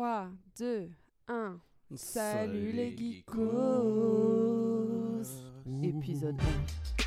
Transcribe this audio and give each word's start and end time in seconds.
3, 0.00 0.30
2, 0.56 0.90
1. 1.28 1.60
Salut 1.94 2.72
les 2.72 2.94
geekos 2.96 3.36
Épisode 5.82 6.40
1. 6.40 6.99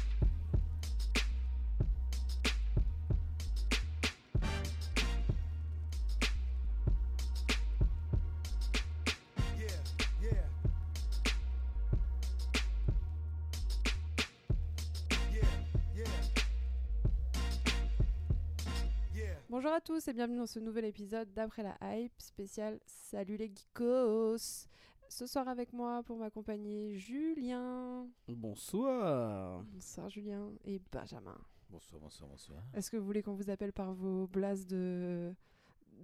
Bonjour 19.73 19.95
à 19.95 19.99
tous 19.99 20.07
et 20.07 20.13
bienvenue 20.13 20.37
dans 20.37 20.45
ce 20.45 20.59
nouvel 20.59 20.85
épisode 20.85 21.33
d'Après 21.33 21.63
la 21.63 21.75
Hype 21.81 22.13
spécial 22.19 22.79
Salut 22.85 23.37
les 23.37 23.47
geekos 23.47 24.67
Ce 25.09 25.25
soir 25.25 25.47
avec 25.47 25.73
moi 25.73 26.03
pour 26.03 26.15
m'accompagner 26.19 26.95
Julien. 26.95 28.07
Bonsoir. 28.27 29.63
Bonsoir 29.73 30.09
Julien 30.11 30.51
et 30.65 30.79
Benjamin. 30.91 31.39
Bonsoir, 31.71 31.99
bonsoir, 31.99 32.29
bonsoir. 32.29 32.59
Est-ce 32.75 32.91
que 32.91 32.97
vous 32.97 33.05
voulez 33.05 33.23
qu'on 33.23 33.33
vous 33.33 33.49
appelle 33.49 33.73
par 33.73 33.95
vos 33.95 34.27
blases 34.27 34.67
de... 34.67 35.33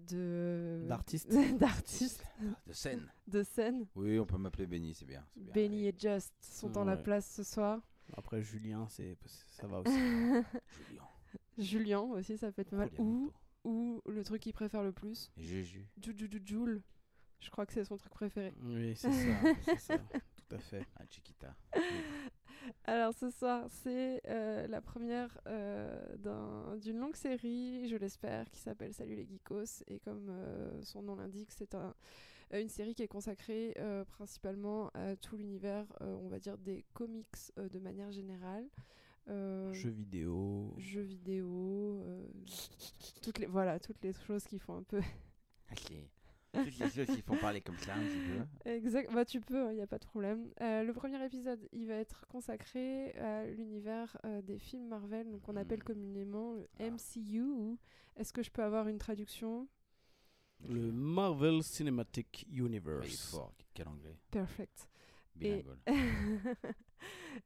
de... 0.10 0.84
D'artiste. 0.88 1.32
d'artistes 1.60 2.26
De 2.66 2.74
scène. 2.74 3.08
de 3.28 3.44
scène 3.44 3.86
Oui, 3.96 4.18
on 4.18 4.26
peut 4.26 4.40
m'appeler 4.40 4.66
Benny, 4.66 4.96
c'est 4.96 5.06
bien. 5.06 5.24
bien. 5.36 5.54
Benny 5.54 5.86
et 5.86 5.94
Just 5.96 6.34
sont 6.42 6.70
dans 6.72 6.86
la 6.86 6.98
place 6.98 7.30
ce 7.36 7.44
soir. 7.44 7.80
Après 8.18 8.42
Julien, 8.42 8.88
c'est 8.90 9.16
ça 9.52 9.68
va 9.68 9.82
aussi. 9.86 9.94
Julien. 9.94 11.04
Julien 11.60 12.00
aussi, 12.00 12.36
ça 12.36 12.52
peut 12.52 12.64
être 12.64 12.72
pas 12.72 12.78
mal. 12.78 12.90
Ou. 12.98 13.32
Ou 13.64 14.02
le 14.08 14.24
truc 14.24 14.42
qu'il 14.42 14.54
préfère 14.54 14.84
le 14.84 14.92
plus, 14.92 15.32
Juju. 15.38 15.86
Jujujujoul. 16.02 16.82
Je 17.40 17.50
crois 17.50 17.66
que 17.66 17.74
c'est 17.74 17.86
son 17.86 17.98
truc 17.98 18.12
préféré. 18.14 18.54
oui, 18.64 18.96
c'est 18.96 19.12
ça, 19.12 19.54
c'est 19.64 19.80
ça. 19.80 19.98
Tout 20.50 20.56
à 20.56 20.60
fait. 20.60 20.86
Ah, 20.98 21.04
Chiquita. 21.10 21.56
Alors 22.84 23.14
ce 23.14 23.30
soir, 23.30 23.68
c'est 23.70 24.22
euh, 24.28 24.68
la 24.68 24.82
première 24.82 25.38
euh, 25.48 26.18
d'un- 26.18 26.76
d'une 26.78 26.98
longue 26.98 27.16
série, 27.16 27.88
je 27.88 27.96
l'espère, 27.96 28.50
qui 28.52 28.60
s'appelle 28.60 28.94
Salut 28.94 29.16
les 29.16 29.26
geekos. 29.26 29.84
Et 29.88 30.00
comme 30.00 30.28
euh, 30.30 30.82
son 30.84 31.02
nom 31.04 31.16
l'indique, 31.16 31.52
c'est 31.52 31.74
un- 31.76 31.96
une 32.52 32.68
série 32.70 32.96
qui 32.96 33.04
est 33.04 33.08
consacrée 33.08 33.74
euh, 33.78 34.04
principalement 34.06 34.90
à 34.94 35.16
tout 35.16 35.38
l'univers, 35.38 35.86
euh, 36.02 36.16
on 36.22 36.28
va 36.28 36.40
dire, 36.40 36.58
des 36.58 36.84
comics 36.94 37.28
euh, 37.58 37.70
de 37.70 37.80
manière 37.80 38.12
générale. 38.12 38.68
Euh, 39.30 39.72
Jeux 39.74 39.90
vidéo. 39.92 40.74
jeux 40.78 41.02
vidéo, 41.04 42.02
euh, 42.04 42.28
toutes 43.22 43.38
les 43.40 43.46
voilà, 43.46 43.80
toutes 43.80 44.02
les 44.04 44.14
choses 44.14 44.44
qui 44.46 44.58
font 44.60 44.78
un 44.78 44.84
peu 44.84 45.00
Ok. 45.72 45.94
Toutes 46.52 46.80
les 46.80 46.90
choses 46.90 47.06
qui 47.16 47.22
font 47.22 47.38
parler 47.38 47.62
comme 47.62 47.78
ça 47.78 47.94
un 47.94 48.00
petit 48.04 48.18
peu. 48.64 48.70
Exact, 48.72 49.14
bah 49.14 49.24
tu 49.24 49.40
peux, 49.40 49.72
il 49.72 49.76
n'y 49.76 49.82
a 49.82 49.88
pas 49.88 50.00
de 50.00 50.06
problème. 50.06 50.52
Euh, 50.62 50.84
le 50.84 50.94
premier 50.94 51.24
épisode, 51.24 51.60
il 51.74 51.86
va 51.88 51.94
être 51.94 52.26
consacré 52.28 53.12
à 53.20 53.46
l'univers 53.46 54.18
euh, 54.26 54.42
des 54.42 54.58
films 54.58 54.88
Marvel, 54.88 55.30
donc 55.30 55.48
on 55.48 55.56
appelle 55.56 55.78
Mhm. 55.80 55.84
communément 55.86 56.54
le 56.54 56.68
Ah. 56.80 56.86
MCU. 56.90 57.78
Est-ce 58.16 58.34
que 58.34 58.42
je 58.42 58.50
peux 58.50 58.64
avoir 58.64 58.88
une 58.88 58.98
traduction? 58.98 59.68
Le 60.68 60.92
Marvel 60.92 61.62
Cinematic 61.62 62.48
Universe. 62.52 63.30
fort. 63.30 63.54
Quel 63.76 63.88
anglais. 63.88 64.18
Perfect. 64.32 64.90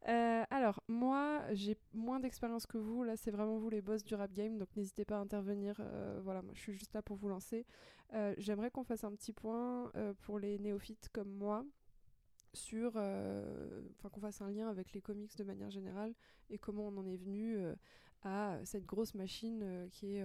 Euh, 0.10 0.44
alors, 0.50 0.82
moi, 0.88 1.44
j'ai 1.52 1.78
moins 1.94 2.20
d'expérience 2.20 2.66
que 2.66 2.78
vous. 2.78 3.04
Là, 3.04 3.16
c'est 3.16 3.32
vraiment 3.32 3.58
vous 3.60 3.70
les 3.70 3.82
boss 3.82 4.04
du 4.04 4.16
rap 4.16 4.34
game, 4.34 4.58
donc 4.58 4.68
n'hésitez 4.76 5.06
pas 5.06 5.18
à 5.18 5.20
intervenir. 5.20 5.76
Euh, 5.80 6.20
voilà, 6.24 6.42
moi, 6.42 6.52
je 6.56 6.60
suis 6.60 6.74
juste 6.74 6.94
là 6.94 7.02
pour 7.02 7.16
vous 7.16 7.30
lancer. 7.30 7.66
Euh, 8.14 8.34
J'aimerais 8.38 8.72
qu'on 8.72 8.84
fasse 8.84 9.04
un 9.04 9.14
petit 9.14 9.32
point 9.32 9.92
pour 10.22 10.40
les 10.40 10.58
néophytes 10.60 11.10
comme 11.14 11.32
moi 11.32 11.64
sur, 12.54 12.90
enfin, 12.90 14.10
qu'on 14.12 14.20
fasse 14.20 14.42
un 14.42 14.50
lien 14.50 14.68
avec 14.68 14.94
les 14.94 15.02
comics 15.02 15.38
de 15.38 15.44
manière 15.44 15.70
générale 15.70 16.14
et 16.50 16.58
comment 16.58 16.88
on 16.88 16.98
en 16.98 17.06
est 17.06 17.18
venu 17.18 17.58
à 18.24 18.60
cette 18.66 18.86
grosse 18.86 19.14
machine 19.14 19.88
qui 19.92 20.16
est 20.16 20.24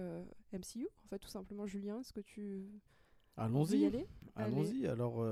MCU. 0.51 0.89
En 1.05 1.07
fait, 1.07 1.19
tout 1.19 1.29
simplement, 1.29 1.65
Julien, 1.67 1.99
est-ce 1.99 2.11
que 2.11 2.21
tu 2.21 2.67
Allons-y. 3.37 4.07
Allons-y. 4.35 4.87
Alors, 4.87 5.23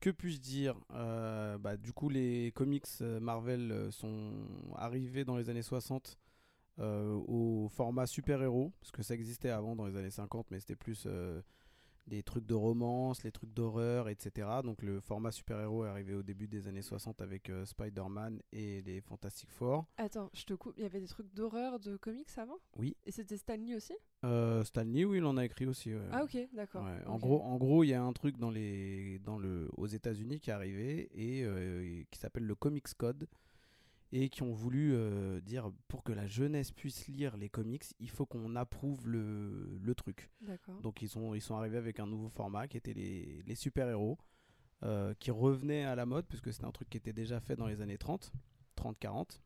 que 0.00 0.10
puis-je 0.10 0.40
dire 0.40 0.74
Euh, 0.92 1.58
bah, 1.58 1.76
Du 1.76 1.92
coup, 1.92 2.08
les 2.08 2.52
comics 2.54 2.86
euh, 3.02 3.20
Marvel 3.20 3.70
euh, 3.70 3.90
sont 3.90 4.32
arrivés 4.76 5.24
dans 5.24 5.36
les 5.36 5.48
années 5.50 5.62
60 5.62 6.18
euh, 6.78 7.14
au 7.26 7.68
format 7.68 8.06
super-héros, 8.06 8.72
parce 8.80 8.90
que 8.90 9.02
ça 9.02 9.14
existait 9.14 9.50
avant 9.50 9.76
dans 9.76 9.86
les 9.86 9.96
années 9.96 10.10
50, 10.10 10.50
mais 10.50 10.60
c'était 10.60 10.76
plus 10.76 11.06
des 12.10 12.22
trucs 12.24 12.44
de 12.44 12.54
romance, 12.54 13.22
les 13.22 13.30
trucs 13.30 13.54
d'horreur, 13.54 14.08
etc. 14.08 14.48
Donc 14.64 14.82
le 14.82 15.00
format 15.00 15.30
super-héros 15.30 15.84
est 15.84 15.88
arrivé 15.88 16.14
au 16.14 16.22
début 16.24 16.48
des 16.48 16.66
années 16.66 16.82
60 16.82 17.22
avec 17.22 17.48
euh, 17.48 17.64
Spider-Man 17.64 18.42
et 18.52 18.82
les 18.82 19.00
Fantastic 19.00 19.48
Four. 19.50 19.86
Attends, 19.96 20.28
je 20.34 20.44
te 20.44 20.54
coupe. 20.54 20.74
Il 20.76 20.82
y 20.82 20.86
avait 20.86 21.00
des 21.00 21.06
trucs 21.06 21.32
d'horreur 21.32 21.78
de 21.78 21.96
comics 21.96 22.28
avant? 22.36 22.58
Oui. 22.76 22.96
Et 23.06 23.12
c'était 23.12 23.36
Stanley 23.36 23.76
aussi? 23.76 23.94
Euh, 24.24 24.64
Stan 24.64 24.82
Lee, 24.84 25.04
oui, 25.04 25.18
il 25.18 25.24
en 25.24 25.36
a 25.36 25.44
écrit 25.44 25.66
aussi. 25.66 25.94
ouais. 25.94 26.02
Ah 26.12 26.24
ok, 26.24 26.36
d'accord. 26.52 26.84
Ouais, 26.84 27.06
En 27.06 27.16
gros, 27.18 27.40
en 27.42 27.56
gros, 27.56 27.84
il 27.84 27.88
y 27.90 27.94
a 27.94 28.02
un 28.02 28.12
truc 28.12 28.36
dans 28.36 28.50
les, 28.50 29.18
dans 29.20 29.38
le, 29.38 29.68
aux 29.76 29.86
États-Unis 29.86 30.40
qui 30.40 30.50
est 30.50 30.52
arrivé 30.52 31.08
et 31.14 31.44
euh, 31.44 32.02
qui 32.10 32.18
s'appelle 32.18 32.44
le 32.44 32.54
Comics 32.56 32.92
Code 32.98 33.26
et 34.12 34.28
qui 34.28 34.42
ont 34.42 34.52
voulu 34.52 34.92
euh, 34.94 35.40
dire 35.40 35.70
pour 35.88 36.02
que 36.02 36.12
la 36.12 36.26
jeunesse 36.26 36.72
puisse 36.72 37.06
lire 37.06 37.36
les 37.36 37.48
comics, 37.48 37.84
il 38.00 38.10
faut 38.10 38.26
qu'on 38.26 38.56
approuve 38.56 39.08
le, 39.08 39.78
le 39.80 39.94
truc. 39.94 40.30
Donc 40.82 41.02
ils 41.02 41.08
sont, 41.08 41.34
ils 41.34 41.40
sont 41.40 41.56
arrivés 41.56 41.78
avec 41.78 42.00
un 42.00 42.06
nouveau 42.06 42.28
format 42.28 42.66
qui 42.66 42.76
était 42.76 42.94
les, 42.94 43.42
les 43.46 43.54
super-héros 43.54 44.18
euh, 44.82 45.14
qui 45.20 45.30
revenaient 45.30 45.84
à 45.84 45.94
la 45.94 46.06
mode 46.06 46.26
puisque 46.26 46.52
c'était 46.52 46.64
un 46.64 46.72
truc 46.72 46.88
qui 46.88 46.96
était 46.96 47.12
déjà 47.12 47.38
fait 47.40 47.54
dans 47.54 47.66
les 47.66 47.80
années 47.80 47.98
30, 47.98 48.32
30-40. 48.76 49.38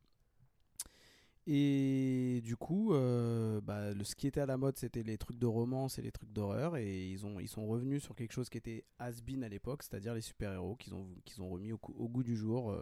Et 1.47 2.41
du 2.43 2.57
coup, 2.57 2.95
euh, 2.95 3.61
bah, 3.61 3.93
le, 3.93 4.03
ce 4.05 4.15
qui 4.15 4.27
était 4.27 4.41
à 4.41 4.47
la 4.47 4.57
mode, 4.57 4.79
c'était 4.79 5.03
les 5.03 5.19
trucs 5.19 5.39
de 5.39 5.47
romance 5.47 5.99
et 5.99 6.03
les 6.03 6.13
trucs 6.13 6.33
d'horreur. 6.33 6.79
Et 6.79 7.11
ils, 7.11 7.27
ont, 7.27 7.39
ils 7.39 7.49
sont 7.49 7.67
revenus 7.67 8.03
sur 8.03 8.15
quelque 8.15 8.33
chose 8.33 8.49
qui 8.49 8.57
était 8.57 8.87
has-been 8.99 9.45
à 9.45 9.49
l'époque, 9.51 9.83
c'est-à-dire 9.83 10.15
les 10.15 10.23
super-héros 10.23 10.77
qu'ils 10.77 10.95
ont, 10.95 11.07
qu'ils 11.27 11.43
ont 11.43 11.51
remis 11.51 11.73
au, 11.73 11.79
goût 12.09 12.23
du 12.23 12.35
jour 12.35 12.75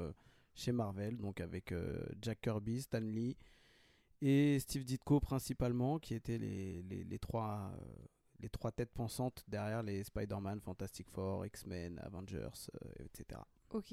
chez 0.55 0.73
Marvel, 0.73 1.17
donc 1.17 1.41
avec 1.41 1.73
euh, 1.73 2.05
Jack 2.21 2.41
Kirby, 2.41 2.83
Stan 2.83 3.01
Lee 3.01 3.37
et 4.21 4.59
Steve 4.61 4.85
Ditko 4.85 5.21
principalement, 5.21 5.99
qui 5.99 6.15
étaient 6.15 6.39
les, 6.39 6.83
les, 6.83 7.05
les 7.05 7.19
trois, 7.19 7.73
euh, 7.75 8.07
les 8.41 8.49
trois 8.49 8.71
têtes 8.71 8.93
pensantes 8.93 9.45
derrière 9.49 9.83
les 9.83 10.05
Spider-Man, 10.05 10.61
Fantastic 10.61 11.09
Four, 11.11 11.45
X-Men, 11.47 11.99
Avengers, 12.01 12.69
euh, 12.75 13.05
etc. 13.05 13.41
Ok. 13.71 13.93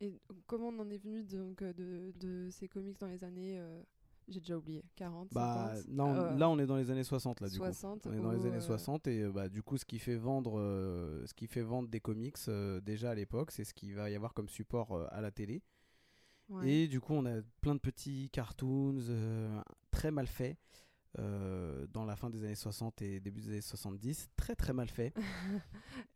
Et 0.00 0.20
comment 0.46 0.68
on 0.68 0.78
en 0.80 0.90
est 0.90 0.98
venu 0.98 1.24
donc 1.24 1.62
de, 1.62 2.12
de 2.20 2.48
ces 2.50 2.68
comics 2.68 3.00
dans 3.00 3.08
les 3.08 3.24
années, 3.24 3.58
j'ai 4.28 4.40
déjà 4.40 4.56
oublié, 4.56 4.84
40, 4.96 5.32
Bah, 5.32 5.72
50 5.76 5.88
non, 5.88 6.14
euh, 6.14 6.36
là 6.36 6.50
on 6.50 6.58
est 6.58 6.66
dans 6.66 6.76
les 6.76 6.90
années 6.90 7.04
60 7.04 7.40
là 7.40 7.48
du 7.48 7.56
60 7.56 8.02
coup. 8.02 8.08
On 8.08 8.12
est 8.12 8.20
dans 8.20 8.32
les 8.32 8.40
ou, 8.40 8.46
années 8.46 8.56
euh, 8.56 8.60
60 8.60 9.06
et 9.06 9.28
bah, 9.28 9.48
du 9.48 9.62
coup 9.62 9.76
ce 9.78 9.84
qui 9.84 9.98
fait 10.00 10.16
vendre, 10.16 10.58
euh, 10.58 11.24
ce 11.26 11.34
qui 11.34 11.46
fait 11.46 11.62
vendre 11.62 11.88
des 11.88 12.00
comics 12.00 12.36
euh, 12.48 12.80
déjà 12.80 13.10
à 13.10 13.14
l'époque, 13.14 13.52
c'est 13.52 13.64
ce 13.64 13.72
qu'il 13.72 13.94
va 13.94 14.10
y 14.10 14.16
avoir 14.16 14.34
comme 14.34 14.48
support 14.48 15.06
à 15.10 15.20
la 15.20 15.30
télé. 15.30 15.62
Ouais. 16.48 16.68
Et 16.68 16.88
du 16.88 17.00
coup, 17.00 17.14
on 17.14 17.26
a 17.26 17.40
plein 17.60 17.74
de 17.74 17.80
petits 17.80 18.28
cartoons 18.30 18.96
euh, 19.08 19.60
très 19.90 20.10
mal 20.10 20.26
faits 20.26 20.56
euh, 21.18 21.86
dans 21.92 22.04
la 22.04 22.14
fin 22.16 22.28
des 22.28 22.44
années 22.44 22.54
60 22.54 23.00
et 23.02 23.20
début 23.20 23.40
des 23.40 23.48
années 23.48 23.60
70. 23.62 24.28
Très 24.36 24.54
très 24.54 24.72
mal 24.72 24.88
faits. 24.88 25.14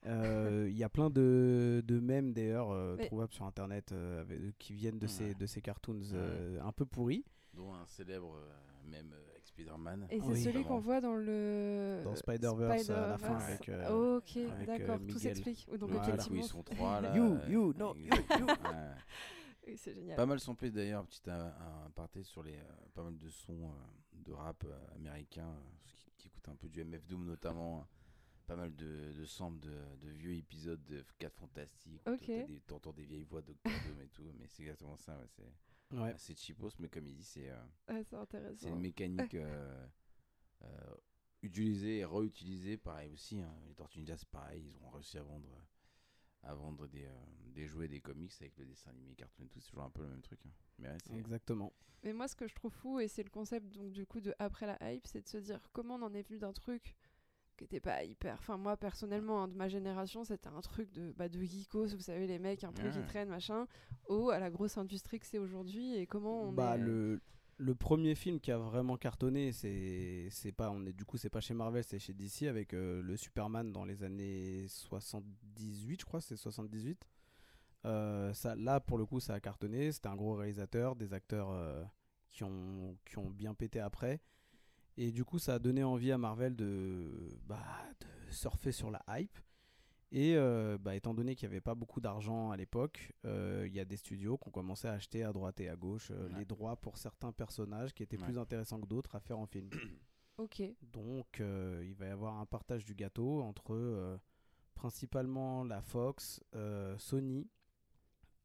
Euh, 0.07 0.67
Il 0.71 0.77
y 0.77 0.85
a 0.85 0.89
plein 0.89 1.11
de, 1.11 1.83
de 1.87 2.01
mèmes 2.01 2.33
d'ailleurs 2.33 2.71
euh, 2.71 2.97
Mais- 2.99 3.07
trouvables 3.07 3.33
sur 3.33 3.45
internet 3.45 3.93
euh, 3.93 4.23
avec- 4.23 4.57
qui 4.59 4.73
viennent 4.75 4.99
de, 4.99 5.07
ces, 5.07 5.35
de 5.35 5.47
ces 5.47 5.61
cartoons 5.61 6.01
euh, 6.15 6.59
un 6.63 6.73
peu 6.73 6.87
pourris. 6.87 7.25
Dont 7.55 7.73
un 7.75 7.87
célèbre 7.87 8.35
euh, 8.35 8.91
même 8.91 9.13
euh, 9.13 9.31
avec 9.31 9.47
Spider-Man. 9.47 10.07
Et 10.11 10.21
c'est 10.21 10.27
Oui. 10.27 10.43
celui 10.43 10.65
qu'on 10.65 10.79
voit 10.79 11.01
dans 11.03 11.15
le. 11.15 12.01
Dans 12.05 12.15
Spider-Verse, 12.15 12.89
à 12.91 13.09
la 13.09 13.19
fin, 13.19 13.37
avec, 13.37 13.69
euh, 13.69 14.17
ok, 14.19 14.37
avec, 14.37 14.69
euh, 14.69 14.79
d'accord, 14.79 14.99
tout 15.07 15.19
s'explique. 15.19 15.69
Donc, 15.79 15.91
Voilà. 15.91 16.17
Ils 16.31 16.45
sont 16.45 16.63
trois 16.63 17.01
là. 17.03 17.15
You, 17.17 17.25
euh, 17.35 17.49
you, 17.51 17.75
no, 17.77 17.95
you. 17.97 18.11
Oui, 19.67 19.77
c'est 19.77 19.95
génial. 19.95 20.17
Pas 20.17 20.27
mal 20.27 20.41
samplé 20.41 20.71
d'ailleurs, 20.71 21.07
petit 21.07 21.29
un, 21.31 21.47
un 21.47 21.87
aparté 21.87 22.23
sur 22.23 22.43
les 22.43 22.57
euh, 22.57 22.73
pas 22.95 23.03
mal 23.03 23.17
de 23.19 23.29
sons 23.29 23.71
euh, 23.71 23.75
de 24.15 24.33
rap 24.33 24.65
euh, 24.65 24.95
américain, 24.97 25.49
euh, 25.49 25.71
ce 25.85 25.95
qui, 25.95 26.11
qui 26.17 26.29
écoute 26.29 26.49
un 26.49 26.57
peu 26.57 26.69
du 26.69 26.81
MF 26.85 27.07
Doom 27.07 27.25
notamment, 27.27 27.83
hein. 27.83 27.89
pas 28.47 28.57
mal 28.57 28.75
de, 28.75 29.13
de 29.13 29.25
samples 29.27 29.61
de, 29.61 29.77
de 30.01 30.09
vieux 30.09 30.33
épisodes 30.35 30.83
de 30.85 31.05
4 31.19 31.35
Fantastiques, 31.37 32.03
où 32.07 32.13
Ok. 32.13 32.31
t'entends 32.67 32.93
des- 32.93 33.05
vieilles 33.05 33.25
voix 33.25 33.43
de 33.43 33.49
Doctor 33.49 33.73
Doom 33.87 34.01
et 34.01 34.09
tout, 34.09 34.33
mais 34.39 34.47
c'est 34.49 34.63
exactement 34.63 34.97
ça, 34.97 35.19
ouais, 35.19 35.27
c'est 35.29 35.53
Ouais. 35.97 36.13
assez 36.13 36.35
cheapos, 36.37 36.71
mais 36.79 36.89
comme 36.89 37.07
il 37.09 37.17
dit, 37.17 37.25
c'est 37.25 37.51
euh, 37.51 37.63
Ouais, 37.89 38.03
c'est 38.05 38.17
c'est 38.57 38.69
une 38.69 38.81
mécanique 38.81 39.35
euh, 39.35 39.87
euh, 40.63 40.95
utilisée 41.43 41.99
et 41.99 42.05
réutilisée, 42.05 42.77
pareil 42.77 43.11
aussi, 43.13 43.41
hein. 43.41 43.53
les 43.67 43.75
Tortues 43.75 43.99
Ninja 43.99 44.17
c'est 44.17 44.29
pareil, 44.29 44.63
ils 44.77 44.85
ont 44.85 44.91
réussi 44.91 45.19
à 45.19 45.23
vendre... 45.23 45.49
à 46.43 46.55
vendre 46.55 46.87
des, 46.89 47.05
euh, 47.05 47.25
des 47.55 47.67
jouets, 47.67 47.89
des 47.89 48.01
comics 48.01 48.33
avec 48.41 48.57
le 48.57 48.65
dessin 48.65 48.91
animé, 48.91 49.15
cartoon 49.15 49.45
et 49.45 49.49
tout, 49.49 49.61
c'est 49.61 49.71
toujours 49.71 49.85
un 49.85 49.91
peu 49.91 50.03
le 50.03 50.09
même 50.09 50.23
truc. 50.23 50.41
hein. 50.47 50.51
Mais 50.79 50.89
ouais, 50.89 51.19
Exactement. 51.19 51.73
Mais 52.03 52.13
moi, 52.13 52.29
ce 52.29 52.37
que 52.37 52.49
je 52.49 52.55
trouve 52.55 52.73
fou, 52.73 52.99
et 52.99 53.09
c'est 53.09 53.23
le 53.23 53.29
concept 53.31 53.75
donc 53.75 53.93
du 53.93 54.07
coup 54.07 54.21
de 54.21 54.35
après 54.39 54.67
la 54.67 54.93
hype, 54.93 55.07
c'est 55.07 55.23
de 55.23 55.29
se 55.29 55.37
dire 55.37 55.61
comment 55.73 55.97
on 55.97 56.03
en 56.03 56.15
est 56.15 56.23
venu 56.23 56.39
d'un 56.39 56.53
truc 56.53 56.97
qui 57.59 57.65
était 57.65 57.81
pas 57.81 58.03
hyper. 58.05 58.37
Enfin, 58.39 58.57
moi, 58.57 58.79
personnellement, 58.79 59.43
hein, 59.43 59.49
de 59.49 59.55
ma 59.55 59.69
génération, 59.69 60.25
c'était 60.25 60.49
un 60.49 60.63
truc 60.63 60.91
de, 60.93 61.13
bah, 61.13 61.29
de 61.29 61.43
geekos, 61.43 61.89
vous 61.89 62.01
savez, 62.01 62.27
les 62.27 62.39
mecs 62.39 62.65
un 62.65 62.73
peu 62.73 62.89
qui 62.89 63.03
traînent, 63.03 63.29
machin, 63.29 63.67
au 64.09 64.31
à 64.31 64.39
la 64.39 64.49
grosse 64.51 64.79
industrie 64.79 65.21
que 65.21 65.27
c'est 65.27 65.39
aujourd'hui 65.39 65.95
et 65.95 66.07
comment 66.07 66.45
on 66.45 66.53
bah, 66.53 66.77
est. 66.77 66.81
le, 66.81 67.21
le 67.61 67.75
premier 67.75 68.15
film 68.15 68.41
qui 68.41 68.51
a 68.51 68.57
vraiment 68.59 68.97
cartonné, 68.97 69.53
c'est 69.53 70.53
pas 70.57 70.71
on 70.71 70.87
est 70.87 70.95
du 70.95 71.05
coup 71.05 71.19
c'est 71.19 71.29
pas 71.29 71.41
chez 71.41 71.53
Marvel, 71.53 71.85
c'est 71.85 71.99
chez 71.99 72.15
DC 72.15 72.45
avec 72.45 72.73
euh, 72.73 73.03
le 73.03 73.17
Superman 73.19 73.71
dans 73.71 73.85
les 73.85 74.03
années 74.03 74.67
78, 74.69 76.01
je 76.01 76.07
crois, 76.07 76.21
c'est 76.23 76.37
78. 76.37 77.07
Euh, 77.85 78.33
ça, 78.33 78.55
là 78.57 78.81
pour 78.81 78.99
le 78.99 79.05
coup 79.07 79.21
ça 79.21 79.35
a 79.35 79.41
cartonné, 79.41 79.93
c'était 79.93 80.09
un 80.09 80.17
gros 80.17 80.35
réalisateur, 80.35 80.97
des 80.97 81.13
acteurs 81.13 81.51
euh, 81.51 81.85
qui 82.31 82.45
ont 82.45 82.97
qui 83.05 83.19
ont 83.19 83.29
bien 83.29 83.53
pété 83.55 83.79
après. 83.79 84.21
Et 84.97 85.13
du 85.13 85.25
coup, 85.25 85.39
ça 85.39 85.55
a 85.55 85.59
donné 85.59 85.83
envie 85.83 86.13
à 86.13 86.19
Marvel 86.19 86.55
de, 86.57 87.39
bah, 87.47 87.65
de 88.01 88.33
surfer 88.33 88.73
sur 88.73 88.91
la 88.91 89.03
hype. 89.09 89.39
Et 90.13 90.35
euh, 90.37 90.77
bah, 90.79 90.97
étant 90.97 91.15
donné 91.15 91.37
qu'il 91.37 91.49
n'y 91.49 91.55
avait 91.55 91.61
pas 91.61 91.77
beaucoup 91.77 92.01
d'argent 92.01 92.51
à 92.51 92.57
l'époque, 92.57 93.13
euh, 93.25 93.65
il 93.69 93.73
y 93.73 93.79
a 93.81 93.85
des 93.85 93.97
studios 93.97 94.37
qui 94.39 94.49
ont 94.49 94.51
commencé 94.51 94.89
à 94.89 94.93
acheter 94.93 95.23
à 95.23 95.33
droite 95.33 95.61
et 95.61 95.69
à 95.69 95.77
gauche 95.77 96.11
euh, 96.11 96.29
Ouais. 96.29 96.39
les 96.41 96.45
droits 96.45 96.77
pour 96.77 96.97
certains 96.99 97.31
personnages 97.33 97.95
qui 97.95 98.03
étaient 98.03 98.19
Ouais. 98.19 98.25
plus 98.25 98.37
intéressants 98.39 98.81
que 98.81 98.87
d'autres 98.87 99.15
à 99.15 99.21
faire 99.21 99.39
en 99.39 99.47
film. 99.47 99.71
Ok. 100.39 100.63
Donc 100.81 101.39
euh, 101.41 101.85
il 101.87 101.95
va 101.97 102.07
y 102.07 102.09
avoir 102.11 102.39
un 102.41 102.47
partage 102.47 102.87
du 102.87 102.95
gâteau 102.95 103.43
entre 103.43 103.75
euh, 103.75 104.17
principalement 104.75 105.65
la 105.65 105.83
Fox, 105.83 106.43
euh, 106.55 106.97
Sony 106.99 107.47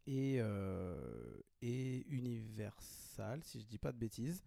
et, 0.05 0.35
euh, 0.41 1.39
et 1.61 2.05
Universal, 2.09 3.41
si 3.45 3.61
je 3.61 3.65
dis 3.65 3.77
pas 3.77 3.93
de 3.93 3.97
bêtises. 3.97 4.43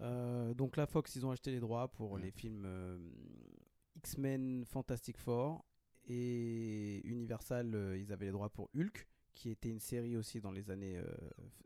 Euh, 0.00 0.54
donc 0.54 0.76
la 0.76 0.86
Fox, 0.86 1.16
ils 1.16 1.26
ont 1.26 1.32
acheté 1.32 1.50
les 1.50 1.58
droits 1.58 1.88
pour 1.88 2.16
les 2.16 2.30
films 2.30 2.62
euh, 2.64 2.96
X-Men 3.96 4.64
Fantastic 4.64 5.18
Four 5.18 5.64
et 6.08 7.00
Universal, 7.06 7.74
euh, 7.74 7.98
ils 7.98 8.12
avaient 8.12 8.26
les 8.26 8.32
droits 8.32 8.50
pour 8.50 8.68
Hulk, 8.74 9.06
qui 9.34 9.50
était 9.50 9.68
une 9.70 9.80
série 9.80 10.16
aussi 10.16 10.40
dans 10.40 10.50
les 10.50 10.70
années, 10.70 10.96
euh, 10.98 11.04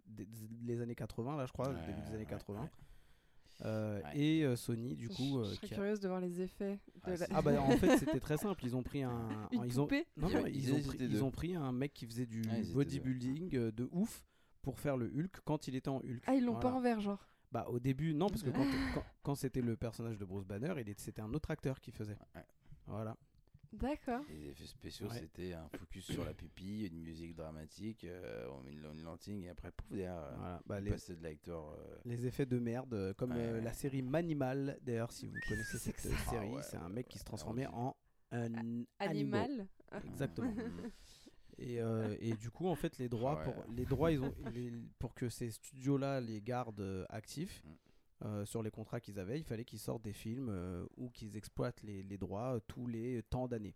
des- 0.06 0.28
les 0.64 0.80
années 0.80 0.94
80, 0.94 1.36
là 1.36 1.46
je 1.46 1.52
crois, 1.52 1.68
Ouais, 1.70 1.86
début 1.86 2.00
des 2.02 2.08
années 2.08 2.18
ouais, 2.18 2.26
80. 2.26 2.62
ouais. 2.62 2.68
Euh, 3.64 4.02
Ouais. 4.02 4.18
Et 4.18 4.44
euh, 4.44 4.56
Sony, 4.56 4.96
du 4.96 5.04
Je- 5.06 5.12
coup, 5.12 5.44
je, 5.44 5.50
euh, 5.50 5.54
serais 5.54 5.66
a- 5.72 5.74
curieuse 5.76 6.00
de 6.00 6.08
voir 6.08 6.20
les 6.20 6.40
effets 6.40 6.80
de 6.94 7.00
Ah, 7.04 7.16
la... 7.16 7.26
ah 7.30 7.42
bah 7.42 7.52
en 7.62 7.76
fait 7.76 7.96
c'était 7.98 8.18
très 8.18 8.36
simple, 8.36 8.64
ils 8.64 8.74
ont 8.74 8.82
pris 8.82 9.02
un, 9.04 9.48
Une 9.52 9.64
ils 9.64 9.80
ont 9.80 9.84
poupée 9.84 10.06
non 10.16 10.30
non 10.30 10.46
ils 10.46 10.56
ils 10.56 10.74
ont 10.74 10.82
pris, 10.82 10.98
deux. 10.98 11.04
ils 11.08 11.22
ont 11.24 11.30
pris 11.30 11.54
un 11.54 11.70
mec 11.70 11.94
qui 11.94 12.06
faisait 12.06 12.26
du 12.26 12.42
bodybuilding 12.74 13.70
de 13.70 13.88
ouf 13.92 14.24
pour 14.62 14.80
faire 14.80 14.96
le 14.96 15.06
Hulk 15.06 15.40
quand 15.44 15.68
il 15.68 15.76
était 15.76 15.88
en 15.90 15.98
Hulk. 15.98 16.22
Ah, 16.26 16.34
ils 16.34 16.44
l'ont 16.44 16.58
pas 16.58 16.72
en 16.72 16.80
vert, 16.80 17.00
genre. 17.00 17.28
Bah 17.52 17.66
au 17.68 17.78
début 17.78 18.14
non 18.14 18.28
parce 18.28 18.42
que 18.42 18.50
quand 18.50 18.64
quand, 18.94 19.04
quand 19.22 19.34
c'était 19.36 19.60
le 19.60 19.76
personnage 19.76 20.18
de 20.18 20.24
Bruce 20.24 20.44
Banner, 20.46 20.72
c'était 20.96 21.20
un 21.22 21.32
autre 21.34 21.50
acteur 21.50 21.80
qui 21.80 21.92
faisait. 21.92 22.16
Ouais. 22.34 22.44
Voilà. 22.86 23.16
D'accord. 23.72 24.20
Les 24.28 24.48
effets 24.50 24.66
spéciaux, 24.66 25.08
Ouais. 25.08 25.18
c'était 25.18 25.54
un 25.54 25.66
focus 25.78 26.04
sur 26.04 26.24
la 26.24 26.34
pupille, 26.34 26.86
une 26.88 27.00
musique 27.02 27.34
dramatique, 27.34 28.04
euh, 28.04 28.46
on 28.52 28.62
met 28.62 28.72
une, 28.72 28.84
une 28.92 29.02
lentille 29.02 29.44
et 29.46 29.48
après, 29.48 29.70
pouf, 29.72 29.88
derrière, 29.90 30.18
euh, 30.18 30.34
voilà. 30.36 30.62
Bah, 30.66 30.80
les, 30.80 30.90
passait 30.90 31.16
de 31.16 31.22
l'acteur. 31.22 31.70
euh, 31.70 31.96
les 32.04 32.26
effets 32.26 32.44
de 32.46 32.58
merde 32.58 32.92
euh, 32.92 33.14
comme 33.14 33.30
Ouais, 33.32 33.38
euh, 33.38 33.60
la 33.62 33.72
série 33.72 34.02
Manimal 34.02 34.78
d'ailleurs 34.82 35.10
si 35.10 35.26
vous 35.26 35.38
connaissez 35.48 35.78
cette 35.78 35.98
ça? 35.98 36.08
série, 36.30 36.48
Ah 36.52 36.56
ouais, 36.56 36.62
c'est 36.62 36.76
un 36.76 36.88
mec 36.90 37.08
qui 37.08 37.18
se 37.18 37.24
transformait 37.24 37.66
en 37.68 37.96
un 38.30 38.84
animal. 38.98 39.66
Exactement. 40.04 40.50
mm, 40.52 40.90
Et, 41.58 41.80
euh, 41.80 42.16
et 42.20 42.32
du 42.34 42.50
coup, 42.50 42.66
en 42.66 42.74
fait, 42.74 42.98
les 42.98 43.08
droits, 43.08 43.36
ouais. 43.38 43.44
pour, 43.44 43.64
les 43.74 43.84
droits 43.84 44.10
ils 44.10 44.22
ont, 44.22 44.34
les- 44.52 44.72
pour 44.98 45.14
que 45.14 45.28
ces 45.28 45.50
studios-là 45.50 46.20
les 46.20 46.40
gardent 46.42 47.06
actifs 47.08 47.62
Mm. 47.64 47.70
Euh, 48.24 48.44
sur 48.44 48.62
les 48.62 48.70
contrats 48.70 49.00
qu'ils 49.00 49.18
avaient, 49.18 49.38
il 49.38 49.44
fallait 49.44 49.64
qu'ils 49.64 49.78
sortent 49.78 50.02
des 50.02 50.12
films 50.12 50.48
euh, 50.50 50.86
ou 50.96 51.10
qu'ils 51.10 51.36
exploitent 51.36 51.82
les, 51.82 52.02
les 52.02 52.18
droits 52.18 52.56
euh, 52.56 52.60
tous 52.66 52.86
les 52.86 53.22
temps 53.24 53.48
d'année. 53.48 53.74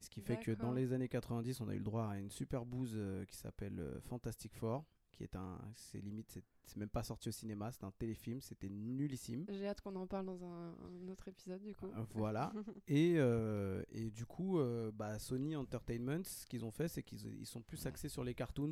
Ce 0.00 0.08
qui 0.08 0.22
fait 0.22 0.38
que 0.38 0.52
dans 0.52 0.72
les 0.72 0.94
années 0.94 1.08
90, 1.08 1.60
on 1.60 1.68
a 1.68 1.74
eu 1.74 1.78
le 1.78 1.84
droit 1.84 2.06
à 2.06 2.18
une 2.18 2.30
super 2.30 2.64
bouse 2.64 2.98
qui 3.28 3.36
s'appelle 3.36 4.00
Fantastic 4.08 4.54
Four, 4.54 4.86
qui 5.12 5.24
est 5.24 5.36
un, 5.36 5.58
c'est 5.74 6.00
limite, 6.00 6.40
c'est 6.64 6.76
même 6.78 6.88
pas 6.88 7.02
sorti 7.02 7.28
au 7.28 7.32
cinéma, 7.32 7.70
c'est 7.72 7.84
un 7.84 7.90
téléfilm, 7.90 8.40
c'était 8.40 8.70
nullissime. 8.70 9.44
J'ai 9.50 9.66
hâte 9.66 9.80
qu'on 9.82 9.94
en 9.96 10.06
parle 10.06 10.24
dans 10.24 10.42
un, 10.44 10.70
un 10.70 11.08
autre 11.08 11.28
épisode, 11.28 11.60
du 11.62 11.74
coup. 11.74 11.90
Voilà. 12.14 12.52
Et, 12.88 13.14
euh, 13.18 13.82
et 13.90 14.10
du 14.10 14.24
coup, 14.24 14.58
euh, 14.58 14.90
bah, 14.92 15.18
Sony 15.18 15.56
Entertainment, 15.56 16.24
ce 16.24 16.46
qu'ils 16.46 16.64
ont 16.64 16.70
fait, 16.70 16.88
c'est 16.88 17.02
qu'ils 17.02 17.26
ils 17.40 17.46
sont 17.46 17.60
plus 17.60 17.84
axés 17.86 18.08
sur 18.08 18.24
les 18.24 18.34
cartoons, 18.34 18.70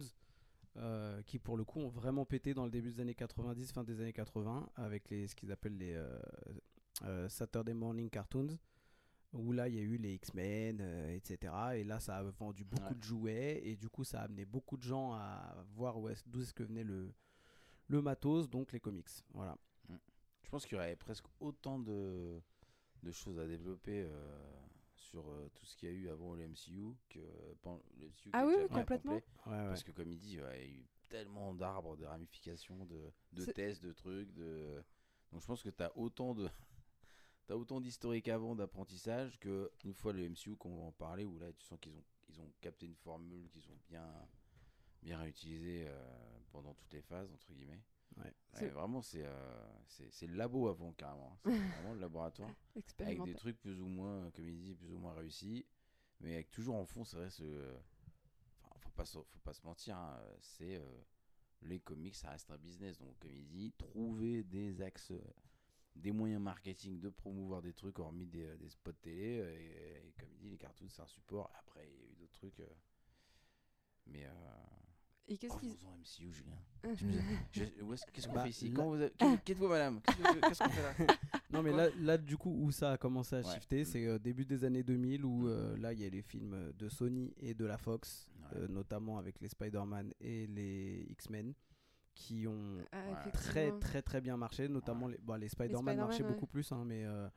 euh, 0.79 1.23
qui 1.23 1.39
pour 1.39 1.57
le 1.57 1.65
coup 1.65 1.81
ont 1.81 1.89
vraiment 1.89 2.25
pété 2.25 2.55
dans 2.55 2.65
le 2.65 2.71
début 2.71 2.91
des 2.93 3.01
années 3.01 3.15
90, 3.15 3.73
fin 3.73 3.85
des 3.85 4.01
années 4.01 4.13
80, 4.13 4.69
avec 4.77 5.11
les, 5.11 5.27
ce 5.27 5.35
qu'ils 5.35 5.51
appellent 5.53 5.77
les 5.79 5.95
euh, 5.95 6.19
euh, 7.05 7.29
Saturday 7.29 7.75
Morning 7.75 8.09
Cartoons, 8.11 8.57
où 9.33 9.53
là 9.53 9.69
il 9.69 9.75
y 9.75 9.79
a 9.79 9.83
eu 9.83 9.97
les 9.99 10.15
X-Men, 10.15 10.81
etc. 11.11 11.53
Et 11.75 11.85
là 11.85 12.01
ça 12.01 12.17
a 12.19 12.23
vendu 12.23 12.65
beaucoup 12.65 12.83
Ouais. 12.89 12.95
de 12.95 13.03
jouets, 13.03 13.61
et 13.65 13.77
du 13.77 13.89
coup 13.89 14.05
ça 14.05 14.21
a 14.21 14.25
amené 14.25 14.45
beaucoup 14.45 14.77
de 14.77 14.83
gens 14.83 15.13
à 15.13 15.65
voir 15.75 15.99
où 15.99 16.09
est- 16.09 16.27
d'où 16.29 16.41
est-ce 16.43 16.55
que 16.55 16.63
venait 16.63 16.85
le, 16.85 17.13
le 17.89 18.01
matos, 18.03 18.49
donc 18.49 18.73
les 18.73 18.81
comics. 18.81 19.09
Voilà. 19.35 19.57
Je 20.43 20.49
pense 20.51 20.65
qu'il 20.65 20.77
y 20.77 20.79
aurait 20.79 20.97
presque 20.97 21.27
autant 21.41 21.79
de, 21.79 22.41
de 23.03 23.11
choses 23.13 23.39
à 23.39 23.47
développer 23.47 24.07
sur 24.99 25.29
euh, 25.31 25.49
tout 25.55 25.65
ce 25.65 25.77
qu'il 25.77 25.89
y 25.89 25.93
a 25.93 25.95
eu 25.95 26.09
avant 26.09 26.35
le 26.35 26.47
MCU 26.49 26.95
que 27.09 27.21
pendant 27.63 27.83
le 27.97 28.07
MCU 28.07 28.13
qui 28.15 28.31
Ah 28.33 28.43
est 28.43 28.47
oui, 28.47 28.53
déjà 28.53 28.63
oui, 28.63 28.69
bien 28.69 28.79
complètement. 28.81 29.21
complet. 29.21 29.27
Ouais, 29.47 29.53
ouais. 29.63 29.69
Parce 29.69 29.83
que 29.85 29.93
comme 29.93 30.11
il 30.11 30.19
dit, 30.19 30.41
ouais, 30.41 30.67
il 30.67 30.73
y 30.73 30.79
a 30.79 30.81
eu 30.81 30.87
tellement 31.09 31.55
d'arbres, 31.55 31.97
de 31.97 32.05
ramifications, 32.05 32.85
de, 32.87 33.13
de 33.33 33.45
C'est- 33.45 33.53
tests, 33.55 33.83
de 33.83 33.93
trucs. 33.93 34.33
De... 34.35 34.83
Donc 35.33 35.41
je 35.43 35.47
pense 35.47 35.63
que 35.63 35.71
tu 35.71 35.83
as 35.83 35.97
autant 35.97 36.35
de... 36.35 36.49
T'as 37.47 37.55
autant 37.55 37.81
d'historique 37.81 38.29
avant 38.29 38.55
d'apprentissage 38.55 39.39
que 39.41 39.71
une 39.83 39.95
fois 39.95 40.13
le 40.13 40.29
MCU 40.29 40.55
qu'on 40.57 40.77
va 40.77 40.83
en 40.83 40.93
parler 40.93 41.25
où 41.25 41.39
là 41.39 41.51
tu 41.55 41.65
sens 41.65 41.79
qu'ils 41.81 41.95
ont 41.97 42.05
ils 42.29 42.39
ont 42.43 42.53
capté 42.61 42.85
une 42.85 42.95
formule 42.97 43.49
qu'ils 43.49 43.67
ont 43.71 43.79
bien 43.89 44.07
bien 45.03 45.19
réutilisée 45.19 45.87
euh, 45.89 46.39
pendant 46.51 46.75
toutes 46.75 46.93
les 46.93 47.01
phases 47.01 47.33
entre 47.33 47.55
guillemets. 47.55 47.81
Ouais. 48.17 48.33
Vraiment 48.71 49.03
c'est 49.03 49.25
euh, 49.25 49.69
c'est 49.87 50.11
c'est 50.13 50.27
le 50.27 50.35
labo 50.35 50.69
avant 50.69 50.93
carrément. 50.93 51.33
hein. 51.33 51.39
C'est 51.45 51.51
vraiment 51.77 51.95
le 51.95 52.01
laboratoire 52.01 52.51
avec 53.07 53.19
des 53.25 53.35
trucs 53.35 53.61
plus 53.61 53.81
ou 53.81 53.87
moins 53.87 54.25
euh, 54.25 54.31
comme 54.33 54.49
il 54.49 54.61
dit 54.61 54.75
plus 54.75 54.93
ou 54.93 54.99
moins 54.99 55.15
réussis 55.15 55.65
mais 56.21 56.35
avec 56.35 56.51
toujours 56.51 56.75
en 56.77 56.85
fond 56.87 57.05
c'est 57.05 57.17
vrai 57.17 57.31
ce 57.31 57.45
enfin 58.65 58.75
faut 58.81 58.91
pas 58.91 59.05
se- 59.05 59.19
faut 59.19 59.41
pas 59.45 59.53
se 59.53 59.65
mentir 59.65 59.97
hein, 59.97 60.21
c'est 60.41 60.77
euh, 60.77 61.01
les 61.63 61.79
comics 61.81 62.15
ça 62.17 62.31
reste 62.31 62.51
un 62.51 62.57
business 62.59 62.99
donc 62.99 63.17
comme 63.21 63.35
il 63.37 63.47
dit 63.49 63.73
trouver 63.79 64.43
des 64.43 64.81
axes 64.83 65.13
des 65.95 66.13
moyens 66.13 66.43
marketing 66.43 66.99
de 67.01 67.11
promouvoir 67.11 67.63
des 67.63 67.73
trucs 67.75 67.99
hormis 67.99 68.27
des, 68.27 68.57
des 68.57 68.69
spots 68.71 68.93
télé 68.93 69.23
et, 69.39 70.09
et 70.09 70.13
comme 70.19 70.31
il 70.33 70.39
dit 70.39 70.51
les 70.51 70.59
cartoons 70.59 70.89
c'est 70.89 71.03
un 71.03 71.07
support 71.07 71.51
après 71.61 71.89
il 71.89 71.97
y 72.01 72.03
a 72.05 72.11
eu 72.13 72.15
d'autres 72.17 72.33
trucs 72.33 72.61
euh, 72.61 72.67
mais 74.07 74.25
euh, 74.25 74.31
Et 75.29 75.37
qu'est-ce 75.37 75.57
qu'ils. 75.59 75.71
à 75.71 75.97
MCU 75.97 76.33
Julien 76.33 76.57
est-ce- 77.55 78.07
qu'est-ce 78.13 78.29
qu'on 78.29 78.35
Bah, 78.35 78.45
fait 78.45 78.51
ici 78.51 78.71
vous 78.71 79.69
madame 79.69 80.01
Qu'est-ce 80.01 80.19
que- 80.35 80.41
qu'est-ce 80.49 80.63
qu'on 80.65 80.71
fait 80.71 80.83
là 81.07 81.15
Non 81.51 81.63
mais 81.63 81.73
là, 81.73 81.89
là 81.99 82.17
du 82.19 82.37
coup 82.37 82.51
où 82.51 82.71
ça 82.71 82.93
a 82.93 82.97
commencé 82.99 83.37
à 83.37 83.41
Ouais. 83.41 83.55
shifter 83.55 83.85
c'est 83.85 84.07
euh, 84.07 84.19
début 84.19 84.45
des 84.47 84.65
années 84.65 84.83
2000 84.83 85.25
où 85.25 85.43
Mm. 85.43 85.47
euh, 85.49 85.77
là 85.79 85.93
il 85.93 86.01
y 86.01 86.05
a 86.07 86.09
les 86.09 86.23
films 86.23 86.55
euh, 86.55 86.73
de 86.79 86.89
Sony 86.89 87.35
et 87.39 87.53
de 87.55 87.65
la 87.65 87.79
Fox 87.79 88.29
Ouais. 88.53 88.61
euh, 88.61 88.69
notamment 88.69 89.19
avec 89.19 89.41
les 89.41 89.49
Spider-Man 89.49 90.13
et 90.21 90.47
les 90.47 91.07
X-Men 91.11 91.53
qui 92.15 92.47
ont 92.47 92.79
Ah, 92.93 93.29
très 93.33 93.73
très 93.81 94.01
très 94.03 94.21
bien 94.21 94.37
marché 94.37 94.69
notamment 94.69 95.07
Ouais. 95.07 95.13
les, 95.13 95.19
bon, 95.19 95.35
les 95.35 95.49
Spider-Man 95.49 95.97
marchaient 95.99 96.23
ouais. 96.23 96.29
beaucoup 96.31 96.47
plus 96.47 96.71
hein, 96.73 96.85
mais 96.87 97.05
euh, 97.05 97.29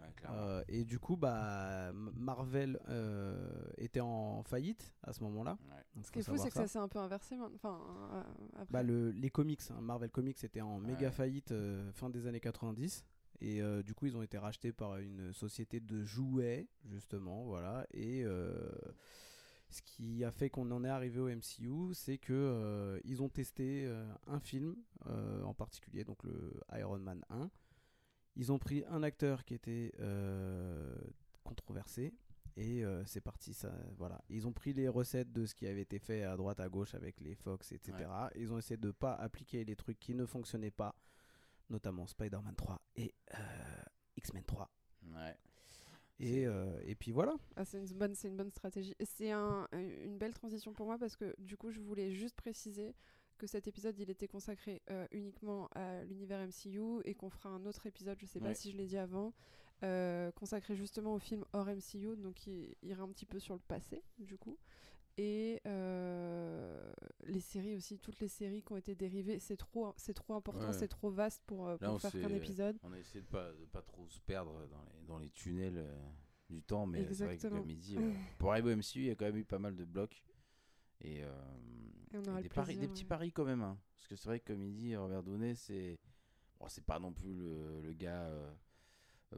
Ouais, 0.00 0.30
euh, 0.36 0.62
et 0.68 0.84
du 0.84 0.98
coup 0.98 1.16
bah 1.16 1.92
Marvel 1.92 2.78
euh, 2.88 3.36
était 3.78 4.00
en 4.00 4.42
faillite 4.42 4.94
à 5.02 5.12
ce 5.12 5.22
moment-là 5.24 5.58
Ouais. 5.68 6.02
Ce 6.02 6.10
qui 6.10 6.20
est 6.20 6.22
fou, 6.22 6.36
c'est 6.36 6.48
que 6.50 6.54
ça 6.54 6.66
s'est 6.68 6.78
un 6.78 6.88
peu 6.88 6.98
inversé. 6.98 7.36
maintenant. 7.36 7.54
Enfin, 7.56 7.80
euh, 8.14 8.22
après. 8.54 8.66
bah, 8.70 8.82
le, 8.82 9.10
les 9.10 9.30
comics, 9.30 9.60
hein, 9.70 9.80
Marvel 9.80 10.10
Comics 10.10 10.42
était 10.44 10.60
en 10.60 10.78
méga 10.78 11.08
Ouais. 11.08 11.12
faillite 11.12 11.52
euh, 11.52 11.90
fin 11.92 12.10
des 12.10 12.26
années 12.26 12.40
90. 12.40 13.04
Et 13.42 13.62
euh, 13.62 13.82
du 13.82 13.94
coup, 13.94 14.06
ils 14.06 14.16
ont 14.16 14.22
été 14.22 14.36
rachetés 14.38 14.72
par 14.72 14.98
une 14.98 15.32
société 15.32 15.80
de 15.80 16.04
jouets, 16.04 16.68
justement. 16.84 17.44
Voilà. 17.44 17.86
Et 17.92 18.22
euh, 18.24 18.70
ce 19.70 19.82
qui 19.82 20.24
a 20.24 20.30
fait 20.30 20.50
qu'on 20.50 20.70
en 20.72 20.84
est 20.84 20.88
arrivé 20.88 21.20
au 21.20 21.28
MCU, 21.28 21.94
c'est 21.94 22.18
que 22.18 22.32
euh, 22.32 23.00
ils 23.04 23.22
ont 23.22 23.28
testé 23.28 23.86
euh, 23.86 24.04
un 24.26 24.40
film 24.40 24.76
euh, 25.06 25.42
en 25.44 25.54
particulier, 25.54 26.04
donc 26.04 26.22
le 26.24 26.52
Iron 26.78 26.98
Man 26.98 27.24
1. 27.30 27.50
Ils 28.36 28.52
ont 28.52 28.58
pris 28.58 28.84
un 28.88 29.02
acteur 29.02 29.44
qui 29.44 29.54
était 29.54 29.92
euh, 30.00 30.94
controversé. 31.44 32.12
Et 32.56 32.84
euh, 32.84 33.04
c'est 33.06 33.20
parti, 33.20 33.54
ça, 33.54 33.72
voilà. 33.96 34.20
Ils 34.28 34.46
ont 34.46 34.52
pris 34.52 34.72
les 34.72 34.88
recettes 34.88 35.32
de 35.32 35.46
ce 35.46 35.54
qui 35.54 35.66
avait 35.66 35.82
été 35.82 35.98
fait 35.98 36.24
à 36.24 36.36
droite 36.36 36.60
à 36.60 36.68
gauche 36.68 36.94
avec 36.94 37.20
les 37.20 37.34
Fox, 37.34 37.72
etc. 37.72 38.08
Ils 38.34 38.52
ont 38.52 38.58
essayé 38.58 38.76
de 38.76 38.90
pas 38.90 39.14
appliquer 39.14 39.64
les 39.64 39.76
trucs 39.76 39.98
qui 40.00 40.14
ne 40.14 40.26
fonctionnaient 40.26 40.70
pas, 40.72 40.94
notamment 41.70 42.06
Spider-Man 42.06 42.54
3 42.56 42.80
et 42.96 43.14
euh, 43.34 43.82
X-Men 44.16 44.44
3. 44.44 44.68
Ouais. 45.14 45.36
Et, 46.18 46.46
euh, 46.46 46.78
et 46.84 46.96
puis 46.96 47.12
voilà. 47.12 47.34
Ah, 47.56 47.64
c'est 47.64 47.78
une 47.78 47.86
bonne, 47.96 48.14
c'est 48.14 48.28
une 48.28 48.36
bonne 48.36 48.50
stratégie. 48.50 48.94
C'est 49.04 49.30
un- 49.30 49.66
une 49.72 50.18
belle 50.18 50.34
transition 50.34 50.72
pour 50.74 50.86
moi 50.86 50.98
parce 50.98 51.16
que 51.16 51.34
du 51.38 51.56
coup, 51.56 51.70
je 51.70 51.80
voulais 51.80 52.10
juste 52.10 52.34
préciser 52.36 52.94
que 53.40 53.46
cet 53.46 53.66
épisode, 53.66 53.98
il 53.98 54.10
était 54.10 54.28
consacré 54.28 54.82
euh, 54.90 55.06
uniquement 55.12 55.68
à 55.74 56.04
l'univers 56.04 56.46
MCU 56.46 57.00
et 57.06 57.14
qu'on 57.14 57.30
fera 57.30 57.48
un 57.48 57.64
autre 57.64 57.86
épisode, 57.86 58.18
je 58.20 58.26
sais 58.26 58.38
pas 58.38 58.54
si 58.54 58.70
je 58.70 58.76
l'ai 58.76 58.84
dit 58.86 58.98
avant, 58.98 59.32
euh, 59.82 60.30
consacré 60.32 60.76
justement 60.76 61.14
au 61.14 61.18
film 61.18 61.44
hors 61.54 61.66
MCU, 61.66 62.16
donc 62.18 62.46
il 62.46 62.74
ira 62.82 63.02
un 63.02 63.08
petit 63.08 63.24
peu 63.24 63.38
sur 63.38 63.54
le 63.54 63.60
passé, 63.60 64.02
du 64.18 64.36
coup. 64.36 64.58
Et 65.16 65.60
euh, 65.66 66.92
les 67.24 67.40
séries 67.40 67.74
aussi, 67.74 67.98
toutes 67.98 68.20
les 68.20 68.28
séries 68.28 68.62
qui 68.62 68.72
ont 68.72 68.76
été 68.76 68.94
dérivées, 68.94 69.38
c'est 69.38 69.56
trop, 69.56 69.92
c'est 69.96 70.14
trop 70.14 70.34
important, 70.34 70.66
Ouais. 70.66 70.72
c'est 70.74 70.88
trop 70.88 71.10
vaste 71.10 71.42
pour, 71.46 71.66
Là, 71.66 71.78
pour 71.78 71.94
on 71.94 71.98
faire 71.98 72.12
qu'un 72.12 72.28
épisode. 72.28 72.78
On 72.82 72.92
a 72.92 72.98
essayé 72.98 73.22
de 73.22 73.26
pas, 73.26 73.50
de 73.52 73.64
pas 73.64 73.82
trop 73.82 74.06
se 74.08 74.20
perdre 74.20 74.52
dans 74.68 74.82
les, 74.82 75.06
dans 75.06 75.18
les 75.18 75.30
tunnels 75.30 75.82
du 76.50 76.62
temps, 76.62 76.86
mais 76.86 77.06
c'est 77.14 77.24
vrai 77.24 77.38
que 77.38 77.46
euh, 77.46 78.12
pour 78.38 78.52
arriver 78.52 78.72
au 78.72 78.76
MCU, 78.76 78.96
il 78.96 79.04
y 79.06 79.10
a 79.10 79.14
quand 79.14 79.24
même 79.24 79.36
eu 79.36 79.44
pas 79.44 79.58
mal 79.58 79.76
de 79.76 79.84
blocs. 79.84 80.22
Et, 81.02 81.22
euh, 81.24 81.28
Et 82.12 82.18
on 82.18 82.22
et 82.22 82.28
aura 82.28 82.36
des, 82.38 82.48
le 82.48 82.54
paris, 82.54 82.64
plaisir, 82.66 82.80
des 82.82 82.88
petits 82.88 83.02
ouais. 83.04 83.08
paris 83.08 83.32
quand 83.32 83.44
même. 83.44 83.62
hein. 83.62 83.78
Parce 83.96 84.08
que 84.08 84.16
c'est 84.16 84.28
vrai 84.28 84.40
que 84.40 84.52
comme 84.52 84.62
il 84.62 84.74
dit, 84.74 84.94
Robert 84.96 85.22
Downey, 85.22 85.54
c'est 85.54 85.98
bon, 86.58 86.66
c'est 86.68 86.84
pas 86.84 86.98
non 86.98 87.12
plus 87.12 87.32
le, 87.34 87.80
le 87.80 87.92
gars 87.92 88.24
euh, 88.24 88.50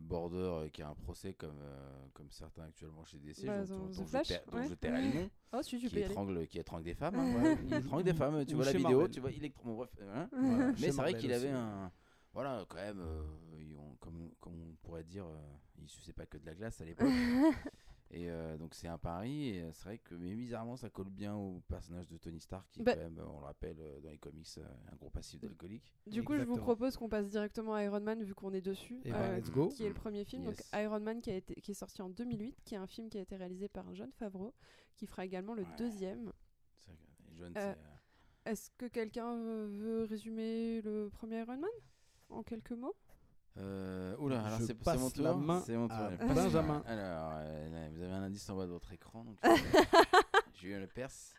border 0.00 0.36
euh, 0.38 0.68
qui 0.70 0.82
a 0.82 0.88
un 0.88 0.94
procès 0.94 1.34
comme, 1.34 1.58
euh, 1.60 2.06
comme 2.14 2.30
certains 2.30 2.64
actuellement 2.64 3.04
chez 3.04 3.18
DC. 3.18 3.44
Bah, 3.46 3.64
dont- 3.64 3.86
dont 3.86 3.92
je 3.92 4.22
tais- 4.22 4.42
dont 4.50 4.58
ouais. 4.58 4.68
je 4.68 4.74
tairai 4.74 5.02
le 5.02 5.20
nom. 5.20 5.30
Oh, 5.52 5.62
si, 5.62 5.78
tu 5.78 5.88
qui 5.88 5.94
peux 5.94 6.00
étrangle, 6.00 6.46
qui 6.48 6.58
étrangle 6.58 6.82
des 6.84 6.94
femmes. 6.94 7.14
hein, 7.16 7.42
ouais. 7.42 7.58
Il 7.66 7.74
étrangle 7.74 8.02
des 8.04 8.14
femmes. 8.14 8.44
Tu 8.46 8.54
Ou 8.54 8.56
vois 8.56 8.64
la 8.66 8.72
vidéo, 8.72 8.90
Marvel. 8.90 9.10
tu 9.10 9.20
vois, 9.20 9.30
il 9.30 9.38
électro- 9.44 9.64
bon, 9.64 9.76
bref, 9.76 9.90
hein. 10.00 10.28
Voilà, 10.32 10.66
Mais 10.72 10.74
c'est 10.78 10.92
vrai 10.92 11.14
qu'il 11.14 11.32
avait 11.32 11.50
un. 11.50 11.92
Voilà, 12.32 12.64
quand 12.66 12.76
même, 12.78 13.00
euh, 13.00 13.22
ils 13.60 13.76
ont- 13.76 13.94
comme, 14.00 14.30
comme 14.40 14.54
on 14.54 14.74
pourrait 14.82 15.04
dire, 15.04 15.26
euh, 15.26 15.36
il 15.78 15.86
suçait 15.86 16.14
pas 16.14 16.24
que 16.24 16.38
de 16.38 16.46
la 16.46 16.54
glace 16.54 16.80
à 16.80 16.86
l'époque. 16.86 17.06
et 18.12 18.30
euh, 18.30 18.56
donc 18.58 18.74
c'est 18.74 18.88
un 18.88 18.98
pari, 18.98 19.48
et 19.48 19.62
euh, 19.62 19.72
c'est 19.72 19.84
vrai 19.84 19.98
que, 19.98 20.14
mais 20.14 20.34
bizarrement, 20.34 20.76
ça 20.76 20.90
colle 20.90 21.08
bien 21.08 21.34
au 21.34 21.60
personnage 21.68 22.08
de 22.08 22.16
Tony 22.18 22.40
Stark, 22.40 22.68
qui 22.70 22.80
est 22.80 22.82
Bah- 22.82 22.94
quand 22.94 23.00
même, 23.02 23.18
euh, 23.18 23.26
on 23.26 23.38
le 23.40 23.44
rappelle, 23.46 23.76
euh, 23.80 24.00
dans 24.00 24.10
les 24.10 24.18
comics, 24.18 24.46
euh, 24.58 24.66
un 24.92 24.96
gros 24.96 25.10
passif 25.10 25.40
d'alcoolique. 25.40 25.94
Du 26.06 26.22
coup, 26.22 26.36
je 26.36 26.42
vous 26.44 26.56
propose 26.56 26.96
qu'on 26.96 27.08
passe 27.08 27.28
directement 27.30 27.74
à 27.74 27.82
Iron 27.84 28.00
Man 28.00 28.22
vu 28.22 28.34
qu'on 28.34 28.52
est 28.52 28.60
dessus. 28.60 29.00
Eh 29.04 29.12
ben, 29.12 29.36
let's 29.36 29.50
go. 29.50 29.68
Qui 29.68 29.84
est 29.84 29.88
le 29.88 29.94
premier 29.94 30.24
film. 30.24 30.44
Yes. 30.44 30.56
Donc 30.56 30.80
Iron 30.80 31.00
Man 31.00 31.20
qui, 31.20 31.30
a 31.30 31.36
été, 31.36 31.54
qui 31.56 31.70
est 31.70 31.74
sorti 31.74 32.02
en 32.02 32.10
2008, 32.10 32.62
qui 32.64 32.74
est 32.74 32.78
un 32.78 32.86
film 32.86 33.08
qui 33.08 33.18
a 33.18 33.22
été 33.22 33.36
réalisé 33.36 33.68
par 33.68 33.94
John 33.94 34.10
Favreau, 34.12 34.54
qui 34.96 35.06
fera 35.06 35.24
également 35.24 35.54
le 35.54 35.62
Ouais. 35.62 35.76
deuxième. 35.78 36.32
C'est 36.76 36.92
vrai 37.38 37.50
que 37.52 37.58
Euh, 37.58 37.74
euh, 38.48 38.88
quelqu'un 38.92 39.34
euh, 39.36 39.66
veut 39.70 40.04
résumer 40.04 40.82
le 40.82 41.08
premier 41.10 41.38
Iron 41.40 41.56
Man 41.56 41.70
en 42.28 42.42
quelques 42.42 42.72
mots? 42.72 42.94
Euh, 43.58 44.16
oula, 44.18 44.58
c'est 44.60 44.98
mon 44.98 45.10
tour. 45.10 45.24
la 45.24 45.34
main 45.34 45.62
mon 45.68 45.88
tour. 45.88 45.96
à 45.96 46.10
Benjamin. 46.34 46.82
Alors, 46.86 47.32
euh, 47.36 47.70
là, 47.70 47.90
vous 47.90 48.02
avez 48.02 48.12
un 48.12 48.22
indice 48.22 48.48
en 48.48 48.56
bas 48.56 48.66
de 48.66 48.70
votre 48.72 48.92
écran. 48.92 49.24
Donc, 49.24 49.36
Julien 50.54 50.78
Le 50.80 50.86
Perse. 50.86 51.34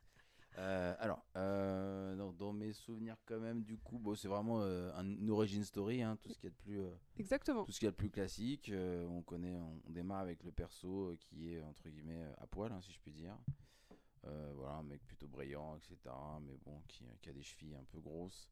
Euh, 0.59 0.93
alors, 0.99 1.25
euh, 1.35 2.15
dans, 2.15 2.31
dans 2.31 2.53
mes 2.53 2.73
souvenirs 2.73 3.17
quand 3.25 3.39
même, 3.39 3.63
du 3.63 3.75
coup, 3.79 3.97
bon, 3.97 4.13
c'est 4.13 4.27
vraiment 4.27 4.61
euh, 4.61 4.91
un- 4.93 5.03
une 5.17 5.31
origin 5.31 5.63
story, 5.63 6.03
hein, 6.03 6.15
tout 6.21 6.29
ce 6.29 6.35
qu'il 6.37 6.43
y 6.43 6.47
a 6.47 6.51
de 6.51 6.55
plus, 6.61 6.79
euh, 6.79 6.93
Exactement. 7.17 7.65
tout 7.65 7.71
ce 7.71 7.79
qu'il 7.79 7.87
y 7.87 7.89
a 7.89 7.91
de 7.91 7.95
plus 7.95 8.11
classique. 8.11 8.69
Euh, 8.69 9.07
on 9.07 9.23
connaît, 9.23 9.55
on, 9.55 9.81
on 9.87 9.89
démarre 9.89 10.19
avec 10.19 10.43
le 10.43 10.51
perso 10.51 11.07
euh, 11.07 11.15
qui 11.17 11.53
est 11.55 11.61
entre 11.63 11.89
guillemets 11.89 12.21
euh, 12.21 12.33
à 12.37 12.45
poil, 12.45 12.71
hein, 12.71 12.79
si 12.81 12.91
je 12.93 12.99
puis 12.99 13.11
dire. 13.11 13.35
Euh, 14.25 14.51
voilà, 14.55 14.75
un 14.75 14.83
mec 14.83 15.03
plutôt 15.07 15.27
brillant, 15.27 15.75
etc. 15.75 15.97
Mais 16.43 16.55
bon, 16.63 16.79
qui, 16.87 17.03
qui 17.23 17.29
a 17.29 17.33
des 17.33 17.41
chevilles 17.41 17.73
un 17.75 17.83
peu 17.91 17.99
grosses 17.99 18.47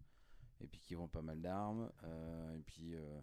et 0.60 0.66
puis 0.68 0.80
qui 0.80 0.96
vend 0.96 1.08
pas 1.08 1.22
mal 1.22 1.40
d'armes. 1.40 1.92
Euh, 2.04 2.56
et 2.58 2.62
puis 2.64 2.96
euh, 2.96 3.22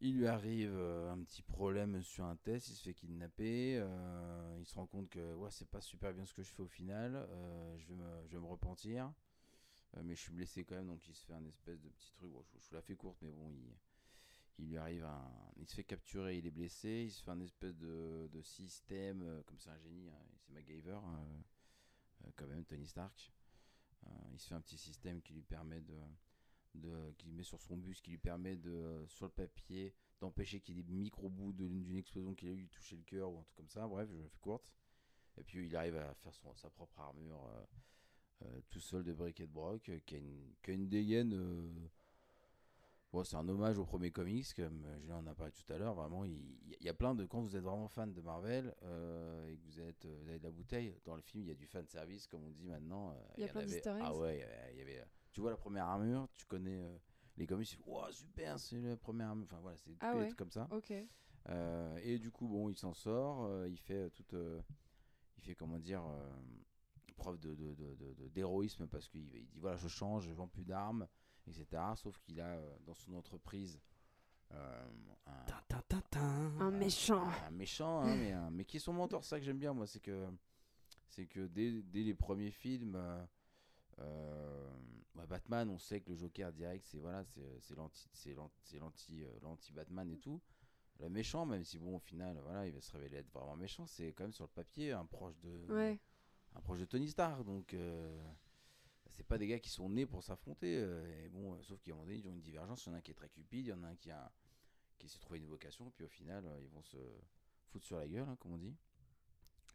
il 0.00 0.18
lui 0.18 0.26
arrive 0.26 0.74
euh, 0.74 1.10
un 1.10 1.22
petit 1.22 1.42
problème 1.42 2.02
sur 2.02 2.24
un 2.24 2.36
test, 2.36 2.68
il 2.68 2.74
se 2.74 2.82
fait 2.82 2.94
kidnapper. 2.94 3.78
euh, 3.78 4.56
il 4.60 4.66
se 4.66 4.74
rend 4.74 4.86
compte 4.86 5.08
que 5.08 5.34
ouais, 5.34 5.50
c'est 5.50 5.68
pas 5.68 5.80
super 5.80 6.12
bien 6.12 6.24
ce 6.26 6.34
que 6.34 6.42
je 6.42 6.52
fais 6.52 6.62
au 6.62 6.68
final. 6.68 7.14
euh, 7.16 7.78
je, 7.78 7.86
vais 7.88 8.38
me, 8.38 8.46
repentir. 8.46 9.12
Mais 10.02 10.14
je 10.14 10.20
suis 10.20 10.32
blessé 10.32 10.64
quand 10.64 10.74
même, 10.74 10.88
donc 10.88 11.08
il 11.08 11.14
se 11.14 11.24
fait 11.24 11.32
un 11.32 11.44
espèce 11.46 11.80
de 11.80 11.88
petit 11.88 12.12
truc. 12.12 12.30
Je, 12.52 12.68
vous 12.68 12.74
la 12.74 12.82
fais 12.82 12.96
courte, 12.96 13.16
mais 13.22 13.30
bon, 13.30 13.50
il, 13.50 13.74
il 14.58 14.68
lui 14.68 14.76
arrive 14.76 15.04
un. 15.04 15.32
Il 15.56 15.66
se 15.66 15.74
fait 15.74 15.84
capturer, 15.84 16.36
il 16.36 16.46
est 16.46 16.50
blessé. 16.50 17.04
Il 17.06 17.10
se 17.10 17.22
fait 17.22 17.30
un 17.30 17.40
espèce 17.40 17.76
de, 17.78 18.28
système, 18.42 19.42
comme 19.46 19.58
c'est 19.58 19.70
un 19.70 19.78
génie, 19.78 20.10
hein, 20.10 20.22
c'est 20.40 20.52
MacGyver, 20.52 20.98
quand 22.36 22.46
même, 22.46 22.64
Tony 22.66 22.86
Stark. 22.86 23.32
Il 24.32 24.38
se 24.38 24.48
fait 24.48 24.54
un 24.54 24.60
petit 24.60 24.76
système 24.76 25.22
qui 25.22 25.32
lui 25.32 25.42
permet 25.42 25.80
de. 25.80 25.98
De 26.76 27.12
qui 27.18 27.28
met 27.30 27.42
sur 27.42 27.60
son 27.60 27.76
bus, 27.76 28.00
qui 28.00 28.10
lui 28.10 28.18
permet 28.18 28.56
de, 28.56 29.04
sur 29.08 29.26
le 29.26 29.32
papier, 29.32 29.94
d'empêcher 30.20 30.60
qu'il 30.60 30.76
y 30.76 30.80
ait 30.80 30.82
des 30.84 30.94
micro-bouts 30.96 31.52
de- 31.52 31.66
d'une 31.68 31.96
explosion 31.96 32.34
qui 32.34 32.46
a 32.48 32.52
eu 32.52 32.68
touché 32.68 32.96
le 32.96 33.02
cœur 33.02 33.30
ou 33.32 33.38
un 33.38 33.42
truc 33.42 33.56
comme 33.56 33.68
ça. 33.68 33.86
Bref, 33.86 34.08
je 34.10 34.16
fais 34.28 34.38
courte. 34.40 34.64
Et 35.38 35.44
puis 35.44 35.66
il 35.66 35.76
arrive 35.76 35.96
à 35.96 36.14
faire 36.14 36.34
son, 36.34 36.54
sa 36.54 36.70
propre 36.70 36.98
armure 37.00 37.44
euh, 37.46 37.64
euh, 38.46 38.60
tout 38.70 38.80
seul 38.80 39.04
de 39.04 39.12
briquet 39.12 39.46
de 39.46 39.52
broc, 39.52 39.88
euh, 39.88 39.98
qui, 40.06 40.14
a 40.14 40.18
une, 40.18 40.54
qui 40.62 40.70
a 40.70 40.74
une 40.74 40.88
dégaine. 40.88 41.32
euh, 41.34 41.88
bon, 43.12 43.22
c'est 43.24 43.36
un 43.36 43.48
hommage 43.48 43.78
au 43.78 43.84
premier 43.84 44.10
comics, 44.10 44.46
comme 44.54 44.86
Julien 45.00 45.16
en 45.18 45.26
a 45.26 45.34
parlé 45.34 45.52
tout 45.52 45.70
à 45.72 45.78
l'heure. 45.78 45.94
Vraiment, 45.94 46.24
il, 46.24 46.40
il 46.80 46.84
y 46.84 46.88
a 46.88 46.94
plein 46.94 47.14
de. 47.14 47.24
Quand 47.26 47.40
vous 47.42 47.54
êtes 47.56 47.62
vraiment 47.62 47.88
fan 47.88 48.12
de 48.12 48.20
Marvel 48.22 48.74
et 49.48 49.56
que 49.58 49.62
vous, 49.66 49.80
êtes, 49.80 50.06
vous 50.06 50.28
avez 50.28 50.38
de 50.38 50.44
la 50.44 50.50
bouteille, 50.50 50.94
dans 51.04 51.16
le 51.16 51.22
film, 51.22 51.44
il 51.44 51.48
y 51.48 51.52
a 51.52 51.54
du 51.54 51.66
fan 51.66 51.86
service, 51.86 52.26
comme 52.26 52.44
on 52.44 52.50
dit 52.50 52.66
maintenant. 52.66 53.14
Il 53.36 53.40
y 53.40 53.44
a 53.44 53.46
en 53.46 53.52
plein 53.52 53.60
avait-. 53.62 53.80
Ah 54.02 54.14
ouais, 54.16 54.38
y 54.38 54.72
il 54.72 54.78
y 54.78 54.82
avait. 54.82 55.04
Tu 55.36 55.42
vois 55.42 55.50
la 55.50 55.58
première 55.58 55.84
armure, 55.84 56.26
tu 56.34 56.46
connais 56.46 56.80
euh, 56.80 56.96
les 57.36 57.46
comics, 57.46 57.78
Wow, 57.84 58.10
super, 58.10 58.58
c'est 58.58 58.80
la 58.80 58.96
première 58.96 59.28
armure. 59.28 59.44
Enfin 59.44 59.60
voilà, 59.60 59.76
c'est 59.76 59.90
Ah 60.00 60.16
ouais. 60.16 60.32
comme 60.32 60.50
ça. 60.50 60.66
Ok. 60.70 60.94
Euh, 61.50 62.00
et 62.02 62.18
du 62.18 62.30
coup, 62.30 62.48
bon, 62.48 62.70
il 62.70 62.74
s'en 62.74 62.94
sort. 62.94 63.44
euh, 63.44 63.68
il 63.68 63.76
fait 63.76 64.04
euh, 64.06 64.08
toute, 64.08 64.32
euh, 64.32 64.62
il 65.36 65.42
fait 65.44 65.54
comment 65.54 65.78
dire, 65.78 66.02
euh, 66.06 66.30
preuve 67.16 67.38
de 67.38 67.54
de- 67.54 67.74
de- 67.74 67.94
de- 67.96 68.14
de- 68.14 68.28
d'héroïsme 68.28 68.86
parce 68.86 69.10
qu'il 69.10 69.28
il 69.36 69.46
dit 69.46 69.58
voilà, 69.58 69.76
je 69.76 69.88
change, 69.88 70.24
je 70.26 70.32
vends 70.32 70.48
plus 70.48 70.64
d'armes, 70.64 71.06
etc. 71.46 71.82
Sauf 71.96 72.16
qu'il 72.20 72.40
a 72.40 72.54
euh, 72.56 72.74
dans 72.86 72.94
son 72.94 73.12
entreprise 73.12 73.78
euh, 74.52 74.88
un, 75.26 75.44
tin, 75.68 76.00
tin. 76.08 76.52
Un 76.60 76.70
méchant. 76.70 77.28
un 77.46 77.50
méchant, 77.50 78.00
hein, 78.04 78.16
mais, 78.16 78.32
un- 78.32 78.50
mais 78.50 78.64
qui 78.64 78.78
est 78.78 78.80
son 78.80 78.94
mentor. 78.94 79.22
C'est 79.22 79.28
ça 79.28 79.38
que 79.38 79.44
j'aime 79.44 79.58
bien, 79.58 79.74
moi, 79.74 79.86
c'est 79.86 80.00
que 80.00 80.28
c'est 81.10 81.26
que 81.26 81.46
dès, 81.46 81.82
dès 81.82 82.04
les 82.04 82.14
premiers 82.14 82.50
films. 82.52 82.94
euh, 82.96 83.22
euh, 84.00 84.70
ouais, 85.14 85.26
Batman, 85.26 85.68
on 85.70 85.78
sait 85.78 86.00
que 86.00 86.10
le 86.10 86.16
Joker 86.16 86.52
direct, 86.52 86.84
c'est 86.84 86.98
voilà, 86.98 87.24
c'est 87.60 87.74
l'anti, 87.74 88.08
c'est 88.12 88.34
l'anti, 88.78 89.24
euh, 89.24 89.38
l'anti 89.42 89.72
Batman 89.72 90.10
et 90.10 90.18
tout. 90.18 90.40
Le 90.98 91.08
méchant, 91.10 91.44
même 91.44 91.62
si 91.64 91.78
bon, 91.78 91.96
au 91.96 92.00
final, 92.00 92.38
voilà, 92.42 92.66
il 92.66 92.72
va 92.72 92.80
se 92.80 92.90
révéler 92.92 93.18
être 93.18 93.30
vraiment 93.32 93.56
méchant, 93.56 93.86
c'est 93.86 94.12
quand 94.14 94.24
même 94.24 94.32
sur 94.32 94.44
le 94.44 94.50
papier 94.50 94.92
un 94.92 95.04
proche 95.04 95.38
de, 95.40 95.66
Ouais. 95.72 95.98
un 96.54 96.60
proche 96.62 96.78
de 96.80 96.86
Tony 96.86 97.08
Stark. 97.08 97.44
Donc, 97.44 97.74
euh, 97.74 98.18
c'est 99.10 99.26
pas 99.26 99.36
des 99.38 99.46
gars 99.46 99.58
qui 99.58 99.68
sont 99.70 99.90
nés 99.90 100.06
pour 100.06 100.22
s'affronter. 100.22 100.76
euh, 100.78 101.24
et 101.24 101.28
bon, 101.28 101.54
euh, 101.54 101.62
sauf 101.62 101.80
qu'à 101.82 101.90
un 101.90 101.94
moment 101.94 102.06
donné, 102.06 102.18
ils 102.18 102.26
ont 102.28 102.32
une 102.32 102.40
divergence. 102.40 102.86
Il 102.86 102.88
y 102.88 102.92
en 102.92 102.94
a 102.94 102.98
un 102.98 103.00
qui 103.02 103.10
est 103.10 103.14
très 103.14 103.28
cupide, 103.28 103.66
il 103.66 103.70
y 103.70 103.72
en 103.72 103.82
a 103.82 103.88
un 103.88 103.96
qui 103.96 104.10
a 104.10 104.32
qui 104.98 105.08
s'est 105.10 105.18
trouvé 105.18 105.38
une 105.38 105.46
vocation, 105.46 105.90
puis 105.90 106.06
au 106.06 106.08
final, 106.08 106.46
euh, 106.46 106.58
ils 106.62 106.70
vont 106.70 106.82
se 106.82 106.96
foutre 107.66 107.84
sur 107.84 107.98
la 107.98 108.08
gueule, 108.08 108.26
hein, 108.26 108.36
comme 108.40 108.52
on 108.54 108.58
dit. 108.58 108.74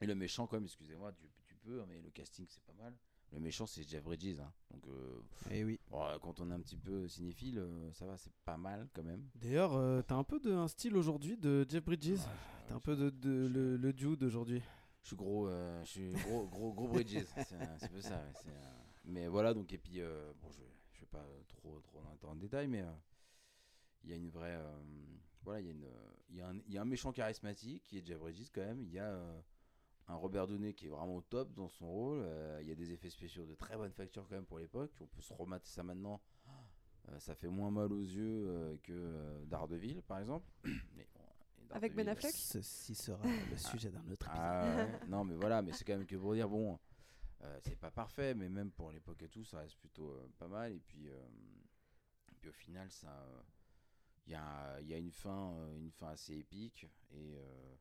Et 0.01 0.07
le 0.07 0.15
méchant, 0.15 0.47
quand 0.47 0.55
même, 0.55 0.63
excusez-moi, 0.65 1.13
tu, 1.13 1.29
tu 1.45 1.55
peux, 1.57 1.79
hein, 1.79 1.85
mais 1.87 2.01
le 2.01 2.09
casting, 2.09 2.47
c'est 2.49 2.63
pas 2.63 2.73
mal. 2.73 2.95
Le 3.33 3.39
méchant, 3.39 3.65
c'est 3.65 3.88
Jeff 3.88 4.03
Bridges. 4.03 4.39
hein. 4.41 4.51
Donc, 4.71 4.85
euh, 4.88 5.21
Eh 5.51 5.63
oui. 5.63 5.79
bon, 5.89 6.03
euh, 6.03 6.17
quand 6.19 6.39
on 6.41 6.51
est 6.51 6.53
un 6.53 6.59
petit 6.59 6.75
peu 6.77 7.07
cinéphile, 7.07 7.59
euh, 7.59 7.91
ça 7.93 8.05
va, 8.05 8.17
c'est 8.17 8.33
pas 8.43 8.57
mal 8.57 8.89
quand 8.93 9.03
même. 9.03 9.25
D'ailleurs, 9.35 9.73
euh, 9.75 10.01
t'as 10.01 10.15
un 10.15 10.23
peu 10.25 10.39
de, 10.39 10.51
un 10.51 10.67
style 10.67 10.97
aujourd'hui 10.97 11.38
de 11.38 11.65
Jeff 11.69 11.83
Bridges. 11.83 12.19
T'as 12.67 12.75
un 12.75 12.79
peu 12.81 12.95
de, 12.95 13.09
de- 13.09 13.47
le, 13.47 13.77
le 13.77 13.93
dude 13.93 14.23
aujourd'hui. 14.23 14.61
Je 15.03 15.07
suis 15.07 15.15
gros, 15.15 15.50
je 15.50 15.85
suis 15.85 16.11
gros, 16.11 16.45
gros, 16.47 16.73
gros 16.73 16.88
Bridges. 16.89 17.23
c'est 17.47 17.55
un, 17.55 17.88
peu 17.91 18.01
ça. 18.01 18.17
ouais, 18.17 18.51
Mais 19.05 19.27
voilà, 19.27 19.53
donc, 19.53 19.71
et 19.73 19.77
puis, 19.77 20.00
bon, 20.41 20.50
je, 20.51 20.61
je 20.93 21.00
vais 21.01 21.07
pas 21.07 21.25
trop, 21.47 21.79
trop 21.79 22.00
rentrer 22.01 22.27
en 22.27 22.35
détail, 22.35 22.67
mais 22.67 22.83
il 24.03 24.09
y 24.09 24.13
a 24.13 24.17
une 24.17 24.29
vraie. 24.29 24.59
voilà, 25.43 25.61
il 25.61 25.67
y, 25.67 25.69
a 25.69 25.71
une, 25.71 25.88
il 26.29 26.35
y, 26.38 26.41
a 26.41 26.50
un- 26.50 26.59
il 26.67 26.73
y 26.73 26.77
a 26.77 26.81
un 26.81 26.85
méchant 26.85 27.11
charismatique 27.13 27.83
qui 27.83 27.97
est 27.97 28.05
Jeff 28.05 28.19
Bridges 28.19 28.50
quand 28.53 28.61
même. 28.61 28.81
Il 28.83 28.91
y 28.91 29.00
a 29.00 29.17
un 30.08 30.15
Robert 30.15 30.48
Downey 30.48 30.74
qui 30.74 30.88
est 30.88 30.89
vraiment 30.89 31.15
au 31.15 31.22
top 31.22 31.53
dans 31.53 31.70
son 31.70 31.88
rôle. 31.88 32.22
euh, 32.24 32.60
il 32.62 32.67
y 32.67 32.72
a 32.72 32.75
des 32.75 32.91
effets 32.91 33.10
spéciaux 33.10 33.46
de 33.46 33.55
très 33.55 33.77
bonne 33.77 33.91
facture 33.93 34.27
quand 34.27 34.36
même 34.36 34.46
pour 34.46 34.60
l'époque. 34.60 34.91
On 35.01 35.05
peut 35.08 35.22
se 35.22 35.34
remater 35.34 35.70
ça 35.70 35.84
maintenant. 35.84 36.22
Euh, 37.10 37.20
ça 37.20 37.34
fait 37.34 37.48
moins 37.48 37.72
mal 37.72 37.91
aux 37.91 38.01
yeux 38.01 38.46
euh, 38.48 38.77
que 38.84 38.93
euh, 38.93 39.46
Daredevil, 39.46 40.01
par 40.03 40.20
exemple. 40.20 40.46
Mais 40.96 41.08
bon, 41.13 41.22
et 41.70 41.74
Avec 41.74 41.96
Ben 41.96 42.08
Affleck 42.08 42.31
Ceci 42.34 42.93
sera 42.93 43.25
le 43.50 43.58
sujet 43.58 43.89
d'un 43.89 44.00
autre 44.12 44.27
épisode. 44.27 44.36
ah 44.38 44.75
ouais, 44.77 45.00
non, 45.08 45.24
mais 45.24 45.36
voilà, 45.36 45.62
mais 45.62 45.72
c'est 45.74 45.84
quand 45.86 45.98
même 45.98 46.05
que 46.05 46.15
pour 46.17 46.34
dire, 46.34 46.48
bon, 46.50 46.77
euh, 47.43 47.60
c'est 47.63 47.75
pas 47.79 47.89
parfait, 47.91 48.36
mais 48.36 48.50
même 48.50 48.72
pour 48.72 48.91
l'époque 48.91 49.22
et 49.24 49.29
tout, 49.29 49.43
ça 49.46 49.60
reste 49.60 49.77
plutôt 49.79 50.12
euh, 50.12 50.27
pas 50.38 50.48
mal. 50.48 50.74
Et 50.74 50.79
puis, 50.79 51.10
euh, 51.10 51.27
et 52.31 52.36
puis 52.36 52.50
au 52.50 52.53
final, 52.53 52.91
ça, 52.91 53.25
il 54.27 54.34
y, 54.34 54.36
a, 54.36 54.79
y 54.81 54.93
a 54.93 54.98
une 54.98 55.12
fin, 55.12 55.53
euh, 55.55 55.77
une 55.77 55.91
fin 55.91 56.10
assez 56.10 56.36
épique, 56.36 56.86
et 57.12 57.36
euh, 57.38 57.75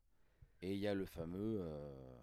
et 0.62 0.74
il 0.74 0.78
y 0.80 0.86
a 0.88 0.94
le 0.94 1.06
fameux, 1.06 1.58
euh, 1.62 2.18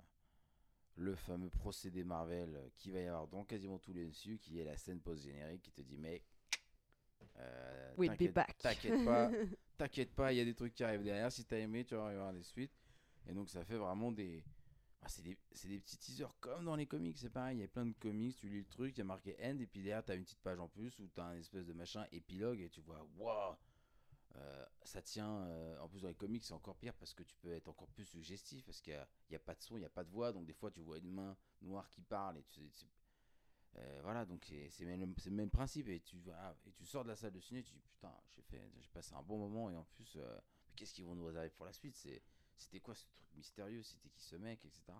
le 0.95 1.15
fameux 1.15 1.49
procédé 1.49 2.03
Marvel 2.03 2.71
qui 2.75 2.91
va 2.91 2.99
y 3.01 3.07
avoir 3.07 3.27
dans 3.27 3.43
quasiment 3.43 3.79
tous 3.79 3.93
les 3.93 4.05
MCU, 4.05 4.37
qui 4.39 4.59
est 4.59 4.63
la 4.65 4.77
scène 4.77 4.99
post 4.99 5.23
générique 5.23 5.61
qui 5.63 5.71
te 5.71 5.81
dit, 5.81 5.97
mais 5.97 6.23
euh, 7.39 7.93
We'll 7.97 8.11
be 8.11 8.13
t'inquiète- 8.17 8.33
back. 8.33 8.57
T'inquiète 8.59 9.05
pas, 9.05 9.31
t'inquiète 9.77 10.13
pas, 10.15 10.33
il 10.33 10.37
y 10.37 10.41
a 10.41 10.45
des 10.45 10.55
trucs 10.55 10.73
qui 10.73 10.83
arrivent 10.83 11.03
derrière. 11.03 11.31
Si 11.31 11.45
t'as 11.45 11.57
aimé, 11.57 11.85
tu 11.85 11.95
vas 11.95 12.11
y 12.11 12.15
avoir 12.15 12.33
des 12.33 12.43
suites. 12.43 12.73
Et 13.27 13.33
donc 13.33 13.49
ça 13.49 13.63
fait 13.65 13.75
vraiment 13.77 14.11
des. 14.11 14.43
ah, 15.01 15.07
c'est 15.09 15.21
des, 15.21 15.37
des 15.65 15.79
petits 15.79 15.97
teasers 15.97 16.33
comme 16.39 16.65
dans 16.65 16.75
les 16.75 16.85
comics, 16.87 17.17
c'est 17.17 17.29
pareil. 17.29 17.57
Il 17.57 17.61
y 17.61 17.63
a 17.63 17.67
plein 17.67 17.85
de 17.85 17.93
comics, 17.99 18.35
tu 18.37 18.47
lis 18.47 18.59
le 18.59 18.65
truc, 18.65 18.95
il 18.95 18.99
y 18.99 19.01
a 19.01 19.05
marqué 19.05 19.35
end, 19.43 19.57
et 19.59 19.67
puis 19.67 19.81
derrière 19.81 20.03
t'as 20.03 20.15
une 20.15 20.23
petite 20.23 20.39
page 20.41 20.59
en 20.59 20.67
plus 20.69 20.97
où 20.99 21.07
t'as 21.13 21.25
un 21.25 21.35
espèce 21.37 21.65
de 21.65 21.73
machin 21.73 22.05
épilogue 22.11 22.59
et 22.61 22.69
tu 22.69 22.81
vois, 22.81 23.05
waouh, 23.17 23.55
euh, 24.35 24.65
ça 24.83 25.01
tient. 25.01 25.41
euh, 25.43 25.79
en 25.79 25.87
plus, 25.87 26.01
dans 26.01 26.07
les 26.07 26.15
comics, 26.15 26.43
c'est 26.43 26.53
encore 26.53 26.75
pire 26.75 26.93
parce 26.95 27.13
que 27.13 27.23
tu 27.23 27.35
peux 27.37 27.53
être 27.53 27.67
encore 27.67 27.87
plus 27.89 28.05
suggestif 28.05 28.65
parce 28.65 28.81
qu'il 28.81 29.07
n'y 29.29 29.35
a, 29.35 29.39
pas 29.39 29.55
de 29.55 29.61
son, 29.61 29.77
il 29.77 29.79
n'y 29.79 29.85
a 29.85 29.89
pas 29.89 30.03
de 30.03 30.09
voix. 30.09 30.31
Donc, 30.31 30.45
des 30.45 30.53
fois, 30.53 30.71
tu 30.71 30.81
vois 30.81 30.97
une 30.97 31.11
main 31.11 31.35
noire 31.61 31.89
qui 31.89 32.01
parle 32.01 32.37
et 32.37 32.43
tu 32.43 32.61
euh, 33.75 33.99
voilà, 34.01 34.25
donc 34.25 34.51
c'est 34.69 34.85
le 34.85 35.31
même 35.31 35.49
principe. 35.49 35.87
Et 35.89 35.99
tu, 35.99 36.17
sors 36.83 37.03
de 37.03 37.09
la 37.09 37.15
salle 37.15 37.31
de 37.31 37.39
ciné, 37.39 37.63
tu 37.63 37.73
dis 37.73 37.81
putain, 37.81 38.13
j'ai 38.49 38.89
passé 38.91 39.13
un 39.13 39.21
bon 39.21 39.37
moment 39.37 39.69
et 39.69 39.75
en 39.75 39.83
plus, 39.83 40.15
euh, 40.17 40.39
qu'est-ce 40.75 40.93
qu'ils 40.93 41.05
vont 41.05 41.15
nous 41.15 41.25
réserver 41.25 41.49
pour 41.49 41.65
la 41.65 41.73
suite? 41.73 41.95
C'était 41.95 42.79
quoi 42.79 42.95
ce 42.95 43.05
truc 43.05 43.27
mystérieux? 43.35 43.83
C'était 43.83 44.09
qui 44.09 44.23
ce 44.23 44.35
mec, 44.35 44.65
etc. 44.65 44.93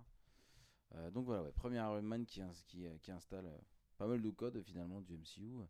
Donc 1.11 1.25
voilà, 1.25 1.43
ouais, 1.43 1.51
premier 1.51 1.77
Iron 1.77 2.01
Man 2.01 2.25
qui, 2.25 2.41
qui, 2.67 3.11
installe 3.11 3.51
pas 3.97 4.07
mal 4.07 4.21
de 4.21 4.29
codes 4.29 4.61
finalement 4.61 5.01
du 5.01 5.17
MCU. 5.17 5.65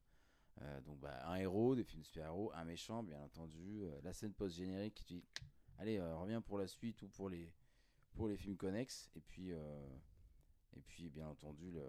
Euh, 0.62 0.82
donc 0.82 1.00
bah, 1.00 1.28
un 1.30 1.36
héros, 1.36 1.76
des 1.76 1.84
films 1.84 2.02
de 2.02 2.06
super-héros, 2.08 2.52
un 2.54 2.66
méchant 2.66 3.04
bien 3.04 3.20
entendu, 3.20 3.84
euh, 3.84 4.00
la 4.04 4.14
scène 4.14 4.34
post-générique 4.34 4.96
qui 4.96 5.04
te 5.04 5.14
dit 5.14 5.24
allez 5.78 5.98
euh, 5.98 6.16
reviens 6.16 6.42
pour 6.42 6.58
la 6.58 6.68
suite 6.68 7.02
ou 7.04 7.10
pour 7.10 7.30
les, 7.30 7.54
pour 8.16 8.28
les 8.28 8.38
films 8.38 8.58
connexes. 8.58 9.10
Et 9.16 9.22
puis, 9.22 9.52
et 9.52 10.82
puis 10.88 11.10
bien 11.10 11.28
entendu 11.28 11.72
le, 11.72 11.86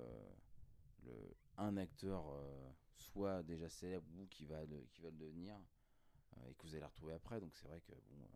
le, 1.05 1.37
un 1.57 1.77
acteur 1.77 2.25
soit 2.97 3.43
déjà 3.43 3.69
célèbre 3.69 4.07
ou 4.19 4.27
qui 4.27 4.45
va 4.45 4.65
le, 4.67 4.87
qui 4.93 5.01
va 5.01 5.11
le 5.11 5.17
devenir 5.17 5.59
et 6.47 6.55
que 6.55 6.63
vous 6.67 6.75
allez 6.75 6.85
retrouver 6.85 7.15
après. 7.15 7.41
Donc 7.41 7.55
c'est 7.55 7.67
vrai 7.67 7.81
que 7.81 7.93
bon 7.93 8.29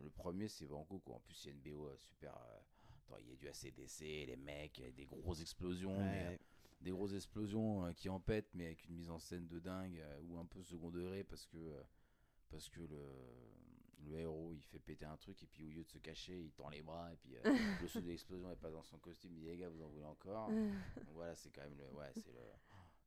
le 0.00 0.10
premier 0.10 0.48
c'est 0.48 0.66
Banco 0.66 0.98
quoi. 0.98 1.16
En 1.16 1.20
plus 1.20 1.44
il 1.44 1.46
y 1.46 1.50
a 1.50 1.52
une 1.52 1.60
BO 1.76 1.96
super 1.96 2.34
attends, 2.36 3.16
il 3.20 3.28
y 3.28 3.32
a 3.32 3.36
du 3.36 3.48
ACDC 3.48 4.00
les 4.26 4.36
mecs 4.36 4.76
il 4.78 4.84
y 4.84 4.88
a 4.88 4.90
des 4.90 5.06
grosses 5.06 5.40
explosions 5.40 5.96
mais, 5.96 6.26
Ouais. 6.28 6.40
Des 6.84 6.90
grosses 6.90 7.14
explosions 7.14 7.86
euh, 7.86 7.92
qui 7.92 8.08
en 8.08 8.20
pètent 8.20 8.54
mais 8.54 8.66
avec 8.66 8.84
une 8.84 8.94
mise 8.94 9.10
en 9.10 9.18
scène 9.18 9.46
de 9.48 9.58
dingue 9.58 9.98
euh, 9.98 10.20
ou 10.24 10.38
un 10.38 10.44
peu 10.44 10.62
second 10.62 10.90
degré 10.90 11.24
parce 11.24 11.46
que 11.46 11.56
euh, 11.56 11.82
parce 12.50 12.68
que 12.68 12.80
le, 12.80 13.02
le 14.04 14.18
héros 14.18 14.52
il 14.52 14.62
fait 14.62 14.78
péter 14.78 15.06
un 15.06 15.16
truc 15.16 15.42
et 15.42 15.46
puis 15.46 15.64
au 15.64 15.70
lieu 15.70 15.82
de 15.82 15.88
se 15.88 15.98
cacher 15.98 16.38
il 16.38 16.52
tend 16.52 16.68
les 16.68 16.82
bras 16.82 17.12
et 17.12 17.16
puis 17.16 17.36
euh, 17.36 17.40
le 17.82 17.88
sous 17.88 18.00
de 18.00 18.06
l'explosion 18.06 18.50
est 18.50 18.56
pas 18.56 18.70
dans 18.70 18.82
son 18.82 18.98
costume 18.98 19.32
il 19.34 19.40
dit 19.40 19.46
les 19.46 19.56
gars 19.56 19.68
vous 19.68 19.82
en 19.82 19.88
voulez 19.88 20.04
encore? 20.04 20.50
Donc 20.50 20.74
voilà 21.14 21.34
c'est 21.34 21.50
quand 21.50 21.62
même 21.62 21.76
le 21.78 21.90
ouais 21.96 22.12
c'est 22.14 22.32
le 22.32 22.40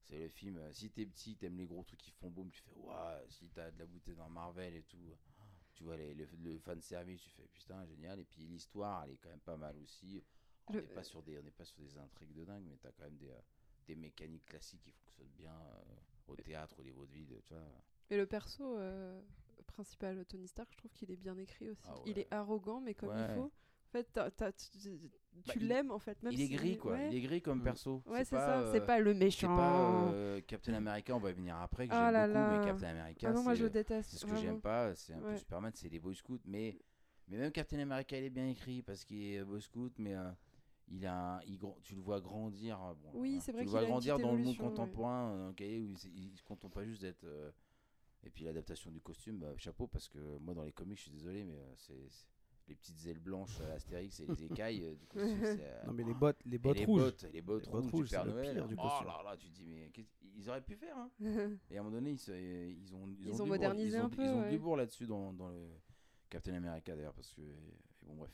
c'est 0.02 0.20
le 0.20 0.30
film 0.30 0.60
si 0.74 0.90
t'es 0.90 1.06
petit 1.06 1.38
t'aimes 1.38 1.58
les 1.58 1.66
gros 1.68 1.84
trucs 1.84 2.00
qui 2.02 2.12
font 2.12 2.30
boum 2.32 2.50
tu 2.50 2.62
fais 2.62 2.74
waouh 2.76 3.30
si 3.30 3.48
t'as 3.50 3.70
de 3.72 3.78
la 3.80 3.86
bouteille 3.86 4.16
dans 4.16 4.30
Marvel 4.30 4.76
et 4.76 4.84
tout 4.84 5.16
tu 5.76 5.84
vois 5.84 5.98
les, 5.98 6.16
le, 6.16 6.28
le 6.42 6.58
fan 6.58 6.82
service 6.82 7.22
tu 7.22 7.30
fais 7.30 7.48
putain 7.54 7.86
génial 7.86 8.20
et 8.20 8.26
puis 8.26 8.42
l'histoire 8.48 9.04
elle 9.04 9.12
est 9.12 9.18
quand 9.18 9.30
même 9.30 9.40
pas 9.42 9.58
mal 9.58 9.78
aussi. 9.78 10.24
On 10.70 10.74
n'est 10.74 10.82
pas 10.82 11.04
sur 11.04 11.22
des 11.22 11.38
on 11.38 11.44
n'est 11.44 11.52
pas 11.52 11.64
sur 11.66 11.80
des 11.80 11.98
intrigues 11.98 12.34
de 12.34 12.44
dingue 12.44 12.66
mais 12.68 12.78
t'as 12.78 12.92
quand 12.92 13.04
même 13.04 13.16
des 13.18 13.30
euh, 13.30 13.40
des 13.88 13.96
mécaniques 13.96 14.46
classiques 14.46 14.82
qui 14.84 14.92
fonctionnent 14.92 15.28
bien 15.38 15.52
euh, 15.54 15.84
au 16.28 16.36
théâtre 16.36 16.76
au 16.80 16.84
niveau 16.84 17.06
de 17.06 17.12
vide 17.14 17.42
tu 17.46 17.54
vois 17.54 17.64
Et 18.10 18.18
le 18.18 18.26
perso 18.26 18.78
euh, 18.78 19.22
principal, 19.66 20.26
Tony 20.26 20.48
Stark, 20.48 20.70
je 20.72 20.78
trouve 20.78 20.92
qu'il 20.92 21.12
est 21.12 21.16
bien 21.18 21.38
écrit 21.38 21.70
aussi. 21.70 21.88
Ah 21.90 21.96
Il 22.06 22.20
est 22.20 22.28
arrogant, 22.32 22.80
mais 22.82 22.94
comme 22.94 23.10
Ouais. 23.10 23.26
il 23.30 23.36
faut. 23.36 23.52
En 23.52 23.90
fait, 23.92 24.20
tu, 24.58 24.80
tu- 24.80 25.00
Bah, 25.46 25.54
l'aimes 25.58 25.92
en 25.92 26.00
fait. 26.00 26.22
Même 26.24 26.34
il 26.34 26.42
est 26.42 26.46
si- 26.48 26.54
gris 26.56 26.78
quoi 26.78 26.94
Ouais, 26.94 27.10
il 27.10 27.16
est 27.16 27.22
gris 27.22 27.42
comme 27.42 27.60
Mm. 27.60 27.64
perso 27.64 28.04
Ouais, 28.06 28.26
c'est 28.26 28.36
ça. 28.36 28.70
C'est 28.74 28.82
euh, 28.82 28.86
pas 28.86 29.00
le 29.00 29.14
c'est 29.14 29.20
méchant. 29.20 29.56
pas 29.56 30.12
euh, 30.12 30.42
Captain 30.42 30.74
America 30.74 31.16
on 31.16 31.20
va 31.20 31.30
y 31.30 31.34
venir 31.34 31.56
après 31.58 31.88
que 31.88 31.94
Oh 31.94 31.98
j'aime 31.98 32.12
beaucoup 32.28 32.34
là. 32.34 32.60
mais 32.60 32.66
Captain 32.66 32.88
America 32.90 33.28
Ah 33.30 33.34
non, 33.34 33.44
moi 33.44 33.54
je 33.54 33.60
c'est- 33.60 33.64
le 33.64 33.70
déteste. 33.70 34.10
C'est 34.10 34.18
ce 34.18 34.26
que 34.26 34.36
j'aime 34.36 34.60
pas, 34.62 34.94
c'est 34.96 35.14
un 35.14 35.20
peu. 35.22 35.38
Superman, 35.38 35.72
c'est 35.76 35.90
les 35.90 36.00
Boy 36.00 36.16
Scouts, 36.16 36.40
mais, 36.46 36.78
mais 37.28 37.38
même 37.38 37.52
Captain 37.52 37.80
America 37.80 38.18
il 38.18 38.26
est 38.26 38.30
bien 38.30 38.48
écrit 38.50 38.82
parce 38.82 39.06
qu'il 39.06 39.22
est 39.24 39.44
Boy 39.44 39.62
Scout, 39.62 39.94
mais 40.00 40.16
euh, 40.16 40.32
il 40.90 41.06
a, 41.06 41.42
il 41.48 41.60
tu 41.84 41.96
le 41.96 42.02
vois 42.02 42.20
grandir. 42.22 42.82
euh, 42.84 42.94
bon, 42.96 43.10
Oui, 43.14 43.40
c'est 43.42 43.52
vrai 43.52 43.62
Tu 43.62 43.66
le 43.66 43.72
vois 43.72 43.86
grandir 43.86 44.18
dans 44.20 44.32
le 44.32 44.38
monde 44.38 44.40
évolution, 44.42 44.64
ouais. 44.66 44.70
contemporain, 44.70 45.32
euh, 45.34 45.50
où 45.82 45.94
il, 46.16 46.38
se 46.38 46.44
contente 46.44 46.74
pas 46.74 46.86
juste 46.86 47.02
d'être. 47.02 47.24
euh, 47.26 47.52
et 48.24 48.30
puis 48.30 48.44
l'adaptation 48.46 48.92
du 48.92 49.00
costume, 49.02 49.38
bah, 49.40 49.54
chapeau, 49.58 49.88
parce 49.88 50.08
que 50.10 50.18
moi 50.40 50.54
dans 50.54 50.64
les 50.64 50.72
comics, 50.72 50.98
je 50.98 51.04
suis 51.04 51.12
désolé, 51.12 51.44
mais 51.44 51.60
euh, 51.60 51.74
c'est 51.78 52.10
les 52.68 52.76
petites 52.76 53.06
ailes 53.06 53.20
blanches 53.20 53.60
euh, 53.62 53.76
Astérix 53.76 54.20
et 54.20 54.26
les 54.26 54.44
écailles 54.52 54.84
euh, 54.84 54.96
du 54.96 55.06
costume, 55.08 55.58
Non 55.86 55.94
mais 55.94 56.04
les 56.04 56.14
bottes, 56.14 56.40
les 56.46 56.56
et 56.56 56.60
bottes 56.60 56.78
les 56.80 56.86
rouges. 56.86 57.02
bottes, 57.02 57.26
les 57.32 57.42
bottes 57.42 57.66
Les 57.66 57.72
bottes 57.72 57.82
rouges, 57.84 57.92
rouges, 57.94 58.10
du 58.10 58.16
Père 58.16 58.26
Noël. 58.26 58.54
pire 58.56 58.68
du 58.68 58.76
oh 58.78 59.04
là 59.06 59.22
là, 59.24 59.38
tu 59.38 59.48
te 59.50 59.54
dis 59.54 59.66
mais 59.66 59.90
qu'est-ce- 59.94 60.12
ils 60.36 60.50
auraient 60.50 60.62
pu 60.64 60.76
faire. 60.76 60.98
Hein. 60.98 61.10
Et 61.72 61.78
à 61.78 61.80
un 61.80 61.84
moment 61.84 61.96
donné, 61.96 62.12
ils, 62.12 62.18
se- 62.20 62.32
ils 62.32 62.94
ont, 62.96 63.08
Ils 63.08 63.16
du 63.26 63.30
ont 63.32 63.36
bourre- 63.38 63.48
modernisé 63.48 63.98
ils 63.98 64.02
ont, 64.02 64.06
un 64.06 64.10
peu, 64.10 64.24
Ils 64.24 64.30
ont 64.30 64.42
ouais. 64.42 64.50
du 64.50 64.60
bourre 64.60 64.76
là-dessus 64.78 65.06
dans, 65.08 65.32
dans 65.34 65.48
le 65.50 65.68
Captain 66.30 66.56
America 66.56 66.94
d'ailleurs, 66.96 67.14
parce 67.14 67.32
que. 67.34 67.42
et 67.42 68.06
bon, 68.06 68.16
bref. 68.16 68.32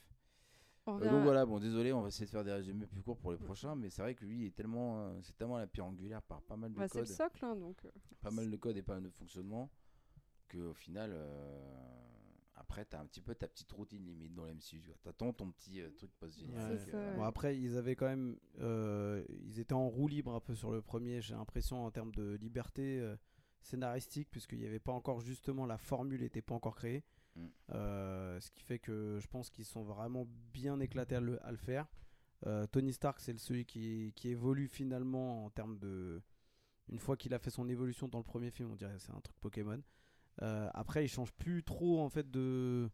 On 0.85 0.99
Euh, 1.01 1.09
donc 1.09 1.23
voilà, 1.23 1.45
bon, 1.45 1.59
désolé, 1.59 1.93
on 1.93 2.01
va 2.01 2.09
essayer 2.09 2.25
de 2.25 2.31
faire 2.31 2.43
des 2.43 2.51
résumés 2.51 2.85
plus 2.87 3.01
courts 3.01 3.17
pour 3.17 3.31
les 3.31 3.37
prochains, 3.37 3.75
mais 3.75 3.89
c'est 3.89 4.01
vrai 4.01 4.15
que 4.15 4.25
lui, 4.25 4.41
il 4.41 4.45
est 4.47 4.55
tellement, 4.55 4.99
euh, 4.99 5.19
c'est 5.21 5.35
tellement 5.37 5.57
la 5.57 5.67
pierre 5.67 5.85
angulaire 5.85 6.21
par 6.21 6.41
pas 6.41 6.57
mal 6.57 6.73
de 6.73 6.77
bah, 6.79 6.87
c'est 6.87 6.99
le 6.99 7.05
codes, 7.05 7.13
socle, 7.15 7.45
hein, 7.45 7.55
donc. 7.55 7.85
euh, 7.85 7.89
pas 8.21 8.31
mal 8.31 8.49
de 8.51 8.55
codes 8.57 8.75
et 8.77 8.81
pas 8.83 8.95
mal 8.95 9.03
de 9.03 9.09
fonctionnement, 9.09 9.69
qu'au 10.51 10.73
final, 10.73 11.11
euh, 11.13 11.59
après, 12.55 12.85
t'as 12.85 12.99
un 12.99 13.05
petit 13.05 13.21
peu 13.21 13.33
ta 13.33 13.47
petite 13.47 13.71
routine 13.71 14.05
limite 14.05 14.33
dans 14.33 14.45
l'MCU. 14.45 14.93
T'attends 15.03 15.33
ton 15.33 15.51
petit 15.51 15.81
euh, 15.81 15.89
truc 15.97 16.11
post-générique. 16.19 16.93
Euh. 16.93 17.15
Bon, 17.15 17.23
après, 17.23 17.57
ils 17.57 17.77
avaient 17.77 17.95
quand 17.95 18.05
même. 18.07 18.37
euh, 18.59 19.23
ils 19.45 19.59
étaient 19.59 19.73
en 19.73 19.87
roue 19.87 20.07
libre 20.07 20.33
un 20.33 20.39
peu 20.39 20.53
sur 20.53 20.71
le 20.71 20.81
premier, 20.81 21.21
j'ai 21.21 21.33
l'impression, 21.33 21.85
en 21.85 21.91
termes 21.91 22.11
de 22.13 22.35
liberté 22.35 22.99
euh, 22.99 23.15
scénaristique, 23.61 24.29
puisqu'il 24.29 24.59
n'y 24.59 24.65
avait 24.67 24.79
pas 24.79 24.91
encore 24.91 25.21
justement 25.21 25.65
la 25.65 25.77
formule 25.77 26.21
n'était 26.21 26.41
pas 26.41 26.53
encore 26.55 26.75
créée. 26.75 27.03
Mm. 27.35 27.45
Euh, 27.71 28.39
ce 28.39 28.51
qui 28.51 28.61
fait 28.63 28.79
que 28.79 29.19
je 29.19 29.27
pense 29.27 29.49
qu'ils 29.49 29.65
sont 29.65 29.83
vraiment 29.83 30.27
bien 30.53 30.79
éclatés 30.79 31.15
à 31.15 31.19
le, 31.21 31.43
à 31.45 31.51
le 31.51 31.57
faire. 31.57 31.87
Euh, 32.45 32.67
Tony 32.67 32.91
Stark, 32.93 33.19
c'est 33.19 33.37
celui 33.39 33.65
qui, 33.65 34.13
qui 34.15 34.29
évolue 34.29 34.67
finalement 34.67 35.45
en 35.45 35.49
termes 35.49 35.77
de. 35.79 36.21
Une 36.89 36.99
fois 36.99 37.15
qu'il 37.15 37.33
a 37.33 37.39
fait 37.39 37.49
son 37.49 37.69
évolution 37.69 38.07
dans 38.09 38.17
le 38.17 38.23
premier 38.25 38.51
film, 38.51 38.69
on 38.71 38.75
dirait 38.75 38.93
que 38.95 38.99
c'est 39.01 39.13
un 39.13 39.21
truc 39.21 39.35
Pokémon. 39.39 39.81
Euh, 40.41 40.69
après, 40.73 41.05
il 41.05 41.07
change 41.07 41.31
plus 41.33 41.63
trop 41.63 42.01
en 42.01 42.09
fait 42.09 42.29
de. 42.29 42.89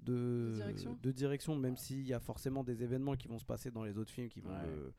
De, 0.00 0.12
De 0.50 0.54
direction 0.54 0.98
de 1.02 1.12
direction, 1.12 1.56
même 1.56 1.76
s'il 1.76 2.06
y 2.06 2.12
a 2.12 2.20
forcément 2.20 2.62
des 2.62 2.82
événements 2.82 3.16
qui 3.16 3.26
vont 3.28 3.38
se 3.38 3.44
passer 3.44 3.70
dans 3.70 3.84
les 3.84 3.96
autres 3.96 4.10
films 4.10 4.28
qui 4.28 4.40
vont, 4.40 4.50
Ouais. 4.50 4.66
le, 4.66 4.92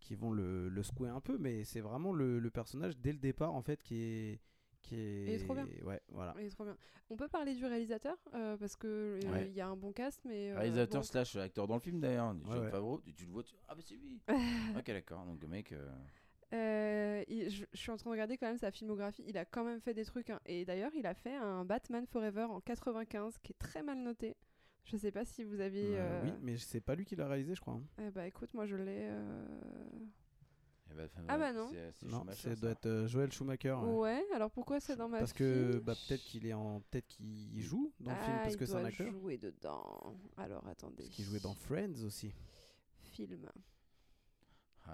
qui 0.00 0.14
vont 0.14 0.30
le, 0.32 0.68
le 0.68 0.82
secouer 0.82 1.10
un 1.10 1.20
peu, 1.20 1.36
mais 1.36 1.62
c'est 1.64 1.80
vraiment 1.82 2.12
le, 2.12 2.38
le 2.38 2.50
personnage 2.50 2.96
dès 2.96 3.12
le 3.12 3.18
départ 3.18 3.54
en 3.54 3.60
fait 3.62 3.82
qui 3.82 3.96
est. 4.02 4.40
Qui 4.82 4.96
est... 4.96 5.24
Il 5.26 5.30
est 5.34 5.38
trop 5.44 5.54
bien. 5.54 5.66
Ouais, 5.84 6.00
voilà. 6.08 6.34
Il 6.38 6.46
est 6.46 6.50
trop 6.50 6.64
bien. 6.64 6.76
On 7.10 7.16
peut 7.16 7.28
parler 7.28 7.54
du 7.54 7.64
réalisateur 7.66 8.16
euh, 8.34 8.56
parce 8.56 8.76
que 8.76 8.86
euh, 9.24 9.30
Ouais. 9.30 9.46
il 9.48 9.54
y 9.54 9.60
a 9.60 9.68
un 9.68 9.76
bon 9.76 9.92
cast, 9.92 10.20
mais 10.24 10.50
euh, 10.52 10.56
Réalisateur 10.58 11.00
bon, 11.00 11.06
slash 11.06 11.36
acteur 11.36 11.66
dans 11.66 11.74
le 11.74 11.80
film 11.80 12.00
d'ailleurs, 12.00 12.34
ouais. 12.48 12.70
Favreau, 12.70 13.00
tu, 13.00 13.12
tu 13.12 13.26
le 13.26 13.32
vois, 13.32 13.42
tu... 13.42 13.54
ah 13.68 13.74
bah 13.74 13.82
c'est 13.84 13.94
lui. 13.96 14.20
ok 14.78 14.86
d'accord, 14.86 15.24
donc 15.26 15.40
le 15.42 15.48
mec, 15.48 15.72
euh, 15.72 15.88
euh, 16.54 17.22
il- 17.28 17.50
je, 17.50 17.64
je 17.72 17.78
suis 17.78 17.90
en 17.90 17.96
train 17.96 18.10
de 18.10 18.12
regarder 18.14 18.36
quand 18.38 18.46
même 18.46 18.58
sa 18.58 18.70
filmographie. 18.70 19.22
Il 19.26 19.36
a 19.38 19.44
quand 19.44 19.64
même 19.64 19.80
fait 19.80 19.94
des 19.94 20.04
trucs. 20.04 20.30
hein. 20.30 20.40
Et 20.46 20.64
d'ailleurs, 20.64 20.92
il 20.96 21.06
a 21.06 21.14
fait 21.14 21.34
un 21.36 21.64
Batman 21.64 22.06
Forever 22.06 22.44
en 22.50 22.60
95 22.60 23.38
qui 23.38 23.52
est 23.52 23.58
très 23.58 23.82
mal 23.82 23.98
noté. 23.98 24.36
Je 24.84 24.96
sais 24.96 25.12
pas 25.12 25.24
si 25.24 25.44
vous 25.44 25.60
aviez. 25.60 25.96
Euh, 25.98 26.00
euh, 26.00 26.22
Oui, 26.24 26.32
mais 26.42 26.56
c'est 26.56 26.80
pas 26.80 26.94
lui 26.94 27.04
qui 27.04 27.14
l'a 27.14 27.28
réalisé, 27.28 27.54
je 27.54 27.60
crois. 27.60 27.74
hein. 27.74 27.82
eh 28.02 28.10
bah 28.10 28.26
écoute, 28.26 28.52
moi 28.54 28.66
je 28.66 28.76
l'ai. 28.76 29.08
Eh 30.90 30.94
ben, 30.94 31.04
enfin, 31.04 31.22
Ah 31.28 31.38
bah 31.38 31.52
non. 31.52 31.70
c'est- 31.92 32.06
Non, 32.06 32.24
ça 32.32 32.54
doit 32.56 32.70
être 32.70 32.86
euh, 32.86 33.06
Joel 33.06 33.32
Schumacher. 33.32 33.72
ouais. 33.72 34.24
Alors 34.34 34.50
pourquoi 34.50 34.80
c'est 34.80 34.96
dans 34.96 35.08
ma 35.08 35.18
Parce 35.18 35.32
que 35.32 35.78
bah, 35.78 35.94
peut-être 36.08 36.22
qu'il 36.24 36.46
est 36.46 36.52
en 36.52 36.80
peut-être 36.90 37.06
qu'il 37.06 37.60
joue 37.62 37.92
dans 38.00 38.10
le 38.12 38.16
film 38.18 38.32
Ah, 38.36 38.40
parce 38.42 38.54
il 38.54 38.58
que 38.58 38.66
c'est 38.66 38.74
un 38.74 38.80
doit 38.80 38.88
acteur. 38.88 39.10
jouer 39.12 39.38
dedans. 39.38 40.16
Alors 40.36 40.66
attendez. 40.66 41.04
Parce 41.04 41.08
qu'il 41.10 41.24
jouait 41.24 41.40
dans 41.40 41.54
Friends 41.54 42.04
aussi. 42.04 42.32
Film. 43.12 43.48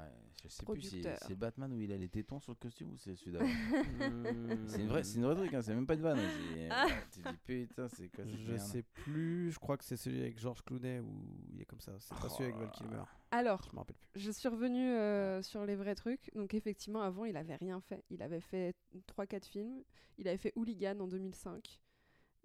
Ouais, 0.03 0.11
je 0.43 0.49
sais 0.49 0.65
plus 0.65 0.81
si 0.83 0.89
Producteur. 1.01 1.19
c'est 1.27 1.35
Batman 1.35 1.73
où 1.73 1.81
il 1.81 1.91
a 1.93 1.97
les 1.97 2.09
tétons 2.09 2.39
sur 2.41 2.53
le 2.53 2.57
costume 2.57 2.93
ou 2.93 2.97
c'est 2.99 3.15
celui 3.17 3.33
d'avant. 3.33 3.47
Hmm. 3.47 4.67
c'est 4.67 4.81
une 4.83 4.89
vraie, 4.89 5.03
c'est 5.05 5.17
une 5.19 5.25
vraie 5.25 5.35
truc, 5.35 5.55
hein, 5.55 5.63
c'est 5.63 5.75
même 5.75 5.87
pas 5.87 5.95
une 5.95 6.01
vanne. 6.03 6.19
c'est- 6.19 6.69
Ah. 6.71 6.87
Tu 7.13 7.21
te 7.23 7.29
dis 7.29 7.37
putain, 7.45 7.89
c'est 7.89 8.09
quoi 8.09 8.25
cette 8.25 8.37
Je 8.37 8.47
merde 8.53 8.59
sais 8.61 8.83
plus, 8.83 9.51
je 9.53 9.59
crois 9.59 9.77
que 9.77 9.85
c'est 9.85 9.97
celui 9.97 10.21
avec 10.21 10.39
George 10.39 10.63
Clooney 10.63 11.01
où 11.01 11.25
il 11.53 11.61
est 11.61 11.65
comme 11.65 11.81
ça. 11.81 11.93
C'est 11.99 12.15
pas 12.15 12.27
Oh 12.27 12.29
celui 12.29 12.45
avec 12.45 12.57
Val 12.57 12.71
Kilmer. 12.71 13.03
Alors, 13.31 13.63
Je 13.63 13.73
me 13.73 13.79
rappelle 13.79 13.97
plus. 13.97 14.21
je 14.21 14.31
suis 14.31 14.49
revenue 14.49 14.91
euh, 14.91 15.43
sur 15.43 15.65
les 15.67 15.75
vrais 15.75 15.95
trucs. 15.95 16.31
Donc 16.35 16.55
effectivement, 16.55 17.01
avant, 17.03 17.25
il 17.25 17.37
avait 17.37 17.57
rien 17.57 17.81
fait. 17.81 18.05
Il 18.11 18.23
avait 18.23 18.41
fait 18.41 18.75
3-4 19.09 19.45
films. 19.47 19.83
Il 20.19 20.29
avait 20.29 20.39
fait 20.39 20.53
Hooligan 20.57 20.99
en 21.01 21.09
2005. 21.09 21.81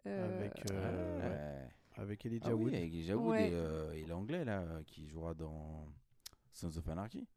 Euh, 0.08 0.40
Avec, 0.40 0.72
euh, 0.72 1.20
Ouais. 1.20 1.30
ouais, 1.30 1.70
avec 2.02 2.26
Elijah 2.26 2.46
Ah 2.50 2.56
oui, 2.56 2.76
avec 2.76 2.92
Elijah 2.92 3.16
Wood 3.16 3.30
Ouais. 3.30 3.50
et, 3.50 3.54
euh, 3.54 3.92
et 3.94 4.04
l'anglais 4.06 4.44
là 4.44 4.62
euh, 4.62 4.82
qui 4.84 5.08
jouera 5.08 5.36
dans 5.36 5.88
Sons 6.52 6.76
of 6.76 6.88
Anarchy. 6.90 7.28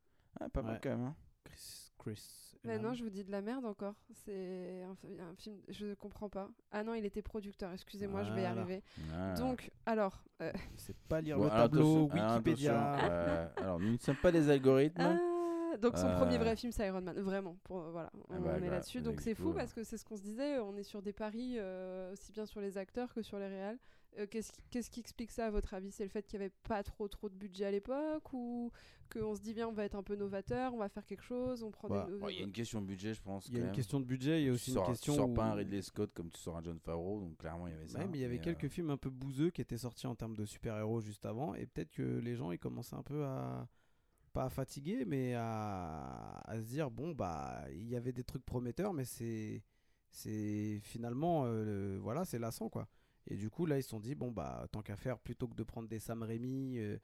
Ah, 0.41 0.49
pas 0.49 0.63
mal 0.63 0.75
Ouais. 0.75 0.81
quand 0.83 0.91
même. 0.91 1.05
Hein. 1.07 1.15
Chris. 1.45 1.93
Chris 1.99 2.57
Mais 2.65 2.75
Elam. 2.75 2.87
non, 2.87 2.95
je 2.95 3.03
vous 3.05 3.11
dis 3.11 3.25
de 3.25 3.31
la 3.31 3.41
merde 3.43 3.65
encore. 3.65 3.95
C'est 4.13 4.83
un, 4.83 4.95
fi- 4.95 5.19
un 5.21 5.35
film, 5.37 5.57
je 5.69 5.95
comprends 5.95 6.29
pas. 6.29 6.49
Ah 6.71 6.83
non, 6.83 6.95
il 6.95 7.05
était 7.05 7.23
producteur, 7.23 7.73
excusez-moi, 7.73 8.23
je 8.25 8.33
vais 8.33 8.43
y 8.43 8.47
arriver. 8.47 8.83
Ah. 9.13 9.35
Donc, 9.35 9.71
alors, 9.87 10.25
euh, 10.43 10.53
Il 10.73 10.81
sait 10.81 10.95
pas 11.09 11.21
lire 11.21 11.37
Bon, 11.39 11.45
le 11.45 11.51
tableau 11.51 12.11
alors, 12.13 12.33
Wikipédia. 12.35 12.97
euh, 13.11 13.49
alors, 13.57 13.79
nous 13.81 13.93
ne 13.93 13.99
sommes 13.99 14.17
pas 14.17 14.33
des 14.33 14.49
algorithmes. 14.51 15.01
ah, 15.01 15.77
Donc 15.79 15.97
son 15.99 16.07
Euh. 16.09 16.17
premier 16.17 16.39
vrai 16.39 16.55
film 16.57 16.73
c'est 16.73 16.87
Iron 16.87 17.01
Man, 17.01 17.19
vraiment. 17.21 17.57
Pour, 17.65 17.83
euh, 17.83 17.91
voilà, 17.91 18.11
on 18.15 18.21
Ah 18.35 18.39
bah, 18.39 18.51
est 18.57 18.59
voilà, 18.59 18.71
là-dessus. 18.71 19.01
Donc 19.03 19.21
c'est 19.21 19.35
fou 19.35 19.51
euh, 19.51 19.55
parce 19.55 19.73
que 19.73 19.83
c'est 19.85 19.97
ce 19.99 20.05
qu'on 20.05 20.17
se 20.17 20.23
disait, 20.23 20.59
on 20.61 20.77
est 20.77 20.85
sur 20.85 21.03
des 21.03 21.13
paris 21.13 21.55
euh, 21.59 22.13
aussi 22.13 22.33
bien 22.33 22.47
sur 22.47 22.61
les 22.61 22.79
acteurs 22.79 23.13
que 23.13 23.23
sur 23.23 23.39
les 23.39 23.49
réals. 23.49 23.79
Euh, 24.19 24.27
Qu'est-ce 24.29 24.91
qui, 24.91 25.01
explique 25.01 25.31
ça 25.31 25.47
à 25.47 25.51
votre 25.51 25.75
avis? 25.75 25.91
C'est 25.91 26.05
le 26.05 26.09
fait 26.09 26.23
qu'il 26.27 26.39
n'y 26.39 26.45
avait 26.45 26.55
pas 26.63 26.83
trop 26.83 27.09
trop 27.09 27.29
de 27.29 27.35
budget 27.35 27.65
à 27.65 27.71
l'époque 27.71 28.33
ou 28.33 28.71
qu'on 29.13 29.35
se 29.35 29.41
dit 29.41 29.53
bien 29.55 29.69
on 29.69 29.73
va 29.73 29.85
être 29.85 29.97
un 29.97 30.03
peu 30.03 30.15
novateur, 30.15 30.73
on 30.73 30.79
va 30.79 30.89
faire 30.89 31.05
quelque 31.05 31.23
chose, 31.25 31.63
on 31.63 31.71
prend 31.71 31.89
Bah, 31.89 32.07
des... 32.09 32.33
Il 32.33 32.39
y 32.39 32.43
a 32.43 32.45
une 32.45 32.53
question 32.53 32.81
de 32.81 32.87
budget, 32.87 33.15
je 33.15 33.23
pense. 33.23 33.47
Il 33.49 33.55
y 33.55 33.57
a 33.57 33.61
une 33.61 33.67
même. 33.67 33.75
question 33.75 33.99
de 34.01 34.05
budget, 34.05 34.43
il 34.43 34.47
y 34.47 34.49
a 34.49 34.53
aussi 34.53 34.67
tu 34.67 34.71
une 34.71 34.75
sors, 34.77 34.87
question. 34.87 35.13
Tu 35.15 35.19
sors 35.19 35.29
où- 35.31 35.35
pas 35.35 35.45
un 35.47 35.55
Ridley 35.55 35.83
Scott 35.83 36.13
comme 36.15 36.31
tu 36.31 36.39
sors 36.39 36.57
un 36.57 36.63
John 36.63 36.79
Favreau, 36.79 37.21
donc 37.21 37.37
clairement 37.39 37.67
il 37.67 37.73
y 37.73 37.77
avait 37.77 37.89
ça. 37.89 37.99
Ouais, 37.99 38.07
mais 38.07 38.19
il 38.19 38.21
y 38.21 38.25
avait 38.25 38.39
quelques 38.41 38.65
euh, 38.65 38.69
films 38.69 38.91
un 38.91 38.97
peu 38.97 39.11
bouseux 39.11 39.51
qui 39.51 39.61
étaient 39.61 39.79
sortis 39.79 40.07
en 40.07 40.15
termes 40.15 40.37
de 40.37 40.45
super-héros 40.45 41.01
juste 41.01 41.27
avant, 41.27 41.55
et 41.55 41.67
peut-être 41.67 41.91
que 41.91 42.03
les 42.03 42.37
gens 42.37 42.53
ils 42.53 42.59
commençaient 42.59 42.97
un 42.97 43.03
peu 43.03 43.25
à 43.25 43.69
pas 44.33 44.45
à 44.45 44.51
fatiguer, 44.51 45.05
mais 45.05 45.35
à, 45.35 46.41
à 46.45 46.57
se 46.59 46.63
dire 46.67 46.91
bon 46.91 47.13
bah 47.13 47.65
il 47.73 47.89
y 47.89 47.95
avait 47.97 48.13
des 48.13 48.25
trucs 48.25 48.45
prometteurs, 48.45 48.93
mais 48.93 49.05
c'est 49.05 49.63
c'est 50.11 50.79
finalement 50.83 51.45
euh, 51.47 51.99
voilà 52.01 52.25
c'est 52.25 52.39
lassant 52.39 52.69
quoi. 52.69 52.89
Et 53.29 53.37
du 53.37 53.49
coup 53.51 53.67
là 53.67 53.79
ils 53.79 53.83
se 53.83 53.89
sont 53.91 54.01
dit 54.01 54.15
bon 54.15 54.31
bah 54.33 54.67
tant 54.71 54.83
qu'à 54.83 54.97
faire 54.97 55.19
plutôt 55.19 55.49
que 55.49 55.55
de 55.55 55.63
prendre 55.63 55.89
des 55.89 55.99
Sam 55.99 56.23
Raimi 56.23 56.79
euh, 56.79 56.99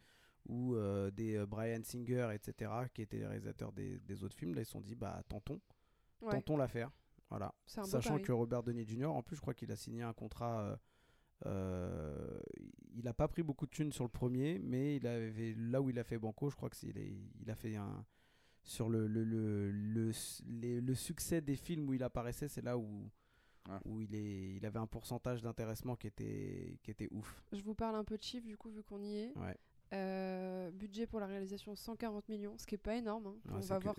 ou 0.46 0.74
euh, 0.74 1.10
des 1.10 1.36
euh, 1.36 1.46
Brian 1.46 1.82
Singer 1.82 2.28
etc 2.34 2.70
qui 2.92 3.02
étaient 3.02 3.18
les 3.18 3.26
réalisateurs 3.26 3.72
des, 3.72 3.98
des 4.00 4.22
autres 4.24 4.36
films 4.36 4.54
là 4.54 4.60
ils 4.62 4.66
se 4.66 4.72
sont 4.72 4.80
dit 4.80 4.94
bah 4.94 5.22
tentons 5.28 5.60
Ouais, 6.22 6.30
tentons 6.32 6.58
l'affaire 6.58 6.90
voilà 7.30 7.54
Sachant 7.64 8.18
que 8.18 8.32
Robert 8.32 8.62
Downey 8.62 8.84
Jr., 8.84 9.06
en 9.06 9.22
plus, 9.22 9.36
je 9.36 9.40
crois 9.40 9.54
qu'il 9.54 9.70
a 9.72 9.76
signé 9.76 10.02
un 10.02 10.12
contrat. 10.12 10.78
euh, 11.46 12.40
il 12.92 13.04
n'a 13.04 13.14
pas 13.14 13.28
pris 13.28 13.42
beaucoup 13.42 13.66
de 13.66 13.70
thunes 13.70 13.92
sur 13.92 14.04
le 14.04 14.10
premier, 14.10 14.58
mais 14.58 14.96
il 14.96 15.06
avait, 15.06 15.54
là 15.56 15.80
où 15.80 15.88
il 15.90 15.98
a 15.98 16.04
fait 16.04 16.18
Banco, 16.18 16.50
je 16.50 16.56
crois 16.56 16.68
que 16.68 16.76
c'est, 16.76 16.88
il, 17.40 17.50
a 17.50 17.54
fait 17.54 17.76
un. 17.76 18.04
Sur 18.62 18.90
le, 18.90 19.06
le, 19.06 19.24
le, 19.24 19.70
le, 19.70 20.10
le 20.80 20.94
succès 20.94 21.40
des 21.40 21.56
films 21.56 21.88
où 21.88 21.94
il 21.94 22.02
apparaissait, 22.02 22.48
c'est 22.48 22.60
là 22.62 22.76
où, 22.76 23.08
Ouais. 23.70 23.78
où 23.84 24.00
il, 24.00 24.14
est, 24.14 24.54
il 24.56 24.66
avait 24.66 24.78
un 24.78 24.86
pourcentage 24.86 25.42
d'intéressement 25.42 25.96
qui 25.96 26.06
était, 26.08 26.78
qui 26.82 26.90
était 26.90 27.08
ouf. 27.12 27.42
Je 27.52 27.62
vous 27.62 27.74
parle 27.74 27.94
un 27.96 28.04
peu 28.04 28.16
de 28.18 28.22
chiffres 28.22 28.46
du 28.46 28.56
coup 28.56 28.70
vu 28.70 28.82
qu'on 28.82 29.02
y 29.02 29.16
est. 29.16 29.38
Ouais. 29.38 29.56
Euh, 29.92 30.70
budget 30.70 31.06
pour 31.08 31.18
la 31.18 31.26
réalisation 31.26 31.74
140 31.74 32.28
millions, 32.28 32.56
ce 32.58 32.64
qui 32.66 32.76
est 32.76 32.78
pas 32.78 32.94
énorme. 32.94 33.26
hein. 33.26 33.34
Ouais, 33.46 33.54
on 33.56 33.60
va 33.60 33.78
que- 33.78 33.82
voir 33.82 33.94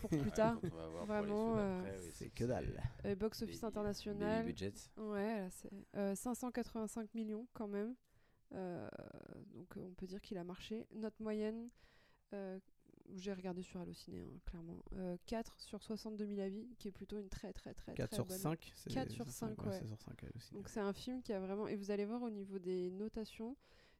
pour, 0.00 0.08
plus 0.10 0.30
tard. 0.34 0.58
quand 0.60 0.68
on 0.72 0.76
va 0.76 0.88
voir 0.88 1.04
pour 1.06 1.14
les 1.14 1.20
Vraiment, 1.20 1.58
euh, 1.58 2.08
c'est 2.14 2.30
que 2.30 2.44
dalle. 2.44 2.82
Euh, 3.04 3.14
box 3.14 3.42
office 3.42 3.60
Baby- 3.60 3.66
international. 3.68 4.42
baby 4.42 4.52
budget. 4.52 4.72
Ouais, 4.96 5.40
là, 5.40 5.50
c'est 5.50 5.70
euh, 5.96 6.14
585 6.14 7.12
millions 7.14 7.46
quand 7.52 7.68
même. 7.68 7.94
Euh, 8.54 8.88
donc 9.52 9.66
on 9.76 9.90
peut 9.92 10.06
dire 10.06 10.22
qu'il 10.22 10.38
a 10.38 10.44
marché. 10.44 10.86
Note 10.94 11.18
moyenne, 11.20 11.68
euh, 12.32 12.58
j'ai 13.14 13.32
regardé 13.32 13.62
sur 13.62 13.80
Allociné, 13.80 14.20
hein, 14.22 14.38
clairement. 14.44 14.82
Euh, 14.94 15.16
4 15.26 15.60
sur 15.60 15.82
62 15.82 16.26
000 16.26 16.40
avis, 16.40 16.68
qui 16.78 16.88
est 16.88 16.92
plutôt 16.92 17.18
une 17.18 17.28
très 17.28 17.52
très 17.52 17.74
très 17.74 17.94
4 17.94 18.08
très 18.08 18.16
sur 18.16 18.26
bonne 18.26 18.38
5 18.38 18.72
c'est- 18.76 18.92
4 18.92 19.10
sur 19.10 19.24
c'est 19.26 19.30
5, 19.30 19.66
ouais. 19.66 19.84
sur 19.86 19.98
5 19.98 20.22
elle 20.22 20.32
aussi. 20.36 20.54
Donc 20.54 20.68
c'est 20.68 20.80
un 20.80 20.92
film 20.92 21.22
qui 21.22 21.32
a 21.32 21.40
vraiment... 21.40 21.66
Et 21.68 21.76
vous 21.76 21.90
allez 21.90 22.04
voir 22.04 22.22
au 22.22 22.30
niveau 22.30 22.58
des 22.58 22.90
notations, 22.90 23.56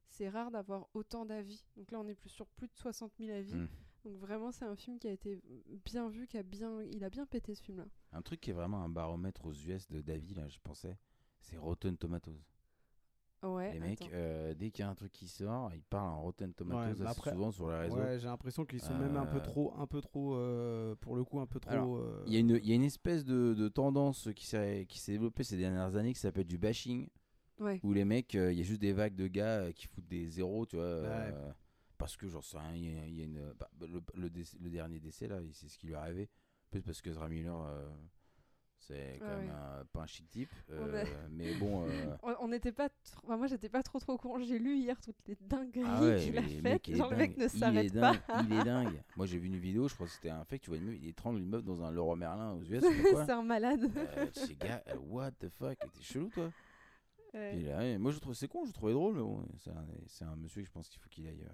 c'est 0.08 0.28
rare 0.28 0.50
d'avoir 0.50 0.88
autant 0.94 1.24
d'avis. 1.26 1.64
Donc 1.76 1.90
là 1.90 2.00
on 2.00 2.06
est 2.06 2.14
plus 2.14 2.30
sur 2.30 2.46
plus 2.46 2.68
de 2.68 2.74
60 2.74 3.12
000 3.18 3.30
avis. 3.36 3.54
Mm. 3.54 3.68
Donc 4.04 4.16
vraiment 4.18 4.52
c'est 4.52 4.64
un 4.64 4.76
film 4.76 4.98
qui 4.98 5.08
a 5.08 5.12
été 5.12 5.40
bien 5.84 6.08
vu, 6.08 6.26
qui 6.26 6.38
a 6.38 6.42
bien... 6.42 6.82
Il 6.82 7.04
a 7.04 7.10
bien 7.10 7.26
pété 7.26 7.54
ce 7.54 7.62
film-là. 7.62 7.86
Un 8.12 8.22
truc 8.22 8.40
qui 8.40 8.50
est 8.50 8.54
vraiment 8.54 8.82
un 8.82 8.88
baromètre 8.88 9.44
aux 9.46 9.52
US 9.52 9.88
de 9.88 10.00
David, 10.00 10.36
là, 10.36 10.48
je 10.48 10.58
pensais, 10.62 10.96
c'est 11.40 11.56
Rotten 11.56 11.96
Tomatoes. 11.96 12.40
Ouais, 13.42 13.72
les 13.74 13.80
mecs, 13.80 14.10
euh, 14.12 14.54
dès 14.54 14.70
qu'il 14.70 14.84
y 14.84 14.88
a 14.88 14.90
un 14.90 14.94
truc 14.94 15.12
qui 15.12 15.28
sort, 15.28 15.70
ils 15.74 15.82
parlent 15.82 16.08
en 16.08 16.22
Rotten 16.22 16.52
Tomatoes 16.54 17.02
après- 17.06 17.30
souvent 17.32 17.52
sur 17.52 17.68
les 17.70 17.76
réseaux. 17.78 17.96
Ouais, 17.96 18.18
j'ai 18.18 18.26
l'impression 18.26 18.64
qu'ils 18.64 18.80
sont 18.80 18.96
même 18.98 19.16
un 19.16 19.26
peu 19.26 19.36
Euh, 19.36 19.40
trop, 19.40 19.74
un 19.78 19.86
peu 19.86 20.00
trop, 20.00 20.34
euh, 20.34 20.94
pour 20.96 21.16
le 21.16 21.22
coup, 21.24 21.38
un 21.38 21.46
peu 21.46 21.60
trop. 21.60 21.96
Euh, 21.98 22.24
Il 22.26 22.32
y, 22.32 22.36
a 22.36 22.40
une- 22.40 22.58
il 22.62 22.66
y 22.68 22.72
a 22.72 22.74
une 22.74 22.82
espèce 22.82 23.24
de, 23.24 23.54
de 23.54 23.68
tendance 23.68 24.28
qui 24.34 24.46
s'est 24.46 24.86
qui 24.88 24.98
s'est 24.98 25.12
développée 25.12 25.44
ces 25.44 25.56
dernières 25.56 25.94
années 25.96 26.12
qui 26.14 26.18
s'appelle 26.20 26.46
du 26.46 26.58
bashing, 26.58 27.08
Ouais. 27.60 27.78
où 27.84 27.92
les 27.92 28.04
mecs, 28.04 28.34
euh, 28.34 28.52
il 28.52 28.58
y 28.58 28.60
a 28.62 28.64
juste 28.64 28.80
des 28.80 28.92
vagues 28.92 29.14
de 29.14 29.26
gars 29.28 29.60
euh, 29.60 29.72
qui 29.72 29.86
foutent 29.86 30.08
des 30.08 30.26
zéros, 30.28 30.66
tu 30.66 30.76
vois. 30.76 30.84
euh, 30.84 31.52
parce 31.98 32.16
que 32.16 32.28
j'en 32.28 32.42
sais 32.42 32.58
rien, 32.58 32.74
il 32.74 32.84
y 32.94 32.98
a, 32.98 33.06
il 33.06 33.14
y 33.16 33.20
a 33.20 33.24
une. 33.24 33.52
bah, 33.58 33.70
le, 33.80 34.02
le 34.14 34.28
décès- 34.30 34.58
le 34.60 34.70
dernier 34.70 34.98
décès, 35.00 35.28
là, 35.28 35.38
c'est 35.52 35.68
ce 35.68 35.78
qui 35.78 35.86
lui 35.86 35.94
est 35.94 35.96
arrivé. 35.96 36.28
Peut-être 36.70 36.84
parce 36.84 37.00
que 37.00 37.10
Ezra 37.10 37.28
Miller, 37.28 37.58
euh, 37.62 37.88
c'est 38.86 39.18
quand 39.20 39.26
Ah 39.28 39.36
même 39.36 39.46
ouais. 39.46 39.50
un- 39.80 39.84
pas 39.92 40.02
un 40.02 40.06
chic 40.06 40.28
type. 40.28 40.50
Euh, 40.70 41.04
a- 41.04 41.06
mais 41.30 41.54
bon. 41.54 41.86
euh, 41.88 42.16
On 42.40 42.48
n'était 42.48 42.72
pas. 42.72 42.86
tr- 42.86 43.18
enfin, 43.24 43.36
moi, 43.36 43.46
j'étais 43.46 43.68
pas 43.68 43.82
trop 43.82 43.98
trop 43.98 44.16
con. 44.16 44.38
J'ai 44.40 44.58
lu 44.58 44.76
hier 44.76 45.00
toutes 45.00 45.16
les 45.26 45.36
dingueries 45.40 45.82
Ah 45.86 46.02
ouais, 46.02 46.20
qu'il 46.24 46.38
a 46.38 46.40
le 46.40 46.48
faites. 46.48 46.62
mec, 46.62 46.86
le 46.88 46.96
mec 47.16 47.36
dingue. 47.36 47.36
ne 47.36 47.36
Il 47.36 47.42
est 47.44 47.48
s'arrête 47.58 47.92
dingue, 47.92 48.20
pas. 48.26 48.42
Il 48.42 48.52
est 48.52 48.64
dingue. 48.64 49.02
Moi, 49.16 49.26
j'ai 49.26 49.38
vu 49.38 49.46
une 49.48 49.56
vidéo, 49.58 49.88
je 49.88 49.94
crois 49.94 50.06
que 50.06 50.12
c'était 50.12 50.30
un 50.30 50.44
fait. 50.44 50.58
Tu 50.58 50.70
vois 50.70 50.78
une 50.78 50.84
meuf, 50.86 50.96
il 51.00 51.08
étrangle 51.08 51.38
une 51.38 51.48
meuf 51.48 51.64
dans 51.64 51.82
un 51.82 51.90
Leroy 51.90 52.16
Merlin 52.16 52.52
aux 52.52 52.62
US. 52.64 52.82
C'est 52.82 53.30
un 53.30 53.42
malade. 53.42 53.90
Euh, 53.96 54.26
sais, 54.32 54.54
gars, 54.54 54.82
euh, 54.88 54.96
what 54.98 55.32
the 55.32 55.48
fuck, 55.48 55.78
t'es 55.78 56.02
chelou 56.02 56.28
toi. 56.30 56.50
Moi 57.98 58.12
je 58.12 58.18
trouve 58.18 58.34
c'est 58.34 58.48
con, 58.48 58.64
je 58.64 58.72
trouvais 58.72 58.92
drôle, 58.94 59.18
bon, 59.18 59.46
c'est 59.58 60.24
un, 60.24 60.36
monsieur 60.36 60.62
que 60.62 60.66
je 60.68 60.72
pense 60.72 60.88
qu'il 60.88 60.98
faut 61.00 61.08
qu'il 61.10 61.26
aille, 61.26 61.44
euh, 61.44 61.52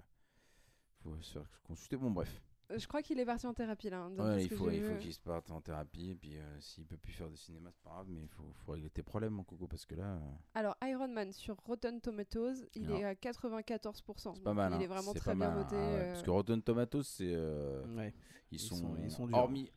faut 1.02 1.20
se 1.20 1.32
faire 1.40 1.60
consulter. 1.64 1.96
Bon 1.96 2.10
bref, 2.12 2.40
Je 2.76 2.86
crois 2.86 3.02
qu'il 3.02 3.18
est 3.18 3.24
parti 3.24 3.46
en 3.46 3.54
thérapie 3.54 3.90
là. 3.90 4.02
hein, 4.04 4.10
Ouais, 4.16 4.44
il 4.44 4.48
faut, 4.50 4.70
il 4.70 4.98
qu'il 4.98 5.12
se 5.12 5.20
parte 5.20 5.50
en 5.50 5.60
thérapie 5.60 6.10
et 6.10 6.14
puis 6.14 6.36
euh, 6.36 6.60
s'il 6.60 6.86
peut 6.86 6.96
plus 6.96 7.12
faire 7.12 7.28
de 7.30 7.36
cinéma 7.36 7.70
c'est 7.72 7.82
pas 7.82 7.90
grave, 7.90 8.06
mais 8.08 8.22
il 8.22 8.28
faut, 8.28 8.44
faut 8.54 8.72
régler 8.72 8.90
tes 8.90 9.02
problèmes 9.02 9.32
mon 9.34 9.44
coco 9.44 9.66
parce 9.66 9.84
que 9.86 9.94
là, 9.94 10.14
euh, 10.16 10.20
Alors, 10.54 10.76
Iron 10.84 11.08
Man 11.08 11.32
sur 11.32 11.56
Rotten 11.64 12.00
Tomatoes, 12.00 12.66
il 12.74 12.86
Non. 12.88 12.96
est 12.96 13.04
à 13.04 13.14
94%. 13.14 14.34
c'est 14.34 14.42
pas 14.42 14.54
mal. 14.54 14.72
Il 14.72 14.76
hein, 14.76 14.80
est 14.80 14.86
vraiment 14.86 15.12
très 15.14 15.34
bien 15.34 15.50
mal, 15.50 15.58
hein. 15.58 15.66
Ah 15.70 15.74
ouais, 15.74 15.80
euh, 15.80 16.10
Parce 16.12 16.22
que 16.22 16.30
Rotten 16.30 16.62
Tomatoes 16.62 17.02
c'est, 17.02 17.32
euh, 17.34 17.84
ouais. 17.96 18.14
ils, 18.50 18.56
Ils 18.56 18.58
sont, 18.60 18.76
sont- 18.76 18.96
ils 19.02 19.10
sont 19.10 19.26
durs. 19.26 19.36
hormis 19.38 19.70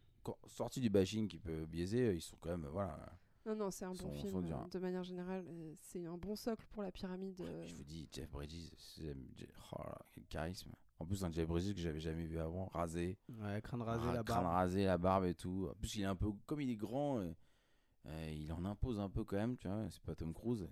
sortis 0.47 0.79
du 0.81 0.89
bashing 0.89 1.27
qui 1.27 1.37
peut 1.37 1.65
biaiser, 1.65 2.13
ils 2.15 2.21
sont 2.21 2.37
quand 2.39 2.49
même 2.49 2.65
voilà. 2.71 2.97
Non, 3.45 3.55
non, 3.55 3.69
c'est 3.69 3.85
un 3.85 3.89
bon 3.91 3.95
sont- 3.95 4.11
film. 4.11 4.43
euh, 4.51 4.67
De 4.71 4.79
manière 4.79 5.03
générale, 5.03 5.45
euh, 5.47 5.71
c'est 5.75 6.03
un 6.07 6.17
bon 6.17 6.35
socle 6.35 6.65
pour 6.71 6.81
la 6.81 6.91
pyramide. 6.91 7.39
euh, 7.41 7.63
Je 7.67 7.75
vous 7.75 7.83
dis, 7.83 8.09
Jeff 8.11 8.27
Bridges, 8.31 8.71
oh 9.73 9.77
quel 10.13 10.25
charisme. 10.25 10.71
En 10.99 11.05
plus, 11.05 11.23
un 11.25 11.31
Jeff 11.31 11.47
Bridges 11.47 11.73
que 11.73 11.79
j'avais 11.81 11.99
jamais 11.99 12.25
vu 12.25 12.39
avant, 12.39 12.67
rasé. 12.67 13.17
Ouais, 13.29 13.61
crâne 13.61 13.81
rasé, 13.81 14.05
Ah, 14.09 14.13
la 14.13 14.23
crâne 14.23 14.43
barbe. 14.43 14.53
rasé, 14.55 14.85
la 14.85 14.97
barbe 14.97 15.25
et 15.25 15.35
tout. 15.35 15.67
En 15.69 15.75
plus, 15.75 15.95
il 15.97 16.01
est 16.03 16.05
un 16.05 16.15
peu, 16.15 16.31
comme 16.45 16.61
il 16.61 16.69
est 16.69 16.75
grand, 16.77 17.19
euh, 17.19 17.33
euh, 18.05 18.31
il 18.33 18.51
en 18.53 18.63
impose 18.63 18.99
un 18.99 19.09
peu 19.09 19.23
quand 19.25 19.35
même, 19.35 19.57
tu 19.57 19.67
vois. 19.67 19.87
C'est 19.89 20.01
pas 20.03 20.15
Tom 20.15 20.33
Cruise. 20.33 20.67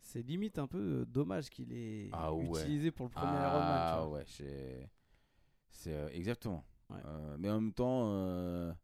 C'est- 0.00 0.22
limite 0.22 0.58
un 0.58 0.66
peu 0.66 1.00
euh, 1.02 1.04
dommage 1.06 1.48
qu'il 1.50 1.72
ait 1.72 2.08
Ah 2.12 2.32
ouais. 2.34 2.60
utilisé 2.62 2.90
pour 2.90 3.06
le 3.06 3.10
premier 3.10 3.26
Iron 3.40 3.60
Man. 3.60 3.78
Ah 3.80 4.08
ouais, 4.08 4.24
c'est, 5.70 5.92
euh, 5.92 6.08
exactement. 6.12 6.64
Ouais. 6.90 7.00
Mais 7.38 7.50
en 7.50 7.60
même 7.60 7.72
temps, 7.72 8.74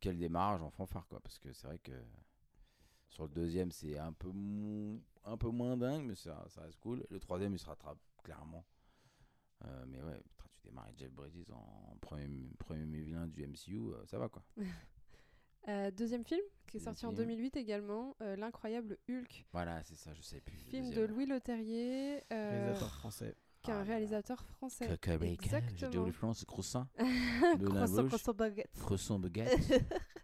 quel 0.00 0.18
démarrage 0.18 0.60
en 0.62 0.70
fanfare 0.70 1.06
quoi, 1.08 1.20
parce 1.20 1.38
que 1.38 1.52
c'est 1.52 1.66
vrai 1.66 1.78
que 1.78 1.92
sur 3.08 3.22
le 3.24 3.30
deuxième, 3.30 3.70
c'est 3.70 3.96
un 3.98 4.12
peu 4.12 4.30
un 5.24 5.36
peu 5.38 5.48
moins 5.48 5.76
dingue, 5.76 6.04
mais 6.06 6.14
ça, 6.16 6.44
ça 6.48 6.60
reste 6.62 6.78
cool. 6.80 7.06
Le 7.08 7.18
troisième, 7.20 7.54
il 7.54 7.58
se 7.58 7.66
rattrape 7.66 7.98
clairement. 8.22 8.64
Euh, 9.64 9.84
mais 9.88 10.02
ouais, 10.02 10.20
putain, 10.38 10.48
tu 10.54 10.66
démarres 10.68 10.84
avec 10.84 10.98
Jeff 10.98 11.12
Bridges 11.12 11.50
en 11.52 11.96
premier, 12.00 12.50
premier 12.58 13.00
vilain 13.02 13.26
du 13.26 13.46
MCU, 13.46 13.76
euh, 13.92 14.04
ça 14.06 14.18
va 14.18 14.28
quoi. 14.28 14.42
euh, 15.68 15.90
deuxième 15.90 16.24
film, 16.24 16.40
qui 16.66 16.76
est 16.76 16.80
Deuxième 16.80 16.94
sorti 16.94 17.06
en 17.06 17.10
film. 17.10 17.26
2008 17.28 17.56
également, 17.56 18.16
euh, 18.20 18.36
L'incroyable 18.36 18.98
Hulk, 19.08 19.46
Voilà, 19.52 19.82
c'est 19.84 19.96
ça, 19.96 20.12
je 20.14 20.22
sais 20.22 20.40
plus. 20.40 20.56
film 20.56 20.90
de. 20.90 21.02
Louis 21.02 21.26
Leterrier, 21.26 22.22
euh, 22.32 22.50
Réalisateur 22.50 22.94
français. 22.94 23.34
qui 23.62 23.70
est 23.70 23.74
Ah 23.74 23.78
un 23.78 23.82
réalisateur 23.84 24.44
français. 24.44 24.86
Cacabrica, 24.86 25.42
j'ai 25.60 25.60
dit 25.60 25.74
Exactement. 25.74 26.04
aux 26.06 26.12
France, 26.12 26.44
croissant, 26.44 26.86
Croissant, 27.64 28.06
croissant, 28.06 28.34
baguette. 28.34 28.70
croissant 28.78 29.18
baguette, 29.18 29.82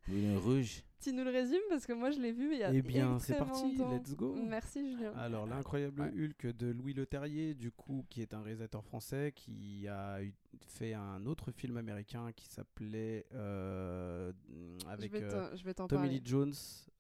le 0.09 0.37
rouge. 0.39 0.83
Tu 1.01 1.13
nous 1.13 1.25
le 1.25 1.31
résumes 1.31 1.59
parce 1.71 1.87
que 1.87 1.93
moi 1.95 2.11
je 2.11 2.19
l'ai 2.21 2.33
vu 2.33 2.53
il 2.53 2.59
y 2.59 2.63
a 2.63 2.73
Eh 2.75 2.83
bien, 2.83 3.19
c'est 3.19 3.37
parti, 3.37 3.77
longtemps. 3.77 3.95
let's 3.97 4.15
go. 4.15 4.35
Merci 4.47 4.91
Julien. 4.91 5.13
Alors, 5.17 5.47
l'incroyable 5.47 6.03
Ouais. 6.03 6.13
Hulk 6.27 6.55
de 6.57 6.67
Louis 6.71 6.93
Leterrier, 6.93 7.55
du 7.55 7.71
coup, 7.71 8.05
qui 8.11 8.21
est 8.21 8.35
un 8.35 8.43
réalisateur 8.43 8.85
français 8.85 9.33
qui 9.35 9.89
a 9.89 10.19
fait 10.67 10.93
un 10.95 11.25
autre 11.27 11.53
film 11.53 11.77
américain 11.79 12.33
qui 12.37 12.47
s'appelait 12.49 13.25
euh, 13.35 14.31
avec 14.89 15.13
je 15.15 15.65
vais 15.65 15.71
euh, 15.81 15.87
Tommy. 15.89 16.09
Lee 16.11 16.23
Jones 16.25 16.53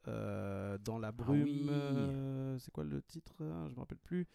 euh, 0.08 0.78
dans 0.78 0.98
la 0.98 1.12
brume. 1.12 1.42
oui. 1.42 1.66
euh, 1.68 2.58
c'est 2.58 2.70
quoi 2.72 2.84
le 2.84 3.02
titre 3.02 3.34
hein 3.42 3.66
Je 3.68 3.74
me 3.74 3.80
rappelle 3.80 3.98
plus. 3.98 4.26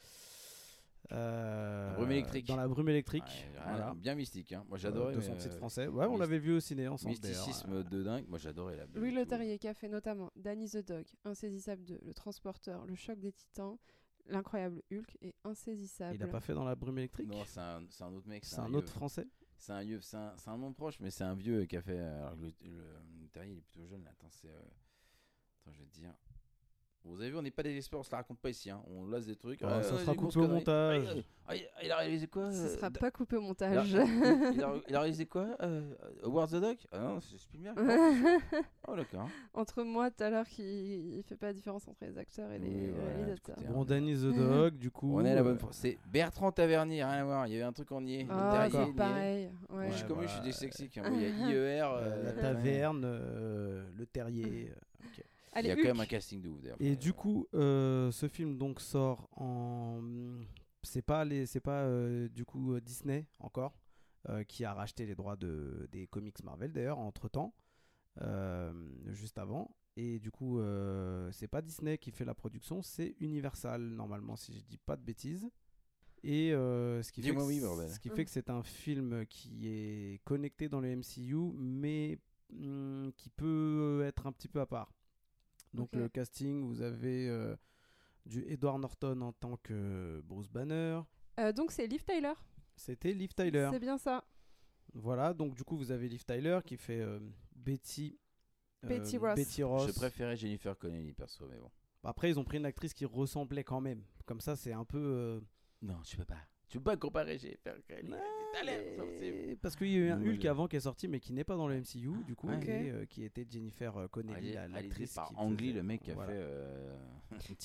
Euh, 1.11 1.93
brume 1.95 2.11
électrique. 2.11 2.47
Dans 2.47 2.55
la 2.55 2.67
brume 2.67 2.89
électrique. 2.89 3.23
Ouais, 3.53 3.61
voilà. 3.63 3.93
Bien 3.95 4.15
mystique, 4.15 4.51
hein. 4.53 4.63
moi 4.67 4.77
Euh, 4.77 4.81
j'adorais. 4.81 5.13
de 5.13 5.19
mais, 5.19 5.23
son 5.25 5.33
euh, 5.33 5.37
titre 5.37 5.55
français. 5.57 5.87
Ouais, 5.87 6.05
on 6.07 6.17
l'avait 6.17 6.39
vu 6.39 6.53
au 6.53 6.59
ciné 6.59 6.87
ensemble. 6.87 7.11
Mysticisme 7.11 7.83
de 7.83 8.03
dingue, 8.03 8.25
moi 8.27 8.37
j'adorais 8.39 8.75
la 8.75 8.85
Louis. 8.93 9.11
Leterrier 9.11 9.57
qui 9.59 9.67
a 9.67 9.73
fait 9.73 9.89
notamment 9.89 10.31
Danny 10.35 10.69
the 10.69 10.85
Dog, 10.85 11.05
Insaisissable 11.23 11.83
2, 11.83 11.99
Le 12.03 12.13
Transporteur, 12.13 12.85
Le 12.85 12.95
Choc 12.95 13.19
des 13.19 13.31
Titans, 13.31 13.77
L'incroyable 14.27 14.81
Hulk 14.91 15.17
et 15.21 15.35
Insaisissable. 15.43 16.15
Il 16.15 16.23
a 16.23 16.27
pas 16.27 16.39
fait 16.39 16.53
dans 16.53 16.63
la 16.65 16.75
brume 16.75 16.97
électrique 16.97 17.27
Non, 17.27 17.43
c'est 17.45 17.59
un, 17.59 17.83
c'est 17.89 18.03
un 18.03 18.13
autre 18.13 18.27
mec. 18.27 18.43
C'est 18.43 18.59
un 18.59 18.73
autre 18.73 18.91
français 18.91 19.27
C'est 19.57 19.73
un 19.73 19.83
vieux, 19.83 20.01
c'est 20.01 20.17
un, 20.17 20.33
c'est 20.37 20.49
un 20.49 20.57
nom 20.57 20.73
proche, 20.73 20.99
mais 20.99 21.11
c'est 21.11 21.23
un 21.23 21.35
vieux 21.35 21.65
qui 21.65 21.77
a 21.77 21.81
fait. 21.83 21.99
euh, 21.99 22.17
Alors 22.25 22.35
que 22.35 22.41
le, 22.41 22.47
le, 22.63 22.83
le 23.21 23.27
Terrier, 23.29 23.51
il 23.53 23.57
est 23.59 23.61
plutôt 23.61 23.85
jeune 23.85 24.03
là. 24.03 24.09
Attends, 24.11 24.29
c'est. 24.31 24.47
euh, 24.49 24.59
Attends, 25.61 25.71
je 25.73 25.79
vais 25.79 25.85
te 25.85 25.93
dire. 25.93 26.13
Vous 27.07 27.21
avez 27.21 27.29
vu, 27.29 27.37
on 27.37 27.41
n'est 27.43 27.51
pas 27.51 27.61
des 27.61 27.77
experts, 27.77 27.99
on 27.99 28.03
se 28.03 28.09
la 28.11 28.17
raconte 28.17 28.39
pas 28.39 28.49
ici. 28.49 28.69
hein. 28.71 28.81
On 28.87 29.07
laisse 29.07 29.27
des 29.27 29.35
trucs. 29.35 29.61
Ouais, 29.61 29.67
Ah, 29.69 29.83
ça 29.83 29.95
sera 29.99 30.15
coupé 30.15 30.39
au 30.39 30.47
montage. 30.47 31.23
Ah, 31.47 31.53
il- 31.55 31.91
a 31.91 31.97
réalisé 31.97 32.25
quoi 32.25 32.51
Ce 32.51 32.57
euh, 32.57 32.75
sera 32.75 32.89
pas 32.89 33.11
coupé 33.11 33.35
au 33.35 33.41
il 33.41 33.43
a- 33.43 33.47
montage. 33.47 33.89
il, 34.55 34.63
a, 34.63 34.73
il 34.89 34.95
a 34.95 34.99
réalisé 34.99 35.27
quoi 35.27 35.45
euh, 35.61 35.93
Howard 36.23 36.49
the 36.49 36.55
Duck? 36.55 36.79
Ah 36.91 36.97
non, 36.99 37.19
c'est 37.21 37.37
Spielberg. 37.37 37.77
Oh, 37.79 38.57
oh, 38.87 38.95
d'accord. 38.95 39.29
Entre 39.53 39.83
moi 39.83 40.09
tout 40.09 40.23
à 40.23 40.31
l'heure 40.31 40.47
qui 40.47 41.17
il 41.17 41.21
fait 41.23 41.35
pas 41.35 41.45
la 41.47 41.53
différence 41.53 41.87
entre 41.87 42.03
les 42.03 42.17
acteurs 42.17 42.51
et 42.51 42.57
les 42.57 42.67
Oui, 42.67 42.89
voilà, 42.95 43.15
réalisateurs. 43.17 43.55
Bon, 43.69 43.85
Danny 43.85 44.15
the 44.15 44.35
Dog, 44.35 44.73
du 44.77 44.89
coup. 44.89 45.19
On 45.19 45.23
est 45.23 45.35
la 45.35 45.43
bonne 45.43 45.57
euh, 45.57 45.59
fois. 45.59 45.69
C'est 45.73 45.99
Bertrand 46.11 46.51
Tavernier, 46.51 47.03
rien 47.03 47.21
à 47.21 47.23
voir. 47.23 47.45
Il 47.45 47.53
y 47.53 47.55
avait 47.57 47.63
un 47.65 47.73
truc 47.73 47.91
en 47.91 48.01
nier. 48.01 48.25
Ah, 48.31 48.65
Le 48.65 48.71
terrier, 48.71 48.71
c'est 48.71 48.85
nier. 48.91 48.95
pareil. 48.97 49.51
Ouais. 49.69 49.91
Je 49.91 49.95
suis 49.97 50.07
comme 50.07 50.21
lui, 50.21 50.27
je 50.27 50.33
suis 50.33 50.41
dyslexique. 50.41 50.99
Il 51.13 51.21
y 51.21 51.25
a 51.25 51.49
IER. 51.51 51.81
euh, 51.81 51.85
euh, 52.01 52.23
la 52.23 52.29
ouais. 52.31 52.41
taverne, 52.41 53.03
euh, 53.05 53.85
le 53.95 54.05
terrier. 54.07 54.71
euh, 54.71 54.79
Il 55.61 55.67
y 55.67 55.71
a 55.71 55.75
quand 55.75 55.83
même 55.83 55.99
un 55.99 56.05
casting 56.05 56.41
de 56.41 56.49
ouf 56.49 56.61
d'ailleurs. 56.61 56.77
Et 56.81 56.91
Euh, 56.91 56.95
du 56.95 57.13
coup, 57.13 57.47
euh, 57.53 58.11
ce 58.11 58.27
film 58.27 58.57
donc 58.57 58.81
sort 58.81 59.29
en. 59.37 60.01
C'est 60.83 61.01
pas 61.01 61.25
les, 61.25 61.45
c'est 61.47 61.61
pas 61.61 61.83
euh, 61.83 62.29
du 62.29 62.45
coup 62.45 62.73
euh, 62.73 62.81
Disney 62.81 63.25
encore 63.39 63.75
euh, 64.29 64.43
qui 64.43 64.63
a 64.65 64.73
racheté 64.73 65.05
les 65.05 65.15
droits 65.15 65.35
de 65.35 65.87
des 65.91 66.05
comics 66.07 66.43
Marvel 66.43 66.71
d'ailleurs 66.71 66.99
entre 66.99 67.27
temps, 67.29 67.53
juste 69.07 69.37
avant. 69.37 69.75
Et 69.97 70.19
du 70.19 70.29
coup, 70.29 70.59
euh, 70.59 71.31
c'est 71.31 71.47
pas 71.47 71.61
Disney 71.61 71.97
qui 71.97 72.11
fait 72.11 72.25
la 72.25 72.33
production, 72.35 72.81
c'est 72.81 73.15
Universal 73.21 73.81
normalement 73.81 74.35
si 74.35 74.53
je 74.53 74.63
dis 74.65 74.77
pas 74.77 74.97
de 74.97 75.01
bêtises. 75.01 75.49
Et 76.23 76.53
euh, 76.53 77.01
ce 77.03 77.11
qui 77.11 77.21
fait 77.21 77.29
Dis-moi 77.29 77.43
que 77.43 77.47
oui, 77.47 77.59
ce 77.87 77.99
qui 77.99 78.09
fait 78.09 78.25
que 78.25 78.31
c'est 78.31 78.49
un 78.49 78.63
film 78.63 79.25
qui 79.27 79.67
est 79.67 80.21
connecté 80.23 80.67
dans 80.69 80.81
le 80.81 80.95
MCU, 80.95 81.53
mais 81.55 82.19
hum, 82.51 83.11
qui 83.15 83.29
peut 83.29 84.03
être 84.05 84.25
un 84.27 84.31
petit 84.31 84.47
peu 84.49 84.59
à 84.59 84.65
part. 84.65 84.91
Donc 85.75 85.93
le 85.95 86.09
casting, 86.09 86.63
vous 86.65 86.81
avez 86.81 87.27
euh, 87.29 87.55
du 88.25 88.43
Edward 88.47 88.79
Norton 88.79 89.21
en 89.21 89.33
tant 89.33 89.57
que 89.57 90.21
Bruce 90.25 90.49
Banner. 90.49 91.01
Euh, 91.39 91.51
donc 91.51 91.71
c'est 91.71 91.87
Liv 91.87 92.03
Tyler. 92.03 92.33
C'était 92.75 93.13
Liv 93.13 93.33
Tyler. 93.33 93.69
C'est 93.71 93.79
bien 93.79 93.97
ça. 93.97 94.23
Voilà, 94.93 95.33
donc 95.33 95.55
du 95.55 95.63
coup 95.63 95.75
vous 95.77 95.91
avez 95.91 96.07
Liv 96.07 96.23
Tyler 96.25 96.59
qui 96.65 96.77
fait 96.77 97.01
euh, 97.01 97.19
Betty. 97.55 98.17
Betty 98.83 99.17
Ross. 99.17 99.35
Betty 99.35 99.63
Ross. 99.63 99.87
Je 99.87 99.93
préférais 99.93 100.37
Jennifer 100.37 100.77
Connelly 100.77 101.11
perso, 101.13 101.45
mais 101.49 101.57
bon. 101.57 101.71
Après 102.03 102.29
ils 102.29 102.39
ont 102.39 102.43
pris 102.43 102.57
une 102.57 102.65
actrice 102.65 102.93
qui 102.93 103.05
ressemblait 103.05 103.63
quand 103.63 103.81
même. 103.81 104.03
Comme 104.25 104.39
ça 104.39 104.55
c'est 104.55 104.73
un 104.73 104.85
peu. 104.85 104.97
euh, 104.99 105.41
Non, 105.81 105.99
tu 106.03 106.17
peux 106.17 106.25
pas. 106.25 106.37
Tu 106.67 106.79
peux 106.79 106.83
pas 106.85 106.97
comparer 106.97 107.37
ça, 107.37 107.47
c'est- 107.87 108.03
mais- 108.03 109.55
Parce 109.61 109.75
qu'il 109.75 109.87
y 109.89 109.95
a 109.95 109.99
eu 109.99 110.09
un 110.09 110.21
Hulk 110.21 110.45
avant 110.45 110.67
qui 110.67 110.75
est 110.75 110.81
sorti 110.81 111.07
mais 111.07 111.19
qui 111.19 111.33
n'est 111.33 111.43
pas 111.43 111.55
dans 111.55 111.67
le 111.67 111.75
MCU 111.75 112.23
du 112.25 112.35
coup 112.35 112.49
et 112.49 112.91
euh, 112.91 113.05
qui 113.05 113.23
était 113.23 113.45
Jennifer 113.49 113.95
euh, 113.97 114.07
Connelly, 114.07 114.53
l'actrice 114.53 115.13
par 115.13 115.27
qui 115.29 115.35
Ang 115.37 115.51
Lee, 115.59 115.67
faisait- 115.69 115.73
le 115.73 115.83
mec 115.83 116.01
qui 116.01 116.11
a 116.11 116.15
voilà. 116.15 116.31
fait. 116.31 116.37
euh, 116.41 116.95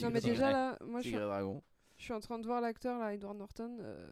Non 0.02 0.10
mais 0.10 0.20
déjà 0.20 0.50
là, 0.52 0.78
moi 0.84 1.00
je 1.00 1.08
suis, 1.08 1.16
je 1.98 2.12
en 2.14 2.20
train 2.20 2.38
de 2.38 2.46
voir 2.46 2.60
l'acteur 2.60 2.98
là, 2.98 3.14
Edward 3.14 3.36
Norton. 3.36 3.78
euh, 3.80 4.08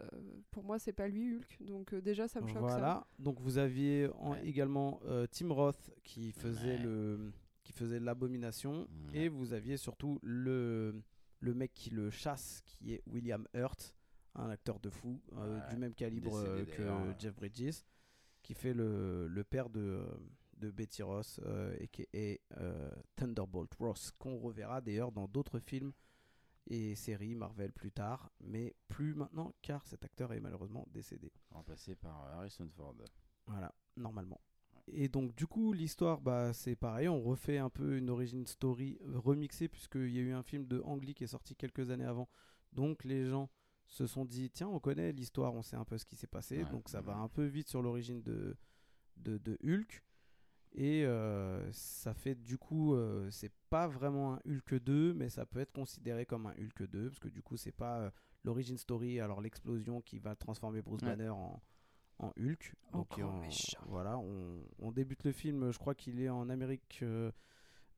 pour 0.50 0.64
moi 0.64 0.78
c'est 0.78 0.92
pas 0.92 1.08
lui 1.08 1.34
Hulk. 1.36 1.58
Donc 1.60 1.92
euh, 1.94 2.00
déjà 2.00 2.28
ça 2.28 2.40
me 2.40 2.46
choque 2.48 2.58
Voilà. 2.58 3.06
Donc 3.18 3.40
vous 3.40 3.58
aviez 3.58 4.08
en- 4.18 4.32
Ouais. 4.32 4.46
également 4.46 5.00
euh, 5.06 5.26
Tim 5.30 5.52
Roth 5.52 5.90
qui 6.04 6.32
faisait 6.32 6.76
Ouais. 6.76 6.82
le 6.82 7.32
qui 7.64 7.72
faisait 7.72 8.00
l'abomination 8.00 8.88
Ouais. 9.12 9.24
et 9.24 9.28
vous 9.28 9.52
aviez 9.52 9.76
surtout 9.76 10.18
le 10.22 10.94
le 11.40 11.54
mec 11.54 11.72
qui 11.74 11.90
le 11.90 12.10
chasse 12.10 12.62
qui 12.64 12.94
est 12.94 13.02
William 13.06 13.46
Hurt, 13.54 13.94
un 14.38 14.50
acteur 14.50 14.80
de 14.80 14.90
fou 14.90 15.20
euh, 15.36 15.58
Ouais. 15.60 15.70
du 15.70 15.76
même 15.76 15.94
calibre 15.94 16.36
euh, 16.38 16.64
que 16.64 16.82
ouais. 16.82 17.14
Jeff 17.18 17.34
Bridges 17.34 17.82
qui 18.42 18.54
fait 18.54 18.72
le, 18.72 19.26
le 19.28 19.44
père 19.44 19.68
de 19.68 19.80
euh, 19.80 20.04
de 20.58 20.70
Betty 20.72 21.02
Ross 21.04 21.40
et 21.78 21.86
qui 21.86 22.04
est 22.12 22.40
Thunderbolt 23.14 23.72
Ross 23.76 24.10
qu'on 24.18 24.38
reverra 24.38 24.80
d'ailleurs 24.80 25.12
dans 25.12 25.28
d'autres 25.28 25.60
films 25.60 25.92
et 26.66 26.96
séries 26.96 27.36
Marvel 27.36 27.72
plus 27.72 27.92
tard 27.92 28.32
mais 28.40 28.74
plus 28.88 29.14
maintenant 29.14 29.54
car 29.62 29.86
cet 29.86 30.04
acteur 30.04 30.32
est 30.32 30.40
malheureusement 30.40 30.86
décédé. 30.90 31.32
Remplacé 31.50 31.94
par 31.94 32.24
Harrison 32.34 32.68
Ford. 32.76 32.96
Voilà, 33.46 33.72
normalement. 33.96 34.40
Et 34.88 35.08
donc 35.08 35.32
du 35.36 35.46
coup 35.46 35.72
l'histoire 35.72 36.20
bah 36.20 36.52
c'est 36.52 36.74
pareil, 36.74 37.08
on 37.08 37.20
refait 37.20 37.58
un 37.58 37.70
peu 37.70 37.96
une 37.96 38.10
origin 38.10 38.44
story 38.44 38.98
remixée 39.14 39.68
puisqu'il 39.68 40.10
y 40.10 40.18
a 40.18 40.22
eu 40.22 40.32
un 40.32 40.42
film 40.42 40.66
de 40.66 40.80
Ang 40.84 41.00
Lee 41.04 41.14
qui 41.14 41.22
est 41.22 41.28
sorti 41.28 41.54
quelques 41.54 41.90
années 41.90 42.04
avant. 42.06 42.28
Donc 42.72 43.04
les 43.04 43.26
gens 43.26 43.48
se 43.88 44.06
sont 44.06 44.24
dit 44.24 44.50
tiens 44.50 44.68
on 44.68 44.78
connaît 44.80 45.12
l'histoire, 45.12 45.52
on 45.54 45.62
sait 45.62 45.76
un 45.76 45.84
peu 45.84 45.98
ce 45.98 46.04
qui 46.06 46.14
s'est 46.16 46.26
passé, 46.26 46.62
Ouais, 46.64 46.70
donc 46.70 46.88
ça 46.88 47.00
va 47.00 47.16
un 47.16 47.28
peu 47.28 47.44
vite 47.44 47.68
sur 47.68 47.82
l'origine 47.82 48.22
de, 48.22 48.56
de, 49.16 49.38
de 49.38 49.58
Hulk. 49.64 50.02
Et 50.72 51.04
euh, 51.06 51.72
ça 51.72 52.12
fait 52.12 52.34
du 52.34 52.58
coup, 52.58 52.94
euh, 52.94 53.30
c'est 53.30 53.52
pas 53.70 53.88
vraiment 53.88 54.34
un 54.34 54.40
Hulk 54.46 54.74
2, 54.74 55.14
mais 55.14 55.30
ça 55.30 55.46
peut 55.46 55.60
être 55.60 55.72
considéré 55.72 56.26
comme 56.26 56.46
un 56.46 56.52
Hulk 56.52 56.82
2, 56.90 57.08
parce 57.08 57.18
que 57.18 57.28
du 57.28 57.42
coup, 57.42 57.56
c'est 57.56 57.72
pas 57.72 58.00
euh, 58.00 58.10
l'origin 58.44 58.76
story, 58.76 59.18
alors 59.18 59.40
l'explosion 59.40 60.02
qui 60.02 60.18
va 60.18 60.36
transformer 60.36 60.82
Bruce 60.82 61.00
Ouais. 61.02 61.08
Banner 61.08 61.30
en, 61.30 61.60
en 62.18 62.32
Hulk. 62.38 62.74
En 62.92 62.98
Donc, 62.98 63.14
on- 63.18 63.40
méchant. 63.40 63.80
voilà, 63.86 64.18
on, 64.18 64.62
on 64.78 64.92
débute 64.92 65.24
le 65.24 65.32
film, 65.32 65.72
je 65.72 65.78
crois 65.78 65.94
qu'il 65.94 66.20
est 66.20 66.28
en 66.28 66.50
Amérique, 66.50 66.98
euh, 67.02 67.32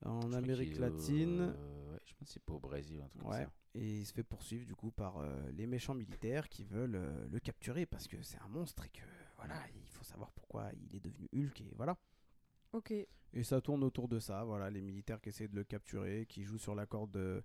en 0.04 0.30
Je 0.30 0.36
Amérique 0.36 0.76
au- 0.76 0.80
latine. 0.80 1.40
euh, 1.40 1.92
ouais, 1.92 2.00
je 2.06 2.14
pense 2.14 2.28
que 2.28 2.32
c'est 2.34 2.42
pas 2.42 2.54
au 2.54 2.58
Brésil, 2.60 3.00
un 3.02 3.08
truc 3.08 3.22
comme 3.22 3.30
Ouais. 3.32 3.44
ça. 3.44 3.50
Et 3.74 3.98
il 4.00 4.06
se 4.06 4.12
fait 4.12 4.24
poursuivre 4.24 4.66
du 4.66 4.74
coup 4.74 4.90
par 4.90 5.18
euh, 5.18 5.50
les 5.52 5.66
méchants 5.66 5.94
militaires 5.94 6.48
qui 6.48 6.64
veulent 6.64 6.96
euh, 6.96 7.28
le 7.30 7.38
capturer 7.38 7.86
parce 7.86 8.08
que 8.08 8.20
c'est 8.22 8.38
un 8.40 8.48
monstre 8.48 8.84
et 8.84 8.88
que 8.88 9.02
voilà, 9.36 9.54
il 9.76 9.88
faut 9.90 10.02
savoir 10.04 10.32
pourquoi 10.32 10.70
il 10.74 10.96
est 10.96 11.00
devenu 11.00 11.28
Hulk 11.32 11.60
et 11.60 11.72
voilà. 11.76 11.96
Ok. 12.72 12.90
Et 12.92 13.44
ça 13.44 13.60
tourne 13.60 13.84
autour 13.84 14.08
de 14.08 14.18
ça, 14.18 14.42
voilà, 14.44 14.70
les 14.70 14.80
militaires 14.80 15.20
qui 15.20 15.28
essaient 15.28 15.46
de 15.46 15.54
le 15.54 15.62
capturer, 15.64 16.26
qui 16.28 16.42
jouent 16.42 16.58
sur 16.58 16.74
la 16.74 16.84
corde 16.86 17.12
de, 17.12 17.44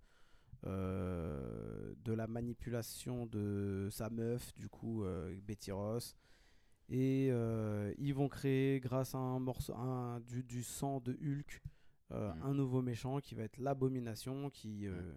euh, 0.66 1.94
de 2.04 2.14
la 2.14 2.28
manipulation 2.28 3.26
de 3.28 3.88
sa 3.92 4.10
meuf, 4.10 4.54
du 4.56 4.68
coup, 4.68 5.04
euh, 5.04 5.36
Betty 5.44 5.72
Ross. 5.72 6.16
Et 6.90 7.30
euh, 7.32 7.94
ils 7.98 8.14
vont 8.14 8.28
créer, 8.30 8.80
grâce 8.80 9.16
à 9.16 9.20
un 9.20 9.40
morceau, 9.40 9.74
un, 9.76 10.20
du, 10.22 10.44
du 10.44 10.64
sang 10.64 11.00
de 11.02 11.14
Hulk, 11.22 11.62
euh, 12.12 12.34
Mm. 12.34 12.42
un 12.44 12.54
nouveau 12.54 12.82
méchant 12.82 13.20
qui 13.20 13.36
va 13.36 13.44
être 13.44 13.58
l'abomination, 13.58 14.50
qui, 14.50 14.86
euh, 14.88 15.14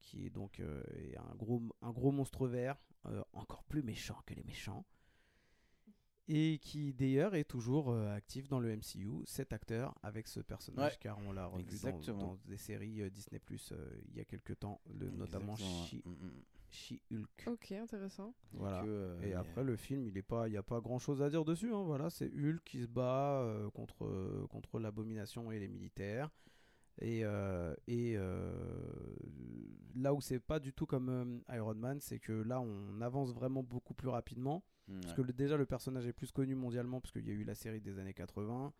qui 0.00 0.26
est 0.26 0.30
donc 0.30 0.60
euh, 0.60 0.82
est 0.96 1.16
un, 1.16 1.34
gros, 1.36 1.62
un 1.82 1.90
gros 1.92 2.12
monstre 2.12 2.46
vert, 2.46 2.76
encore 3.32 3.64
plus 3.64 3.82
méchant 3.82 4.18
que 4.26 4.34
les 4.34 4.44
méchants. 4.44 4.84
Et 6.28 6.58
qui 6.62 6.94
d'ailleurs 6.94 7.34
est 7.34 7.44
toujours 7.44 7.92
actif 7.94 8.48
dans 8.48 8.60
le 8.60 8.74
MCU, 8.76 9.22
cet 9.26 9.52
acteur 9.52 9.98
avec 10.02 10.28
ce 10.28 10.38
personnage, 10.40 10.92
Ouais. 10.92 10.98
car 11.00 11.18
on 11.18 11.32
l'a 11.32 11.46
revu 11.46 11.64
dans, 12.06 12.36
des 12.46 12.56
séries 12.56 13.10
Disney 13.10 13.40
Plus 13.40 13.72
il 14.08 14.16
y 14.16 14.20
a 14.20 14.24
quelques 14.24 14.58
temps, 14.58 14.80
le, 14.86 15.10
notamment 15.10 15.56
She-Hulk. 16.72 17.44
Ok, 17.46 17.72
intéressant. 17.72 18.34
Voilà. 18.52 18.82
Que, 18.82 18.86
euh, 18.88 19.20
Et 19.22 19.34
après 19.34 19.62
le 19.62 19.76
film, 19.76 20.06
il 20.06 20.16
est 20.16 20.22
pas, 20.22 20.46
a 20.46 20.62
pas 20.62 20.80
grand 20.80 20.98
chose 20.98 21.22
à 21.22 21.30
dire 21.30 21.44
dessus. 21.44 21.72
hein, 21.72 21.82
voilà, 21.84 22.10
c'est 22.10 22.26
Hulk 22.32 22.62
qui 22.64 22.80
se 22.82 22.86
bat 22.86 23.40
euh, 23.42 23.70
contre 23.70 24.04
euh, 24.04 24.46
contre 24.48 24.78
l'abomination 24.80 25.52
et 25.52 25.58
les 25.58 25.68
militaires. 25.68 26.30
Et, 27.00 27.24
euh, 27.24 27.74
et 27.86 28.14
euh, 28.16 28.52
là 29.94 30.12
où 30.14 30.20
c'est 30.20 30.40
pas 30.40 30.58
du 30.60 30.72
tout 30.72 30.86
comme 30.86 31.08
euh, 31.08 31.56
Iron 31.56 31.74
Man, 31.74 32.00
c'est 32.00 32.18
que 32.18 32.32
là 32.32 32.60
on 32.60 33.00
avance 33.00 33.32
vraiment 33.32 33.62
beaucoup 33.62 33.94
plus 33.94 34.08
rapidement. 34.08 34.64
Parce 35.00 35.12
Ouais. 35.12 35.16
que 35.16 35.22
le- 35.22 35.32
déjà 35.32 35.56
le 35.56 35.64
personnage 35.64 36.06
est 36.06 36.12
plus 36.12 36.32
connu 36.32 36.54
mondialement 36.54 37.00
parce 37.00 37.12
qu'il 37.12 37.26
y 37.26 37.30
a 37.30 37.34
eu 37.34 37.44
la 37.44 37.54
série 37.54 37.80
des 37.80 37.98
années 37.98 38.12
80, 38.14 38.72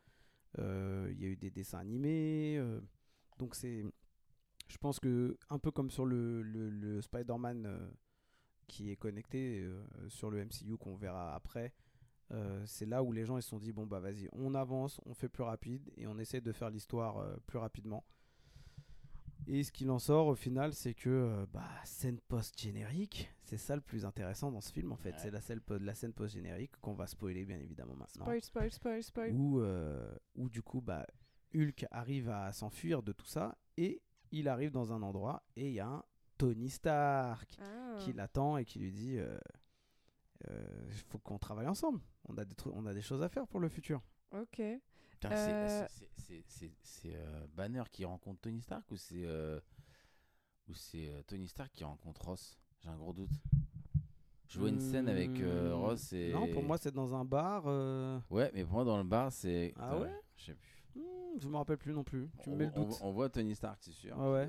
euh, 0.59 1.09
il 1.13 1.21
y 1.21 1.25
a 1.25 1.29
eu 1.29 1.37
des 1.37 1.51
dessins 1.51 1.79
animés, 1.79 2.57
euh, 2.59 2.81
donc 3.39 3.55
c'est, 3.55 3.85
je 4.73 4.79
pense 4.79 4.99
que 4.99 5.37
un 5.51 5.59
peu 5.59 5.71
comme 5.71 5.91
sur 5.91 6.07
le, 6.07 6.43
le, 6.43 6.71
le 6.71 7.01
Spider-Man 7.03 7.67
euh, 7.67 7.91
qui 8.69 8.91
est 8.91 8.97
connecté 8.97 9.61
euh, 9.61 9.85
sur 10.09 10.31
le 10.31 10.43
MCU 10.45 10.77
qu'on 10.79 10.97
verra 10.97 11.35
après, 11.35 11.75
euh, 12.31 12.65
c'est 12.67 12.87
là 12.87 13.03
où 13.03 13.13
les 13.13 13.27
gens 13.27 13.37
ils 13.37 13.43
se 13.43 13.51
sont 13.51 13.59
dit 13.59 13.73
bon 13.73 13.87
bah 13.87 14.01
vas-y 14.01 14.29
on 14.33 14.55
avance, 14.55 14.99
on 15.05 15.13
fait 15.15 15.29
plus 15.29 15.43
rapide 15.43 15.91
et 15.97 16.07
on 16.07 16.19
essaie 16.19 16.41
de 16.41 16.53
faire 16.53 16.71
l'histoire 16.71 17.19
euh, 17.19 17.37
plus 17.47 17.59
rapidement. 17.59 18.03
Et 19.49 19.65
ce 19.65 19.73
qu'il 19.73 19.91
en 19.91 19.99
sort 19.99 20.29
au 20.29 20.37
final, 20.37 20.73
c'est 20.73 20.95
que 20.95 21.11
euh, 21.11 21.47
bah, 21.53 21.69
scène 21.85 22.21
post-générique, 22.29 23.29
c'est 23.45 23.57
ça 23.57 23.75
le 23.75 23.83
plus 23.83 24.05
intéressant 24.05 24.53
dans 24.53 24.61
ce 24.61 24.73
film 24.73 24.93
en 24.93 24.97
fait. 24.97 25.11
Ouais. 25.11 25.19
C'est 25.19 25.33
la 25.33 25.41
scène, 25.41 25.61
po- 25.61 25.79
la 25.79 25.95
scène 25.95 26.13
post-générique 26.13 26.77
qu'on 26.81 26.95
va 26.95 27.09
spoiler 27.09 27.45
bien 27.45 27.59
évidemment 27.59 27.97
maintenant. 27.97 28.25
Spoil, 28.25 28.41
spoil, 28.43 28.71
spoil, 28.71 29.03
spoil. 29.03 29.33
Où, 29.35 29.61
euh, 29.61 30.15
où 30.37 30.49
du 30.49 30.63
coup, 30.63 30.81
bah, 30.81 31.05
Hulk 31.57 31.87
arrive 31.91 32.29
à 32.31 32.53
s'enfuir 32.53 33.03
de 33.03 33.11
tout 33.13 33.27
ça 33.27 33.59
et 33.77 34.01
il 34.33 34.49
arrive 34.49 34.71
dans 34.73 34.93
un 34.93 35.03
endroit 35.03 35.43
et 35.57 35.69
il 35.69 35.75
y 35.75 35.81
a 35.81 35.87
un 35.87 36.05
Tony 36.39 36.69
Stark 36.71 37.57
Ah. 37.61 37.97
qui 38.01 38.13
l'attend 38.13 38.57
et 38.57 38.65
qui 38.65 38.79
lui 38.81 38.91
dit 38.93 39.19
euh, 39.19 39.39
euh, 40.51 40.91
faut 41.09 41.19
qu'on 41.19 41.39
travaille 41.39 41.69
ensemble. 41.69 42.01
On 42.29 42.37
a, 42.39 42.45
des 42.45 42.55
on 42.73 42.87
a 42.87 42.95
des 42.95 43.03
choses 43.03 43.23
à 43.23 43.29
faire 43.29 43.47
pour 43.47 43.61
le 43.61 43.69
futur. 43.69 44.01
Ok. 44.33 44.57
C'est- 44.57 44.81
Euh, 45.31 45.87
euh, 47.07 47.47
Banner 47.55 47.85
qui 47.93 48.05
rencontre 48.05 48.41
Tony 48.41 48.61
Stark 48.61 48.91
ou 48.91 48.97
c'est 48.97 49.25
euh, 49.25 49.61
ou 50.69 50.75
c'est 50.75 51.09
euh, 51.09 51.23
Tony 51.23 51.47
Stark 51.47 51.71
qui 51.73 51.85
rencontre 51.85 52.25
Ross? 52.25 52.59
J'ai 52.81 52.89
un 52.89 52.97
gros 52.97 53.13
doute. 53.13 53.31
Je 54.49 54.59
vois 54.59 54.69
une 54.69 54.81
scène 54.81 55.09
avec 55.09 55.31
euh, 55.41 55.71
Hmm, 55.75 55.81
Ross 55.81 56.13
et. 56.13 56.33
Non, 56.33 56.49
pour 56.49 56.63
moi, 56.63 56.77
c'est 56.77 56.93
dans 56.93 57.15
un 57.15 57.25
bar. 57.25 57.65
euh, 57.67 58.19
Ouais, 58.31 58.51
mais 58.55 58.65
pour 58.65 58.75
moi, 58.75 58.85
dans 58.85 58.99
le 58.99 59.05
bar, 59.05 59.33
c'est. 59.33 59.73
Ah 59.77 59.99
ouais? 59.99 60.13
Je 60.37 60.47
sais 60.47 60.55
plus. 60.55 60.82
Hmm, 60.97 61.39
je 61.41 61.49
me 61.49 61.57
rappelle 61.57 61.79
plus 61.79 61.93
non 61.93 62.05
plus. 62.05 62.29
Tu 62.43 62.51
me 62.51 62.57
mets 62.57 62.67
le 62.67 62.73
doute. 62.73 62.99
on 63.01 63.13
voit 63.13 63.29
Tony 63.29 63.55
Stark, 63.55 63.79
c'est 63.81 63.93
sûr. 63.93 64.17
Ouais, 64.19 64.49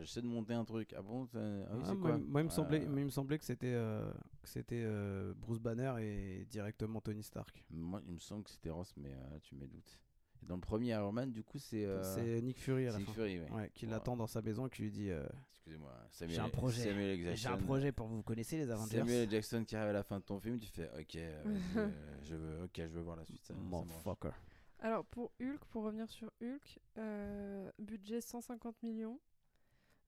J'essaie 0.00 0.22
de 0.22 0.26
monter 0.26 0.54
un 0.54 0.64
truc. 0.64 0.94
Ah 0.96 1.02
bon 1.02 1.28
ah 1.34 1.38
oui, 1.38 1.64
Ah, 1.84 1.94
moi, 1.94 1.96
quoi 2.10 2.18
moi, 2.18 2.40
il 2.40 2.44
me 2.44 2.50
semblait, 2.50 2.82
Euh, 2.84 2.88
mais 2.88 3.02
il 3.02 3.06
me 3.06 3.10
semblait 3.10 3.38
que 3.38 3.44
c'était 3.44 3.74
euh, 3.74 4.10
que 4.42 4.48
c'était 4.48 4.82
euh, 4.84 5.34
Bruce 5.36 5.58
Banner 5.60 5.92
et 6.00 6.44
directement 6.46 7.00
Tony 7.00 7.22
Stark. 7.22 7.64
Moi, 7.70 8.00
il 8.06 8.14
me 8.14 8.18
semble 8.18 8.44
que 8.44 8.50
c'était 8.50 8.70
Ross, 8.70 8.92
mais 8.96 9.12
euh, 9.12 9.38
tu 9.42 9.54
mets 9.54 9.64
le 9.66 9.70
doute. 9.72 9.98
Et 10.42 10.46
dans 10.46 10.54
le 10.54 10.60
premier 10.60 10.90
Iron 10.90 11.10
Man, 11.12 11.32
du 11.32 11.42
coup, 11.42 11.58
c'est. 11.58 11.84
euh, 11.84 12.00
C'est 12.14 12.40
Nick 12.42 12.58
Fury 12.60 12.86
à 12.86 12.92
la 12.92 12.98
c'est 12.98 13.04
fin. 13.04 13.12
Fury, 13.12 13.40
ouais. 13.40 13.50
Ouais, 13.50 13.70
qui 13.74 13.86
l'attend 13.86 14.16
dans 14.16 14.28
sa 14.28 14.40
maison 14.40 14.66
et 14.68 14.70
qui 14.70 14.82
lui 14.82 14.90
dit 14.92 15.10
euh, 15.10 15.26
Excusez-moi. 15.50 15.92
Samuel, 16.10 16.36
J'ai 16.36 16.40
un 16.42 16.48
projet. 16.48 16.82
Samuel 16.84 17.10
L. 17.10 17.16
J'ai 17.36 17.48
un 17.48 17.50
Jackson. 17.50 17.64
projet 17.66 17.90
pour 17.92 18.06
vous. 18.06 18.16
Vous 18.18 18.22
connaissez 18.22 18.56
les 18.56 18.70
Avengers 18.70 18.98
Samuel. 18.98 19.28
Jackson 19.28 19.64
qui 19.66 19.74
arrive 19.74 19.90
à 19.90 19.92
la 19.94 20.02
fin 20.04 20.20
de 20.20 20.24
ton 20.24 20.38
film, 20.38 20.58
tu 20.60 20.68
fais 20.68 20.88
OK, 20.98 21.18
je 22.22 22.34
veux, 22.36 22.62
ok, 22.64 22.70
je 22.76 22.82
veux 22.86 23.00
voir 23.02 23.16
la 23.16 23.24
suite. 23.24 23.44
Ça, 23.44 23.52
ça. 23.52 23.60
Motherfucker. 23.60 24.30
Alors 24.80 25.04
pour 25.06 25.32
Hulk, 25.40 25.64
pour 25.70 25.82
revenir 25.84 26.08
sur 26.08 26.30
Hulk, 26.42 26.78
euh, 26.98 27.70
budget 27.78 28.20
150 28.20 28.82
millions. 28.82 29.18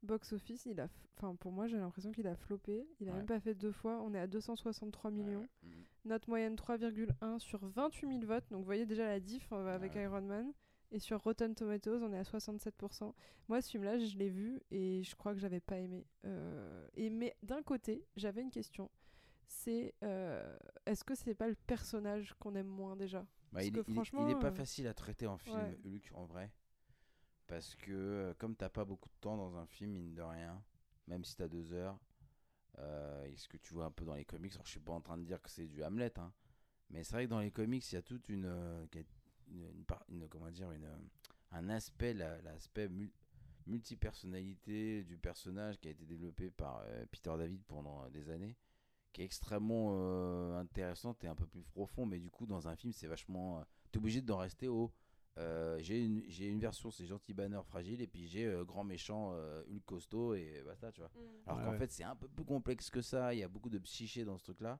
Box 0.02 0.32
office, 0.32 0.64
il 0.64 0.80
a, 0.80 0.88
enfin 1.18 1.34
pour 1.34 1.52
moi 1.52 1.66
j'ai 1.66 1.76
l'impression 1.76 2.10
qu'il 2.12 2.26
a 2.26 2.34
floppé. 2.34 2.86
Il 3.00 3.08
a 3.08 3.12
Ouais. 3.12 3.18
même 3.18 3.26
pas 3.26 3.40
fait 3.40 3.54
deux 3.54 3.72
fois. 3.72 4.00
On 4.02 4.14
est 4.14 4.18
à 4.18 4.26
263 4.26 5.10
millions. 5.10 5.40
Ouais. 5.40 5.48
Mhm. 5.64 5.84
Note 6.06 6.28
moyenne 6.28 6.54
3,1 6.56 7.38
sur 7.38 7.58
28 7.66 8.08
000 8.08 8.20
votes. 8.24 8.44
Donc 8.50 8.60
vous 8.60 8.64
voyez 8.64 8.86
déjà 8.86 9.04
la 9.06 9.20
diff 9.20 9.52
avec 9.52 9.94
Ouais. 9.94 10.04
Iron 10.04 10.22
Man. 10.22 10.52
Et 10.92 10.98
sur 10.98 11.22
Rotten 11.22 11.54
Tomatoes, 11.54 12.02
on 12.02 12.12
est 12.12 12.18
à 12.18 12.24
67%. 12.24 13.14
Moi, 13.48 13.62
ce 13.62 13.70
film-là, 13.70 13.98
je 14.00 14.16
l'ai 14.18 14.28
vu 14.28 14.60
et 14.72 15.04
je 15.04 15.14
crois 15.14 15.34
que 15.34 15.38
j'avais 15.38 15.60
pas 15.60 15.78
aimé. 15.78 16.04
Euh, 16.24 16.88
et 16.94 17.10
mais 17.10 17.36
d'un 17.44 17.62
côté, 17.62 18.04
j'avais 18.16 18.42
une 18.42 18.50
question. 18.50 18.90
C'est 19.46 19.94
euh, 20.02 20.56
est-ce 20.86 21.04
que 21.04 21.14
c'est 21.14 21.34
pas 21.34 21.46
le 21.48 21.54
personnage 21.54 22.34
qu'on 22.40 22.56
aime 22.56 22.66
moins 22.66 22.96
déjà? 22.96 23.24
Bah, 23.52 23.64
il, 23.64 23.76
il 23.88 23.94
franchement, 23.94 24.20
il 24.22 24.30
est 24.30 24.34
pas 24.34 24.48
euh, 24.48 24.52
facile 24.52 24.86
à 24.86 24.94
traiter 24.94 25.26
en 25.26 25.36
film, 25.38 25.56
ouais. 25.56 25.78
Hulk, 25.84 26.10
en 26.14 26.24
vrai. 26.24 26.50
Parce 27.46 27.74
que 27.74 27.90
euh, 27.90 28.34
comme 28.34 28.54
t'as 28.54 28.68
pas 28.68 28.84
beaucoup 28.84 29.08
de 29.08 29.14
temps 29.20 29.36
dans 29.36 29.56
un 29.56 29.66
film, 29.66 29.92
mine 29.92 30.14
de 30.14 30.22
rien, 30.22 30.62
même 31.08 31.24
si 31.24 31.34
t'as 31.36 31.48
deux 31.48 31.72
heures, 31.72 31.98
euh, 32.78 33.24
et 33.26 33.36
ce 33.36 33.48
que 33.48 33.56
tu 33.56 33.74
vois 33.74 33.86
un 33.86 33.90
peu 33.90 34.04
dans 34.04 34.14
les 34.14 34.24
comics, 34.24 34.52
alors 34.54 34.66
je 34.66 34.70
suis 34.72 34.80
pas 34.80 34.92
en 34.92 35.00
train 35.00 35.18
de 35.18 35.24
dire 35.24 35.42
que 35.42 35.50
c'est 35.50 35.66
du 35.66 35.82
Hamlet, 35.82 36.16
hein, 36.18 36.32
mais 36.90 37.02
c'est 37.04 37.14
vrai 37.14 37.24
que 37.24 37.30
dans 37.30 37.40
les 37.40 37.50
comics, 37.50 37.90
il 37.92 37.94
y 37.96 37.98
a 37.98 38.02
toute 38.02 38.28
une, 38.28 38.46
euh, 38.46 38.86
une, 39.50 39.64
une 39.70 39.84
par- 39.84 40.04
une- 40.08 40.28
comment 40.28 40.50
dire, 40.50 40.70
une, 40.72 40.88
un 41.52 41.68
aspect, 41.70 42.14
la- 42.14 42.40
l'aspect 42.42 42.88
mul- 42.88 43.12
multipersonnalité 43.66 45.04
du 45.04 45.18
personnage 45.18 45.78
qui 45.80 45.88
a 45.88 45.90
été 45.90 46.04
développé 46.04 46.50
par 46.50 46.82
euh, 46.86 47.04
Peter 47.10 47.34
David 47.36 47.62
pendant 47.66 48.08
des 48.10 48.30
années, 48.30 48.56
qui 49.12 49.22
est 49.22 49.24
extrêmement 49.24 49.90
euh, 49.94 50.58
intéressante 50.60 51.22
et 51.24 51.28
un 51.28 51.34
peu 51.34 51.46
plus 51.46 51.62
profond, 51.62 52.06
mais 52.06 52.18
du 52.18 52.30
coup 52.30 52.46
dans 52.46 52.68
un 52.68 52.76
film 52.76 52.92
c'est 52.92 53.06
vachement, 53.06 53.60
euh, 53.60 53.62
t'es 53.92 53.98
obligé 53.98 54.20
d'en 54.22 54.38
rester 54.38 54.68
au, 54.68 54.92
euh, 55.38 55.78
j'ai 55.80 56.04
une, 56.04 56.22
j'ai 56.28 56.48
une 56.48 56.60
version 56.60 56.90
c'est 56.90 57.06
gentil 57.06 57.34
banner 57.34 57.60
fragile 57.64 58.02
et 58.02 58.06
puis 58.06 58.26
j'ai 58.26 58.46
euh, 58.46 58.64
grand 58.64 58.84
méchant 58.84 59.30
euh, 59.34 59.62
Hulk 59.70 59.84
costaud 59.84 60.34
et 60.34 60.62
basta 60.64 60.92
tu 60.92 61.00
vois. 61.00 61.10
Alors 61.46 61.58
Ouais, 61.58 61.64
qu'en 61.64 61.70
ouais. 61.70 61.78
fait 61.78 61.90
c'est 61.92 62.04
un 62.04 62.16
peu 62.16 62.28
plus 62.28 62.44
complexe 62.44 62.90
que 62.90 63.00
ça, 63.02 63.34
il 63.34 63.38
y 63.40 63.42
a 63.42 63.48
beaucoup 63.48 63.70
de 63.70 63.78
psyché 63.78 64.24
dans 64.24 64.36
ce 64.38 64.44
truc 64.44 64.60
là. 64.60 64.78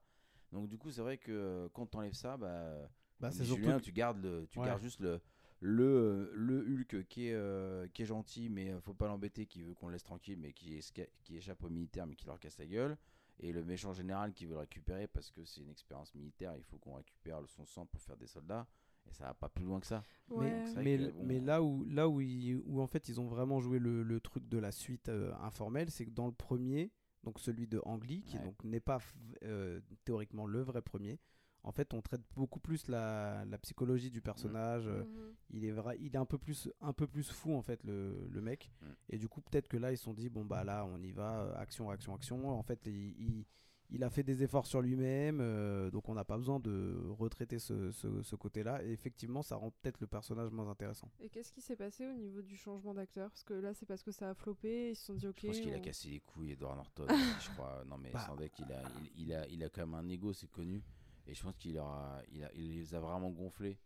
Donc 0.53 0.69
du 0.69 0.77
coup 0.79 0.91
c'est 0.91 1.03
vrai 1.03 1.19
que 1.19 1.69
quand 1.73 1.87
t'enlèves 1.87 2.13
ça, 2.15 2.37
bah, 2.37 2.91
Bah, 3.21 3.31
c'est 3.31 3.45
surtout 3.45 3.73
tu 3.81 3.93
gardes 3.93 4.19
le, 4.23 4.47
tu 4.51 4.59
Ouais. 4.61 4.67
gardes 4.67 4.83
juste 4.83 5.01
le 5.01 5.21
le 5.61 6.31
le 6.35 6.61
Hulk 6.67 7.07
qui 7.09 7.29
est 7.29 7.35
euh, 7.35 7.87
qui 7.89 8.03
est 8.03 8.07
gentil 8.07 8.49
mais 8.49 8.73
faut 8.81 8.95
pas 8.95 9.09
l'embêter 9.09 9.47
qui 9.47 9.63
veut 9.63 9.75
qu'on 9.75 9.89
le 9.89 9.93
laisse 9.93 10.03
tranquille 10.03 10.39
mais 10.39 10.53
qui 10.53 10.73
esca- 10.79 11.09
qui 11.23 11.37
échappe 11.37 11.63
aux 11.63 11.69
militaires 11.69 12.07
mais 12.07 12.17
qui 12.17 12.27
leur 12.27 12.39
casse 12.41 12.59
la 12.59 12.67
gueule 12.67 12.97
et 13.41 13.53
le 13.53 13.65
méchant 13.65 13.93
général 13.93 14.33
qui 14.33 14.45
veut 14.47 14.53
le 14.55 14.61
récupérer 14.61 15.07
parce 15.09 15.31
que 15.31 15.45
c'est 15.45 15.61
une 15.63 15.71
expérience 15.71 16.15
militaire 16.15 16.55
il 16.57 16.63
faut 16.65 16.79
qu'on 16.79 16.95
récupère 16.95 17.41
le- 17.41 17.47
son 17.49 17.65
sang 17.67 17.87
pour 17.87 18.01
faire 18.03 18.17
des 18.17 18.27
soldats 18.27 18.67
et 19.09 19.13
ça 19.13 19.25
va 19.25 19.35
pas 19.35 19.49
plus 19.49 19.65
loin 19.65 19.81
que 19.81 19.87
ça 19.87 20.03
Ouais. 20.29 20.51
Mais, 20.51 20.67
C'est 20.67 20.73
vrai 20.75 20.85
mais, 20.85 20.99
que, 20.99 21.11
bon, 21.13 21.25
mais 21.27 21.41
là 21.41 21.63
où 21.63 21.85
là 21.87 22.09
où, 22.09 22.21
ils- 22.21 22.63
où 22.67 22.81
en 22.81 22.87
fait 22.87 23.09
ils 23.09 23.19
ont 23.21 23.27
vraiment 23.27 23.59
joué 23.61 23.79
le, 23.79 24.03
le 24.03 24.21
truc 24.21 24.47
de 24.49 24.59
la 24.59 24.71
suite 24.73 25.09
euh, 25.09 25.35
informelle, 25.41 25.91
c'est 25.91 26.05
que 26.05 26.11
dans 26.11 26.27
le 26.27 26.33
premier, 26.33 26.93
donc 27.25 27.41
celui 27.41 27.67
de 27.67 27.81
Ang 27.85 28.03
Lee, 28.05 28.23
qui 28.23 28.37
Ouais. 28.37 28.45
donc 28.45 28.63
n'est 28.63 28.79
pas 28.81 28.99
euh, 29.43 29.81
théoriquement 30.05 30.47
le 30.47 30.61
vrai 30.63 30.83
premier, 30.83 31.19
en 31.63 31.73
fait 31.73 31.93
on 31.95 32.01
traite 32.01 32.23
beaucoup 32.35 32.61
plus 32.61 32.89
la, 32.89 33.45
la 33.45 33.59
psychologie 33.59 34.11
du 34.11 34.21
personnage. 34.21 34.87
euh, 34.87 35.05
Mhm. 35.05 35.35
il 35.51 35.65
est 35.65 35.73
vrai, 35.73 35.97
il 36.01 36.15
est 36.15 36.19
un 36.19 36.25
peu 36.27 36.39
plus 36.39 36.69
un 36.81 36.93
peu 36.93 37.07
plus 37.07 37.31
fou 37.31 37.55
en 37.55 37.63
fait 37.63 37.83
le, 37.85 38.29
le 38.31 38.41
mec. 38.41 38.71
Mm. 38.83 38.87
Et 39.11 39.19
du 39.19 39.29
coup 39.29 39.41
peut-être 39.41 39.69
que 39.69 39.77
là 39.77 39.93
ils 39.93 39.99
se 39.99 40.05
sont 40.05 40.15
dit 40.15 40.29
bon 40.29 40.45
bah 40.45 40.65
là 40.65 40.85
on 40.87 41.03
y 41.03 41.13
va 41.13 41.43
euh, 41.43 41.55
action 41.57 41.91
action 41.91 42.15
action. 42.15 42.49
En 42.51 42.63
fait 42.63 42.81
il, 42.87 42.93
il, 43.21 43.45
il 43.93 44.05
a 44.05 44.09
fait 44.11 44.23
des 44.23 44.45
efforts 44.45 44.67
sur 44.67 44.81
lui-même, 44.83 45.41
euh, 45.41 45.91
donc 45.91 46.09
on 46.09 46.15
n'a 46.15 46.25
pas 46.25 46.37
besoin 46.39 46.61
de 46.61 46.97
retraiter 47.09 47.59
ce, 47.59 47.91
ce, 47.91 48.23
ce 48.23 48.37
côté-là. 48.37 48.85
Et 48.85 48.93
effectivement, 48.93 49.43
ça 49.43 49.57
rend 49.57 49.73
peut-être 49.73 50.01
le 50.01 50.07
personnage 50.07 50.53
moins 50.53 50.69
intéressant. 50.71 51.11
Et 51.19 51.29
qu'est-ce 51.29 51.51
qui 51.53 51.61
s'est 51.61 51.75
passé 51.75 52.07
au 52.07 52.13
niveau 52.13 52.41
du 52.41 52.57
changement 52.57 52.95
d'acteur? 52.95 53.31
Parce 53.31 53.43
que 53.43 53.55
là, 53.55 53.75
c'est 53.75 53.87
parce 53.87 54.05
que 54.05 54.13
ça 54.13 54.31
a 54.31 54.35
floppé, 54.35 54.91
ils 54.91 54.95
se 54.97 55.07
sont 55.07 55.15
dit 55.15 55.27
ok. 55.27 55.41
je 55.43 55.47
pense 55.49 55.59
qu'il 55.61 55.75
a 55.75 55.81
cassé 55.81 56.09
les 56.09 56.21
couilles 56.21 56.53
Edward 56.53 56.77
Norton 56.77 57.07
je 57.43 57.51
crois 57.51 57.83
non 57.85 57.99
mais 57.99 58.13
Bah. 58.13 58.21
sans 58.29 58.37
deck 58.37 58.53
il 58.61 58.73
a 58.73 58.81
il, 59.17 59.23
il 59.25 59.35
a 59.35 59.49
il 59.49 59.65
a 59.65 59.69
quand 59.69 59.85
même 59.85 59.95
un 59.95 60.09
ego 60.09 60.33
c'est 60.33 60.47
connu 60.51 60.85
et 61.31 61.35
je 61.35 61.43
pense 61.43 61.57
qu'il 61.57 61.79
aura 61.79 62.21
il 62.33 62.43
a 62.45 62.51
il 62.55 62.75
les 62.75 62.95
a 62.95 63.01
vraiment 63.01 63.31
gonflés 63.31 63.79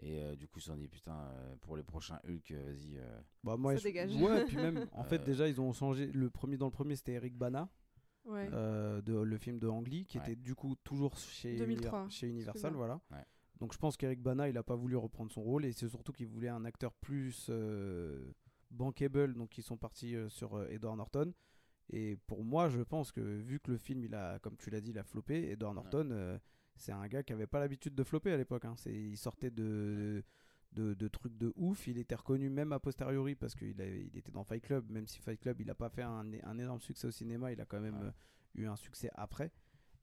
et 0.00 0.22
euh, 0.22 0.34
du 0.36 0.46
coup 0.48 0.58
ils 0.58 0.62
se 0.62 0.68
sont 0.68 0.76
dit 0.76 0.88
putain 0.88 1.16
euh, 1.16 1.56
pour 1.60 1.76
les 1.76 1.82
prochains 1.82 2.20
Hulk 2.28 2.50
euh, 2.52 2.64
vas-y 2.72 2.98
euh, 2.98 3.20
Bah 3.42 3.56
moi, 3.56 3.72
Ça 3.72 3.78
je- 3.78 3.84
dégage. 3.84 4.14
Ouais, 4.16 4.44
puis 4.44 4.56
même 4.56 4.86
en 4.92 5.04
fait 5.10 5.24
déjà 5.24 5.48
ils 5.48 5.60
ont 5.60 5.72
changé. 5.72 6.06
Le 6.12 6.30
premier 6.30 6.56
dans 6.56 6.66
le 6.66 6.72
premier 6.72 6.96
c'était 6.96 7.12
Eric 7.12 7.36
Bana, 7.36 7.68
Ouais. 8.24 8.48
euh, 8.52 9.02
de 9.02 9.14
le 9.14 9.36
film 9.38 9.58
de 9.58 9.68
Ang 9.68 9.86
Lee, 9.86 10.06
qui 10.06 10.18
Ouais. 10.18 10.24
était 10.24 10.36
du 10.36 10.54
coup 10.54 10.76
toujours 10.82 11.16
chez 11.18 11.56
2003, 11.56 12.04
Univer- 12.06 12.10
chez 12.10 12.28
Universal, 12.28 12.72
voilà. 12.74 13.00
Ouais. 13.10 13.24
Donc 13.60 13.72
je 13.72 13.78
pense 13.78 13.96
qu'Eric 13.96 14.20
Bana 14.22 14.48
il 14.48 14.56
a 14.58 14.62
pas 14.62 14.74
voulu 14.76 14.96
reprendre 14.96 15.30
son 15.30 15.42
rôle 15.42 15.64
et 15.64 15.72
c'est 15.72 15.88
surtout 15.88 16.12
qu'il 16.12 16.26
voulait 16.28 16.48
un 16.48 16.64
acteur 16.64 16.92
plus 16.94 17.46
euh, 17.50 18.32
bankable, 18.70 19.34
donc 19.34 19.56
ils 19.58 19.62
sont 19.62 19.76
partis 19.76 20.16
euh, 20.16 20.28
sur 20.28 20.54
euh, 20.56 20.66
Edward 20.70 20.96
Norton. 20.96 21.32
Et 21.90 22.16
pour 22.26 22.44
moi, 22.44 22.68
je 22.70 22.80
pense 22.80 23.12
que 23.12 23.20
vu 23.20 23.60
que 23.60 23.70
le 23.70 23.76
film, 23.76 24.02
il 24.04 24.14
a, 24.14 24.38
comme 24.40 24.56
tu 24.56 24.70
l'as 24.70 24.80
dit, 24.80 24.90
il 24.90 24.98
a 24.98 25.04
floppé, 25.04 25.50
Edward 25.50 25.76
Ouais. 25.76 25.82
Norton, 25.82 26.08
euh, 26.12 26.38
c'est 26.76 26.92
un 26.92 27.06
gars 27.08 27.22
qui 27.22 27.32
avait 27.32 27.46
pas 27.46 27.60
l'habitude 27.60 27.94
de 27.94 28.04
flopper 28.04 28.32
à 28.32 28.36
l'époque. 28.36 28.64
hein. 28.64 28.74
C'est- 28.76 28.92
Il 28.92 29.16
sortait 29.16 29.50
de, 29.50 30.22
de, 30.72 30.94
de 30.94 31.08
trucs 31.08 31.36
de 31.36 31.52
ouf. 31.56 31.86
Il 31.86 31.98
était 31.98 32.14
reconnu 32.14 32.48
même 32.50 32.72
a 32.72 32.78
posteriori 32.78 33.34
parce 33.34 33.54
qu'il 33.54 33.74
il 33.80 34.16
était 34.18 34.32
dans 34.32 34.44
Fight 34.44 34.62
Club. 34.62 34.90
Même 34.90 35.06
si 35.06 35.18
Fight 35.20 35.40
Club, 35.40 35.60
il 35.60 35.70
a 35.70 35.74
pas 35.74 35.88
fait 35.88 36.02
un, 36.02 36.24
un 36.42 36.58
énorme 36.58 36.80
succès 36.80 37.06
au 37.06 37.10
cinéma, 37.12 37.52
il 37.52 37.60
a 37.60 37.64
quand 37.64 37.80
même 37.80 37.94
Ouais. 38.00 38.06
euh, 38.06 38.62
eu 38.62 38.66
un 38.66 38.76
succès 38.76 39.10
après. 39.14 39.52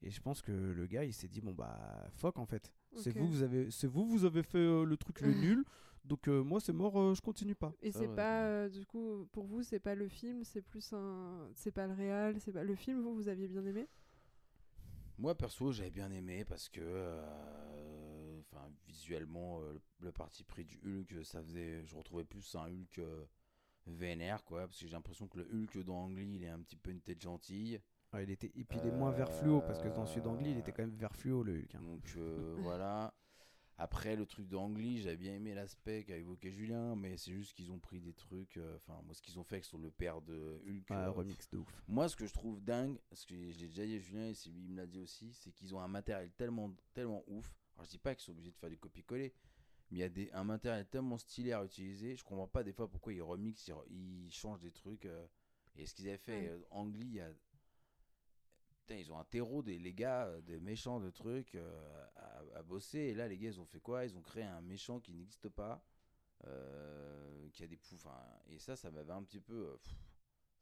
Et 0.02 0.10
je 0.10 0.20
pense 0.20 0.42
que 0.42 0.50
le 0.52 0.86
gars, 0.86 1.04
il 1.04 1.12
s'est 1.12 1.28
dit 1.28 1.40
bon 1.40 1.52
bah 1.52 2.08
fuck 2.14 2.38
en 2.38 2.46
fait. 2.46 2.72
C'est 2.96 3.16
vous, 3.16 3.26
vous 3.28 3.42
avez, 3.42 3.70
c'est 3.70 3.86
vous, 3.86 4.04
vous 4.06 4.24
avez 4.24 4.42
fait 4.42 4.58
euh, 4.58 4.84
le 4.84 4.96
truc 4.96 5.20
le 5.20 5.32
nul. 5.34 5.64
Donc 6.04 6.26
euh, 6.26 6.42
moi 6.42 6.58
c'est 6.58 6.72
mort, 6.72 7.00
euh, 7.00 7.14
je 7.14 7.20
continue 7.20 7.54
pas. 7.54 7.72
Et 7.80 7.92
Ça, 7.92 8.00
c'est 8.00 8.08
ouais, 8.08 8.16
pas, 8.16 8.42
euh, 8.44 8.68
du 8.68 8.84
coup, 8.84 9.28
pour 9.30 9.44
vous, 9.46 9.62
c'est 9.62 9.78
pas 9.78 9.94
le 9.94 10.08
film, 10.08 10.42
c'est 10.42 10.60
plus 10.62 10.92
un. 10.92 11.48
C'est 11.54 11.70
pas 11.70 11.86
le 11.86 11.92
réal, 11.92 12.40
c'est 12.40 12.50
pas. 12.52 12.64
Le 12.64 12.74
film, 12.74 13.00
vous, 13.00 13.14
vous 13.14 13.28
aviez 13.28 13.46
bien 13.46 13.64
aimé? 13.64 13.86
Moi 15.18 15.34
perso 15.36 15.72
j'avais 15.72 15.90
bien 15.90 16.10
aimé 16.10 16.44
parce 16.44 16.68
que 16.68 16.80
euh, 16.82 18.40
enfin 18.40 18.68
visuellement 18.86 19.60
euh, 19.60 19.72
le, 19.74 19.80
le 20.06 20.12
parti 20.12 20.42
pris 20.44 20.64
du 20.64 20.80
Hulk 20.84 21.24
ça 21.24 21.42
faisait 21.42 21.84
je 21.84 21.94
retrouvais 21.96 22.24
plus 22.24 22.54
un 22.56 22.66
Hulk 22.68 22.98
euh, 22.98 23.24
vénère 23.86 24.42
quoi 24.44 24.66
parce 24.66 24.80
que 24.80 24.86
j'ai 24.86 24.92
l'impression 24.92 25.28
que 25.28 25.38
le 25.38 25.48
Hulk 25.52 25.84
dans 25.84 26.04
Ang 26.06 26.16
Lee 26.16 26.36
il 26.36 26.44
est 26.44 26.48
un 26.48 26.60
petit 26.60 26.76
peu 26.76 26.90
une 26.90 27.00
tête 27.00 27.20
gentille 27.20 27.80
Ouais, 28.14 28.24
il 28.24 28.30
était, 28.30 28.52
et 28.54 28.64
puis 28.64 28.78
il 28.78 28.88
est 28.88 28.92
moins 28.92 29.10
vert 29.10 29.32
fluo 29.32 29.62
parce 29.62 29.80
que 29.80 29.88
dans 29.88 30.04
celui 30.04 30.20
d'Angly, 30.20 30.50
il 30.50 30.58
était 30.58 30.70
Euh, 30.70 30.74
quand 30.76 30.82
même 30.82 30.94
vert 30.94 31.16
fluo 31.16 31.42
le 31.42 31.54
Hulk. 31.60 31.74
hein. 31.76 31.80
donc 31.80 32.12
euh, 32.18 32.54
voilà 32.60 33.14
après 33.82 34.16
le 34.16 34.26
truc 34.26 34.48
d'Ang 34.48 34.76
Lee 34.76 35.02
j'avais 35.02 35.16
bien 35.16 35.34
aimé 35.34 35.54
l'aspect 35.54 36.04
qu'a 36.04 36.16
évoqué 36.16 36.50
Julien 36.50 36.94
mais 36.96 37.16
c'est 37.16 37.32
juste 37.32 37.54
qu'ils 37.54 37.70
ont 37.70 37.78
pris 37.78 38.00
des 38.00 38.12
trucs 38.14 38.56
euh, 38.56 38.76
enfin 38.76 39.00
moi 39.04 39.14
ce 39.14 39.22
qu'ils 39.22 39.38
ont 39.38 39.44
fait 39.44 39.62
sur 39.62 39.78
le 39.78 39.90
père 39.90 40.20
de 40.22 40.60
Hulk 40.66 40.90
euh, 40.90 41.10
remix 41.10 41.48
de 41.50 41.58
ouf. 41.58 41.82
Moi, 41.88 42.08
ce 42.08 42.16
que 42.16 42.26
je 42.26 42.32
trouve 42.32 42.62
dingue, 42.62 42.98
parce 43.08 43.24
que 43.24 43.34
je 43.34 43.58
l'ai 43.58 43.68
déjà 43.68 43.84
dit 43.86 43.96
à 43.96 43.98
Julien 43.98 44.28
et 44.28 44.34
c'est 44.34 44.50
lui 44.50 44.62
qui 44.62 44.68
me 44.68 44.76
l'a 44.76 44.86
dit 44.86 44.98
aussi, 45.00 45.32
c'est 45.34 45.52
qu'ils 45.52 45.74
ont 45.74 45.80
un 45.80 45.88
matériel 45.88 46.30
tellement, 46.32 46.74
tellement 46.94 47.22
ouf. 47.26 47.54
Alors, 47.74 47.84
je 47.84 47.90
dis 47.90 47.98
pas 47.98 48.14
qu'ils 48.14 48.24
sont 48.24 48.32
obligés 48.32 48.50
de 48.50 48.56
faire 48.56 48.70
du 48.70 48.78
copier-coller, 48.78 49.32
mais 49.90 49.98
il 49.98 50.00
y 50.00 50.02
a 50.02 50.08
des, 50.08 50.30
un 50.32 50.44
matériel 50.44 50.86
tellement 50.88 51.18
stylé 51.18 51.52
à 51.52 51.64
utiliser. 51.64 52.16
Je 52.16 52.24
comprends 52.24 52.48
pas 52.48 52.62
des 52.62 52.72
fois 52.72 52.88
pourquoi 52.90 53.12
ils 53.12 53.22
remixent, 53.22 53.70
ils, 53.90 54.30
changent 54.30 54.60
des 54.62 54.72
trucs. 54.72 55.06
euh, 55.06 55.26
et 55.76 55.86
ce 55.86 55.94
qu'ils 55.94 56.08
avaient 56.08 56.18
fait, 56.18 56.50
Ouais. 56.50 56.66
Ang 56.70 56.94
Lee, 56.94 57.06
il 57.06 57.14
y 57.14 57.20
a. 57.20 57.30
Putain, 58.82 58.96
ils 58.96 59.12
ont 59.12 59.18
un 59.18 59.24
terreau 59.24 59.62
des 59.62 59.78
les 59.78 59.94
gars, 59.94 60.26
euh, 60.26 60.40
des 60.40 60.58
méchants 60.58 60.98
de 60.98 61.10
trucs 61.10 61.54
euh, 61.54 62.06
à, 62.54 62.62
bosser. 62.62 62.98
Et 62.98 63.14
là, 63.14 63.28
les 63.28 63.38
gars, 63.38 63.48
ils 63.48 63.60
ont 63.60 63.64
fait 63.64 63.80
quoi? 63.80 64.04
Ils 64.04 64.16
ont 64.16 64.22
créé 64.22 64.42
un 64.42 64.60
méchant 64.60 64.98
qui 64.98 65.14
n'existe 65.14 65.48
pas, 65.48 65.84
euh, 66.46 67.48
qui 67.52 67.62
a 67.62 67.66
des 67.68 67.76
poufs. 67.76 68.06
Et 68.48 68.58
ça, 68.58 68.76
ça 68.76 68.90
m'avait 68.90 69.12
un 69.12 69.22
petit 69.22 69.40
peu. 69.40 69.78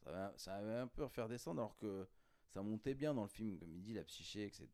ça 0.04 0.12
va, 0.12 0.34
ça 0.36 0.56
avait 0.56 0.74
un 0.74 0.86
peu 0.86 1.04
refaire 1.04 1.28
descendre 1.28 1.60
alors 1.62 1.76
que 1.76 2.06
ça 2.50 2.62
montait 2.62 2.94
bien 2.94 3.14
dans 3.14 3.22
le 3.22 3.28
film, 3.28 3.58
comme 3.58 3.74
il 3.74 3.82
dit, 3.82 3.94
la 3.94 4.04
psyché, 4.04 4.44
etc. 4.44 4.68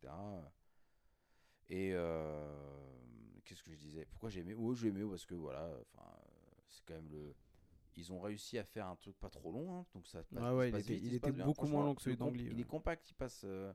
Et 1.69 1.93
euh, 1.95 2.49
qu'est-ce 3.45 3.63
que 3.63 3.73
je 3.73 3.79
disais? 3.79 4.05
Pourquoi 4.07 4.31
j'ai 4.31 4.41
aimé? 4.41 4.55
Ouais, 4.55 4.75
j'ai 4.75 4.89
aimé 4.89 5.05
parce 5.09 5.25
que 5.25 5.35
voilà, 5.35 5.71
c'est 6.69 6.85
quand 6.85 6.95
même 6.95 7.11
le. 7.11 7.35
Ils 7.97 8.13
ont 8.13 8.21
réussi 8.21 8.59
à 8.59 8.65
faire 8.65 8.87
un 8.89 8.97
truc 8.97 9.19
pas 9.19 9.31
trop 9.31 9.51
long, 9.53 9.75
hein, 9.79 9.87
donc 9.95 10.07
ça 10.07 10.23
passe, 10.23 10.43
Ah 10.45 10.55
ouais, 10.55 10.69
il 10.69 10.73
passe 10.73 10.83
était- 10.83 10.95
vite, 10.95 11.05
il 11.07 11.15
était 11.15 11.33
bien. 11.33 11.45
beaucoup 11.47 11.67
moins 11.67 11.85
long 11.85 11.95
que 11.95 12.03
celui 12.03 12.17
le 12.17 12.19
comp- 12.19 12.33
d'Ang 12.33 12.37
Lee, 12.37 12.49
Il 12.53 12.61
est 12.61 12.65
compact, 12.65 13.11
il 13.11 13.15
passe. 13.15 13.43
euh, 13.45 13.73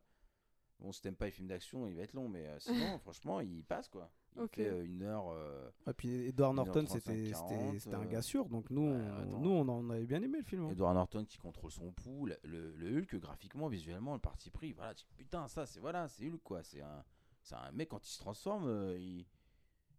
Bon, 0.80 0.91
si 0.91 0.99
t'aimes 0.99 1.15
pas 1.15 1.26
les 1.26 1.32
films 1.32 1.47
d'action, 1.47 1.86
il 1.88 1.95
va 1.95 2.01
être 2.01 2.13
long, 2.13 2.28
mais 2.28 2.47
euh, 2.47 2.57
sinon, 2.59 2.97
franchement, 3.05 3.39
il 3.39 3.63
passe 3.63 3.88
quoi. 3.88 4.11
Il 4.36 4.47
fait 4.47 4.67
euh, 4.67 4.84
une 4.84 5.03
heure. 5.03 5.28
euh, 5.30 5.69
Et 5.88 5.93
puis 5.93 6.09
Edward 6.26 6.55
Norton, 6.55 6.82
1h35, 6.82 6.88
c'était 7.01 7.30
40, 7.32 7.49
c'était- 7.49 7.80
c'était 7.80 7.95
un 7.95 8.05
gars 8.05 8.22
sûr, 8.24 8.49
donc 8.49 8.67
nous, 8.72 8.89
ouais, 8.89 8.97
on, 9.30 9.39
nous 9.41 9.49
on 9.51 9.67
en 9.67 9.89
avait 9.91 10.07
bien 10.07 10.24
aimé 10.24 10.39
le 10.39 10.43
film. 10.43 10.63
hein. 10.65 10.69
Edward 10.72 10.95
Norton 10.95 11.24
qui 11.26 11.38
contrôle 11.38 11.69
son 11.72 11.91
pouls, 11.91 12.28
le, 12.43 12.97
Hulk 12.97 13.15
graphiquement, 13.17 13.67
visuellement, 13.67 14.13
le 14.13 14.19
parti 14.19 14.49
pris, 14.49 14.72
voilà, 14.74 14.95
tu- 14.95 15.05
putain, 15.17 15.47
ça 15.47 15.67
c'est 15.67 15.80
voilà, 15.80 16.07
c'est 16.07 16.28
Hulk 16.28 16.41
quoi, 16.43 16.63
c'est 16.63 16.82
un, 16.82 17.03
un 17.51 17.72
mec 17.74 17.89
quand 17.89 18.03
il 18.07 18.11
se 18.11 18.17
transforme, 18.19 18.67
il, 18.97 19.28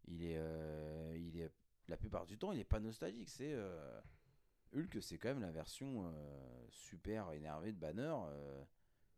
il 0.08 0.24
est, 0.24 0.40
il 1.16 1.38
est, 1.40 1.52
la 1.88 1.96
plupart 1.96 2.26
du 2.26 2.38
temps, 2.38 2.52
il 2.52 2.60
est 2.60 2.64
pas 2.64 2.80
nostalgique, 2.80 3.28
c'est 3.28 3.52
euh, 3.52 4.00
Hulk, 4.74 5.02
c'est 5.02 5.18
quand 5.18 5.28
même 5.28 5.40
la 5.40 5.50
version 5.50 6.06
euh, 6.06 6.66
super 6.70 7.32
énervée 7.32 7.72
de 7.72 7.78
Banner, 7.78 8.14
euh, 8.28 8.64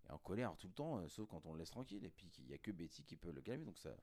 et 0.09 0.11
en 0.11 0.19
colère 0.19 0.57
tout 0.57 0.69
le 0.69 0.73
temps, 0.73 1.09
sauf 1.09 1.29
quand 1.29 1.45
on 1.47 1.53
le 1.53 1.61
laisse 1.61 1.71
tranquille, 1.71 2.05
et 2.05 2.11
puis 2.11 2.31
il 2.39 2.49
y 2.49 2.55
a 2.55 2.59
que 2.59 2.71
Betty 2.71 3.05
qui 3.05 3.17
peut 3.17 3.33
le 3.33 3.41
calmer, 3.41 3.65
donc 3.65 3.79
ça, 3.79 3.95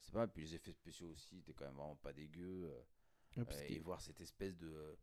c'est 0.00 0.12
pas 0.12 0.20
mal. 0.20 0.30
Puis 0.32 0.42
les 0.42 0.54
effets 0.54 0.72
spéciaux 0.72 1.08
aussi, 1.08 1.42
t'es 1.42 1.52
quand 1.52 1.64
même 1.64 1.74
vraiment 1.74 1.96
pas 1.96 2.12
dégueu. 2.12 2.72
qu'il- 3.32 3.44
et 3.72 3.78
voir 3.80 4.00
cette 4.00 4.20
espèce 4.20 4.56
de 4.56 4.96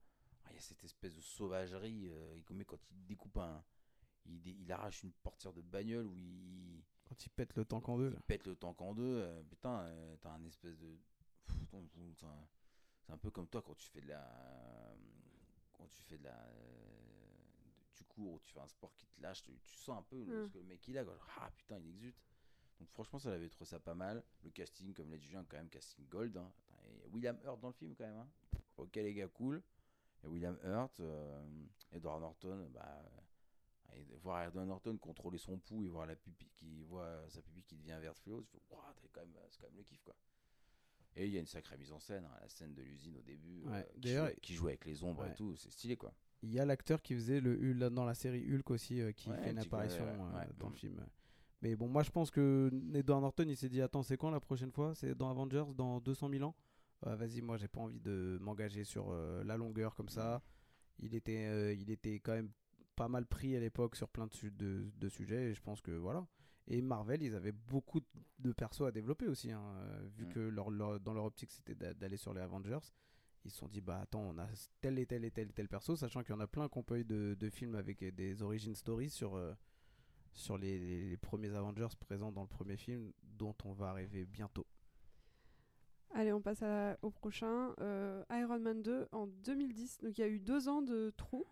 ah, 0.45 0.47
il 0.51 0.55
y 0.55 0.57
a 0.57 0.61
cette 0.61 0.83
espèce 0.83 1.15
de 1.15 1.21
sauvagerie 1.21 2.09
quand 2.45 2.79
il 2.91 3.05
découpe 3.05 3.37
un 3.37 3.63
il, 4.25 4.71
arrache 4.71 5.03
une 5.03 5.11
portière 5.11 5.53
de 5.53 5.61
bagnole 5.61 6.07
où 6.07 6.15
il, 6.17 6.81
quand 7.03 7.25
il 7.25 7.29
pète 7.29 7.55
le 7.55 7.65
tank 7.65 7.87
en 7.89 7.97
deux. 7.97 8.07
il 8.07 8.13
là. 8.13 8.19
pète 8.25 8.47
le 8.47 8.55
tank 8.55 8.81
en 8.81 8.95
deux 8.95 9.43
putain 9.49 9.87
t'as 10.21 10.31
un 10.31 10.43
espèce 10.45 10.79
de 10.79 10.97
c'est 13.05 13.11
un- 13.11 13.15
c'est 13.15 13.21
peu 13.21 13.31
comme 13.31 13.47
toi 13.47 13.61
quand 13.61 13.75
tu 13.75 13.87
fais 13.89 14.01
de 14.01 14.07
la 14.09 14.95
quand 15.73 15.87
tu 15.87 16.01
fais 16.03 16.17
de 16.17 16.23
la 16.23 16.37
euh, 16.37 16.97
tu 17.93 18.03
cours 18.05 18.33
ou 18.33 18.39
tu 18.39 18.51
fais 18.51 18.59
un 18.59 18.67
sport 18.67 18.93
qui 18.95 19.05
te 19.07 19.21
lâche 19.21 19.41
tu, 19.43 19.51
tu 19.63 19.75
sens 19.77 19.97
un 19.99 20.03
peu 20.03 20.23
le- 20.23 20.43
Mm. 20.43 20.45
ce 20.45 20.49
que 20.53 20.57
le 20.59 20.63
mec 20.65 20.87
il 20.87 20.97
a 20.97 21.05
ah 21.39 21.51
putain 21.55 21.77
il 21.79 21.87
exulte 21.89 22.17
donc 22.79 22.89
franchement 22.89 23.19
ça 23.19 23.29
j'avais 23.31 23.49
trouvé 23.49 23.69
ça 23.69 23.79
pas 23.79 23.95
mal 23.95 24.23
le 24.43 24.49
casting 24.49 24.93
comme 24.93 25.11
l'a 25.11 25.17
dit 25.17 25.25
Julien 25.27 25.45
quand 25.47 25.57
même 25.57 25.69
casting 25.69 26.07
gold 26.07 26.35
hein. 26.37 26.51
Et 26.85 27.07
William 27.07 27.37
Hurt 27.43 27.59
dans 27.59 27.67
le 27.69 27.73
film 27.73 27.95
quand 27.95 28.05
même 28.05 28.17
hein. 28.17 28.29
ok 28.77 28.95
les 28.95 29.13
gars 29.13 29.27
cool 29.27 29.61
et 30.23 30.27
William 30.27 30.57
Hurt 30.63 30.99
euh, 30.99 31.65
Edward 31.91 32.21
Norton 32.21 32.69
bah 32.73 32.85
euh, 32.85 33.95
et 33.95 34.03
voir 34.17 34.43
Edward 34.43 34.67
Norton 34.67 34.97
contrôler 34.97 35.37
son 35.37 35.59
pouls 35.59 35.83
et 35.85 35.87
voir 35.89 36.05
la 36.07 36.15
pupille 36.15 36.49
qui 36.55 36.81
voit 36.83 37.29
sa 37.29 37.41
pupille 37.41 37.63
qui 37.63 37.75
devient 37.75 37.97
verte 38.01 38.17
fluo 38.19 38.41
t'es 38.51 38.59
quand 39.11 39.21
même 39.21 39.33
c'est 39.49 39.59
quand 39.61 39.67
même 39.67 39.77
le 39.77 39.83
kiff 39.83 40.01
quoi 40.03 40.15
et 41.15 41.25
il 41.27 41.31
y 41.33 41.37
a 41.37 41.39
une 41.39 41.45
sacrée 41.47 41.77
mise 41.77 41.91
en 41.91 41.99
scène 41.99 42.25
hein, 42.25 42.37
la 42.41 42.49
scène 42.49 42.73
de 42.73 42.81
l'usine 42.81 43.15
au 43.17 43.21
début 43.21 43.63
Ouais, 43.65 43.71
euh, 43.77 43.99
qui, 44.01 44.13
joue, 44.13 44.25
qui 44.41 44.53
joue 44.55 44.67
avec 44.67 44.85
les 44.85 45.03
ombres 45.03 45.23
Ouais. 45.23 45.31
et 45.31 45.35
tout 45.35 45.55
c'est 45.55 45.71
stylé 45.71 45.95
quoi 45.95 46.13
Il 46.41 46.51
y 46.53 46.59
a 46.59 46.65
l'acteur 46.65 47.01
qui 47.01 47.13
faisait 47.15 47.39
le 47.41 47.53
Hulk 47.53 47.93
dans 47.93 48.05
la 48.05 48.13
série 48.15 48.43
Hulk 48.53 48.71
aussi, 48.71 49.01
euh, 49.01 49.11
qui 49.11 49.29
Ouais, 49.29 49.37
fait 49.37 49.51
une 49.51 49.59
apparition 49.59 50.03
euh, 50.05 50.45
dans 50.59 50.67
le 50.69 50.73
mm. 50.73 50.77
film. 50.77 51.05
Mais 51.61 51.75
bon, 51.75 51.87
moi 51.87 52.03
je 52.03 52.09
pense 52.11 52.29
que 52.31 52.69
Edward 52.93 53.21
Norton 53.21 53.45
il 53.47 53.55
s'est 53.55 53.69
dit 53.69 53.81
Attends, 53.81 54.03
c'est 54.03 54.17
quand 54.17 54.29
la 54.31 54.39
prochaine 54.41 54.71
fois? 54.71 54.93
C'est 54.95 55.15
dans 55.15 55.29
Avengers 55.29 55.65
dans 55.75 55.99
200 56.01 56.29
000 56.29 56.43
ans? 56.43 56.55
Vas-y, 57.05 57.41
moi 57.41 57.57
j'ai 57.57 57.67
pas 57.67 57.81
envie 57.81 57.99
de 57.99 58.37
m'engager 58.41 58.83
sur 58.85 59.11
la 59.13 59.57
longueur 59.57 59.93
comme 59.95 60.09
ça. 60.09 60.41
Il 60.99 61.15
était, 61.15 61.75
il 61.75 61.89
était 61.91 62.19
quand 62.19 62.33
même 62.33 62.49
pas 62.95 63.07
mal 63.07 63.25
pris 63.25 63.55
à 63.55 63.59
l'époque 63.59 63.95
sur 63.95 64.07
plein 64.07 64.27
de, 64.27 64.33
su- 64.33 64.51
de, 64.51 64.85
de 64.97 65.09
sujets 65.09 65.49
et 65.49 65.53
je 65.53 65.61
pense 65.61 65.81
que 65.81 65.91
voilà. 65.91 66.25
Et 66.67 66.81
Marvel, 66.81 67.21
ils 67.21 67.35
avaient 67.35 67.51
beaucoup 67.51 67.99
de 68.39 68.51
persos 68.53 68.81
à 68.87 68.91
développer 68.91 69.27
aussi, 69.27 69.51
hein, 69.51 69.61
euh, 69.77 70.07
vu 70.15 70.25
Mm. 70.25 70.29
que 70.29 70.39
leur, 70.39 70.69
leur- 70.69 70.99
dans 70.99 71.13
leur 71.13 71.25
optique 71.25 71.51
c'était 71.51 71.75
d'a- 71.75 71.93
d'aller 71.93 72.17
sur 72.17 72.33
les 72.33 72.41
Avengers. 72.41 72.79
Ils 73.45 73.51
se 73.51 73.57
sont 73.57 73.67
dit, 73.67 73.81
bah 73.81 73.99
attends, 74.01 74.21
on 74.21 74.37
a 74.37 74.47
tel 74.79 74.97
et 74.97 75.05
tel 75.05 75.25
et 75.25 75.31
tel 75.31 75.49
et 75.49 75.53
tel 75.53 75.67
perso, 75.67 75.97
sachant 75.97 76.21
qu'il 76.23 76.33
y 76.33 76.37
en 76.37 76.39
a 76.39 76.47
plein 76.47 76.69
ont 76.71 76.83
pas 76.83 76.97
eu 76.99 77.03
de, 77.03 77.35
de 77.37 77.49
films 77.49 77.75
avec 77.75 78.01
des 78.15 78.41
origin 78.41 78.73
stories 78.73 79.09
sur, 79.09 79.35
euh, 79.35 79.53
sur 80.31 80.57
les, 80.57 80.79
les- 80.79 81.09
les 81.09 81.17
premiers 81.17 81.53
Avengers 81.53 81.89
présents 81.99 82.31
dans 82.31 82.43
le 82.43 82.47
premier 82.47 82.77
film, 82.77 83.11
dont 83.21 83.55
on 83.65 83.73
va 83.73 83.89
arriver 83.89 84.25
bientôt. 84.25 84.65
Allez, 86.15 86.31
on 86.31 86.41
passe 86.41 86.61
à- 86.61 86.97
au 87.01 87.09
prochain. 87.09 87.73
Euh, 87.81 88.23
Iron 88.31 88.59
Man 88.59 88.81
2 88.81 89.07
en 89.11 89.27
2010. 89.27 89.97
Donc 89.99 90.17
il 90.17 90.21
y 90.21 90.23
a 90.23 90.27
eu 90.29 90.39
deux 90.39 90.69
ans 90.69 90.81
de 90.81 91.11
trou. 91.17 91.45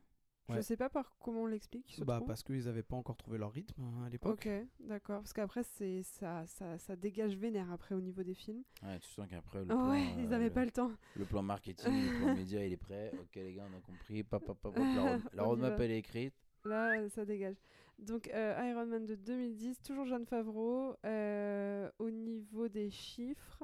Je 0.49 0.55
Ouais. 0.55 0.61
sais 0.63 0.75
pas 0.75 0.89
par 0.89 1.15
comment 1.19 1.43
on 1.43 1.45
l'explique. 1.45 2.01
Bah, 2.05 2.21
parce 2.25 2.43
qu'ils 2.43 2.65
n'avaient 2.65 2.83
pas 2.83 2.95
encore 2.97 3.15
trouvé 3.15 3.37
leur 3.37 3.51
rythme 3.53 3.81
hein, 3.83 4.03
à 4.05 4.09
l'époque. 4.09 4.33
Ok, 4.45 4.49
d'accord. 4.81 5.19
Parce 5.21 5.31
qu'après, 5.33 5.63
c'est 5.63 6.01
ça, 6.03 6.45
ça, 6.47 6.77
ça 6.77 6.95
dégage 6.95 7.37
vénère 7.37 7.71
après 7.71 7.95
au 7.95 8.01
niveau 8.01 8.21
des 8.23 8.33
films. 8.33 8.63
ouais 8.83 8.99
tu 8.99 9.09
sens 9.09 9.27
qu'après 9.29 9.59
le 9.59 9.65
Ah 9.69 9.73
plan, 9.75 9.91
ouais, 9.91 10.01
euh, 10.17 10.21
ils 10.23 10.33
avaient 10.33 10.45
le- 10.45 10.53
pas 10.53 10.65
le 10.65 10.71
temps. 10.71 10.91
Le 11.15 11.25
plan 11.25 11.41
marketing, 11.41 11.93
le 11.93 12.17
plan 12.19 12.35
média, 12.35 12.65
il 12.65 12.73
est 12.73 12.77
prêt. 12.77 13.11
Ok, 13.21 13.35
les 13.35 13.53
gars, 13.53 13.65
on 13.71 13.77
a 13.77 13.81
compris. 13.81 14.23
Pop, 14.23 14.43
pop, 14.43 14.57
pop, 14.59 14.73
pop, 14.73 14.83
La, 14.83 15.01
road- 15.01 15.21
la 15.33 15.43
roadmap, 15.43 15.79
elle 15.79 15.91
est 15.91 15.99
écrite. 15.99 16.33
Là, 16.65 16.99
euh, 16.99 17.07
ça 17.09 17.23
dégage. 17.23 17.55
Donc, 17.99 18.27
euh, 18.33 18.69
Iron 18.69 18.87
Man 18.87 19.05
de 19.05 19.15
2010, 19.15 19.81
toujours 19.83 20.05
Jeanne 20.05 20.25
Favreau. 20.25 20.95
Euh, 21.05 21.89
au 21.99 22.09
niveau 22.09 22.67
des 22.67 22.89
chiffres, 22.89 23.63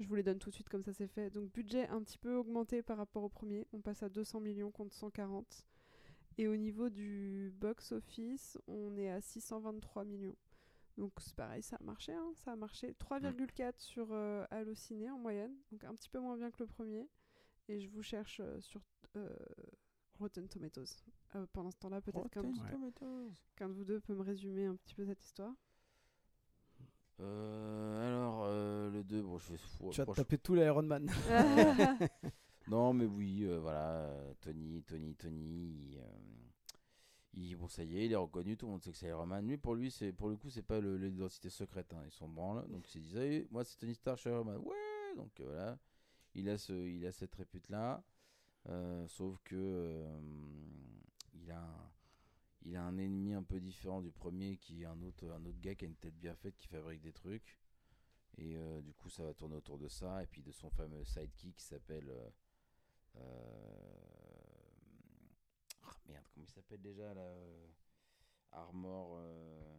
je 0.00 0.06
vous 0.06 0.14
les 0.16 0.22
donne 0.22 0.38
tout 0.38 0.50
de 0.50 0.54
suite 0.54 0.68
comme 0.68 0.82
ça 0.82 0.92
c'est 0.92 1.06
fait. 1.06 1.30
Donc, 1.30 1.50
budget 1.52 1.86
un 1.88 2.02
petit 2.02 2.18
peu 2.18 2.34
augmenté 2.34 2.82
par 2.82 2.98
rapport 2.98 3.22
au 3.22 3.28
premier. 3.28 3.64
On 3.72 3.80
passe 3.80 4.02
à 4.02 4.08
200 4.08 4.40
millions 4.40 4.70
contre 4.70 4.92
140. 4.94 5.64
Et 6.38 6.48
au 6.48 6.56
niveau 6.56 6.90
du 6.90 7.52
box-office, 7.58 8.58
on 8.66 8.96
est 8.96 9.10
à 9.10 9.20
623 9.20 10.04
millions. 10.04 10.36
Donc, 10.98 11.12
c'est 11.18 11.34
pareil, 11.34 11.62
ça 11.62 11.76
a 11.76 11.82
marché. 11.82 12.12
hein, 12.12 12.32
ça 12.34 12.52
a 12.52 12.56
marché. 12.56 12.94
3,4 12.94 13.72
sur 13.78 14.08
euh, 14.12 14.44
Allociné 14.50 15.10
en 15.10 15.18
moyenne. 15.18 15.54
Donc, 15.70 15.84
un 15.84 15.94
petit 15.94 16.08
peu 16.08 16.20
moins 16.20 16.36
bien 16.36 16.50
que 16.50 16.58
le 16.62 16.66
premier. 16.66 17.08
Et 17.68 17.80
je 17.80 17.88
vous 17.88 18.02
cherche 18.02 18.40
euh, 18.40 18.60
sur 18.60 18.80
euh, 19.16 19.28
Rotten 20.18 20.48
Tomatoes. 20.48 21.02
Euh, 21.34 21.46
pendant 21.52 21.70
ce 21.70 21.78
temps-là, 21.78 22.00
peut-être 22.00 22.28
qu'un 22.30 22.42
de 22.42 23.72
vous 23.74 23.84
deux 23.84 24.00
peut 24.00 24.14
me 24.14 24.22
résumer 24.22 24.66
un 24.66 24.76
petit 24.76 24.94
peu 24.94 25.04
cette 25.04 25.22
histoire 25.22 25.54
Euh, 27.20 28.08
alors, 28.08 28.44
euh, 28.46 28.90
le 28.90 29.02
2, 29.04 29.22
bon, 29.22 29.38
je 29.38 29.52
vais. 29.52 29.58
Tu 29.90 30.02
vas 30.02 30.14
taper 30.14 30.38
tout 30.38 30.54
l'Iron 30.54 30.82
Man. 30.82 31.10
Non, 32.68 32.92
mais 32.92 33.04
oui, 33.06 33.44
euh, 33.44 33.60
voilà, 33.60 33.90
euh, 34.06 34.34
Tony, 34.40 34.82
Tony, 34.82 35.14
Tony, 35.14 35.96
euh, 35.98 36.02
il- 37.34 37.56
bon, 37.56 37.68
ça 37.68 37.84
y 37.84 37.98
est, 37.98 38.06
il 38.06 38.12
est 38.12 38.16
reconnu, 38.16 38.56
tout 38.56 38.66
le 38.66 38.72
monde 38.72 38.82
sait 38.82 38.90
que 38.92 38.96
c'est 38.98 39.08
Iron 39.08 39.26
Man. 39.26 39.46
Lui, 39.46 39.56
pour 39.56 39.74
lui, 39.74 39.90
c'est, 39.90 40.12
pour 40.12 40.28
le 40.28 40.36
coup, 40.36 40.50
c'est 40.50 40.62
pas 40.62 40.80
l'identité 40.80 41.50
secrète, 41.50 41.92
hein, 41.92 42.02
ils 42.04 42.10
sont 42.12 42.28
branle. 42.28 42.66
Donc, 42.68 42.92
il 42.94 43.16
est, 43.18 43.50
moi, 43.52 43.64
c'est 43.64 43.76
Tony 43.78 43.94
Stark, 43.94 44.16
je 44.18 44.22
suis 44.22 44.30
Iron 44.30 44.44
Man. 44.44 44.56
Ouais, 44.58 45.16
donc 45.16 45.30
voilà, 45.40 45.78
il 46.34 46.48
a, 46.48 46.58
ce, 46.58 46.72
il 46.72 47.06
a 47.06 47.12
cette 47.12 47.34
répute-là. 47.34 48.02
Sauf 49.08 49.38
que 49.44 50.04
il, 51.34 51.50
a, 51.52 52.82
un- 52.82 52.98
ennemi 52.98 53.34
un 53.34 53.42
peu 53.44 53.60
différent 53.60 54.00
du 54.02 54.10
premier, 54.10 54.56
qui 54.56 54.82
est 54.82 54.86
un 54.86 55.00
autre, 55.02 55.26
un 55.30 55.44
autre 55.46 55.60
gars 55.60 55.74
qui 55.74 55.84
a 55.84 55.88
une 55.88 55.94
tête 55.96 56.18
bien 56.18 56.34
faite, 56.34 56.56
qui 56.56 56.66
fabrique 56.66 57.00
des 57.02 57.12
trucs. 57.12 57.58
Et 58.38 58.56
du 58.82 58.92
coup, 58.94 59.08
ça 59.10 59.22
va 59.24 59.34
tourner 59.34 59.56
autour 59.56 59.78
de 59.78 59.88
ça, 59.88 60.22
et 60.22 60.26
puis 60.26 60.42
de 60.42 60.52
son 60.52 60.70
fameux 60.70 61.04
sidekick 61.04 61.56
qui 61.56 61.64
s'appelle. 61.64 62.10
Ah, 65.84 65.90
merde, 66.08 66.24
comment 66.32 66.44
il 66.46 66.50
s'appelle 66.52 66.80
déjà 66.82 67.14
là 67.14 67.20
euh, 67.20 67.66
Armor. 68.52 69.16
euh, 69.18 69.76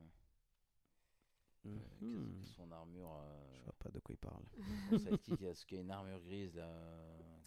que 1.64 2.46
son 2.46 2.72
armure. 2.72 3.12
euh, 3.12 3.56
Je 3.56 3.62
vois 3.64 3.74
pas 3.78 3.90
de 3.90 4.00
quoi 4.00 4.16
il 4.16 4.18
parle. 4.18 4.44
ce 5.56 5.66
qui 5.66 5.76
a 5.78 5.82
une 5.82 5.92
armure 5.92 6.22
grise 6.22 6.56
là. 6.56 6.70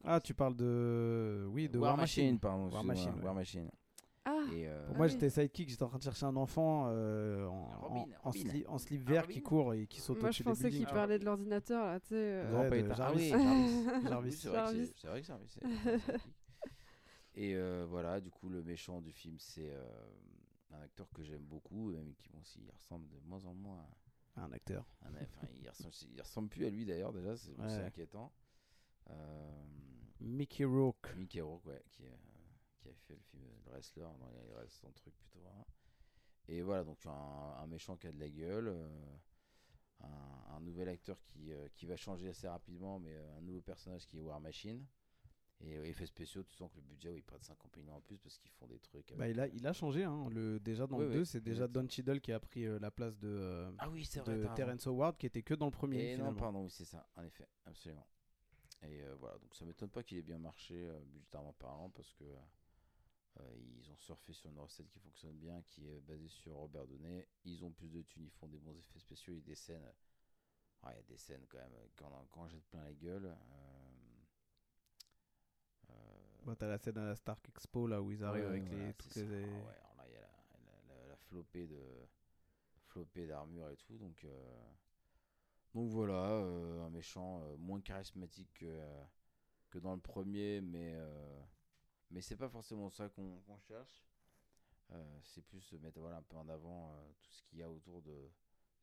Ah, 0.05 0.21
tu 0.21 0.35
parles 0.35 0.57
de. 0.57 1.47
Oui, 1.51 1.69
de 1.69 1.79
War 1.79 1.91
War, 1.93 1.97
Machine. 1.99 2.39
pardon. 2.39 2.69
War 2.71 2.85
Machine, 2.85 3.15
ouais. 3.15 3.23
War 3.25 3.35
Machine. 3.35 3.71
Ah 4.27 4.45
Et, 4.53 4.69
euh, 4.69 4.85
Pour 4.87 4.95
Ah 4.95 4.99
moi, 4.99 5.07
oui. 5.07 5.13
j'étais 5.13 5.31
sidekick, 5.31 5.69
j'étais 5.71 5.83
en 5.83 5.89
train 5.89 5.99
de 5.99 6.03
chercher 6.03 6.27
un 6.27 6.37
enfant 6.37 6.87
euh, 6.89 7.47
en, 7.47 7.65
Robin, 7.81 8.01
en- 8.01 8.29
en 8.29 8.31
Robin. 8.31 8.39
sli- 8.39 8.67
en 8.69 8.79
slip 8.79 9.03
Ah, 9.07 9.11
vert 9.11 9.29
qui 9.29 9.41
court 9.43 9.73
et 9.75 9.87
qui 9.87 10.01
saute 10.01 10.21
Moi, 10.21 10.31
je 10.31 10.43
pensais 10.43 10.71
qu'il 10.71 10.87
parlait 10.87 11.19
de 11.19 11.25
l'ordinateur, 11.25 11.87
là, 11.87 12.01
tu 12.01 12.09
sais. 12.09 12.15
euh, 12.17 12.69
Ouais, 12.69 12.83
de. 12.83 12.91
Ah 12.91 12.95
Jarvis. 12.95 13.33
oui, 13.33 13.43
Jarvis. 14.05 14.37
C'est 14.37 14.49
vrai 15.09 15.09
vrai 15.09 15.21
que 15.23 15.27
Jarvis. 15.27 15.57
Et 17.35 17.55
euh, 17.55 17.87
voilà, 17.89 18.21
du 18.21 18.31
coup, 18.31 18.49
le 18.49 18.63
méchant 18.63 19.01
du 19.01 19.13
film, 19.13 19.37
c'est 19.39 19.71
euh, 19.71 19.83
un 20.73 20.81
acteur 20.83 21.09
que 21.15 21.23
j'aime 21.23 21.45
beaucoup, 21.45 21.91
même 21.93 22.13
qui 22.15 22.29
bon, 22.29 22.41
ressemble 22.75 23.09
de 23.09 23.19
moins 23.25 23.45
en 23.45 23.55
moins 23.55 23.87
à 24.37 24.43
Un 24.43 24.53
acteur. 24.53 24.85
un- 25.03 25.11
enfin, 25.15 25.47
il, 25.63 25.69
ressemble, 25.69 25.95
il 26.15 26.21
ressemble 26.21 26.49
plus 26.49 26.67
à 26.67 26.71
lui 26.71 26.85
d'ailleurs, 26.85 27.13
déjà, 27.13 27.37
c'est 27.37 27.57
Ouais. 27.59 27.73
inquiétant. 27.85 28.33
Euh, 29.09 29.63
Mickey 30.21 30.65
Rourke. 30.65 31.15
Mickey 31.17 31.41
Rourke, 31.41 31.67
ouais, 31.67 31.83
qui, 31.93 32.05
euh, 32.05 32.11
qui 32.81 32.89
a 32.89 32.95
fait 33.07 33.15
le 33.15 33.21
film 33.23 33.43
euh, 33.45 33.57
Le 33.67 33.71
Wrestler, 33.73 34.03
dans 34.19 34.31
les 34.31 34.55
restes 34.55 34.81
son 34.81 34.91
truc 34.93 35.15
plutôt. 35.17 35.47
hein. 35.47 35.65
Et 36.49 36.63
voilà, 36.63 36.83
donc 36.85 37.05
un, 37.07 37.11
un 37.11 37.67
méchant 37.67 37.97
qui 37.97 38.07
a 38.09 38.13
de 38.13 38.19
la 38.19 38.29
gueule, 38.29 38.69
euh, 38.69 39.17
un, 40.01 40.55
un 40.57 40.61
nouvel 40.61 40.89
acteur 40.89 41.21
qui, 41.23 41.53
euh, 41.53 41.69
qui 41.75 41.87
va 41.87 41.97
changer 41.97 42.29
assez 42.29 42.49
rapidement, 42.49 42.99
mais 42.99 43.15
euh, 43.15 43.37
un 43.39 43.41
nouveau 43.43 43.61
personnage 43.61 44.07
qui 44.07 44.19
est 44.19 44.21
War 44.21 44.41
Machine. 44.41 44.85
Et 45.63 45.75
effets 45.91 46.07
spéciaux, 46.07 46.43
tu 46.43 46.55
sens 46.55 46.71
que 46.73 46.77
le 46.77 46.83
budget, 46.85 47.11
oui, 47.11 47.19
ils 47.19 47.23
prennent 47.23 47.43
50 47.43 47.77
millions 47.77 47.95
en 47.97 48.01
plus 48.01 48.17
parce 48.17 48.39
qu'ils 48.39 48.51
font 48.53 48.67
des 48.67 48.79
trucs. 48.79 49.11
avec- 49.13 49.19
Bah, 49.19 49.29
il, 49.29 49.39
a, 49.39 49.47
il 49.49 49.67
a 49.67 49.75
changé. 49.75 50.05
Hein, 50.05 50.27
le, 50.31 50.59
déjà 50.59 50.87
dans 50.87 50.97
Oui, 50.97 51.05
le 51.05 51.11
oui, 51.11 51.17
2, 51.17 51.25
c'est 51.27 51.43
déjà. 51.43 51.69
Don 51.69 51.87
Cheadle 51.87 52.19
qui 52.23 52.33
a 52.33 52.41
pris 52.41 52.65
la 52.79 52.91
place 52.91 53.19
de, 53.19 53.71
Ah 53.79 53.91
oui, 53.91 54.07
c'est 54.07 54.21
vrai. 54.21 54.39
de. 54.39 54.49
Terrence 54.57 54.87
Howard 54.87 55.19
qui 55.19 55.27
était 55.27 55.43
que 55.43 55.53
dans 55.53 55.67
le 55.67 55.71
premier. 55.71 56.13
Et 56.13 56.17
non, 56.17 56.35
pardon, 56.35 56.65
oui, 56.65 56.71
c'est 56.71 56.87
ça, 56.87 57.07
en 57.15 57.23
effet, 57.25 57.47
absolument. 57.67 58.07
Et 58.83 59.03
voilà, 59.19 59.37
donc 59.37 59.55
ça 59.55 59.67
m'étonne 59.67 59.91
pas 59.91 60.03
qu'il 60.03 60.17
ait 60.17 60.23
bien 60.23 60.39
marché, 60.39 60.91
budgétairement 61.05 61.53
parlant, 61.53 61.91
parce 61.91 62.15
que 62.15 62.25
Euh, 63.39 63.55
ils 63.79 63.91
ont 63.91 63.97
surfé 63.97 64.33
sur 64.33 64.51
une 64.51 64.59
recette 64.59 64.89
qui 64.91 64.99
fonctionne 64.99 65.37
bien, 65.39 65.63
qui 65.63 65.89
est 65.89 66.01
basée 66.01 66.29
sur 66.29 66.55
Robert 66.55 66.87
Downey. 66.87 67.27
Ils 67.45 67.65
ont 67.65 67.71
plus 67.71 67.89
de 67.91 68.03
thunes, 68.03 68.25
ils 68.25 68.31
font 68.33 68.49
des 68.49 68.59
bons 68.59 68.77
effets 68.79 68.99
spéciaux, 68.99 69.33
il 69.35 69.37
y 69.39 69.43
a 69.43 69.45
des 69.45 69.55
scènes. 69.55 69.93
Il 70.85 70.89
y 70.97 70.99
a 70.99 71.03
des 71.03 71.17
scènes 71.17 71.47
quand 71.49 71.59
même, 71.59 71.73
quand, 71.97 72.27
quand 72.33 72.49
jette 72.49 72.65
plein 72.67 72.83
la 72.85 72.93
gueule. 72.95 73.27
euh, 73.27 73.35
euh, 75.91 75.95
Bah, 76.45 76.55
t'as 76.59 76.67
la 76.69 76.79
scène 76.79 76.99
à 76.99 77.05
la 77.07 77.15
Stark 77.17 77.49
Expo 77.49 77.87
là 77.87 78.01
où 78.03 78.11
ils 78.13 78.25
arrivent 78.25 78.45
Ouais, 78.45 78.51
avec 78.51 78.69
voilà, 78.69 78.85
les, 78.89 78.95
toutes 78.95 79.15
les- 79.17 79.25
Ah 79.43 79.63
ouais, 79.67 79.75
alors 79.79 79.95
là, 79.97 80.05
il 80.09 80.13
y 80.15 80.17
a 80.17 80.21
la, 80.21 80.29
la- 80.65 80.95
la- 80.95 81.07
la 81.09 81.17
flopée 81.17 81.67
de 81.67 81.81
flopée 82.89 83.27
d'armure 83.27 83.71
et 83.71 83.77
tout, 83.77 83.99
donc 83.99 84.25
euh, 84.25 84.71
donc 85.75 85.89
voilà, 85.91 86.15
euh, 86.15 86.85
un 86.87 86.91
méchant 86.91 87.41
moins 87.59 87.81
charismatique 87.81 88.53
que 88.55 88.81
que 89.71 89.79
dans 89.79 89.95
le 89.95 90.01
premier, 90.01 90.61
mais 90.61 90.95
euh, 90.95 91.41
mais 92.11 92.21
c'est 92.23 92.37
pas 92.37 92.49
forcément 92.49 92.91
ça 92.91 93.09
qu'on 93.09 93.43
cherche. 93.69 94.05
Euh, 94.93 95.21
c'est 95.23 95.43
plus 95.43 95.61
se 95.61 95.77
mettre 95.77 96.01
voilà 96.01 96.19
un 96.19 96.23
peu 96.23 96.37
en 96.37 96.49
avant 96.49 96.93
euh, 96.93 97.13
tout 97.23 97.31
ce 97.33 97.43
qu'il 97.45 97.59
y 97.61 97.63
a 97.63 97.71
autour 97.71 98.03
de, 98.03 98.31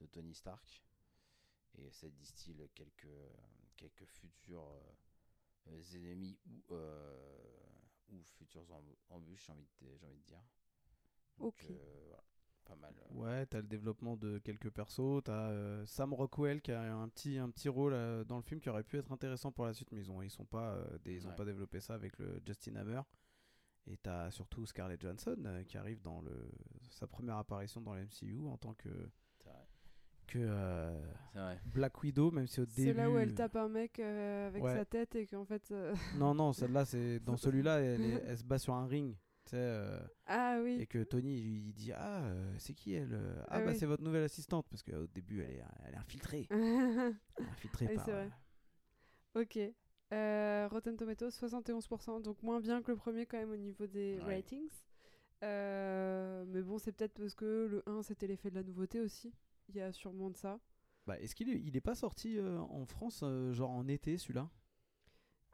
de 0.01 0.05
Tony 0.07 0.33
Stark 0.35 0.83
et 1.77 1.91
ça 1.91 2.09
distille 2.09 2.69
quelques 2.75 3.07
quelques 3.77 4.05
futurs 4.05 4.69
euh, 5.67 5.81
ennemis 5.95 6.37
ou 6.45 6.63
ou 8.09 8.23
futures 8.23 8.63
emb- 8.71 8.97
embûches, 9.09 9.45
j'ai 9.47 9.51
envie 9.53 9.67
de, 9.81 10.05
envie 10.05 10.17
de 10.19 10.23
dire. 10.25 10.41
Donc, 11.37 11.49
Ok. 11.49 11.63
voilà, 12.07 12.23
pas 12.67 12.75
mal. 12.75 12.93
euh, 12.99 13.15
Ouais, 13.15 13.45
t'as 13.45 13.57
le 13.61 13.67
développement 13.67 14.15
de 14.17 14.37
quelques 14.39 14.69
persos. 14.69 15.21
T'as 15.23 15.49
euh, 15.49 15.85
Sam 15.85 16.13
Rockwell 16.13 16.61
qui 16.61 16.71
a 16.71 16.81
un 16.95 17.07
petit, 17.09 17.37
un 17.37 17.49
petit 17.49 17.69
rôle 17.69 17.93
euh, 17.93 18.23
dans 18.23 18.35
le 18.37 18.43
film 18.43 18.59
qui 18.59 18.69
aurait 18.69 18.83
pu 18.83 18.97
être 18.97 19.11
intéressant 19.11 19.51
pour 19.51 19.65
la 19.65 19.73
suite, 19.73 19.91
mais 19.91 19.99
ils 20.01 20.11
ont, 20.11 20.21
ils 20.21 20.29
sont 20.29 20.45
pas, 20.45 20.71
euh, 20.73 20.97
des, 21.03 21.15
ils 21.15 21.27
ont 21.27 21.33
pas 21.35 21.45
développé 21.45 21.79
ça 21.79 21.93
avec 21.93 22.17
le 22.19 22.41
Justin 22.45 22.75
Hammer. 22.75 23.01
Et 23.89 23.95
t'as 23.97 24.29
surtout 24.31 24.65
Scarlett 24.65 25.01
Johansson 25.01 25.37
euh, 25.45 25.63
qui 25.63 25.77
arrive 25.77 26.01
dans 26.01 26.19
le, 26.21 26.51
sa 26.89 27.07
première 27.07 27.37
apparition 27.37 27.79
dans 27.81 27.93
la 27.93 28.01
MCU 28.03 28.45
en 28.47 28.57
tant 28.57 28.73
que, 28.73 28.89
que 30.27 30.39
euh, 30.41 30.99
vrai. 31.33 31.57
Black 31.67 32.03
Widow, 32.03 32.31
même 32.31 32.47
si 32.47 32.59
au 32.59 32.65
début. 32.65 32.83
C'est 32.83 32.93
là 32.93 33.09
où 33.09 33.17
elle 33.17 33.33
tape 33.33 33.55
un 33.55 33.69
mec 33.69 33.97
euh, 33.99 34.47
avec 34.47 34.61
Ouais. 34.61 34.75
sa 34.75 34.83
tête 34.83 35.15
et 35.15 35.25
qu'en 35.25 35.45
fait. 35.45 35.71
euh, 35.71 35.95
Non, 36.17 36.35
non, 36.35 36.51
celle-là, 36.51 36.83
c'est 36.83 37.19
dans 37.25 37.37
celui-là, 37.37 37.79
elle 37.79 38.37
se 38.37 38.43
bat 38.43 38.59
sur 38.59 38.73
un 38.73 38.87
ring. 38.87 39.15
Euh, 39.53 39.99
Ah 40.25 40.59
oui. 40.61 40.77
et 40.81 40.87
que 40.87 41.03
Tony 41.03 41.37
il 41.67 41.73
dit 41.73 41.91
ah 41.93 42.25
euh, 42.25 42.55
c'est 42.57 42.73
qui 42.73 42.93
elle 42.93 43.13
euh 43.13 43.35
ah 43.43 43.47
Ah 43.51 43.59
bah 43.61 43.71
oui. 43.71 43.77
c'est 43.77 43.85
votre 43.85 44.03
nouvelle 44.03 44.23
assistante 44.23 44.67
parce 44.69 44.83
qu'au 44.83 45.07
début 45.07 45.41
elle 45.43 45.51
est 45.55 45.63
elle 45.85 45.93
est 45.93 45.97
infiltrée 45.97 46.47
infiltrée 47.39 47.87
Oui, 47.89 47.95
par 47.95 48.05
c'est 48.05 48.11
vrai. 48.11 48.31
ok. 49.35 49.59
Euh, 50.13 50.67
Rotten 50.71 50.95
Tomatoes, 50.95 51.29
71%, 51.31 52.21
donc 52.21 52.41
moins 52.41 52.61
bien 52.61 52.81
que 52.81 52.91
le 52.91 52.97
premier 52.97 53.25
quand 53.25 53.37
même 53.37 53.51
au 53.51 53.57
niveau 53.57 53.87
des 53.87 54.19
Ouais. 54.21 54.35
ratings. 54.35 54.69
Mais 55.41 56.61
bon, 56.61 56.77
c'est 56.77 56.91
peut-être 56.93 57.13
parce 57.19 57.35
que 57.35 57.67
le 57.69 57.83
1 57.87 58.03
c'était 58.03 58.27
l'effet 58.27 58.49
de 58.49 58.55
la 58.55 58.63
nouveauté 58.63 58.99
aussi. 59.01 59.33
Il 59.69 59.75
y 59.75 59.81
a 59.81 59.91
sûrement 59.91 60.29
de 60.29 60.37
ça. 60.37 60.59
Bah, 61.05 61.19
est-ce 61.19 61.35
qu'il 61.35 61.49
est, 61.49 61.59
il 61.61 61.75
est 61.75 61.81
pas 61.81 61.95
sorti 61.95 62.39
en 62.41 62.85
France, 62.85 63.23
genre 63.51 63.71
en 63.71 63.87
été, 63.87 64.17
celui-là? 64.17 64.49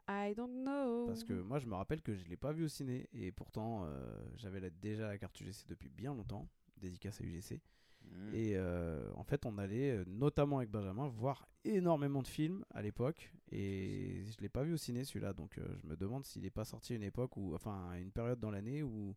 I 0.08 0.34
don't 0.34 0.64
know. 0.64 1.06
Parce 1.06 1.24
que 1.24 1.32
moi, 1.32 1.58
je 1.58 1.66
me 1.66 1.74
rappelle 1.74 2.02
que 2.02 2.14
je 2.14 2.24
l'ai 2.26 2.36
pas 2.36 2.52
vu 2.52 2.64
au 2.64 2.68
ciné, 2.68 3.08
et 3.12 3.32
pourtant, 3.32 3.84
euh, 3.84 4.22
j'avais 4.36 4.70
déjà 4.70 5.08
la 5.08 5.18
carte 5.18 5.40
UGC 5.40 5.66
depuis 5.68 5.88
bien 5.88 6.14
longtemps, 6.14 6.48
dédicace 6.76 7.20
à 7.20 7.24
UGC. 7.24 7.60
Mm. 8.02 8.34
Et 8.34 8.56
euh, 8.56 9.10
en 9.14 9.24
fait, 9.24 9.46
on 9.46 9.56
allait, 9.58 9.92
euh, 9.92 10.04
notamment 10.06 10.58
avec 10.58 10.70
Benjamin, 10.70 11.08
voir 11.08 11.48
énormément 11.64 12.22
de 12.22 12.28
films 12.28 12.64
à 12.74 12.82
l'époque, 12.82 13.32
et 13.50 14.24
je 14.26 14.40
l'ai 14.40 14.50
pas 14.50 14.62
vu 14.62 14.74
au 14.74 14.76
ciné 14.76 15.04
celui-là, 15.04 15.32
donc 15.32 15.56
euh, 15.58 15.66
je 15.76 15.86
me 15.86 15.96
demande 15.96 16.24
s'il 16.24 16.44
est 16.44 16.50
pas 16.50 16.64
sorti 16.64 16.92
à 16.92 16.96
une 16.96 17.02
époque, 17.02 17.36
où, 17.36 17.54
enfin, 17.54 17.88
à 17.90 17.98
une 17.98 18.12
période 18.12 18.40
dans 18.40 18.50
l'année 18.50 18.82
où 18.82 19.14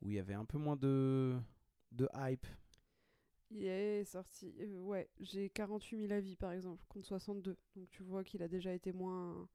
où 0.00 0.10
il 0.10 0.16
y 0.16 0.18
avait 0.18 0.34
un 0.34 0.44
peu 0.44 0.58
moins 0.58 0.76
de 0.76 1.36
de 1.92 2.08
hype. 2.14 2.46
Il 3.50 3.64
est 3.64 4.04
sorti. 4.04 4.54
euh, 4.60 4.78
ouais, 4.80 5.08
j'ai 5.20 5.48
48 5.48 6.00
000 6.08 6.12
avis 6.12 6.36
par 6.36 6.52
exemple, 6.52 6.84
contre 6.88 7.06
62. 7.06 7.56
Donc 7.76 7.88
tu 7.90 8.02
vois 8.02 8.22
qu'il 8.24 8.42
a 8.42 8.48
déjà 8.48 8.72
été 8.74 8.92
moins 8.92 9.48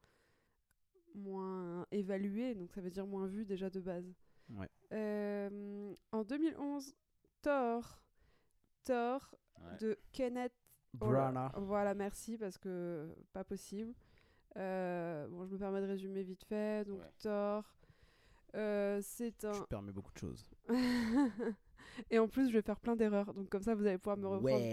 moins 1.16 1.86
évalué, 1.92 2.56
donc 2.56 2.72
ça 2.74 2.82
veut 2.82 2.90
dire 2.92 3.06
moins 3.08 3.26
vu 3.28 3.46
déjà 3.46 3.70
de 3.70 3.80
base. 3.80 4.14
Ouais. 4.50 4.70
Euh, 4.94 5.94
en 6.12 6.24
2011, 6.24 6.94
Thor, 7.42 8.00
Thor 8.84 9.36
Ouais. 9.62 9.78
de 9.80 9.98
Kenneth 10.12 10.52
Branagh. 10.94 11.52
Voilà, 11.58 11.94
merci, 11.94 12.38
parce 12.38 12.58
que 12.58 13.08
pas 13.32 13.44
possible. 13.44 13.94
Euh, 14.58 15.28
bon, 15.30 15.46
je 15.46 15.54
me 15.54 15.58
permets 15.58 15.82
de 15.82 15.88
résumer 15.88 16.24
vite 16.24 16.44
fait. 16.44 16.86
Donc, 16.86 17.00
Ouais. 17.00 17.12
Thor, 17.20 17.64
euh, 18.56 19.00
c'est 19.02 19.34
Je 19.42 19.48
un. 19.48 19.66
permets 19.70 19.92
beaucoup 19.92 20.12
de 20.14 20.18
choses. 20.18 20.52
Et 22.10 22.20
en 22.20 22.28
plus, 22.28 22.48
je 22.50 22.54
vais 22.54 22.62
faire 22.62 22.80
plein 22.80 22.96
d'erreurs, 22.96 23.34
donc 23.34 23.50
comme 23.50 23.62
ça, 23.62 23.76
vous 23.76 23.86
allez 23.86 23.98
pouvoir 23.98 24.18
me 24.18 24.28
reprendre. 24.28 24.66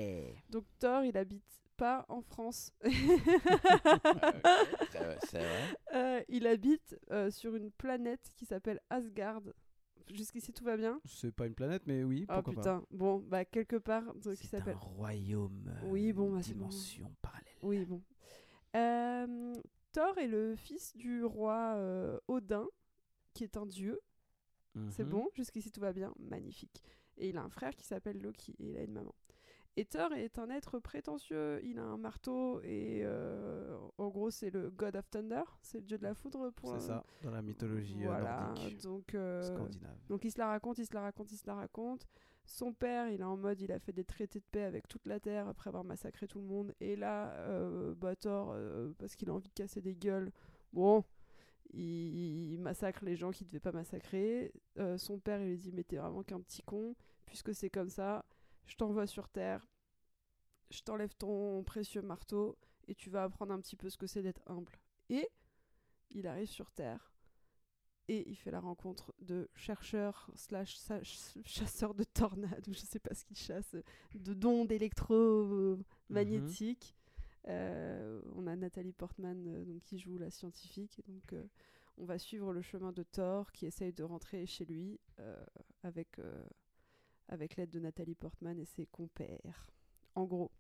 Donc, 0.48 0.64
Thor, 0.78 1.04
il 1.04 1.16
habite 1.16 1.60
pas 1.80 2.04
en 2.10 2.20
France. 2.20 2.72
Ah. 2.84 2.88
C'est- 5.24 5.38
vrai. 5.38 5.74
Euh, 5.94 6.22
il 6.28 6.46
habite 6.46 6.98
euh, 7.10 7.30
sur 7.30 7.56
une 7.56 7.70
planète 7.70 8.30
qui 8.36 8.44
s'appelle 8.44 8.80
Asgard. 8.90 9.40
Jusqu'ici, 10.12 10.52
tout 10.52 10.64
va 10.64 10.76
bien? 10.76 11.00
C'est 11.06 11.32
pas 11.34 11.46
une 11.46 11.54
planète, 11.54 11.84
mais 11.86 12.02
oui, 12.04 12.26
Oh 12.28 12.34
pourquoi 12.42 12.54
pas. 12.54 12.60
putain, 12.80 12.84
bon, 12.90 13.18
bah, 13.20 13.44
quelque 13.44 13.76
part, 13.76 14.02
donc, 14.16 14.34
qui 14.34 14.46
C'est 14.46 14.56
un 14.56 14.58
s'appelle. 14.58 14.76
royaume. 14.76 15.68
euh, 15.68 15.86
Oui, 15.88 16.12
bon, 16.12 16.26
bah, 16.30 16.34
bon. 16.36 16.40
dimension 16.40 17.10
parallèle. 17.22 17.46
Oui, 17.62 17.84
bon. 17.86 18.02
Euh, 18.76 19.54
Thor 19.92 20.18
est 20.18 20.26
le 20.26 20.56
fils 20.56 20.94
du 20.96 21.24
roi 21.24 21.74
euh, 21.76 22.18
Odin, 22.28 22.66
qui 23.34 23.44
est 23.44 23.56
un 23.56 23.66
dieu. 23.66 23.98
C'est 24.90 25.04
Mhm. 25.04 25.10
bon, 25.10 25.28
jusqu'ici 25.34 25.70
tout 25.72 25.80
va 25.80 25.92
bien, 25.92 26.12
magnifique. 26.18 26.82
Et 27.16 27.28
il 27.30 27.36
a 27.38 27.42
un 27.42 27.48
frère 27.50 27.74
qui 27.74 27.84
s'appelle 27.86 28.20
Loki, 28.20 28.54
et 28.58 28.70
il 28.70 28.76
a 28.76 28.82
une 28.82 28.92
maman. 28.92 29.14
Et 29.76 29.84
Thor 29.84 30.12
est 30.12 30.38
un 30.38 30.50
être 30.50 30.78
prétentieux, 30.78 31.60
il 31.64 31.78
a 31.78 31.84
un 31.84 31.96
marteau, 31.96 32.60
et 32.62 33.02
euh, 33.04 33.78
en 33.98 34.08
gros 34.08 34.30
c'est 34.30 34.50
le 34.50 34.70
God 34.70 34.96
of 34.96 35.08
Thunder, 35.08 35.42
c'est 35.62 35.78
le 35.78 35.84
dieu 35.84 35.96
de 35.96 36.02
la 36.02 36.12
foudre 36.12 36.50
pour... 36.50 36.74
C'est 36.74 36.88
ça, 36.88 37.04
dans 37.22 37.30
la 37.30 37.40
mythologie 37.40 38.02
euh, 38.02 38.06
Voilà, 38.06 38.52
nordique, 38.54 38.82
donc... 38.82 39.14
euh, 39.14 39.42
scandinave. 39.42 39.96
donc 40.08 40.24
il 40.24 40.32
se 40.32 40.38
la 40.38 40.48
raconte, 40.48 40.78
il 40.78 40.86
se 40.86 40.92
la 40.94 41.02
raconte, 41.02 41.32
il 41.32 41.36
se 41.36 41.46
la 41.46 41.54
raconte. 41.54 42.06
Son 42.50 42.72
père, 42.72 43.08
il 43.08 43.20
est 43.20 43.24
en 43.24 43.36
mode, 43.36 43.60
il 43.60 43.70
a 43.70 43.78
fait 43.78 43.92
des 43.92 44.02
traités 44.02 44.40
de 44.40 44.44
paix 44.50 44.64
avec 44.64 44.88
toute 44.88 45.06
la 45.06 45.20
Terre 45.20 45.46
après 45.46 45.68
avoir 45.68 45.84
massacré 45.84 46.26
tout 46.26 46.40
le 46.40 46.46
monde. 46.46 46.74
Et 46.80 46.96
là, 46.96 47.32
euh, 47.36 47.94
Thor, 48.16 48.50
euh, 48.52 48.92
parce 48.98 49.14
qu'il 49.14 49.30
a 49.30 49.32
envie 49.32 49.48
de 49.48 49.54
casser 49.54 49.80
des 49.80 49.94
gueules, 49.94 50.32
bon, 50.72 51.04
il, 51.72 52.58
massacre 52.58 53.04
les 53.04 53.14
gens 53.14 53.30
qu'il 53.30 53.46
devait 53.46 53.60
pas 53.60 53.70
massacrer. 53.70 54.52
Euh, 54.78 54.98
son 54.98 55.20
père, 55.20 55.40
il 55.40 55.50
lui 55.50 55.58
dit, 55.58 55.70
mais 55.72 55.84
t'es 55.84 55.96
vraiment 55.96 56.24
qu'un 56.24 56.40
petit 56.40 56.62
con, 56.62 56.96
puisque 57.24 57.54
c'est 57.54 57.70
comme 57.70 57.88
ça, 57.88 58.24
je 58.66 58.76
t'envoie 58.76 59.06
sur 59.06 59.28
Terre, 59.28 59.66
je 60.70 60.82
t'enlève 60.82 61.14
ton 61.14 61.62
précieux 61.64 62.02
marteau, 62.02 62.58
et 62.88 62.94
tu 62.94 63.10
vas 63.10 63.24
apprendre 63.24 63.52
un 63.52 63.60
petit 63.60 63.76
peu 63.76 63.88
ce 63.88 63.96
que 63.96 64.06
c'est 64.06 64.22
d'être 64.22 64.42
humble. 64.46 64.78
Et 65.08 65.28
il 66.10 66.26
arrive 66.26 66.48
sur 66.48 66.70
Terre 66.72 67.14
et 68.08 68.28
il 68.28 68.34
fait 68.34 68.50
la 68.50 68.58
rencontre 68.58 69.14
de 69.20 69.48
chercheurs 69.54 70.28
slash 70.34 70.76
chasseurs 71.44 71.94
de 71.94 72.02
tornades 72.02 72.66
ou 72.68 72.72
je 72.72 72.80
sais 72.80 72.98
pas 72.98 73.14
ce 73.14 73.24
qu'ils 73.24 73.36
chassent 73.36 73.76
de 74.14 74.34
d'ondes 74.34 74.72
électromagnétiques 74.72 76.96
Euh, 77.48 78.20
on 78.34 78.46
a 78.46 78.54
Nathalie 78.54 78.92
Portman 78.92 79.46
euh, 79.46 79.64
donc, 79.64 79.82
qui 79.82 79.98
joue 79.98 80.18
la 80.18 80.30
scientifique 80.30 80.98
et 80.98 81.10
donc 81.10 81.32
euh, 81.32 81.42
on 81.96 82.04
va 82.04 82.18
suivre 82.18 82.52
le 82.52 82.60
chemin 82.60 82.92
de 82.92 83.02
Thor 83.02 83.50
qui 83.52 83.64
essaye 83.64 83.94
de 83.94 84.02
rentrer 84.02 84.44
chez 84.44 84.66
lui 84.66 85.00
avec, 85.82 86.20
avec 87.30 87.56
l'aide 87.56 87.70
de 87.70 87.80
Nathalie 87.80 88.14
Portman 88.14 88.58
et 88.58 88.66
ses 88.66 88.86
compères. 88.86 89.66
En 90.14 90.24
gros. 90.24 90.50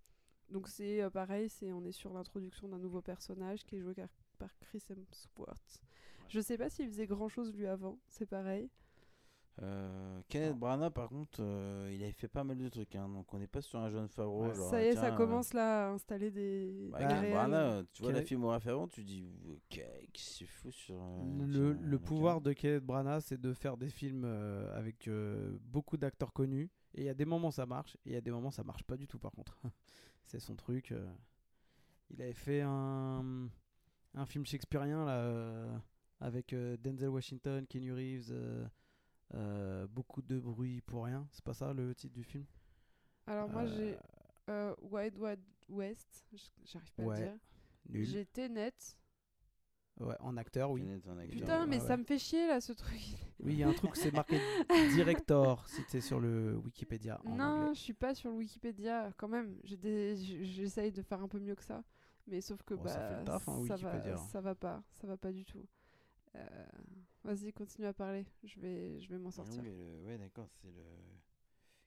Donc 0.48 0.68
c'est 0.68 1.02
euh, 1.02 1.10
pareil 1.10 1.48
c'est 1.48 1.72
on 1.72 1.84
est 1.84 1.92
sur 1.92 2.12
l'introduction 2.12 2.68
d'un 2.68 2.78
nouveau 2.78 3.02
personnage 3.02 3.64
qui 3.64 3.76
est 3.76 3.80
joué 3.80 3.94
par 4.38 4.58
Chris 4.60 4.82
Hemsworth. 4.88 5.82
Je 6.28 6.40
sais 6.40 6.56
pas 6.56 6.70
s'il 6.70 6.88
faisait 6.88 7.06
grand 7.06 7.28
chose 7.28 7.52
lui 7.54 7.66
avant, 7.66 7.98
c'est 8.08 8.26
pareil. 8.26 8.70
Euh, 9.62 10.20
Kenneth 10.28 10.56
Branagh, 10.58 10.90
par 10.92 11.08
contre, 11.10 11.38
euh, 11.40 11.90
il 11.92 12.02
avait 12.02 12.12
fait 12.12 12.28
pas 12.28 12.44
mal 12.44 12.56
de 12.56 12.68
trucs. 12.70 12.94
hein, 12.96 13.08
donc, 13.08 13.32
on 13.34 13.38
n'est 13.38 13.46
pas 13.46 13.60
sur 13.60 13.78
un 13.78 13.90
jeune 13.90 14.08
Favreau. 14.08 14.46
Ouais, 14.48 14.54
genre, 14.54 14.70
ça 14.70 14.82
y 14.82 14.86
est, 14.86 14.92
tiens, 14.92 15.00
ça 15.02 15.12
euh, 15.12 15.16
commence 15.16 15.52
là 15.52 15.88
à 15.88 15.90
installer 15.90 16.30
des. 16.30 16.88
bah, 16.90 16.98
Kenneth 17.00 17.18
réels. 17.20 17.32
Branagh, 17.34 17.86
tu 17.92 18.02
vois 18.02 18.12
la 18.12 18.18
Quel- 18.20 18.28
filmographie 18.28 18.68
avant, 18.70 18.88
tu 18.88 19.04
dis, 19.04 19.28
ok, 19.48 19.60
qu'est-ce 20.12 20.38
qu'il 20.38 20.46
fout 20.46 20.72
sur. 20.72 20.94
euh, 21.02 21.46
Le, 21.46 21.74
sur, 21.74 21.82
le 21.82 21.98
pouvoir 21.98 22.34
Kenneth 22.36 22.46
de 22.46 22.52
Kenneth 22.54 22.84
Branagh, 22.84 23.20
c'est 23.20 23.40
de 23.40 23.52
faire 23.52 23.76
des 23.76 23.90
films 23.90 24.22
euh, 24.24 24.74
avec 24.78 25.08
euh, 25.08 25.58
beaucoup 25.62 25.96
d'acteurs 25.98 26.32
connus. 26.32 26.70
Et 26.94 27.02
il 27.02 27.04
y 27.04 27.10
a 27.10 27.14
des 27.14 27.26
moments 27.26 27.50
ça 27.50 27.66
marche, 27.66 27.96
et 28.06 28.10
il 28.10 28.12
y 28.12 28.16
a 28.16 28.20
des 28.22 28.30
moments 28.30 28.50
ça 28.50 28.64
marche 28.64 28.82
pas 28.84 28.96
du 28.96 29.06
tout 29.06 29.18
par 29.18 29.32
contre. 29.32 29.58
c'est 30.24 30.40
son 30.40 30.56
truc. 30.56 30.92
euh. 30.92 31.06
Il 32.10 32.20
avait 32.22 32.32
fait 32.32 32.62
un, 32.62 33.48
un 34.14 34.26
film 34.26 34.44
shakespearien 34.46 35.04
là, 35.04 35.18
euh, 35.18 35.78
avec 36.18 36.52
euh, 36.54 36.76
Denzel 36.78 37.10
Washington, 37.10 37.64
Kenny 37.68 37.92
Reeves, 37.92 38.32
euh, 39.34 39.86
beaucoup 39.86 40.22
de 40.22 40.38
bruit 40.38 40.80
pour 40.82 41.04
rien. 41.04 41.26
C'est 41.30 41.44
pas 41.44 41.54
ça 41.54 41.72
le 41.72 41.94
titre 41.94 42.14
du 42.14 42.24
film? 42.24 42.44
Alors 43.26 43.48
moi 43.48 43.62
Euh, 43.62 43.66
j'ai 43.76 43.98
euh, 44.48 44.74
Wild 44.82 45.16
Wild 45.18 45.40
West, 45.68 46.26
j'arrive 46.64 46.92
pas 46.94 47.02
à 47.02 47.06
le 47.06 47.22
dire. 47.22 47.38
J'ai 47.92 48.26
Tenet, 48.26 48.72
Ouais, 49.98 50.16
en 50.20 50.36
acteur, 50.38 50.70
oui. 50.70 50.80
Kenneth 50.80 51.06
en 51.08 51.18
acteur. 51.18 51.38
Putain, 51.40 51.66
mais 51.66 51.78
ouais. 51.78 51.86
ça 51.86 51.96
me 51.96 52.04
fait 52.04 52.18
chier 52.18 52.46
là 52.46 52.60
ce 52.62 52.72
truc. 52.72 52.98
Oui, 53.40 53.52
il 53.52 53.58
y 53.58 53.62
a 53.62 53.68
un 53.68 53.74
truc, 53.74 53.96
c'est 53.96 54.12
marqué 54.12 54.38
director 54.94 55.68
si 55.68 55.82
c'est 55.88 56.00
sur 56.00 56.20
le 56.20 56.56
Wikipédia 56.56 57.20
en 57.26 57.36
non, 57.36 57.74
je 57.74 57.80
suis 57.80 57.92
pas 57.92 58.14
sur 58.14 58.30
le 58.30 58.36
Wikipédia 58.36 59.12
quand 59.18 59.28
même. 59.28 59.58
J'essaye 59.64 60.90
de 60.90 61.02
faire 61.02 61.22
un 61.22 61.28
peu 61.28 61.38
mieux 61.38 61.54
que 61.54 61.62
ça. 61.62 61.84
Mais 62.26 62.40
sauf 62.40 62.62
que 62.62 62.74
Oh, 62.74 62.78
bah, 62.78 62.90
ça 62.90 63.08
fait 63.08 63.18
le 63.18 63.24
taf, 63.24 63.48
hein, 63.48 63.62
ça, 63.66 63.76
va, 63.76 63.90
Wikipédia. 63.90 64.16
ça 64.16 64.40
va 64.40 64.54
pas. 64.54 64.82
Ça 65.00 65.06
va 65.06 65.16
pas 65.16 65.32
du 65.32 65.44
tout. 65.44 65.66
Euh, 66.36 66.64
Vas-y, 67.24 67.52
continue 67.52 67.86
à 67.86 67.92
parler. 67.92 68.24
Je 68.44 68.58
vais, 68.60 69.00
je 69.00 69.08
vais 69.08 69.18
m'en 69.18 69.28
Ah 69.28 69.32
sortir. 69.32 69.62
oui, 69.62 69.68
le- 69.70 70.02
ouais, 70.06 70.18
d'accord, 70.18 70.48
c'est 70.62 70.68
le. 70.70 70.82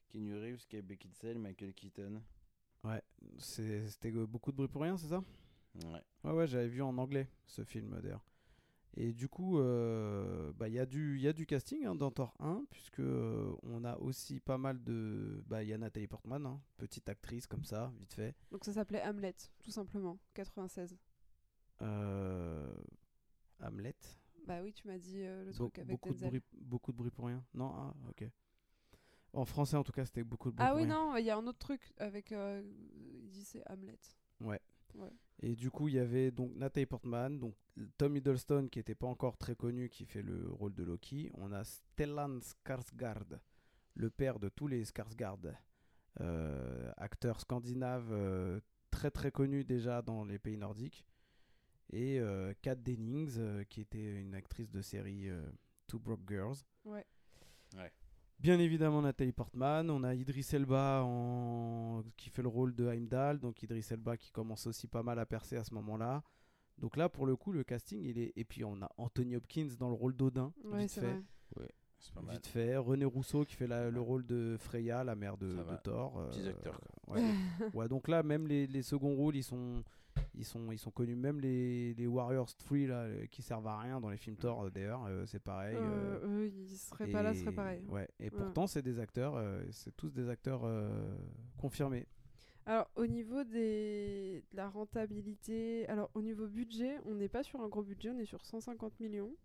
Keanu 0.09 0.35
Reeves, 0.37 0.65
Kate 0.69 0.85
Beckinsale, 0.85 1.39
Michael 1.39 1.73
Keaton. 1.73 2.21
Ouais, 2.83 3.01
c'était 3.39 4.11
beaucoup 4.11 4.51
de 4.51 4.57
bruit 4.57 4.67
pour 4.67 4.81
rien, 4.83 4.95
c'est 4.97 5.07
ça? 5.07 5.23
Ouais. 5.85 6.01
Ouais, 6.23 6.31
ouais, 6.33 6.47
j'avais 6.47 6.67
vu 6.67 6.81
en 6.81 6.97
anglais 6.97 7.27
ce 7.47 7.63
film 7.63 7.99
d'ailleurs. 7.99 8.23
Et 8.95 9.11
du 9.11 9.27
coup, 9.27 9.57
euh, 9.57 10.53
bah, 10.53 10.67
il 10.67 10.75
y, 10.75 10.79
a 10.79 10.85
du- 10.85 11.15
il 11.15 11.21
y 11.23 11.27
a 11.27 11.33
du 11.33 11.47
casting 11.47 11.83
hein, 11.85 11.95
dans 11.95 12.11
Thor 12.11 12.35
1, 12.39 12.63
puisque 12.69 12.99
euh, 12.99 13.55
on 13.63 13.83
a 13.85 13.97
aussi 13.97 14.39
pas 14.39 14.59
mal 14.59 14.83
de. 14.83 15.43
Bah, 15.47 15.63
il 15.63 15.69
y 15.69 15.73
a 15.73 15.77
Nathalie 15.79 16.05
Portman, 16.07 16.45
hein, 16.45 16.61
petite 16.77 17.09
actrice 17.09 17.47
comme 17.47 17.63
ça, 17.63 17.91
vite 17.97 18.13
fait. 18.13 18.35
Donc 18.51 18.63
ça 18.65 18.73
s'appelait 18.73 19.01
Hamlet, 19.01 19.33
tout 19.57 19.71
simplement. 19.71 20.19
96. 20.35 20.95
Euh, 21.81 22.71
Hamlet? 23.61 23.95
Bah 24.45 24.61
oui, 24.61 24.73
tu 24.73 24.87
m'as 24.87 24.97
dit 24.97 25.21
euh, 25.23 25.45
le 25.45 25.51
Be- 25.51 25.55
truc 25.55 25.79
avec 25.79 25.89
beaucoup, 25.91 26.09
de 26.09 26.13
Denzel. 26.15 26.29
bruit, 26.29 26.43
beaucoup 26.61 26.91
de 26.91 26.97
bruit 26.97 27.11
pour 27.11 27.25
rien. 27.27 27.43
Non, 27.53 27.71
ah, 27.75 27.93
ok. 28.09 28.29
En 29.33 29.45
français, 29.45 29.77
en 29.77 29.83
tout 29.83 29.91
cas, 29.91 30.05
c'était 30.05 30.23
beaucoup 30.23 30.51
de 30.51 30.55
bruit 30.57 30.65
Ah 30.67 30.71
pour 30.71 30.77
oui, 30.81 30.85
rien. 30.85 30.93
non, 30.95 31.17
il 31.17 31.25
y 31.25 31.29
a 31.29 31.37
un 31.37 31.47
autre 31.47 31.59
truc 31.59 31.93
avec. 31.97 32.31
euh, 32.31 32.61
il 33.23 33.29
dit 33.29 33.43
c'est 33.45 33.63
Hamlet. 33.69 33.97
Ouais. 34.41 34.59
Ouais. 34.95 35.09
Et 35.39 35.55
du 35.55 35.71
coup, 35.71 35.87
il 35.87 35.95
y 35.95 35.99
avait 35.99 36.29
donc 36.29 36.53
Natalie 36.55 36.85
Portman, 36.85 37.39
donc 37.39 37.55
Tom 37.97 38.15
Hiddleston 38.15 38.67
qui 38.71 38.77
était 38.79 38.93
pas 38.95 39.07
encore 39.07 39.37
très 39.37 39.55
connu, 39.55 39.89
qui 39.89 40.05
fait 40.05 40.21
le 40.21 40.47
rôle 40.51 40.73
de 40.75 40.83
Loki. 40.83 41.31
On 41.33 41.51
a 41.51 41.63
Stellan 41.63 42.39
Skarsgård, 42.39 43.39
le 43.95 44.09
père 44.11 44.39
de 44.39 44.49
tous 44.49 44.67
les 44.67 44.83
Skarsgård, 44.85 45.55
euh, 46.21 46.91
acteur 46.97 47.39
scandinave 47.41 48.61
très 48.91 49.09
très 49.09 49.31
connu 49.31 49.63
déjà 49.63 50.03
dans 50.03 50.23
les 50.23 50.37
pays 50.37 50.57
nordiques. 50.57 51.03
Et 51.95 52.19
euh, 52.19 52.53
Kat 52.61 52.75
Dennings, 52.75 53.35
euh, 53.37 53.63
qui 53.65 53.81
était 53.81 54.19
une 54.19 54.33
actrice 54.33 54.69
de 54.71 54.81
série 54.81 55.29
euh, 55.29 55.45
Two 55.87 55.99
Broke 55.99 56.27
Girls. 56.27 56.55
Ouais. 56.85 57.05
Bien 58.39 58.59
évidemment 58.59 59.01
Nathalie 59.01 59.31
Portman, 59.31 59.89
on 59.89 60.03
a 60.03 60.13
Idris 60.15 60.47
Elba 60.51 61.01
en... 61.05 62.03
qui 62.17 62.29
fait 62.29 62.41
le 62.41 62.49
rôle 62.49 62.75
de 62.75 62.87
Heimdall, 62.87 63.39
donc 63.39 63.61
Idris 63.63 63.87
Elba 63.91 64.17
qui 64.17 64.31
commence 64.31 64.67
aussi 64.67 64.87
pas 64.87 65.01
mal 65.01 65.17
à 65.19 65.25
percer 65.25 65.55
à 65.55 65.63
ce 65.63 65.73
moment-là. 65.75 66.23
Donc 66.77 66.97
là 66.97 67.07
pour 67.07 67.25
le 67.25 67.35
coup 67.37 67.51
le 67.53 67.63
casting 67.63 68.01
il 68.03 68.17
est 68.19 68.33
et 68.35 68.43
puis 68.43 68.65
on 68.65 68.81
a 68.81 68.89
Anthony 68.97 69.35
Hopkins 69.37 69.69
dans 69.79 69.87
le 69.87 69.93
rôle 69.95 70.15
d'Odin, 70.15 70.51
Ouais, 70.65 70.79
vite 70.79 70.89
c'est 70.89 71.01
fait, 71.01 71.21
vrai. 71.55 71.69
C'est 71.99 72.13
pas 72.13 72.21
mal. 72.21 72.35
vite 72.35 72.47
fait. 72.47 72.75
René 72.75 73.05
Rousseau 73.05 73.45
qui 73.45 73.55
fait 73.55 73.67
la- 73.67 73.89
le 73.89 73.99
Ouais. 74.01 74.05
rôle 74.05 74.25
de 74.25 74.57
Freya, 74.59 75.05
la 75.05 75.15
mère 75.15 75.37
de. 75.37 75.55
Thor. 75.83 76.19
euh, 76.19 76.27
Petits 76.29 76.47
acteurs, 76.49 76.81
quoi. 76.81 77.15
ouais. 77.15 77.21
Ouais, 77.73 77.87
donc 77.87 78.09
là 78.09 78.23
même 78.23 78.45
les, 78.47 78.67
les 78.67 78.81
seconds 78.81 79.15
rôles 79.15 79.37
ils 79.37 79.43
sont 79.43 79.83
ils 80.35 80.45
sont 80.45 80.71
ils 80.71 80.77
sont 80.79 80.91
connus 80.91 81.15
même 81.15 81.39
les, 81.39 81.93
les 81.93 82.07
Warriors 82.07 82.53
3 82.55 82.77
là 82.87 83.03
euh, 83.03 83.25
qui 83.27 83.41
servent 83.41 83.67
à 83.67 83.77
rien 83.79 83.99
dans 83.99 84.09
les 84.09 84.17
films 84.17 84.35
Thor 84.37 84.63
euh, 84.63 84.69
d'ailleurs 84.69 85.05
euh, 85.07 85.25
c'est 85.25 85.39
pareil. 85.39 85.75
euh, 85.79 86.19
eux, 86.25 86.47
ils 86.47 86.75
seraient 86.77 87.07
pas 87.07 87.21
là, 87.23 87.33
ce 87.33 87.41
serait 87.41 87.51
pareil. 87.53 87.81
Ouais, 87.89 88.07
et 88.19 88.29
pourtant, 88.29 88.67
c'est 88.67 88.81
des 88.81 88.99
acteurs, 88.99 89.41
c'est 89.71 89.95
tous 89.95 90.11
des 90.11 90.29
acteurs 90.29 90.63
confirmés. 91.57 92.07
Alors, 92.65 92.89
au 92.95 93.05
niveau 93.07 93.43
des... 93.43 94.43
de 94.51 94.55
la 94.55 94.69
rentabilité, 94.69 95.85
alors 95.89 96.09
au 96.13 96.21
niveau 96.21 96.47
budget, 96.47 96.97
on 97.05 97.15
n'est 97.15 97.27
pas 97.27 97.43
sur 97.43 97.59
un 97.61 97.67
gros 97.67 97.83
budget, 97.83 98.09
on 98.09 98.17
est 98.19 98.25
sur 98.25 98.45
150 98.45 98.99
millions. 99.01 99.35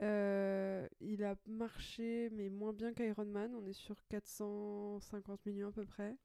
Euh, 0.00 0.86
il 1.00 1.24
a 1.24 1.34
marché, 1.48 2.30
mais 2.32 2.48
moins 2.50 2.72
bien 2.72 2.92
qu'Iron 2.94 3.24
Man, 3.26 3.52
on 3.54 3.66
est 3.66 3.72
sur 3.72 3.96
450 4.08 5.44
millions 5.46 5.68
à 5.68 5.72
peu 5.72 5.84
près, 5.84 6.16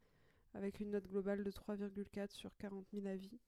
avec 0.54 0.80
une 0.80 0.92
note 0.92 1.08
globale 1.08 1.44
de 1.44 1.52
3,4 1.52 2.32
sur 2.32 2.56
40 2.58 2.86
000 2.94 3.08
avis. 3.08 3.40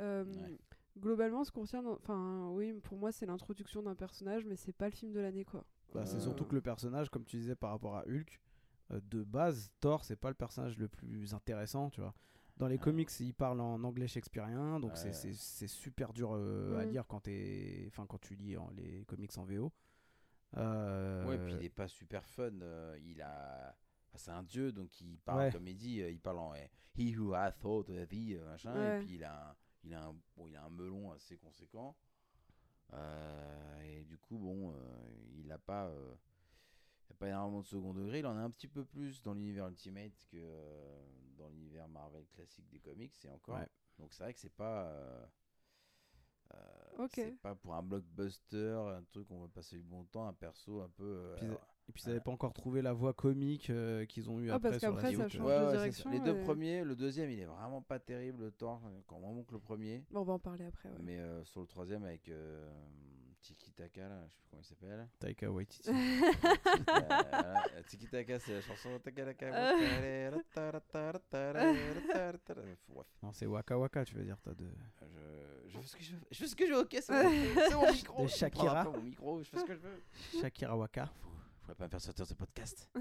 Euh, 0.00 0.24
Ouais. 0.24 0.58
Globalement, 0.98 1.42
ce 1.42 1.50
qu'on 1.50 1.62
retient, 1.62 1.82
dans- 1.82 1.94
enfin 1.94 2.48
oui, 2.50 2.74
pour 2.82 2.98
moi 2.98 3.12
c'est 3.12 3.24
l'introduction 3.24 3.82
d'un 3.82 3.94
personnage, 3.94 4.44
mais 4.44 4.56
c'est 4.56 4.74
pas 4.74 4.86
le 4.90 4.94
film 4.94 5.12
de 5.12 5.20
l'année 5.20 5.44
quoi. 5.46 5.64
Bah, 5.94 6.04
C'est 6.04 6.16
Euh, 6.16 6.20
surtout 6.20 6.44
que 6.44 6.54
le 6.54 6.60
personnage, 6.60 7.08
comme 7.08 7.24
tu 7.24 7.38
disais 7.38 7.54
par 7.56 7.70
rapport 7.70 7.96
à 7.96 8.04
Hulk, 8.06 8.40
euh, 8.90 9.00
de 9.10 9.22
base, 9.24 9.70
Thor, 9.80 10.04
c'est 10.04 10.16
pas 10.16 10.28
le 10.28 10.34
personnage 10.34 10.76
le 10.76 10.88
plus 10.88 11.32
intéressant, 11.32 11.88
tu 11.88 12.02
vois. 12.02 12.12
Dans 12.58 12.66
les 12.68 12.74
Ouais. 12.76 12.80
comics, 12.82 13.08
il 13.20 13.32
parle 13.32 13.60
en 13.62 13.82
anglais 13.84 14.06
shakespearien, 14.06 14.80
donc 14.80 14.98
c'est- 14.98 15.06
Ouais. 15.08 15.12
c'est 15.14 15.32
c'est 15.32 15.66
super 15.66 16.12
dur 16.12 16.32
euh, 16.34 16.76
à 16.78 16.84
Mm. 16.84 16.90
lire 16.90 17.06
quand, 17.06 17.20
t'es- 17.20 17.84
enfin, 17.88 18.04
quand 18.06 18.18
tu 18.20 18.34
lis 18.34 18.58
en- 18.58 18.68
les 18.76 19.04
comics 19.06 19.36
en 19.38 19.44
VO. 19.44 19.72
Euh, 20.58 21.26
Ouais, 21.26 21.38
puis 21.38 21.54
il 21.54 21.64
est 21.64 21.70
pas 21.70 21.88
super 21.88 22.22
fun. 22.28 22.60
euh, 22.60 22.98
il 23.02 23.22
a. 23.22 23.74
enfin, 24.12 24.18
c'est 24.18 24.30
un 24.30 24.42
dieu, 24.42 24.72
donc 24.72 25.00
il 25.00 25.18
parle, 25.18 25.38
Ouais. 25.40 25.52
comme 25.52 25.66
il 25.66 25.76
dit, 25.76 26.00
euh, 26.02 26.10
il 26.10 26.20
parle 26.20 26.38
en. 26.38 26.54
eh, 26.54 26.70
He 26.96 27.16
who 27.16 27.32
hath 27.34 27.58
thought 27.60 27.88
of 27.88 28.08
thee, 28.08 28.34
euh, 28.36 28.44
machin. 28.44 28.74
Ouais. 28.74 29.02
Et 29.02 29.04
puis 29.06 29.14
il 29.14 29.24
a, 29.24 29.50
un, 29.50 29.56
il, 29.84 29.94
a 29.94 30.04
un, 30.06 30.12
bon, 30.36 30.46
il 30.48 30.56
a 30.56 30.64
un 30.64 30.70
melon 30.70 31.12
assez 31.12 31.36
conséquent. 31.38 31.96
Euh, 32.92 33.80
et 33.82 34.04
du 34.04 34.18
coup, 34.18 34.38
bon, 34.38 34.72
euh, 34.72 34.76
il 35.34 35.50
a 35.50 35.58
pas. 35.58 35.86
euh, 35.86 36.14
il 37.08 37.12
a 37.12 37.16
pas 37.16 37.28
énormément 37.28 37.60
de 37.60 37.66
second 37.66 37.92
degré. 37.94 38.18
Il 38.20 38.26
en 38.26 38.36
a 38.36 38.40
un 38.40 38.50
petit 38.50 38.68
peu 38.68 38.84
plus 38.84 39.22
dans 39.22 39.34
l'univers 39.34 39.68
Ultimate 39.68 40.12
que 40.30 40.36
euh, 40.36 41.02
dans 41.38 41.48
l'univers 41.48 41.88
Marvel 41.88 42.26
classique 42.34 42.68
des 42.68 42.78
comics, 42.80 43.14
et 43.24 43.28
encore. 43.30 43.56
Ouais. 43.58 43.68
Donc 43.98 44.12
c'est 44.12 44.24
vrai 44.24 44.34
que 44.34 44.40
c'est 44.40 44.52
pas. 44.54 44.86
euh, 44.88 45.26
euh. 46.54 47.08
C'est 47.10 47.40
pas 47.40 47.54
pour 47.54 47.74
un 47.74 47.82
blockbuster, 47.82 48.74
un 48.94 49.02
truc 49.04 49.30
où 49.30 49.34
on 49.36 49.40
va 49.42 49.48
passer 49.48 49.76
du 49.76 49.82
bon 49.84 50.04
temps, 50.04 50.26
un 50.26 50.32
perso 50.34 50.82
un 50.82 50.88
peu. 50.90 51.04
euh, 51.04 51.36
alors- 51.40 51.71
et 51.88 51.92
puis 51.92 52.02
ils 52.04 52.08
n'avaient 52.08 52.20
pas 52.20 52.30
encore 52.30 52.52
trouvé 52.52 52.80
la 52.80 52.92
voix 52.92 53.12
comique 53.12 53.70
euh, 53.70 54.06
qu'ils 54.06 54.30
ont 54.30 54.40
eu 54.40 54.50
oh, 54.50 54.54
après. 54.54 54.70
Parce 54.70 54.80
qu'après, 54.80 55.12
ça 55.12 55.24
ouais, 55.24 55.28
de 55.28 55.78
ouais. 55.78 56.12
Les 56.12 56.20
deux 56.20 56.40
premiers, 56.42 56.84
le 56.84 56.94
deuxième, 56.94 57.30
il 57.30 57.40
est 57.40 57.44
vraiment 57.44 57.82
pas 57.82 57.98
terrible 57.98 58.44
le 58.44 58.50
temps, 58.50 58.80
euh, 58.86 59.00
quand 59.06 59.16
on 59.22 59.34
manque 59.34 59.52
le 59.52 59.58
premier. 59.58 60.04
On 60.14 60.22
va 60.22 60.34
en 60.34 60.38
parler 60.38 60.64
après. 60.64 60.88
Mais 61.02 61.18
euh, 61.18 61.44
sur 61.44 61.60
le 61.60 61.66
troisième, 61.66 62.04
avec 62.04 62.28
euh, 62.28 62.70
Tiki 63.42 63.72
Taka, 63.72 64.08
je 64.28 64.32
sais 64.32 64.38
plus 64.38 64.48
comment 64.50 64.62
il 64.62 64.66
s'appelle. 64.66 65.08
Taika 65.18 65.50
Waititi. 65.50 65.90
voilà. 66.86 67.64
Tiki 67.88 68.06
c'est 68.06 68.24
la 68.24 68.60
chanson. 68.60 68.90
non, 73.22 73.32
c'est 73.32 73.46
Waka 73.46 73.76
Waka, 73.76 74.04
tu 74.04 74.14
veux 74.14 74.24
dire. 74.24 74.36
As 74.46 74.54
de... 74.54 74.70
je... 75.66 75.78
fais 75.78 75.86
ce 75.86 75.96
que 75.96 76.04
je 76.04 76.14
veux. 76.14 76.20
Fais 76.30 76.46
ce 76.46 76.54
que 76.54 76.66
je 76.66 76.72
veux, 76.72 76.80
ok, 76.80 76.96
c'est 77.00 77.12
mon... 77.74 77.92
micro. 77.92 78.22
De 78.22 78.28
Shakira. 78.28 78.84
Je 78.84 78.90
mon 78.90 79.02
micro, 79.02 79.42
je 79.42 79.50
fais 79.50 79.58
ce 79.58 79.64
que 79.64 79.74
je 79.74 79.80
veux. 79.80 80.00
Shakira 80.40 80.76
Waka. 80.76 81.12
Faudrait 81.62 81.74
pas 81.76 81.84
me 81.84 81.90
faire 81.90 82.00
sortir 82.00 82.26
ce 82.26 82.34
podcast. 82.34 82.90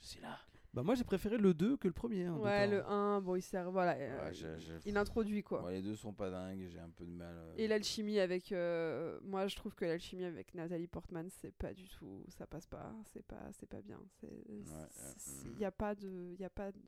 Je 0.00 0.06
suis 0.06 0.20
là. 0.20 0.38
Bah, 0.72 0.84
moi, 0.84 0.94
j'ai 0.94 1.02
préféré 1.02 1.36
le 1.36 1.52
2 1.52 1.76
que 1.76 1.88
le 1.88 1.92
premier. 1.92 2.26
hein, 2.26 2.36
Ouais, 2.36 2.68
le 2.68 2.86
1, 2.86 3.20
bon, 3.22 3.34
il 3.34 3.42
sert. 3.42 3.72
Voilà. 3.72 3.96
euh, 3.96 4.24
Ouais, 4.26 4.32
je- 4.32 4.56
je- 4.58 4.74
Il 4.86 4.96
introduit 4.96 5.42
quoi. 5.42 5.64
Ouais, 5.64 5.72
les 5.72 5.82
deux 5.82 5.96
sont 5.96 6.12
pas 6.12 6.30
dingues, 6.30 6.68
j'ai 6.70 6.78
un 6.78 6.90
peu 6.90 7.04
de 7.04 7.10
mal. 7.10 7.34
euh, 7.36 7.54
Et 7.58 7.66
l'alchimie 7.66 8.20
avec. 8.20 8.52
euh, 8.52 9.18
moi, 9.24 9.48
je 9.48 9.56
trouve 9.56 9.74
que 9.74 9.84
l'alchimie 9.84 10.22
avec 10.24 10.54
Nathalie 10.54 10.86
Portman, 10.86 11.28
c'est 11.28 11.50
pas 11.50 11.74
du 11.74 11.88
tout. 11.88 12.24
Ça 12.28 12.46
passe 12.46 12.66
pas. 12.66 12.94
C'est 13.12 13.24
pas, 13.24 13.50
c'est 13.52 13.66
pas 13.66 13.82
bien. 13.82 14.00
Il 14.22 14.28
ouais, 14.60 15.58
n'y 15.58 15.64
a 15.64 15.72
pas 15.72 15.96
de. 15.96 16.36
Y 16.38 16.44
a 16.44 16.50
pas 16.50 16.70
de. 16.70 16.78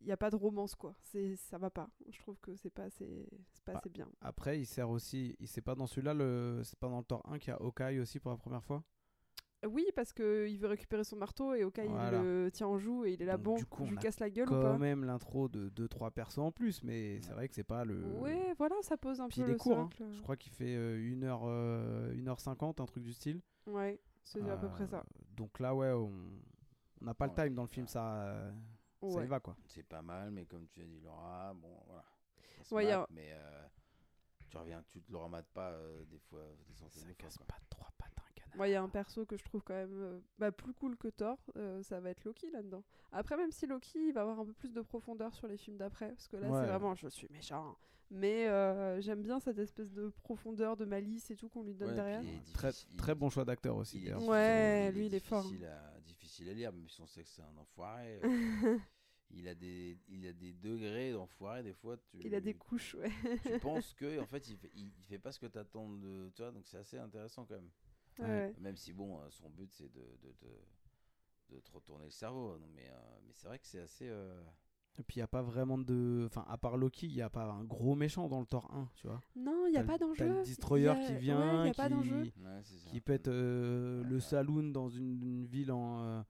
Il 0.00 0.06
y 0.08 0.12
a 0.12 0.16
pas 0.16 0.30
de 0.30 0.36
romance 0.36 0.74
quoi. 0.76 0.94
C'est 1.02 1.34
ça 1.36 1.58
va 1.58 1.70
pas. 1.70 1.88
Je 2.08 2.18
trouve 2.20 2.38
que 2.40 2.54
c'est 2.56 2.70
pas 2.70 2.84
assez 2.84 3.28
c'est 3.52 3.64
pas 3.64 3.72
Bah, 3.74 3.78
assez 3.80 3.90
bien. 3.90 4.08
Après, 4.20 4.58
il 4.60 4.66
sert 4.66 4.90
aussi. 4.90 5.36
Il 5.40 5.46
c'est 5.48 5.60
pas 5.60 5.74
dans 5.76 5.86
celui-là, 5.86 6.12
le... 6.14 6.60
c'est 6.64 6.78
pas 6.78 6.88
dans 6.88 6.98
le 6.98 7.04
Thor 7.04 7.22
1 7.28 7.38
qu'il 7.38 7.50
y 7.50 7.52
a 7.52 7.56
Hawkeye 7.60 7.98
aussi 8.00 8.18
pour 8.20 8.30
la 8.32 8.36
première 8.36 8.64
fois? 8.64 8.82
Oui, 9.68 9.86
parce 9.94 10.12
que 10.12 10.48
il 10.48 10.58
veut 10.58 10.68
récupérer 10.68 11.04
son 11.04 11.16
marteau 11.16 11.54
et 11.54 11.62
au 11.64 11.70
cas 11.70 11.84
Voilà. 11.84 12.18
il 12.18 12.22
le 12.24 12.50
tient 12.50 12.66
en 12.66 12.78
joue 12.78 13.04
et 13.04 13.12
il 13.12 13.22
est 13.22 13.26
là 13.26 13.36
Donc, 13.36 13.44
bon, 13.44 13.54
du 13.56 13.66
coup, 13.66 13.84
je 13.84 13.90
lui 13.90 13.98
casse 13.98 14.18
la 14.20 14.28
gueule 14.30 14.48
ou 14.48 14.50
Quand 14.52 14.60
pas 14.62 14.78
même 14.78 15.04
l'intro 15.04 15.48
de 15.48 15.68
2-3 15.70 16.10
persos 16.10 16.38
en 16.38 16.50
plus, 16.52 16.82
mais 16.82 17.20
c'est 17.22 17.32
vrai 17.32 17.48
que 17.48 17.54
c'est 17.54 17.62
pas 17.62 17.84
le. 17.84 18.02
Ouais, 18.20 18.54
voilà, 18.58 18.74
ça 18.82 18.96
pose 18.96 19.20
un 19.20 19.28
Puis 19.28 19.40
peu 19.40 19.46
il 19.46 19.50
est 19.50 19.52
le 19.52 19.58
court, 19.58 19.78
hein. 19.78 19.88
Je 20.10 20.20
crois 20.22 20.36
qu'il 20.36 20.52
fait 20.52 20.74
1h, 20.76 22.14
1h50, 22.16 22.80
un 22.82 22.86
truc 22.86 23.02
du 23.04 23.12
style. 23.12 23.40
Ouais, 23.66 24.00
c'est 24.24 24.42
à 24.48 24.56
peu 24.56 24.68
près 24.68 24.86
ça. 24.86 24.98
Euh, 24.98 25.22
Donc 25.36 25.60
là, 25.60 25.74
ouais, 25.74 25.90
on 25.92 26.12
on 27.00 27.04
n'a 27.04 27.14
pas 27.14 27.26
le 27.26 27.34
time 27.34 27.54
dans 27.54 27.62
le 27.62 27.68
film, 27.68 27.86
ça, 27.88 28.22
euh, 28.22 28.52
ça 29.10 29.24
y 29.24 29.26
va 29.26 29.40
quoi. 29.40 29.56
C'est 29.66 29.82
pas 29.82 30.02
mal, 30.02 30.30
mais 30.30 30.44
comme 30.46 30.68
tu 30.68 30.80
as 30.82 30.84
dit, 30.84 31.00
Laura, 31.00 31.52
bon, 31.54 31.76
voilà. 31.86 32.04
Ouais, 32.70 32.90
a- 32.92 33.06
mais 33.10 33.32
euh, 33.32 33.66
tu 34.48 34.56
reviens, 34.56 34.84
tu 34.88 35.02
te 35.02 35.10
le 35.10 35.18
remates 35.18 35.48
pas 35.52 35.70
euh, 35.72 36.04
des 36.04 36.18
fois, 36.20 36.44
des 36.68 36.74
Ça 36.74 36.84
de 37.08 37.12
casse 37.14 37.38
pas 37.38 37.56
trois. 37.68 37.88
Moi, 38.56 38.68
il 38.68 38.72
y 38.72 38.74
a 38.74 38.82
un 38.82 38.88
perso 38.88 39.24
que 39.24 39.36
je 39.36 39.44
trouve 39.44 39.62
quand 39.62 39.74
même 39.74 39.92
euh, 40.02 40.20
bah, 40.38 40.52
plus 40.52 40.72
cool 40.74 40.96
que 40.96 41.08
Thor, 41.08 41.38
euh, 41.56 41.82
ça 41.82 42.00
va 42.00 42.10
être 42.10 42.24
Loki 42.24 42.50
là-dedans. 42.50 42.84
Après, 43.12 43.36
même 43.36 43.50
si 43.50 43.66
Loki 43.66 44.08
il 44.08 44.12
va 44.12 44.22
avoir 44.22 44.40
un 44.40 44.44
peu 44.44 44.52
plus 44.52 44.72
de 44.72 44.80
profondeur 44.82 45.34
sur 45.34 45.46
les 45.46 45.56
films 45.56 45.76
d'après, 45.78 46.08
parce 46.08 46.28
que 46.28 46.36
là, 46.36 46.48
Ouais. 46.50 46.60
c'est 46.60 46.66
vraiment 46.66 46.94
je 46.94 47.08
suis 47.08 47.28
méchant. 47.30 47.76
Mais 48.10 48.46
euh, 48.48 49.00
j'aime 49.00 49.22
bien 49.22 49.40
cette 49.40 49.58
espèce 49.58 49.90
de 49.90 50.10
profondeur, 50.22 50.76
de 50.76 50.84
malice 50.84 51.30
et 51.30 51.36
tout 51.36 51.48
qu'on 51.48 51.62
lui 51.62 51.74
donne 51.74 51.88
Ouais, 51.90 51.94
derrière. 51.94 52.22
Très, 52.52 52.70
très 52.98 53.14
bon 53.14 53.30
choix 53.30 53.46
d'acteur 53.46 53.74
aussi. 53.76 54.00
il 54.02 54.08
est 54.08 54.14
Ouais, 54.14 54.92
lui, 54.92 55.06
il 55.06 55.14
est 55.14 55.20
fort. 55.20 55.42
difficile 55.44 55.64
à, 55.66 56.00
difficile 56.00 56.48
à 56.50 56.52
lire, 56.52 56.72
même 56.72 56.88
si 56.90 57.00
on 57.00 57.06
sait 57.06 57.22
que 57.22 57.30
c'est 57.30 57.40
un 57.40 57.56
enfoiré. 57.56 58.20
euh, 58.22 58.78
il 59.30 59.48
a 59.48 59.54
des, 59.54 59.98
il 60.08 60.26
a 60.26 60.32
des 60.34 60.52
degrés 60.52 61.12
d'enfoiré. 61.12 61.62
Des 61.62 61.72
fois, 61.72 61.96
tu, 61.96 62.18
Il 62.22 62.34
a 62.34 62.40
des 62.42 62.52
couches, 62.52 62.96
ouais. 62.96 63.10
tu 63.46 63.58
penses 63.60 63.94
que 63.98 64.20
en 64.20 64.26
fait, 64.26 64.46
il 64.46 64.58
fait, 64.58 64.70
il, 64.74 64.92
il 64.98 65.04
fait 65.04 65.18
pas 65.18 65.32
ce 65.32 65.38
que 65.40 65.46
t'attends 65.46 65.88
de 65.88 66.28
toi. 66.34 66.50
Donc 66.52 66.66
c'est 66.66 66.76
assez 66.76 66.98
intéressant 66.98 67.46
quand 67.46 67.54
même. 67.54 67.70
Ouais, 68.18 68.24
Ouais. 68.24 68.30
ouais. 68.30 68.54
Même 68.60 68.76
si 68.76 68.92
bon, 68.92 69.18
euh, 69.18 69.30
son 69.30 69.48
but 69.50 69.70
c'est 69.72 69.92
de, 69.92 70.00
de, 70.22 70.34
de, 70.42 71.54
de 71.56 71.60
te 71.60 71.70
retourner 71.72 72.04
le 72.04 72.10
cerveau. 72.10 72.58
Non, 72.58 72.66
mais, 72.74 72.88
euh, 72.90 73.18
mais 73.26 73.32
c'est 73.34 73.46
vrai 73.48 73.58
que 73.58 73.66
c'est 73.66 73.80
assez. 73.80 74.08
euh, 74.08 74.40
Et 74.98 75.02
puis 75.02 75.16
il 75.16 75.18
n'y 75.20 75.24
a 75.24 75.28
pas 75.28 75.42
vraiment 75.42 75.78
de. 75.78 76.24
Enfin, 76.26 76.44
à 76.48 76.58
part 76.58 76.76
Loki, 76.76 77.06
il 77.06 77.14
n'y 77.14 77.22
a 77.22 77.30
pas 77.30 77.44
un 77.50 77.64
gros 77.64 77.94
méchant 77.94 78.28
dans 78.28 78.40
le 78.40 78.46
Thor 78.46 78.70
1, 78.74 78.88
tu 78.94 79.06
vois. 79.06 79.20
Non, 79.36 79.66
il 79.66 79.72
n'y 79.72 79.78
a 79.78 79.84
pas 79.84 79.98
d'enjeu. 79.98 80.24
Le 80.28 80.34
Il 80.40 80.40
y 80.40 80.48
destroyer 80.48 80.88
a- 80.88 80.94
qui 80.96 81.12
ouais, 81.12 81.18
vient, 81.18 81.64
il 81.64 81.68
y 81.68 81.70
a 81.70 81.74
pas 81.74 81.88
d'enjeu. 81.88 82.22
qui, 82.24 82.32
Ouais, 82.40 82.60
c'est 82.64 82.78
ça. 82.78 82.90
qui 82.90 83.00
pète 83.00 83.28
euh, 83.28 84.02
Ouais, 84.02 84.08
le 84.08 84.14
ouais. 84.16 84.20
saloon 84.20 84.64
dans 84.70 84.88
une, 84.90 85.22
une 85.22 85.46
ville 85.46 85.72
en, 85.72 86.02
euh, 86.02 86.22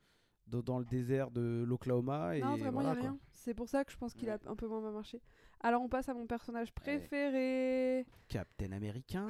dans, 0.46 0.78
le 0.78 0.84
désert 0.84 1.30
de 1.30 1.64
l'Oklahoma. 1.66 2.38
Non, 2.38 2.54
et 2.54 2.60
vraiment, 2.60 2.66
il 2.66 2.70
voilà, 2.72 2.90
a 2.90 2.94
quoi. 2.94 3.02
rien. 3.02 3.18
C'est 3.32 3.54
pour 3.54 3.68
ça 3.68 3.84
que 3.84 3.90
je 3.92 3.96
pense 3.96 4.14
qu'il 4.14 4.28
a 4.30 4.34
Ouais. 4.34 4.40
un 4.46 4.54
peu 4.56 4.68
moins 4.68 4.80
marché. 4.92 5.20
Alors, 5.60 5.82
on 5.82 5.88
passe 5.88 6.08
à 6.08 6.14
mon 6.14 6.26
personnage 6.26 6.72
préféré. 6.72 8.04
Captain 8.28 8.72
Américain. 8.72 9.28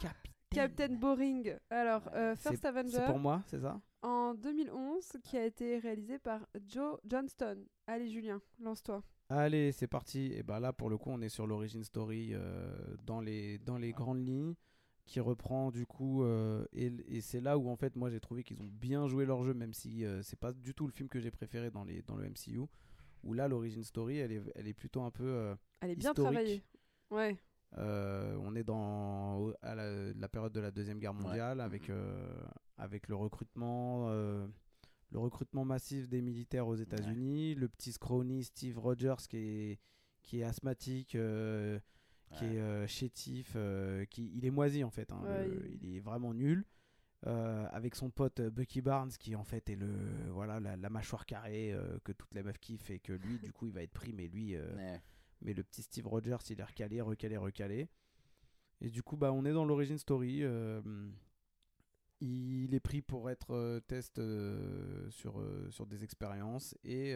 Capitaine. 0.00 0.33
Captain 0.54 0.94
Boring. 0.94 1.54
Alors, 1.70 2.08
euh, 2.14 2.34
C'est- 2.38 2.50
First 2.50 2.64
Avenger 2.64 2.90
C'est 2.92 3.06
pour 3.06 3.18
moi, 3.18 3.42
c'est 3.46 3.60
ça 3.60 3.80
en 4.02 4.34
2011, 4.34 5.16
qui 5.22 5.38
a 5.38 5.46
été 5.46 5.78
réalisé 5.78 6.18
par 6.18 6.46
Joe 6.68 6.98
Johnston. 7.06 7.64
Allez, 7.86 8.08
Julien, 8.08 8.40
lance-toi. 8.60 9.02
Allez, 9.30 9.72
c'est 9.72 9.86
parti. 9.86 10.30
Et 10.34 10.42
bah 10.42 10.60
là, 10.60 10.74
pour 10.74 10.90
le 10.90 10.98
coup, 10.98 11.08
on 11.10 11.22
est 11.22 11.30
sur 11.30 11.46
l'origin 11.46 11.82
story 11.82 12.32
euh, 12.34 12.70
dans 13.04 13.22
les, 13.22 13.58
dans 13.60 13.78
les 13.78 13.92
grandes 13.92 14.26
lignes, 14.26 14.54
qui 15.06 15.20
reprend 15.20 15.70
du 15.70 15.86
coup. 15.86 16.22
euh, 16.22 16.66
et 16.74 16.92
et 17.08 17.22
c'est 17.22 17.40
là 17.40 17.56
où, 17.56 17.68
en 17.70 17.76
fait, 17.76 17.96
moi, 17.96 18.10
j'ai 18.10 18.20
trouvé 18.20 18.42
qu'ils 18.44 18.60
ont 18.60 18.68
bien 18.70 19.08
joué 19.08 19.24
leur 19.24 19.42
jeu, 19.42 19.54
même 19.54 19.72
si 19.72 20.04
c'est 20.22 20.38
pas 20.38 20.52
du 20.52 20.74
tout 20.74 20.86
le 20.86 20.92
film 20.92 21.08
que 21.08 21.18
j'ai 21.18 21.30
préféré 21.30 21.70
dans, 21.70 21.84
les, 21.84 22.02
dans 22.02 22.16
le 22.16 22.28
MCU. 22.28 22.60
Où 23.22 23.32
là, 23.32 23.48
l'origin 23.48 23.82
story, 23.82 24.18
elle 24.18 24.32
est, 24.32 24.42
elle 24.54 24.68
est 24.68 24.74
plutôt 24.74 25.00
un 25.02 25.10
peu. 25.10 25.56
Elle 25.80 25.92
est 25.92 25.96
bien 25.96 26.10
Historique. 26.10 26.30
travaillée. 26.34 26.62
Ouais. 27.10 27.38
Euh, 27.78 28.36
on 28.42 28.54
est 28.54 28.64
dans 28.64 29.52
à 29.62 29.74
la, 29.74 30.12
la 30.12 30.28
période 30.28 30.52
de 30.52 30.60
la 30.60 30.70
deuxième 30.70 30.98
guerre 30.98 31.14
mondiale 31.14 31.60
avec 31.60 31.90
euh, 31.90 32.26
avec 32.76 33.08
le 33.08 33.14
recrutement 33.16 34.06
euh, 34.10 34.46
le 35.10 35.18
recrutement 35.18 35.64
massif 35.64 36.08
des 36.08 36.22
militaires 36.22 36.66
aux 36.66 36.76
États-Unis, 36.76 37.54
le 37.54 37.68
petit 37.68 37.92
scrawny 37.92 38.44
Steve 38.44 38.78
Rogers 38.78 39.16
qui 39.28 39.36
est 39.38 39.78
qui 40.22 40.40
est 40.40 40.44
asthmatique, 40.44 41.14
euh, 41.16 41.78
qui 42.32 42.44
Ouais. 42.44 42.54
est 42.54 42.60
euh, 42.60 42.86
chétif, 42.86 43.52
euh, 43.56 44.04
qui 44.06 44.32
il 44.34 44.44
est 44.46 44.50
moisi 44.50 44.82
en 44.82 44.90
fait. 44.90 45.12
hein, 45.12 45.20
Ouais, 45.22 45.46
le- 45.48 45.70
il- 45.82 45.96
est 45.96 46.00
vraiment 46.00 46.32
nul. 46.34 46.64
euh, 47.26 47.66
avec 47.72 47.94
son 47.94 48.10
pote 48.10 48.40
Bucky 48.42 48.82
Barnes 48.82 49.10
qui 49.18 49.34
en 49.34 49.44
fait 49.44 49.70
est 49.70 49.76
le 49.76 49.88
voilà 50.30 50.60
la, 50.60 50.76
la 50.76 50.90
mâchoire 50.90 51.24
carrée 51.26 51.72
euh, 51.72 51.98
que 52.04 52.12
toutes 52.12 52.34
les 52.34 52.42
meufs 52.42 52.58
kiffent 52.58 52.90
et 52.90 52.98
que 52.98 53.14
lui 53.14 53.38
du 53.38 53.50
coup 53.52 53.66
il 53.66 53.72
va 53.72 53.82
être 53.82 53.92
pris 53.94 54.12
mais 54.12 54.26
lui 54.28 54.54
euh, 54.56 54.74
Ouais. 54.76 55.00
Mais 55.42 55.52
le 55.54 55.62
petit 55.62 55.82
Steve 55.82 56.06
Rogers, 56.06 56.36
il 56.50 56.60
est 56.60 56.64
recalé, 56.64 57.00
recalé, 57.00 57.36
recalé. 57.36 57.88
Et 58.80 58.90
du 58.90 59.02
coup, 59.02 59.16
bah, 59.16 59.32
on 59.32 59.44
est 59.44 59.52
dans 59.52 59.64
l'origin 59.64 59.96
story. 59.98 60.40
euh, 60.42 60.80
il 62.20 62.74
est 62.74 62.80
pris 62.80 63.02
pour 63.02 63.28
être 63.30 63.50
euh, 63.54 63.80
test 63.80 64.18
euh, 64.18 65.08
sur, 65.10 65.40
euh, 65.40 65.68
sur 65.70 65.86
des 65.86 66.04
expériences. 66.04 66.74
Et, 66.84 67.14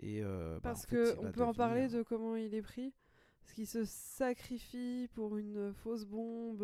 et 0.00 0.22
bah, 0.22 0.60
Parce 0.62 0.84
en 0.84 0.88
fait, 0.88 0.96
que 0.96 1.14
il 1.14 1.18
on 1.20 1.22
va 1.24 1.32
peut 1.32 1.44
en 1.44 1.54
parler 1.54 1.88
de 1.88 2.02
comment 2.02 2.36
il 2.36 2.54
est 2.54 2.62
pris. 2.62 2.92
Parce 3.40 3.52
qu'il 3.52 3.66
se 3.66 3.84
sacrifie 3.84 5.06
pour 5.12 5.36
une 5.36 5.74
fausse 5.74 6.06
bombe, 6.06 6.62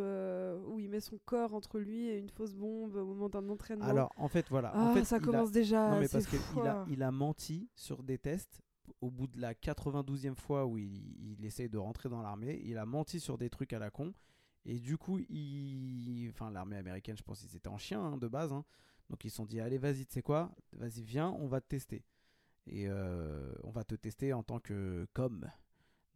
où 0.67 0.79
il 0.81 0.89
met 0.89 1.01
son 1.01 1.19
corps 1.27 1.53
entre 1.53 1.79
lui 1.79 2.07
et 2.07 2.17
une 2.19 2.31
fausse 2.31 2.55
bombe 2.55 2.97
au 2.97 3.05
moment 3.05 3.29
d'un 3.29 3.47
entraînement. 3.51 3.85
Alors, 3.85 4.11
en 4.17 4.29
fait, 4.29 4.49
voilà. 4.49 4.73
ah, 4.75 4.87
en 4.87 4.95
fait, 4.95 5.05
ça 5.05 5.19
il 5.19 5.23
a- 5.23 5.27
commence 5.27 5.51
déjà. 5.51 5.91
Non, 5.91 6.01
mais 6.01 6.09
parce 6.09 6.27
qu'il 6.27 6.39
a, 6.67 6.87
il 6.89 7.03
a 7.03 7.11
menti 7.11 7.69
sur 7.75 8.03
des 8.03 8.17
tests. 8.17 8.63
Au 9.01 9.11
bout 9.11 9.27
de 9.27 9.41
la 9.41 9.55
92e 9.55 10.35
fois 10.35 10.67
où 10.67 10.77
il, 10.79 11.45
essaye 11.45 11.69
de 11.69 11.79
rentrer 11.79 12.09
dans 12.09 12.23
l'armée, 12.23 12.61
il 12.65 12.77
a 12.77 12.87
menti 12.87 13.21
sur 13.21 13.39
des 13.39 13.49
trucs 13.49 13.73
à 13.73 13.79
la 13.79 13.91
con. 13.91 14.13
Et 14.65 14.79
du 14.79 14.99
coup, 14.99 15.19
il... 15.19 16.29
enfin, 16.31 16.51
l'armée 16.51 16.77
américaine, 16.77 17.17
je 17.17 17.23
pense 17.23 17.41
qu'ils 17.41 17.57
étaient 17.57 17.69
en 17.69 17.79
chien 17.79 18.01
hein, 18.01 18.17
de 18.19 18.29
base. 18.29 18.53
hein. 18.53 18.65
Donc 19.09 19.25
ils 19.25 19.31
se 19.31 19.37
sont 19.37 19.47
dit, 19.47 19.61
allez, 19.61 19.79
vas-y, 19.79 20.07
tu 20.07 20.13
sais 20.13 20.23
quoi? 20.23 20.55
Vas-y, 20.73 21.03
viens, 21.03 21.31
on 21.31 21.47
va 21.47 21.61
te 21.61 21.69
tester. 21.69 22.05
Et 22.67 22.89
euh, 22.89 23.53
on 23.65 23.71
va 23.71 23.85
te 23.85 23.95
tester 23.95 24.33
en 24.33 24.43
tant 24.43 24.61
que 24.61 25.07
com. 25.15 25.51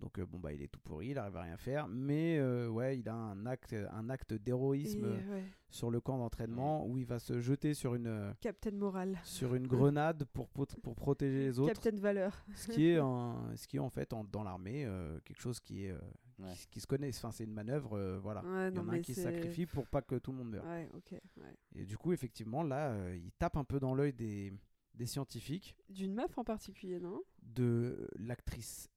Donc 0.00 0.18
euh, 0.18 0.26
bon, 0.26 0.38
bah, 0.38 0.52
il 0.52 0.60
est 0.60 0.68
tout 0.68 0.80
pourri, 0.80 1.08
il 1.10 1.18
arrive 1.18 1.36
à 1.36 1.42
rien 1.42 1.56
faire. 1.56 1.86
Mais 1.88 2.38
euh, 2.38 2.68
ouais, 2.68 2.98
il 2.98 3.08
a 3.08 3.14
un 3.14 3.46
acte, 3.46 3.74
un 3.92 4.10
acte 4.10 4.34
d'héroïsme 4.34 5.04
ouais, 5.04 5.44
sur 5.70 5.90
le 5.90 6.00
camp 6.00 6.18
d'entraînement 6.18 6.86
où 6.86 6.98
il 6.98 7.06
va 7.06 7.18
se 7.18 7.40
jeter 7.40 7.74
sur 7.74 7.94
une... 7.94 8.06
euh, 8.08 8.32
Captain 8.40 8.72
Moral. 8.72 9.18
sur 9.24 9.54
une 9.54 9.66
grenade 9.68 10.24
pour, 10.32 10.48
pour 10.50 10.94
protéger 10.96 11.44
les 11.44 11.58
autres. 11.58 11.72
Captain 11.72 11.96
Valeur. 11.98 12.44
Ce 12.54 12.68
qui 12.68 12.88
est, 12.88 12.98
un, 13.02 13.52
ce 13.56 13.66
qui 13.68 13.76
est 13.76 13.80
en 13.80 13.88
fait 13.90 14.12
en- 14.12 14.24
dans 14.24 14.42
l'armée 14.42 14.84
euh, 14.84 15.18
quelque 15.24 15.40
chose 15.40 15.60
qui, 15.60 15.84
est, 15.86 15.90
euh, 15.92 15.98
Ouais. 16.40 16.50
qui, 16.54 16.66
qui 16.66 16.80
se 16.80 16.86
connaît. 16.88 17.08
Enfin, 17.10 17.30
c'est 17.30 17.44
une 17.44 17.52
manœuvre, 17.52 17.96
euh, 17.96 18.18
voilà. 18.18 18.42
Ouais, 18.44 18.68
Il 18.68 18.72
y 18.72 18.76
non, 18.76 18.82
en 18.82 18.88
a 18.88 18.94
un 18.94 19.00
qui 19.00 19.14
se 19.14 19.22
sacrifie 19.22 19.66
pour 19.66 19.86
pas 19.86 20.02
que 20.02 20.16
tout 20.16 20.32
le 20.32 20.38
monde 20.38 20.50
meure. 20.50 20.64
Ouais, 20.66 20.90
ok. 20.92 21.12
ouais. 21.12 21.54
Et 21.76 21.86
du 21.86 21.96
coup, 21.96 22.12
effectivement, 22.12 22.64
là, 22.64 22.90
euh, 22.90 23.16
il 23.16 23.30
tape 23.38 23.56
un 23.56 23.62
peu 23.62 23.78
dans 23.78 23.94
l'œil 23.94 24.12
des, 24.12 24.52
des 24.94 25.06
scientifiques 25.06 25.76
D'une 25.88 26.12
meuf 26.12 26.36
en 26.36 26.42
particulier, 26.42 26.98
non? 26.98 27.22
De 27.40 28.08
l'actrice 28.16 28.90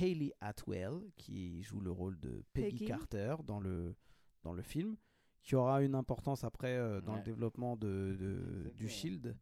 Hayley 0.00 0.32
Atwell 0.40 1.00
qui 1.16 1.62
joue 1.62 1.80
le 1.80 1.90
rôle 1.90 2.18
de 2.20 2.44
Peggy, 2.52 2.70
Peggy. 2.70 2.84
Carter 2.86 3.36
dans 3.46 3.60
le, 3.60 3.94
dans 4.42 4.52
le 4.52 4.62
film, 4.62 4.96
qui 5.42 5.54
aura 5.54 5.82
une 5.82 5.94
importance 5.94 6.44
après 6.44 6.76
euh, 6.76 7.00
dans 7.00 7.12
Ouais. 7.12 7.18
le 7.18 7.24
développement 7.24 7.76
de, 7.76 8.16
de- 8.18 8.70
du. 8.76 8.88
SHIELD, 8.88 9.34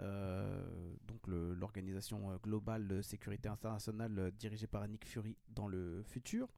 euh, 0.00 0.94
donc 1.06 1.26
l'organisation 1.28 2.30
euh, 2.30 2.36
globale 2.42 2.88
de 2.88 3.02
sécurité 3.02 3.48
internationale 3.48 4.32
dirigée 4.38 4.66
par 4.66 4.86
Nick 4.88 5.04
Fury 5.06 5.36
dans 5.48 5.68
le 5.68 6.02
futur. 6.04 6.48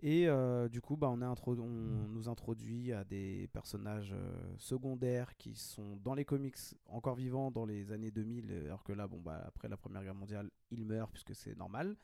Et 0.00 0.28
euh, 0.28 0.68
du 0.68 0.82
coup, 0.82 0.98
bah, 0.98 1.08
on, 1.08 1.22
est 1.22 1.48
on 1.48 1.66
nous 2.08 2.28
introduit 2.28 2.92
à 2.92 3.02
des 3.02 3.48
personnages 3.48 4.12
euh, 4.12 4.54
secondaires 4.58 5.34
qui 5.38 5.54
sont 5.54 5.96
dans 5.96 6.14
les 6.14 6.26
comics 6.26 6.58
encore 6.84 7.14
vivants 7.14 7.50
dans 7.50 7.64
les 7.64 7.90
années 7.92 8.10
2000, 8.10 8.50
euh, 8.50 8.64
alors 8.66 8.84
que 8.84 8.92
là, 8.92 9.08
bon, 9.08 9.18
bah, 9.22 9.42
après 9.46 9.68
la 9.68 9.78
Première 9.78 10.02
Guerre 10.02 10.14
mondiale, 10.14 10.50
ils 10.70 10.84
meurent 10.84 11.10
puisque 11.10 11.34
c'est 11.34 11.56
normal. 11.56 11.96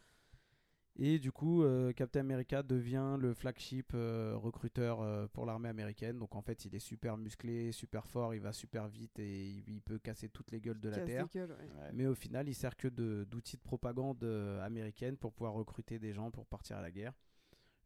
Et 0.96 1.18
du 1.18 1.32
coup, 1.32 1.62
euh, 1.62 1.92
Captain 1.92 2.20
America 2.20 2.62
devient 2.62 3.16
le 3.18 3.32
flagship 3.32 3.92
euh, 3.94 4.34
recruteur 4.36 5.00
euh, 5.00 5.26
pour 5.26 5.46
l'armée 5.46 5.70
américaine. 5.70 6.18
Donc 6.18 6.34
en 6.36 6.42
fait, 6.42 6.66
il 6.66 6.74
est 6.74 6.80
super 6.80 7.16
musclé, 7.16 7.72
super 7.72 8.06
fort, 8.06 8.34
il 8.34 8.40
va 8.42 8.52
super 8.52 8.88
vite 8.88 9.18
et 9.18 9.42
il, 9.48 9.64
il 9.68 9.80
peut 9.80 9.98
casser 9.98 10.28
toutes 10.28 10.50
les 10.50 10.60
gueules 10.60 10.80
de 10.80 10.90
la 10.90 10.96
Casse 10.98 11.06
des 11.06 11.12
Terre. 11.12 11.28
gueules, 11.28 11.50
ouais. 11.52 11.82
Ouais. 11.82 11.90
Mais 11.94 12.06
au 12.06 12.14
final, 12.14 12.46
il 12.48 12.54
sert 12.54 12.76
que 12.76 12.88
de- 12.88 13.24
d'outil 13.30 13.56
de, 13.56 13.62
propagande 13.62 14.22
euh, 14.22 14.60
américaine 14.62 15.16
pour 15.16 15.32
pouvoir 15.32 15.54
recruter 15.54 15.98
des 15.98 16.12
gens 16.12 16.30
pour 16.30 16.46
partir 16.46 16.76
à 16.76 16.82
la 16.82 16.90
guerre. 16.90 17.14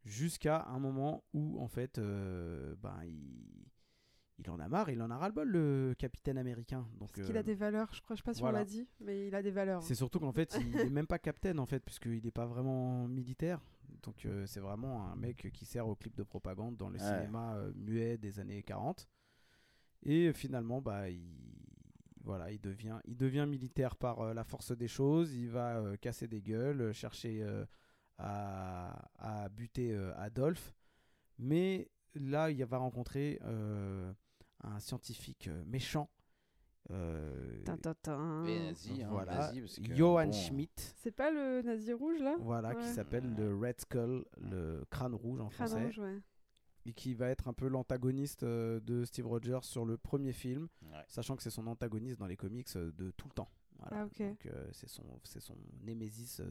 Jusqu'à 0.03 0.65
un 0.65 0.79
moment 0.79 1.23
où, 1.33 1.59
en 1.61 1.67
fait, 1.67 1.97
euh, 1.99 2.75
ben, 2.81 2.97
il, 3.05 3.65
il 4.39 4.49
en 4.51 4.59
a 4.59 4.67
marre, 4.67 4.89
il 4.89 5.01
en 5.01 5.09
a 5.09 5.17
ras-le-bol, 5.17 5.47
le 5.49 5.95
capitaine 5.97 6.37
américain. 6.37 6.87
Donc, 6.99 7.11
Parce 7.11 7.27
qu'il 7.27 7.35
a 7.37 7.39
euh, 7.39 7.43
des 7.43 7.55
valeurs, 7.55 7.91
je 7.93 8.01
crois, 8.01 8.15
je 8.15 8.21
sais 8.21 8.25
pas 8.25 8.33
si 8.33 8.41
voilà. 8.41 8.59
on 8.59 8.61
l'a 8.61 8.65
dit, 8.65 8.87
mais 8.99 9.27
il 9.27 9.35
a 9.35 9.41
des 9.41 9.51
valeurs. 9.51 9.81
c'est 9.81 9.95
surtout 9.95 10.19
qu'en 10.19 10.31
fait, 10.31 10.55
il 10.59 10.77
est 10.79 10.89
même 10.91 11.07
pas 11.07 11.17
capitaine, 11.19 11.59
en 11.59 11.65
fait, 11.65 11.79
puisqu'il 11.79 12.23
n'est 12.23 12.31
pas 12.31 12.45
vraiment 12.45 13.07
militaire. 13.07 13.59
Donc, 14.03 14.25
euh, 14.25 14.45
c'est 14.45 14.59
vraiment 14.59 15.07
un 15.11 15.15
mec 15.15 15.49
qui 15.53 15.65
sert 15.65 15.87
au 15.87 15.95
clip 15.95 16.15
de 16.15 16.23
propagande 16.23 16.77
dans 16.77 16.89
le 16.89 16.99
Ouais. 16.99 17.03
cinéma 17.05 17.55
euh, 17.55 17.71
muet 17.75 18.17
des 18.17 18.39
années 18.39 18.61
40. 18.61 19.07
Et 20.03 20.31
finalement, 20.33 20.81
bah, 20.81 21.09
il, 21.09 21.23
voilà, 22.23 22.51
il, 22.51 22.61
devient, 22.61 22.99
il 23.05 23.17
devient 23.17 23.45
militaire 23.49 23.95
par 23.95 24.19
euh, 24.19 24.33
la 24.35 24.43
force 24.43 24.71
des 24.71 24.87
choses. 24.87 25.33
Il 25.33 25.49
va 25.49 25.77
euh, 25.79 25.97
casser 25.97 26.27
des 26.27 26.41
gueules, 26.43 26.93
chercher 26.93 27.41
euh, 27.41 27.65
à, 28.19 29.09
à 29.17 29.49
buter 29.49 29.93
euh, 29.93 30.13
Adolphe. 30.17 30.73
Mais 31.39 31.89
là, 32.13 32.51
il 32.51 32.63
va 32.65 32.77
rencontrer 32.77 33.39
euh, 33.43 34.13
un 34.63 34.79
scientifique 34.79 35.47
euh, 35.47 35.63
méchant. 35.65 36.09
euh, 36.91 37.61
Tin, 37.65 37.77
tin, 37.77 37.93
tin. 37.95 38.45
Et 38.45 38.59
nazi, 38.59 39.01
hein, 39.03 39.07
voilà, 39.11 39.33
nazi, 39.35 39.59
parce 39.61 39.79
que, 39.79 39.95
Johann 39.95 40.29
bon, 40.29 40.33
Schmidt. 40.37 40.73
C'est 40.97 41.11
pas 41.11 41.31
le 41.31 41.61
nazi 41.61 41.91
rouge 41.93 42.19
là? 42.19 42.35
Voilà, 42.39 42.73
qui 42.75 42.85
Ouais. 42.87 42.93
s'appelle 42.93 43.35
le 43.35 43.55
Red 43.55 43.81
Skull, 43.81 44.25
le 44.37 44.85
crâne 44.89 45.13
rouge 45.13 45.41
en 45.41 45.49
Crâne 45.49 45.67
français, 45.67 45.85
rouge, 45.85 45.99
ouais. 45.99 46.19
et 46.85 46.93
qui 46.93 47.13
va 47.13 47.27
être 47.29 47.47
un 47.49 47.53
peu 47.53 47.67
l'antagoniste 47.67 48.43
euh, 48.43 48.79
de 48.79 49.03
Steve 49.03 49.27
Rogers 49.27 49.63
sur 49.63 49.83
le 49.85 49.97
premier 49.97 50.31
film, 50.33 50.67
Ouais. 50.83 51.03
sachant 51.09 51.35
que 51.35 51.43
c'est 51.43 51.49
son 51.49 51.67
antagoniste 51.67 52.19
dans 52.19 52.27
les 52.27 52.37
comics 52.37 52.67
euh, 52.77 52.91
de 52.93 53.11
tout 53.11 53.27
le 53.27 53.33
temps. 53.33 53.49
Voilà. 53.79 54.01
Ah, 54.01 54.05
ok. 54.05 54.21
Donc 54.21 54.45
euh, 54.47 54.67
c'est 54.71 54.89
son, 54.89 55.03
c'est 55.23 55.41
son 55.41 55.55
némésis 55.81 56.41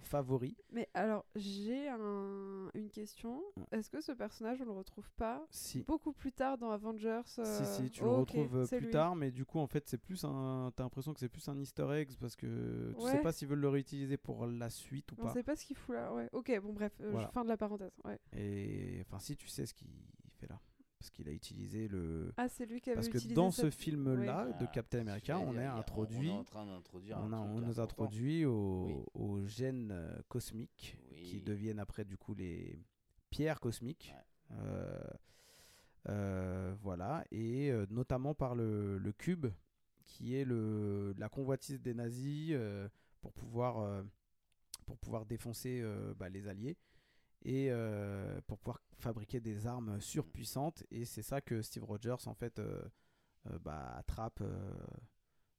favori. 0.00 0.56
Mais 0.72 0.88
alors, 0.94 1.24
j'ai 1.36 1.88
un- 1.88 2.70
une 2.74 2.90
question. 2.90 3.42
Est-ce 3.70 3.90
que 3.90 4.00
ce 4.00 4.12
personnage, 4.12 4.60
on 4.60 4.64
le 4.64 4.72
retrouve 4.72 5.10
pas 5.16 5.44
Si. 5.50 5.82
beaucoup 5.82 6.12
plus 6.12 6.32
tard 6.32 6.58
dans 6.58 6.70
Avengers 6.70 7.20
euh, 7.38 7.44
Si, 7.44 7.64
si, 7.84 7.90
tu 7.90 8.02
oh, 8.02 8.06
le 8.06 8.10
retrouves 8.12 8.56
euh, 8.56 8.66
plus 8.66 8.80
lui. 8.80 8.90
tard, 8.90 9.14
mais 9.16 9.30
du 9.30 9.44
coup, 9.44 9.58
en 9.58 9.66
fait, 9.66 9.88
c'est 9.88 9.98
plus 9.98 10.24
un. 10.24 10.72
T'as 10.76 10.82
l'impression 10.84 11.12
que 11.12 11.20
c'est 11.20 11.28
plus 11.28 11.46
un 11.48 11.58
Easter 11.58 11.86
egg 11.92 12.10
parce 12.20 12.36
que 12.36 12.92
tu 12.94 13.00
sais 13.00 13.12
Ouais. 13.16 13.22
pas 13.22 13.32
s'ils 13.32 13.48
veulent 13.48 13.60
le 13.60 13.68
réutiliser 13.68 14.16
pour 14.16 14.46
la 14.46 14.70
suite 14.70 15.12
ou 15.12 15.16
On 15.18 15.24
pas. 15.24 15.32
sait 15.32 15.42
pas 15.42 15.56
ce 15.56 15.64
qu'il 15.66 15.76
fout 15.76 15.94
là. 15.94 16.12
Ouais. 16.14 16.28
Ok, 16.32 16.52
bon, 16.62 16.72
bref, 16.72 16.92
euh, 17.00 17.10
Voilà. 17.10 17.28
fin 17.28 17.44
de 17.44 17.48
la 17.48 17.56
parenthèse. 17.56 17.92
Ouais. 18.04 18.18
Et 18.36 19.00
enfin, 19.02 19.18
si 19.18 19.36
tu 19.36 19.48
sais 19.48 19.66
ce 19.66 19.74
qu'il. 19.74 19.88
Parce 21.02 21.10
qu'il 21.10 21.28
a 21.28 21.32
utilisé 21.32 21.88
le. 21.88 22.32
Ah, 22.36 22.48
c'est 22.48 22.64
lui 22.64 22.80
qui 22.80 22.90
avait 22.90 22.94
Parce 22.94 23.08
que 23.08 23.16
utilisé 23.16 23.34
dans 23.34 23.50
ce 23.50 23.62
cette- 23.62 23.74
film-là 23.74 24.52
de 24.60 24.66
Captain 24.66 25.00
America, 25.00 25.36
on 25.36 25.56
est 25.56 25.64
a- 25.64 25.74
introduit. 25.74 26.30
On 26.30 26.34
est 26.36 26.38
en 26.38 26.44
train 26.44 26.64
d'introduire. 26.66 27.18
On, 27.18 27.24
un 27.24 27.32
a- 27.32 27.36
truc 27.38 27.50
on 27.50 27.60
nous 27.60 27.64
important. 27.80 27.82
introduit 28.04 28.46
Oui. 28.46 28.94
aux 29.14 29.44
gènes 29.46 29.90
euh, 29.90 30.16
cosmiques 30.28 30.96
qui 31.24 31.40
deviennent 31.42 31.80
après 31.80 32.04
du 32.04 32.16
coup 32.16 32.34
les 32.36 32.78
pierres 33.30 33.58
cosmiques. 33.58 34.14
Ouais. 34.50 34.56
Euh, 34.58 35.00
euh, 36.08 36.74
voilà, 36.82 37.24
et 37.32 37.70
euh, 37.72 37.84
notamment 37.90 38.32
par 38.34 38.54
le, 38.54 38.98
le 38.98 39.12
cube 39.12 39.46
qui 40.04 40.36
est 40.36 40.44
le, 40.44 41.14
la 41.18 41.28
convoitise 41.28 41.80
des 41.80 41.94
nazis 41.94 42.50
euh, 42.52 42.88
pour, 43.20 43.32
pouvoir, 43.32 43.78
euh, 43.80 44.02
pour 44.86 44.98
pouvoir 44.98 45.26
défoncer 45.26 45.80
euh, 45.82 46.12
bah, 46.16 46.28
les 46.28 46.46
alliés 46.48 46.76
et 47.44 47.72
euh, 47.72 48.40
pour 48.46 48.58
pouvoir 48.58 48.80
fabriquer 49.02 49.40
des 49.40 49.66
armes 49.66 50.00
surpuissantes. 50.00 50.84
Et 50.90 51.04
c'est 51.04 51.22
ça 51.22 51.40
que 51.40 51.60
Steve 51.60 51.84
Rogers 51.84 52.26
en 52.26 52.34
fait 52.34 52.58
euh, 52.58 52.82
euh, 53.50 53.58
bah, 53.58 53.94
attrape 53.96 54.40
euh, 54.40 54.72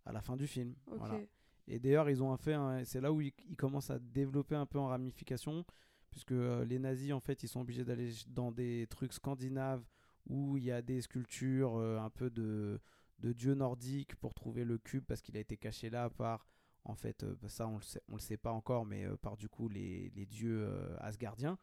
à 0.05 0.11
la 0.11 0.21
fin 0.21 0.35
du 0.35 0.47
film. 0.47 0.73
Voilà. 0.87 1.19
Et 1.67 1.79
d'ailleurs, 1.79 2.09
ils 2.09 2.21
ont 2.21 2.35
fait, 2.35 2.57
c'est 2.83 2.99
là 2.99 3.13
où 3.13 3.21
ils, 3.21 3.33
ils 3.47 3.55
commencent 3.55 3.89
à 3.89 3.99
développer 3.99 4.55
un 4.55 4.65
peu 4.65 4.79
en 4.79 4.87
ramification, 4.87 5.65
puisque 6.09 6.31
les 6.31 6.77
nazis, 6.77 7.13
en 7.13 7.21
fait, 7.21 7.41
ils 7.43 7.47
sont 7.47 7.61
obligés 7.61 7.85
d'aller 7.85 8.11
dans 8.27 8.51
des 8.51 8.85
trucs 8.89 9.13
scandinaves 9.13 9.85
où 10.25 10.57
il 10.57 10.65
y 10.65 10.71
a 10.71 10.81
des 10.81 10.99
sculptures 10.99 11.77
un 11.77 12.09
peu 12.09 12.29
de, 12.29 12.81
de 13.19 13.31
dieux 13.31 13.53
nordiques 13.53 14.17
pour 14.17 14.33
trouver 14.33 14.65
le 14.65 14.77
cube, 14.77 15.05
parce 15.07 15.21
qu'il 15.21 15.37
a 15.37 15.39
été 15.39 15.55
caché 15.55 15.89
là 15.89 16.09
par, 16.09 16.49
en 16.83 16.95
fait, 16.95 17.25
ça 17.47 17.65
on 17.65 17.77
le 17.77 17.81
sait, 17.81 18.01
on 18.09 18.15
le 18.15 18.19
sait 18.19 18.35
pas 18.35 18.51
encore, 18.51 18.85
mais 18.85 19.07
par 19.21 19.37
du 19.37 19.47
coup 19.47 19.69
les, 19.69 20.11
les 20.17 20.25
dieux 20.25 20.69
asgardiens, 20.99 21.57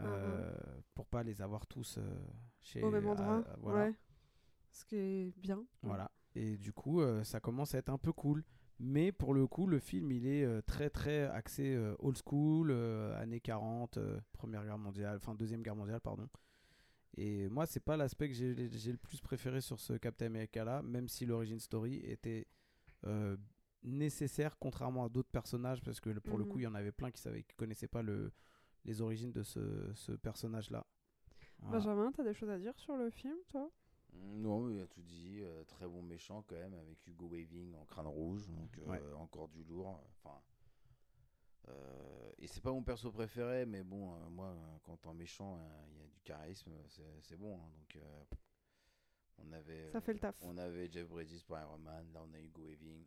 euh, 0.00 0.52
pour 0.94 1.06
pas 1.06 1.22
les 1.22 1.40
avoir 1.42 1.66
tous 1.66 1.98
euh, 1.98 2.02
chez 2.60 2.82
Au 2.82 2.90
même 2.90 3.06
endroit. 3.06 3.38
à- 3.48 3.56
voilà. 3.58 3.84
Ouais. 3.86 3.94
Ce 4.70 4.84
qui 4.84 4.96
est 4.96 5.32
bien. 5.38 5.64
Voilà. 5.82 6.10
Et 6.34 6.56
du 6.56 6.72
coup, 6.72 7.00
euh, 7.00 7.24
ça 7.24 7.40
commence 7.40 7.74
à 7.74 7.78
être 7.78 7.88
un 7.90 7.98
peu 7.98 8.12
cool. 8.12 8.44
Mais 8.80 9.10
pour 9.10 9.34
le 9.34 9.46
coup, 9.48 9.66
le 9.66 9.80
film, 9.80 10.12
il 10.12 10.26
est 10.26 10.44
euh, 10.44 10.60
très 10.62 10.88
très 10.88 11.24
axé 11.24 11.76
old 11.98 12.16
school, 12.24 12.70
années 13.16 13.40
40, 13.40 13.96
euh, 13.96 14.20
Première 14.32 14.64
Guerre 14.64 14.78
mondiale, 14.78 15.16
enfin 15.16 15.34
Deuxième 15.34 15.62
Guerre 15.62 15.74
mondiale, 15.74 16.00
pardon. 16.00 16.28
Et 17.16 17.48
moi, 17.48 17.66
c'est 17.66 17.80
pas 17.80 17.96
l'aspect 17.96 18.28
que 18.28 18.34
j'ai 18.34 18.92
le 18.92 18.98
plus 18.98 19.20
préféré 19.20 19.60
sur 19.60 19.80
ce 19.80 19.94
Captain 19.94 20.26
America 20.26 20.64
là, 20.64 20.82
même 20.82 21.08
si 21.08 21.26
l'origin 21.26 21.58
story 21.58 21.96
était 22.04 22.46
euh, 23.06 23.36
nécessaire, 23.82 24.56
contrairement 24.58 25.04
à 25.04 25.08
d'autres 25.08 25.30
personnages, 25.30 25.82
parce 25.82 25.98
que 26.00 26.10
pour 26.20 26.38
le 26.38 26.44
Mhm. 26.44 26.50
coup, 26.50 26.58
il 26.60 26.62
y 26.62 26.66
en 26.68 26.74
avait 26.74 26.92
plein 26.92 27.10
qui 27.10 27.20
savaient, 27.20 27.42
qui 27.42 27.56
connaissaient 27.56 27.88
pas 27.88 28.02
le, 28.02 28.32
les 28.84 29.00
origines 29.02 29.32
de 29.32 29.42
ce, 29.42 29.92
ce 29.94 30.12
personnage 30.12 30.70
là. 30.70 30.86
Benjamin, 31.60 32.12
t'as 32.12 32.22
des 32.24 32.34
choses 32.34 32.50
à 32.50 32.58
dire 32.58 32.78
sur 32.78 32.96
le 32.96 33.10
film, 33.10 33.36
toi? 33.48 33.70
Non, 34.14 34.60
mais 34.60 34.76
il 34.76 34.80
a 34.80 34.86
tout 34.86 35.02
dit. 35.02 35.40
euh, 35.42 35.64
très 35.64 35.86
bon 35.86 36.02
méchant 36.02 36.42
quand 36.46 36.54
même, 36.56 36.74
avec 36.74 37.06
Hugo 37.06 37.28
Weaving 37.28 37.74
en 37.74 37.84
crâne 37.84 38.06
rouge. 38.06 38.46
Donc, 38.48 38.78
euh, 38.78 38.86
Ouais. 38.86 39.02
encore 39.14 39.48
du 39.48 39.62
lourd. 39.64 40.00
Enfin. 40.24 40.40
euh, 41.68 42.32
et 42.38 42.46
c'est 42.46 42.62
pas 42.62 42.70
mon 42.72 42.82
perso 42.82 43.10
préféré, 43.12 43.66
mais 43.66 43.82
bon, 43.82 44.14
euh, 44.14 44.28
moi, 44.30 44.56
quand 44.84 45.04
en 45.06 45.14
méchant, 45.14 45.58
euh, 45.58 45.86
il 45.90 45.98
y 45.98 46.02
a 46.02 46.06
du 46.06 46.20
charisme, 46.20 46.72
c'est 47.22 47.36
bon. 47.36 47.56
hein. 47.60 47.68
donc, 47.76 47.96
euh, 47.96 48.24
on 49.38 49.52
avait. 49.52 49.90
Ça 49.90 50.00
fait 50.00 50.14
le 50.14 50.20
taf. 50.20 50.36
On 50.42 50.56
avait 50.56 50.90
Jeff 50.90 51.08
Bridges 51.08 51.42
pour 51.44 51.58
Iron 51.58 51.78
Man, 51.78 52.10
là 52.12 52.22
on 52.24 52.32
a 52.34 52.40
Hugo 52.40 52.64
Weaving. 52.66 53.04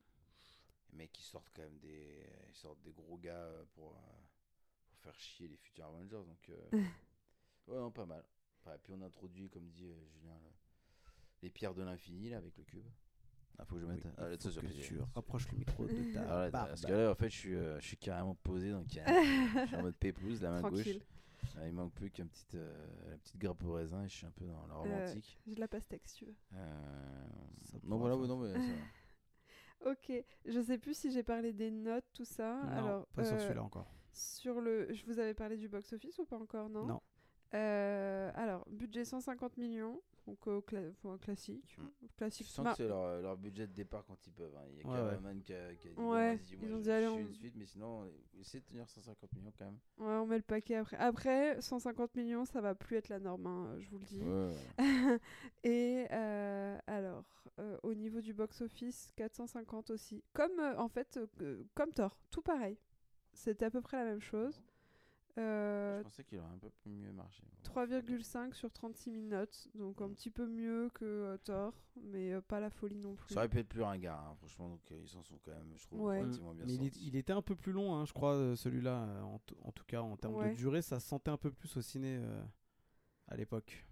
Les 0.92 0.98
mecs 0.98 1.12
qui 1.14 1.24
sortent 1.24 1.50
quand 1.56 1.62
même 1.64 1.80
des, 1.80 2.26
ils 2.50 2.56
sortent 2.56 2.82
des 2.82 2.92
gros 2.94 3.18
gars 3.18 3.50
pour, 3.74 3.94
pour 3.94 4.31
faire 5.02 5.20
chier 5.20 5.48
les 5.48 5.58
futurs 5.58 5.86
Avengers. 5.86 6.24
Donc, 6.26 6.50
euh, 6.50 6.70
ouais, 7.68 7.78
non, 7.78 7.92
pas 7.92 8.06
mal. 8.06 8.24
Ouais, 8.66 8.78
puis 8.84 8.94
on 8.96 9.02
introduit, 9.02 9.50
comme 9.50 9.68
dit 9.70 9.88
euh, 9.90 10.06
Julien, 10.14 10.36
le- 10.44 10.52
les 11.42 11.50
pierres 11.50 11.74
de 11.74 11.84
l'infini 11.84 12.30
là 12.30 12.38
avec 12.38 12.56
le 12.58 12.64
cube. 12.64 12.86
Ah, 13.58 13.66
faut 13.66 13.76
que 13.76 13.82
je 13.82 13.86
mette. 13.86 14.04
Oui, 14.06 14.12
ah, 14.18 14.30
là, 14.30 14.38
faut 14.40 14.50
ça, 14.50 14.62
que 14.62 14.68
tu 14.68 15.00
rapproches 15.16 15.52
le 15.52 15.58
micro 15.58 15.86
de 15.88 16.14
ta 16.14 16.22
Ah, 16.30 16.44
là, 16.46 16.50
barbe. 16.52 16.68
parce 16.70 16.82
que 16.86 16.92
là, 16.92 17.12
en 17.12 17.16
fait, 17.16 17.30
je 17.30 17.38
suis, 17.38 17.56
euh, 17.56 17.80
je 17.80 17.88
suis 17.88 17.98
carrément 17.98 18.36
posé 18.36 18.72
donc 18.72 18.96
euh, 18.98 19.04
je 19.62 19.66
suis 19.68 19.76
en 19.76 19.82
mode 19.82 19.96
pépouze, 19.98 20.42
la 20.42 20.50
main 20.52 20.60
Tranquille. 20.62 21.00
gauche. 21.00 21.08
Ah, 21.58 21.68
il 21.68 21.74
manque 21.74 21.94
plus 21.94 22.10
qu'une 22.12 22.30
petite, 22.30 22.56
euh, 22.56 23.10
la 23.10 23.18
petite 23.18 23.38
grappe 23.38 23.64
au 23.64 23.74
raisin 23.74 24.04
et 24.04 24.08
je 24.10 24.16
suis 24.16 24.26
un 24.26 24.32
peu 24.32 24.46
dans 24.46 24.66
la 24.68 24.74
Euh, 24.74 24.78
romantique. 24.78 25.38
J'ai 25.46 25.56
de 25.56 25.60
la 25.60 25.68
pastèque, 25.68 26.08
si 26.08 26.16
tu 26.18 26.26
veux. 26.26 26.36
Euh, 26.54 27.28
non, 27.84 27.98
voilà, 27.98 28.16
ouais, 28.16 28.28
non, 28.28 28.38
mais 28.38 28.54
ça. 28.60 29.90
Ok, 29.90 30.12
je 30.46 30.62
sais 30.62 30.78
plus 30.78 30.96
si 30.96 31.12
j'ai 31.12 31.24
parlé 31.24 31.52
des 31.54 31.72
notes, 31.72 32.06
tout 32.14 32.24
ça. 32.26 32.62
Non, 32.64 32.72
Alors, 32.72 33.08
pas 33.08 33.26
sur 33.26 33.36
euh, 33.36 33.40
celui-là 33.40 33.64
encore. 33.64 33.92
Sur 34.14 34.62
le, 34.62 34.92
je 34.94 35.06
vous 35.06 35.20
avais 35.20 35.34
parlé 35.34 35.58
du 35.58 35.68
box 35.70 35.94
office 35.94 36.18
ou 36.20 36.26
pas 36.26 36.38
encore, 36.38 36.70
non? 36.70 36.86
Non. 36.86 37.02
Euh, 37.54 38.32
alors, 38.36 38.66
budget 38.70 39.04
150 39.04 39.58
millions, 39.58 40.02
donc 40.26 40.48
euh, 40.48 40.62
cla- 40.62 40.90
enfin, 40.92 41.18
classique, 41.18 41.76
Mm. 41.78 41.82
euh, 41.84 42.08
classique. 42.16 42.48
Je 42.48 42.52
sens 42.54 42.64
Bah, 42.64 42.72
que 42.72 42.78
c'est 42.78 42.88
leur, 42.88 43.22
leur 43.22 43.36
budget 43.38 43.68
de 43.68 43.74
départ 43.74 44.06
quand 44.06 44.26
ils 44.26 44.32
peuvent. 44.32 44.56
hein. 44.56 44.64
Il 44.70 44.78
y 44.78 44.82
a 44.82 44.88
Ouais, 44.88 44.96
Cameraman 44.96 45.42
qui, 45.42 45.54
a, 45.54 45.76
qui 45.76 45.88
a 45.90 45.92
dit 45.92 45.96
bon, 45.98 46.12
Ouais, 46.14 46.36
vas-y, 46.38 46.56
moi, 46.56 46.68
ils 46.70 46.74
ont 46.74 46.78
je- 46.78 46.84
dit, 46.84 46.92
allez, 46.92 47.08
on- 47.08 47.18
une 47.20 47.34
suite, 47.34 47.54
mais 47.58 47.66
sinon, 47.66 48.04
euh, 48.06 48.10
essayez 48.40 48.62
de 48.62 48.68
tenir 48.68 48.88
150 48.90 49.34
millions 49.34 49.52
quand 49.58 49.66
même. 49.66 49.80
ouais, 49.98 50.14
on 50.22 50.26
met 50.28 50.38
le 50.38 50.44
paquet 50.44 50.76
après. 50.76 50.96
Après, 50.98 51.62
150 51.62 52.16
millions, 52.16 52.46
ça 52.46 52.62
va 52.62 52.74
plus 52.74 52.96
être 52.96 53.10
la 53.10 53.20
norme, 53.20 53.46
hein, 53.48 53.76
je 53.80 53.90
vous 53.90 53.98
le 53.98 54.06
dis. 54.06 54.24
Ouais, 54.24 54.54
ouais. 54.78 54.78
Et 55.66 56.08
euh, 56.12 56.78
alors, 56.88 57.26
euh, 57.60 57.78
au 57.84 57.94
niveau 57.94 58.22
du 58.22 58.34
box 58.34 58.62
office, 58.62 59.12
450 59.18 59.90
aussi. 59.90 60.24
Comme 60.32 60.58
euh, 60.60 60.78
en 60.78 60.88
fait, 60.88 61.20
euh, 61.42 61.64
comme 61.76 61.92
Thor, 61.92 62.18
tout 62.30 62.42
pareil. 62.42 62.78
C'était 63.34 63.66
à 63.66 63.70
peu 63.72 63.82
près 63.82 63.98
la 63.98 64.06
même 64.06 64.22
chose. 64.22 64.62
Euh, 65.38 66.00
Je 66.00 66.04
pensais 66.04 66.24
qu'il 66.26 66.38
aurait 66.40 66.50
un 66.54 66.58
peu 66.58 66.70
plus 66.70 66.92
mieux 66.92 67.14
marché. 67.14 67.44
Bon, 67.64 67.72
3,5 67.74 68.54
sur 68.54 68.70
36 68.70 69.12
000 69.12 69.26
notes, 69.28 69.70
donc 69.76 70.02
un 70.02 70.10
Mm. 70.10 70.14
petit 70.14 70.30
peu 70.30 70.46
mieux 70.46 70.90
que 70.94 71.06
euh, 71.06 71.38
Thor, 71.38 71.74
mais 72.04 72.34
euh, 72.34 72.42
pas 72.42 72.60
la 72.60 72.70
folie 72.70 72.98
non 73.00 73.16
plus. 73.16 73.34
Ça 73.34 73.40
aurait 73.40 73.48
pu 73.50 73.60
être 73.60 73.70
plus 73.70 73.82
ringard, 73.82 74.20
hein, 74.28 74.36
franchement, 74.36 74.68
donc 74.68 74.82
euh, 74.92 75.00
ils 75.02 75.08
s'en 75.08 75.24
sont 75.24 75.38
quand 75.46 75.52
même, 75.52 75.72
je 75.78 75.86
trouve, 75.86 76.02
Ouais. 76.02 76.20
relativement 76.20 76.54
bien 76.54 76.66
Mais 76.66 76.74
il, 76.74 76.82
est- 76.84 76.90
sortis. 76.90 77.08
il 77.08 77.16
était 77.16 77.32
un 77.32 77.42
peu 77.42 77.56
plus 77.56 77.72
long, 77.72 77.96
hein, 77.96 78.04
je 78.06 78.12
crois, 78.12 78.34
euh, 78.34 78.56
celui-là. 78.58 79.24
En, 79.24 79.40
en 79.64 79.72
tout 79.72 79.86
cas, 79.86 80.02
en 80.02 80.18
termes 80.18 80.36
Ouais. 80.36 80.50
de 80.52 80.56
durée, 80.56 80.82
ça 80.82 81.00
se 81.00 81.08
sentait 81.08 81.32
un 81.32 81.38
peu 81.38 81.50
plus 81.52 81.78
au 81.78 81.82
ciné 81.82 82.18
euh, 82.22 82.44
à 83.30 83.38
l'époque. 83.38 83.86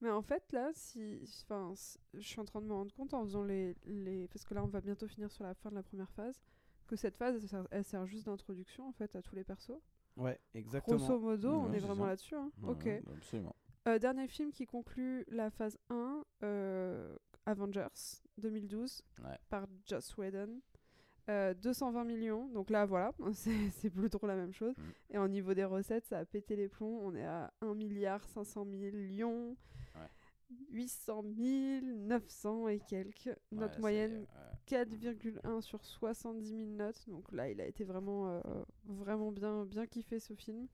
Mais 0.00 0.10
en 0.10 0.22
fait, 0.22 0.50
là, 0.52 0.70
si, 0.72 1.20
enfin, 1.44 1.74
je 2.14 2.20
suis 2.20 2.40
en 2.40 2.44
train 2.46 2.62
de 2.62 2.66
me 2.66 2.72
rendre 2.74 2.94
compte 2.94 3.12
en 3.12 3.24
faisant 3.24 3.42
les, 3.42 3.76
les, 3.84 4.26
parce 4.28 4.44
que 4.46 4.54
là, 4.54 4.64
on 4.64 4.68
va 4.68 4.80
bientôt 4.80 5.06
finir 5.06 5.30
sur 5.30 5.44
la 5.44 5.52
fin 5.54 5.68
de 5.68 5.74
la 5.74 5.82
première 5.82 6.10
phase, 6.12 6.40
que 6.86 6.96
cette 6.96 7.16
phase, 7.16 7.36
elle 7.42 7.48
sert, 7.48 7.66
elle 7.70 7.84
sert 7.84 8.06
juste 8.06 8.26
d'introduction 8.26 8.88
en 8.88 8.92
fait 8.92 9.14
à 9.16 9.22
tous 9.22 9.34
les 9.34 9.44
persos. 9.44 9.78
Ouais, 10.16 10.38
exactement. 10.54 10.96
Grosso 10.96 11.18
modo, 11.18 11.50
on 11.52 11.72
est 11.72 11.78
vraiment 11.78 12.06
là-dessus. 12.06 12.34
hein. 12.36 12.50
Ouais, 12.62 12.70
ok. 12.72 12.84
ouais, 12.84 13.02
absolument. 13.16 13.54
Euh, 13.88 13.98
dernier 13.98 14.26
film 14.28 14.50
qui 14.52 14.66
conclut 14.66 15.24
la 15.28 15.50
phase 15.50 15.78
1, 15.90 16.24
euh, 16.42 17.16
Avengers 17.44 17.86
2012, 18.38 19.02
Ouais. 19.22 19.38
par 19.50 19.66
Joss 19.86 20.16
Whedon. 20.16 20.60
Euh, 21.28 21.54
220 21.54 22.04
millions, 22.04 22.46
donc 22.50 22.70
là 22.70 22.86
voilà, 22.86 23.12
c'est 23.72 23.90
plus 23.90 24.08
trop 24.10 24.28
la 24.28 24.36
même 24.36 24.52
chose. 24.52 24.74
Mm. 24.78 24.82
Et 25.10 25.18
en 25.18 25.26
niveau 25.28 25.54
des 25.54 25.64
recettes, 25.64 26.06
ça 26.06 26.18
a 26.20 26.24
pété 26.24 26.54
les 26.54 26.68
plombs. 26.68 27.00
On 27.02 27.14
est 27.16 27.24
à 27.24 27.52
1 27.62 27.74
milliard 27.74 28.24
500 28.28 28.64
millions. 28.64 29.56
800 30.70 31.22
000, 31.36 31.86
900 32.06 32.68
et 32.68 32.80
quelques. 32.80 33.26
Ouais, 33.26 33.36
Note 33.52 33.78
moyenne 33.78 34.20
ouais. 34.20 34.26
4,1 34.66 35.60
sur 35.60 35.84
70 35.84 36.48
000 36.48 36.62
notes. 36.70 37.04
Donc 37.08 37.30
là, 37.32 37.50
il 37.50 37.60
a 37.60 37.66
été 37.66 37.84
vraiment, 37.84 38.28
euh, 38.28 38.40
vraiment 38.84 39.32
bien, 39.32 39.64
bien 39.64 39.86
kiffé 39.86 40.18
ce 40.20 40.34
film. 40.34 40.66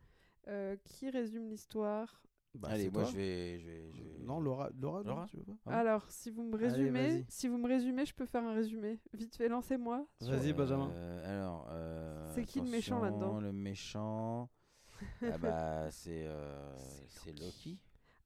Euh, 0.48 0.76
qui 0.84 1.08
résume 1.10 1.48
l'histoire? 1.50 2.20
Bah, 2.54 2.68
Allez, 2.72 2.90
moi 2.90 3.04
je 3.04 3.16
vais, 3.16 3.58
je 3.60 3.66
vais, 3.66 3.90
je 3.92 4.02
vais- 4.02 4.18
Non, 4.18 4.38
Laura, 4.40 4.68
Laura, 4.78 5.02
non, 5.04 5.10
Laura 5.10 5.26
tu 5.26 5.36
veux 5.38 5.44
pas? 5.44 5.56
Ah. 5.66 5.78
Alors, 5.78 6.10
si 6.10 6.30
vous 6.30 6.42
me 6.42 6.56
résumez, 6.56 7.24
si 7.28 7.48
vous 7.48 7.56
me 7.56 7.66
résumez, 7.66 8.04
je 8.04 8.14
peux 8.14 8.26
faire 8.26 8.44
un 8.44 8.52
résumé. 8.52 9.00
Vite 9.14 9.34
fait, 9.36 9.48
lancez-moi. 9.48 10.06
sur- 10.20 10.32
Vas-y, 10.32 10.52
Benjamin. 10.52 10.90
Euh, 10.90 11.40
alors, 11.40 11.66
euh, 11.70 12.30
C'est 12.34 12.44
qui 12.44 12.60
le 12.60 12.68
méchant 12.68 13.00
là-dedans? 13.00 13.40
Le 13.40 13.52
méchant, 13.52 14.50
ah 15.22 15.38
bah 15.38 15.90
c'est 15.90 16.26
euh, 16.26 16.76
c'est 17.08 17.32
Loki. 17.40 17.78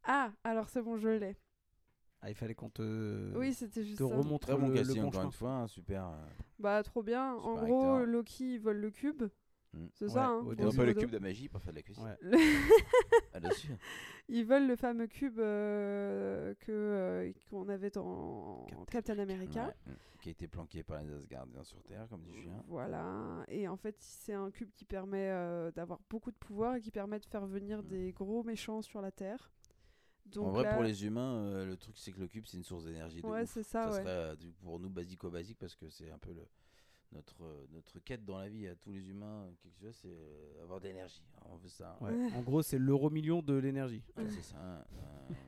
Ah, 0.07 0.33
alors 0.45 0.69
c'est 0.69 0.83
bon, 0.83 0.97
je 0.97 1.09
l'ai. 1.09 1.37
Ah, 2.23 2.31
il 2.31 2.35
fallait 2.35 2.55
qu'on 2.55 2.71
te, 2.71 3.37
Oui, 3.37 3.53
c'était 3.53 3.83
juste 3.85 3.99
te 3.99 4.09
ça. 4.09 4.15
remontre 4.17 4.49
Très 4.49 4.57
bon 4.57 4.69
le, 4.69 4.75
casting 4.75 4.97
le 4.97 5.03
bon 5.03 5.09
encore 5.09 5.21
chemin. 5.21 5.27
une 5.27 5.33
fois, 5.33 5.51
hein, 5.53 5.67
super. 5.69 6.07
euh, 6.07 6.27
Bah, 6.59 6.83
trop 6.83 7.03
bien. 7.03 7.35
En 7.35 7.55
gros, 7.57 7.93
acteur. 7.95 8.07
Loki 8.07 8.55
il 8.55 8.59
vole 8.61 8.79
le 8.79 8.91
cube. 8.91 9.25
Mm. 9.75 9.87
C'est 9.93 10.07
Ouais, 10.07 10.11
ça, 10.13 10.27
hein, 10.29 10.39
au 10.39 10.53
Et 10.53 10.57
on 10.61 10.63
grosso 10.63 10.81
le 10.83 10.87
modo. 10.89 11.01
cube 11.01 11.11
de 11.11 11.19
magie 11.19 11.49
pour 11.49 11.61
faire 11.61 11.73
de 11.73 11.77
la 11.79 11.83
cuisine. 11.83 12.05
Ouais. 12.05 12.17
Ah. 13.35 13.39
Ils 14.29 14.45
volent 14.47 14.67
le 14.67 14.77
fameux 14.77 15.07
cube 15.07 15.39
euh, 15.39 16.55
que 16.61 16.73
euh, 16.73 17.33
qu'on 17.51 17.69
avait 17.69 17.91
dans 17.91 18.65
Captain 18.91 19.15
Captain 19.15 19.19
America. 19.19 19.67
Ouais, 19.67 19.93
mm. 19.93 19.97
Qui 20.23 20.29
a 20.31 20.33
été 20.33 20.49
planqué 20.49 20.83
par 20.83 21.03
les 21.03 21.13
Asgardiens 21.13 21.63
sur 21.63 21.83
Terre, 21.85 22.07
comme 22.09 22.23
dit 22.23 22.33
Julien. 22.33 22.63
Voilà. 22.67 23.45
Et 23.49 23.69
en 23.69 23.77
fait, 23.77 23.95
c'est 24.01 24.33
un 24.33 24.51
cube 24.51 24.71
qui 24.75 24.85
permet 24.87 25.29
euh, 25.31 25.71
d'avoir 25.71 26.01
beaucoup 26.09 26.31
de 26.31 26.37
pouvoir 26.37 26.77
et 26.77 26.81
qui 26.81 26.91
permet 26.91 27.19
de 27.21 27.27
faire 27.27 27.47
venir 27.47 27.83
Mm. 27.83 27.87
des 27.87 28.13
gros 28.13 28.43
méchants 28.43 28.81
sur 28.83 29.01
la 29.03 29.13
Terre. 29.13 29.53
Donc 30.33 30.47
en 30.47 30.51
vrai, 30.51 30.65
là- 30.65 30.75
pour 30.75 30.83
les 30.83 31.05
humains, 31.05 31.37
euh, 31.37 31.67
le 31.67 31.77
truc 31.77 31.97
c'est 31.99 32.13
que 32.13 32.21
le 32.21 32.29
cube 32.29 32.45
c'est 32.47 32.57
une 32.57 32.65
source 32.65 32.85
d'énergie. 32.85 33.21
Ouais, 33.23 33.47
c'est 33.47 33.63
ça, 33.63 33.87
ouais. 33.91 33.93
serait 34.01 34.05
euh, 34.07 34.37
pour 34.63 34.79
nous 34.81 34.91
basico-basique 34.91 35.59
parce 35.59 35.75
que 35.77 35.89
c'est 35.89 36.11
un 36.11 36.19
peu 36.19 36.33
le. 36.33 36.47
notre, 37.13 37.45
euh, 37.45 37.67
notre 37.71 38.01
quête 38.01 38.25
dans 38.25 38.39
la 38.39 38.49
vie 38.49 38.67
à 38.67 38.75
tous 38.75 38.91
les 38.93 39.09
humains, 39.09 39.49
quelque 39.63 39.79
chose, 39.79 39.97
c'est 40.03 40.09
euh, 40.11 40.63
avoir 40.63 40.81
de 40.81 40.89
l'énergie. 40.89 41.23
On 41.49 41.57
veut 41.57 41.69
ça. 41.69 41.97
Ouais. 42.01 42.13
En 42.35 42.43
gros, 42.43 42.63
c'est 42.63 42.79
l'euro 42.79 43.09
million 43.11 43.41
de 43.43 43.55
l'énergie. 43.55 44.03
Ouais, 44.17 44.29
c'est 44.29 44.43
ça. 44.43 44.57
hein. 44.59 44.85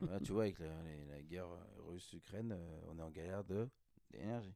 Euh, 0.03 0.07
là, 0.07 0.19
tu 0.21 0.31
vois, 0.31 0.43
avec 0.43 0.59
la, 0.59 0.67
la- 0.67 1.15
la 1.15 1.21
guerre 1.23 1.47
russe-Ukraine, 1.87 2.53
euh, 2.53 2.81
on 2.87 2.97
est 2.97 3.01
en 3.01 3.09
galère 3.11 3.43
de 3.43 3.67
d'énergie. 4.11 4.55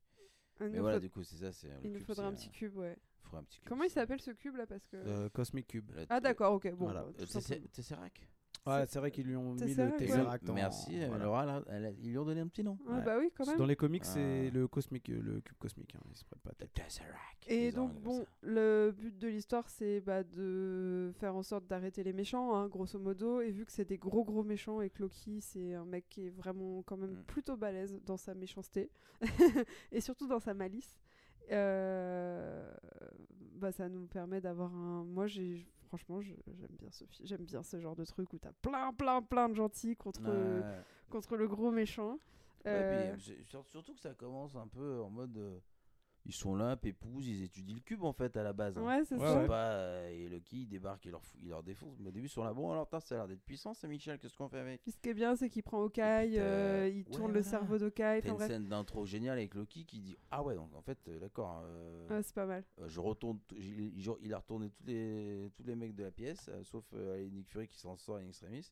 Mais 0.60 0.70
nous 0.70 0.80
voilà, 0.82 0.98
faut- 0.98 1.02
du 1.02 1.10
coup, 1.10 1.24
c'est 1.24 1.36
ça. 1.38 1.52
c'est 1.52 1.70
il 1.84 1.92
nous 1.92 2.00
faudra 2.00 2.28
un 2.28 2.34
petit 2.34 2.50
cube, 2.50 2.76
ouais. 2.78 2.96
faudra 3.24 3.40
un 3.40 3.44
petit 3.44 3.60
cube, 3.60 3.68
Comment 3.68 3.84
il 3.84 3.90
s'appelle 3.90 4.22
ce 4.22 4.32
cube 4.32 4.56
là 4.56 4.66
Parce 4.66 4.86
que. 4.88 4.96
Euh, 4.96 5.30
Cosmic 5.30 5.68
Cube. 5.68 5.92
Ah, 6.10 6.20
d'accord, 6.22 6.54
ok. 6.54 6.70
Bon, 6.72 6.86
Voilà. 6.86 7.04
bah. 7.04 7.26
Tesseract? 7.74 8.22
Ouais, 8.66 8.86
c'est 8.88 9.00
vrai 9.00 9.12
qu'ils 9.12 9.28
lui 9.28 9.36
ont 9.36 9.54
mis 9.56 9.74
le. 9.74 9.92
Tesseract 9.98 10.50
en- 10.50 10.54
Merci, 10.54 11.02
euh, 11.04 11.08
voilà. 11.10 11.26
Laura, 11.26 11.46
là, 11.46 11.64
elle 11.70 11.86
a- 11.88 11.92
ils 11.92 12.12
lui 12.12 12.18
ont 12.18 12.24
donné 12.24 12.40
un 12.40 12.48
petit 12.48 12.64
nom. 12.64 12.78
Ah, 12.88 12.94
Ouais. 12.98 13.04
bah 13.04 13.18
oui, 13.20 13.30
quand 13.36 13.46
même. 13.46 13.58
Dans 13.58 13.66
les 13.66 13.76
comics, 13.76 14.06
c'est 14.06 14.50
le 14.52 14.68
cosmique, 14.70 15.10
le 15.10 15.42
cube 15.42 15.58
cosmique. 15.58 15.96
hein, 15.96 16.00
il 16.10 16.16
se 16.16 16.24
prête 16.24 16.40
pas 16.42 16.52
Le. 16.58 16.68
Tesseract. 16.68 17.44
Et 17.48 17.68
Ils 17.68 17.74
donc, 17.74 17.94
bon, 18.02 18.22
ça. 18.22 18.26
le 18.44 18.94
but 18.98 19.18
de 19.18 19.28
l'histoire, 19.28 19.70
c'est 19.70 20.00
bah, 20.00 20.24
de 20.24 21.12
faire 21.20 21.36
en 21.36 21.44
sorte 21.44 21.68
d'arrêter 21.68 22.04
les 22.04 22.14
méchants, 22.14 22.56
hein, 22.56 22.70
grosso 22.70 22.98
modo. 23.00 23.42
Et 23.42 23.52
vu 23.52 23.66
que 23.66 23.72
c'est 23.74 23.84
des 23.84 23.98
gros, 23.98 24.24
gros 24.24 24.44
méchants 24.44 24.80
et 24.80 24.90
que 24.90 25.02
Loki, 25.02 25.42
c'est 25.42 25.74
un 25.74 25.84
mec 25.86 26.06
qui 26.10 26.28
est 26.28 26.30
vraiment 26.30 26.84
quand 26.84 26.96
même 26.96 27.12
Mm. 27.20 27.24
plutôt 27.28 27.58
balèze 27.58 28.00
dans 28.06 28.16
sa 28.18 28.34
méchanceté 28.34 28.90
et 29.92 30.00
surtout 30.00 30.28
dans 30.28 30.40
sa 30.40 30.54
malice, 30.54 30.98
euh, 31.52 32.72
bah, 33.56 33.72
ça 33.74 33.90
nous 33.90 34.08
permet 34.08 34.40
d'avoir 34.42 34.74
un. 34.74 35.04
Moi, 35.04 35.28
j'ai. 35.28 35.68
Franchement, 35.98 36.22
j'aime 36.22 36.76
bien, 36.80 36.90
ce 36.90 37.06
j'aime 37.22 37.46
bien 37.46 37.62
ce 37.62 37.80
genre 37.80 37.96
de 37.96 38.04
truc 38.04 38.34
où 38.34 38.40
t'as 38.40 38.52
plein, 38.64 38.92
plein, 38.94 39.22
plein 39.22 39.48
de 39.48 39.54
gentils 39.54 39.96
contre, 39.96 40.24
Ouais. 40.24 40.82
contre 41.12 41.38
le 41.38 41.48
gros 41.48 41.70
méchant. 41.70 42.14
Ouais, 42.66 42.72
Euh, 42.72 43.16
puis, 43.16 43.36
surtout 43.46 43.94
que 43.94 44.00
ça 44.00 44.16
commence 44.16 44.56
un 44.56 44.68
peu 44.68 45.04
en 45.04 45.12
mode. 45.12 45.62
Euh, 46.26 46.30
ils 46.30 46.34
sont 46.34 46.56
là, 46.56 46.76
pépouses, 46.78 47.28
ils 47.28 47.44
étudient 47.44 47.76
le 47.76 47.82
cube 47.82 48.04
en 48.04 48.14
fait 48.14 48.36
à 48.38 48.44
la 48.44 48.54
base. 48.54 48.78
hein. 48.78 48.84
ouais, 48.86 49.04
c'est 49.06 49.16
Ouais, 49.16 49.22
Ils 49.22 49.28
ça. 49.28 49.34
sont 49.34 49.40
ouais. 49.42 49.48
pas, 49.48 49.72
euh, 49.74 50.10
et 50.10 50.30
Loki 50.30 50.62
il 50.62 50.68
débarque, 50.68 51.06
il 51.06 51.12
leur, 51.12 51.22
il 51.42 51.50
leur 51.50 51.64
défonce. 51.64 51.98
Mais 52.00 52.10
au 52.10 52.12
début, 52.12 52.28
ils 52.28 52.30
sont 52.30 52.44
là. 52.44 52.54
Bon, 52.54 52.72
alors, 52.72 52.88
ça 52.90 52.98
a 53.16 53.18
l'air 53.18 53.28
d'être 53.28 53.44
puissant, 53.44 53.74
c'est 53.74 53.88
Michel, 53.88 54.18
qu'est-ce 54.20 54.38
qu'on 54.38 54.48
fait 54.50 54.60
avec? 54.60 54.82
Ce 54.88 54.98
qui 54.98 55.10
est 55.10 55.14
bien, 55.14 55.36
c'est 55.36 55.50
qu'il 55.50 55.64
prend 55.64 55.82
Hawkeye, 55.82 56.28
puis 56.28 56.36
t'as- 56.36 56.42
euh, 56.42 56.90
il 56.92 56.98
ouais, 57.00 57.04
tourne 57.12 57.34
le 57.34 57.42
cerveau 57.42 57.78
d'Hawkeye. 57.78 58.22
T'as 58.22 58.30
une 58.30 58.36
bref, 58.36 58.48
scène 58.48 58.68
d'intro 58.68 59.06
géniale 59.06 59.38
avec 59.38 59.54
Loki 59.56 59.86
qui 59.86 60.00
dit 60.00 60.16
Ah 60.32 60.44
ouais, 60.44 60.56
donc 60.56 60.74
en 60.76 60.82
fait, 60.82 60.98
euh, 61.08 61.20
d'accord, 61.20 61.62
euh, 61.66 62.08
ouais, 62.10 62.24
c'est 62.24 62.34
pas 62.36 62.46
mal. 62.46 62.64
euh, 62.80 62.88
je 62.88 63.00
retourne. 63.00 63.40
Il, 63.56 64.34
a 64.34 64.38
retourné 64.38 64.70
tous 64.70 64.86
les, 64.86 65.52
tous 65.56 65.64
les 65.64 65.76
mecs 65.76 65.96
de 65.96 66.04
la 66.04 66.12
pièce, 66.12 66.48
euh, 66.50 66.64
sauf 66.64 66.86
euh, 66.94 67.28
Nick 67.30 67.50
Fury 67.50 67.68
qui 67.68 67.78
s'en 67.80 67.96
sort 67.98 68.18
in 68.18 68.28
extremis. 68.28 68.72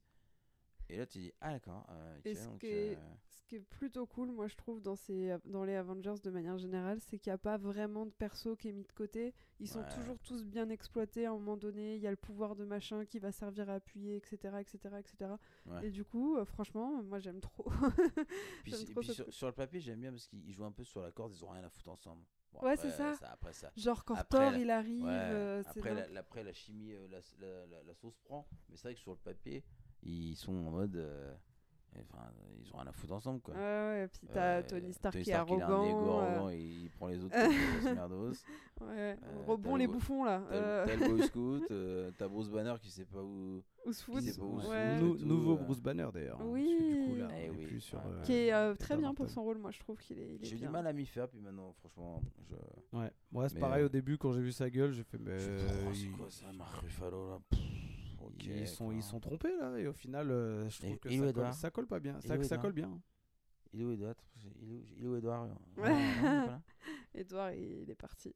Et 0.91 0.97
là, 0.97 1.05
tu 1.05 1.19
dis 1.19 1.31
Ah 1.39 1.53
d'accord. 1.53 1.85
euh, 1.89 2.17
ok, 2.17 2.25
Et 2.25 2.35
ce 2.35 2.47
donc, 2.49 2.59
qui 2.59 2.67
est- 2.67 2.97
euh, 2.97 3.13
Ce 3.29 3.41
qui 3.45 3.55
est 3.55 3.59
plutôt 3.61 4.05
cool, 4.05 4.29
moi 4.31 4.47
je 4.47 4.55
trouve, 4.55 4.81
dans, 4.81 4.95
ces, 4.95 5.35
dans 5.45 5.63
les 5.65 5.75
Avengers 5.75 6.15
de 6.23 6.29
manière 6.29 6.57
générale, 6.57 6.99
c'est 7.01 7.17
qu'il 7.17 7.31
n'y 7.31 7.35
a 7.35 7.37
pas 7.37 7.57
vraiment 7.57 8.05
de 8.05 8.11
perso 8.11 8.55
qui 8.55 8.69
est 8.69 8.71
mis 8.73 8.83
de 8.85 8.91
côté. 8.93 9.33
Ils 9.59 9.67
sont 9.67 9.79
Ouais. 9.79 9.89
toujours 9.95 10.19
tous 10.19 10.43
bien 10.45 10.69
exploités 10.69 11.25
à 11.25 11.31
un 11.31 11.33
moment 11.33 11.57
donné. 11.57 11.95
Il 11.95 12.01
y 12.01 12.07
a 12.07 12.11
le 12.11 12.17
pouvoir 12.17 12.55
de 12.55 12.63
machin 12.65 13.05
qui 13.05 13.19
va 13.19 13.31
servir 13.31 13.69
à 13.69 13.75
appuyer, 13.75 14.15
etc. 14.17 14.57
etc., 14.59 14.95
etc. 14.99 15.31
Ouais. 15.65 15.87
Et 15.87 15.91
du 15.91 16.03
coup, 16.05 16.37
euh, 16.37 16.45
franchement, 16.45 17.01
moi 17.03 17.19
j'aime 17.19 17.39
trop. 17.41 17.65
Puis, 18.63 18.73
puis 18.95 19.13
sur, 19.29 19.47
le 19.47 19.53
papier, 19.53 19.79
j'aime 19.79 19.99
bien 20.01 20.11
parce 20.11 20.27
qu'ils 20.27 20.51
jouent 20.53 20.65
un 20.65 20.71
peu 20.71 20.83
sur 20.83 21.01
la 21.01 21.11
corde, 21.11 21.33
ils 21.33 21.43
ont 21.43 21.49
rien 21.49 21.63
à 21.63 21.69
foutre 21.69 21.89
ensemble. 21.89 22.23
Bon, 22.53 22.59
Ouais, 22.61 22.75
c'est 22.75 22.91
ça. 22.91 23.13
Après 23.31 23.53
ça. 23.53 23.71
Genre 23.77 24.03
quand 24.03 24.15
Après, 24.15 24.37
Thor 24.37 24.51
la- 24.51 24.57
il 24.59 24.69
arrive, 24.69 25.03
Ouais, 25.05 25.09
euh, 25.11 25.63
après, 25.65 26.09
la, 26.11 26.19
après, 26.19 26.43
la 26.43 26.53
chimie, 26.53 26.93
la 27.09 27.93
sauce 27.95 28.17
prend. 28.23 28.45
Mais 28.69 28.75
c'est 28.75 28.89
vrai 28.89 28.93
que 28.95 28.99
sur 28.99 29.11
le 29.11 29.17
papier, 29.17 29.63
ils 30.03 30.35
sont 30.35 30.53
en 30.53 30.71
mode. 30.71 30.95
euh, 30.95 31.33
Enfin, 31.93 32.23
ils 32.63 32.73
ont 32.73 32.77
rien 32.77 32.87
à 32.87 32.93
foutre 32.93 33.11
ensemble, 33.11 33.41
quoi. 33.41 33.53
Ouais, 33.53 33.59
ouais, 33.59 34.07
puis 34.07 34.25
t'as 34.33 34.59
Euh, 34.59 34.63
Tony 34.63 34.93
Stark 34.93 35.13
qui 35.13 35.19
est 35.29 35.33
il 35.33 35.33
a 35.33 35.41
un 35.41 35.45
ego 35.45 35.53
arrogant. 35.61 35.83
euh, 36.21 36.21
arrogant 36.35 36.49
et 36.49 36.57
il 36.61 36.89
prend 36.89 37.07
les 37.07 37.21
autres 37.21 37.35
comme 37.35 37.41
merdos. 37.99 38.29
ouais. 38.29 38.37
Euh, 38.87 39.15
Rebond 39.45 39.75
les 39.75 39.87
le- 39.87 39.91
bouffons 39.91 40.23
là. 40.23 40.41
T'as 40.49 40.95
le- 40.95 41.03
euh, 41.03 41.09
Boy 41.09 41.21
Scout, 41.27 41.63
euh, 41.71 42.11
t'as 42.17 42.29
Bruce 42.29 42.47
Banner 42.49 42.75
qui 42.81 42.89
sait 42.89 43.03
pas 43.03 43.21
où. 43.21 43.61
se 43.91 44.03
fout. 44.05 44.15
où 44.15 44.21
se 44.21 44.39
Ouais. 44.69 44.95
foutre. 44.99 45.01
Nou- 45.03 45.17
tout, 45.17 45.25
nouveau. 45.25 45.57
Bruce 45.57 45.81
Banner 45.81 46.07
d'ailleurs. 46.13 46.39
hein, 46.39 46.45
Oui. 46.47 46.77
Parce 46.79 46.87
que 46.87 46.93
du 46.93 47.09
coup, 47.09 47.15
là, 47.17 47.27
Eh 47.37 47.49
euh, 47.49 48.21
Qui 48.23 48.33
est 48.35 48.53
euh, 48.53 48.73
très 48.75 48.95
bien 48.95 49.13
pour 49.13 49.29
son 49.29 49.43
rôle, 49.43 49.57
moi 49.57 49.71
je 49.71 49.79
trouve 49.81 49.97
qu'il 49.97 50.17
est, 50.17 50.35
il 50.35 50.41
est 50.41 50.45
J'ai 50.45 50.55
du 50.55 50.69
mal 50.69 50.87
à 50.87 50.93
m'y 50.93 51.05
faire, 51.05 51.27
puis 51.27 51.41
maintenant, 51.41 51.73
franchement, 51.73 52.21
je. 52.49 52.97
Ouais, 52.97 53.11
moi 53.33 53.49
c'est 53.49 53.59
pareil 53.59 53.83
euh, 53.83 53.87
au 53.87 53.89
début 53.89 54.17
quand 54.17 54.31
j'ai 54.31 54.41
vu 54.41 54.53
sa 54.53 54.69
gueule, 54.69 54.93
j'ai 54.93 55.03
fait 55.03 55.17
mais 55.19 55.35
Oh, 55.37 55.89
c'est 55.93 56.07
quoi 56.07 56.29
ça, 56.29 56.45
Marc 56.53 56.77
Ruffalo 56.77 57.31
là? 57.31 57.39
Pff, 57.49 57.59
ils 58.39 58.67
sont 58.67 58.85
quoi. 58.85 58.93
ils 58.95 59.03
sont 59.03 59.19
trompés 59.19 59.55
là 59.59 59.77
et 59.77 59.87
au 59.87 59.93
final 59.93 60.29
euh, 60.31 60.69
je 60.69 60.79
trouve 60.79 60.91
Et- 60.93 60.97
que 60.97 61.09
et 61.09 61.11
ça 61.13 61.19
colle, 61.19 61.29
Edouard 61.29 61.53
ça 61.53 61.71
colle 61.71 61.87
pas 61.87 61.99
bien, 61.99 62.17
Et 62.23 62.27
ça, 62.27 62.43
ça 62.43 62.57
colle 62.57 62.73
bien. 62.73 62.99
Il 63.73 63.81
est 63.81 63.85
où 63.85 63.91
Edouard 63.91 64.15
Il 64.61 64.69
est 64.69 64.73
où, 64.73 64.83
il 64.97 65.03
est 65.05 65.07
où 65.07 65.15
Edouard. 65.15 65.43
Ah, 65.43 65.47
non, 65.47 65.55
il 65.77 65.81
est 65.81 66.21
pas 66.21 66.45
là 66.47 66.61
Edouard, 67.15 67.53
il 67.53 67.89
est 67.89 67.95
parti. 67.95 68.35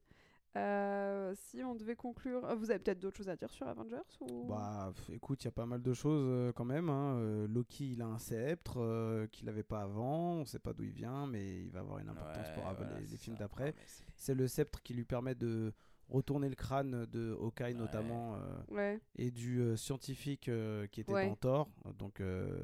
Euh, 0.56 1.34
si 1.36 1.62
on 1.62 1.74
devait 1.74 1.96
conclure, 1.96 2.42
euh, 2.46 2.54
vous 2.54 2.70
avez 2.70 2.78
peut-être 2.78 2.98
d'autres 3.00 3.18
choses 3.18 3.28
à 3.28 3.36
dire 3.36 3.50
sur 3.50 3.68
Avengers 3.68 3.98
ou... 4.22 4.46
Bah 4.48 4.90
écoute, 5.12 5.44
il 5.44 5.46
y 5.46 5.48
a 5.48 5.52
pas 5.52 5.66
mal 5.66 5.82
de 5.82 5.92
choses 5.92 6.24
euh, 6.26 6.52
quand 6.52 6.64
même. 6.64 6.88
hein. 6.88 7.16
Euh, 7.18 7.46
Loki 7.46 7.92
il 7.92 8.00
a 8.00 8.06
un 8.06 8.18
sceptre 8.18 8.78
euh, 8.80 9.26
qu'il 9.26 9.50
avait 9.50 9.62
pas 9.62 9.82
avant, 9.82 10.36
on 10.36 10.44
sait 10.46 10.58
pas 10.58 10.72
d'où 10.72 10.84
il 10.84 10.92
vient, 10.92 11.26
mais 11.26 11.64
il 11.64 11.70
va 11.72 11.80
avoir 11.80 11.98
une 11.98 12.08
importance 12.08 12.48
pour 12.54 12.62
Ouais, 12.64 12.70
Av- 12.70 12.76
voilà, 12.78 12.98
les, 13.00 13.16
films 13.18 13.36
d'après. 13.36 13.74
C'est 14.16 14.34
le 14.34 14.48
sceptre 14.48 14.82
qui 14.82 14.94
lui 14.94 15.04
permet 15.04 15.34
de 15.34 15.74
retourner 16.08 16.48
le 16.48 16.54
crâne 16.54 17.04
de 17.06 17.32
Hawkeye 17.40 17.74
notamment. 17.74 18.36
euh, 18.36 18.38
Ouais, 18.68 19.00
et 19.16 19.30
du 19.30 19.60
euh, 19.60 19.76
scientifique 19.76 20.48
euh, 20.48 20.86
qui 20.86 21.00
était 21.00 21.12
Ouais. 21.12 21.26
dans 21.28 21.36
Thor, 21.36 21.68
donc 21.98 22.20
euh, 22.20 22.58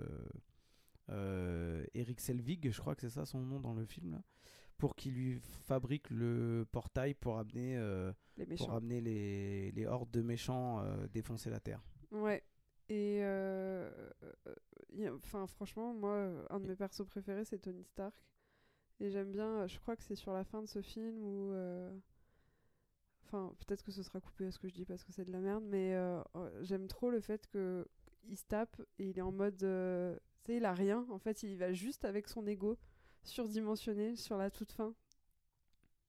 euh, 1.10 1.84
Eric 1.94 2.20
Selvig, 2.20 2.70
je 2.70 2.80
crois 2.80 2.94
que 2.94 3.00
c'est 3.02 3.10
ça 3.10 3.24
son 3.26 3.40
nom 3.40 3.60
dans 3.60 3.74
le 3.74 3.84
film, 3.84 4.12
là, 4.12 4.22
pour 4.78 4.94
qu'il 4.96 5.14
lui 5.14 5.38
fabrique 5.40 6.10
le 6.10 6.66
portail 6.70 7.14
pour 7.14 7.38
amener, 7.38 7.76
euh, 7.76 8.12
les 8.36 8.46
pour 8.56 8.72
amener 8.72 9.00
les, 9.00 9.72
les 9.72 9.86
hordes 9.86 10.10
de 10.10 10.22
méchants 10.22 10.80
euh, 10.80 11.06
défoncer 11.08 11.50
la 11.50 11.60
Terre. 11.60 11.82
Ouais. 12.10 12.42
Et 12.88 13.20
euh, 13.22 13.90
enfin, 15.16 15.46
franchement, 15.46 15.94
moi, 15.94 16.46
un 16.50 16.60
de 16.60 16.66
mes 16.66 16.76
persos 16.76 17.06
préférés, 17.06 17.44
c'est 17.44 17.58
Tony 17.58 17.84
Stark. 17.84 18.14
Et 19.00 19.10
j'aime 19.10 19.30
bien, 19.32 19.66
je 19.66 19.78
crois 19.80 19.96
que 19.96 20.02
c'est 20.04 20.14
sur 20.14 20.32
la 20.32 20.44
fin 20.44 20.62
de 20.62 20.66
ce 20.68 20.80
film 20.82 21.22
où. 21.22 21.52
euh, 21.52 21.90
Enfin, 23.32 23.54
peut-être 23.66 23.82
que 23.82 23.90
ce 23.92 24.02
sera 24.02 24.20
coupé 24.20 24.44
à 24.46 24.50
ce 24.50 24.58
que 24.58 24.68
je 24.68 24.74
dis 24.74 24.84
parce 24.84 25.04
que 25.04 25.12
c'est 25.12 25.24
de 25.24 25.32
la 25.32 25.40
merde, 25.40 25.64
mais 25.66 25.94
euh, 25.94 26.20
euh, 26.36 26.50
j'aime 26.62 26.86
trop 26.86 27.10
le 27.10 27.18
fait 27.20 27.46
que 27.46 27.86
il 28.28 28.36
se 28.36 28.44
tape 28.44 28.78
et 28.98 29.08
il 29.08 29.18
est 29.18 29.22
en 29.22 29.32
mode. 29.32 29.62
euh, 29.62 30.14
tu 30.44 30.52
sais, 30.52 30.56
il 30.58 30.64
a 30.66 30.72
rien. 30.74 31.06
En 31.10 31.18
fait, 31.18 31.42
il 31.42 31.56
va 31.56 31.72
juste 31.72 32.04
avec 32.04 32.28
son 32.28 32.46
ego 32.46 32.76
surdimensionné 33.24 34.16
sur 34.16 34.36
la 34.36 34.50
toute 34.50 34.72
fin. 34.72 34.94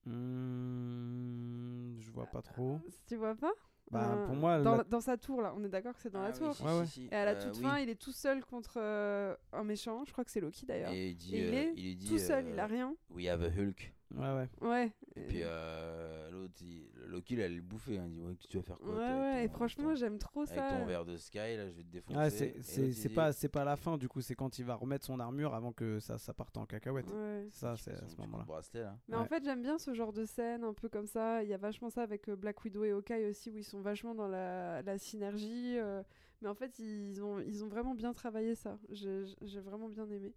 Hmm, 0.05 1.95
je 1.99 2.11
vois 2.11 2.26
pas 2.28 2.41
trop. 2.41 2.80
Tu 3.07 3.15
vois 3.15 3.36
pas? 3.36 3.51
Bah, 3.91 4.15
Euh, 4.15 4.26
pour 4.26 4.36
moi, 4.36 4.61
dans, 4.61 4.76
la- 4.78 4.84
dans 4.84 5.01
sa 5.01 5.17
tour 5.17 5.41
là, 5.41 5.53
on 5.55 5.63
est 5.63 5.69
d'accord 5.69 5.93
que 5.95 6.01
c'est 6.01 6.09
dans 6.09 6.19
Ah 6.19 6.28
la 6.30 6.32
oui, 6.34 6.38
tour. 6.39 6.55
si, 6.55 6.63
Ouais, 6.63 6.69
si, 6.71 6.80
ouais. 6.80 6.86
si. 6.88 7.05
Et 7.11 7.15
à 7.15 7.26
la 7.26 7.32
Euh, 7.32 7.43
toute 7.45 7.55
oui. 7.57 7.61
fin, 7.63 7.78
il 7.80 7.89
est 7.89 7.95
tout 8.01 8.11
seul 8.11 8.43
contre 8.43 8.74
euh, 8.78 9.36
un 9.51 9.63
méchant. 9.63 10.03
Je 10.05 10.11
crois 10.11 10.26
que 10.26 10.32
c'est 10.32 10.39
Loki 10.41 10.65
d'ailleurs. 10.65 10.91
Et 10.93 11.09
il 11.11 11.15
dit, 11.15 11.36
Et 11.36 11.39
il 11.47 11.53
euh, 11.53 11.57
est 11.61 11.74
il 11.78 11.95
dit, 11.97 12.07
tout 12.07 12.17
seul, 12.17 12.47
il 12.49 12.59
a 12.59 12.65
rien. 12.67 12.95
We 13.11 13.28
have 13.28 13.43
a 13.43 13.49
Hulk. 13.49 13.93
Ouais, 14.14 14.32
ouais. 14.34 14.49
Ouais. 14.61 14.91
Et 15.16 15.22
puis 15.22 15.39
euh, 15.43 16.30
l'autre, 16.32 16.53
il- 16.61 16.88
Loki, 17.07 17.34
il 17.36 17.41
allait 17.41 17.55
le 17.55 17.61
bouffer. 17.61 17.97
hein. 17.97 18.05
Il 18.07 18.14
dit 18.14 18.22
Ouais, 18.22 18.36
tu 18.49 18.57
vas 18.57 18.64
faire 18.64 18.78
quoi 18.80 18.95
ouais, 18.95 19.03
avec 19.03 19.22
ouais. 19.22 19.34
ton- 19.34 19.43
Et 19.43 19.47
franchement, 19.49 19.84
ton- 19.89 19.95
j'aime 19.95 20.18
trop 20.20 20.41
Avec 20.43 20.55
ça. 20.55 20.70
ton 20.70 20.86
verre 20.86 21.05
de 21.05 21.18
Sky, 21.18 21.38
là, 21.38 21.68
je 21.70 21.74
vais 21.76 21.84
te 21.84 21.89
défoncer. 21.91 22.20
Ah, 22.20 22.30
c'est 22.30 22.55
c'est- 22.61 22.88
dit, 22.88 23.09
pas, 23.09 23.32
c'est 23.34 23.49
pas 23.49 23.64
la 23.64 23.76
fin, 23.76 23.97
du 23.97 24.07
coup, 24.07 24.22
c'est 24.22 24.36
quand 24.36 24.57
il 24.59 24.66
va 24.66 24.76
remettre 24.76 25.05
son 25.05 25.20
armure 25.20 25.53
avant 25.53 25.72
que 25.72 25.99
ça, 25.99 26.18
ça 26.18 26.34
parte 26.34 26.55
en 26.57 26.66
cacahuète. 26.66 27.11
Ouais. 27.11 27.47
Ça, 27.51 27.76
c'est 27.78 27.91
à 27.93 28.07
ce 28.07 28.16
moment-là. 28.18 28.43
bracelet, 28.45 28.82
là. 28.82 28.97
Mais 29.07 29.16
en 29.16 29.22
Ouais. 29.22 29.28
fait, 29.28 29.43
j'aime 29.43 29.61
bien 29.61 29.78
ce 29.78 29.93
genre 29.93 30.14
de 30.14 30.26
scène 30.26 30.64
un 30.64 30.74
peu 30.74 30.89
comme 30.89 31.07
ça. 31.07 31.43
Il 31.43 31.49
y 31.49 31.53
a 31.53 31.57
vachement 31.57 31.89
ça 31.89 32.01
avec 32.03 32.30
euh, 32.30 32.36
Black 32.36 32.64
Widow 32.64 32.84
et 32.84 32.91
Hawkeye 32.91 33.26
aussi, 33.30 33.49
où 33.51 33.57
ils 33.57 33.64
sont 33.64 33.82
vachement 33.82 34.16
dans 34.16 34.28
la, 34.28 34.82
la 34.84 34.97
synergie. 34.97 35.78
euh, 35.78 36.01
mais 36.41 36.49
en 36.49 36.55
fait, 36.55 36.78
ils 36.80 37.24
ont, 37.24 37.39
ils 37.39 37.64
ont 37.64 37.68
vraiment 37.68 37.95
bien 37.95 38.11
travaillé 38.14 38.53
ça. 38.55 38.78
J'ai 38.89 39.24
j'ai 39.41 39.59
vraiment 39.61 39.88
bien 39.88 40.09
aimé. 40.09 40.34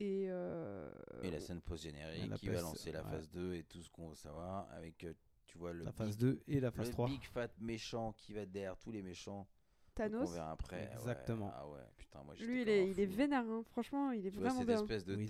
Et, 0.00 0.26
euh, 0.30 0.90
Et 1.22 1.30
la 1.30 1.40
scène 1.40 1.60
post-générique 1.60 2.32
qui 2.34 2.48
va 2.48 2.60
lancer 2.62 2.90
la 2.90 3.02
ouais. 3.02 3.10
phase 3.10 3.30
2 3.30 3.54
et 3.54 3.64
tout 3.64 3.82
ce 3.82 3.90
qu'on 3.90 4.08
veut 4.08 4.14
savoir 4.14 4.66
avec, 4.72 5.04
euh, 5.04 5.12
tu 5.46 5.58
vois, 5.58 5.72
le, 5.74 5.84
La 5.84 5.92
phase 5.92 6.16
big, 6.16 6.20
2 6.20 6.40
et 6.48 6.60
la 6.60 6.70
phase 6.70 6.86
le 6.88 6.92
3. 6.94 7.06
big 7.06 7.22
fat 7.24 7.48
méchant 7.60 8.12
qui 8.16 8.32
va 8.32 8.46
derrière 8.46 8.78
tous 8.78 8.90
les 8.92 9.02
méchants. 9.02 9.46
Thanos, 9.94 10.32
verra 10.32 10.52
après. 10.52 10.76
ouais. 10.76 10.90
Exactement. 10.94 11.52
Ah 11.54 11.68
ouais, 11.68 11.80
putain, 11.98 12.22
moi 12.22 12.34
lui, 12.36 12.62
il 12.62 12.68
est, 12.68 12.90
il 12.90 12.98
est 13.00 13.06
vénère. 13.06 13.44
hein. 13.46 13.62
Franchement, 13.72 14.12
il 14.12 14.24
est 14.26 14.30
Tu 14.30 14.38
vois, 14.38 14.48
vraiment 14.48 14.60
cette 14.60 14.68
bien. 14.68 14.80
espèce 14.80 15.04
de. 15.04 15.16
Oui. 15.16 15.28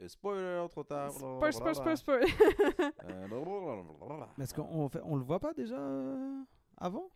euh, 0.00 0.08
spoiler, 0.08 0.66
trop 0.70 0.84
tard. 0.84 1.12
Spoil, 1.12 1.52
spoil, 1.52 1.74
spoil, 1.74 1.96
spoil. 1.96 2.24
Euh, 3.04 4.30
est-ce 4.38 4.52
qu'on 4.52 4.88
fait- 4.88 5.00
on 5.04 5.16
le 5.16 5.22
voit 5.22 5.40
pas 5.40 5.54
déjà 5.54 5.78
euh, 5.78 6.42
avant? 6.76 7.08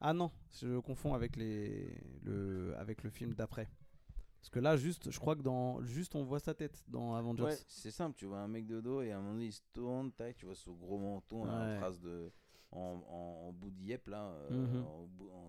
Ah 0.00 0.12
non, 0.12 0.30
je 0.52 0.78
confonds 0.80 1.14
avec 1.14 1.36
les 1.36 2.00
le 2.22 2.74
avec 2.78 3.02
le 3.04 3.10
film 3.10 3.34
d'après. 3.34 3.68
Parce 4.40 4.50
que 4.50 4.60
là 4.60 4.76
juste, 4.76 5.10
je 5.10 5.18
crois 5.18 5.34
que 5.36 5.42
dans 5.42 5.82
juste 5.82 6.14
on 6.14 6.22
voit 6.24 6.38
sa 6.40 6.54
tête 6.54 6.82
dans 6.88 7.14
Avengers. 7.14 7.42
Ouais, 7.42 7.58
c'est 7.66 7.90
simple, 7.90 8.16
tu 8.16 8.26
vois 8.26 8.38
un 8.40 8.48
mec 8.48 8.66
de 8.66 8.80
dos 8.80 9.02
et 9.02 9.10
à 9.12 9.16
un 9.16 9.20
moment 9.20 9.32
donné 9.34 9.46
il 9.46 9.52
se 9.52 9.62
tourne, 9.72 10.12
tac, 10.12 10.36
tu 10.36 10.46
vois 10.46 10.54
ce 10.54 10.70
gros 10.70 10.98
menton, 10.98 11.44
là, 11.44 11.58
Ouais. 11.66 11.74
en 11.76 11.80
trace 11.80 12.00
de. 12.00 12.30
En, 12.70 13.02
en, 13.08 13.48
en 13.48 13.52
bout 13.52 13.70
de 13.70 13.80
yep, 13.82 14.06
là, 14.08 14.24
euh, 14.50 14.50
Mhm. 14.50 14.84
en, 14.84 15.08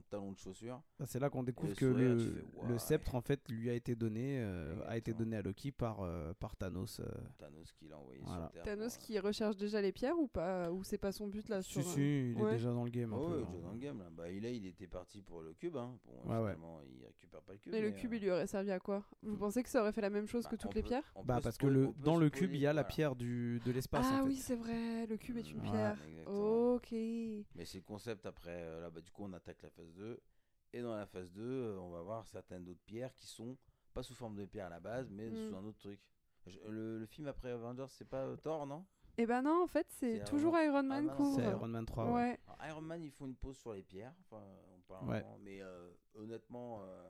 talon 0.10 0.32
de 0.32 0.38
chaussure. 0.40 0.82
Bah, 0.98 1.06
c'est 1.06 1.20
là 1.20 1.30
qu'on 1.30 1.44
découvre 1.44 1.70
le 1.70 1.76
que 1.76 1.92
sourire, 1.92 2.44
le, 2.68 2.78
sceptre 2.80 3.14
en 3.14 3.22
fait 3.22 3.48
lui 3.50 3.70
a 3.70 3.74
été 3.74 3.96
donné 3.96 4.40
euh, 4.42 4.74
a 4.88 4.98
été 4.98 5.14
donné 5.14 5.36
à 5.36 5.44
Loki 5.44 5.72
par 5.72 6.00
euh, 6.02 6.34
par 6.40 6.56
Thanos. 6.56 7.00
euh. 7.00 7.06
Thanos 7.38 7.72
qui 7.74 7.88
l'a 7.90 7.98
envoyé 8.00 8.22
Voilà. 8.24 8.46
sur 8.46 8.52
Terre. 8.54 8.64
Thanos 8.64 8.98
pour, 8.98 9.06
qui 9.06 9.20
recherche 9.20 9.56
déjà 9.58 9.82
les 9.84 9.92
pierres 9.92 10.18
ou 10.18 10.28
pas 10.28 10.72
Ou 10.72 10.84
c'est 10.84 10.98
pas 10.98 11.12
son 11.12 11.28
but 11.28 11.48
là 11.50 11.62
Si 11.62 11.74
sur, 11.74 11.84
si, 11.84 12.32
il 12.32 12.42
ouais. 12.42 12.50
est 12.50 12.54
déjà 12.54 12.72
dans 12.72 12.86
le 12.86 12.90
game 12.90 13.14
un 13.14 13.18
Oh, 13.18 13.28
peu. 13.28 13.36
ouais, 13.38 13.44
hein. 13.44 13.48
déjà 13.52 13.62
dans 13.68 13.72
le 13.74 13.78
game 13.80 14.00
là. 14.00 14.10
Bah, 14.12 14.32
il, 14.32 14.42
là, 14.42 14.50
il 14.50 14.66
était 14.66 14.88
parti 14.88 15.22
pour 15.22 15.42
le 15.42 15.54
cube. 15.54 15.78
Hein. 15.78 15.96
Bon, 16.06 16.14
Ouais, 16.32 16.38
ouais. 16.38 16.54
finalement, 16.54 16.80
il 16.82 17.06
récupère 17.06 17.42
pas 17.44 17.54
le 17.54 17.60
cube. 17.60 17.72
Mais 17.74 17.82
le 17.82 17.92
cube, 17.92 18.14
euh, 18.14 18.16
il 18.16 18.22
lui 18.24 18.32
aurait 18.32 18.48
servi 18.48 18.72
à 18.72 18.80
quoi? 18.80 19.04
Vous 19.22 19.36
Mm. 19.36 19.40
pensez 19.40 19.62
que 19.64 19.70
ça 19.70 19.82
aurait 19.82 19.92
fait 19.92 20.02
la 20.02 20.10
même 20.10 20.26
chose 20.28 20.46
bah, 20.46 20.50
que 20.52 20.56
toutes 20.56 20.74
les 20.74 20.82
peut- 20.82 20.88
pierres 20.88 21.14
Bah 21.26 21.40
parce 21.44 21.58
que 21.58 21.68
le 21.68 21.90
dans 22.04 22.18
le 22.18 22.30
cube 22.32 22.54
il 22.56 22.60
y 22.62 22.66
a 22.66 22.74
la 22.74 22.84
pierre 22.84 23.16
du 23.16 23.60
de 23.66 23.72
l'espace 23.72 24.08
Ah 24.10 24.24
oui, 24.26 24.36
c'est 24.38 24.56
vrai, 24.56 25.06
le 25.06 25.18
cube 25.18 25.38
est 25.38 25.52
une 25.52 25.62
pierre. 25.62 25.98
exactement. 26.08 26.80
Mais 27.56 27.66
c'est 27.66 27.78
le 27.80 27.84
concept 27.84 28.26
après. 28.26 28.64
euh, 28.64 28.82
là, 28.82 28.90
bah, 28.90 29.02
du 29.02 29.12
coup, 29.12 29.24
on 29.24 29.34
attaque 29.34 29.62
la 29.62 29.70
phase 29.70 29.94
2. 29.94 30.20
Et 30.74 30.82
dans 30.82 30.96
la 30.96 31.06
phase 31.06 31.32
2, 31.32 31.42
euh, 31.42 31.80
on 31.80 31.90
va 31.90 32.02
voir 32.02 32.28
certaines 32.28 32.68
autres 32.70 32.82
pierres 32.86 33.14
qui 33.16 33.28
sont 33.28 33.58
pas 33.94 34.04
sous 34.04 34.14
forme 34.14 34.36
de 34.36 34.46
pierre 34.46 34.68
à 34.68 34.70
la 34.70 34.80
base, 34.80 35.10
mais 35.12 35.30
Mm. 35.30 35.36
sous 35.50 35.56
un 35.56 35.64
autre 35.66 35.80
truc. 35.80 36.00
Je- 36.46 36.60
le, 36.70 37.00
le 37.00 37.06
film 37.06 37.28
après 37.28 37.50
Avengers, 37.52 37.88
c'est 37.90 38.08
pas 38.08 38.24
euh, 38.26 38.36
Thor, 38.38 38.66
non? 38.68 38.86
Et 39.18 39.26
ben 39.26 39.42
non, 39.42 39.64
en 39.64 39.68
fait, 39.68 39.88
c'est 39.90 40.24
toujours 40.24 40.54
Iron- 40.54 40.64
Iron 40.78 40.84
Man 40.84 41.08
Ah, 41.12 41.16
couvre. 41.16 41.36
C'est 41.36 41.50
Iron 41.50 41.68
Man 41.68 41.86
3. 41.86 42.06
ouais. 42.06 42.14
Ouais. 42.14 42.40
Alors, 42.48 42.66
Iron 42.68 42.82
Man, 42.82 43.04
ils 43.04 43.12
font 43.12 43.26
une 43.26 43.36
pause 43.36 43.58
sur 43.58 43.74
les 43.74 43.84
pierres. 43.84 44.14
Enfin, 44.22 44.42
on 44.74 44.80
parle 44.88 45.10
Ouais. 45.10 45.20
vraiment, 45.22 45.38
mais 45.40 45.62
euh, 45.62 45.92
honnêtement, 46.16 46.82
euh, 46.84 47.10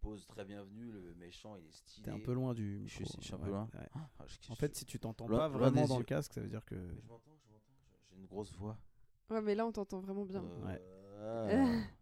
pause 0.00 0.26
très 0.26 0.44
bienvenue. 0.46 0.90
Le 0.92 1.14
méchant, 1.16 1.56
il 1.56 1.66
est 1.66 1.72
stylé. 1.72 2.04
T'es 2.04 2.10
un 2.10 2.20
peu 2.20 2.32
loin 2.32 2.54
du 2.54 2.84
Je 2.88 2.94
suis- 2.94 3.04
je 3.18 3.20
suis 3.24 3.34
un 3.34 3.38
peu 3.38 3.50
loin. 3.50 3.68
ouais. 3.74 3.88
Ah, 3.94 4.24
je- 4.26 4.50
En 4.50 4.54
fait, 4.54 4.74
si 4.74 4.86
tu 4.86 4.98
t'entends 4.98 5.26
pas 5.26 5.48
vraiment 5.48 5.86
dans 5.86 5.94
yeux. 5.96 6.00
le 6.00 6.04
casque, 6.06 6.32
ça 6.32 6.40
veut 6.40 6.48
dire 6.48 6.64
que 6.64 6.74
Mais 6.76 7.00
je 7.02 7.06
m'entends, 7.08 7.36
je 7.36 7.48
m'entends. 7.52 7.72
J'ai 8.08 8.16
une 8.16 8.26
grosse 8.26 8.52
voix. 8.54 8.78
Ouais, 9.30 9.40
mais 9.40 9.54
là, 9.54 9.66
on 9.66 9.72
t'entend 9.72 10.00
vraiment 10.00 10.24
bien. 10.24 10.42
Euh, 10.42 10.66
Ouais. 10.66 11.82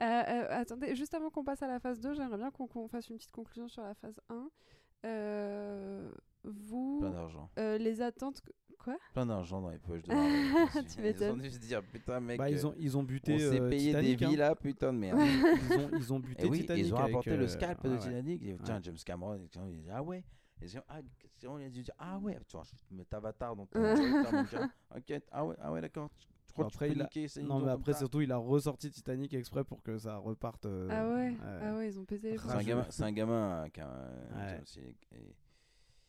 Euh, 0.00 0.04
euh, 0.04 0.46
attendez, 0.50 0.94
juste 0.94 1.12
avant 1.14 1.28
qu'on 1.28 1.42
passe 1.42 1.60
à 1.60 1.66
la 1.66 1.80
phase 1.80 1.98
2, 1.98 2.14
j'aimerais 2.14 2.36
bien 2.36 2.52
qu'on 2.52 2.68
qu'on 2.68 2.86
fasse 2.86 3.08
une 3.10 3.16
petite 3.16 3.32
conclusion 3.32 3.66
sur 3.66 3.82
la 3.82 3.94
phase 3.94 4.20
1. 4.28 4.48
Euh, 5.06 6.08
vous, 6.44 7.00
Plein 7.00 7.10
d'argent. 7.10 7.50
euh, 7.58 7.78
les 7.78 8.00
attentes... 8.00 8.40
Quoi? 8.78 8.96
Plein 9.12 9.26
d'argent 9.26 9.60
dans 9.60 9.70
les 9.70 9.78
poches 9.80 10.04
de 10.04 10.14
Marvel. 10.14 10.84
Tu 10.88 10.98
Ils 10.98 11.02
m'étonnes. 11.02 11.32
ont 11.32 11.36
dû 11.42 11.50
se 11.50 11.58
dire, 11.58 11.82
putain, 11.82 12.20
mec, 12.20 12.38
bah, 12.38 12.48
ils 12.48 12.64
ont 12.64 12.74
ils 12.78 12.96
ont 12.96 13.02
buté 13.02 13.34
on 13.34 13.38
s'est 13.38 13.60
euh, 13.60 13.68
payé 13.68 13.86
Titanic, 13.88 14.18
des 14.20 14.24
hein. 14.24 14.28
vies 14.28 14.36
là, 14.36 14.54
putain 14.54 14.92
de 14.92 14.98
merde. 14.98 15.18
ils 15.68 15.78
ont 15.80 15.90
ils 15.92 16.12
ont 16.12 16.20
buté 16.20 16.46
Et 16.46 16.48
oui, 16.48 16.60
Titanic 16.60 16.86
ils 16.86 16.94
ont 16.94 16.98
euh, 17.26 17.36
le 17.36 17.48
scalp 17.48 17.82
de 17.82 17.88
ouais. 17.88 17.98
Titanic. 17.98 18.42
Et, 18.44 18.56
tiens. 18.62 18.78
James 18.80 18.96
Cameron, 19.04 19.34
il 19.34 19.80
dit 19.82 19.88
ah 19.90 20.00
ouais. 20.00 20.22
Et 20.62 20.66
ils 20.66 20.78
ont, 20.78 20.82
ah, 20.88 21.00
on 21.48 21.56
a 21.56 21.68
dû 21.68 21.82
dire 21.82 21.94
ah 21.98 22.18
ouais, 22.20 22.38
tu 22.46 22.56
vois, 22.56 22.62
je 22.88 22.94
mets 22.96 23.04
ta 23.04 23.16
avatar 23.16 23.56
dans 23.56 23.66
ton. 23.66 23.80
Ok, 24.96 25.12
ah 25.32 25.44
ouais, 25.44 25.56
ah 25.60 25.72
ouais, 25.72 25.80
d'accord. 25.80 26.08
Après, 26.66 26.86
tu 26.88 26.92
peux 26.92 26.98
il 26.98 27.00
a- 27.02 27.04
niquer, 27.04 27.28
c'est 27.28 27.40
une 27.40 27.48
Non 27.48 27.60
mais 27.60 27.70
après 27.72 27.92
surtout 27.94 28.20
il 28.20 28.32
a 28.32 28.36
ressorti 28.36 28.90
Titanic 28.90 29.32
exprès 29.34 29.64
pour 29.64 29.82
que 29.82 29.96
ça 29.98 30.16
reparte. 30.16 30.66
euh, 30.66 30.88
Ah 30.90 31.08
ouais, 31.08 31.30
ouais. 31.30 31.36
ah 31.62 31.76
ouais, 31.76 31.88
ils 31.88 31.98
ont 31.98 32.04
pété 32.04 32.30
les 32.32 32.38
C'est 32.38 32.50
un 32.50 32.62
gamin, 32.62 32.86
c'est 32.90 33.02
un 33.04 33.12
gamin 33.12 33.68
qui 33.72 33.80
a 33.80 34.10
Ouais. 34.36 34.62
Et- 35.12 35.34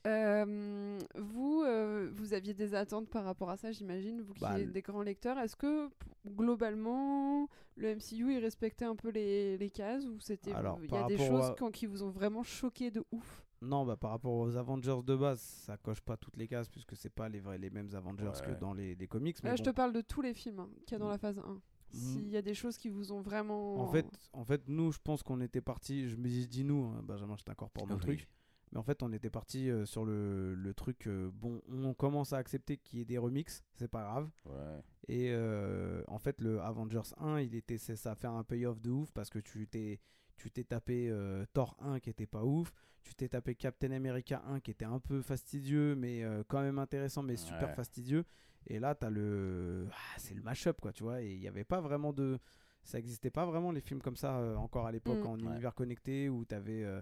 Euh, 0.07 0.97
vous, 1.15 1.61
euh, 1.65 2.09
vous 2.13 2.33
aviez 2.33 2.53
des 2.53 2.73
attentes 2.73 3.09
par 3.09 3.25
rapport 3.25 3.49
à 3.49 3.57
ça, 3.57 3.73
j'imagine, 3.73 4.21
vous 4.21 4.33
qui 4.33 4.39
Bah, 4.41 4.57
êtes 4.57 4.71
des 4.71 4.81
grands 4.81 5.01
lecteurs. 5.01 5.37
Est-ce 5.37 5.57
que 5.57 5.89
globalement, 6.25 7.47
le 7.75 7.89
MCU 7.95 8.33
il 8.33 8.39
respectait 8.39 8.85
un 8.85 8.95
peu 8.95 9.09
les, 9.09 9.57
les 9.57 9.69
cases 9.69 10.05
ou 10.05 10.19
c'était 10.19 10.51
il 10.51 10.91
y 10.91 10.95
a 10.95 11.03
des 11.05 11.17
choses 11.17 11.45
à- 11.51 11.55
quand- 11.59 11.69
qui 11.71 11.85
vous 11.85 12.01
ont 12.03 12.09
vraiment 12.09 12.43
choqué 12.43 12.91
de 12.91 13.03
ouf? 13.11 13.43
Non 13.61 13.85
bah 13.85 13.97
par 13.97 14.11
rapport 14.11 14.33
aux 14.33 14.55
Avengers 14.55 15.01
de 15.05 15.15
base 15.15 15.39
ça 15.41 15.75
coche 15.77 16.01
pas 16.01 16.15
toutes 16.17 16.37
les 16.37 16.47
cases 16.47 16.69
puisque 16.69 16.95
c'est 16.95 17.09
pas 17.09 17.27
les 17.29 17.39
vrais 17.41 17.57
les 17.57 17.69
mêmes 17.69 17.89
Avengers 17.93 18.25
Ouais. 18.39 18.53
que 18.55 18.59
dans 18.59 18.73
les, 18.73 18.95
les 18.95 19.07
comics. 19.07 19.37
Mais 19.43 19.49
Là, 19.49 19.55
je 19.57 19.63
te 19.63 19.69
parle 19.69 19.91
de 19.93 20.01
tous 20.01 20.21
les 20.21 20.33
films 20.33 20.59
hein, 20.59 20.69
qu'il 20.85 20.93
y 20.93 20.95
a 20.95 20.99
dans 20.99 21.07
Mm. 21.07 21.11
la 21.11 21.17
phase 21.17 21.39
1. 21.39 21.61
S'il 21.91 22.29
y 22.29 22.37
a 22.37 22.41
des 22.43 22.53
choses 22.53 22.77
qui 22.77 22.87
vous 22.89 23.11
ont 23.11 23.21
vraiment. 23.21 23.79
En 23.81 23.87
fait, 23.91 24.05
en 24.33 24.45
fait, 24.45 24.61
nous, 24.67 24.91
je 24.91 24.99
pense 25.03 25.23
qu'on 25.23 25.41
était 25.41 25.59
parti. 25.59 26.07
Je 26.07 26.15
me 26.17 26.27
dis, 26.29 26.47
dis 26.47 26.63
nous, 26.63 26.85
hein, 26.85 27.01
Benjamin, 27.03 27.35
je 27.35 27.43
t'incorpore 27.43 27.87
le 27.87 27.95
Oui. 27.95 27.99
truc. 28.01 28.27
Mais 28.71 28.77
en 28.77 28.83
fait, 28.83 29.01
on 29.01 29.11
était 29.11 29.31
parti 29.31 29.71
euh, 29.71 29.85
sur 29.87 30.05
le, 30.05 30.53
le 30.53 30.73
truc. 30.75 31.07
euh, 31.07 31.31
bon, 31.33 31.59
on 31.67 31.95
commence 31.95 32.31
à 32.31 32.37
accepter 32.37 32.77
qu'il 32.77 32.99
y 32.99 33.01
ait 33.01 33.05
des 33.05 33.17
remixes, 33.17 33.63
c'est 33.73 33.87
pas 33.87 34.03
grave. 34.03 34.29
Ouais. 34.45 34.79
Et 35.07 35.31
euh, 35.31 36.03
en 36.07 36.19
fait, 36.19 36.39
le 36.41 36.61
Avengers 36.61 37.09
1, 37.17 37.39
il 37.39 37.55
était, 37.55 37.79
c'est- 37.79 37.95
ça 37.95 38.11
a 38.11 38.15
fait 38.15 38.27
un 38.27 38.43
payoff 38.43 38.79
de 38.79 38.91
ouf 38.91 39.11
parce 39.11 39.31
que 39.31 39.39
tu 39.39 39.67
t'es, 39.67 39.99
tu 40.39 40.49
t'es 40.49 40.63
tapé 40.63 41.09
euh, 41.09 41.45
Thor 41.53 41.75
1 41.79 41.99
qui 41.99 42.09
était 42.09 42.25
pas 42.25 42.43
ouf. 42.43 42.71
Tu 43.03 43.13
t'es 43.13 43.29
tapé 43.29 43.53
Captain 43.55 43.91
America 43.91 44.41
1 44.47 44.59
qui 44.61 44.71
était 44.71 44.85
un 44.85 44.99
peu 44.99 45.21
fastidieux, 45.21 45.95
mais 45.95 46.23
euh, 46.23 46.43
quand 46.47 46.61
même 46.61 46.79
intéressant, 46.79 47.21
mais 47.23 47.35
super 47.37 47.69
Ouais. 47.69 47.75
fastidieux. 47.75 48.25
Et 48.67 48.79
là, 48.79 48.95
t'as 48.95 49.09
le, 49.09 49.87
ah, 49.91 49.95
c'est 50.17 50.33
le 50.33 50.41
mashup 50.41 50.79
quoi, 50.81 50.91
tu 50.91 51.03
vois. 51.03 51.21
Et 51.21 51.33
il 51.33 51.39
n'y 51.39 51.47
avait 51.47 51.63
pas 51.63 51.81
vraiment 51.81 52.13
de, 52.13 52.39
ça 52.83 52.97
existait 52.99 53.29
pas 53.31 53.45
vraiment 53.45 53.71
les 53.71 53.81
films 53.81 54.01
comme 54.01 54.15
ça 54.17 54.39
euh, 54.39 54.55
encore 54.55 54.85
à 54.87 54.91
l'époque 54.91 55.23
Mm. 55.23 55.27
en 55.27 55.35
Ouais. 55.35 55.43
univers 55.43 55.75
connecté 55.75 56.29
où 56.29 56.45
t'avais 56.45 56.83
euh, 56.83 57.01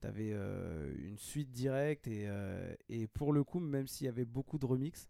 T'avais 0.00 0.30
euh, 0.32 0.94
une 0.98 1.18
suite 1.18 1.50
directe 1.50 2.06
et, 2.06 2.28
euh, 2.28 2.72
et 2.88 3.08
pour 3.08 3.32
le 3.32 3.42
coup, 3.42 3.58
même 3.58 3.88
s'il 3.88 4.04
y 4.04 4.08
avait 4.08 4.24
beaucoup 4.24 4.56
de 4.56 4.64
remix, 4.64 5.08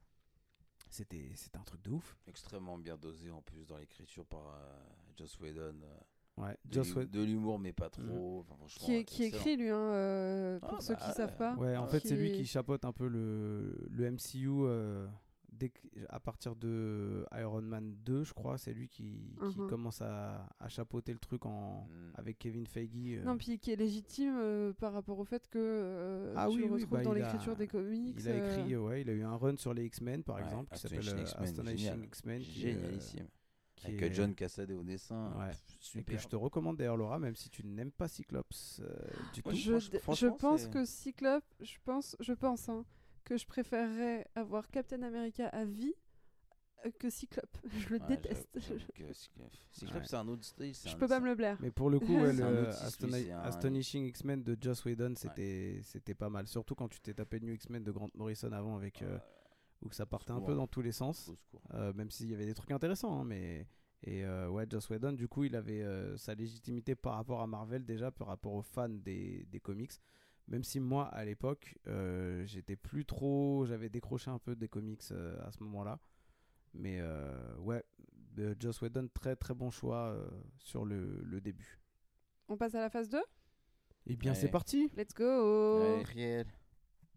c'était 0.89 1.31
c'était 1.35 1.59
un 1.59 1.63
truc 1.65 1.83
de 1.83 1.91
ouf. 1.91 2.17
Extrêmement 2.27 2.79
bien 2.79 2.97
dosé 2.97 3.31
en 3.31 3.43
plus 3.43 3.67
dans 3.67 3.77
l'écriture 3.77 4.25
par 4.25 4.47
euh, 4.49 4.73
Joss 5.19 5.39
Whedon. 5.41 5.77
Ouais, 6.39 6.57
de 7.07 7.23
l'humour, 7.25 7.59
mais 7.59 7.73
pas 7.73 7.91
trop. 7.91 8.41
Enfin, 8.41 8.55
franchement, 8.57 8.87
Qui, 8.87 8.95
est- 8.95 9.05
qui 9.05 9.25
excellent. 9.25 9.41
écrit 9.43 9.57
lui, 9.57 9.69
hein, 9.71 9.77
euh, 9.93 10.59
pour 10.61 10.75
Ah, 10.79 10.81
ceux 10.81 10.95
bah, 10.95 11.01
qui 11.07 11.13
savent 11.13 11.37
pas. 11.37 11.55
Ouais, 11.57 11.77
en 11.77 11.85
Ah, 11.85 11.89
fait, 11.89 12.01
c'est 12.01 12.17
lui 12.17 12.33
qui- 12.33 12.47
chapeaute 12.47 12.85
un 12.85 12.93
peu 12.93 13.09
le, 13.09 13.87
le 13.91 14.05
MCU 14.11 14.49
euh, 14.65 15.07
dès 15.53 15.73
à 16.11 16.21
partir 16.21 16.55
de 16.55 17.27
Iron 17.37 17.63
Man 17.63 17.97
2, 18.05 18.23
je 18.23 18.33
crois. 18.33 18.57
C'est 18.59 18.73
lui 18.73 18.89
qui, 18.89 19.37
qui 19.51 19.59
Mhm. 19.59 19.69
commence 19.69 20.01
à, 20.01 20.49
à 20.61 20.69
chapeauter 20.69 21.13
le 21.13 21.19
truc 21.19 21.45
en, 21.47 21.89
Mm. 21.89 22.13
avec 22.15 22.39
Kevin 22.39 22.67
Feige. 22.69 22.91
euh. 23.19 23.25
Non, 23.25 23.37
puis 23.37 23.59
qui 23.59 23.73
est 23.73 23.77
légitime 23.77 24.37
euh, 24.39 24.73
par 24.75 24.93
rapport 24.93 25.19
au 25.19 25.25
fait 25.25 25.49
que 25.49 25.59
euh, 25.59 26.35
Ah 26.37 26.47
tu 26.49 26.55
oui, 26.55 26.61
le 26.61 26.65
oui, 26.67 26.71
retrouves 26.83 26.91
bah, 26.91 27.03
dans 27.03 27.13
l'écriture 27.15 27.57
des 27.57 27.67
comics. 27.67 28.17
il 28.17 28.29
a 28.29 28.37
écrit, 28.37 28.77
ouais, 28.77 29.01
il 29.01 29.11
a 29.11 29.13
eu 29.13 29.25
un 29.25 29.35
run 29.37 29.57
sur 29.57 29.75
les 29.75 29.85
X-Men, 29.87 30.23
par 30.23 30.37
Ouais, 30.37 30.43
exemple, 30.45 30.73
qui 30.73 30.79
s'appelle 30.79 31.01
Astonishing 31.39 32.05
X-Men, 32.05 32.41
euh, 32.41 32.45
Génialissime. 32.45 33.27
Qui 33.79 33.87
Avec 33.87 34.03
est- 34.03 34.15
John 34.15 34.35
Cassaday 34.35 34.75
au 34.75 34.83
dessin. 34.83 35.33
Ouais. 35.39 35.49
pff, 35.51 35.61
Et 35.69 35.79
que 35.79 35.85
Super. 35.85 36.19
je 36.19 36.29
te 36.29 36.37
recommande 36.37 36.77
d'ailleurs, 36.77 36.97
Laura, 36.97 37.19
même 37.19 37.37
si 37.37 37.49
tu 37.51 37.65
n'aimes 37.65 37.93
pas 37.93 38.09
Cyclops 38.09 38.81
euh, 38.81 38.89
du 39.35 39.43
tout. 39.43 39.51
Je, 39.55 40.29
pense 40.29 40.67
que 40.69 40.85
Cyclope, 40.85 41.45
je 41.61 41.77
pense, 41.85 42.17
je 42.21 42.33
pense 42.33 42.69
hein, 42.69 42.85
que 43.25 43.37
je 43.37 43.47
préférerais 43.47 44.27
avoir 44.35 44.69
Captain 44.69 45.03
America 45.03 45.47
à 45.49 45.65
vie 45.65 45.95
euh, 46.87 46.91
que 46.99 47.11
Cyclope. 47.11 47.57
Je 47.77 47.89
le 47.89 48.01
Ouais, 48.01 48.07
déteste. 48.07 48.49
Cyclope, 49.73 49.95
Ouais. 50.03 50.03
c'est 50.07 50.15
un 50.17 50.29
autre 50.29 50.45
style. 50.45 50.73
je 50.75 50.95
un- 50.95 50.99
peux 50.99 51.09
pas 51.09 51.19
me 51.21 51.27
le 51.27 51.35
blaire. 51.35 51.59
Mais 51.61 51.71
pour 51.73 51.91
le 51.91 51.99
coup, 51.99 52.15
ouais, 52.17 52.33
le 52.33 52.69
un- 52.69 53.43
Astonishing 53.43 54.05
X-Men 54.07 54.43
de 54.45 54.57
Joss 54.61 54.85
Whedon, 54.85 55.15
c'était 55.17 55.81
c'était 55.83 56.15
pas 56.15 56.29
mal. 56.31 56.47
Surtout 56.47 56.75
quand 56.77 56.89
tu 56.89 57.01
t'es 57.01 57.15
tapé 57.15 57.41
New 57.41 57.53
X-Men 57.55 57.83
de 57.83 57.91
Grant 57.91 58.11
Morrison 58.15 58.53
avant, 58.53 58.77
avec 58.77 59.03
euh, 59.03 59.17
Euh, 59.17 59.19
où 59.83 59.91
ça 59.93 60.07
partait 60.07 60.33
un 60.33 60.41
peu 60.41 60.53
hein. 60.53 60.57
dans 60.57 60.67
tous 60.67 60.83
les 60.83 60.93
sens. 60.93 61.31
Euh, 61.75 61.93
même 61.93 62.11
s'il 62.11 62.31
y 62.31 62.35
avait 62.35 62.47
des 62.47 62.55
trucs 62.55 62.71
intéressants, 62.71 63.21
hein, 63.21 63.25
mais 63.25 63.67
et 64.05 64.25
euh, 64.25 64.49
ouais, 64.49 64.65
Joss 64.71 64.89
Whedon, 64.91 65.13
du 65.13 65.27
coup, 65.27 65.45
il 65.45 65.57
avait 65.57 65.83
euh, 65.83 66.17
sa 66.17 66.35
légitimité 66.35 66.95
par 66.95 67.15
rapport 67.15 67.41
à 67.41 67.47
Marvel 67.49 67.85
déjà, 67.85 68.11
par 68.13 68.29
rapport 68.29 68.53
aux 68.53 68.63
fans 68.63 68.89
des, 68.89 69.45
des 69.51 69.59
comics. 69.61 69.93
Même 70.47 70.63
si 70.63 70.79
moi, 70.81 71.07
à 71.09 71.25
l'époque, 71.25 71.77
euh, 71.89 72.45
j'étais 72.47 72.77
plus 72.77 73.05
trop, 73.05 73.67
j'avais 73.67 73.89
décroché 73.89 74.31
un 74.31 74.39
peu 74.39 74.55
des 74.57 74.69
comics 74.69 75.03
euh, 75.11 75.37
à 75.45 75.51
ce 75.53 75.63
moment-là. 75.65 75.99
Mais 76.75 76.99
euh, 77.01 77.57
ouais, 77.59 77.85
euh, 78.39 78.55
Joss 78.61 78.81
Whedon, 78.81 79.09
très 79.13 79.35
très 79.37 79.53
bon 79.55 79.69
choix 79.71 80.11
euh, 80.11 80.29
sur 80.61 80.85
le, 80.85 81.21
le 81.25 81.41
début. 81.41 81.79
On 82.49 82.57
passe 82.57 82.75
à 82.77 82.81
la 82.81 82.89
phase 82.91 83.09
2 83.09 83.19
Et 84.07 84.17
bien, 84.17 84.33
Ouais. 84.33 84.39
c'est 84.39 84.49
parti. 84.49 84.91
Let's 84.97 85.13
go 85.13 86.03
Riel. 86.05 86.47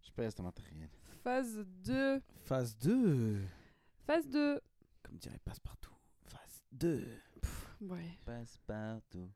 Je 0.02 0.12
passe 0.12 0.34
ton 0.36 0.44
matériel. 0.44 0.90
Phase 1.24 1.66
2 1.84 2.22
Phase 2.46 2.78
2. 2.80 3.42
Phase 4.08 4.28
2 4.28 4.60
Comme 5.04 5.18
dirait 5.18 5.40
Passepartout. 5.46 5.94
Phase 6.26 6.64
2. 6.72 7.06
Ouais. 7.82 8.18
Passe 8.26 8.58
partout. 8.66 9.30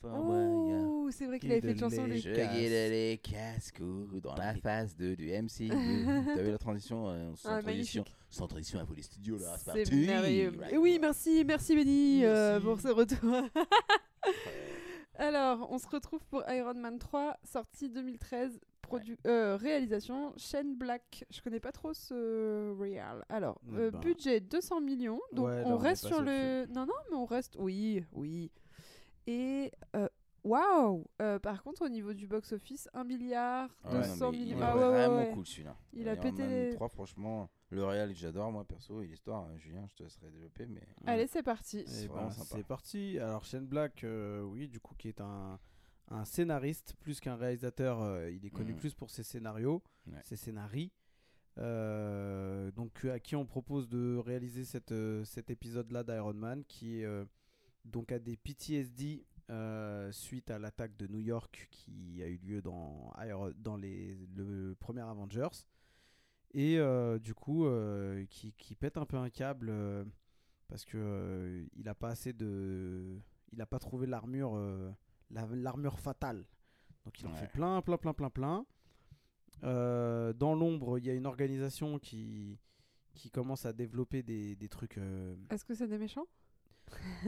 Fort 0.00 0.24
moyen. 0.24 0.86
Oh, 0.86 1.10
c'est 1.10 1.26
vrai 1.26 1.40
qu'il 1.40 1.50
avait 1.50 1.60
fait 1.60 1.72
une 1.72 1.78
chanson, 1.78 2.06
lui. 2.06 2.20
Je 2.20 2.30
guide 2.30 2.70
les 2.70 3.20
casques 3.22 3.82
dans 4.22 4.36
la 4.36 4.54
phase 4.54 4.94
2 4.96 5.16
du 5.16 5.26
MCU. 5.30 5.68
T'as 6.34 6.42
vu 6.42 6.50
la 6.52 6.58
transition 6.58 7.08
euh, 7.08 7.32
sans, 7.34 7.50
Ah, 7.50 7.62
transition 7.62 8.04
sans 8.30 8.46
transition 8.46 8.78
à 8.78 8.84
vous 8.84 8.94
les 8.94 9.02
studios 9.02 9.38
là, 9.38 9.56
c'est 9.56 9.72
C'est 9.72 9.82
parti 9.90 10.06
merveilleux. 10.06 10.52
Right. 10.56 10.72
Et 10.72 10.78
oui, 10.78 10.98
merci, 11.00 11.44
merci 11.44 11.74
Benny 11.74 12.24
euh, 12.24 12.60
pour 12.60 12.80
ce 12.80 12.88
retour. 12.88 13.18
Alors, 15.14 15.68
on 15.72 15.78
se 15.78 15.88
retrouve 15.88 16.24
pour 16.26 16.44
Iron 16.48 16.74
Man 16.74 16.98
3, 16.98 17.36
sortie 17.42 17.90
2013, 17.90 18.60
produ- 18.82 19.18
euh, 19.26 19.56
réalisation 19.56 20.32
Shane 20.36 20.74
Black. 20.76 21.24
Je 21.30 21.40
connais 21.42 21.60
pas 21.60 21.72
trop 21.72 21.92
ce 21.94 22.72
réal. 22.78 23.24
Alors, 23.28 23.60
Eh 23.72 23.76
euh, 23.76 23.90
ben. 23.90 24.00
budget 24.00 24.40
200 24.40 24.80
millions. 24.80 25.20
Donc, 25.32 25.46
Ouais, 25.46 25.62
on 25.66 25.74
on 25.74 25.80
est 25.80 25.88
reste 25.88 26.06
sur 26.06 26.20
le. 26.22 26.66
Non, 26.66 26.86
non, 26.86 26.94
mais 27.10 27.16
on 27.16 27.26
reste. 27.26 27.56
Oui, 27.58 28.04
oui. 28.12 28.50
Et. 29.26 29.72
euh, 29.96 30.08
Waouh 30.44 31.04
Euh, 31.20 31.38
Par 31.40 31.62
contre, 31.64 31.82
au 31.84 31.88
niveau 31.88 32.14
du 32.14 32.26
box-office, 32.28 32.88
1 32.94 33.02
milliard, 33.04 33.68
Ah 33.84 33.88
ouais, 33.90 33.94
non, 33.96 34.00
200 34.14 34.30
mais 34.30 34.38
il 34.38 34.44
millions. 34.44 34.58
est 34.60 34.62
Ah 34.62 34.76
vraiment 34.76 35.16
ouais. 35.18 35.30
cool 35.34 35.44
celui-là. 35.46 35.76
Il 35.92 36.08
a 36.08 36.16
pété 36.16 36.46
les- 36.46 36.74
3, 36.74 36.88
franchement, 36.88 37.50
Le 37.70 37.84
réel, 37.84 38.14
j'adore, 38.14 38.50
moi, 38.52 38.64
perso, 38.64 39.02
et 39.02 39.06
l'histoire, 39.08 39.42
hein, 39.44 39.56
Julien, 39.58 39.84
je 39.90 39.96
te 39.96 40.02
laisserai 40.04 40.30
développer, 40.30 40.64
mais. 40.66 40.80
Allez, 41.06 41.26
c'est 41.26 41.42
parti. 41.42 41.82
C'est 41.86 42.06
ben, 42.08 42.30
sympa. 42.30 42.46
c'est 42.56 42.62
parti. 42.64 43.18
Alors 43.18 43.44
Shane 43.44 43.66
Black, 43.66 44.04
euh, 44.04 44.40
oui, 44.42 44.68
du 44.68 44.80
coup, 44.80 44.94
qui 44.96 45.08
est 45.08 45.20
un, 45.20 45.58
un 46.10 46.24
scénariste 46.24 46.94
plus 47.00 47.20
qu'un 47.20 47.36
réalisateur. 47.36 48.00
euh, 48.02 48.30
il 48.30 48.44
est 48.46 48.50
connu 48.50 48.72
Mhm. 48.72 48.78
plus 48.78 48.94
pour 48.94 49.10
ses 49.10 49.22
scénarios, 49.22 49.82
Ouais. 50.06 50.20
ses 50.24 50.36
scénarii. 50.36 50.90
Euh, 51.58 52.70
donc 52.72 53.04
à 53.04 53.18
qui 53.18 53.34
on 53.34 53.44
propose 53.44 53.88
de 53.88 54.16
réaliser 54.16 54.64
cette, 54.64 54.92
euh, 54.92 55.24
cet 55.24 55.50
épisode-là 55.50 56.04
d'Iron 56.04 56.34
Man, 56.34 56.64
qui 56.64 57.04
euh, 57.04 57.24
donc 57.84 58.12
a 58.12 58.18
des 58.18 58.36
PTSD 58.36 59.24
suite 60.12 60.50
à 60.50 60.58
l'attaque 60.58 60.94
de 60.98 61.06
New 61.06 61.20
York 61.20 61.68
qui 61.70 62.22
a 62.22 62.26
eu 62.28 62.36
lieu 62.36 62.60
dans, 62.60 63.10
dans 63.56 63.76
les, 63.78 64.14
le 64.36 64.74
premier 64.78 65.00
Avengers. 65.00 65.48
Et 66.52 66.78
du 67.20 67.34
coup, 67.34 67.66
qui, 68.28 68.52
qui 68.52 68.74
pète 68.74 68.98
un 68.98 69.06
peu 69.06 69.16
un 69.16 69.30
câble 69.30 69.72
parce 70.68 70.84
que 70.84 71.64
il 71.76 71.88
a 71.88 71.94
pas 71.94 72.10
assez 72.10 72.34
de, 72.34 73.18
il 73.52 73.60
a 73.62 73.66
pas 73.66 73.78
trouvé 73.78 74.06
l'armure, 74.06 74.52
la- 75.30 75.46
l'armure 75.52 75.98
fatale. 75.98 76.44
Donc 77.04 77.20
il 77.20 77.26
en 77.26 77.30
Ouais. 77.32 77.36
fait 77.38 77.48
plein, 77.52 77.80
plein, 77.82 77.96
plein, 77.98 78.12
plein, 78.14 78.30
plein. 78.30 78.66
Euh, 79.64 80.32
dans 80.32 80.54
l'ombre, 80.54 80.98
il 80.98 81.06
y 81.06 81.10
a 81.10 81.14
une 81.14 81.26
organisation 81.26 81.98
qui 81.98 82.58
qui 83.14 83.30
commence 83.32 83.66
à 83.66 83.72
développer 83.72 84.22
des, 84.22 84.54
des 84.54 84.68
trucs. 84.68 84.96
euh, 84.98 85.34
Est-ce 85.50 85.64
que 85.64 85.74
c'est 85.74 85.88
des 85.88 85.98
méchants? 85.98 86.26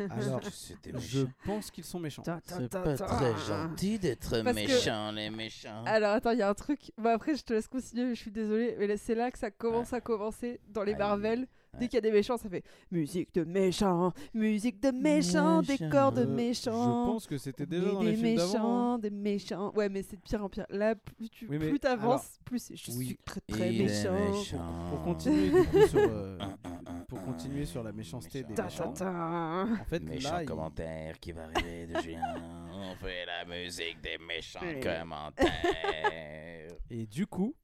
Alors, 0.09 0.41
je 1.01 1.27
pense 1.45 1.71
qu'ils 1.73 1.83
sont 1.85 1.99
méchants. 1.99 2.23
C'est 2.47 2.71
pas 2.71 2.95
très 2.97 3.37
gentil 3.39 3.99
d'être 3.99 4.41
que- 4.43 4.53
méchant, 4.53 5.11
les 5.11 5.31
méchants. 5.31 5.83
Alors 5.87 6.13
attends, 6.15 6.31
il 6.31 6.39
y 6.39 6.43
a 6.43 6.49
un 6.49 6.55
truc. 6.55 6.93
Bon, 6.97 7.11
après, 7.11 7.35
je 7.35 7.43
te 7.43 7.53
laisse 7.53 7.67
continuer, 7.67 8.05
mais 8.05 8.15
je 8.15 8.21
suis 8.21 8.31
désolée. 8.31 8.77
Mais 8.79 8.97
c'est 8.97 9.17
là 9.17 9.33
que 9.33 9.39
ça 9.39 9.51
commence 9.51 9.93
à 9.93 10.01
commencer 10.01 10.61
dans 10.69 10.85
les. 10.85 10.95
Marvel. 10.95 11.49
Dès 11.79 11.87
qu'il 11.89 11.95
y 11.95 11.99
a 11.99 12.01
des 12.01 12.11
méchants, 12.11 12.37
ça 12.37 12.49
fait 12.49 12.65
musique 12.91 13.33
de 13.35 13.45
méchants, 13.45 14.13
musique 14.35 14.81
de 14.81 14.91
méchants, 14.91 15.61
Méchants. 15.63 15.85
décor 15.87 16.13
de 16.13 16.23
Euh, 16.23 16.27
méchants. 16.27 17.07
Je 17.07 17.13
pense 17.13 17.27
que 17.27 17.39
c'était 17.39 17.67
déjà 17.67 17.85
des, 17.87 17.93
dans 17.93 18.03
les 18.03 18.11
des 18.13 18.17
films 18.17 18.37
d'avant. 18.37 18.53
hein. 18.55 18.59
méchants, 18.59 18.99
des 18.99 19.11
méchants. 19.11 19.73
Ouais, 19.77 19.89
mais 19.89 20.03
c'est 20.03 20.17
de 20.17 20.21
pire 20.23 20.45
en 20.45 20.49
pire. 20.49 20.67
Là, 20.71 20.95
plus 20.97 21.29
tu 21.31 21.47
Oui, 21.49 21.59
mais 21.59 21.69
plus 21.71 21.79
t'avances, 21.81 22.39
plus 22.45 22.59
c'est- 22.59 22.77
je 22.77 22.91
oui. 22.93 23.07
suis 23.07 23.17
très 23.25 23.41
très 23.41 23.73
Il 23.73 23.81
est 23.83 23.85
méchant. 23.85 24.31
méchant. 24.33 24.89
Pour 24.91 25.03
continuer 25.03 25.51
du 25.61 25.69
coup 25.69 25.87
sur, 25.87 26.01
euh, 26.01 26.39
pour 27.09 27.23
continuer 27.25 27.65
la 27.83 27.93
méchanceté 27.93 28.43
des 28.43 28.51
méchants. 28.63 28.93
ta, 28.93 29.05
ta. 29.05 29.67
En 29.81 29.85
fait, 29.85 30.01
Méchant 30.03 30.33
là, 30.33 30.43
il- 30.43 30.47
commentaire 30.47 31.19
qui 31.21 31.33
va 31.33 31.45
arriver 31.45 31.87
de 31.87 32.01
Julien. 32.01 32.35
On 32.73 32.95
fait 32.97 33.25
la 33.27 33.45
musique 33.45 34.01
des 34.03 34.19
méchants 34.27 34.61
commentaires. 34.83 36.69
et 36.91 37.07
du 37.07 37.27
coup, 37.27 37.55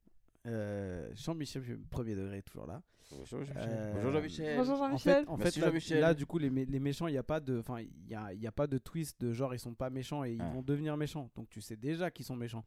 euh, 0.47 1.09
Jean-Michel 1.15 1.63
premier 1.89 2.15
degré 2.15 2.41
toujours 2.41 2.65
là. 2.67 2.81
Bonjour 3.11 3.43
Jean-Michel. 3.45 3.55
Euh, 3.57 3.93
Bonjour 3.95 4.11
Jean-Michel. 4.13 4.57
Bonjour 4.57 4.81
En 4.81 4.97
fait, 4.97 5.09
Jean-Michel. 5.11 5.25
en 5.27 5.37
Merci, 5.37 5.53
fait 5.53 5.59
là, 5.61 5.67
Jean-Michel. 5.67 5.99
là, 6.01 6.13
du 6.13 6.25
coup, 6.25 6.37
les, 6.39 6.49
mé- 6.49 6.65
les 6.69 6.79
méchants, 6.79 7.07
il 7.07 7.11
n'y 7.13 7.17
a 7.17 7.23
pas 7.23 7.39
de, 7.39 7.59
enfin, 7.59 7.79
il 7.79 8.09
y 8.09 8.15
a, 8.15 8.33
y 8.33 8.47
a 8.47 8.51
pas 8.51 8.67
de 8.67 8.77
twist 8.77 9.19
de 9.21 9.31
genre 9.33 9.53
ils 9.53 9.59
sont 9.59 9.73
pas 9.75 9.89
méchants 9.89 10.23
et 10.25 10.33
ils 10.33 10.41
Ah. 10.41 10.49
vont 10.53 10.61
devenir 10.61 10.97
méchants. 10.97 11.29
Donc 11.35 11.49
tu 11.49 11.61
sais 11.61 11.75
déjà 11.77 12.11
qu'ils 12.11 12.25
sont 12.25 12.35
méchants. 12.35 12.65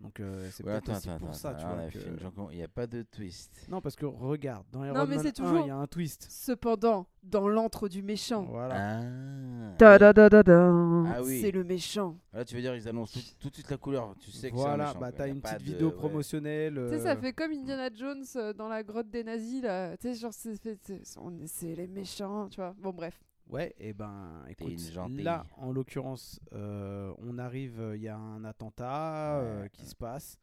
Donc 0.00 0.20
euh, 0.20 0.48
c'est 0.52 0.64
Ouais, 0.64 0.72
peut-être 0.74 0.90
attends, 0.90 0.98
aussi 0.98 1.08
attends, 1.10 1.18
pour 1.18 1.28
attends, 1.30 1.38
ça, 1.38 1.54
tu 1.54 1.66
vois. 1.66 1.76
que- 1.90 2.52
Il 2.52 2.56
n'y 2.58 2.62
a 2.62 2.68
pas 2.68 2.86
de 2.86 3.02
twist. 3.02 3.66
Non, 3.68 3.80
parce 3.80 3.96
que 3.96 4.06
regarde, 4.06 4.64
dans 4.70 4.84
Iron 4.84 4.94
Non, 4.96 5.06
mais 5.06 5.16
Man 5.16 5.24
c'est 5.24 5.40
1, 5.40 5.44
toujours- 5.44 5.64
il 5.64 5.68
y 5.68 5.70
a 5.70 5.76
un 5.76 5.86
twist. 5.88 6.28
Cependant, 6.30 7.08
dans 7.24 7.48
l'antre 7.48 7.88
du 7.88 8.00
méchant, 8.02 8.44
Voilà. 8.44 9.00
Ah. 9.00 9.74
ta 9.76 9.98
da 9.98 10.12
da 10.12 10.28
da 10.28 10.42
da, 10.44 10.68
Ah 11.16 11.22
oui. 11.24 11.40
c'est 11.40 11.50
le 11.50 11.64
méchant. 11.64 12.16
Là, 12.32 12.44
tu 12.44 12.54
veux 12.54 12.60
dire, 12.60 12.76
ils 12.76 12.88
annoncent 12.88 13.18
tout, 13.18 13.26
tout 13.40 13.48
de 13.50 13.54
suite 13.56 13.70
la 13.70 13.76
couleur. 13.76 14.14
Tu 14.20 14.30
sais 14.30 14.50
que 14.50 14.54
voilà, 14.56 14.92
c'est 14.92 15.00
bah 15.00 15.10
t'as 15.10 15.26
une 15.26 15.40
petite 15.40 15.58
de- 15.58 15.64
vidéo 15.64 15.88
ouais. 15.88 15.94
promotionnelle. 15.94 16.80
Tu 16.90 16.96
sais, 16.96 17.02
ça 17.02 17.12
euh, 17.12 17.16
fait 17.16 17.32
comme 17.32 17.50
Indiana 17.50 17.88
Jones 17.92 18.24
euh, 18.36 18.52
dans 18.52 18.68
la 18.68 18.84
grotte 18.84 19.10
des 19.10 19.24
nazis, 19.24 19.62
là. 19.62 19.96
Tu 19.96 20.14
sais, 20.14 20.14
genre, 20.14 20.32
c'est 20.32 21.74
les 21.74 21.88
méchants, 21.88 22.48
tu 22.48 22.60
vois. 22.60 22.72
Bon, 22.78 22.90
bref. 22.92 23.18
Ouais, 23.48 23.74
et 23.78 23.94
ben 23.94 24.44
écoute, 24.48 24.78
là 25.22 25.46
en 25.56 25.72
l'occurrence, 25.72 26.38
euh, 26.52 27.14
on 27.18 27.38
arrive, 27.38 27.92
il 27.94 28.02
y 28.02 28.08
a 28.08 28.16
un 28.18 28.44
attentat 28.44 29.38
euh, 29.40 29.62
Ouais, 29.62 29.70
qui 29.70 29.82
ouais. 29.82 29.88
se 29.88 29.94
passe. 29.96 30.38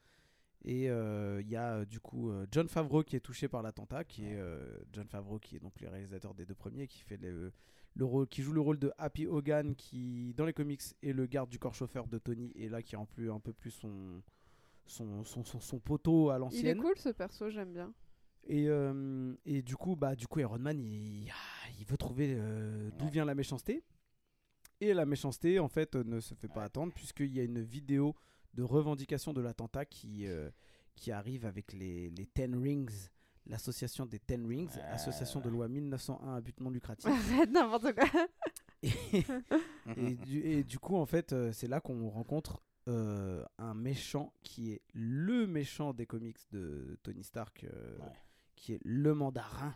Et 0.64 0.90
euh, 0.90 1.42
il 1.42 1.48
y 1.50 1.56
a 1.56 1.86
du 1.86 2.00
coup 2.00 2.32
euh, 2.32 2.48
John 2.52 2.68
Favreau 2.68 3.04
qui 3.04 3.16
est 3.16 3.20
touché 3.20 3.48
par 3.48 3.62
l'attentat, 3.62 4.04
qui 4.04 4.26
est 4.26 4.36
euh, 4.40 4.80
John 4.92 5.08
Favreau 5.08 5.38
qui 5.38 5.56
est 5.56 5.60
donc 5.60 5.80
le 5.80 5.88
réalisateur 5.90 6.34
des 6.34 6.48
deux 6.48 6.56
premiers, 6.56 6.88
qui 6.88 7.02
fait 7.02 7.18
le, 7.18 7.54
le 7.94 8.06
rôle, 8.06 8.26
qui 8.28 8.42
joue 8.42 8.54
le 8.54 8.62
rôle 8.62 8.80
de 8.80 8.92
Happy 8.98 9.28
Hogan, 9.28 9.76
qui 9.76 10.34
dans 10.36 10.46
les 10.46 10.54
comics 10.54 10.82
est 11.04 11.14
le 11.14 11.28
garde 11.28 11.52
du 11.52 11.60
corps 11.60 11.76
chauffeur 11.76 12.08
de 12.08 12.18
Tony, 12.18 12.52
et 12.56 12.70
là 12.70 12.82
qui 12.82 12.96
remplit 12.96 13.30
un 13.30 13.40
peu 13.40 13.54
plus 13.54 13.70
son 13.70 14.24
son, 14.88 15.24
son, 15.24 15.44
son, 15.44 15.60
son 15.60 15.80
poteau 15.80 16.32
à 16.32 16.34
Il 16.34 16.38
est 16.38 16.40
l'ancienne. 16.40 16.78
cool 16.80 16.98
ce 16.98 17.10
perso, 17.10 17.50
j'aime 17.52 17.72
bien. 17.74 17.94
Et, 18.48 18.68
euh, 18.68 19.34
et 19.46 19.62
du 19.62 19.76
coup, 19.76 19.96
bah, 19.96 20.16
du 20.16 20.28
coup, 20.28 20.40
Iron 20.40 20.60
Man, 20.60 20.80
il, 20.84 21.30
ah, 21.32 21.70
il 21.80 21.86
veut 21.86 21.98
trouver 21.98 22.36
euh, 22.38 22.90
d'où 22.98 23.08
vient 23.08 23.26
la 23.26 23.36
méchanceté. 23.36 23.84
Et 24.82 24.94
la 24.94 25.06
méchanceté, 25.06 25.60
en 25.60 25.68
fait, 25.68 25.96
euh, 25.96 26.04
ne 26.04 26.20
se 26.20 26.34
fait 26.36 26.48
pas 26.48 26.64
attendre, 26.64 26.94
puisqu'il 26.94 27.34
y 27.34 27.40
a 27.40 27.44
une 27.44 27.62
vidéo 27.62 28.16
de 28.54 28.64
revendication 28.64 29.34
de 29.34 29.42
l'attentat 29.42 29.86
qui, 29.86 30.28
euh, 30.28 30.50
qui 30.96 31.12
arrive 31.12 31.46
avec 31.46 31.74
les, 31.74 32.10
les 32.12 32.26
Ten 32.28 32.56
Rings, 32.56 33.10
l'association 33.48 34.06
des 34.06 34.20
Ten 34.20 34.46
Rings, 34.46 34.78
association 34.92 35.40
de 35.42 35.50
loi 35.50 35.68
1901 35.68 36.36
à 36.36 36.42
but 36.42 36.60
non 36.60 36.70
lucratif. 36.70 37.10
N'importe 37.52 37.94
quoi. 37.94 38.28
et, 38.84 38.92
et 39.98 40.16
du, 40.16 40.40
et 40.42 40.64
du 40.64 40.78
coup, 40.78 40.96
en 40.98 41.06
fait, 41.06 41.36
c'est 41.52 41.68
là 41.68 41.80
qu'on 41.80 42.10
rencontre 42.10 42.62
un 42.88 43.74
méchant 43.74 44.32
qui 44.44 44.72
est 44.72 44.82
le 44.94 45.48
méchant 45.48 45.94
des 45.94 46.06
comics 46.06 46.38
de 46.52 47.00
Tony 47.02 47.24
Stark, 47.24 47.66
Ouais. 48.00 48.06
Qui 48.56 48.74
est 48.74 48.80
le 48.84 49.14
mandarin. 49.14 49.74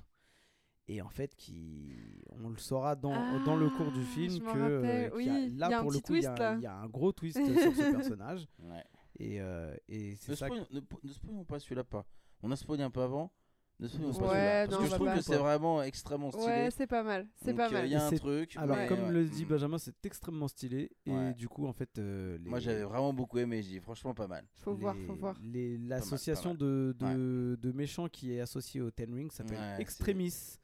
Et 0.88 1.04
en 1.04 1.10
fait, 1.10 1.36
qui, 1.36 1.94
on 2.32 2.50
le 2.50 2.58
saura 2.58 2.96
dans, 2.96 3.44
dans 3.44 3.56
le 3.56 3.70
cours 3.70 3.92
du 3.92 4.02
Ah, 4.02 4.14
film 4.16 4.40
que 4.40 4.58
euh, 4.58 4.76
rappelle, 4.78 5.12
qu'il 5.12 5.22
y 5.28 5.30
a- 5.30 5.34
oui, 5.34 5.50
là 5.56 5.68
il 5.68 5.72
y 5.72 5.74
a 5.74 5.80
un 5.80 5.82
pour 5.84 5.92
le 5.92 6.00
coup, 6.00 6.16
il 6.16 6.24
y, 6.24 6.26
a- 6.26 6.56
y 6.58 6.66
un 6.66 6.88
gros 6.88 7.12
twist 7.12 7.38
sur 7.38 7.76
ce 7.76 7.92
personnage. 8.16 8.48
Ouais. 8.58 8.84
Et, 9.20 9.40
euh, 9.40 9.76
et 9.88 10.16
c'est 10.16 10.32
Ne 10.32 10.36
ça. 10.36 10.50
que- 10.50 10.74
ne, 10.74 10.80
ne 11.04 11.12
spoilons 11.14 11.44
pas 11.46 11.60
celui-là 11.60 11.84
pas. 11.84 12.06
On 12.42 12.50
a 12.52 12.56
spoilé 12.56 12.82
un 12.84 12.90
peu 12.90 13.02
avant. 13.02 13.32
Ne 13.80 13.88
spoilons 13.88 14.14
pas 14.14 14.20
Ouais, 14.20 14.28
celui-là. 14.28 14.68
non, 14.68 14.70
Parce 14.72 14.82
que 14.84 14.90
je 14.90 14.96
trouve 14.96 15.08
pas. 15.08 15.16
que 15.16 15.22
c'est 15.22 15.38
vraiment 15.38 15.82
extrêmement 15.84 16.32
stylé. 16.32 16.46
Ouais, 16.46 16.70
c'est 16.72 16.88
pas 16.88 17.02
mal. 17.04 17.28
C'est 17.44 17.54
pas 17.54 17.68
euh, 17.70 17.72
mal. 17.72 17.86
Il 17.86 17.92
y 17.92 17.96
a 17.96 18.06
un 18.06 18.12
truc. 18.12 18.58
Alors, 18.58 18.76
mais, 18.76 18.88
comme 18.88 19.04
ouais. 19.04 19.12
le 19.12 19.26
dit. 19.26 19.46
Benjamin, 19.46 19.78
c'est 19.78 20.06
extrêmement 20.06 20.48
stylé. 20.50 20.92
Et 21.06 21.12
Ouais. 21.12 21.34
du 21.34 21.48
coup, 21.48 21.66
en 21.66 21.72
fait, 21.72 21.98
euh, 21.98 22.38
les, 22.40 22.50
Moi, 22.50 22.60
j'avais 22.60 22.84
vraiment 22.84 23.14
beaucoup 23.14 23.38
aimé. 23.38 23.62
J'ai 23.62 23.70
dit, 23.70 23.80
franchement, 23.80 24.14
pas 24.14 24.28
mal. 24.28 24.46
Faut 24.56 24.74
voir, 24.76 24.96
faut 25.08 25.14
les- 25.14 25.20
voir. 25.20 25.36
les- 25.42 25.78
mal, 25.78 25.88
L'association 25.90 26.54
de, 26.56 26.94
de, 27.00 27.58
de 27.62 27.72
méchants 27.72 28.10
qui 28.10 28.34
est 28.34 28.42
associée 28.42 28.82
au 28.82 28.92
Ten 28.92 29.14
Rings 29.14 29.32
s'appelle 29.32 29.80
Extremis. 29.80 30.58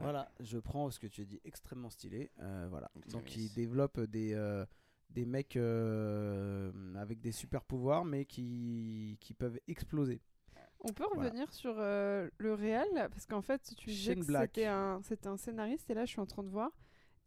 Voilà, 0.00 0.30
je 0.38 0.58
prends 0.58 0.90
ce 0.90 1.00
que 1.00 1.06
tu 1.08 1.22
as 1.22 1.24
dit, 1.24 1.40
extrêmement 1.44 1.90
stylé. 1.90 2.30
Euh, 2.40 2.68
voilà. 2.70 2.88
Donc 3.10 3.34
ils 3.34 3.52
développent 3.52 3.98
des, 4.00 4.32
euh, 4.34 4.64
des 5.10 5.24
mecs 5.26 5.56
euh, 5.56 6.70
avec 6.96 7.20
des 7.20 7.32
super 7.32 7.64
pouvoirs, 7.64 8.04
mais 8.04 8.24
qui, 8.24 9.16
qui 9.20 9.34
peuvent 9.34 9.58
exploser. 9.66 10.20
On 10.80 10.92
peut 10.92 11.04
Voilà. 11.12 11.28
revenir 11.30 11.52
sur 11.52 11.74
euh, 11.78 12.28
le 12.38 12.54
réel, 12.54 12.86
parce 13.10 13.26
qu'en 13.26 13.42
fait, 13.42 13.60
tu 13.76 13.90
disais 13.90 14.14
que 14.14 14.24
c'était 14.24 14.66
un, 14.66 15.00
c'était 15.02 15.26
un 15.28 15.36
scénariste, 15.36 15.90
et 15.90 15.94
là, 15.94 16.04
je 16.04 16.10
suis 16.10 16.20
en 16.20 16.26
train 16.26 16.42
de 16.44 16.48
voir. 16.48 16.70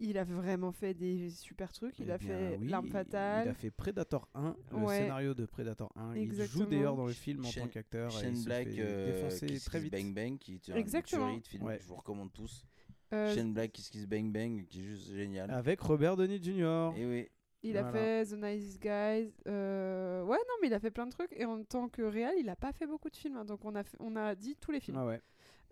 Il 0.03 0.17
a 0.17 0.23
vraiment 0.23 0.71
fait 0.71 0.95
des 0.95 1.29
super 1.29 1.71
trucs. 1.71 1.99
Il 1.99 2.09
Eh 2.09 2.13
a 2.13 2.17
bien, 2.17 2.27
fait 2.29 2.57
oui, 2.59 2.69
L'arme 2.69 2.87
il- 2.87 2.91
fatale. 2.91 3.45
Il 3.45 3.49
a 3.49 3.53
fait 3.53 3.69
Predator 3.69 4.27
1, 4.33 4.55
le 4.71 4.77
Ouais. 4.77 4.97
scénario 4.97 5.33
de 5.35 5.45
Predator 5.45 5.91
1. 5.95 6.15
Il 6.15 6.33
joue 6.45 6.65
d'ailleurs 6.65 6.95
dans 6.95 7.05
le 7.05 7.13
film 7.13 7.45
en 7.45 7.49
Shane- 7.49 7.65
tant 7.65 7.69
qu'acteur. 7.69 8.11
et 8.11 8.15
il 8.15 8.19
Shane 8.21 8.35
se 8.35 8.45
Black, 8.45 8.67
fait 8.69 8.75
euh, 8.79 9.29
Kiss 9.47 9.65
très 9.65 9.79
vite. 9.79 9.91
Bang 9.91 10.11
Bang, 10.15 10.37
qui 10.39 10.55
est 10.55 10.69
un 10.71 10.75
Exactement. 10.75 11.27
tuerie 11.27 11.41
de 11.41 11.47
film 11.47 11.63
Ouais. 11.63 11.77
que 11.77 11.83
je 11.83 11.87
vous 11.87 11.95
recommande 11.95 12.33
tous. 12.33 12.65
Euh, 13.13 13.35
Shane 13.35 13.53
Black, 13.53 13.73
Kiss 13.73 13.89
Kiss 13.91 14.07
Bang 14.07 14.31
Bang, 14.31 14.65
qui 14.65 14.79
est 14.79 14.83
juste 14.85 15.11
génial. 15.13 15.51
Avec 15.51 15.79
Robert 15.81 16.15
Downey 16.17 16.41
Jr. 16.41 16.93
Et 16.97 17.05
oui, 17.05 17.27
il 17.63 17.77
a 17.77 17.91
fait 17.91 18.25
The 18.25 18.33
Nice 18.33 18.79
Guys. 18.79 19.33
euh, 19.47 20.23
Ouais, 20.23 20.37
non, 20.37 20.53
mais 20.61 20.67
il 20.67 20.73
a 20.73 20.79
fait 20.79 20.91
plein 20.91 21.05
de 21.05 21.11
trucs. 21.11 21.31
Et 21.33 21.45
en 21.45 21.63
tant 21.63 21.89
que 21.89 22.01
réel, 22.01 22.35
il 22.39 22.49
a 22.49 22.55
pas 22.55 22.71
fait 22.73 22.87
beaucoup 22.87 23.09
de 23.09 23.15
films. 23.15 23.37
hein, 23.37 23.45
donc, 23.45 23.63
on 23.65 23.75
a, 23.75 23.83
fait- 23.83 23.97
on 23.99 24.15
a 24.15 24.35
dit 24.35 24.55
tous 24.59 24.71
les 24.71 24.79
films. 24.79 24.97
Ah 24.97 25.05
ouais. 25.05 25.21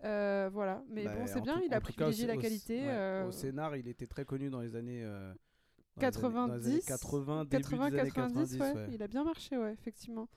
Euh, 0.04 0.48
voilà. 0.52 0.82
Mais 0.88 1.04
Bah, 1.04 1.14
bon, 1.16 1.26
c'est 1.26 1.40
en 1.40 1.42
bien. 1.42 1.54
tout- 1.58 1.62
il 1.66 1.72
a 1.74 1.76
cas, 1.76 1.80
privilégié 1.80 2.26
la 2.26 2.36
au- 2.36 2.40
qualité. 2.40 2.78
ouais, 2.80 2.88
euh, 2.88 3.26
Au 3.28 3.32
scénar, 3.32 3.76
il 3.76 3.86
était 3.88 4.06
très 4.06 4.24
connu 4.24 4.48
dans 4.50 4.60
les 4.60 4.74
années. 4.76 5.02
euh, 5.04 5.32
dans 5.96 6.00
les 6.00 6.06
années- 6.16 6.22
dans 6.22 6.46
les 6.46 6.66
années 6.66 6.78
90, 6.80 6.84
80, 6.86 7.44
début 7.44 7.62
80, 7.62 7.90
des 7.90 7.98
années 7.98 8.10
90, 8.10 8.56
90. 8.56 8.60
ouais. 8.60 8.86
ouais. 8.86 8.94
Il 8.94 9.02
a 9.02 9.08
bien 9.08 9.24
marché, 9.24 9.58
ouais, 9.58 9.72
effectivement. 9.72 10.28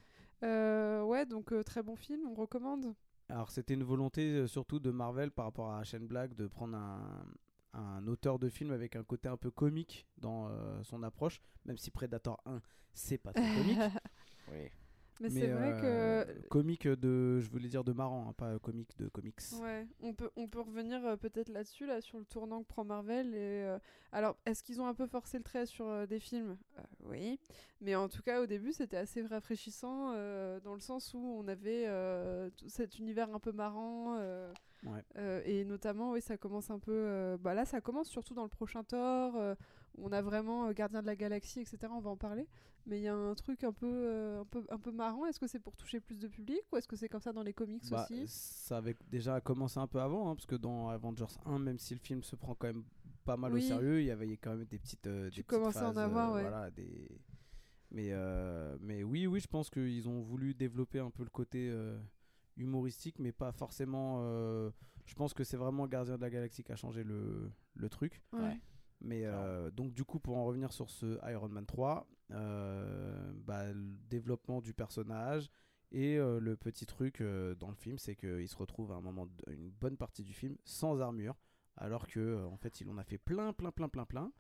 Ouais, 0.42 1.26
donc 1.26 1.54
très 1.64 1.82
bon 1.84 1.96
film, 1.96 2.22
on 2.28 2.34
recommande. 2.34 2.94
Alors 3.30 3.50
c'était 3.52 3.74
une 3.74 3.84
volonté 3.84 4.46
surtout 4.48 4.80
de 4.80 4.92
Marvel 4.92 5.32
par 5.32 5.46
rapport 5.46 5.72
à 5.72 5.84
Shane 5.86 6.06
Black 6.08 6.34
de 6.36 6.48
prendre 6.48 6.76
un, 6.76 7.26
un 7.74 8.08
auteur 8.08 8.40
de 8.40 8.50
film 8.50 8.72
avec 8.72 8.96
un 8.96 9.04
côté 9.04 9.28
un 9.28 9.38
peu 9.38 9.52
comique 9.52 10.08
dans 10.18 10.48
euh, 10.48 10.84
son 10.84 11.04
approche, 11.04 11.42
même 11.66 11.78
si 11.78 11.92
Predator 11.92 12.42
1 12.46 12.62
c'est 12.94 13.18
pas 13.18 13.34
très 13.34 13.56
comique. 13.56 13.78
oui. 14.52 14.70
Mais, 15.20 15.30
c'est 15.30 15.48
vrai 15.48 15.74
euh, 15.84 16.26
que 16.26 16.48
comique 16.48 16.88
de, 16.88 17.40
je 17.40 17.50
voulais 17.50 17.70
dire 17.70 17.84
de 17.84 17.94
marrant, 17.94 18.28
hein, 18.28 18.34
pas 18.34 18.58
comique 18.60 18.98
de 18.98 19.08
comics. 19.08 19.40
Ouais, 19.62 19.88
on 20.02 20.14
peut, 20.14 20.32
on 20.36 20.48
peut 20.48 20.62
revenir 20.62 21.06
euh, 21.06 21.16
peut-être 21.16 21.50
là-dessus, 21.50 21.86
là, 21.86 22.02
sur 22.02 22.18
le 22.18 22.26
tournant 22.26 22.64
que 22.64 22.68
prend 22.68 22.84
Marvel. 22.84 23.28
Et, 23.28 23.64
euh, 23.64 23.78
alors, 24.12 24.36
est-ce 24.46 24.64
qu'ils 24.64 24.82
ont 24.82 24.88
un 24.88 24.96
peu 24.96 25.06
forcé 25.06 25.38
le 25.38 25.44
trait 25.44 25.66
sur 25.66 25.88
euh, 25.88 26.06
des 26.08 26.20
films? 26.20 26.58
Euh, 26.80 26.82
Oui. 27.06 27.40
Mais 27.80 27.96
en 27.96 28.10
tout 28.10 28.24
cas, 28.24 28.42
au 28.42 28.48
début, 28.48 28.74
c'était 28.74 28.98
assez 28.98 29.22
rafraîchissant, 29.22 30.14
euh, 30.14 30.60
dans 30.62 30.74
le 30.74 30.80
sens 30.80 31.14
où 31.14 31.20
on 31.20 31.48
avait 31.48 31.86
euh, 31.86 32.50
tout 32.58 32.70
cet 32.70 32.98
univers 32.98 33.34
un 33.34 33.40
peu 33.40 33.52
marrant. 33.52 34.18
Euh, 34.86 34.90
Ouais. 34.92 35.04
Euh, 35.18 35.42
et 35.46 35.64
notamment, 35.66 36.12
oui, 36.12 36.22
ça 36.22 36.38
commence 36.38 36.70
un 36.70 36.80
peu. 36.80 36.92
euh, 36.94 37.38
bah 37.38 37.54
là, 37.54 37.66
ça 37.66 37.82
commence 37.82 38.10
surtout 38.10 38.34
dans 38.34 38.44
le 38.44 38.50
prochain 38.50 38.84
Thor. 38.84 39.36
euh, 39.36 39.56
où 39.96 40.06
on 40.08 40.12
a 40.12 40.22
vraiment 40.24 40.66
euh, 40.68 40.74
Gardien 40.74 41.02
de 41.02 41.06
la 41.08 41.16
Galaxie, 41.16 41.60
etc. 41.62 41.78
On 41.92 42.00
va 42.00 42.10
en 42.10 42.18
parler. 42.18 42.48
Mais 42.88 43.00
il 43.00 43.04
y 43.04 43.08
a 43.08 43.16
un 43.16 43.34
truc 43.36 43.64
un 43.64 43.72
peu, 43.72 43.86
euh, 43.88 44.42
un 44.42 44.46
peu, 44.46 44.64
un 44.70 44.78
peu 44.80 44.92
marrant. 44.92 45.26
Est-ce 45.26 45.40
que 45.40 45.48
c'est 45.48 45.60
pour 45.60 45.76
toucher 45.78 46.00
plus 46.02 46.20
de 46.20 46.28
public 46.28 46.62
ou 46.72 46.78
est-ce 46.78 46.88
que 46.88 46.96
c'est 46.96 47.08
comme 47.08 47.22
ça 47.22 47.32
dans 47.32 47.44
les 47.44 47.54
comics 47.54 47.84
Bah, 47.92 48.04
aussi? 48.10 48.28
ça 48.28 48.78
avait 48.78 48.98
déjà 49.10 49.40
commencé 49.40 49.80
un 49.80 49.88
peu 49.88 50.02
avant, 50.02 50.30
hein, 50.30 50.36
parce 50.36 50.48
que 50.48 50.56
dans 50.56 50.90
Avengers 50.90 51.26
1, 51.46 51.60
même 51.60 51.78
si 51.80 51.94
le 51.94 52.00
film 52.00 52.24
se 52.24 52.36
prend 52.36 52.56
quand 52.56 52.68
même 52.68 52.84
pas 53.24 53.38
mal 53.38 53.54
Oui. 53.54 53.64
au 53.64 53.68
sérieux, 53.68 54.02
il 54.02 54.08
y 54.08 54.12
avait 54.12 54.36
quand 54.36 54.56
même 54.56 54.66
des 54.66 54.80
petites. 54.80 55.08
Tu 55.32 55.44
commençais 55.46 55.80
à 55.80 55.90
en 55.92 55.96
avoir, 55.96 56.34
ouais. 56.34 56.42
voilà, 56.42 56.72
des... 56.72 57.08
mais, 57.92 58.12
mais 58.82 59.04
oui, 59.04 59.28
oui, 59.28 59.40
je 59.40 59.48
pense 59.48 59.70
qu'ils 59.70 60.10
ont 60.10 60.22
voulu 60.22 60.54
développer 60.54 61.00
un 61.00 61.12
peu 61.12 61.24
le 61.24 61.30
côté 61.30 61.72
humoristique, 62.58 63.20
mais 63.20 63.32
pas 63.32 63.52
forcément. 63.52 64.18
euh, 64.24 64.70
je 65.06 65.16
pense 65.16 65.34
que 65.34 65.44
c'est 65.44 65.58
vraiment 65.58 65.86
Gardien 65.88 66.16
de 66.16 66.22
la 66.22 66.30
Galaxie 66.30 66.64
qui 66.64 66.72
a 66.72 66.76
changé 66.78 67.04
le, 67.04 67.52
le 67.76 67.90
truc. 67.90 68.22
Ouais. 68.32 68.58
Mais 69.02 69.26
euh, 69.26 69.70
donc 69.70 69.94
du 69.94 70.06
coup 70.06 70.20
pour 70.20 70.38
en 70.38 70.46
revenir 70.46 70.72
sur 70.72 70.90
ce 70.90 71.20
Iron 71.30 71.50
Man 71.50 71.66
3, 71.66 72.08
euh, 72.32 73.34
bah, 73.46 73.72
le 73.74 73.96
développement 74.10 74.62
du 74.62 74.74
personnage 74.74 75.50
et 75.92 76.18
euh, 76.18 76.40
le 76.40 76.56
petit 76.56 76.86
truc 76.86 77.20
euh, 77.22 77.54
dans 77.56 77.70
le 77.70 77.76
film 77.76 77.98
c'est 77.98 78.16
qu'il 78.16 78.48
se 78.48 78.56
retrouve 78.56 78.92
à 78.94 78.96
un 78.96 79.02
moment, 79.02 79.28
une 79.50 79.70
bonne 79.72 79.98
partie 79.98 80.24
du 80.24 80.34
film 80.34 80.56
sans 80.64 81.02
armure, 81.02 81.36
alors 81.76 82.08
que 82.08 82.20
euh, 82.22 82.46
en 82.48 82.56
fait 82.56 82.80
il 82.82 82.90
en 82.90 82.98
a 82.98 83.04
fait 83.04 83.18
plein 83.18 83.52
plein 83.52 83.72
plein 83.72 83.90
plein 83.90 84.06
plein 84.06 84.32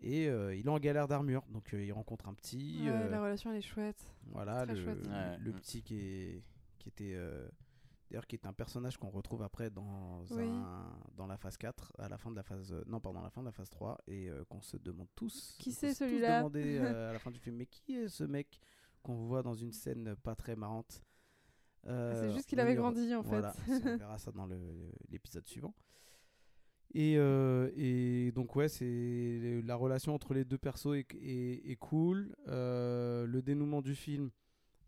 et 0.00 0.28
euh, 0.28 0.52
il 0.54 0.66
est 0.66 0.70
en 0.70 0.80
galère 0.80 1.06
d'armure, 1.06 1.44
donc 1.50 1.72
euh, 1.72 1.84
il 1.84 1.92
rencontre 1.92 2.28
un 2.28 2.34
petit, 2.34 2.80
Ouais, 2.82 2.88
euh, 2.90 3.08
La 3.08 3.22
relation, 3.22 3.52
elle 3.52 3.58
est 3.58 3.62
chouette. 3.62 4.02
voilà 4.32 4.64
très 4.64 4.74
le, 4.74 4.82
chouette. 4.82 5.06
Ouais. 5.06 5.38
le 5.38 5.52
petit 5.52 5.82
qui 5.82 6.00
est 6.00 6.42
qui 6.82 6.88
était 6.88 7.14
euh, 7.14 7.48
d'ailleurs 8.10 8.26
qui 8.26 8.34
est 8.36 8.46
un 8.46 8.52
personnage 8.52 8.96
qu'on 8.98 9.10
retrouve 9.10 9.42
après 9.42 9.70
dans 9.70 10.24
Oui. 10.30 10.42
un, 10.44 10.98
dans 11.14 11.26
la 11.26 11.36
phase 11.36 11.56
4 11.56 11.92
à 11.98 12.08
la 12.08 12.18
fin 12.18 12.30
de 12.30 12.36
la 12.36 12.42
phase 12.42 12.72
euh, 12.72 12.82
non 12.86 13.00
pardon 13.00 13.20
à 13.20 13.22
la 13.22 13.30
fin 13.30 13.40
de 13.40 13.46
la 13.46 13.52
phase 13.52 13.70
3 13.70 13.98
et 14.08 14.28
euh, 14.28 14.44
qu'on 14.48 14.60
se 14.60 14.76
demande 14.76 15.08
tous 15.14 15.56
Qui 15.58 15.72
c'est, 15.72 15.94
celui-là 15.94 16.38
demandé, 16.40 16.78
euh, 16.80 17.10
à 17.10 17.12
la 17.12 17.18
fin 17.18 17.30
du 17.30 17.38
film 17.38 17.56
mais 17.56 17.66
qui 17.66 17.94
est 17.96 18.08
ce 18.08 18.24
mec 18.24 18.58
qu'on 19.02 19.14
voit 19.26 19.42
dans 19.42 19.54
une 19.54 19.72
scène 19.72 20.14
pas 20.16 20.34
très 20.34 20.56
marrante 20.56 21.02
Euh, 21.86 22.20
c'est 22.20 22.32
juste 22.34 22.48
qu'il 22.48 22.60
avait 22.60 22.74
grandi 22.76 23.14
en 23.14 23.22
voilà, 23.22 23.52
fait. 23.52 23.72
on 23.84 23.96
verra 23.96 24.18
ça 24.18 24.30
dans 24.32 24.46
l'épisode 25.08 25.46
suivant. 25.48 25.74
Et, 26.94 27.14
et 27.14 28.32
donc 28.32 28.54
ouais, 28.54 28.68
c'est 28.68 29.62
la 29.64 29.74
relation 29.76 30.14
entre 30.14 30.34
les 30.34 30.44
deux 30.44 30.58
persos 30.58 30.94
est, 30.94 31.06
est- 31.14 31.70
est 31.70 31.76
cool. 31.76 32.36
Le 32.46 33.40
dénouement 33.40 33.80
du 33.82 33.94
film, 33.94 34.30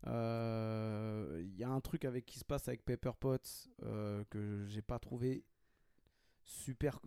il 0.07 1.55
y 1.57 1.63
a 1.63 1.69
un 1.69 1.81
truc 1.81 2.05
avec 2.05 2.25
qui 2.25 2.39
se 2.39 2.45
passe 2.45 2.67
avec 2.67 2.83
Pepper 2.85 3.11
Potts 3.19 3.69
euh, 3.83 4.23
que 4.29 4.65
j'ai 4.67 4.81
pas 4.81 4.99
trouvé 4.99 5.43
super. 6.43 6.99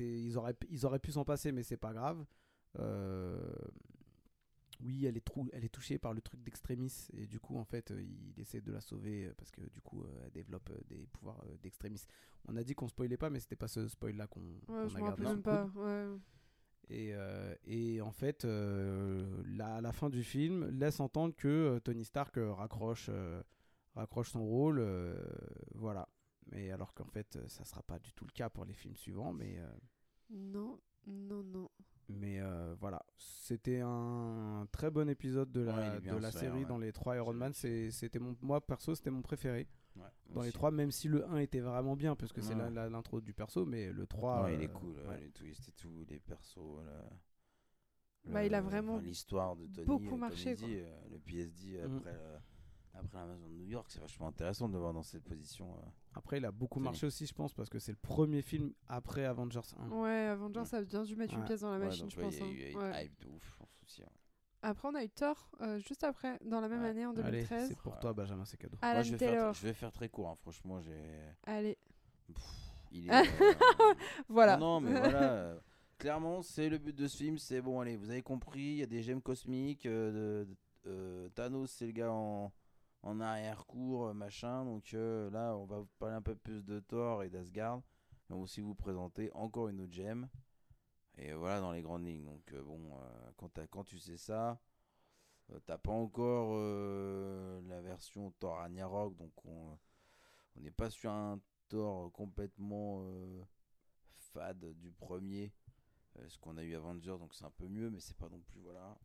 Ils 0.00 0.36
auraient 0.38 0.56
ils 0.70 0.86
auraient 0.86 0.98
pu 0.98 1.12
s'en 1.12 1.24
passer, 1.24 1.52
mais 1.52 1.62
c'est 1.62 1.76
pas 1.76 1.92
grave. 1.92 2.24
Euh, 2.78 3.38
oui, 4.82 5.06
elle 5.06 5.16
est, 5.16 5.24
trou- 5.24 5.48
elle 5.54 5.64
est 5.64 5.70
touchée 5.70 5.96
par 5.98 6.12
le 6.12 6.20
truc 6.20 6.42
d'extrémis 6.42 7.08
et 7.14 7.26
du 7.26 7.40
coup, 7.40 7.56
en 7.56 7.64
fait, 7.64 7.90
euh, 7.92 8.02
il 8.02 8.38
essaie 8.38 8.60
de 8.60 8.70
la 8.70 8.82
sauver 8.82 9.24
euh, 9.26 9.34
parce 9.38 9.50
que 9.50 9.62
du 9.70 9.80
coup, 9.80 10.02
euh, 10.04 10.08
elle 10.24 10.32
développe 10.32 10.68
euh, 10.70 10.78
des 10.88 11.06
pouvoirs 11.06 11.42
euh, 11.46 11.56
d'extrémis. 11.62 12.02
On 12.46 12.56
a 12.56 12.62
dit 12.62 12.74
qu'on 12.74 12.86
spoilait 12.86 13.16
pas, 13.16 13.30
mais 13.30 13.40
c'était 13.40 13.56
pas 13.56 13.68
ce 13.68 13.88
spoil-là 13.88 14.26
qu'on 14.26 14.40
Ouais, 14.68 14.86
je 14.88 14.96
a 14.96 15.00
gardé 15.00 15.22
même 15.24 15.42
pas. 15.42 15.64
Ouais. 15.74 16.06
Et, 16.88 17.10
euh, 17.14 17.54
et 17.64 18.00
en 18.00 18.12
fait, 18.12 18.44
euh, 18.44 19.42
la- 19.46 19.76
à 19.76 19.80
la 19.80 19.92
fin 19.92 20.08
du 20.08 20.22
film, 20.22 20.66
laisse 20.78 21.00
entendre 21.00 21.34
que 21.34 21.48
euh, 21.48 21.80
Tony 21.80 22.04
Stark 22.04 22.38
euh, 22.38 22.52
raccroche, 22.52 23.06
euh, 23.08 23.42
raccroche 23.94 24.30
son 24.30 24.44
rôle. 24.44 24.78
euh, 24.78 25.16
voilà. 25.74 26.08
Mais 26.52 26.70
alors 26.70 26.94
qu'en 26.94 27.06
fait, 27.08 27.38
ça 27.48 27.64
sera 27.64 27.82
pas 27.82 27.98
du 27.98 28.12
tout 28.12 28.24
le 28.24 28.30
cas 28.32 28.48
pour 28.48 28.64
les 28.64 28.74
films 28.74 28.96
suivants. 28.96 29.32
Mais, 29.32 29.56
euh, 29.58 29.68
Non, 30.30 30.80
non, 31.08 31.42
non. 31.42 31.68
mais 32.08 32.38
euh, 32.40 32.74
voilà. 32.78 33.04
C'était 33.16 33.80
un 33.82 34.66
très 34.70 34.90
bon 34.92 35.08
épisode 35.08 35.50
de 35.50 35.62
la, 35.62 35.98
de 35.98 36.16
la 36.16 36.30
série 36.30 36.60
ouais. 36.60 36.64
dans 36.66 36.78
les 36.78 36.92
trois 36.92 37.16
Iron 37.16 37.32
Man. 37.34 37.52
C'était 37.52 38.20
mon, 38.20 38.36
moi, 38.42 38.64
perso, 38.64 38.94
c'était 38.94 39.10
mon 39.10 39.22
préféré 39.22 39.66
Ouais, 39.96 40.34
dans 40.34 40.42
les 40.42 40.52
trois, 40.52 40.70
même 40.70 40.90
si 40.90 41.08
le 41.08 41.26
1 41.28 41.38
était 41.38 41.60
vraiment 41.60 41.96
bien, 41.96 42.14
parce 42.16 42.32
que 42.32 42.40
c'est 42.42 42.54
l'intro 42.54 43.20
du 43.20 43.32
perso, 43.32 43.64
mais 43.64 43.92
le 43.92 44.06
3. 44.06 44.44
Ouais, 44.44 44.54
il 44.54 44.62
est 44.62 44.68
euh, 44.68 44.72
cool, 44.72 44.96
ouais. 45.08 45.20
les 45.20 45.30
twists 45.30 45.68
et 45.68 45.72
tout, 45.72 46.04
les 46.08 46.18
persos. 46.20 46.58
Bah, 48.24 48.44
il 48.44 48.54
a 48.54 48.60
vraiment 48.60 48.98
l'histoire 48.98 49.54
de 49.56 49.66
Tony. 49.66 49.86
beaucoup 49.86 50.04
euh, 50.06 50.10
comme 50.10 50.20
marché, 50.20 50.50
il 50.50 50.56
dit, 50.56 50.74
euh, 50.80 51.00
le 51.10 51.18
PSD 51.20 51.78
Mhm. 51.86 51.96
après, 51.98 52.10
euh, 52.12 53.36
de 53.38 53.48
New 53.54 53.66
York, 53.66 53.86
c'est 53.88 54.00
vachement 54.00 54.26
intéressant 54.26 54.68
de 54.68 54.72
le 54.74 54.80
voir 54.80 54.92
dans 54.92 55.02
cette 55.04 55.22
position. 55.22 55.76
euh. 55.76 55.80
Après, 56.14 56.38
il 56.38 56.44
a 56.44 56.50
beaucoup 56.50 56.80
Tony. 56.80 56.86
marché 56.86 57.06
aussi, 57.06 57.24
je 57.26 57.32
pense, 57.34 57.54
parce 57.54 57.68
que 57.70 57.78
c'est 57.78 57.92
le 57.92 57.98
premier 57.98 58.42
film 58.42 58.72
après 58.88 59.24
Avengers 59.24 59.60
1. 59.78 59.90
Ouais, 59.90 60.10
Avengers, 60.26 60.58
Ouais. 60.60 60.64
ça 60.66 60.78
a 60.78 60.82
bien 60.82 61.04
dû 61.04 61.14
mettre 61.14 61.34
une 61.34 61.44
pièce 61.44 61.60
dans 61.60 61.70
la 61.70 61.78
Ouais, 61.78 61.84
machine, 61.86 62.02
donc, 62.02 62.10
je 62.10 62.16
ouais, 62.16 62.22
pense. 62.24 62.34
Il 62.34 62.40
y 62.40 62.42
a 62.42 62.46
hein. 62.46 62.50
eu- 62.50 62.54
il 62.56 62.60
y 62.62 62.64
a 62.64 62.70
eu 62.70 62.76
Ouais. 62.76 62.90
une 63.00 63.06
hype 63.06 63.20
de 63.20 63.28
ouf, 63.28 63.44
je 63.52 63.56
pense 63.58 63.78
aussi. 63.84 64.02
Après, 64.62 64.88
on 64.88 64.94
a 64.94 65.04
eu 65.04 65.08
Thor 65.10 65.48
euh, 65.60 65.78
juste 65.78 66.02
après, 66.04 66.38
dans 66.44 66.60
la 66.60 66.68
même 66.68 66.82
Ouais. 66.82 66.88
année, 66.88 67.06
en 67.06 67.10
Allez, 67.16 67.42
2013. 67.44 67.68
c'est 67.68 67.78
pour 67.78 67.98
toi, 67.98 68.12
Benjamin, 68.12 68.44
c'est 68.44 68.56
cadeau. 68.56 68.76
Alan 68.82 68.94
Moi, 68.94 69.02
je 69.02 69.12
vais, 69.12 69.18
faire, 69.18 69.30
Taylor. 69.32 69.54
je 69.54 69.62
vais 69.62 69.72
faire 69.74 69.92
très 69.92 70.08
court, 70.08 70.28
hein, 70.28 70.34
franchement. 70.34 70.80
j'ai 70.80 71.20
Allez, 71.46 71.78
Pff, 72.34 72.72
il 72.90 73.08
est, 73.08 73.10
euh, 73.14 73.54
voilà. 74.28 74.56
Non, 74.56 74.80
non, 74.80 74.88
mais 74.90 74.90
voilà. 74.98 75.22
euh, 75.32 75.58
clairement, 75.98 76.42
c'est 76.42 76.68
le 76.68 76.78
but 76.78 76.96
de 76.96 77.06
ce 77.06 77.16
film. 77.16 77.38
C'est 77.38 77.60
bon, 77.60 77.80
allez, 77.80 77.96
vous 77.96 78.10
avez 78.10 78.22
compris. 78.22 78.60
Il 78.60 78.76
y 78.78 78.82
a 78.82 78.86
des 78.86 79.02
gemmes 79.02 79.22
cosmiques. 79.22 79.86
euh, 79.86 80.44
de- 80.44 80.48
de- 80.50 80.56
euh, 80.88 81.28
Thanos, 81.30 81.70
c'est 81.70 81.86
le 81.86 81.92
gars 81.92 82.10
en, 82.12 82.52
en 83.02 83.20
arrière-cour, 83.20 84.14
machin. 84.14 84.64
Donc 84.64 84.94
euh, 84.94 85.30
là, 85.30 85.56
on 85.56 85.64
va 85.66 85.78
vous 85.80 85.88
parler 85.98 86.14
un 86.16 86.22
peu 86.22 86.34
plus 86.34 86.64
de 86.64 86.80
Thor 86.80 87.22
et 87.22 87.28
d'Asgard. 87.28 87.80
On 88.30 88.36
va 88.36 88.40
aussi 88.40 88.60
vous 88.60 88.74
présenter 88.74 89.30
encore 89.34 89.68
une 89.68 89.80
autre 89.82 89.92
gemme. 89.92 90.28
Et 91.18 91.32
voilà 91.32 91.60
dans 91.60 91.72
les 91.72 91.82
grandes 91.82 92.06
lignes. 92.06 92.24
Donc 92.24 92.52
euh, 92.52 92.62
bon, 92.62 92.98
euh, 92.98 93.30
quand, 93.36 93.58
quand 93.70 93.84
tu 93.84 93.98
sais 93.98 94.16
ça, 94.16 94.60
euh, 95.50 95.58
t'as 95.64 95.78
pas 95.78 95.92
encore 95.92 96.58
la 97.62 97.80
version 97.80 98.30
Thor 98.32 98.56
Ragnarok. 98.56 99.16
Donc 99.16 99.32
on 99.44 99.78
n'est 100.56 100.70
pas 100.70 100.90
sur 100.90 101.10
un 101.10 101.40
Thor 101.68 102.12
complètement 102.12 103.04
fade 104.12 104.64
du 104.78 104.92
premier. 104.92 105.52
ce 106.28 106.38
qu'on 106.38 106.56
a 106.56 106.62
eu 106.62 106.74
Avengers, 106.74 107.16
donc 107.18 107.34
c'est 107.34 107.44
un 107.44 107.50
peu 107.50 107.68
mieux, 107.68 107.90
mais 107.90 108.00
c'est 108.00 108.16
pas 108.16 108.28
non 108.28 108.40
plus 108.40 108.60
voilà. 108.60 108.96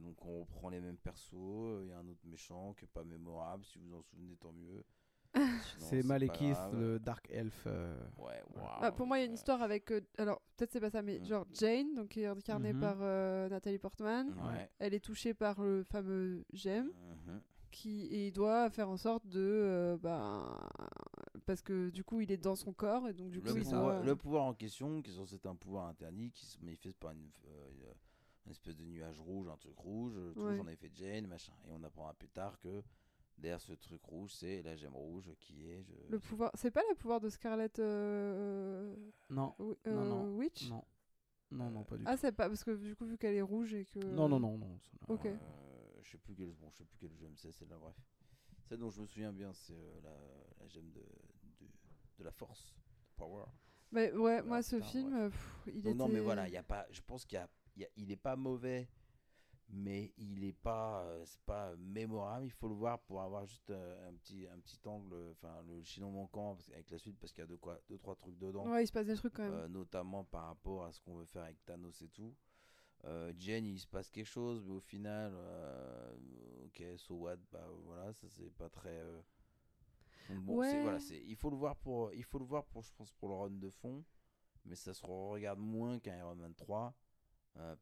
Donc 0.00 0.24
on 0.24 0.40
reprend 0.40 0.68
les 0.68 0.80
mêmes 0.80 0.98
persos. 0.98 1.82
Il 1.82 1.88
y 1.88 1.92
a 1.92 1.98
un 1.98 2.08
autre 2.08 2.24
méchant 2.24 2.74
qui 2.74 2.84
est 2.84 2.88
pas 2.88 3.04
mémorable. 3.04 3.64
Si 3.64 3.78
vous 3.78 3.94
en 3.94 4.02
souvenez, 4.02 4.36
tant 4.36 4.52
mieux. 4.52 4.84
C'est 5.78 6.02
Malekith, 6.04 6.56
le 6.72 6.98
Dark 6.98 7.28
Elf. 7.30 7.64
euh, 7.66 7.96
Ouais, 8.18 8.42
Bah, 8.80 8.92
pour 8.92 9.06
moi, 9.06 9.18
il 9.18 9.20
y 9.20 9.24
a 9.24 9.26
une 9.26 9.34
histoire 9.34 9.62
avec. 9.62 9.90
euh, 9.92 10.00
alors, 10.18 10.40
peut-être 10.56 10.72
c'est 10.72 10.80
pas 10.80 10.90
ça, 10.90 11.02
mais 11.02 11.20
Mm. 11.20 11.24
genre 11.24 11.46
Jane, 11.52 11.94
donc 11.94 12.08
qui 12.08 12.22
est 12.22 12.26
incarnée 12.26 12.72
Mhm. 12.72 12.80
par 12.80 12.96
euh, 13.00 13.48
Nathalie 13.48 13.78
Portman. 13.78 14.28
Ouais. 14.30 14.68
Elle 14.78 14.94
est 14.94 15.00
touchée 15.04 15.34
par 15.34 15.60
le 15.60 15.84
fameux 15.84 16.44
gemme, 16.52 16.90
Mhm. 17.26 17.40
qui 17.70 18.06
et 18.06 18.28
il 18.28 18.32
doit 18.32 18.70
faire 18.70 18.88
en 18.88 18.96
sorte 18.96 19.26
de. 19.26 19.38
euh, 19.40 19.96
bah, 19.98 20.58
parce 21.46 21.62
que 21.62 21.90
du 21.90 22.02
coup, 22.04 22.20
il 22.20 22.32
est 22.32 22.36
dans 22.36 22.56
son 22.56 22.72
corps, 22.72 23.06
et 23.08 23.12
donc 23.12 23.30
du 23.30 23.40
coup, 23.40 23.46
le, 23.48 23.56
il 23.58 23.62
pouvoir, 23.62 23.82
doit. 23.82 24.02
le 24.04 24.16
pouvoir 24.16 24.44
en 24.44 24.54
question, 24.54 25.02
qui 25.02 25.10
est 25.10 25.46
un 25.46 25.54
pouvoir 25.56 25.86
interdit, 25.86 26.30
qui 26.32 26.46
se 26.46 26.58
manifeste 26.60 26.98
par 26.98 27.12
une, 27.12 27.30
euh, 27.46 27.92
une 28.46 28.50
espèce 28.52 28.76
de 28.76 28.84
nuage 28.84 29.20
rouge, 29.20 29.48
un 29.48 29.56
truc 29.56 29.76
rouge. 29.78 30.14
Tout 30.34 30.42
Ouais. 30.42 30.56
j'en 30.56 30.66
avais 30.66 30.76
fait 30.76 30.90
Jane, 30.94 31.26
machin. 31.26 31.52
Et 31.66 31.70
on 31.70 31.82
apprendra 31.84 32.14
plus 32.14 32.28
tard 32.28 32.58
que 32.60 32.82
derrière 33.38 33.60
ce 33.60 33.72
truc 33.72 34.02
rouge, 34.04 34.32
c'est 34.34 34.62
la 34.62 34.76
gemme 34.76 34.96
rouge 34.96 35.30
qui 35.40 35.66
est. 35.68 35.82
je- 35.84 36.10
Le 36.10 36.18
pouvoir. 36.18 36.50
C'est 36.54 36.70
pas 36.70 36.82
le 36.90 36.94
pouvoir 36.94 37.20
de 37.20 37.28
Scarlet 37.28 37.70
euh, 37.78 38.94
Non, 39.30 39.54
Wi- 39.58 39.76
Non, 39.86 39.92
euh, 39.92 40.08
non, 40.08 40.36
Witch 40.36 40.68
non. 40.68 40.84
Non, 41.50 41.70
non, 41.70 41.84
pas 41.84 41.96
du 41.96 42.04
Ah, 42.06 42.12
tout. 42.14 42.20
c'est 42.20 42.32
pas 42.32 42.48
parce 42.48 42.62
que 42.62 42.72
du 42.76 42.94
coup, 42.94 43.06
vu 43.06 43.16
qu'elle 43.16 43.34
est 43.34 43.40
rouge 43.42 43.72
et 43.74 43.84
que. 43.86 43.98
Non, 44.00 44.28
non, 44.28 44.38
non, 44.38 44.58
non. 44.58 44.78
ça 44.80 45.12
Ok. 45.12 45.24
Euh, 45.26 45.38
je 46.02 46.10
sais 46.10 46.18
plus 46.18 46.34
quel, 46.34 46.52
bon, 46.52 46.68
je 46.70 46.76
sais 46.78 46.84
plus 46.84 46.98
quelle 46.98 47.16
gemme 47.16 47.36
c'est, 47.36 47.52
celle-là, 47.52 47.78
bref. 47.78 47.96
Celle 48.68 48.78
dont 48.80 48.90
je 48.90 49.00
me 49.00 49.06
souviens 49.06 49.32
bien, 49.32 49.52
c'est 49.54 49.72
euh, 49.72 50.00
la, 50.02 50.14
la 50.60 50.68
gemme 50.68 50.90
de, 50.90 51.00
de, 51.60 51.66
de 52.18 52.24
la 52.24 52.30
force, 52.32 52.74
power. 53.16 53.44
Mais 53.92 54.10
ouais, 54.10 54.16
Voilà, 54.18 54.42
moi, 54.42 54.62
ce 54.62 54.76
putain, 54.76 54.88
film, 54.88 55.30
pff, 55.30 55.60
il 55.68 55.72
Donc 55.80 55.84
était. 55.86 55.94
non, 55.94 56.08
mais 56.08 56.20
voilà, 56.20 56.46
il 56.48 56.52
y 56.52 56.58
a 56.58 56.62
pas, 56.62 56.86
je 56.90 57.00
pense 57.00 57.24
qu'il 57.24 57.36
y 57.36 57.40
a, 57.40 57.48
il 57.76 57.82
y 57.82 57.84
a- 57.86 57.88
il 57.96 58.10
est 58.12 58.16
pas 58.16 58.36
mauvais, 58.36 58.86
mais 59.70 60.12
il 60.16 60.44
est 60.44 60.52
pas, 60.52 61.02
euh, 61.04 61.24
c'est 61.26 61.40
pas 61.42 61.74
mémorable. 61.76 62.46
Il 62.46 62.52
faut 62.52 62.68
le 62.68 62.74
voir 62.74 62.98
pour 63.00 63.20
avoir 63.22 63.44
juste 63.46 63.70
euh, 63.70 64.08
un 64.08 64.14
petit, 64.14 64.46
un 64.48 64.58
petit 64.60 64.78
angle, 64.86 65.14
enfin 65.32 65.62
le 65.66 65.82
chinon 65.82 66.10
manquant 66.10 66.56
avec 66.72 66.90
la 66.90 66.98
suite 66.98 67.18
parce 67.18 67.32
qu'il 67.32 67.42
y 67.42 67.44
a 67.44 67.48
deux 67.48 67.56
quoi, 67.58 67.78
deux 67.88 67.98
trois 67.98 68.14
trucs 68.16 68.38
dedans. 68.38 68.66
Ouais, 68.70 68.84
il 68.84 68.86
se 68.86 68.92
passe 68.92 69.06
des 69.06 69.14
trucs 69.16 69.34
quand 69.34 69.42
même. 69.44 69.52
Euh, 69.54 69.68
notamment 69.68 70.24
par 70.24 70.46
rapport 70.46 70.84
à 70.84 70.92
ce 70.92 71.00
qu'on 71.00 71.16
veut 71.16 71.26
faire 71.26 71.42
avec 71.44 71.62
Thanos 71.64 72.00
et 72.02 72.08
tout. 72.08 72.34
Jen, 73.38 73.64
il 73.64 73.78
se 73.78 73.86
passe 73.86 74.10
quelque 74.10 74.26
chose, 74.26 74.62
mais 74.64 74.72
au 74.74 74.80
final, 74.80 75.32
ok, 76.64 76.82
so 76.96 77.14
what, 77.14 77.36
bah 77.52 77.64
voilà, 77.84 78.12
ça 78.12 78.26
c'est 78.28 78.50
pas 78.56 78.68
très. 78.68 79.00
donc 80.28 80.40
bon, 80.42 80.58
Ouais. 80.58 80.82
voilà, 80.82 80.98
il 81.24 81.36
faut 81.36 81.48
le 81.48 81.56
voir 81.56 81.76
pour, 81.76 82.12
il 82.12 82.24
faut 82.24 82.38
le 82.38 82.44
voir 82.44 82.64
pour, 82.66 82.82
je 82.82 82.92
pense, 82.92 83.12
pour 83.12 83.28
le 83.28 83.34
run 83.36 83.50
de 83.50 83.70
fond, 83.70 84.04
mais 84.64 84.74
ça 84.74 84.92
se 84.92 85.06
regarde 85.06 85.60
moins 85.60 85.98
qu'un 86.00 86.18
Iron 86.18 86.34
Man 86.34 86.54
3, 86.54 86.86
euh, 86.88 86.90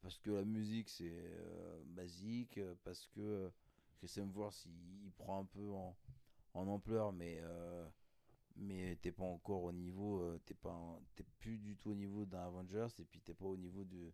parce 0.02 0.18
que 0.18 0.30
la 0.30 0.44
musique 0.44 0.88
c'est 0.88 1.10
euh, 1.12 1.82
basique, 1.86 2.58
euh, 2.58 2.74
parce 2.84 3.06
que 3.08 3.20
euh, 3.20 3.50
Chris 3.98 4.12
Hemsworth 4.16 4.64
il, 4.66 5.04
il 5.06 5.12
prend 5.12 5.40
un 5.40 5.44
peu 5.44 5.70
en, 5.72 5.96
en 6.54 6.66
ampleur, 6.68 7.12
mais 7.12 7.38
euh, 7.42 7.86
mais 8.56 8.96
t'es 9.02 9.12
pas 9.12 9.24
encore 9.24 9.64
au 9.64 9.72
niveau, 9.72 10.20
euh, 10.20 10.40
t'es 10.46 10.54
pas, 10.54 11.00
t'es 11.14 11.24
plus 11.38 11.58
du 11.58 11.76
tout 11.76 11.90
au 11.90 11.94
niveau 11.94 12.24
d'un 12.24 12.46
Avengers 12.46 12.88
et 12.98 13.04
puis 13.04 13.20
t'es 13.20 13.34
pas 13.34 13.46
au 13.46 13.56
niveau 13.56 13.84
de, 13.84 14.12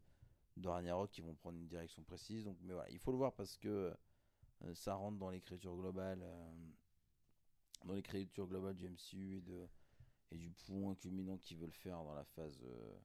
de 0.56 0.68
Ragnarok 0.68 1.10
qui 1.10 1.20
vont 1.20 1.34
prendre 1.34 1.58
une 1.58 1.68
direction 1.68 2.02
précise. 2.02 2.44
Donc, 2.44 2.56
mais 2.62 2.74
voilà, 2.74 2.90
il 2.90 2.98
faut 2.98 3.12
le 3.12 3.18
voir 3.18 3.32
parce 3.34 3.56
que 3.56 3.94
euh, 4.64 4.74
ça 4.74 4.94
rentre 4.94 5.18
dans 5.18 5.30
l'écriture 5.30 5.76
globale, 5.76 6.22
euh, 6.22 6.70
dans 7.84 7.94
l'écriture 7.94 8.46
globale 8.46 8.74
du 8.74 8.88
MCU 8.88 9.36
et 9.38 9.40
de 9.40 9.68
du 10.32 10.50
point 10.50 10.94
culminant 10.94 11.36
qu'ils 11.36 11.58
veulent 11.58 11.72
faire 11.72 12.02
dans 12.04 12.14
la 12.14 12.24
phase, 12.24 12.58
euh, 12.64 12.98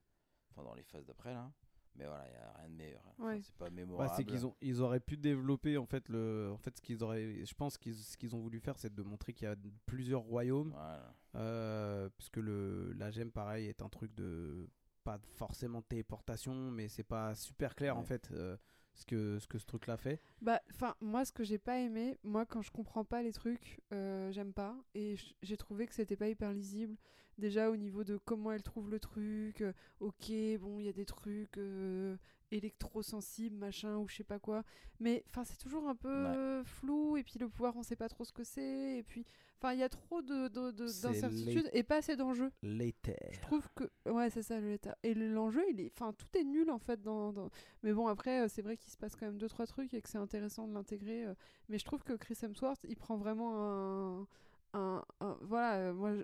enfin 0.49 0.63
dans 0.63 0.73
les 0.73 0.84
phases 0.84 1.05
d'après 1.05 1.34
là. 1.34 1.51
Mais 1.98 2.06
voilà, 2.06 2.26
il 2.30 2.34
y 2.34 2.38
a 2.38 2.53
rien 2.60 2.69
de 2.69 2.76
meilleur. 2.76 3.02
Ouais. 3.18 3.41
C'est 3.44 3.56
pas 3.56 3.65
Ouais, 3.65 3.72
mémorable. 3.72 4.14
c'est 4.15 4.24
qu'ils 4.24 4.45
ont, 4.45 4.56
ils 4.61 4.82
auraient 4.82 4.99
pu 4.99 5.18
développer 5.18 5.78
en 5.78 5.86
fait 5.88 6.07
le, 6.10 6.52
en 6.53 6.57
fait 6.57 6.78
ce 6.78 6.82
qu'ils 6.82 7.03
auraient, 7.03 7.44
je 7.44 7.53
pense 7.56 7.78
qu'ils, 7.78 7.95
ce 7.95 8.15
qu'ils 8.18 8.36
ont 8.36 8.40
voulu 8.40 8.60
faire, 8.60 8.78
c'est 8.78 8.94
de 8.94 9.02
montrer 9.02 9.34
qu'il 9.34 9.48
y 9.48 9.52
a 9.52 9.56
plusieurs 9.88 10.22
royaumes, 10.22 10.72
Voilà. 10.72 11.14
euh, 11.36 12.10
puisque 12.18 12.38
le, 12.38 12.94
la 12.94 13.10
gemme 13.10 13.32
pareil 13.32 13.65
est 13.65 13.82
un 13.82 13.90
truc 13.90 14.14
de, 14.14 14.69
pas 15.03 15.18
forcément 15.36 15.80
de 15.80 15.86
téléportation, 15.86 16.53
mais 16.72 16.88
c'est 16.88 17.03
pas 17.03 17.34
super 17.34 17.74
clair 17.76 17.98
en 17.98 18.03
fait 18.03 18.30
euh, 18.32 18.57
ce 18.98 19.06
que, 19.06 19.40
ce 19.40 19.48
que 19.48 19.57
ce 19.57 19.65
truc-là 19.65 19.95
fait. 19.95 20.19
Bah, 20.41 20.61
enfin, 20.74 20.95
moi, 21.02 21.24
ce 21.24 21.32
que 21.32 21.44
j'ai 21.44 21.57
pas 21.60 21.80
aimé, 21.80 22.18
moi, 22.24 22.45
quand 22.45 22.61
je 22.61 22.72
comprends 22.72 23.06
pas 23.06 23.22
les 23.22 23.32
trucs, 23.32 23.80
euh, 23.94 24.32
j'aime 24.32 24.53
pas. 24.53 24.76
Et 24.95 25.15
j'ai 25.41 25.57
trouvé 25.57 25.86
que 25.86 25.94
c'était 25.94 26.15
pas 26.18 26.28
hyper 26.28 26.52
lisible. 26.52 26.98
Déjà, 27.38 27.69
au 27.69 27.76
niveau 27.76 28.03
de 28.03 28.18
comment 28.18 28.52
elle 28.52 28.64
trouve 28.64 28.90
le 28.90 28.99
truc, 28.99 29.61
euh, 29.61 29.72
ok, 29.99 30.32
bon, 30.60 30.80
il 30.80 30.86
y 30.86 30.90
a 30.90 30.94
des 30.94 31.06
trucs 31.06 31.57
euh, 31.60 32.18
électrosensibles, 32.52 33.56
machin, 33.57 33.98
ou 33.98 34.07
je 34.07 34.15
sais 34.18 34.24
pas 34.24 34.40
quoi. 34.40 34.64
Mais, 34.99 35.24
enfin, 35.28 35.44
c'est 35.44 35.57
toujours 35.57 35.88
un 35.88 35.95
peu 35.95 36.26
Ouais. 36.57 36.64
flou. 36.65 37.18
Et 37.18 37.24
puis, 37.24 37.40
le 37.40 37.49
pouvoir, 37.49 37.76
on 37.76 37.84
sait 37.84 37.95
pas 37.95 38.10
trop 38.10 38.24
ce 38.26 38.34
que 38.34 38.44
c'est. 38.44 38.98
Et 38.98 39.03
puis, 39.03 39.26
enfin, 39.60 39.74
il 39.74 39.80
y 39.80 39.84
a 39.84 39.90
trop 39.90 40.22
de, 40.22 40.48
de- 40.48 40.72
de- 40.72 41.02
d'incertitudes 41.02 41.69
et 41.74 41.84
pas 41.84 41.98
assez 41.98 42.15
d'enjeux. 42.15 42.52
L'éther. 42.64 43.18
Je 43.32 43.40
trouve 43.41 43.68
que 43.76 43.84
ouais 44.10 44.30
c'est 44.30 44.41
ça 44.44 44.60
l'état 44.60 44.98
et 45.03 45.14
l'enjeu 45.14 45.64
il 45.69 45.80
est 45.82 45.91
enfin 45.99 46.14
tout 46.14 46.28
est 46.38 46.44
nul 46.44 46.69
en 46.72 46.78
fait 46.80 47.02
dans, 47.02 47.34
dans- 47.34 47.49
mais 47.84 47.91
bon 47.94 48.07
après 48.07 48.41
euh, 48.41 48.48
c'est 48.48 48.61
vrai 48.61 48.78
qu'il 48.78 48.91
se 48.91 48.98
passe 48.98 49.15
quand 49.15 49.26
même 49.26 49.38
deux 49.38 49.49
trois 49.49 49.65
trucs 49.65 49.94
et 49.94 50.02
que 50.02 50.07
c'est 50.10 50.18
intéressant 50.18 50.68
de 50.68 50.74
l'intégrer 50.74 51.26
euh, 51.26 51.34
mais 51.69 51.78
je 51.78 51.86
trouve 51.86 52.03
que 52.03 52.14
Chris 52.14 52.38
Hemsworth 52.41 52.80
il 52.88 52.95
prend 52.95 53.18
vraiment 53.18 54.22
un, 54.22 54.28
un, 54.74 55.03
un- 55.19 55.38
voilà 55.41 55.90
euh, 55.90 55.94
moi 55.94 56.14
je, 56.15 56.24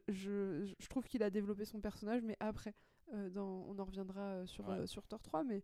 je, 0.65 0.73
je 0.79 0.87
trouve 0.87 1.05
qu'il 1.05 1.23
a 1.23 1.29
développé 1.29 1.65
son 1.65 1.81
personnage 1.81 2.21
mais 2.23 2.37
après 2.39 2.73
euh, 3.13 3.29
dans 3.29 3.65
on 3.67 3.77
en 3.79 3.83
reviendra 3.85 4.45
sur 4.47 4.67
Ouais. 4.69 4.75
euh, 4.79 4.85
sur 4.87 5.05
Thor 5.07 5.21
3 5.21 5.43
mais 5.43 5.63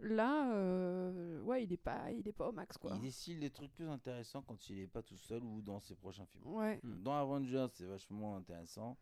là 0.00 0.52
euh, 0.54 1.40
ouais 1.42 1.64
il 1.64 1.72
est 1.72 1.76
pas 1.76 2.10
il 2.12 2.26
est 2.28 2.32
pas 2.32 2.48
au 2.48 2.52
max 2.52 2.76
quoi 2.78 2.92
Il 2.94 3.00
décide 3.00 3.40
des 3.40 3.50
trucs 3.50 3.72
plus 3.74 3.88
intéressants 3.88 4.42
quand 4.42 4.70
il 4.70 4.78
est 4.78 4.86
pas 4.86 5.02
tout 5.02 5.16
seul 5.16 5.42
ou 5.42 5.60
dans 5.60 5.80
ses 5.80 5.94
prochains 5.96 6.26
films. 6.26 6.46
ouais 6.46 6.78
Mm. 6.82 7.02
Dans 7.02 7.14
Avengers, 7.14 7.66
c'est 7.72 7.86
vachement 7.86 8.36
intéressant. 8.36 8.96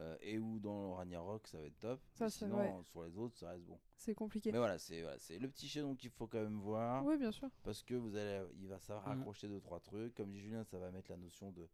euh, 0.00 0.16
et 0.20 0.38
ou 0.40 0.58
dans 0.58 0.94
Ragnarok, 0.94 1.46
ça 1.46 1.60
va 1.60 1.66
être 1.66 1.78
top. 1.78 2.00
Ça, 2.14 2.28
sinon, 2.28 2.56
vrai. 2.56 2.74
sur 2.82 3.04
les 3.04 3.16
autres, 3.16 3.36
ça 3.38 3.50
reste 3.50 3.64
bon. 3.64 3.78
c'est 3.96 4.12
compliqué 4.14 4.50
Mais 4.50 4.58
voilà, 4.58 4.76
c'est 4.76 5.02
voilà, 5.02 5.18
c'est 5.20 5.38
le 5.38 5.48
petit 5.48 5.68
chaînon 5.68 5.94
qu'il 5.94 6.10
faut 6.10 6.26
quand 6.26 6.42
même 6.42 6.58
voir. 6.58 7.04
oui 7.04 7.16
bien 7.16 7.30
sûr 7.30 7.48
Parce 7.62 7.82
que 7.84 7.94
vous 7.94 8.16
allez, 8.16 8.42
il 8.56 8.66
va 8.66 8.80
savoir 8.80 9.06
Mhm. 9.08 9.20
accrocher 9.20 9.46
deux 9.48 9.60
trois 9.60 9.78
trucs. 9.78 10.12
Comme 10.16 10.32
dit 10.32 10.40
Julien, 10.40 10.64
ça 10.64 10.78
va 10.80 10.90
mettre 10.90 11.12
la 11.12 11.16
notion 11.16 11.52
de, 11.52 11.68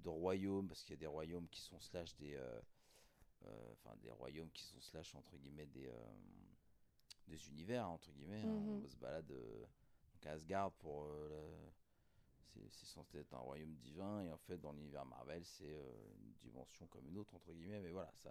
de 0.00 0.08
royaume 0.08 0.66
parce 0.66 0.82
qu'il 0.82 0.94
y 0.94 0.98
a 0.98 1.00
des 1.00 1.06
royaumes 1.06 1.46
qui 1.50 1.60
sont 1.60 1.78
slash 1.78 2.16
des, 2.16 2.34
euh, 2.34 2.60
euh, 3.44 3.72
enfin 3.74 3.94
des 4.02 4.10
royaumes 4.10 4.50
qui 4.50 4.64
sont 4.64 4.80
slash 4.80 5.14
entre 5.14 5.36
guillemets 5.36 5.66
des, 5.66 5.86
euh, 5.86 6.12
des 7.32 7.48
univers 7.48 7.88
entre 7.88 8.10
guillemets. 8.12 8.42
hein. 8.42 8.60
Mhm. 8.60 8.82
On 8.84 8.88
se 8.88 8.96
balade 8.96 9.30
euh, 9.30 9.60
donc 10.14 10.26
à 10.26 10.32
Asgard 10.32 10.72
pour 10.72 11.04
euh, 11.04 11.68
c'est 12.70 12.86
censé 12.86 13.18
être 13.18 13.32
un 13.34 13.38
royaume 13.38 13.74
divin 13.76 14.22
et 14.22 14.30
en 14.30 14.36
fait 14.38 14.58
dans 14.58 14.72
l'univers 14.72 15.04
Marvel 15.06 15.42
c'est 15.44 15.64
euh, 15.74 16.12
une 16.20 16.32
dimension 16.42 16.86
comme 16.88 17.06
une 17.08 17.16
autre 17.18 17.34
entre 17.34 17.52
guillemets. 17.52 17.80
Mais 17.80 17.90
voilà, 17.90 18.12
ça. 18.22 18.30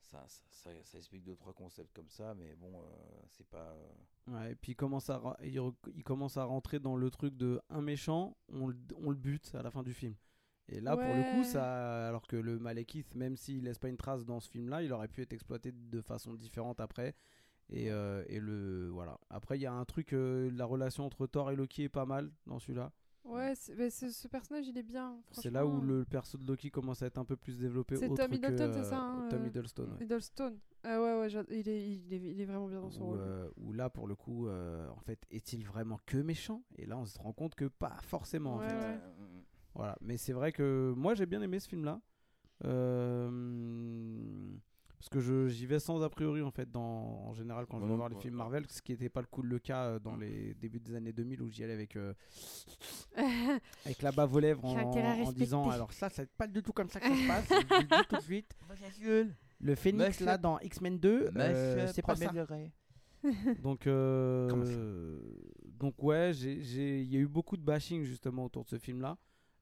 Ça, 0.00 0.26
ça, 0.28 0.42
ça, 0.50 0.70
ça 0.84 0.98
explique 0.98 1.22
deux 1.22 1.36
trois 1.36 1.54
concepts 1.54 1.94
comme 1.94 2.08
ça, 2.10 2.34
mais 2.34 2.54
bon, 2.56 2.82
euh, 2.82 3.22
c'est 3.28 3.46
pas. 3.46 3.70
euh, 3.72 3.92
Ouais, 4.26 4.52
et 4.52 4.54
puis 4.56 4.72
il 4.72 4.74
commence, 4.76 5.08
à, 5.08 5.16
ra- 5.18 5.38
il, 5.42 6.04
commence 6.04 6.36
à 6.36 6.44
rentrer 6.44 6.80
dans 6.80 6.96
le 6.96 7.08
truc 7.10 7.34
de 7.36 7.62
un 7.70 7.80
méchant, 7.80 8.36
on, 8.48 8.66
le- 8.66 8.76
on 8.96 9.08
le 9.10 9.16
bute 9.16 9.54
à 9.54 9.62
la 9.62 9.70
fin 9.70 9.82
du 9.82 9.94
film. 9.94 10.14
Et 10.68 10.80
là, 10.80 10.96
pour 10.96 11.14
le 11.14 11.22
coup, 11.32 11.44
ça, 11.44 12.08
alors 12.08 12.26
que 12.26 12.36
le 12.36 12.58
Malekith, 12.58 13.14
même 13.14 13.36
s'il 13.36 13.62
laisse 13.64 13.78
pas 13.78 13.88
une 13.88 13.96
trace 13.96 14.24
dans 14.26 14.40
ce 14.40 14.50
film-là, 14.50 14.82
il 14.82 14.92
aurait 14.92 15.08
pu 15.08 15.22
être 15.22 15.32
exploité 15.32 15.72
de 15.72 16.00
façon 16.02 16.34
différente 16.34 16.80
après. 16.80 17.14
Et, 17.70 17.90
euh, 17.90 18.22
et 18.28 18.38
le 18.40 18.88
voilà. 18.90 19.18
Après, 19.30 19.58
il 19.58 19.62
y 19.62 19.66
a 19.66 19.72
un 19.72 19.84
truc, 19.84 20.12
euh, 20.12 20.50
la 20.54 20.64
relation 20.66 21.04
entre 21.06 21.26
Thor 21.26 21.50
et 21.50 21.56
Loki 21.56 21.84
est 21.84 21.88
pas 21.88 22.04
mal 22.06 22.30
dans 22.46 22.58
celui-là. 22.58 22.92
ouais 23.24 23.54
mais 23.78 23.88
ce, 23.90 24.28
personnage 24.28 24.66
il 24.68 24.76
est 24.76 24.82
bien 24.82 25.16
C'est 25.30 25.50
là 25.50 25.64
où 25.64 25.80
le 25.80 26.04
perso 26.04 26.36
de 26.36 26.44
Loki 26.46 26.70
commence 26.70 27.02
à 27.02 27.06
être 27.06 27.18
un 27.18 27.24
peu 27.24 27.36
plus 27.36 27.58
développé. 27.58 27.96
C'est 27.96 28.12
Tom 28.12 28.32
Hiddleston, 28.32 28.66
que, 28.68 28.72
c'est 28.74 28.84
ça, 28.84 28.98
euh, 28.98 29.20
hein, 29.24 29.28
Tom 29.30 29.42
euh, 29.42 29.46
Hiddleston. 29.46 29.84
ouais. 29.92 30.04
Hiddleston. 30.04 30.58
Ah 30.84 31.00
ouais, 31.00 31.20
ouais, 31.20 31.28
il 31.50 31.68
est, 31.68 31.92
il, 31.92 32.12
est, 32.12 32.16
il 32.32 32.40
est 32.40 32.44
vraiment 32.44 32.66
bien 32.68 32.80
dans 32.80 32.90
son 32.90 33.04
Où, 33.04 33.06
rôle. 33.10 33.18
euh, 33.20 33.48
où 33.56 33.72
là, 33.72 33.88
pour 33.88 34.06
le 34.08 34.16
coup, 34.16 34.48
euh, 34.48 34.88
en 34.90 35.00
fait, 35.00 35.24
est-il 35.30 35.64
vraiment 35.64 35.98
que 36.04 36.18
méchant? 36.18 36.62
Et 36.76 36.84
là, 36.86 36.98
on 36.98 37.06
se 37.06 37.18
rend 37.18 37.32
compte 37.32 37.54
que 37.54 37.66
pas 37.66 37.96
forcément. 38.02 38.56
en 38.56 38.60
fait. 38.60 38.74
ouais. 38.74 38.98
Voilà, 39.74 39.96
mais 40.02 40.16
c'est 40.18 40.32
vrai 40.34 40.52
que 40.52 40.92
moi 40.96 41.14
j'ai 41.14 41.24
bien 41.24 41.40
aimé 41.40 41.58
ce 41.60 41.68
film-là. 41.68 42.00
Euh, 42.64 43.30
Parce 45.02 45.08
que 45.08 45.18
je- 45.20 45.48
j'y 45.48 45.66
vais 45.66 45.80
sans 45.80 46.00
a 46.04 46.08
priori 46.08 46.42
en 46.42 46.52
fait, 46.52 46.70
dans, 46.70 46.80
en 47.26 47.34
général 47.34 47.66
quand 47.66 47.78
je 47.80 47.82
vais 47.86 47.96
voir 47.96 48.08
les 48.08 48.14
films. 48.22 48.34
Marvel, 48.36 48.64
ce 48.70 48.80
qui 48.80 48.92
n'était 48.92 49.08
pas 49.08 49.20
le, 49.20 49.26
coup, 49.26 49.42
le 49.42 49.58
cas 49.58 49.86
euh, 49.86 49.98
dans 49.98 50.14
les 50.14 50.54
débuts 50.54 50.78
des 50.78 50.94
années 50.94 51.12
2000 51.12 51.42
où 51.42 51.48
j'y 51.50 51.64
allais 51.64 51.72
avec, 51.72 51.96
euh, 51.96 52.14
avec 53.84 54.00
la 54.02 54.12
bave 54.12 54.32
aux 54.32 54.38
lèvres 54.38 54.64
en, 54.64 54.74
en 55.26 55.32
disant 55.32 55.64
alors 55.74 55.92
ça, 55.92 56.08
c'est 56.08 56.30
pas 56.30 56.46
du 56.46 56.62
tout 56.62 56.72
comme 56.72 56.88
ça 56.88 57.00
que 57.00 57.08
ça 57.08 57.16
se 57.16 57.26
passe, 57.26 57.46
je 57.48 57.54
le 57.80 57.82
dis 57.82 58.08
tout 58.08 58.14
de 58.16 58.20
suite. 58.22 58.52
Le 59.60 59.74
Phoenix 59.74 60.04
Monsieur- 60.08 60.26
là 60.26 60.38
dans 60.38 60.60
X-Men 60.60 60.98
2, 61.00 61.30
euh, 61.56 61.74
c'est 61.94 62.02
pas 62.02 62.14
ça. 62.26 62.32
Donc, 63.62 63.86
euh, 63.88 64.48
donc 65.80 66.00
ouais, 66.02 66.30
j'ai- 66.32 66.60
j'ai- 66.62 67.02
il 67.02 67.12
y 67.12 67.16
a 67.16 67.20
eu 67.20 67.26
beaucoup 67.28 67.56
de 67.56 67.62
bashing 67.62 68.04
justement 68.04 68.44
autour 68.44 68.62
de 68.64 68.68
ce 68.68 68.78
film-là. 68.78 69.18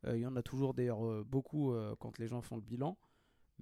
Euh, 0.06 0.16
Il 0.16 0.20
y 0.20 0.26
en 0.26 0.36
a 0.36 0.42
toujours 0.42 0.74
d'ailleurs 0.74 1.02
beaucoup 1.24 1.72
euh, 1.72 1.94
quand 1.98 2.18
les 2.18 2.26
gens 2.26 2.40
font 2.42 2.56
le 2.56 2.62
bilan. 2.62 2.96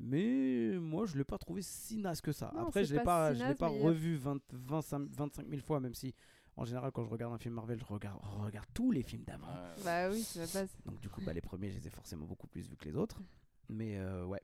Mais 0.01 0.79
moi, 0.81 1.07
je 1.07 1.17
l'ai 1.17 1.25
pas 1.25 1.39
trouvé 1.39 1.63
si 1.63 1.99
naze 1.99 2.21
que 2.21 2.33
ça. 2.33 2.53
Non, 2.55 2.67
Après, 2.69 2.85
je 2.85 2.95
l'ai 2.95 3.03
pas 3.03 3.33
si 3.33 3.39
je 3.41 3.45
naze, 3.45 3.59
pas 3.59 3.67
a- 3.67 3.69
revu 3.71 4.17
20, 4.17 4.41
25, 4.53 5.09
25 5.11 5.49
000 5.49 5.61
fois, 5.63 5.81
même 5.81 5.95
si 5.95 6.15
en 6.57 6.65
général, 6.65 6.91
quand 6.93 7.05
je 7.05 7.11
regarde 7.11 7.33
un 7.33 7.39
film 7.39 7.55
Marvel, 7.55 7.79
je 7.79 7.85
regarde, 7.85 8.21
je 8.33 8.39
regarde 8.45 8.67
tous 8.75 8.91
les 8.91 9.03
films 9.03 9.25
d'avant. 9.25 9.47
bah 9.85 10.11
oui, 10.11 10.23
c'est 10.23 10.41
la 10.41 10.47
base. 10.47 10.71
Donc 10.87 11.01
du 11.01 11.09
coup, 11.09 11.21
bah, 11.25 11.33
les 11.33 11.41
premiers, 11.41 11.71
je 11.71 11.79
les 11.79 11.87
ai 11.87 11.91
forcément 11.91 12.27
beaucoup 12.27 12.47
plus 12.49 12.69
vus 12.69 12.77
que 12.77 12.85
les 12.87 12.97
autres. 12.97 13.21
Mais 13.69 13.99
euh, 13.99 14.25
ouais, 14.25 14.43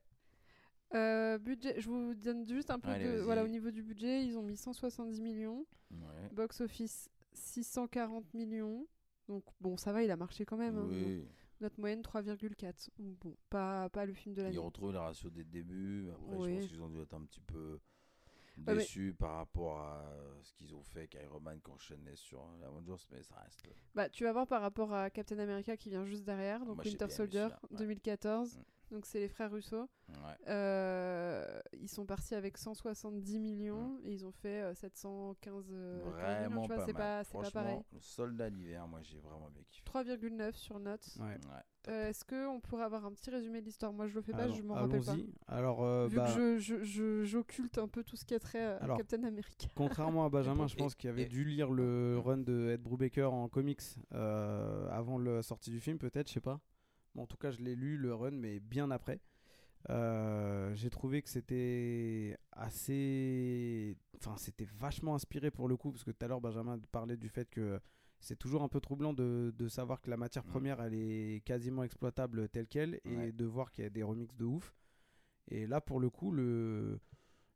Euh, 0.94 1.39
budget, 1.39 1.81
je 1.81 1.89
vous 1.89 2.14
donne 2.14 2.47
juste 2.47 2.70
un 2.70 2.78
peu 2.78 2.89
Allez, 2.90 3.05
de. 3.05 3.10
vas-y. 3.10 3.22
Voilà, 3.24 3.43
au 3.44 3.48
niveau 3.48 3.70
du 3.70 3.82
budget, 3.82 4.24
ils 4.24 4.36
ont 4.39 4.43
mis 4.43 4.56
170 4.56 5.20
millions. 5.20 5.66
Ouais. 5.90 6.28
Box 6.32 6.60
office 6.60 7.09
640 7.32 8.32
millions. 8.35 8.86
Donc 9.28 9.43
bon, 9.60 9.76
ça 9.76 9.93
va, 9.93 10.02
il 10.05 10.10
a 10.10 10.16
marché 10.16 10.44
quand 10.44 10.56
même. 10.56 10.76
hein. 10.76 10.89
Notre 11.60 11.78
moyenne 11.81 12.02
3,4. 12.02 12.89
Donc 12.98 13.18
bon, 13.18 13.36
pas, 13.51 13.89
pas 13.90 14.05
le 14.06 14.12
film 14.12 14.35
de 14.35 14.43
l'année. 14.43 14.55
Ils 14.55 14.59
retrouvent 14.60 14.93
la 14.93 15.02
ratio 15.02 15.31
dès 15.31 15.43
le 15.43 15.51
début. 15.51 16.10
Après, 16.10 16.32
je 16.32 16.55
pense 16.60 16.68
qu'ils 16.68 16.82
ont 16.82 16.89
dû 16.89 17.01
être 17.01 17.14
un 17.14 17.24
petit 17.24 17.40
peu 17.40 17.78
mais- 18.59 18.74
déçus 18.74 19.14
par 19.18 19.36
rapport 19.36 19.78
à 19.78 20.05
ce 20.43 20.52
qu'ils 20.55 20.74
ont 20.74 20.82
fait 20.82 21.01
avec 21.01 21.14
Iron 21.14 21.40
Man 21.40 21.60
qui 21.60 21.70
enchaînait 21.70 22.16
sur 22.16 22.47
l'Avengers, 22.60 23.02
mais 23.10 23.22
ça 23.22 23.36
reste. 23.36 23.62
Bah, 23.94 24.09
tu 24.09 24.24
vas 24.24 24.32
voir 24.32 24.47
par 24.47 24.62
rapport 24.62 24.93
à 24.93 25.10
Captain 25.10 25.39
America 25.39 25.76
qui 25.76 25.90
vient 25.90 26.05
juste 26.05 26.24
derrière, 26.24 26.64
donc 26.64 26.76
Moi, 26.76 26.85
Winter 26.85 27.09
Soldier 27.10 27.40
celui-là, 27.40 27.60
ouais. 27.70 27.78
2014. 27.78 28.59
Mm. 28.59 28.62
Donc 28.94 29.06
c'est 29.06 29.18
les 29.18 29.26
frères 29.28 29.50
Russo. 29.50 29.88
Ouais. 30.08 30.14
Euh, 30.48 31.60
ils 31.80 31.88
sont 31.88 32.06
partis 32.06 32.36
avec 32.36 32.56
170 32.56 33.40
millions 33.40 33.98
et 34.04 34.12
ils 34.12 34.24
ont 34.24 34.30
fait 34.30 34.62
euh, 34.62 34.72
715 34.74 35.66
euh, 35.72 35.98
15 36.00 36.06
millions, 36.06 36.10
Vraiment 36.12 36.62
tu 36.62 36.68
vois, 36.68 36.76
pas 36.76 36.86
c'est 36.86 36.92
mal. 36.92 37.02
pas, 37.02 37.24
c'est 37.24 37.32
pas 37.32 37.38
Franchement, 37.42 37.62
pareil. 37.62 37.80
Le 37.92 38.00
soldat 38.00 38.50
d'hiver, 38.50 38.86
moi 38.86 39.00
j'ai 39.02 39.18
vraiment 39.18 39.50
bien 39.50 39.62
kiffé. 39.68 39.84
3,9 39.92 40.52
sur 40.54 40.78
note. 40.78 41.04
ouais. 41.18 41.24
Ouais. 41.26 41.38
Euh, 41.88 42.08
Est-ce 42.08 42.24
qu'on 42.24 42.60
pourrait 42.60 42.84
avoir 42.84 43.04
un 43.04 43.12
petit 43.12 43.30
résumé 43.30 43.60
de 43.60 43.66
l'histoire? 43.66 43.92
Moi 43.92 44.06
je 44.06 44.14
le 44.14 44.22
fais 44.22 44.32
pas, 44.32 44.44
Alors, 44.44 44.54
je 44.54 44.62
m'en 44.62 44.74
rappelle 44.74 45.00
pas. 45.02 45.10
allons-y. 45.12 45.34
Alors, 45.48 45.82
euh, 45.84 46.06
Vu 46.06 46.16
bah, 46.16 46.32
que 46.34 46.56
j'occulte 47.24 47.76
un 47.78 47.88
peu 47.88 48.04
tout 48.04 48.14
ce 48.16 48.24
qui 48.24 48.34
a 48.34 48.38
trait 48.38 48.62
à 48.64 48.76
Alors, 48.76 48.96
Captain 48.96 49.24
America. 49.24 49.66
Contrairement 49.74 50.24
à 50.24 50.28
Benjamin, 50.28 50.66
je 50.68 50.76
pense 50.76 50.94
qu'il 50.94 51.10
avait 51.10 51.22
et- 51.24 51.26
dû 51.26 51.44
lire 51.44 51.70
le 51.72 52.18
run 52.24 52.38
de 52.38 52.70
Ed 52.70 52.80
Brubaker 52.80 53.32
en 53.32 53.48
comics 53.48 53.82
euh, 54.14 54.88
avant 54.90 55.18
la 55.18 55.42
sortie 55.42 55.70
du 55.70 55.80
film, 55.80 55.98
peut-être, 55.98 56.28
je 56.28 56.34
sais 56.34 56.40
pas. 56.40 56.60
Bon, 57.15 57.23
en 57.23 57.27
tout 57.27 57.36
cas, 57.36 57.51
je 57.51 57.61
l'ai 57.62 57.74
lu 57.77 57.97
le 57.97 58.15
run, 58.15 58.32
mais 58.32 58.61
bien 58.61 58.91
après. 58.91 59.20
Euh, 59.91 60.74
J'ai 60.74 60.91
trouvé 60.91 61.23
que 61.23 61.28
c'était 61.28 62.36
assez. 62.53 63.97
Enfin, 64.16 64.36
c'était 64.39 64.65
vachement 64.65 65.15
inspiré 65.15 65.51
pour 65.51 65.69
le 65.69 65.77
coup, 65.77 65.93
parce 65.93 66.05
que 66.05 66.11
tout 66.11 66.24
à 66.24 66.28
l'heure, 66.28 66.41
Benjamin 66.41 66.78
parlait 66.91 67.16
du 67.16 67.28
fait 67.28 67.49
que 67.51 67.78
c'est 68.20 68.39
toujours 68.39 68.62
un 68.62 68.69
peu 68.69 68.81
troublant 68.81 69.12
de, 69.12 69.53
de 69.57 69.69
savoir 69.69 70.01
que 70.01 70.09
la 70.09 70.16
matière 70.16 70.45
Mm. 70.45 70.49
première, 70.49 70.81
elle 70.81 70.95
est 70.95 71.43
quasiment 71.45 71.85
exploitable 71.85 72.49
telle 72.49 72.66
qu'elle, 72.66 73.01
et 73.05 73.16
Ouais. 73.16 73.32
de 73.32 73.45
voir 73.45 73.70
qu'il 73.70 73.85
y 73.85 73.86
a 73.86 73.91
des 73.91 74.03
remixes 74.03 74.36
de 74.36 74.45
ouf. 74.47 74.74
Et 75.49 75.66
là, 75.66 75.82
pour 75.82 76.01
le 76.01 76.09
coup, 76.09 76.31
le, 76.32 76.99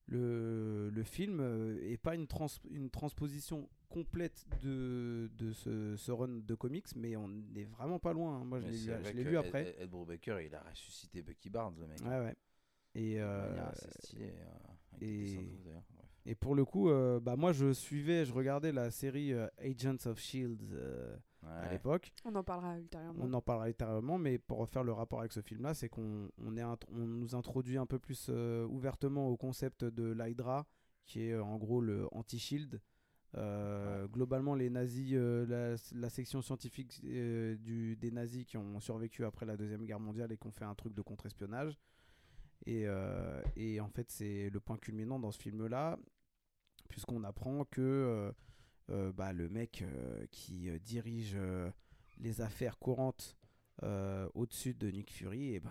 le, 0.06 0.90
le 0.90 1.02
film 1.04 1.38
euh, 1.40 1.78
est 1.82 1.96
pas 1.96 2.14
une, 2.14 2.26
trans- 2.26 2.46
une 2.70 2.90
transposition 2.90 3.70
complète 3.88 4.46
de, 4.62 5.30
de 5.36 5.52
ce, 5.52 5.96
ce 5.96 6.12
run 6.12 6.28
de 6.46 6.54
comics, 6.54 6.86
mais 6.96 7.16
on 7.16 7.30
est 7.56 7.64
vraiment 7.64 7.98
pas 7.98 8.12
loin. 8.12 8.36
hein. 8.40 8.44
Moi, 8.44 8.60
je 8.60 9.12
l'ai 9.12 9.24
lu, 9.24 9.36
après. 9.36 9.70
Ed, 9.70 9.76
Ed 9.80 9.90
Brubaker, 9.90 10.40
il 10.40 10.54
a 10.54 10.60
ressuscité 10.60 11.22
Bucky 11.22 11.50
Barnes, 11.50 11.76
le 11.80 11.86
mec. 11.86 12.00
Ouais, 12.02 12.20
ouais. 12.20 12.36
Et, 12.94 13.20
euh, 13.20 13.54
euh, 13.56 13.70
des 14.98 15.34
et-. 15.34 15.60
Bref. 16.24 16.38
pour 16.40 16.54
le 16.54 16.64
coup, 16.64 16.90
euh, 16.90 17.20
bah, 17.20 17.36
moi, 17.36 17.52
je 17.52 17.72
suivais, 17.72 18.24
je 18.24 18.32
regardais 18.32 18.72
la 18.72 18.90
série 18.90 19.32
euh, 19.32 19.46
Agents 19.58 20.06
of 20.06 20.18
Shield 20.18 20.62
euh, 20.72 21.16
à 21.42 21.70
l'époque. 21.72 22.12
On 22.24 22.34
en 22.34 22.42
parlera 22.42 22.78
ultérieurement. 22.78 23.24
On 23.24 23.32
en 23.32 23.40
parlera 23.40 23.68
ultérieurement, 23.68 24.18
mais 24.18 24.38
pour 24.38 24.58
refaire 24.58 24.84
le 24.84 24.92
rapport 24.92 25.20
avec 25.20 25.32
ce 25.32 25.40
film-là, 25.40 25.74
c'est 25.74 25.88
qu'on 25.88 26.28
on 26.38 26.56
on 26.58 27.06
nous 27.06 27.34
introduit 27.34 27.78
un 27.78 27.86
peu 27.86 27.98
plus 27.98 28.26
euh, 28.28 28.66
ouvertement 28.66 29.28
au 29.28 29.36
concept 29.36 29.84
de 29.84 30.10
l'Hydra, 30.12 30.66
qui 31.06 31.22
est 31.22 31.36
en 31.38 31.56
gros 31.56 31.80
le 31.80 32.06
anti-shield. 32.12 32.80
Euh, 33.36 34.06
Globalement, 34.08 34.54
les 34.54 34.70
nazis, 34.70 35.10
euh, 35.12 35.46
la, 35.46 35.76
la 36.00 36.08
section 36.08 36.40
scientifique 36.40 37.00
euh, 37.04 37.56
du, 37.56 37.96
des 37.96 38.10
nazis 38.10 38.44
qui 38.44 38.56
ont 38.56 38.80
survécu 38.80 39.24
après 39.24 39.44
la 39.46 39.56
Deuxième 39.56 39.84
Guerre 39.84 40.00
mondiale 40.00 40.32
et 40.32 40.38
qui 40.38 40.46
ont 40.46 40.52
fait 40.52 40.64
un 40.64 40.74
truc 40.74 40.94
de 40.94 41.02
contre-espionnage. 41.02 41.78
Et, 42.66 42.86
et 43.56 43.80
en 43.80 43.88
fait, 43.88 44.10
c'est 44.10 44.50
le 44.50 44.60
point 44.60 44.76
culminant 44.76 45.18
dans 45.18 45.30
ce 45.30 45.38
film-là, 45.38 45.96
puisqu'on 46.88 47.22
apprend 47.24 47.64
que 47.64 48.34
bah, 48.88 49.32
le 49.32 49.48
mec 49.48 49.84
qui 50.32 50.68
dirige 50.80 51.38
les 52.18 52.40
affaires 52.42 52.78
courantes 52.78 53.38
au-dessus 54.34 54.74
de 54.74 54.90
Nick 54.90 55.10
Fury, 55.12 55.54
et 55.54 55.60
ben 55.60 55.70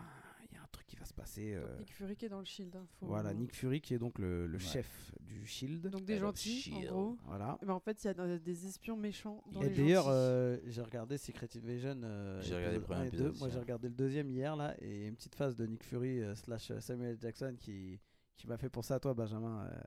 se 1.08 1.14
passer. 1.14 1.54
euh, 1.56 1.68
Donc, 1.70 1.80
Nick 1.80 1.94
Fury 1.94 2.16
qui 2.16 2.26
est 2.26 2.30
dans 2.30 2.40
le 2.40 2.46
Shield. 2.46 2.76
hein, 2.76 2.86
faut- 3.00 3.08
Voilà, 3.08 3.34
Nick 3.34 3.54
Fury 3.56 3.82
qui 3.82 3.94
est 3.96 3.98
donc 4.00 4.20
le, 4.20 4.46
le 4.46 4.54
Ouais. 4.58 4.60
chef 4.64 5.12
du 5.22 5.46
Shield. 5.48 5.88
Donc 5.88 6.06
des 6.06 6.18
gentils, 6.20 6.58
en 6.72 6.78
Shield. 6.78 6.90
gros. 6.92 7.18
Voilà. 7.26 7.58
Et 7.62 7.66
ben, 7.66 7.74
en 7.74 7.80
fait, 7.80 8.04
il 8.04 8.08
y 8.08 8.10
a 8.10 8.14
euh, 8.20 8.38
des 8.40 8.66
espions 8.68 8.96
méchants 8.98 9.44
dans 9.52 9.62
Et 9.62 9.70
les 9.70 9.76
d'ailleurs, 9.76 10.08
euh, 10.08 10.58
j'ai 10.66 10.82
regardé 10.82 11.18
Secret 11.18 11.50
Invasion. 11.56 12.00
euh, 12.04 12.42
J'ai 12.44 12.56
regardé 12.56 12.78
le 12.78 12.84
premier 12.84 13.00
1 13.00 13.04
et 13.04 13.08
épisode 13.08 13.26
2. 13.28 13.32
aussi, 13.32 13.40
Moi, 13.40 13.50
j'ai 13.50 13.60
regardé 13.60 13.88
le 13.90 13.96
deuxième 13.96 14.30
hier 14.30 14.56
là, 14.56 14.76
et 14.80 15.08
une 15.08 15.16
petite 15.16 15.36
phase 15.36 15.56
de 15.56 15.66
Nick 15.66 15.84
Fury 15.84 16.22
euh, 16.22 16.36
slash 16.36 16.72
Samuel 16.80 17.18
Jackson 17.20 17.56
qui, 17.60 18.00
qui 18.36 18.48
m'a 18.48 18.58
fait 18.58 18.70
penser 18.70 18.94
à 18.94 19.00
toi, 19.00 19.14
Benjamin, 19.14 19.66
euh, 19.66 19.80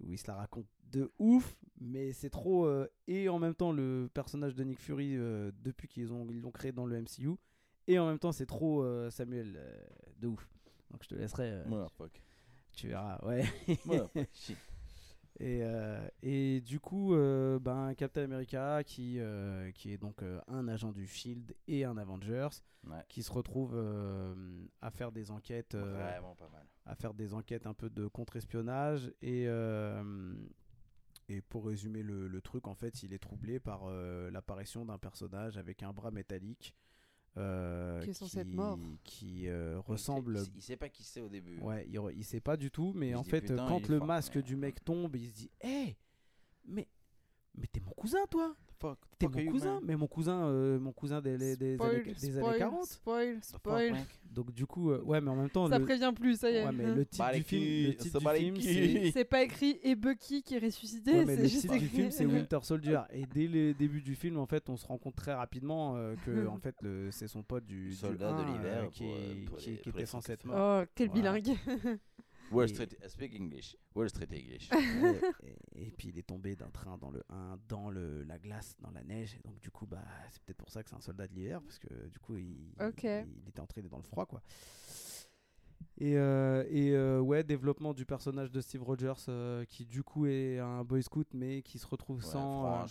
où 0.00 0.12
il 0.12 0.18
se 0.18 0.26
la 0.28 0.36
raconte 0.36 0.66
de 0.92 1.10
ouf, 1.18 1.56
mais 1.80 2.12
c'est 2.12 2.30
trop. 2.30 2.64
euh, 2.66 2.86
et 3.08 3.28
en 3.28 3.38
même 3.38 3.54
temps, 3.54 3.72
le 3.72 4.08
personnage 4.14 4.54
de 4.54 4.62
Nick 4.64 4.78
Fury 4.80 5.16
euh, 5.16 5.50
depuis 5.62 5.86
qu'ils 5.88 6.12
ont 6.12 6.26
ils 6.30 6.40
l'ont 6.40 6.50
créé 6.52 6.72
dans 6.72 6.86
le 6.86 6.96
MCU, 7.02 7.30
et 7.88 7.98
en 7.98 8.06
même 8.06 8.18
temps, 8.20 8.30
c'est 8.32 8.46
trop 8.46 8.82
euh, 8.84 9.10
Samuel 9.10 9.54
euh, 9.56 9.82
de 10.20 10.28
ouf. 10.28 10.48
Donc 10.90 11.02
je 11.02 11.08
te 11.08 11.14
laisserai. 11.16 11.50
euh, 11.50 11.64
Motherfuck. 11.66 12.22
tu 12.72 12.88
verras, 12.88 13.18
ouais. 13.26 13.44
Shit. 14.32 14.56
Et, 15.40 15.60
euh, 15.62 16.06
et 16.22 16.60
du 16.60 16.80
coup, 16.80 17.14
ben, 17.60 17.94
Captain 17.96 18.22
America, 18.24 18.82
qui, 18.84 19.20
qui 19.74 19.92
est 19.92 19.98
donc 19.98 20.22
un 20.48 20.66
agent 20.68 20.92
du 20.92 21.06
Shield 21.06 21.54
et 21.66 21.84
un 21.84 21.96
Avengers, 21.96 22.48
Ouais. 22.86 23.02
qui 23.08 23.22
se 23.24 23.32
retrouve 23.32 23.76
à 24.80 24.90
faire 24.90 25.10
des 25.12 25.30
enquêtes, 25.32 25.74
Vraiment 25.74 26.34
pas 26.36 26.48
mal. 26.48 26.64
à 26.86 26.94
faire 26.94 27.12
des 27.12 27.34
enquêtes 27.34 27.66
un 27.66 27.74
peu 27.74 27.90
de 27.90 28.06
contre-espionnage. 28.06 29.12
Et, 29.22 29.46
et 31.28 31.40
pour 31.42 31.66
résumer 31.66 32.02
le, 32.02 32.26
le 32.28 32.40
truc, 32.40 32.66
en 32.66 32.74
fait, 32.74 33.02
il 33.02 33.12
est 33.12 33.18
troublé 33.18 33.60
par 33.60 33.88
l'apparition 34.30 34.84
d'un 34.84 34.98
personnage 34.98 35.56
avec 35.58 35.82
un 35.82 35.92
bras 35.92 36.10
métallique. 36.10 36.74
Euh, 37.38 38.02
Qui 38.02 38.10
est 38.10 38.14
censé 38.14 38.40
être 38.40 38.48
mort. 38.52 38.78
Qui 39.04 39.48
euh, 39.48 39.78
ressemble 39.80 40.36
Il, 40.38 40.44
sait- 40.44 40.50
il 40.56 40.62
sait 40.62 40.76
pas 40.76 40.88
qui 40.88 41.04
c'est 41.04 41.20
au 41.20 41.28
début. 41.28 41.58
Ouais, 41.60 41.86
il, 41.88 42.00
il 42.16 42.24
sait 42.24 42.40
pas 42.40 42.56
du 42.56 42.70
tout, 42.70 42.92
mais 42.94 43.10
Il 43.10 43.16
en 43.16 43.22
fait, 43.24 43.40
putain, 43.42 43.66
quand 43.68 43.88
le 43.88 43.98
fort, 43.98 44.06
masque 44.06 44.36
mais- 44.36 44.42
du 44.42 44.56
mec 44.56 44.84
tombe, 44.84 45.14
il 45.16 45.26
se 45.28 45.32
dit 45.34 45.50
Hé 45.62 45.96
Mais, 46.66 46.88
mais 47.54 47.66
t'es 47.66 47.80
mon 47.80 47.92
cousin, 47.92 48.24
toi 48.30 48.54
Fuck. 48.80 48.98
T'es 49.18 49.26
mon 49.26 49.38
you, 49.40 49.50
cousin 49.50 49.74
man? 49.74 49.82
Mais 49.84 49.96
mon 49.96 50.06
cousin, 50.06 50.44
euh, 50.46 50.78
mon 50.78 50.92
cousin 50.92 51.20
des, 51.20 51.36
des, 51.36 51.56
des 51.56 51.74
Spoil, 51.74 51.90
années, 51.96 52.02
des 52.04 52.14
spoil, 52.14 52.44
années 52.50 52.58
40. 52.58 52.84
Spoil, 52.86 53.38
spoil. 53.42 53.96
Donc, 54.30 54.52
du 54.52 54.66
coup, 54.66 54.92
euh, 54.92 55.02
ouais, 55.02 55.20
mais 55.20 55.30
en 55.30 55.34
même 55.34 55.50
temps, 55.50 55.68
Ça 55.68 55.78
le, 55.80 55.84
prévient 55.84 56.12
plus, 56.14 56.38
ça 56.38 56.48
y 56.48 56.54
est. 56.56 56.64
ouais, 56.64 56.70
mais 56.72 56.94
le 56.94 57.04
titre 57.04 57.32
du 57.32 57.42
film, 57.42 57.86
le 57.88 57.94
titre 57.96 58.20
du 58.20 58.38
film, 58.38 58.56
c'est. 58.60 59.10
C'est 59.12 59.24
pas 59.24 59.42
écrit 59.42 59.80
et 59.82 59.96
Bucky 59.96 60.42
qui 60.44 60.54
est 60.54 60.58
ressuscité, 60.60 61.10
Ouais, 61.12 61.24
mais 61.24 61.34
c'est 61.36 61.42
le 61.42 61.48
juste 61.48 61.62
titre 61.62 61.76
du 61.78 61.88
film, 61.88 62.10
c'est 62.12 62.26
Winter 62.26 62.58
Soldier. 62.62 63.00
Et 63.12 63.24
dès 63.34 63.48
le 63.48 63.74
début 63.74 64.00
du 64.02 64.14
film, 64.14 64.36
en 64.38 64.46
fait, 64.46 64.68
on 64.70 64.76
se 64.76 64.86
rend 64.86 64.98
compte 64.98 65.16
très 65.16 65.34
rapidement 65.34 65.96
euh, 65.96 66.14
que, 66.24 66.46
en 66.46 66.58
fait, 66.58 66.76
le- 66.82 67.10
c'est 67.10 67.26
son 67.26 67.42
pote 67.42 67.64
du, 67.64 67.92
soldat 67.94 68.30
de 68.32 68.36
1, 68.36 68.38
euh, 68.38 68.52
l'hiver 68.52 68.88
qui, 68.92 69.04
pour, 69.46 69.50
pour 69.56 69.58
qui- 69.58 69.70
les- 69.70 69.76
était 69.90 70.06
censé 70.06 70.32
être 70.32 70.44
mort. 70.44 70.82
Oh, 70.84 70.88
quel 70.94 71.08
bilingue. 71.08 71.56
Street, 72.68 72.88
I 73.04 73.08
speak 73.08 73.34
English. 73.34 73.76
Street 74.08 74.28
English. 74.32 74.70
Et, 75.74 75.86
et 75.88 75.90
puis 75.90 76.08
il 76.08 76.18
est 76.18 76.22
tombé 76.26 76.54
d'un 76.56 76.70
train 76.70 76.96
dans 76.98 77.10
le 77.10 77.22
1 77.28 77.58
dans 77.68 77.90
le, 77.90 78.22
la 78.24 78.38
glace 78.38 78.76
dans 78.80 78.90
la 78.90 79.02
neige 79.04 79.34
et 79.34 79.40
donc 79.46 79.60
du 79.60 79.70
coup 79.70 79.86
bah 79.86 80.04
c'est 80.30 80.42
peut-être 80.42 80.58
pour 80.58 80.70
ça 80.70 80.82
que 80.82 80.88
c'est 80.90 80.96
un 80.96 81.00
soldat 81.00 81.26
de 81.26 81.34
l'hiver 81.34 81.60
parce 81.62 81.78
que 81.78 82.08
du 82.08 82.18
coup 82.18 82.36
il, 82.36 82.72
il, 83.22 83.38
il 83.42 83.48
était 83.48 83.60
entraîné 83.60 83.88
dans 83.88 83.96
le 83.96 84.02
froid 84.04 84.26
quoi 84.26 84.42
et, 85.98 86.16
euh, 86.16 86.64
et 86.68 86.92
euh, 86.92 87.20
ouais 87.20 87.42
développement 87.44 87.92
du 87.94 88.04
personnage 88.06 88.50
de 88.52 88.60
Steve 88.60 88.82
Rogers 88.82 89.12
euh, 89.28 89.64
qui 89.64 89.84
du 89.84 90.02
coup 90.02 90.26
est 90.26 90.58
un 90.58 90.84
boy 90.84 91.02
scout 91.02 91.26
mais 91.34 91.62
qui 91.62 91.78
se 91.78 91.86
retrouve 91.86 92.18
Ouais, 92.18 92.24
sans 92.30 92.66
euh, 92.66 92.84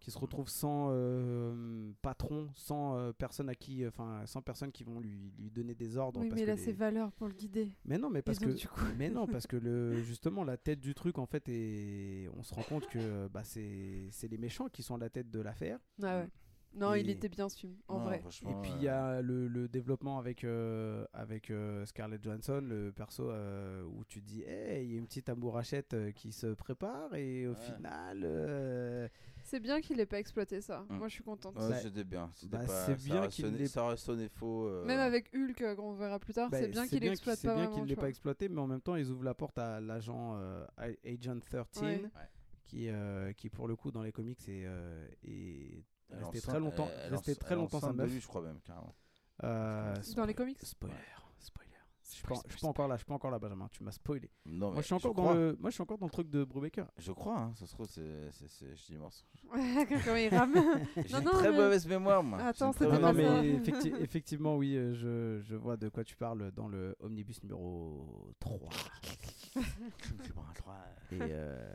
qui 0.00 0.10
se 0.10 0.18
retrouve 0.18 0.48
sans 0.48 0.88
euh, 0.90 1.92
patron 2.02 2.48
sans 2.54 2.96
euh, 2.96 3.12
personne 3.12 3.48
à 3.48 3.54
qui 3.54 3.86
enfin 3.86 4.22
sans 4.26 4.42
personne 4.42 4.72
qui 4.72 4.82
vont 4.84 4.98
lui, 5.00 5.32
lui 5.38 5.50
donner 5.50 5.74
des 5.74 5.96
ordres 5.96 6.20
Oui, 6.20 6.28
parce 6.28 6.40
mais 6.40 6.46
que 6.46 6.48
il 6.48 6.52
a 6.52 6.56
les- 6.56 6.60
ses 6.62 6.72
valeurs 6.72 7.12
pour 7.12 7.28
le 7.28 7.34
guider. 7.34 7.68
mais 7.84 7.98
non, 7.98 8.10
mais 8.10 8.22
parce 8.22 8.38
donc, 8.38 8.56
que 8.56 8.66
coup- 8.68 8.80
mais 8.98 9.10
non, 9.10 9.26
parce 9.26 9.46
que 9.46 9.56
le 9.56 10.02
justement 10.02 10.42
la 10.44 10.56
tête 10.56 10.80
du 10.80 10.94
truc 10.94 11.18
en 11.18 11.26
fait 11.26 11.48
et 11.48 12.28
on 12.36 12.42
se 12.42 12.54
rend 12.54 12.62
compte 12.62 12.86
que 12.88 13.28
bah 13.28 13.44
c'est 13.44 14.08
c'est 14.10 14.28
les 14.28 14.38
méchants 14.38 14.68
qui 14.68 14.82
sont 14.82 14.94
à 14.94 14.98
la 14.98 15.10
tête 15.10 15.30
de 15.30 15.40
l'affaire. 15.40 15.78
Ah 16.02 16.20
ouais. 16.20 16.28
Non, 16.74 16.94
il 16.94 17.10
était 17.10 17.28
bien 17.28 17.48
ce 17.48 17.58
film, 17.58 17.74
en 17.88 17.98
Non, 17.98 18.04
vrai. 18.04 18.18
Et 18.18 18.54
puis 18.62 18.70
euh, 18.70 18.76
il 18.76 18.82
y 18.84 18.88
a 18.88 19.20
le, 19.22 19.48
le 19.48 19.66
développement 19.68 20.18
avec 20.18 20.44
euh, 20.44 21.04
avec 21.12 21.50
euh, 21.50 21.84
Scarlett 21.84 22.22
Johansson, 22.22 22.60
le 22.64 22.92
perso 22.92 23.28
euh, 23.28 23.82
où 23.82 24.04
tu 24.04 24.20
te 24.22 24.26
dis 24.26 24.42
hey, 24.42 24.84
il 24.86 24.92
y 24.92 24.94
a 24.94 24.98
une 24.98 25.06
petite 25.06 25.28
amourachette 25.28 25.94
euh, 25.94 26.12
qui 26.12 26.30
se 26.32 26.46
prépare 26.54 27.14
et 27.16 27.46
au 27.48 27.50
Ouais. 27.50 27.56
final 27.56 28.20
euh, 28.24 29.08
C'est 29.42 29.58
bien 29.58 29.80
qu'il 29.80 29.98
ait 29.98 30.06
pas 30.06 30.20
exploité 30.20 30.60
ça. 30.60 30.86
Mm. 30.88 30.96
Moi, 30.98 31.08
je 31.08 31.14
suis 31.14 31.24
contente. 31.24 31.56
Ouais, 31.56 31.68
Bah, 31.70 31.76
c'était 31.76 32.04
bien. 32.04 32.30
C'était 32.34 32.56
bah, 32.56 32.64
pas- 32.64 32.84
c'est 32.86 32.96
ça 32.98 33.04
bien 33.04 33.18
aurait 33.18 33.30
sonné- 33.30 33.66
Ça 33.66 33.82
aurait 33.84 33.96
sonné 33.96 34.28
faux. 34.28 34.66
euh, 34.68 34.84
Même 34.84 35.00
avec 35.00 35.28
Hulk, 35.34 35.60
euh, 35.62 35.74
qu'on 35.74 35.92
verra 35.94 36.20
plus 36.20 36.34
tard, 36.34 36.50
bah, 36.50 36.58
c'est 36.60 36.68
bien 36.68 36.86
qu'il 36.86 37.00
qu'il- 37.00 37.08
exploite 37.10 37.38
c'est 37.38 37.48
pas 37.48 37.54
bien 37.54 37.64
vraiment. 37.64 37.78
qu'il 37.80 37.88
l'ait 37.88 37.94
tu 37.96 38.00
pas 38.00 38.08
exploité, 38.08 38.48
mais 38.48 38.60
en 38.60 38.68
même 38.68 38.80
temps 38.80 38.94
ils 38.94 39.10
ouvrent 39.10 39.24
la 39.24 39.34
porte 39.34 39.58
à 39.58 39.80
l'agent 39.80 40.36
euh, 40.36 40.64
Agent 40.78 41.40
13 41.40 41.64
Ouais. 41.82 42.10
qui 42.64 42.88
euh, 42.88 43.32
qui 43.32 43.50
pour 43.50 43.66
le 43.66 43.74
coup 43.74 43.90
dans 43.90 44.02
les 44.02 44.12
comics 44.12 44.38
est, 44.48 44.64
euh, 44.66 45.08
est 45.24 45.82
enceinte- 46.24 46.42
très 46.42 46.58
longtemps 46.60 46.88
enceinte- 47.12 47.38
très 47.38 47.54
longtemps 47.54 47.80
sa 47.80 47.92
meuf 47.92 48.10
je 48.10 48.26
crois 48.26 48.42
même, 48.42 48.60
carrément. 48.60 48.94
Euh, 49.44 49.94
Dans 50.16 50.26
les 50.26 50.34
comics? 50.34 50.58
spoiler 50.62 50.94
spoiler 51.38 51.70
je 52.02 52.16
suis 52.16 52.24
pas, 52.26 52.34
je 52.46 52.52
suis 52.52 52.60
pas 52.60 52.66
encore 52.68 52.88
là 52.88 52.96
je 52.96 53.00
suis 53.00 53.06
pas 53.06 53.14
encore 53.14 53.30
là 53.30 53.38
Benjamin 53.38 53.68
tu 53.70 53.84
m'as 53.84 53.92
spoilé 53.92 54.28
Non, 54.44 54.66
moi 54.66 54.74
mais 54.76 54.80
je 54.82 54.86
suis 54.86 54.94
encore 54.94 55.12
je 55.12 55.16
dans 55.16 55.22
crois. 55.22 55.34
le 55.34 55.56
moi 55.60 55.70
je 55.70 55.74
suis 55.74 55.82
encore 55.82 55.96
dans 55.98 56.06
le 56.06 56.10
truc 56.10 56.28
de 56.28 56.42
Brubaker 56.44 56.84
Je 56.98 57.12
crois, 57.12 57.38
hein, 57.38 57.52
ça 57.54 57.66
se 57.66 57.72
trouve, 57.72 57.86
c'est. 57.88 58.30
c'est- 58.32 58.48
c'est- 58.48 58.74
Je 58.76 58.86
dis 58.86 58.96
mensonge. 58.98 59.28
Comment 60.04 60.16
il 60.16 60.28
rame? 60.34 60.54
J'ai 61.06 61.16
une 61.18 61.24
non, 61.24 61.30
très 61.30 61.50
mais- 61.52 61.56
mauvaise 61.56 61.86
mémoire, 61.86 62.22
moi. 62.24 62.40
Attends, 62.42 62.72
c'était 62.72 62.86
non, 62.98 63.12
mais 63.12 63.52
effecti- 63.58 63.94
effectivement 64.00 64.56
oui 64.56 64.76
euh, 64.76 64.92
je, 64.94 65.40
je 65.48 65.54
vois 65.56 65.76
de 65.76 65.88
quoi 65.88 66.02
tu 66.04 66.16
parles 66.16 66.50
dans 66.50 66.66
le 66.68 66.96
omnibus 67.00 67.40
numéro 67.44 68.34
3 68.40 68.58
C'est 69.54 70.34
bon, 70.34 70.42
je 70.54 70.60
crois, 70.60 70.76
euh, 71.12 71.16
et 71.16 71.30
euh, 71.30 71.70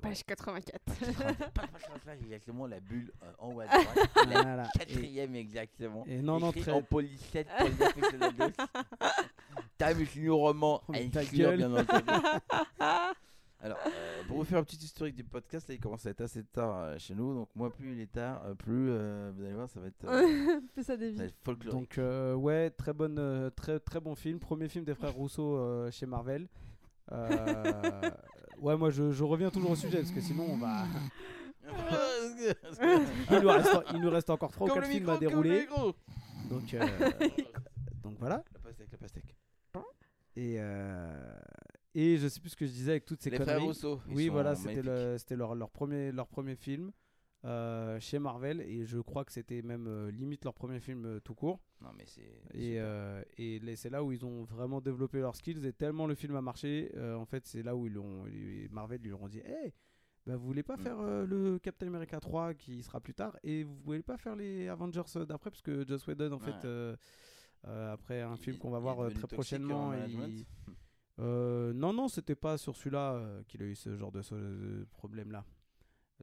Page 0.00 0.24
84. 0.24 0.78
Pas 0.84 1.34
pas 1.52 1.66
pas 1.66 1.98
pas, 2.04 2.14
exactement 2.14 2.66
la 2.66 2.80
bulle 2.80 3.12
euh, 3.22 3.32
en 3.38 3.52
haut 3.52 3.60
à 3.60 3.66
droite. 3.66 4.10
la 4.28 4.42
voilà. 4.42 4.68
et, 4.74 4.78
quatrième 4.78 5.34
exactement. 5.34 6.04
et 6.06 6.22
non 6.22 6.38
non 6.38 6.52
très 6.52 6.72
en 6.72 6.82
c'est 7.32 7.46
la 8.18 8.30
dose. 8.30 8.52
Time 9.78 10.06
New 10.16 10.36
Roman 10.36 10.82
Oh, 10.88 10.92
ta 11.12 11.24
gueule. 11.24 11.56
bien 11.56 11.74
entendu. 11.74 12.04
Alors, 13.60 13.78
euh, 13.86 14.22
pour 14.28 14.36
vous 14.36 14.44
faire 14.44 14.58
un 14.58 14.62
petit 14.62 14.76
historique 14.76 15.16
du 15.16 15.24
podcast, 15.24 15.68
là, 15.68 15.74
il 15.74 15.80
commence 15.80 16.06
à 16.06 16.10
être 16.10 16.20
assez 16.20 16.44
tard 16.44 16.76
euh, 16.76 16.98
chez 16.98 17.12
nous. 17.14 17.34
Donc, 17.34 17.48
moi, 17.56 17.72
plus 17.72 17.92
il 17.92 18.00
est 18.00 18.12
tard, 18.12 18.40
plus 18.56 18.90
euh, 18.90 19.32
vous 19.34 19.42
allez 19.42 19.54
voir, 19.54 19.68
ça 19.68 19.80
va 19.80 19.88
être, 19.88 20.04
euh, 20.04 20.60
Fais 20.76 20.84
ça 20.84 20.94
folklorique. 21.42 21.80
Donc 21.80 21.98
euh, 21.98 22.34
ouais, 22.34 22.70
très 22.70 22.92
bonne, 22.92 23.50
très 23.56 23.80
très 23.80 23.98
bon 24.00 24.14
film. 24.14 24.38
Premier 24.38 24.68
film 24.68 24.84
des 24.84 24.94
frères 24.94 25.14
Rousseau 25.14 25.56
euh, 25.56 25.90
chez 25.90 26.06
Marvel. 26.06 26.46
Ouais, 28.60 28.76
moi 28.76 28.90
je, 28.90 29.12
je 29.12 29.24
reviens 29.24 29.50
toujours 29.50 29.70
au 29.72 29.76
sujet 29.76 29.98
parce 29.98 30.10
que 30.10 30.20
sinon 30.20 30.46
on 30.50 30.56
va. 30.56 30.84
Il 33.30 33.40
nous 33.42 33.48
reste, 33.48 33.70
il 33.94 34.00
nous 34.00 34.10
reste 34.10 34.30
encore 34.30 34.50
trois 34.52 34.66
ou 34.66 34.70
Comme 34.70 34.80
quatre 34.80 34.88
le 34.88 34.94
films 34.94 35.08
à 35.10 35.18
micro, 35.18 35.42
le 35.42 35.48
dérouler. 35.48 35.66
Donc 36.48 36.74
euh, 36.74 36.86
donc 38.02 38.16
voilà. 38.18 38.42
La 38.54 38.58
pastèque, 38.60 38.88
la 38.92 38.98
pastèque. 38.98 39.34
Et 40.36 40.56
euh, 40.58 41.38
et 41.94 42.16
je 42.16 42.28
sais 42.28 42.40
plus 42.40 42.50
ce 42.50 42.56
que 42.56 42.64
je 42.66 42.70
disais 42.70 42.92
avec 42.92 43.04
toutes 43.04 43.20
ces 43.20 43.28
Les 43.30 43.36
frères 43.36 43.46
conneries. 43.56 43.66
Rousseau. 43.66 44.00
Oui, 44.08 44.28
voilà, 44.28 44.54
c'était 44.54 44.82
le- 44.82 45.54
leur 45.56 45.70
premier 45.70 46.10
leur 46.12 46.26
premier 46.28 46.54
film. 46.56 46.90
Euh, 47.48 47.98
chez 48.00 48.18
Marvel 48.18 48.60
et 48.60 48.84
je 48.84 48.98
crois 48.98 49.24
que 49.24 49.32
c'était 49.32 49.62
même 49.62 49.86
euh, 49.88 50.10
limite 50.10 50.44
leur 50.44 50.54
premier 50.54 50.80
film 50.80 51.04
euh, 51.06 51.20
tout 51.20 51.34
court 51.34 51.60
Non, 51.80 51.90
mais 51.96 52.04
c'est. 52.06 52.42
Et, 52.54 53.76
c'est 53.76 53.90
là 53.90 54.04
où 54.04 54.12
ils 54.12 54.24
ont 54.24 54.44
vraiment 54.44 54.80
développé 54.80 55.18
leurs 55.20 55.34
skills. 55.36 55.64
Et 55.66 55.72
tellement 55.72 56.06
le 56.06 56.14
film 56.14 56.36
a 56.36 56.42
marché, 56.42 56.92
en 57.16 57.24
fait, 57.24 57.46
c'est 57.46 57.62
là 57.62 57.74
où 57.74 57.86
ils 57.86 57.98
ont, 57.98 58.24
Marvel 58.70 59.00
lui 59.00 59.12
ont 59.12 59.28
dit 59.28 59.40
Hey, 59.40 59.72
bah, 60.26 60.36
vous 60.36 60.46
voulez 60.46 60.62
pas 60.62 60.76
Mm. 60.76 60.80
faire 60.80 61.00
le 61.02 61.58
Captain 61.58 61.86
America 61.86 62.20
3 62.20 62.54
qui 62.54 62.82
sera 62.82 63.00
plus 63.00 63.14
tard 63.14 63.36
et 63.42 63.64
vous 63.64 63.76
voulez 63.84 64.02
pas 64.02 64.18
faire 64.18 64.36
les 64.36 64.68
Avengers 64.68 65.02
d'après? 65.26 65.50
Parce 65.50 65.62
que 65.62 65.86
Joss 65.86 66.06
Whedon 66.06 66.32
en 66.32 66.38
Ouais. 66.38 66.52
fait 66.52 66.96
après 67.92 68.20
un 68.22 68.34
Il- 68.34 68.38
film 68.42 68.58
qu'on 68.58 68.70
va 68.70 68.78
voir 68.78 69.10
très 69.12 69.26
prochainement 69.26 69.88
en 69.88 69.94
il- 70.06 70.44
non 71.18 71.92
non 71.92 72.08
c'était 72.08 72.36
pas 72.36 72.56
sur 72.58 72.76
celui-là 72.76 73.42
qu'il 73.48 73.62
a 73.62 73.66
eu 73.66 73.74
ce 73.74 73.96
genre 73.96 74.12
de, 74.12 74.22
ce- 74.22 74.84
problème 74.92 75.32
là 75.32 75.44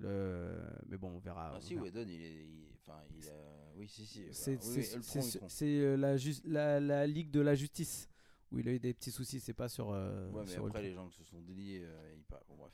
mais 0.02 0.98
bon 0.98 1.10
on 1.16 1.20
verra, 1.20 1.52
Ah 1.54 1.58
on 1.58 1.62
si, 1.62 1.74
verra. 1.76 1.86
Whedon, 1.86 2.06
il 2.08 2.22
est. 2.22 2.46
il- 2.46 2.66
Enfin, 2.88 3.02
il 3.18 3.28
a. 3.30 3.34
Oui, 3.78 3.88
si, 3.88 4.06
si. 4.06 4.26
c'est 4.32 4.56
voilà. 4.56 4.62
Oui, 4.68 4.74
c'est- 4.74 4.78
oui, 4.78 4.84
c'est- 4.84 4.96
Ultron, 4.98 5.22
c'est- 5.22 5.34
Ultron. 5.34 5.50
c'est, 5.50 5.66
euh, 5.80 5.96
la, 5.98 6.18
jus- 6.18 6.42
la, 6.46 6.80
la 6.80 7.08
ligue 7.08 7.32
de 7.32 7.40
la 7.42 7.56
justice 7.56 8.08
où 8.52 8.60
il 8.60 8.70
a 8.70 8.72
eu 8.74 8.80
des 8.80 8.94
petits 8.94 9.10
soucis 9.12 9.40
c'est 9.40 9.56
pas 9.56 9.68
sur 9.70 9.90
euh, 9.92 10.30
Ouais, 10.30 10.42
mais 10.42 10.52
sur 10.52 10.66
après, 10.68 10.80
Ultron. 10.80 10.82
les 10.82 10.94
gens 10.94 11.08
qui 11.10 11.18
se 11.18 11.24
sont 11.24 11.42
déliés, 11.42 11.82
euh, 11.84 12.14
ils 12.16 12.24
parlent. 12.26 12.44
Bon, 12.48 12.56
bref. 12.58 12.72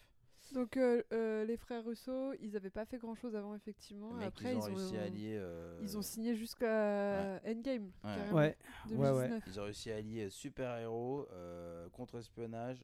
Donc 0.53 0.76
euh, 0.76 1.02
euh, 1.14 1.45
les 1.45 1.56
frères 1.56 1.85
Russo, 1.85 2.34
ils 2.41 2.57
avaient 2.57 2.69
pas 2.69 2.84
fait 2.85 2.98
grand 2.98 3.15
chose 3.15 3.38
avant 3.38 3.56
effectivement. 3.56 4.11
Mecs, 4.15 4.27
Après 4.27 4.52
ils 4.53 4.57
ont 4.57 4.68
ils 4.68 4.72
ont 4.73 4.76
réussi 4.76 4.98
à 4.98 5.03
allier. 5.03 5.38
euh, 5.39 5.80
ils 5.81 5.98
ont 5.98 6.02
signé 6.02 6.35
jusqu'à 6.35 7.39
Endgame. 7.45 7.85
Ouais. 7.85 7.91
carrément, 8.03 8.34
ouais 8.35 8.57
ouais, 8.89 8.98
ouais. 8.98 9.30
2019. 9.30 9.43
Ils 9.48 9.60
ont 9.61 9.64
réussi 9.64 9.91
à 9.91 9.95
allier 9.95 10.30
super-héros, 10.30 11.26
euh, 11.31 11.88
contre-espionnage, 11.91 12.84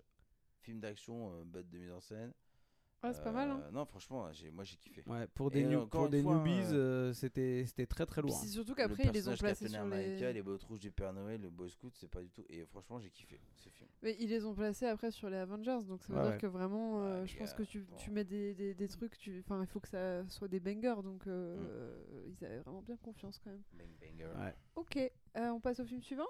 film 0.61 0.79
d'action, 0.79 1.33
euh, 1.33 1.43
bête 1.43 1.69
de 1.69 1.77
mise 1.77 1.91
en 1.91 1.99
scène. 1.99 2.31
Ouais, 3.03 3.13
c'est 3.13 3.23
pas 3.23 3.31
mal. 3.31 3.49
Hein. 3.51 3.61
Euh, 3.67 3.71
Non, 3.71 3.85
franchement, 3.85 4.31
j'ai- 4.31 4.49
moi 4.49 4.63
j'ai 4.63 4.75
kiffé. 4.77 5.03
Ouais, 5.05 5.27
pour 5.27 5.47
Et 5.47 5.61
des, 5.61 5.65
new- 5.67 5.77
encore 5.77 5.89
pour 5.89 6.05
une 6.05 6.11
des 6.11 6.23
fois, 6.23 6.35
newbies, 6.35 6.73
euh, 6.73 7.09
euh, 7.09 7.13
c'était 7.13 7.63
c'était 7.67 7.85
très 7.85 8.05
très 8.07 8.21
Puis 8.21 8.31
lourd. 8.31 8.39
hein. 8.39 8.43
c'est 8.43 8.49
surtout 8.51 8.71
Le 8.71 8.75
qu'après 8.75 9.03
ils 9.05 9.11
les 9.11 9.29
ont 9.29 9.35
placés 9.35 9.67
sur 9.67 9.79
America, 9.81 10.25
les. 10.27 10.33
les 10.33 10.41
bottes 10.41 10.63
rouges 10.63 10.79
du 10.79 10.89
Père 10.91 11.13
Noël, 11.13 11.39
le 11.39 11.49
Boy 11.51 11.69
Scout, 11.69 11.93
c'est 11.95 12.09
pas 12.09 12.21
du 12.21 12.29
tout. 12.31 12.43
Et 12.49 12.65
franchement, 12.65 12.99
j'ai 12.99 13.11
kiffé 13.11 13.39
ce 13.55 13.69
film. 13.69 13.87
Mais 14.01 14.15
ils 14.19 14.29
les 14.29 14.43
ont 14.45 14.55
placés 14.55 14.87
après 14.87 15.11
sur 15.11 15.29
les 15.29 15.37
Avengers, 15.37 15.77
donc 15.87 16.01
ça 16.03 16.11
veut 16.11 16.17
Ouais, 16.19 16.23
dire 16.25 16.31
ouais. 16.33 16.37
que 16.39 16.47
vraiment, 16.47 17.03
euh, 17.03 17.21
Ouais, 17.21 17.27
je 17.27 17.37
pense 17.37 17.53
que 17.53 17.63
tu, 17.63 17.85
tu 17.97 18.09
mets 18.09 18.23
des, 18.25 18.55
des, 18.55 18.73
des 18.73 18.87
trucs, 18.87 19.15
tu... 19.17 19.39
enfin 19.39 19.61
il 19.61 19.67
faut 19.67 19.79
que 19.79 19.89
ça 19.89 20.27
soit 20.27 20.47
des 20.47 20.59
bangers, 20.59 21.01
donc 21.03 21.27
euh, 21.27 22.25
ils 22.27 22.43
avaient 22.45 22.59
vraiment 22.59 22.81
bien 22.81 22.97
confiance 22.97 23.39
quand 23.43 23.51
même. 23.51 23.61
Bang 23.73 23.89
banger. 24.01 24.39
Ouais. 24.39 24.55
Ok, 24.75 24.97
euh, 24.97 25.49
on 25.49 25.59
passe 25.59 25.79
au 25.79 25.85
film 25.85 26.01
suivant? 26.01 26.27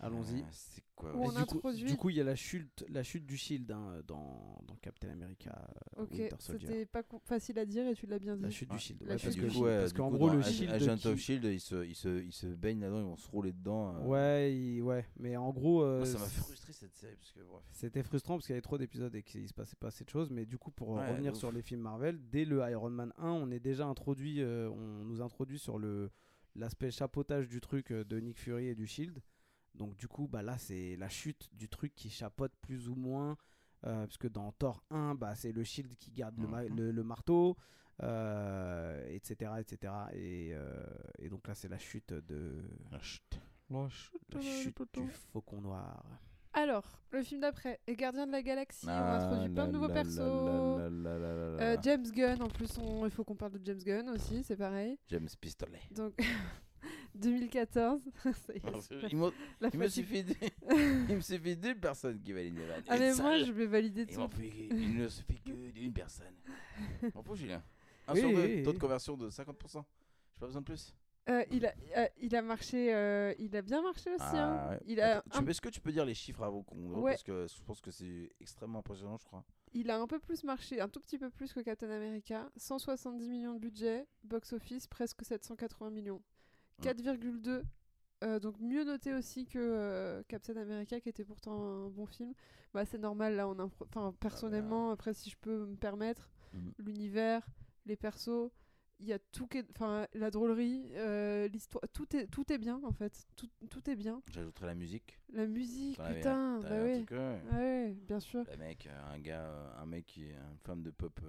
Allons-y. 0.00 0.40
Euh, 0.40 0.44
c'est 0.50 0.82
quoi 0.94 1.12
du, 1.12 1.16
coup, 1.18 1.38
introduit- 1.38 1.84
du 1.84 1.96
coup, 1.96 2.10
il 2.10 2.16
y 2.16 2.20
a 2.20 2.24
la 2.24 2.34
chute, 2.36 2.84
la 2.88 3.02
chute 3.02 3.24
du 3.26 3.36
Shield 3.36 3.70
hein, 3.70 4.00
dans, 4.06 4.62
dans 4.66 4.76
Captain 4.76 5.08
America 5.10 5.50
euh, 5.98 6.02
Ok, 6.02 6.10
Winter 6.12 6.36
Soldier. 6.38 6.66
c'était 6.68 6.86
pas 6.86 7.02
facile 7.24 7.58
à 7.58 7.64
dire 7.66 7.86
et 7.86 7.94
tu 7.94 8.06
l'as 8.06 8.18
bien 8.18 8.36
dit. 8.36 8.42
La 8.42 8.50
chute 8.50 8.70
Ouais. 8.70 8.76
du 8.76 8.82
Shield. 8.82 9.02
Ouais, 9.02 9.08
parce 9.08 9.24
ouais, 9.24 9.92
qu'en 9.96 10.10
coup, 10.10 10.16
gros, 10.16 10.30
le 10.30 10.42
Shield. 10.42 10.72
Agent 10.72 10.96
qui- 10.98 11.08
of 11.08 11.18
Shield, 11.18 11.44
ils 11.44 11.60
se, 11.60 11.84
ils, 11.86 11.94
se, 11.94 12.22
ils 12.22 12.32
se 12.32 12.46
baignent 12.46 12.80
là-dedans, 12.80 12.98
ils 13.00 13.04
vont 13.04 13.16
se 13.16 13.28
rouler 13.30 13.52
dedans. 13.52 13.96
euh. 13.96 14.04
Ouais, 14.06 14.54
il- 14.54 14.82
ouais, 14.82 15.06
mais 15.16 15.36
en 15.36 15.50
gros, 15.52 15.82
euh, 15.82 15.98
Moi, 15.98 16.06
ça 16.06 16.18
m'a 16.18 16.26
frustré 16.26 16.72
cette 16.72 16.94
série 16.94 17.16
parce 17.16 17.32
que 17.32 17.40
bref. 17.40 17.62
c'était 17.72 18.02
frustrant 18.02 18.34
parce 18.34 18.46
qu'il 18.46 18.52
y 18.52 18.56
avait 18.56 18.62
trop 18.62 18.78
d'épisodes 18.78 19.14
et 19.14 19.22
qu'il 19.22 19.48
se 19.48 19.54
passait 19.54 19.76
pas 19.76 19.88
assez 19.88 20.04
de 20.04 20.10
choses. 20.10 20.30
Mais 20.30 20.44
du 20.46 20.58
coup, 20.58 20.70
pour 20.70 20.96
euh, 20.98 21.00
Ouais, 21.00 21.10
revenir 21.10 21.34
sur 21.36 21.50
les 21.50 21.62
films 21.62 21.80
Marvel, 21.82 22.18
dès 22.30 22.44
le 22.44 22.60
Iron 22.70 22.90
Man 22.90 23.12
1, 23.18 23.30
on 23.30 23.50
est 23.50 23.60
déjà 23.60 23.86
introduit, 23.86 24.42
euh, 24.42 24.68
on 24.70 25.04
nous 25.04 25.20
introduit 25.22 25.58
sur 25.58 25.78
le 25.78 26.10
l'aspect 26.56 26.92
chapeautage 26.92 27.48
du 27.48 27.60
truc 27.60 27.92
de 27.92 28.20
Nick 28.20 28.38
Fury 28.38 28.66
et 28.68 28.74
du 28.76 28.86
Shield. 28.86 29.18
Donc 29.74 29.96
du 29.96 30.06
coup, 30.08 30.28
bah 30.28 30.42
là, 30.42 30.56
c'est 30.58 30.96
la 30.96 31.08
chute 31.08 31.48
du 31.52 31.68
truc 31.68 31.94
qui 31.94 32.10
chapeaute 32.10 32.52
plus 32.60 32.88
ou 32.88 32.94
moins. 32.94 33.36
euh, 33.86 34.06
parce 34.06 34.16
que 34.16 34.28
dans 34.28 34.50
Thor 34.52 34.82
1, 34.90 35.14
bah, 35.14 35.34
c'est 35.34 35.52
le 35.52 35.62
Shield 35.62 35.94
qui 35.98 36.10
garde 36.10 36.38
le, 36.38 36.46
Mhm. 36.46 36.74
le- 36.74 36.90
le 36.90 37.02
marteau, 37.04 37.54
euh, 38.02 39.06
etc., 39.08 39.50
etc. 39.58 39.92
Et, 40.14 40.50
euh, 40.54 40.82
et 41.18 41.28
donc 41.28 41.46
là, 41.46 41.54
c'est 41.54 41.68
la 41.68 41.76
chute 41.78 42.12
de 42.14 42.62
La 42.90 42.98
chute. 43.00 43.38
La 43.68 43.88
chute. 43.90 44.14
la 44.34 44.40
chute 44.40 44.78
du 44.94 45.06
faucon 45.32 45.60
noir. 45.60 46.02
Alors, 46.54 47.02
le 47.10 47.22
film 47.22 47.40
d'après, 47.40 47.80
Les 47.86 47.96
Gardiens 47.96 48.26
de 48.26 48.32
la 48.32 48.42
Galaxie, 48.42 48.86
on 48.86 48.90
Ah 48.90 49.16
introduit 49.16 49.52
plein 49.52 49.66
de 49.66 49.72
nouveaux 49.72 49.88
persos. 49.88 50.18
Euh, 50.20 51.76
James 51.82 52.06
Gunn, 52.10 52.42
en 52.42 52.48
plus, 52.48 52.78
on- 52.78 53.04
il 53.04 53.10
faut 53.10 53.24
qu'on 53.24 53.34
parle 53.36 53.52
de 53.58 53.60
James 53.66 53.82
Gunn 53.84 54.08
aussi, 54.10 54.42
c'est 54.44 54.56
pareil. 54.56 54.98
James 55.08 55.28
Pistolet. 55.40 55.80
Donc, 55.90 56.14
2014, 57.14 58.02
ça 58.24 58.52
y 58.52 58.56
est, 58.56 58.80
c'est 58.80 58.94
il 59.12 59.16
me, 59.16 59.30
la 59.60 59.68
il 59.72 59.78
me 59.78 59.86
fatigue. 59.88 60.04
suffit 60.04 60.24
de- 60.24 60.34
il 61.10 61.16
me 61.16 61.20
suffit 61.20 61.56
d'une 61.56 61.74
personne 61.80 62.20
qui 62.20 62.32
valide 62.32 62.56
les 62.58 62.66
vannes. 62.66 62.84
Ah 62.88 62.96
Une 62.96 63.00
mais 63.02 63.08
moi, 63.14 63.16
seule. 63.16 63.44
je 63.46 63.52
vais 63.52 63.66
valider 63.66 64.02
Il, 64.02 64.14
tout. 64.14 64.20
m'en 64.20 64.28
fait- 64.28 64.48
il 64.48 64.96
ne 64.98 65.08
suffit 65.08 65.40
que 65.40 65.70
d'une 65.70 65.92
personne. 65.92 66.34
Bravo 67.12 67.34
Julien. 67.34 67.62
Un 68.06 68.12
Oui, 68.14 68.20
sur 68.20 68.28
deux, 68.30 68.42
oui, 68.42 68.62
taux 68.62 68.70
de 68.72 68.76
oui. 68.76 68.80
conversion 68.80 69.16
de 69.16 69.30
50%. 69.30 69.84
J'ai 70.32 70.40
pas 70.40 70.46
besoin 70.46 70.60
de 70.60 70.66
plus. 70.66 70.94
Euh, 71.30 71.42
il, 71.50 71.64
a, 71.64 71.72
euh, 71.96 72.06
il 72.20 72.36
a 72.36 72.42
marché, 72.42 72.94
euh, 72.94 73.32
il 73.38 73.56
a 73.56 73.62
bien 73.62 73.80
marché 73.80 74.10
aussi. 74.12 74.22
hein. 74.36 74.58
Ah, 74.60 74.70
ouais. 74.72 74.80
Il 74.84 75.00
a 75.00 75.18
Attends, 75.18 75.30
tu 75.30 75.38
un 75.38 75.42
peux- 75.44 75.50
Est-ce 75.52 75.60
que 75.62 75.70
tu 75.70 75.80
peux 75.80 75.90
dire 75.90 76.04
les 76.04 76.12
chiffres 76.12 76.42
avant 76.42 76.62
qu'on 76.62 77.00
Ouais. 77.00 77.12
Parce 77.12 77.22
que 77.22 77.46
je 77.46 77.62
pense 77.64 77.80
que 77.80 77.90
c'est 77.90 78.30
extrêmement 78.40 78.80
impressionnant, 78.80 79.16
je 79.16 79.24
crois. 79.24 79.42
Il 79.72 79.90
a 79.90 79.98
un 79.98 80.06
peu 80.06 80.18
plus 80.18 80.44
marché, 80.44 80.80
un 80.82 80.88
tout 80.88 81.00
petit 81.00 81.16
peu 81.16 81.30
plus 81.30 81.50
que 81.54 81.60
Captain 81.60 81.88
America. 81.90 82.50
170 82.58 83.26
millions 83.30 83.54
de 83.54 83.58
budget, 83.58 84.06
box-office 84.22 84.86
presque 84.86 85.24
780 85.24 85.88
millions. 85.90 86.20
Mm. 86.78 86.82
4,2, 86.82 87.62
euh, 88.22 88.40
donc 88.40 88.58
mieux 88.60 88.84
noté 88.84 89.12
aussi 89.14 89.46
que 89.46 89.58
euh, 89.58 90.22
Captain 90.28 90.56
America, 90.56 91.00
qui 91.00 91.08
était 91.08 91.24
pourtant 91.24 91.84
un 91.86 91.88
bon 91.88 92.06
film. 92.06 92.32
Bah, 92.72 92.84
c'est 92.84 92.98
normal, 92.98 93.36
là, 93.36 93.48
on 93.48 93.58
enfin, 93.58 94.12
personnellement, 94.20 94.90
après, 94.90 95.14
si 95.14 95.30
je 95.30 95.36
peux 95.40 95.66
me 95.66 95.76
permettre, 95.76 96.30
Mhm. 96.52 96.72
l'univers, 96.78 97.44
les 97.86 97.96
persos, 97.96 98.50
il 99.00 99.06
y 99.08 99.12
a 99.12 99.18
tout 99.18 99.46
qui. 99.48 99.62
Enfin, 99.70 100.06
la 100.14 100.30
drôlerie, 100.30 100.88
euh, 100.94 101.48
l'histoire, 101.48 101.82
tout 101.92 102.16
est, 102.16 102.28
tout 102.28 102.50
est 102.52 102.58
bien, 102.58 102.80
en 102.84 102.92
fait. 102.92 103.26
Tout, 103.36 103.48
tout 103.68 103.90
est 103.90 103.96
bien. 103.96 104.22
J'ajouterai 104.32 104.66
la 104.66 104.74
musique. 104.76 105.18
La 105.32 105.46
musique, 105.46 106.00
putain, 106.00 106.60
bah 106.60 106.68
avais 106.68 107.04
un 107.10 107.58
ouais. 107.58 107.92
bien 108.06 108.20
sûr. 108.20 108.44
Le 108.50 108.56
mec, 108.56 108.86
euh, 108.86 109.12
un 109.12 109.18
gars, 109.18 109.74
un 109.78 109.86
mec 109.86 110.06
qui 110.06 110.24
est 110.24 110.34
une 110.34 110.58
femme 110.64 110.82
de 110.82 110.90
pop. 110.90 111.20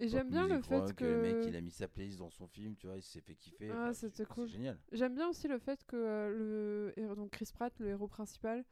Et 0.00 0.08
j'aime 0.08 0.30
bien 0.30 0.48
le 0.48 0.60
fait 0.60 0.78
rock, 0.78 0.94
que... 0.94 1.04
Le 1.04 1.22
mec, 1.22 1.46
il 1.46 1.56
a 1.56 1.60
mis 1.60 1.70
sa 1.70 1.86
playlist 1.86 2.18
dans 2.18 2.30
son 2.30 2.46
film, 2.46 2.74
tu 2.76 2.86
vois, 2.86 2.96
il 2.96 3.02
s'est 3.02 3.20
fait 3.20 3.34
kiffer. 3.34 3.70
Ah, 3.70 3.90
enfin, 3.90 3.92
c'était 3.92 4.24
cool. 4.24 4.48
C'est 4.48 4.54
génial. 4.54 4.78
J'aime 4.90 5.14
bien 5.14 5.28
aussi 5.28 5.48
le 5.48 5.58
fait 5.58 5.84
que 5.84 5.96
euh, 5.96 6.92
le 6.96 7.14
donc 7.14 7.30
Chris 7.30 7.48
Pratt, 7.52 7.72
le 7.78 7.88
héros 7.88 8.08
principal, 8.08 8.64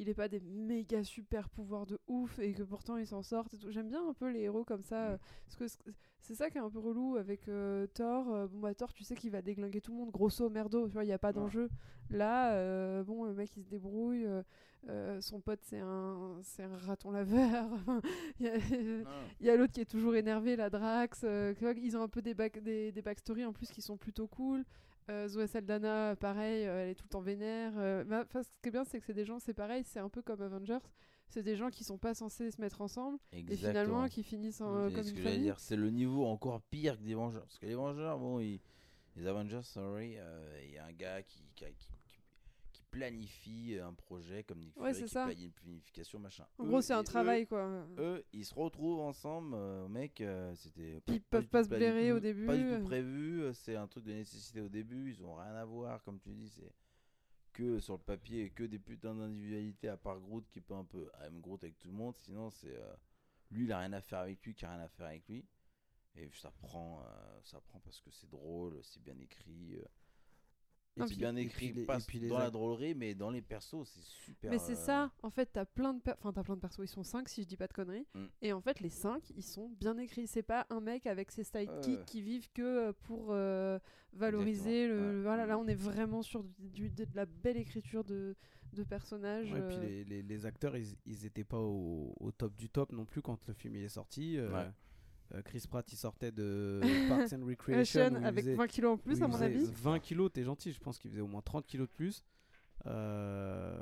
il 0.00 0.08
ait 0.08 0.14
pas 0.14 0.28
des 0.28 0.40
méga 0.40 1.02
super 1.04 1.50
pouvoirs 1.50 1.84
de 1.86 1.98
ouf 2.06 2.38
et 2.38 2.52
que 2.54 2.62
pourtant 2.62 2.96
il 2.96 3.06
s'en 3.06 3.22
sorte 3.22 3.52
et 3.54 3.58
tout. 3.58 3.70
J'aime 3.70 3.88
bien 3.88 4.08
un 4.08 4.14
peu 4.14 4.30
les 4.30 4.40
héros 4.40 4.64
comme 4.64 4.82
ça. 4.82 5.08
Mm. 5.10 5.12
euh, 5.12 5.18
parce 5.44 5.56
que 5.56 5.66
c- 5.68 5.78
c'est 6.20 6.34
ça 6.34 6.48
qui 6.50 6.58
est 6.58 6.60
un 6.60 6.70
peu 6.70 6.78
relou 6.78 7.16
avec 7.16 7.48
euh, 7.48 7.86
Thor. 7.88 8.32
euh, 8.32 8.46
bon 8.46 8.60
bah 8.60 8.74
Thor, 8.74 8.92
tu 8.94 9.04
sais 9.04 9.14
qu'il 9.16 9.30
va 9.30 9.42
déglinguer 9.42 9.80
tout 9.80 9.92
le 9.92 9.98
monde, 9.98 10.10
grosso 10.10 10.48
merdo, 10.48 10.86
tu 10.86 10.94
vois, 10.94 11.04
il 11.04 11.08
y 11.08 11.12
a 11.12 11.18
pas 11.18 11.28
Ouais. 11.28 11.34
d'enjeu. 11.34 11.68
Là, 12.10 12.54
euh, 12.54 13.02
bon, 13.04 13.24
le 13.24 13.34
mec 13.34 13.54
il 13.56 13.62
se 13.64 13.68
débrouille. 13.68 14.26
euh, 14.88 15.20
son 15.20 15.40
pote 15.40 15.58
c'est 15.64 15.80
un, 15.80 16.38
c'est 16.42 16.62
un 16.62 16.76
raton 16.76 17.10
laveur. 17.10 17.68
Enfin, 17.72 18.00
Il 18.40 19.46
y 19.46 19.50
a, 19.50 19.56
l'autre 19.56 19.72
qui 19.72 19.80
est 19.80 19.90
toujours 19.90 20.14
énervé, 20.14 20.54
la 20.56 20.70
Drax. 20.70 21.24
ils 21.76 21.96
ont 21.96 22.02
un 22.02 22.08
peu 22.08 22.22
des, 22.22 22.34
back, 22.34 22.62
des, 22.62 22.92
des 22.92 23.02
backstories 23.02 23.44
en 23.44 23.52
plus 23.52 23.70
qui 23.70 23.82
sont 23.82 23.96
plutôt 23.96 24.26
cool. 24.28 24.64
Euh, 25.10 25.26
Zoé 25.28 25.46
Saldana, 25.46 26.16
pareil, 26.16 26.66
euh, 26.66 26.82
elle 26.82 26.90
est 26.90 26.94
tout 26.94 27.04
le 27.04 27.08
temps 27.10 27.20
vénère. 27.20 27.72
euh, 27.78 28.04
ce 28.34 28.48
qui 28.62 28.68
est 28.68 28.70
bien, 28.70 28.84
c'est 28.84 29.00
que 29.00 29.06
c'est 29.06 29.14
des 29.14 29.24
gens, 29.24 29.38
c'est 29.38 29.54
pareil, 29.54 29.82
c'est 29.84 30.00
un 30.00 30.08
peu 30.10 30.20
comme 30.22 30.42
Avengers. 30.42 30.78
C'est 31.30 31.42
des 31.42 31.56
gens 31.56 31.68
qui 31.70 31.84
sont 31.84 31.98
pas 31.98 32.14
censés 32.14 32.50
se 32.50 32.60
mettre 32.60 32.80
ensemble 32.80 33.18
et 33.32 33.56
finalement 33.56 34.08
qui 34.08 34.22
finissent 34.22 34.60
en- 34.62 34.88
C'est 34.88 34.94
comme 34.94 35.04
ce 35.04 35.10
une 35.10 35.16
que 35.16 35.22
famille. 35.22 35.38
dire, 35.40 35.60
c'est 35.60 35.76
le 35.76 35.90
niveau 35.90 36.24
encore 36.26 36.62
pire 36.62 36.96
que 36.98 37.02
des 37.02 37.14
Vengeurs. 37.14 37.42
Parce 37.42 37.58
que 37.58 37.66
les 37.66 37.74
Vengeurs, 37.74 38.18
bon, 38.18 38.40
ils- 38.40 38.60
les 39.16 39.26
Avengers, 39.26 39.62
sorry, 39.62 40.14
euh, 40.18 40.60
il 40.64 40.72
y 40.74 40.78
a 40.78 40.84
un 40.86 40.92
gars 40.92 41.22
qui, 41.22 41.42
qui, 41.54 41.64
qui- 41.74 41.90
qui- 42.90 42.92
qui 42.92 42.98
planifie 42.98 43.78
un 43.82 43.92
projet 43.94 44.44
comme 44.44 44.58
Nick 44.60 44.76
Ouais, 44.78 44.92
Fury, 44.94 45.04
qui 45.06 45.10
planifie 45.14 45.44
une 45.44 45.52
planification, 45.52 46.18
machin. 46.18 46.46
En 46.58 46.64
Eux, 46.64 46.68
gros, 46.68 46.80
c'est 46.80 46.94
un 46.94 47.00
eux- 47.00 47.04
travail 47.04 47.46
quoi. 47.46 47.86
Eux, 47.98 48.24
ils 48.32 48.44
se 48.44 48.54
retrouvent 48.54 49.00
ensemble, 49.00 49.54
euh, 49.54 49.88
mec, 49.88 50.20
euh, 50.20 50.54
c'était... 50.56 51.02
Ils 51.08 51.20
peuvent 51.20 51.48
pas 51.48 51.64
se 51.64 51.68
blairer 51.68 52.12
au 52.12 52.20
début, 52.20 52.46
Pas 52.46 52.56
du 52.56 52.64
euh. 52.64 52.78
tout 52.78 52.84
prévu, 52.84 53.42
euh, 53.42 53.52
c'est 53.52 53.76
un 53.76 53.86
truc 53.86 54.04
de 54.04 54.12
nécessité 54.12 54.60
au 54.60 54.68
début, 54.68 55.10
ils 55.12 55.22
ont 55.24 55.34
rien 55.36 55.54
à 55.54 55.64
voir, 55.64 56.02
comme 56.02 56.18
tu 56.20 56.30
dis, 56.34 56.48
c'est 56.48 56.72
que 57.52 57.78
sur 57.80 57.94
le 57.94 58.00
papier, 58.02 58.50
que 58.50 58.64
des 58.64 58.78
putains 58.78 59.14
d'individualités, 59.14 59.88
à 59.88 59.96
part 59.96 60.20
Groot 60.20 60.46
qui 60.50 60.60
peut 60.60 60.74
un 60.74 60.84
peu 60.84 61.10
I'm 61.22 61.40
Groot 61.40 61.62
avec 61.64 61.78
tout 61.78 61.88
le 61.88 61.94
monde, 61.94 62.16
sinon 62.16 62.50
c'est... 62.50 62.76
euh, 62.76 62.94
lui, 63.50 63.64
il 63.64 63.72
a 63.72 63.78
rien 63.80 63.92
à 63.94 64.00
faire 64.00 64.20
avec 64.20 64.44
lui, 64.44 64.54
qui 64.54 64.64
a 64.64 64.70
rien 64.72 64.82
à 64.82 64.88
faire 64.88 65.06
avec 65.06 65.26
lui. 65.28 65.44
Et 66.14 66.28
ça 66.34 66.50
prend, 66.50 67.00
euh, 67.02 67.40
ça 67.44 67.60
prend 67.60 67.78
parce 67.80 68.00
que 68.00 68.10
c'est 68.10 68.28
drôle, 68.28 68.78
c'est 68.82 69.00
bien 69.02 69.16
écrit. 69.20 69.78
Euh, 70.98 71.02
Non, 71.02 71.06
c'est 71.06 71.14
puis- 71.14 71.18
bien 71.20 71.36
et 71.36 71.40
écrit, 71.42 71.66
puis 71.70 71.80
les- 71.80 71.84
pas 71.86 71.96
et 71.98 72.02
puis 72.06 72.18
les 72.18 72.28
dans 72.28 72.38
la 72.38 72.50
drôlerie, 72.50 72.94
mais 72.94 73.14
dans 73.14 73.30
les 73.30 73.42
persos, 73.42 73.84
c'est 73.86 74.02
super. 74.02 74.50
Mais 74.50 74.58
c'est 74.58 74.72
euh, 74.72 74.76
ça, 74.76 75.12
en 75.22 75.30
fait, 75.30 75.46
t'as 75.52 75.64
plein 75.64 75.94
de, 75.94 76.00
per- 76.00 76.12
enfin 76.18 76.32
t'as 76.32 76.42
plein 76.42 76.56
de 76.56 76.60
persos. 76.60 76.80
Ils 76.84 76.88
sont 76.88 77.02
5 77.02 77.28
si 77.28 77.42
je 77.42 77.48
dis 77.48 77.56
pas 77.56 77.66
de 77.66 77.72
conneries. 77.72 78.06
Mm. 78.14 78.24
Et 78.42 78.52
en 78.52 78.60
fait, 78.60 78.80
les 78.80 78.90
5 78.90 79.30
ils 79.36 79.42
sont 79.42 79.68
bien 79.80 79.96
écrits. 79.98 80.26
C'est 80.26 80.42
pas 80.42 80.66
un 80.70 80.80
mec 80.80 81.06
avec 81.06 81.30
ses 81.30 81.44
sidekicks 81.44 81.98
Ouais. 81.98 82.04
qui 82.06 82.20
vivent 82.22 82.50
que 82.52 82.62
euh, 82.62 82.92
pour 83.04 83.28
euh, 83.30 83.78
valoriser 84.12 84.84
Exactement, 84.84 85.08
le. 85.10 85.16
ouais. 85.18 85.22
Voilà, 85.22 85.46
là, 85.46 85.58
on 85.58 85.66
est 85.66 85.74
vraiment 85.74 86.22
sur 86.22 86.42
du, 86.44 86.68
du- 86.70 86.90
de, 86.90 87.04
de 87.04 87.16
la 87.16 87.26
belle 87.26 87.56
écriture 87.56 88.04
de, 88.04 88.34
de 88.72 88.82
personnages. 88.84 89.52
Ouais, 89.52 89.66
puis 89.66 89.76
euh, 89.76 89.80
les, 89.82 90.04
les, 90.04 90.22
les 90.22 90.46
acteurs, 90.46 90.76
ils, 90.76 90.96
ils 91.06 91.24
étaient 91.26 91.44
pas 91.44 91.58
au, 91.60 92.14
au 92.20 92.30
top 92.32 92.54
du 92.56 92.68
top 92.68 92.92
non 92.92 93.04
plus 93.04 93.22
quand 93.22 93.46
le 93.46 93.54
film 93.54 93.76
il 93.76 93.82
est 93.84 93.88
sorti. 93.88 94.36
euh, 94.38 94.52
Ouais. 94.52 94.70
Euh, 95.34 95.42
Chris 95.42 95.64
Pratt, 95.68 95.90
il 95.92 95.96
sortait 95.96 96.32
de 96.32 96.80
Parks 97.08 97.32
and 97.32 97.44
Recreation. 97.46 98.14
Avec 98.24 98.44
faisait- 98.44 98.54
20 98.54 98.66
kilos 98.66 98.92
en 98.94 98.98
plus, 98.98 99.22
à 99.22 99.28
mon 99.28 99.40
avis. 99.40 99.64
20 99.64 99.98
kilos, 100.00 100.30
t'es 100.32 100.44
gentil, 100.44 100.72
je 100.72 100.80
pense 100.80 100.98
qu'il 100.98 101.10
faisait 101.10 101.20
au 101.22 101.26
moins 101.28 101.42
30 101.42 101.66
kilos 101.66 101.88
de 101.88 101.92
plus. 101.92 102.22
Euh, 102.86 103.76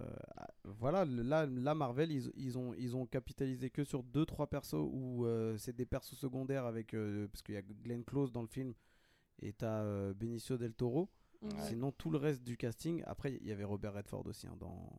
voilà, 0.65 1.05
là, 1.05 1.47
là 1.47 1.75
Marvel, 1.75 2.11
ils, 2.11 2.33
ils 2.37 2.59
ont, 2.59 2.75
ils 2.75 2.97
ont 2.97 3.07
capitalisé 3.07 3.71
que 3.71 3.85
sur 3.85 4.03
2-3 4.03 4.49
persos 4.49 4.75
où 4.75 5.27
euh, 5.27 5.57
c'est 5.59 5.77
des 5.77 5.87
persos 5.87 6.15
secondaires 6.17 6.65
avec. 6.65 6.95
euh, 6.95 7.29
parce 7.29 7.43
qu'il 7.43 7.55
y 7.55 7.59
a 7.59 7.63
Glenn 7.63 8.05
Close 8.05 8.33
dans 8.33 8.43
le 8.43 8.49
film 8.49 8.73
et 9.41 9.53
t'as 9.53 10.13
Benicio 10.15 10.57
del 10.57 10.75
Toro. 10.75 11.09
Mhm. 11.43 11.51
Sinon, 11.61 11.93
tout 11.93 12.11
le 12.11 12.17
reste 12.19 12.43
du 12.43 12.57
casting. 12.57 13.03
Après, 13.07 13.35
il 13.35 13.47
y 13.47 13.53
avait 13.53 13.65
Robert 13.65 13.93
Redford 13.93 14.27
aussi 14.27 14.47
hein, 14.47 14.57
dans, 14.59 14.91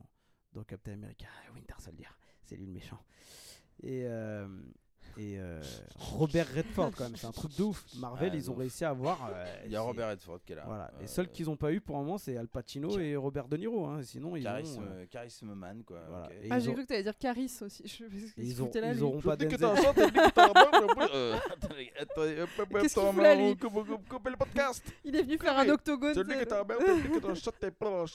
dans 0.53 0.63
Captain 0.63 0.93
America 0.93 1.25
Winter 1.55 1.73
Soldier. 1.79 2.07
C'est 2.43 2.55
lui 2.55 2.67
le 2.67 2.71
méchant. 2.71 2.99
Et, 3.81 4.05
et 5.18 5.39
euh, 5.39 5.61
Robert 5.98 6.48
Redford, 6.56 6.91
quand 6.95 7.03
même, 7.06 7.15
c'est 7.15 7.27
un 7.27 7.31
truc 7.31 7.56
de 7.57 7.64
ouf. 7.64 7.84
Marvel, 7.98 8.30
Ah, 8.34 8.35
ils 8.35 8.49
ont 8.49 8.53
ouf. 8.53 8.60
réussi 8.60 8.85
à 8.85 8.89
avoir. 8.89 9.30
euh, 9.34 9.45
Il 9.65 9.72
y 9.72 9.76
a 9.76 9.81
Robert 9.81 10.10
Redford 10.10 10.39
qui 10.45 10.53
est 10.53 10.56
là. 10.56 10.64
Voilà. 10.68 10.85
Euh, 10.95 11.02
Les 11.02 11.07
seuls 11.07 11.30
qu'ils 11.30 11.45
n'ont 11.48 11.56
pas 11.57 11.72
eu 11.72 11.81
pour 11.81 11.98
le 11.98 12.03
moment, 12.03 12.18
c'est 12.18 12.38
Al 12.38 12.48
Pacino 12.48 12.89
Car- 12.89 12.99
et 12.99 13.15
Robert 13.15 13.48
De 13.48 13.57
Niro. 13.57 13.85
hein. 13.88 14.02
Sinon, 14.03 14.35
ils 14.35 14.44
Charisme, 14.44 14.84
ont. 14.84 14.88
euh, 14.91 15.06
charisme 15.07 15.53
man, 15.53 15.84
quoi. 15.84 15.99
voilà. 16.10 16.30
Ah, 16.49 16.57
ils 16.57 16.64
j'ai 16.64 16.69
ont- 16.69 16.73
cru 16.73 16.84
que 16.84 16.88
t'allais 16.88 17.03
dire 17.03 17.18
Caris 17.18 17.52
aussi. 17.61 17.84
Je... 17.88 18.03
ils 18.38 18.61
ont- 18.64 18.72
là, 18.73 18.91
ils 18.94 19.03
auront 19.03 19.22
pas 19.22 19.35
Denzel. 19.35 19.57
Euh, 21.14 21.35
Qu'est-ce 22.81 22.94
qu'il 22.94 23.03
fout 23.11 23.22
là, 23.23 23.35
lui 23.35 23.49
le 23.52 24.35
podcast. 24.38 24.84
Il 25.03 25.15
est 25.15 25.23
venu 25.23 25.38
faire 25.38 25.57
un 25.57 25.69
octogone. 25.69 26.14
Celui 26.14 26.34
tu 26.38 26.45
que 26.45 26.64
bel, 26.64 26.77
celui 26.85 27.10
que 27.10 27.19
t'as 27.19 27.30
un 27.31 27.35
shot, 27.35 27.52
t'es 27.60 27.72
plein, 27.72 28.06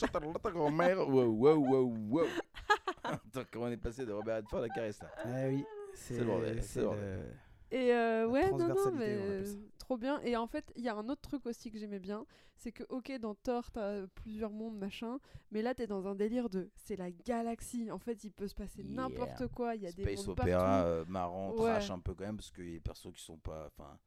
ta 0.43 0.51
grand-mère. 0.51 0.99
Wow, 1.09 1.24
wow, 1.27 1.55
wow, 1.57 1.95
wow. 2.11 2.27
Attends, 3.05 3.43
comment 3.51 3.66
on 3.66 3.70
est 3.70 3.77
passé 3.77 4.05
de 4.07 4.12
Robert 4.12 4.37
Redford 4.37 4.62
à 4.62 4.69
Caris 4.69 4.97
là? 5.01 5.09
Ah 5.24 5.29
oui, 5.49 5.65
c'est 5.94 6.19
le 6.19 6.24
bordel, 6.24 6.62
c'est 6.62 6.81
le 6.81 6.86
bordel. 6.86 7.39
Et 7.70 7.93
euh, 7.94 8.27
ouais, 8.28 8.51
non, 8.51 8.69
non, 8.69 8.93
mais 8.93 9.06
euh, 9.09 9.44
trop 9.78 9.97
bien. 9.97 10.20
Et 10.23 10.36
en 10.36 10.47
fait, 10.47 10.70
il 10.77 10.82
y 10.85 10.89
a 10.90 10.94
un 10.94 11.09
autre 11.09 11.23
truc 11.23 11.47
aussi 11.47 11.70
que 11.70 11.78
j'aimais 11.78 12.01
bien, 12.01 12.27
c'est 12.55 12.70
que 12.70 12.85
ok, 12.90 13.10
dans 13.19 13.35
Thor, 13.35 13.70
t'as 13.70 14.06
plusieurs 14.09 14.51
mondes, 14.51 14.77
machin, 14.77 15.19
mais 15.51 15.62
là, 15.62 15.74
t'es 15.74 15.86
dans 15.86 16.06
un 16.06 16.14
délire 16.14 16.51
de, 16.51 16.70
c'est 16.77 16.97
la 16.97 17.10
galaxie. 17.10 17.90
En 17.90 17.98
fait, 17.98 18.24
il 18.24 18.31
peut 18.31 18.47
se 18.48 18.55
passer 18.55 18.82
Yeah. 18.82 18.94
n'importe 18.94 19.47
quoi. 19.48 19.74
Il 19.74 19.82
y 19.82 19.86
a 19.86 19.93
des 19.93 20.02
Space 20.02 20.27
mondes 20.27 20.39
opéra 20.39 20.60
partout. 20.60 20.86
euh, 20.86 21.05
marrant, 21.09 21.52
Ouais. 21.52 21.56
trash 21.70 21.90
un 21.90 21.98
peu 21.98 22.12
quand 22.14 22.24
même, 22.27 22.36
parce 22.36 22.51
qu'il 22.51 22.66
y 22.66 22.70
a 22.73 22.74
des 22.74 22.81
persos 22.81 23.10
qui 23.14 23.23
sont 23.23 23.39
pas. 23.39 23.69
Enfin, 23.69 23.98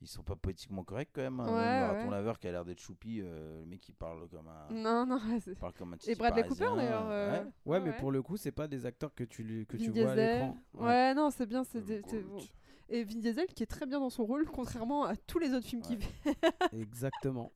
ils 0.00 0.06
sont 0.08 0.22
pas 0.22 0.36
poétiquement 0.36 0.84
corrects 0.84 1.10
quand 1.12 1.22
même. 1.22 1.40
hein. 1.40 1.46
Ouais, 1.46 1.52
Même 1.64 1.80
le 1.80 1.86
raton 1.86 2.04
ouais. 2.04 2.10
laveur 2.16 2.38
qui 2.38 2.48
a 2.48 2.52
l'air 2.52 2.64
d'être 2.64 2.80
choupi, 2.80 3.20
euh, 3.22 3.60
le 3.60 3.66
mec 3.66 3.88
il 3.88 3.94
parle 3.94 4.28
comme 4.28 4.48
un. 4.48 4.72
Non, 4.72 5.04
non, 5.06 5.18
c'est- 5.44 5.58
parle 5.58 5.72
comme 5.74 5.94
un 5.94 5.96
Et 6.06 6.14
Bradley 6.14 6.42
Cooper 6.46 6.70
d'ailleurs. 6.76 7.08
euh, 7.10 7.32
ouais. 7.44 7.50
Ouais, 7.66 7.80
mais 7.80 7.92
pour 7.92 8.10
le 8.12 8.22
coup, 8.22 8.36
c'est 8.36 8.52
pas 8.52 8.68
des 8.68 8.86
acteurs 8.86 9.14
que 9.14 9.24
tu, 9.24 9.42
lui- 9.42 9.66
que 9.66 9.76
Vin 9.76 9.84
tu 9.84 9.90
vois 9.90 10.10
à 10.10 10.14
Diesel. 10.14 10.32
l'écran. 10.34 10.56
Ouais. 10.74 11.14
non, 11.14 11.30
c'est 11.30 11.46
bien. 11.46 11.64
c'est 11.64 11.84
des- 11.84 12.02
c'est- 12.06 12.22
Groot. 12.22 12.48
Et 12.90 13.04
Vin 13.04 13.18
Diesel 13.18 13.46
qui 13.48 13.62
est 13.62 13.66
très 13.66 13.84
bien 13.86 14.00
dans 14.00 14.08
son 14.10 14.24
rôle, 14.24 14.46
contrairement 14.46 15.04
à 15.04 15.14
tous 15.16 15.38
les 15.38 15.52
autres 15.52 15.66
films 15.66 15.82
qu'il 15.82 15.98
fait. 16.00 16.08
Exactement. 16.72 17.52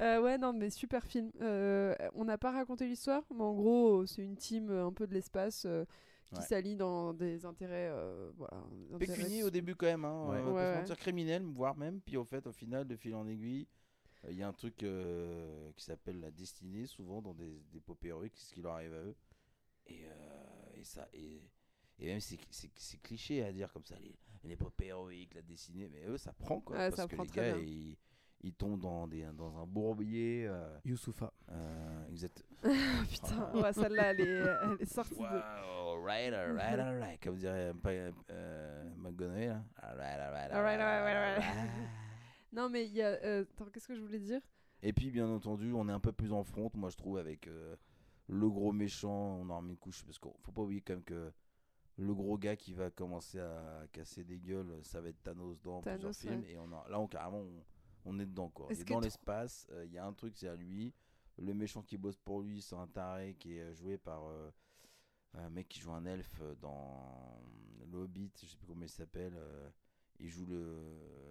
Euh, 0.00 0.22
ouais, 0.22 0.38
non, 0.38 0.52
mais 0.52 0.70
super 0.70 1.04
film. 1.04 1.30
Euh, 1.42 1.94
on 2.14 2.24
n'a 2.24 2.38
pas 2.38 2.50
raconté 2.50 2.86
l'histoire, 2.86 3.22
mais 3.34 3.42
en 3.42 3.52
gros, 3.54 4.06
c'est 4.06 4.22
une 4.22 4.36
team 4.36 4.70
un 4.70 4.92
peu 4.92 5.06
de 5.06 5.12
l'espace 5.14 5.64
euh, 5.66 5.84
qui 6.32 6.40
Ouais. 6.40 6.46
s'allie 6.46 6.76
dans 6.76 7.12
des 7.12 7.44
intérêts. 7.44 7.88
euh, 7.90 8.30
voilà, 8.36 8.62
Pécunier 8.98 9.42
au 9.44 9.50
début 9.50 9.74
quand 9.74 9.86
même, 9.86 10.04
hein, 10.04 10.28
Ouais. 10.30 10.38
on 10.40 10.44
va 10.44 10.52
pas 10.54 10.64
Ouais. 10.64 10.72
se 10.72 10.78
mentir, 10.80 10.96
criminel, 10.96 11.42
voire 11.44 11.76
même. 11.76 12.00
Puis 12.00 12.16
au 12.16 12.24
fait, 12.24 12.46
au 12.46 12.52
final, 12.52 12.86
de 12.86 12.96
fil 12.96 13.14
en 13.14 13.26
aiguille, 13.26 13.66
euh, 14.24 14.30
il 14.32 14.38
y 14.38 14.42
a 14.42 14.48
un 14.48 14.52
truc 14.52 14.82
euh, 14.82 15.70
qui 15.76 15.84
s'appelle 15.84 16.20
la 16.20 16.30
destinée, 16.30 16.86
souvent 16.86 17.20
dans 17.22 17.34
des, 17.34 17.60
des 17.70 17.78
épopées 17.78 18.08
héroïques, 18.08 18.34
c'est 18.36 18.48
ce 18.50 18.54
qui 18.54 18.62
leur 18.62 18.72
arrive 18.74 18.94
à 18.94 19.02
eux? 19.02 19.16
Et, 19.86 20.04
euh, 20.04 20.74
et 20.74 20.84
ça, 20.84 21.08
et, 21.12 21.42
et 21.98 22.06
même 22.06 22.20
c'est 22.20 22.38
cliché 23.02 23.42
à 23.42 23.52
dire 23.52 23.72
comme 23.72 23.84
ça, 23.84 23.96
les, 23.98 24.14
l'épopée 24.44 24.86
héroïque, 24.86 25.34
la 25.34 25.42
destinée, 25.42 25.88
mais 25.88 26.04
eux 26.06 26.16
ça 26.18 26.32
prend 26.32 26.60
quoi. 26.60 26.76
Ouais, 26.76 26.88
parce 26.88 26.96
ça 27.02 27.08
que 27.08 27.14
prend 27.14 27.24
les 27.24 27.28
très 27.28 27.40
gars, 27.40 27.56
bien. 27.56 27.66
ils, 27.66 27.96
ils 28.42 28.54
tombent 28.54 28.80
dans, 28.80 29.06
des, 29.08 29.24
dans 29.34 29.56
un 29.58 29.66
bourbier. 29.66 30.46
Euh, 30.48 30.78
Youssoufa. 30.84 31.32
euh, 31.50 32.01
exact. 32.12 32.44
Oh, 32.64 32.68
putain, 33.10 33.50
ouais, 33.60 33.72
celle-là, 33.72 34.10
elle 34.12 34.20
est, 34.20 34.24
elle 34.24 34.76
est 34.78 34.84
sortie 34.84 35.14
de. 35.16 35.22
Wow, 35.24 36.00
right, 36.04 36.32
alright, 36.32 36.78
alright, 36.78 37.20
comme 37.20 37.36
dirait 37.36 37.72
euh, 37.86 38.12
euh, 38.30 38.90
McGonagall. 38.96 39.48
là. 39.48 39.64
Alright, 39.82 40.20
alright, 40.20 40.52
Alright, 40.52 40.80
alright. 40.80 41.42
Non, 42.52 42.68
mais 42.68 42.86
il 42.86 42.92
y 42.92 43.02
a. 43.02 43.08
euh, 43.24 43.42
attends, 43.42 43.64
qu'est-ce 43.72 43.88
que 43.88 43.94
je 43.96 44.00
voulais 44.00 44.18
dire? 44.20 44.40
Et 44.82 44.92
puis, 44.92 45.10
bien 45.10 45.26
entendu, 45.28 45.72
on 45.72 45.88
est 45.88 45.92
un 45.92 46.00
peu 46.00 46.12
plus 46.12 46.32
en 46.32 46.44
front, 46.44 46.70
moi 46.74 46.90
je 46.90 46.96
trouve, 46.96 47.18
avec 47.18 47.46
euh, 47.48 47.74
le 48.28 48.48
gros 48.48 48.72
méchant. 48.72 49.38
On 49.40 49.48
en 49.50 49.56
remet 49.58 49.70
une 49.70 49.76
couche, 49.78 50.04
parce 50.04 50.18
qu'il 50.18 50.30
faut 50.42 50.52
pas 50.52 50.62
oublier 50.62 50.82
quand 50.82 50.94
même 50.94 51.02
que 51.04 51.32
le 51.96 52.14
gros 52.14 52.36
gars 52.38 52.56
qui 52.56 52.74
va 52.74 52.90
commencer 52.90 53.40
à 53.40 53.84
casser 53.92 54.22
des 54.24 54.38
gueules, 54.38 54.72
ça 54.82 55.00
va 55.00 55.08
être 55.08 55.22
Thanos 55.22 55.60
dans 55.62 55.80
plusieurs 55.80 56.00
Thanos, 56.00 56.18
films. 56.20 56.40
ouais. 56.42 56.52
Et 56.52 56.58
on 56.58 56.70
a, 56.72 56.88
là, 56.88 57.00
on, 57.00 57.06
carrément, 57.08 57.38
on, 57.40 57.64
on 58.04 58.18
est 58.20 58.26
dedans. 58.26 58.50
Quoi. 58.50 58.68
Et 58.70 58.84
dans 58.84 59.00
l'espace, 59.00 59.66
euh, 59.72 59.84
il 59.86 59.92
y 59.92 59.98
a 59.98 60.04
un 60.04 60.12
truc, 60.12 60.34
c'est 60.36 60.48
à 60.48 60.54
lui. 60.54 60.92
Le 61.38 61.54
méchant 61.54 61.82
qui 61.82 61.96
bosse 61.96 62.18
pour 62.18 62.40
lui, 62.42 62.60
c'est 62.62 62.76
un 62.76 62.86
taré 62.86 63.34
qui 63.38 63.56
est 63.56 63.62
euh, 63.62 63.74
joué 63.74 63.98
par 63.98 64.24
euh, 64.26 64.50
un 65.34 65.48
mec 65.50 65.68
qui 65.68 65.80
joue 65.80 65.92
un 65.92 66.04
elfe 66.04 66.38
euh, 66.42 66.54
dans 66.60 67.40
le 67.90 67.98
Hobbit, 67.98 68.30
je 68.40 68.46
sais 68.46 68.56
plus 68.56 68.66
comment 68.66 68.82
il 68.82 68.88
s'appelle. 68.88 69.34
euh, 69.36 69.68
il 70.20 70.28
joue 70.28 70.46
le. 70.46 70.78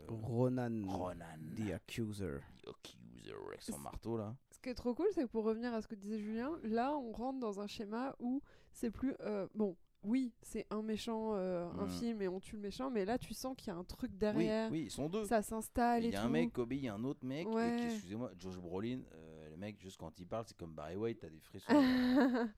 Ronan. 0.09 0.81
Ronan. 0.87 1.37
The 1.55 1.71
Accuser. 1.73 2.39
The 2.63 2.69
Accuser 2.69 3.33
avec 3.47 3.61
son 3.61 3.77
marteau 3.79 4.17
là. 4.17 4.35
Ce 4.51 4.59
qui 4.59 4.69
est 4.69 4.73
trop 4.75 4.93
cool, 4.93 5.07
c'est 5.13 5.21
que 5.23 5.27
pour 5.27 5.43
revenir 5.43 5.73
à 5.73 5.81
ce 5.81 5.87
que 5.87 5.95
disait 5.95 6.19
Julien, 6.19 6.51
là, 6.63 6.95
on 6.97 7.11
rentre 7.11 7.39
dans 7.39 7.59
un 7.61 7.67
schéma 7.67 8.15
où 8.19 8.41
c'est 8.73 8.91
plus. 8.91 9.15
euh, 9.21 9.47
bon, 9.55 9.77
oui, 10.03 10.33
c'est 10.41 10.65
un 10.71 10.81
méchant, 10.81 11.35
euh, 11.35 11.69
un 11.77 11.85
Mm. 11.85 11.89
film 11.89 12.21
et 12.23 12.27
on 12.27 12.39
tue 12.39 12.55
le 12.55 12.61
méchant, 12.63 12.89
mais 12.89 13.05
là, 13.05 13.17
tu 13.19 13.33
sens 13.35 13.55
qu'il 13.55 13.67
y 13.67 13.69
a 13.71 13.75
un 13.77 13.83
truc 13.83 14.11
Oui, 14.11 14.17
derrière. 14.17 14.71
oui, 14.71 14.83
ils 14.85 14.91
sont 14.91 15.07
deux. 15.09 15.25
Ça 15.25 15.41
s'installe 15.43 16.03
et, 16.03 16.07
Il 16.07 16.13
y 16.13 16.15
a 16.15 16.21
tout. 16.21 16.27
un 16.27 16.29
mec, 16.29 16.51
Kobe, 16.51 16.73
il 16.73 16.83
y 16.83 16.87
a 16.87 16.95
un 16.95 17.03
autre 17.03 17.23
mec. 17.25 17.47
Ouais. 17.47 17.85
Excusez-moi, 17.85 18.31
Josh 18.37 18.57
Brolin, 18.57 19.01
euh, 19.13 19.40
mec, 19.61 19.79
juste 19.79 19.97
quand 19.97 20.19
il 20.19 20.27
parle, 20.27 20.43
c'est 20.47 20.57
comme 20.57 20.73
Barry 20.73 20.95
White, 20.95 21.19
t'as 21.19 21.29
des 21.29 21.39
frissons. 21.39 21.71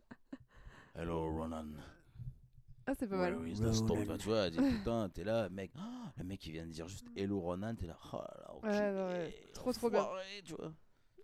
Hello, 0.96 1.30
Ronan. 1.36 1.68
ah, 2.86 2.94
c'est 2.98 3.08
pas 3.08 3.18
mal. 3.18 3.36
Where 3.36 3.48
is 3.48 3.60
the 3.60 3.74
stop 3.74 3.98
Enfin, 4.00 4.18
Tu 4.18 4.28
vois, 4.28 4.46
elle 4.48 4.52
dit, 4.52 4.60
putain, 4.78 5.10
t'es 5.10 5.24
là, 5.24 5.50
mec. 5.50 5.72
Le 6.18 6.24
mec, 6.24 6.46
il 6.46 6.52
vient 6.54 6.66
de 6.66 6.72
dire 6.72 6.88
juste 6.88 7.06
Hello, 7.16 7.40
Ronan, 7.42 7.76
t'es 7.76 7.88
là. 7.88 7.98
Oh 8.14 8.18
là 8.18 8.38
là, 8.40 8.54
ok. 8.56 8.64
Ouais, 8.64 8.92
non, 8.94 9.08
ouais. 9.10 9.36
Trop, 9.54 9.74
trop 9.74 9.90
bien. 9.90 10.08
Tu 10.46 10.54
vois. 10.56 10.74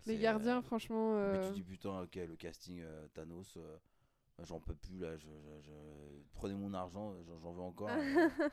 Les 0.06 0.18
gardiens, 0.18 0.58
euh, 0.58 0.62
franchement. 0.62 1.12
Mais 1.14 1.38
euh, 1.38 1.48
tu 1.48 1.54
dis, 1.54 1.62
putain, 1.62 2.00
ok, 2.02 2.14
le 2.16 2.36
casting 2.36 2.80
euh, 2.80 3.06
Thanos. 3.14 3.56
euh, 3.56 3.78
J'en 4.42 4.58
peux 4.58 4.74
plus 4.74 4.98
là, 4.98 5.16
je, 5.18 5.28
je- 5.28 5.60
je- 5.66 6.22
prenez 6.32 6.54
mon 6.54 6.72
argent, 6.72 7.14
j'en 7.42 7.52
veux 7.52 7.60
encore. 7.62 7.90
euh. 7.90 8.28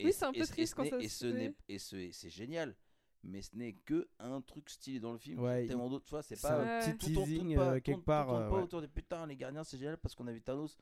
Oui, 0.00 0.12
c'est 0.12 0.24
un 0.24 0.32
peu 0.32 0.44
triste 0.44 0.74
quand 0.74 0.84
ça 0.84 0.98
et 0.98 1.08
se 1.08 1.18
ce 1.18 1.26
n'est- 1.26 1.48
fait. 1.50 1.56
et 1.68 1.78
ce- 1.78 1.96
et 1.96 2.10
c'est 2.12 2.30
génial, 2.30 2.74
mais 3.22 3.42
ce 3.42 3.54
n'est 3.56 3.72
que 3.74 4.08
un 4.18 4.40
truc 4.40 4.68
stylé 4.70 5.00
dans 5.00 5.12
le 5.12 5.18
film. 5.18 5.40
Ouais, 5.40 5.66
tellement 5.66 5.88
d'autres, 5.90 6.04
tu 6.06 6.10
vois, 6.10 6.22
c'est 6.22 6.40
pas 6.40 6.60
un 6.60 6.80
petit 6.80 6.96
tout 6.96 7.12
tourne- 7.12 7.24
teasing 7.26 7.40
tourne 7.40 7.54
pas- 7.56 7.60
euh, 7.62 7.66
tourne- 7.66 7.80
quelque 7.82 7.96
tout 7.98 8.02
part. 8.02 8.26
tourne 8.28 8.42
euh, 8.42 8.48
pas 8.48 8.56
ouais. 8.56 8.62
autour 8.62 8.80
des 8.80 8.88
putains, 8.88 9.26
les 9.26 9.36
gardiens, 9.36 9.64
c'est 9.64 9.76
génial 9.78 9.96
parce 9.98 10.14
qu'on 10.14 10.26
a 10.26 10.32
vu 10.32 10.40
Thanos. 10.42 10.78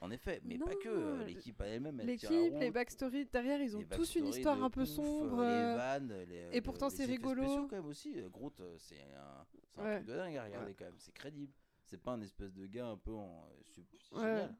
En 0.00 0.10
effet, 0.10 0.40
mais 0.44 0.58
pas 0.58 0.74
que. 0.74 0.88
euh, 0.88 1.24
L'équipe 1.24 1.58
à 1.62 1.66
elle-même, 1.66 1.98
elle 2.00 2.06
L'équipe, 2.06 2.28
les 2.30 2.70
backstories 2.70 3.24
derrière, 3.26 3.62
ils 3.62 3.74
ont 3.74 3.82
tous 3.90 4.16
une 4.16 4.26
histoire 4.26 4.62
un 4.62 4.68
peu 4.68 4.82
ouf, 4.82 4.88
sombre. 4.88 5.38
euh, 5.38 5.44
euh, 5.44 5.70
Les 5.70 5.76
vannes, 5.78 6.24
les, 6.28 6.56
et 6.56 6.60
pourtant, 6.60 6.90
c'est 6.90 7.06
rigolo. 7.06 7.42
spéciaux 7.42 7.66
quand 7.68 7.76
même 7.76 7.86
aussi. 7.86 8.18
euh, 8.20 8.28
Groot, 8.28 8.60
euh, 8.60 8.74
c'est 8.76 9.00
un, 9.14 9.46
c'est 9.46 9.80
un 9.80 9.84
Ouais. 9.84 9.94
truc 9.96 10.06
de 10.08 10.12
dingue 10.14 10.36
à 10.36 10.44
regarder 10.44 10.74
quand 10.74 10.84
même. 10.84 10.94
C'est 10.98 11.12
crédible. 11.14 11.52
C'est 11.84 11.96
pas 12.02 12.12
un 12.12 12.20
espèce 12.20 12.52
de 12.52 12.66
gars 12.66 12.86
un 12.88 12.98
peu 12.98 13.12
en. 13.12 13.46
euh, 13.50 13.60
C'est 13.64 13.80
Ouais. 14.16 14.20
génial. 14.22 14.54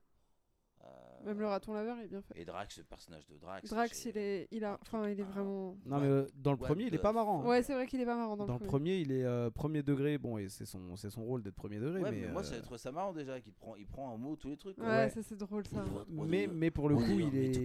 Euh, 0.83 1.27
Même 1.27 1.39
le 1.41 1.47
raton 1.47 1.73
laveur 1.73 1.99
est 2.01 2.07
bien 2.09 2.21
fait. 2.21 2.39
Et 2.39 2.45
Drax, 2.45 2.77
le 2.77 2.85
personnage 2.85 3.27
de 3.29 3.39
Drax. 3.39 3.71
Drax, 3.71 4.05
il 4.05 4.19
est, 4.19 4.47
il 4.51 4.63
a, 4.65 4.79
enfin, 4.83 5.09
il 5.09 5.19
est 5.19 5.23
vraiment. 5.25 5.75
Non, 5.87 5.99
mais 5.99 6.07
euh, 6.07 6.27
dans 6.35 6.53
le 6.53 6.59
what 6.59 6.67
premier, 6.67 6.85
il 6.85 6.95
est 6.95 6.99
the 6.99 7.03
pas 7.03 7.13
marrant. 7.15 7.43
Ouais, 7.47 7.63
c'est 7.63 7.73
vrai 7.73 7.87
qu'il 7.87 7.99
est 8.01 8.05
pas 8.05 8.15
marrant 8.17 8.37
dans, 8.37 8.45
Dans 8.45 8.59
le 8.59 8.67
premier, 8.67 8.99
il 8.99 9.11
est 9.11 9.25
euh, 9.25 9.49
premier 9.51 9.83
degré. 9.83 10.19
Bon, 10.19 10.37
et 10.37 10.51
c'est 10.51 10.67
son, 10.67 10.97
c'est 10.97 11.09
son 11.09 11.25
rôle 11.25 11.43
d'être 11.43 11.55
premier 11.55 11.79
degré. 11.79 12.03
Ouais, 12.03 12.11
mais, 12.11 12.21
mais 12.27 12.29
moi, 12.33 12.43
euh, 12.43 12.45
j'ai 12.53 12.61
trouvé 12.61 12.77
ça 12.77 12.93
marrant 12.93 13.15
déjà 13.15 13.41
qu'il 13.41 13.55
prend, 13.55 13.75
il 13.77 13.87
prend 13.87 14.13
un 14.13 14.19
mot 14.19 14.37
tous 14.37 14.49
les 14.51 14.59
trucs. 14.59 14.77
quoi. 14.77 14.85
Ouais, 14.85 14.91
Ouais. 14.91 15.09
ça 15.09 15.23
c'est 15.23 15.37
drôle 15.39 15.67
ça. 15.67 15.83
mais, 16.11 16.47
mais 16.53 16.71
pour 16.71 16.91
le 16.91 16.97
coup, 16.97 17.03
il 17.19 17.35
est. 17.37 17.65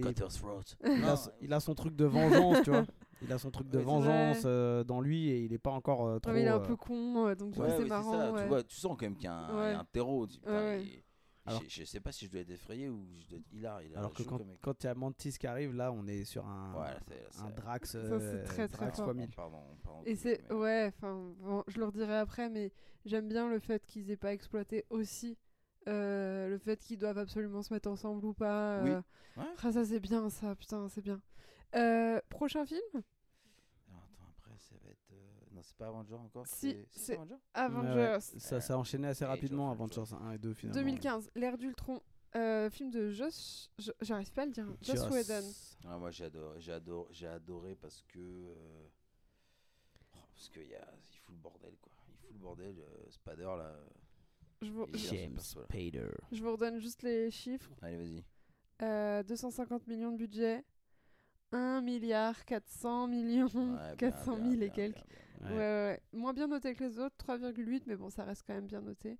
Il 0.84 1.04
a, 1.04 1.16
son- 1.16 1.30
il 1.40 1.52
a 1.52 1.60
son 1.60 1.74
truc 1.74 1.94
de 1.96 2.04
vengeance, 2.06 2.62
tu 2.62 2.70
vois. 2.70 2.84
Il 3.22 3.30
a 3.32 3.38
son 3.38 3.50
truc 3.50 3.68
de 3.68 3.78
Ouais, 3.78 3.84
vengeance 3.84 4.42
euh, 4.46 4.82
dans 4.84 5.00
lui 5.02 5.28
et 5.28 5.40
il 5.44 5.52
est 5.52 5.58
pas 5.58 5.70
encore 5.72 6.06
euh, 6.06 6.18
trop. 6.18 6.30
Ouais, 6.30 6.36
mais 6.38 6.42
il 6.44 6.46
est 6.46 6.50
un 6.50 6.56
euh, 6.56 6.66
peu 6.66 6.76
con, 6.76 7.26
euh, 7.26 7.34
donc 7.34 7.54
Ouais, 7.58 7.66
c'est 7.76 7.84
marrant. 7.84 8.12
ça, 8.12 8.32
ouais. 8.32 8.42
tu, 8.42 8.48
vois, 8.48 8.62
tu 8.62 8.76
sens 8.76 8.96
quand 8.98 9.02
même 9.06 9.14
qu'il 9.16 9.24
y 9.24 9.28
a 9.28 9.34
un, 9.34 9.48
il 9.50 9.54
y 9.56 9.58
a 9.58 9.60
Ouais. 9.60 9.74
un 9.74 9.84
terreau. 9.92 10.26
tu- 10.26 10.38
putain, 10.38 10.50
Ouais, 10.52 10.58
ouais. 10.58 10.82
il- 10.84 11.02
Alors- 11.50 11.62
je, 11.68 11.68
je 11.80 11.84
sais 11.84 12.00
pas 12.00 12.12
si 12.12 12.26
je 12.26 12.30
dois 12.30 12.40
être 12.40 12.50
effrayé 12.50 12.88
ou 12.88 13.06
je 13.20 13.26
dois 13.28 13.38
être 13.38 13.52
hilar. 13.52 13.82
Il 13.82 13.94
a 13.94 13.98
Alors 13.98 14.12
que 14.14 14.22
quand 14.22 14.38
comme 14.38 14.56
quand 14.62 14.82
il 14.82 14.86
y 14.86 14.90
a 14.90 14.94
Mantis 14.94 15.32
qui 15.38 15.46
arrive, 15.46 15.74
là, 15.74 15.92
on 15.92 16.06
est 16.06 16.24
sur 16.24 16.46
un, 16.46 16.72
Ouais, 16.74 16.80
là, 16.94 17.00
c'est- 17.08 17.38
là, 17.38 17.44
un 17.46 17.50
Drax, 17.50 17.90
c'est 17.90 17.98
euh, 17.98 18.44
très, 18.44 18.68
très 18.68 18.78
Drax 18.86 18.96
fort. 18.96 19.04
fois 19.06 19.12
on 19.14 19.16
1000. 19.16 19.30
part 19.30 19.50
dans- 19.50 19.66
on 19.72 19.76
part 19.76 19.94
dans 19.96 20.04
Et 20.04 20.10
le 20.10 20.16
c'est 20.16 20.42
mais- 20.50 20.54
ouais, 20.56 20.86
enfin, 20.96 21.32
bon, 21.38 21.62
je 21.68 21.78
leur 21.78 21.92
dirai 21.92 22.16
après, 22.16 22.48
mais 22.48 22.72
j'aime 23.04 23.28
bien 23.28 23.48
le 23.48 23.58
fait 23.58 23.84
qu'ils 23.86 24.10
aient 24.10 24.16
pas 24.16 24.32
exploité 24.32 24.84
aussi 24.90 25.36
euh, 25.88 26.48
le 26.48 26.58
fait 26.58 26.76
qu'ils 26.78 26.98
doivent 26.98 27.16
absolument 27.18 27.62
se 27.62 27.72
mettre 27.72 27.88
ensemble 27.88 28.24
ou 28.26 28.34
pas. 28.34 28.82
Oui. 28.82 28.90
euh. 28.90 29.00
Ouais. 29.36 29.44
Ah, 29.62 29.72
ça 29.72 29.84
c'est 29.84 30.00
bien, 30.00 30.28
ça, 30.28 30.54
putain, 30.54 30.88
c'est 30.88 31.00
bien. 31.00 31.20
Euh, 31.74 32.20
prochain 32.28 32.66
film 32.66 32.80
Alors, 32.92 34.04
attends, 34.04 34.28
après, 34.36 34.52
ça 34.58 34.74
va 34.84 34.90
être. 34.90 35.12
euh, 35.12 35.30
Non, 35.52 35.62
c'est 35.62 35.68
pas 35.80 35.88
Avenger 35.88 36.14
encore 36.14 36.46
Si, 36.46 36.56
c'est 36.70 36.88
c'est- 36.92 37.14
Avenger 37.16 37.36
Avengers, 37.54 37.88
Ouais, 37.94 38.12
ouais. 38.14 38.20
Ça 38.20 38.60
s'est 38.60 38.72
enchaîné 38.74 39.08
assez 39.08 39.24
rapidement, 39.24 39.70
Avengers 39.70 40.12
1 40.20 40.32
et 40.32 40.38
2 40.38 40.52
finalement. 40.52 40.80
2015, 40.80 41.30
l'ère 41.34 41.56
d'Ultron, 41.56 42.00
euh, 42.36 42.68
film 42.70 42.90
de 42.90 43.10
Josh, 43.10 43.68
je- 43.78 43.90
j'arrive 44.02 44.30
pas 44.32 44.42
à 44.42 44.46
le 44.46 44.52
dire, 44.52 44.66
Joss 44.82 44.96
Joss. 44.96 45.10
Whedon. 45.10 45.48
Ah, 45.88 45.98
Moi, 45.98 46.10
j'ai 46.10 46.24
adoré, 46.26 46.60
j'ai 46.60 46.72
adoré, 46.72 47.26
adoré 47.26 47.74
parce 47.76 48.02
que. 48.08 48.18
euh, 48.18 48.88
oh, 50.14 50.18
parce 50.34 50.48
qu'il 50.50 50.68
y 50.68 50.74
a, 50.74 50.86
il 51.12 51.18
fout 51.18 51.34
le 51.34 51.40
bordel, 51.42 51.74
quoi. 51.80 51.92
Il 52.08 52.14
fout 52.18 52.30
le 52.32 52.38
bordel. 52.38 52.76
euh, 52.78 53.10
Spader, 53.10 53.42
là. 53.44 53.64
euh, 53.64 53.86
Je 54.62 54.70
vous, 54.70 54.86
James. 54.92 55.38
Spader. 55.40 56.10
je 56.30 56.42
vous 56.42 56.52
redonne 56.52 56.78
juste 56.78 57.02
les 57.02 57.30
chiffres. 57.30 57.70
Allez, 57.80 57.96
vas-y. 57.96 58.22
Euh, 58.82 59.22
250 59.22 59.86
millions 59.86 60.12
de 60.12 60.18
budget. 60.18 60.62
1 61.52 61.80
milliard 61.80 62.44
400 62.44 63.08
millions. 63.08 63.46
Ouais, 63.46 63.96
bien, 63.96 63.96
400 63.96 64.36
bien, 64.36 64.50
000 64.50 64.52
et 64.52 64.56
bien, 64.56 64.68
quelques. 64.70 64.94
bien, 64.96 65.04
bien. 65.08 65.29
Ouais. 65.40 65.56
Ouais. 65.56 66.02
Moins 66.12 66.32
bien 66.32 66.48
noté 66.48 66.74
que 66.74 66.84
les 66.84 66.98
autres, 66.98 67.16
3,8, 67.18 67.82
mais 67.86 67.96
bon, 67.96 68.10
ça 68.10 68.24
reste 68.24 68.44
quand 68.46 68.54
même 68.54 68.66
bien 68.66 68.80
noté. 68.80 69.18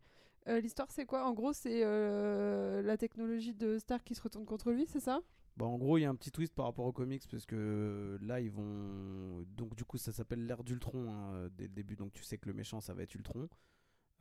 Euh, 0.48 0.60
L'histoire, 0.60 0.90
c'est 0.90 1.06
quoi? 1.06 1.26
En 1.26 1.32
gros, 1.34 1.52
c'est 1.52 1.82
euh, 1.84 2.82
la 2.82 2.96
technologie 2.96 3.54
de 3.54 3.78
Stark 3.78 4.04
qui 4.04 4.14
se 4.14 4.22
retourne 4.22 4.46
contre 4.46 4.70
lui, 4.72 4.86
c'est 4.86 5.00
ça? 5.00 5.20
Bah, 5.56 5.66
en 5.66 5.76
gros, 5.76 5.98
il 5.98 6.02
y 6.02 6.04
a 6.04 6.10
un 6.10 6.14
petit 6.14 6.30
twist 6.30 6.54
par 6.54 6.66
rapport 6.66 6.86
aux 6.86 6.92
comics 6.92 7.26
parce 7.30 7.44
que 7.44 7.56
euh, 7.56 8.18
là, 8.22 8.40
ils 8.40 8.50
vont. 8.50 9.44
Donc, 9.56 9.74
du 9.74 9.84
coup, 9.84 9.98
ça 9.98 10.12
s'appelle 10.12 10.46
l'ère 10.46 10.64
d'Ultron 10.64 11.12
hein, 11.12 11.48
dès 11.52 11.64
le 11.64 11.72
début. 11.74 11.96
Donc, 11.96 12.12
tu 12.12 12.22
sais 12.22 12.38
que 12.38 12.48
le 12.48 12.54
méchant, 12.54 12.80
ça 12.80 12.94
va 12.94 13.02
être 13.02 13.14
Ultron. 13.14 13.48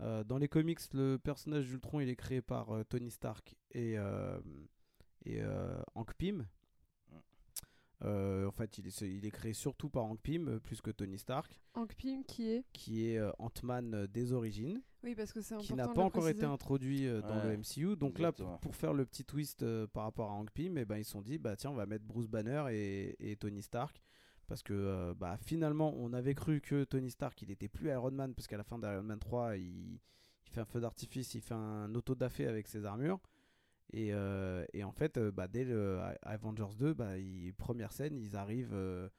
Euh, 0.01 0.23
dans 0.23 0.37
les 0.37 0.47
comics, 0.47 0.79
le 0.93 1.17
personnage 1.17 1.67
d'Ultron, 1.67 1.99
il 1.99 2.09
est 2.09 2.15
créé 2.15 2.41
par 2.41 2.71
euh, 2.71 2.83
Tony 2.83 3.11
Stark 3.11 3.55
et, 3.71 3.97
euh, 3.97 4.39
et 5.25 5.41
Hank 5.95 6.13
Pym. 6.15 6.47
Euh, 8.05 8.45
en 8.47 8.51
fait, 8.51 8.77
il 8.77 8.87
est, 8.87 9.01
il 9.01 9.25
est 9.25 9.31
créé 9.31 9.51
surtout 9.53 9.89
par 9.89 10.05
Hank 10.05 10.21
Pym, 10.21 10.47
euh, 10.47 10.59
plus 10.59 10.79
que 10.81 10.89
Tony 10.89 11.17
Stark, 11.19 11.59
Hank 11.73 11.93
Pym 11.95 12.23
qui 12.23 12.49
est 12.49 12.63
qui 12.71 13.07
est 13.09 13.17
euh, 13.17 13.29
Ant-Man 13.39 14.07
des 14.07 14.31
origines, 14.31 14.81
Oui, 15.03 15.15
parce 15.15 15.33
que 15.33 15.41
c'est 15.41 15.53
important. 15.55 15.67
qui 15.73 15.75
n'a 15.77 15.87
pas 15.89 16.01
encore 16.03 16.29
été 16.29 16.45
introduit 16.45 17.07
euh, 17.07 17.21
dans 17.21 17.37
Ouais, 17.41 17.57
le 17.57 17.57
MCU. 17.57 17.97
Donc 17.97 18.17
là, 18.19 18.29
exactement. 18.29 18.51
pour, 18.51 18.59
pour 18.61 18.75
faire 18.77 18.93
le 18.93 19.05
petit 19.05 19.25
twist 19.25 19.63
euh, 19.63 19.85
par 19.87 20.03
rapport 20.05 20.31
à 20.31 20.35
Hank 20.35 20.49
Pym, 20.51 20.77
eh 20.77 20.85
ben, 20.85 20.97
ils 20.97 21.03
se 21.03 21.11
sont 21.11 21.21
dit, 21.21 21.37
bah 21.37 21.57
tiens, 21.57 21.71
on 21.71 21.75
va 21.75 21.85
mettre 21.85 22.05
Bruce 22.05 22.27
Banner 22.27 22.63
et, 22.71 23.31
et 23.31 23.35
Tony 23.35 23.61
Stark. 23.61 24.01
Parce 24.47 24.63
que 24.63 24.73
euh, 24.73 25.13
bah, 25.13 25.37
finalement, 25.37 25.93
on 25.97 26.11
avait 26.13 26.33
cru 26.35 26.61
que 26.61 26.83
Tony 26.85 27.11
Stark, 27.11 27.41
il 27.41 27.51
était 27.51 27.67
plus 27.67 27.89
Iron 27.89 28.11
Man, 28.11 28.33
parce 28.33 28.47
qu'à 28.47 28.57
la 28.57 28.63
fin 28.63 28.79
d'Iron 28.79 29.03
Man 29.03 29.19
3, 29.19 29.57
il, 29.57 29.99
il 30.45 30.49
fait 30.51 30.61
un 30.61 30.65
feu 30.65 30.79
d'artifice, 30.79 31.35
il 31.35 31.41
fait 31.41 31.53
un 31.53 31.93
auto-da-fé 31.93 32.47
avec 32.47 32.67
ses 32.67 32.85
armures. 32.85 33.19
Et, 33.91 34.13
euh, 34.13 34.65
et 34.73 34.83
en 34.83 34.91
fait, 34.91 35.17
euh, 35.17 35.31
bah, 35.31 35.47
dès 35.47 35.63
le 35.63 35.99
Avengers 36.21 36.75
2, 36.77 36.93
bah, 36.93 37.17
il- 37.17 37.53
première 37.55 37.91
scène, 37.91 38.15
ils 38.17 38.35
arrivent 38.35 38.73
euh, 38.73 39.09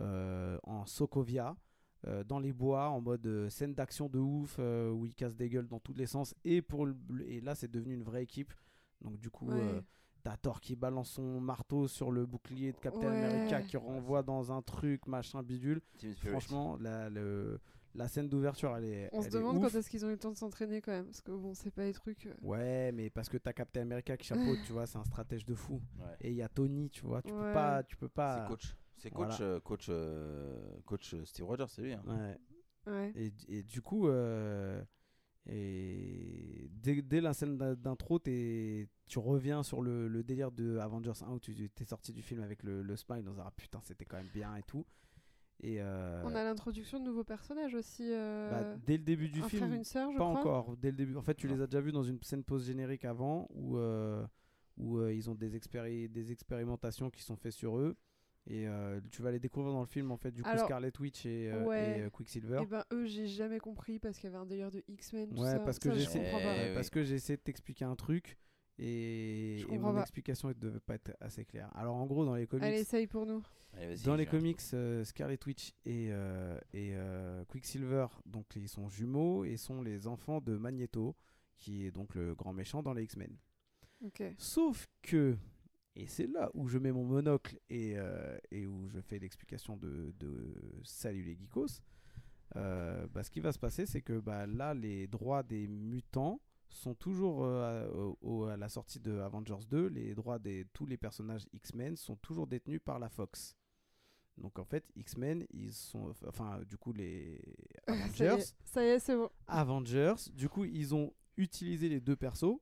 euh, 0.00 0.58
en 0.64 0.86
Sokovia, 0.86 1.56
euh, 2.06 2.24
dans 2.24 2.38
les 2.38 2.52
bois, 2.52 2.88
en 2.88 3.00
mode 3.00 3.48
scène 3.50 3.74
d'action 3.74 4.08
de 4.08 4.18
ouf, 4.18 4.56
euh, 4.58 4.90
où 4.90 5.06
ils 5.06 5.14
cassent 5.14 5.36
des 5.36 5.48
gueules 5.48 5.68
dans 5.68 5.80
tous 5.80 5.94
les 5.94 6.06
sens. 6.06 6.34
Et, 6.44 6.62
pour 6.62 6.86
le- 6.86 6.96
et 7.26 7.40
là, 7.40 7.54
c'est 7.54 7.70
devenu 7.70 7.94
une 7.94 8.02
vraie 8.02 8.22
équipe. 8.22 8.52
Donc 9.02 9.18
du 9.18 9.30
coup, 9.30 9.48
Ouais. 9.50 9.60
euh, 9.60 9.80
t'as 10.22 10.36
Thor 10.38 10.60
qui 10.62 10.74
balance 10.74 11.10
son 11.10 11.40
marteau 11.40 11.86
sur 11.86 12.10
le 12.10 12.24
bouclier 12.24 12.72
de 12.72 12.78
Captain 12.78 13.10
Ouais. 13.10 13.24
America, 13.24 13.60
qui 13.62 13.76
renvoie 13.76 14.22
dans 14.22 14.52
un 14.52 14.62
truc, 14.62 15.06
machin, 15.06 15.42
bidule. 15.42 15.82
Franchement, 16.16 16.76
la, 16.80 17.10
le- 17.10 17.60
la 17.94 18.08
scène 18.08 18.28
d'ouverture, 18.28 18.76
elle 18.76 18.84
est 18.84 19.08
On 19.12 19.20
se 19.22 19.26
elle 19.28 19.32
demande 19.34 19.56
ouf. 19.56 19.62
quand 19.72 19.78
est-ce 19.78 19.88
qu'ils 19.88 20.04
ont 20.04 20.08
eu 20.08 20.12
le 20.12 20.18
temps 20.18 20.32
de 20.32 20.36
s'entraîner 20.36 20.80
quand 20.80 20.92
même. 20.92 21.06
Parce 21.06 21.20
que 21.20 21.30
bon, 21.32 21.54
c'est 21.54 21.70
pas 21.70 21.84
des 21.84 21.92
trucs. 21.92 22.26
euh, 22.26 22.34
Ouais, 22.42 22.90
mais 22.92 23.10
parce 23.10 23.28
que 23.28 23.36
t'as 23.38 23.52
Captain 23.52 23.82
America 23.82 24.16
qui 24.16 24.26
chapeaute, 24.26 24.58
tu 24.66 24.72
vois, 24.72 24.86
c'est 24.86 24.98
un 24.98 25.04
stratège 25.04 25.44
de 25.44 25.54
fou. 25.54 25.80
Ouais. 25.98 26.16
Et 26.20 26.30
il 26.30 26.36
y 26.36 26.42
a 26.42 26.48
Tony, 26.48 26.90
tu 26.90 27.04
vois, 27.06 27.22
tu 27.22 27.32
peux 27.32 27.52
pas, 27.52 27.82
tu 27.84 27.96
peux 27.96 28.08
pas. 28.08 28.42
C'est 28.42 28.48
coach. 28.48 28.76
C'est 28.96 29.12
Voilà. 29.12 29.30
coach, 29.30 29.40
euh, 29.40 29.60
coach, 29.60 29.86
euh, 29.90 30.80
coach 30.86 31.14
Steve 31.24 31.46
Rogers, 31.46 31.66
c'est 31.68 31.82
lui. 31.82 31.92
Hein. 31.92 32.02
Ouais. 32.06 32.38
Ouais. 32.92 33.12
Et, 33.16 33.32
et 33.48 33.62
du 33.62 33.80
coup, 33.82 34.08
euh, 34.08 34.82
et 35.46 36.68
dès, 36.72 37.02
dès 37.02 37.20
la 37.20 37.32
scène 37.34 37.56
d'in- 37.58 37.74
d'intro, 37.74 38.18
t'es- 38.18 38.88
tu 39.06 39.18
reviens 39.18 39.62
sur 39.62 39.82
le, 39.82 40.08
le 40.08 40.22
délire 40.22 40.50
de 40.50 40.78
Avengers 40.78 41.22
1 41.22 41.32
où 41.32 41.38
tu 41.40 41.68
t'es 41.70 41.84
sorti 41.84 42.12
du 42.12 42.22
film 42.22 42.42
avec 42.42 42.62
le, 42.62 42.82
le 42.82 42.96
smile, 42.96 43.22
dans 43.24 43.38
un 43.40 43.44
ah 43.46 43.52
putain, 43.56 43.80
c'était 43.82 44.04
quand 44.04 44.16
même 44.16 44.30
bien 44.32 44.56
et 44.56 44.62
tout. 44.62 44.84
Et 45.66 45.80
euh, 45.80 46.20
On 46.24 46.34
a 46.34 46.44
l'introduction 46.44 47.00
de 47.00 47.04
nouveaux 47.06 47.24
personnages 47.24 47.74
aussi. 47.74 48.04
euh, 48.12 48.50
bah, 48.50 48.76
dès 48.86 48.98
le 48.98 49.02
début 49.04 49.30
du 49.30 49.40
un 49.40 49.48
film, 49.48 49.62
frère, 49.64 49.72
une 49.74 49.84
sœur, 49.84 50.12
je 50.12 50.18
pas 50.18 50.24
crois. 50.24 50.38
encore. 50.40 50.76
Dès 50.76 50.90
le 50.90 50.96
début, 50.96 51.16
en 51.16 51.22
fait, 51.22 51.34
tu 51.34 51.48
Non. 51.48 51.54
les 51.54 51.62
as 51.62 51.66
déjà 51.66 51.80
vus 51.80 51.92
dans 51.92 52.02
une 52.02 52.20
scène 52.22 52.44
post-générique 52.44 53.06
avant 53.06 53.48
où, 53.54 53.78
euh, 53.78 54.26
où 54.76 54.98
euh, 54.98 55.10
ils 55.14 55.30
ont 55.30 55.34
des, 55.34 55.56
expéri- 55.58 56.08
des 56.10 56.32
expérimentations 56.32 57.08
qui 57.08 57.22
sont 57.22 57.36
faites 57.36 57.52
sur 57.54 57.78
eux. 57.78 57.96
Et 58.46 58.68
euh, 58.68 59.00
tu 59.10 59.22
vas 59.22 59.30
les 59.30 59.38
découvrir 59.38 59.72
dans 59.72 59.80
le 59.80 59.86
film, 59.86 60.10
en 60.10 60.18
fait, 60.18 60.30
du 60.32 60.42
coup, 60.42 60.50
Alors, 60.50 60.66
Scarlet 60.66 60.92
Witch 61.00 61.24
et, 61.24 61.50
euh, 61.50 61.64
ouais. 61.64 61.98
et, 61.98 62.02
euh, 62.02 62.10
Quicksilver. 62.10 62.60
Et 62.62 62.66
ben 62.66 62.84
eux, 62.92 63.06
j'ai 63.06 63.26
jamais 63.26 63.58
compris 63.58 63.98
parce 63.98 64.18
qu'il 64.18 64.28
y 64.28 64.32
avait 64.34 64.42
un 64.42 64.44
délire 64.44 64.70
de 64.70 64.82
X-Men. 64.86 65.30
Ouais, 65.38 65.52
ça. 65.52 65.60
parce 65.60 65.78
que 65.78 65.88
Ça, 65.88 65.94
je 65.94 66.00
j'essaie- 66.00 66.30
pas. 66.30 66.40
Eh 66.70 66.74
parce 66.74 66.90
que 66.90 67.02
j'ai 67.02 67.14
essayé 67.14 67.38
de 67.38 67.42
t'expliquer 67.42 67.86
un 67.86 67.96
truc 67.96 68.36
et, 68.78 69.60
et 69.60 69.78
mon 69.78 69.92
pas. 69.94 70.00
explication 70.02 70.48
ne 70.48 70.54
devait 70.54 70.80
pas 70.80 70.94
être 70.94 71.12
assez 71.20 71.44
claire. 71.44 71.70
Alors 71.76 71.94
en 71.96 72.06
gros 72.06 72.24
dans 72.24 72.34
les 72.34 72.46
comics, 72.46 72.64
Allez, 72.64 72.80
essaye 72.80 73.06
pour 73.06 73.26
nous. 73.26 73.42
Allez, 73.74 73.96
dans 74.04 74.14
les 74.16 74.26
comics, 74.26 74.60
euh, 74.72 75.04
Scarlet 75.04 75.38
Witch 75.46 75.72
et, 75.84 76.08
euh, 76.10 76.58
et 76.72 76.92
euh, 76.94 77.44
Quicksilver, 77.46 78.06
donc 78.26 78.46
ils 78.56 78.68
sont 78.68 78.88
jumeaux 78.88 79.44
et 79.44 79.56
sont 79.56 79.82
les 79.82 80.06
enfants 80.06 80.40
de 80.40 80.56
Magneto, 80.56 81.16
qui 81.56 81.84
est 81.86 81.90
donc 81.90 82.14
le 82.14 82.34
grand 82.34 82.52
méchant 82.52 82.82
dans 82.82 82.92
les 82.92 83.02
X-Men. 83.04 83.36
Ok. 84.04 84.22
Sauf 84.38 84.86
que, 85.02 85.36
et 85.96 86.06
c'est 86.06 86.26
là 86.26 86.50
où 86.54 86.68
je 86.68 86.78
mets 86.78 86.92
mon 86.92 87.04
monocle 87.04 87.58
et, 87.70 87.94
euh, 87.96 88.36
et 88.50 88.66
où 88.66 88.88
je 88.88 89.00
fais 89.00 89.18
l'explication 89.18 89.76
de, 89.76 90.12
de 90.18 90.54
Salut 90.84 91.22
les 91.22 91.36
geekos, 91.36 91.80
euh, 92.56 93.06
bah, 93.08 93.22
ce 93.24 93.30
qui 93.30 93.40
va 93.40 93.50
se 93.52 93.58
passer, 93.58 93.86
c'est 93.86 94.02
que 94.02 94.20
bah, 94.20 94.46
là, 94.46 94.74
les 94.74 95.06
droits 95.06 95.42
des 95.42 95.66
mutants 95.66 96.40
sont 96.74 96.94
toujours 96.94 97.44
euh, 97.44 97.86
à, 97.86 97.90
au- 97.92 98.18
au- 98.22 98.44
à 98.44 98.56
la 98.56 98.68
sortie 98.68 99.00
de 99.00 99.18
Avengers 99.18 99.64
2, 99.68 99.86
les 99.88 100.14
droits 100.14 100.38
de 100.38 100.64
tous 100.72 100.86
les 100.86 100.96
personnages 100.96 101.46
X-Men 101.52 101.96
sont 101.96 102.16
toujours 102.16 102.46
détenus 102.46 102.80
par 102.84 102.98
la 102.98 103.08
Fox. 103.08 103.56
Donc 104.36 104.58
en 104.58 104.64
fait, 104.64 104.84
X-Men, 104.96 105.46
ils 105.50 105.72
sont, 105.72 106.12
enfin, 106.26 106.60
du 106.64 106.76
coup, 106.76 106.92
les 106.92 107.40
Avengers, 107.86 108.42
ça 108.64 108.84
y 108.84 108.88
est, 108.88 108.98
c'est 108.98 109.14
bon. 109.16 109.30
Avengers. 109.46 110.14
Du 110.32 110.48
coup, 110.48 110.64
ils 110.64 110.94
ont 110.94 111.12
utilisé 111.36 111.88
les 111.88 112.00
deux 112.00 112.16
persos. 112.16 112.58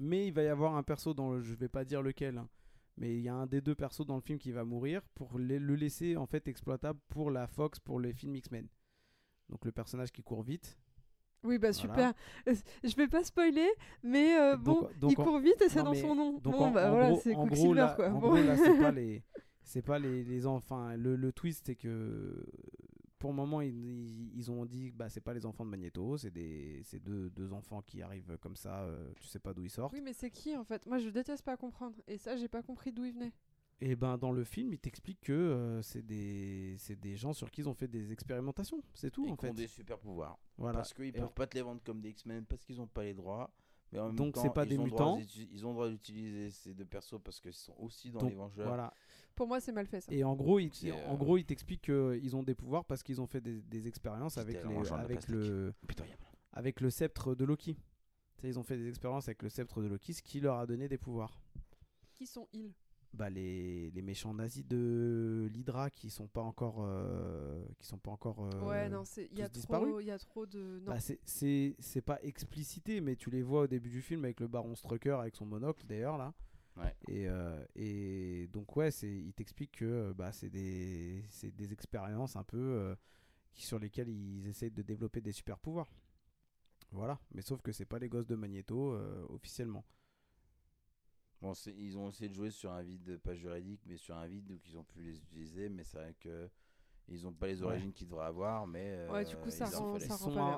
Mais 0.00 0.26
il 0.26 0.32
va 0.32 0.42
y 0.42 0.48
avoir 0.48 0.74
un 0.74 0.82
perso 0.82 1.14
dans 1.14 1.32
le, 1.34 1.40
je 1.42 1.54
vais 1.54 1.68
pas 1.68 1.84
dire 1.84 2.02
lequel, 2.02 2.38
hein, 2.38 2.48
mais 2.96 3.14
il 3.16 3.20
y 3.22 3.28
a 3.28 3.34
un 3.34 3.46
des 3.46 3.60
deux 3.60 3.76
persos 3.76 4.04
dans 4.04 4.16
le 4.16 4.20
film 4.22 4.40
qui 4.40 4.50
va 4.50 4.64
mourir 4.64 5.02
pour 5.14 5.38
les- 5.38 5.60
le 5.60 5.76
laisser 5.76 6.16
en 6.16 6.26
fait 6.26 6.48
exploitable 6.48 6.98
pour 7.08 7.30
la 7.30 7.46
Fox 7.46 7.78
pour 7.78 8.00
les 8.00 8.12
films 8.12 8.34
X-Men. 8.34 8.66
Donc 9.50 9.64
le 9.64 9.70
personnage 9.70 10.10
qui 10.10 10.24
court 10.24 10.42
vite. 10.42 10.76
Oui, 11.44 11.58
bah 11.58 11.70
Voilà. 11.70 11.72
super. 11.72 12.12
Euh, 12.48 12.54
Je 12.82 12.96
vais 12.96 13.06
pas 13.08 13.22
spoiler, 13.22 13.68
mais 14.02 14.36
euh, 14.38 14.56
bon, 14.56 14.88
Donc- 15.00 15.12
il 15.12 15.16
court 15.16 15.38
vite 15.38 15.60
et 15.62 15.68
c'est 15.68 15.82
dans 15.82 15.94
son 15.94 16.14
nom. 16.14 16.32
Donc 16.38 16.54
bon, 16.56 16.64
en, 16.66 16.70
bah 16.70 16.88
en 16.88 16.94
voilà, 16.94 17.14
c'est 17.16 17.34
Quicksilver 17.34 17.74
là, 17.74 17.92
quoi. 17.94 18.08
en 18.08 18.12
Bon. 18.18 18.18
gros, 18.30 18.36
là, 18.36 18.56
c'est 18.56 18.78
pas 18.78 18.90
les, 18.92 19.22
c'est 19.62 19.82
pas 19.82 19.98
les. 19.98 20.24
Le, 20.24 21.16
le 21.16 21.32
twist, 21.32 21.64
c'est 21.66 21.74
que 21.76 22.44
pour 23.18 23.30
le 23.30 23.36
moment, 23.36 23.60
ils, 23.62 23.70
ils- 23.74 24.32
ils 24.36 24.50
ont 24.50 24.66
dit 24.66 24.92
que 24.92 24.96
bah, 24.96 25.08
c'est 25.08 25.20
pas 25.22 25.32
les 25.32 25.46
enfants 25.46 25.64
de 25.64 25.70
Magneto, 25.70 26.16
c'est 26.18 26.30
des, 26.30 26.80
c'est 26.84 27.02
deux, 27.02 27.30
deux 27.30 27.52
enfants 27.52 27.80
qui 27.82 28.02
arrivent 28.02 28.36
comme 28.40 28.56
ça, 28.56 28.80
euh, 28.82 29.12
tu 29.20 29.26
sais 29.28 29.38
pas 29.38 29.54
d'où 29.54 29.64
ils 29.64 29.70
sortent. 29.70 29.94
Oui, 29.94 30.02
mais 30.02 30.12
c'est 30.12 30.30
qui 30.30 30.56
en 30.56 30.64
fait? 30.64 30.84
Moi, 30.86 30.98
je 30.98 31.08
déteste 31.08 31.42
pas 31.44 31.56
comprendre. 31.56 31.96
Et 32.06 32.18
ça, 32.18 32.36
j'ai 32.36 32.48
pas 32.48 32.62
compris 32.62 32.92
d'où 32.92 33.04
il 33.04 33.12
venait. 33.14 33.32
Et 33.80 33.96
ben 33.96 34.16
dans 34.16 34.32
le 34.32 34.44
film, 34.44 34.72
il 34.72 34.78
t'explique 34.78 35.20
que 35.20 35.32
euh, 35.32 35.82
c'est 35.82 36.02
des, 36.02 36.76
c'est 36.78 36.98
des 36.98 37.16
gens 37.16 37.32
sur 37.32 37.50
qui 37.50 37.60
ils 37.62 37.68
ont 37.68 37.74
fait 37.74 37.88
des 37.88 38.12
expérimentations, 38.12 38.82
c'est 38.94 39.10
tout 39.10 39.26
Et 39.26 39.30
en 39.32 39.36
qui 39.36 39.46
ont 39.46 39.48
fait. 39.48 39.54
des 39.54 39.66
super 39.66 39.98
pouvoirs. 39.98 40.38
Voilà. 40.56 40.78
Parce 40.78 40.94
qu'ils 40.94 41.06
Et 41.06 41.12
peuvent 41.12 41.24
en- 41.24 41.28
pas 41.28 41.46
te 41.46 41.56
les 41.56 41.62
vendre 41.62 41.82
comme 41.84 42.00
des 42.00 42.10
X-Men 42.10 42.44
parce 42.46 42.64
qu'ils 42.64 42.80
ont 42.80 42.86
pas 42.86 43.02
les 43.04 43.14
droits. 43.14 43.50
Mais 43.92 43.98
en 44.00 44.06
même 44.06 44.16
Donc, 44.16 44.36
c'est 44.36 44.52
pas 44.52 44.64
ils 44.64 44.70
des 44.70 44.78
ont 44.78 44.84
le 44.84 44.90
droit 44.90 45.16
mutants. 45.18 45.32
Ils 45.52 45.66
ont 45.66 45.68
le 45.70 45.74
droit 45.74 45.88
d'utiliser 45.90 46.50
ces 46.50 46.72
deux 46.74 46.84
persos 46.84 47.20
parce 47.22 47.40
qu'ils 47.40 47.52
sont 47.52 47.74
aussi 47.78 48.10
dans 48.10 48.20
Donc, 48.20 48.30
les 48.30 48.36
Vengeurs. 48.36 48.66
Voilà. 48.68 48.92
Pour 49.34 49.46
moi, 49.46 49.60
c'est 49.60 49.72
mal 49.72 49.86
fait 49.86 50.00
ça. 50.00 50.12
Et 50.12 50.24
en 50.24 50.34
gros, 50.34 50.58
il, 50.58 50.72
C'est, 50.72 50.90
en 50.92 51.14
euh, 51.14 51.16
gros, 51.16 51.36
il 51.36 51.44
t'explique 51.44 51.82
qu'ils 51.82 52.36
ont 52.36 52.42
des 52.42 52.54
pouvoirs 52.54 52.84
parce 52.84 53.02
qu'ils 53.02 53.20
ont 53.20 53.26
fait 53.26 53.40
des, 53.40 53.60
des 53.62 53.86
expériences 53.88 54.38
avec, 54.38 54.56
les, 54.64 54.90
avec, 54.92 55.28
le, 55.28 55.74
avec 56.52 56.80
le 56.80 56.90
sceptre 56.90 57.34
de 57.34 57.44
Loki. 57.44 57.76
Ils 58.42 58.58
ont 58.58 58.62
fait 58.62 58.76
des 58.76 58.88
expériences 58.88 59.26
avec 59.28 59.42
le 59.42 59.48
sceptre 59.48 59.80
de 59.80 59.86
Loki, 59.86 60.12
ce 60.12 60.22
qui 60.22 60.40
leur 60.40 60.58
a 60.58 60.66
donné 60.66 60.86
des 60.88 60.98
pouvoirs. 60.98 61.40
Qui 62.12 62.26
sont 62.26 62.46
ils 62.52 62.72
Bah, 63.14 63.30
les, 63.30 63.90
les 63.92 64.02
méchants 64.02 64.34
nazis 64.34 64.66
de 64.66 65.48
l'Hydra 65.52 65.88
qui 65.88 66.10
sont 66.10 66.26
pas 66.26 66.40
encore 66.42 66.78
euh, 66.80 67.64
qui 67.78 67.86
sont 67.86 67.98
pas 67.98 68.10
encore 68.10 68.44
euh, 68.44 68.66
Ouais, 68.68 68.88
non, 68.88 69.04
c'est 69.04 69.28
il 69.30 69.38
y 69.38 69.42
a 69.42 69.48
tous 69.48 69.60
trop, 69.62 69.76
disparus 69.76 69.94
il 70.00 70.06
y 70.06 70.10
a 70.10 70.18
trop 70.18 70.46
de 70.46 70.80
non. 70.80 70.86
Bah, 70.92 71.00
c'est- 71.00 71.20
c'est 71.24 71.76
c'est 71.78 72.02
pas 72.02 72.18
explicité, 72.22 73.00
mais 73.00 73.14
tu 73.16 73.30
les 73.30 73.42
vois 73.42 73.62
au 73.62 73.66
début 73.68 73.88
du 73.90 74.02
film 74.02 74.24
avec 74.24 74.40
le 74.40 74.48
baron 74.48 74.74
Strucker 74.74 75.12
avec 75.20 75.36
son 75.36 75.46
monocle 75.46 75.86
d'ailleurs 75.86 76.18
là. 76.18 76.34
Ouais. 76.76 76.92
Et, 77.06 77.28
euh, 77.28 77.64
et 77.76 78.48
donc 78.52 78.74
ouais, 78.76 78.90
c'est 78.90 79.08
il 79.12 79.32
t'explique 79.32 79.72
que 79.78 79.84
euh, 79.84 80.12
bah, 80.14 80.32
c'est 80.32 80.50
des 80.50 81.22
c'est 81.28 81.54
des 81.54 81.72
expériences 81.72 82.34
un 82.34 82.42
peu 82.42 82.58
euh, 82.58 82.96
qui 83.52 83.64
sur 83.64 83.78
lesquelles 83.78 84.08
ils 84.08 84.48
essayent 84.48 84.72
de 84.72 84.82
développer 84.82 85.20
des 85.20 85.30
super 85.30 85.56
pouvoirs. 85.60 85.88
Voilà, 86.90 87.20
mais 87.32 87.42
sauf 87.42 87.62
que 87.62 87.70
c'est 87.70 87.84
pas 87.84 88.00
les 88.00 88.08
gosses 88.08 88.26
de 88.26 88.34
Magneto 88.34 88.92
euh, 88.92 89.24
officiellement. 89.28 89.84
Bon, 91.44 91.52
ils 91.76 91.98
ont 91.98 92.08
essayé 92.08 92.30
de 92.30 92.34
jouer 92.34 92.50
sur 92.50 92.72
un 92.72 92.82
vide 92.82 93.18
pas 93.18 93.34
juridique, 93.34 93.82
mais 93.84 93.98
sur 93.98 94.16
un 94.16 94.26
vide 94.26 94.50
où 94.50 94.58
ils 94.66 94.78
ont 94.78 94.84
pu 94.84 95.02
les 95.02 95.18
utiliser. 95.18 95.68
Mais 95.68 95.84
c'est 95.84 95.98
vrai 95.98 96.14
que 96.18 96.48
ils 97.06 97.26
ont 97.26 97.34
pas 97.34 97.48
les 97.48 97.60
Ouais. 97.60 97.66
origines 97.68 97.92
qu'ils 97.92 98.06
devraient 98.06 98.24
avoir. 98.24 98.66
Mais 98.66 99.06
Ouais, 99.10 99.26
du 99.26 99.36
coup, 99.36 99.48
euh, 99.48 99.50
ça 99.50 99.66
rend-. 99.66 99.98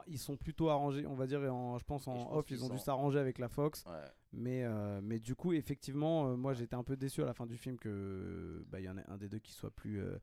Ils 0.07 0.17
sont, 0.19 0.35
ils 0.35 0.39
plutôt 0.39 0.69
arrangés, 0.69 1.05
on 1.05 1.17
va 1.17 1.27
dire, 1.27 1.41
en, 1.53 1.77
je 1.77 1.85
pense 1.85 2.07
en 2.07 2.15
Et 2.15 2.19
je 2.21 2.25
pense 2.25 2.37
off, 2.37 2.51
ils 2.53 2.65
ont 2.65 2.69
dû 2.69 2.79
s'arranger 2.79 3.19
avec 3.19 3.39
la 3.39 3.49
Fox. 3.49 3.85
Ouais. 3.85 3.93
Mais, 4.33 4.63
euh, 4.63 5.01
mais 5.03 5.19
du 5.19 5.35
coup, 5.35 5.53
effectivement, 5.55 6.29
euh, 6.29 6.37
moi 6.37 6.53
j'étais 6.53 6.77
un 6.77 6.85
peu 6.85 6.97
déçu 6.97 7.21
à 7.21 7.27
la 7.27 7.35
fin 7.35 7.47
du 7.47 7.57
film 7.57 7.79
que 7.79 8.65
bah, 8.69 8.79
il 8.79 8.85
y 8.85 8.89
en 8.89 8.97
ait 8.97 9.05
un 9.09 9.17
des 9.17 9.29
deux 9.29 9.41
qui 9.41 9.53
soit 9.53 9.73
plus 9.73 10.01
euh, 10.01 10.19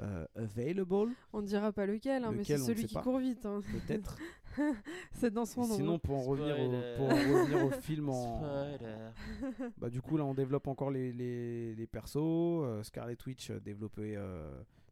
euh, 0.00 0.26
available, 0.34 1.12
On 1.32 1.40
ne 1.42 1.46
dira 1.46 1.72
pas 1.72 1.86
lequel, 1.86 2.24
hein, 2.24 2.32
mais 2.32 2.44
c'est 2.44 2.58
celui 2.58 2.84
qui 2.86 2.94
pas. 2.94 3.02
court 3.02 3.18
vite. 3.18 3.44
hein. 3.46 3.60
peut-être. 3.72 4.18
C'est 5.12 5.32
dans 5.32 5.44
son 5.46 5.66
nom. 5.66 5.74
Sinon, 5.74 5.98
pour 5.98 6.16
en, 6.16 6.22
revenir 6.22 6.58
au, 6.60 6.66
Spoiler. 6.68 6.94
pour 6.96 7.06
en 7.06 7.08
revenir 7.40 7.66
au 7.66 7.70
film 7.70 8.08
en. 8.08 8.42
Bah, 9.78 9.90
du 9.90 10.00
coup, 10.00 10.16
là, 10.16 10.24
on 10.24 10.34
développe 10.34 10.68
encore 10.68 10.90
les, 10.90 11.12
les, 11.12 11.74
les 11.74 11.86
persos. 11.86 12.16
euh, 12.18 12.82
Scarlet 12.84 13.16
Witch 13.26 13.50
euh, 13.50 13.58
développé, 13.60 14.14
euh, 14.16 14.48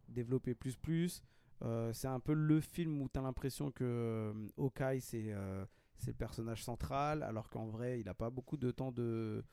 développé 0.08 0.54
plus 0.54 0.76
plus. 0.76 1.22
Euh, 1.64 1.92
c'est 1.92 2.08
un 2.08 2.18
peu 2.18 2.32
le 2.32 2.60
film 2.60 3.00
où 3.02 3.08
tu 3.08 3.18
as 3.20 3.22
l'impression 3.22 3.70
que 3.70 3.84
euh, 3.84 4.32
Hawkeye, 4.58 5.00
c'est 5.00 5.26
euh, 5.32 5.64
c'est 5.96 6.10
le 6.10 6.16
personnage 6.16 6.64
central, 6.64 7.22
alors 7.22 7.48
qu'en 7.48 7.66
vrai, 7.66 8.00
il 8.00 8.06
n'a 8.06 8.14
pas 8.14 8.30
beaucoup 8.30 8.56
de 8.56 8.72
temps 8.72 8.90
de, 8.90 9.44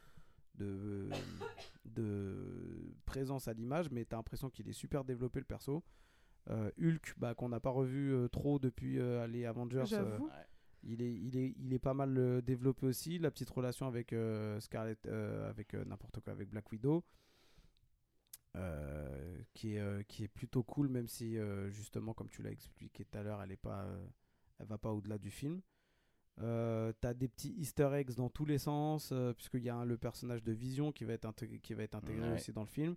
de, 0.59 1.09
de 1.85 2.93
présence 3.05 3.47
à 3.47 3.53
l'image, 3.53 3.89
mais 3.91 4.05
tu 4.05 4.13
as 4.13 4.17
l'impression 4.17 4.49
qu'il 4.49 4.67
est 4.69 4.73
super 4.73 5.03
développé, 5.03 5.39
le 5.39 5.45
perso. 5.45 5.83
Euh, 6.49 6.71
Hulk, 6.79 7.13
bah, 7.17 7.35
qu'on 7.35 7.49
n'a 7.49 7.59
pas 7.59 7.69
revu 7.69 8.13
euh, 8.13 8.27
trop 8.27 8.59
depuis 8.59 8.99
euh, 8.99 9.27
les 9.27 9.45
Avengers. 9.45 9.83
euh, 9.93 10.17
il 10.83 11.01
est, 11.01 11.13
il 11.13 11.37
est, 11.37 11.53
il 11.57 11.73
est 11.73 11.79
pas 11.79 11.93
mal 11.93 12.41
développé 12.41 12.85
aussi. 12.87 13.19
La 13.19 13.29
petite 13.31 13.49
relation 13.49 13.87
avec 13.87 14.13
euh, 14.13 14.59
Scarlett, 14.59 15.05
euh, 15.05 15.49
avec 15.49 15.73
euh, 15.73 15.83
n'importe 15.85 16.21
quoi, 16.21 16.31
avec 16.33 16.49
Black 16.49 16.71
Widow, 16.71 17.03
euh, 18.55 19.37
qui, 19.53 19.75
est, 19.75 19.79
euh, 19.79 20.01
qui 20.03 20.23
est 20.23 20.27
plutôt 20.29 20.63
cool, 20.63 20.87
même 20.87 21.07
si 21.07 21.37
euh, 21.37 21.69
justement, 21.69 22.13
comme 22.13 22.29
tu 22.29 22.41
l'as 22.41 22.51
expliqué 22.51 23.05
tout 23.05 23.17
à 23.17 23.23
l'heure, 23.23 23.41
elle 23.43 23.51
est 23.51 23.57
pas, 23.57 23.83
euh, 23.83 24.07
elle 24.59 24.67
va 24.67 24.77
pas 24.77 24.91
au-delà 24.91 25.17
du 25.17 25.29
film. 25.31 25.61
Euh, 26.41 26.93
T'as 27.01 27.13
des 27.13 27.27
petits 27.27 27.53
Easter 27.57 27.89
eggs 27.93 28.13
dans 28.15 28.29
tous 28.29 28.45
les 28.45 28.57
sens, 28.59 29.09
euh, 29.11 29.33
puisqu'il 29.33 29.63
y 29.63 29.69
a 29.69 29.75
un- 29.75 29.85
le 29.85 29.97
personnage 29.97 30.43
de 30.43 30.51
Vision 30.53 30.91
qui 30.91 31.03
va 31.03 31.13
être 31.13 31.25
intégré, 31.25 31.59
qui 31.59 31.73
va 31.73 31.83
être 31.83 31.95
intégré 31.95 32.27
Ouais. 32.29 32.35
aussi 32.35 32.53
dans 32.53 32.61
le 32.61 32.67
film. 32.67 32.95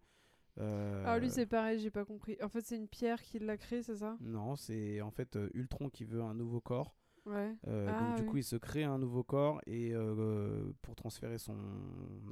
Euh, 0.59 1.03
Ah, 1.07 1.19
lui, 1.19 1.31
c'est 1.31 1.47
pareil, 1.47 1.81
j'ai 1.81 1.91
pas 1.91 2.05
compris. 2.05 2.37
En 2.43 2.49
fait, 2.49 2.61
c'est 2.61 2.77
une 2.77 2.89
pierre 2.89 3.21
qui 3.23 3.39
l'a 3.39 3.57
créé, 3.57 3.83
c'est 3.83 3.97
ça? 3.97 4.17
Non, 4.21 4.55
c'est 4.55 5.01
en 5.01 5.11
fait 5.11 5.35
euh, 5.37 5.49
Ultron 5.55 5.89
qui 5.89 6.05
veut 6.05 6.23
un 6.23 6.35
nouveau 6.35 6.61
corps. 6.61 6.95
Ouais. 7.25 7.55
Euh, 7.69 7.89
Ah, 7.91 8.01
donc 8.11 8.17
du 8.17 8.27
coup, 8.27 8.37
il 8.37 8.45
se 8.45 8.57
crée 8.57 8.85
un 8.85 8.99
nouveau 8.99 9.23
corps 9.25 9.61
et 9.67 9.95
euh, 9.95 10.73
pour 10.83 10.95
transférer 10.95 11.39
son 11.39 11.57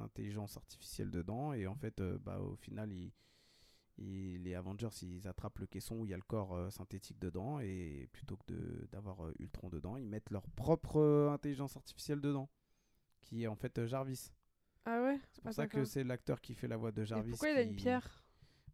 intelligence 0.01 0.55
artificielle 0.57 1.09
dedans. 1.09 1.53
Et 1.53 1.65
en 1.65 1.75
fait, 1.75 1.99
euh, 1.99 2.17
bah, 2.23 2.39
au 2.39 2.55
final, 2.57 2.91
il- 2.93 3.11
il- 4.01 4.43
les 4.43 4.55
Avengers, 4.55 4.89
ils 5.03 5.27
attrapent 5.27 5.59
le 5.59 5.67
caisson 5.67 5.97
où 5.99 6.05
il 6.05 6.11
y 6.11 6.13
a 6.13 6.17
le 6.17 6.23
corps 6.23 6.55
euh, 6.55 6.69
synthétique 6.69 7.19
dedans 7.19 7.59
et 7.59 8.07
plutôt 8.13 8.37
que 8.37 8.53
de- 8.53 8.87
d'avoir 8.91 9.25
euh, 9.25 9.33
Ultron 9.39 9.69
dedans, 9.69 9.97
ils 9.97 10.07
mettent 10.07 10.29
leur 10.31 10.47
propre 10.51 10.97
euh, 10.99 11.29
intelligence 11.31 11.77
artificielle 11.77 12.21
dedans, 12.21 12.49
qui 13.21 13.43
est 13.43 13.47
en 13.47 13.55
fait 13.55 13.77
euh, 13.77 13.87
Jarvis. 13.87 14.31
Ah 14.85 15.01
ouais? 15.03 15.19
C'est 15.31 15.41
pour 15.41 15.49
Ah, 15.49 15.53
ça 15.53 15.67
que 15.67 15.85
c'est 15.85 16.03
l'acteur 16.03 16.41
qui 16.41 16.53
fait 16.55 16.67
la 16.67 16.77
voix 16.77 16.91
de 16.91 17.01
Et 17.03 17.05
Jarvis. 17.05 17.29
pourquoi 17.29 17.49
il 17.49 17.57
a 17.57 17.61
une 17.61 17.69
qui- 17.69 17.75
pierre? 17.83 18.23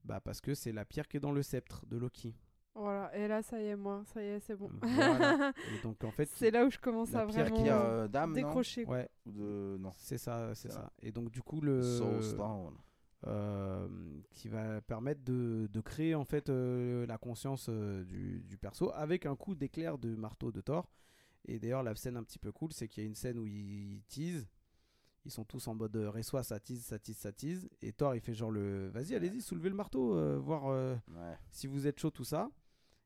Bah 0.04 0.22
parce 0.22 0.40
que 0.40 0.54
c'est 0.56 0.72
la 0.72 0.86
pierre 0.86 1.08
qui 1.08 1.18
est 1.18 1.20
dans 1.20 1.34
le 1.34 1.44
sceptre 1.44 1.86
de 1.86 1.98
Loki. 1.98 2.34
Voilà, 2.76 3.14
et 3.18 3.28
là, 3.28 3.41
ça 3.41 3.60
y 3.60 3.66
est, 3.66 3.76
moi, 3.76 4.04
ça 4.06 4.22
y 4.22 4.28
est, 4.28 4.40
c'est 4.40 4.56
bon. 4.56 4.70
Voilà. 4.84 5.52
Et 5.74 5.82
donc 5.82 6.02
en 6.04 6.12
fait, 6.12 6.30
c'est 6.30 6.52
là 6.52 6.64
où 6.64 6.70
je 6.70 6.78
commence 6.78 7.12
la 7.12 7.22
à 7.22 7.26
vraiment 7.26 7.56
qui 7.64 7.68
a, 7.68 7.82
euh, 7.82 8.08
Dame, 8.08 8.30
non? 8.30 8.36
décrocher. 8.36 8.86
ouais, 8.86 9.10
Ou 9.26 9.32
de... 9.32 9.78
Non. 9.80 9.91
c'est 9.98 10.20
ça, 10.20 10.54
c'est 10.54 10.72
ça. 10.72 10.94
Et 11.02 11.12
donc 11.12 11.32
du 11.32 11.41
coup 11.41 11.60
le 11.60 11.82
Soulstone. 11.82 12.78
Euh, 13.26 13.88
qui 14.34 14.48
va 14.48 14.80
permettre 14.81 15.23
de, 15.23 15.68
de 15.72 15.81
créer 15.81 16.14
en 16.15 16.23
fait 16.23 16.49
euh, 16.49 17.06
la 17.07 17.18
conscience 17.18 17.65
euh, 17.69 18.03
du, 18.03 18.41
du 18.44 18.57
perso 18.57 18.91
avec 18.94 19.26
un 19.26 19.35
coup 19.35 19.56
d'éclair 19.56 19.98
de 19.98 20.15
marteau 20.15 20.52
de 20.52 20.61
Thor. 20.61 20.88
Et 21.45 21.60
d'ailleurs 21.60 21.81
la 21.84 21.95
scène 21.95 22.18
un 22.18 22.23
petit 22.23 22.39
peu 22.39 22.52
cool, 22.52 22.72
c'est 22.73 22.88
qu'il 22.88 23.03
y 23.03 23.06
a 23.06 23.07
une 23.07 23.15
scène 23.15 23.39
où 23.39 23.48
ils 23.48 24.02
teasent. 24.07 24.48
Ils 25.26 25.31
sont 25.31 25.44
tous 25.45 25.68
en 25.68 25.76
mode 25.76 25.95
reçoit, 25.95 26.44
ça 26.44 26.60
tease, 26.60 26.84
ça 26.85 26.99
tease, 26.99 27.18
ça 27.18 27.31
tease. 27.31 27.68
Et 27.81 27.91
Thor 27.91 28.15
il 28.15 28.22
fait 28.22 28.34
genre 28.34 28.52
le 28.52 28.88
vas-y, 28.89 29.15
allez-y, 29.15 29.41
soulevez 29.41 29.69
le 29.69 29.76
marteau, 29.76 30.39
voir 30.39 30.65
Ouais. 30.65 31.35
si 31.52 31.68
vous 31.68 31.88
êtes 31.88 31.99
chaud, 31.99 32.11
tout 32.11 32.23
ça. 32.23 32.49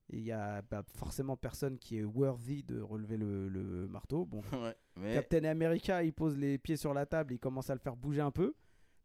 Et 0.10 0.18
il 0.18 0.24
y 0.26 0.32
a 0.34 0.62
bah, 0.64 0.84
forcément 0.98 1.38
personne 1.38 1.78
qui 1.80 1.98
est 1.98 2.04
worthy 2.04 2.64
de 2.64 2.82
relever 2.82 3.16
le, 3.16 3.48
le 3.48 3.88
marteau. 3.88 4.26
Bon, 4.26 4.42
ouais. 4.62 4.76
Mais 4.98 5.14
Captain 5.14 5.46
America, 5.46 6.04
il 6.04 6.12
pose 6.12 6.38
les 6.38 6.58
pieds 6.58 6.76
sur 6.76 6.94
la 6.94 7.06
table, 7.06 7.34
il 7.34 7.40
commence 7.40 7.70
à 7.70 7.74
le 7.74 7.80
faire 7.80 7.96
bouger 7.96 8.20
un 8.22 8.32
peu. 8.32 8.54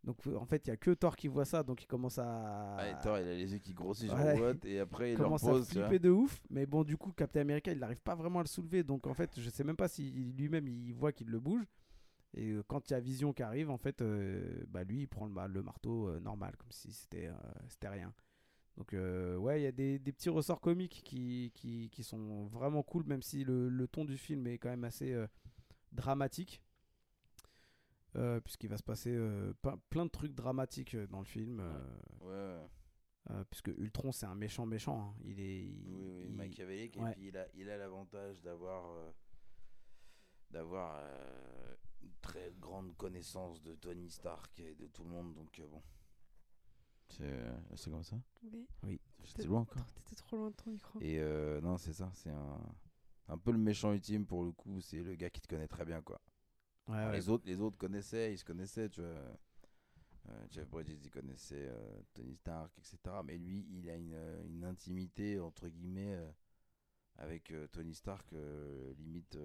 Donc 0.06 0.24
euh, 0.28 0.36
en 0.36 0.46
fait, 0.46 0.64
il 0.66 0.70
y 0.70 0.72
a 0.72 0.76
que 0.76 0.92
Thor 0.92 1.16
qui 1.16 1.26
voit 1.26 1.44
ça, 1.44 1.62
donc 1.64 1.82
il 1.82 1.86
commence 1.86 2.18
à 2.18 2.76
Ouais, 2.78 2.94
Thor, 3.02 3.18
il 3.18 3.26
a 3.26 3.34
les 3.34 3.52
yeux 3.52 3.58
qui 3.58 3.74
grossissent, 3.74 4.12
Ouais. 4.12 4.36
genre 4.38 4.52
Et 4.64 4.78
après, 4.78 5.12
il 5.12 5.18
leur 5.18 5.24
commence 5.26 5.42
à 5.42 5.46
flipper 5.64 5.98
de 5.98 6.10
ouf. 6.10 6.40
Mais 6.48 6.64
bon, 6.64 6.84
du 6.84 6.96
coup, 6.96 7.10
Captain 7.12 7.40
America, 7.40 7.72
il 7.72 7.78
n'arrive 7.80 8.00
pas 8.00 8.14
vraiment 8.14 8.38
à 8.38 8.42
le 8.42 8.48
soulever. 8.48 8.84
Donc 8.84 9.06
en 9.08 9.14
fait, 9.14 9.38
je 9.40 9.50
sais 9.50 9.64
même 9.64 9.76
pas 9.76 9.88
si 9.88 10.10
lui-même 10.12 10.68
il 10.68 10.92
voit 10.92 11.12
qu'il 11.12 11.28
le 11.28 11.40
bouge. 11.40 11.64
Et 12.34 12.50
euh, 12.50 12.62
quand 12.68 12.88
il 12.88 12.92
y 12.92 12.96
a 12.96 13.00
Vision 13.00 13.32
qui 13.32 13.42
arrive, 13.42 13.68
en 13.70 13.78
fait, 13.78 14.00
euh, 14.00 14.64
bah 14.68 14.84
lui, 14.84 15.00
il 15.02 15.06
prend 15.08 15.26
le, 15.26 15.32
ma- 15.32 15.48
le 15.48 15.62
marteau 15.62 16.08
euh, 16.08 16.20
normal, 16.20 16.54
comme 16.56 16.70
si 16.70 16.92
c'était 16.92 17.26
euh, 17.26 17.34
c'était 17.68 17.88
rien. 17.88 18.12
Donc 18.76 18.92
ouais, 18.92 19.60
il 19.60 19.64
y 19.64 19.66
a 19.66 19.72
des, 19.72 19.98
des 19.98 20.12
petits 20.12 20.28
ressorts 20.28 20.60
comiques 20.60 21.00
qui, 21.02 21.50
qui, 21.54 21.88
qui 21.90 22.04
sont 22.04 22.44
vraiment 22.44 22.82
cool, 22.82 23.04
même 23.06 23.22
si 23.22 23.42
le, 23.42 23.70
le 23.70 23.88
ton 23.88 24.04
du 24.04 24.18
film 24.18 24.46
est 24.46 24.58
quand 24.58 24.68
même 24.68 24.84
assez 24.84 25.16
dramatique. 25.92 26.62
Euh, 28.16 28.40
puisqu'il 28.40 28.68
va 28.70 28.78
se 28.78 28.82
passer 28.82 29.10
euh, 29.14 29.52
plein, 29.90 30.06
de 30.06 30.10
trucs 30.10 30.34
dramatiques 30.34 30.94
euh, 30.94 31.06
dans 31.06 31.18
le 31.18 31.24
film. 31.26 31.60
euh, 31.60 31.98
Ouais, 32.20 32.28
ouais. 32.60 32.68
euh, 33.30 33.44
puisque 33.50 33.68
Ultron, 33.68 34.10
c'est 34.12 34.26
un 34.26 34.34
méchant 34.34 34.64
méchant. 34.64 35.00
hein. 35.10 35.14
Il 35.24 35.38
est... 35.40 35.64
il- 35.64 35.84
Oui, 35.94 36.02
oui, 36.08 36.24
il- 36.28 36.34
machiavélique. 36.34 36.96
ouais. 36.98 37.10
Et 37.10 37.14
puis, 37.14 37.26
il 37.28 37.36
a 37.36 37.46
il 37.54 37.68
a 37.68 37.76
l'avantage 37.76 38.40
d'avoir 38.42 38.90
euh, 38.92 39.10
d'avoir 40.50 40.98
euh, 41.02 41.74
une 42.02 42.14
très 42.22 42.52
grande 42.58 42.96
connaissance 42.96 43.62
de 43.62 43.74
Tony 43.74 44.08
Stark 44.08 44.58
et 44.60 44.74
de 44.74 44.86
tout 44.86 45.04
le 45.04 45.10
monde. 45.10 45.34
Donc, 45.34 45.58
euh, 45.58 45.66
bon. 45.66 45.82
C'est 47.08 47.22
euh, 47.24 47.56
c'est 47.74 47.90
comme 47.90 48.02
ça? 48.02 48.16
Oui. 48.84 49.00
J'étais 49.24 49.44
loin 49.44 49.60
encore. 49.60 49.84
T'étais 49.94 50.16
trop 50.16 50.36
loin 50.36 50.50
de 50.50 50.56
ton 50.56 50.70
micro. 50.70 51.00
Et 51.02 51.18
euh, 51.20 51.60
non, 51.60 51.76
c'est 51.76 51.92
ça. 51.92 52.10
C'est 52.14 52.30
un, 52.30 52.60
un 53.28 53.38
peu 53.38 53.50
le 53.52 53.58
méchant 53.58 53.92
ultime 53.92 54.24
pour 54.26 54.42
le 54.44 54.52
coup. 54.52 54.80
C'est 54.80 55.02
le 55.02 55.14
gars 55.16 55.30
qui 55.30 55.40
te 55.40 55.48
connaît 55.48 55.68
très 55.68 55.84
bien, 55.84 56.00
quoi. 56.02 56.20
Ouais, 56.88 56.96
Alors, 56.96 57.10
ouais. 57.10 57.16
Les 57.16 57.28
autres, 57.28 57.44
les 57.46 57.60
autres 57.60 57.76
connaissaient, 57.78 58.32
ils 58.32 58.38
se 58.38 58.44
connaissaient, 58.44 58.88
tu 58.88 59.00
vois. 59.00 59.38
Euh, 60.28 60.46
Jeff 60.50 60.68
Bridges, 60.68 60.98
il 61.04 61.10
connaissait 61.10 61.68
euh, 61.68 62.02
Tony 62.14 62.34
Stark, 62.34 62.72
etc. 62.78 63.22
Mais 63.24 63.38
lui, 63.38 63.66
il 63.70 63.88
a 63.90 63.96
une, 63.96 64.14
euh, 64.14 64.44
une 64.46 64.64
intimité, 64.64 65.38
entre 65.40 65.68
guillemets, 65.68 66.18
avec 67.18 67.52
Tony 67.72 67.94
Stark, 67.94 68.26
limite. 68.98 69.38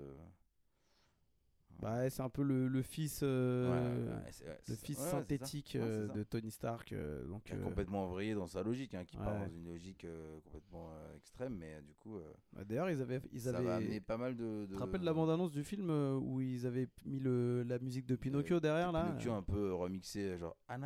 Bah, 1.79 2.09
c'est 2.09 2.21
un 2.21 2.29
peu 2.29 2.43
le, 2.43 2.67
le 2.67 2.81
fils, 2.81 3.21
euh, 3.23 4.05
ouais, 4.07 4.11
ouais, 4.13 4.57
le 4.67 4.75
fils. 4.75 4.99
Ouais, 4.99 5.05
synthétique 5.05 5.75
euh, 5.75 6.07
de 6.09 6.23
Tony 6.23 6.51
Stark. 6.51 6.93
euh, 6.93 7.25
donc, 7.25 7.43
Qui 7.45 7.53
a 7.53 7.55
euh, 7.55 7.63
complètement 7.63 8.05
vrillé 8.07 8.33
dans 8.35 8.45
sa 8.47 8.61
logique, 8.61 8.93
hein, 8.93 9.03
qui 9.05 9.17
part 9.17 9.39
dans 9.39 9.47
une 9.49 9.65
logique 9.65 10.05
complètement 10.43 10.91
extrême, 11.15 11.55
mais 11.57 11.81
du 11.81 11.93
coup, 11.95 12.19
bah, 12.53 12.63
D'ailleurs, 12.65 12.89
ils 12.91 13.01
avaient, 13.01 13.21
ils 13.31 13.41
ça 13.41 13.49
avaient. 13.49 13.63
va 13.63 13.75
amener 13.77 13.99
pas 13.99 14.17
mal 14.17 14.35
de. 14.35 14.65
Tu 14.65 14.71
de 14.71 14.75
te 14.75 14.79
rappelles 14.79 15.01
la 15.01 15.13
bande-annonce 15.13 15.51
du 15.51 15.63
film 15.63 15.89
où 15.89 16.39
ils 16.41 16.67
avaient 16.67 16.87
mis 17.05 17.19
le, 17.19 17.63
la 17.63 17.79
musique 17.79 18.05
de 18.05 18.15
Pinocchio 18.15 18.59
derrière 18.59 18.91
là? 18.91 19.05
Pinocchio 19.05 19.33
un 19.33 19.43
peu 19.43 19.73
remixé, 19.73 20.37
genre. 20.37 20.55
Ah, 20.67 20.77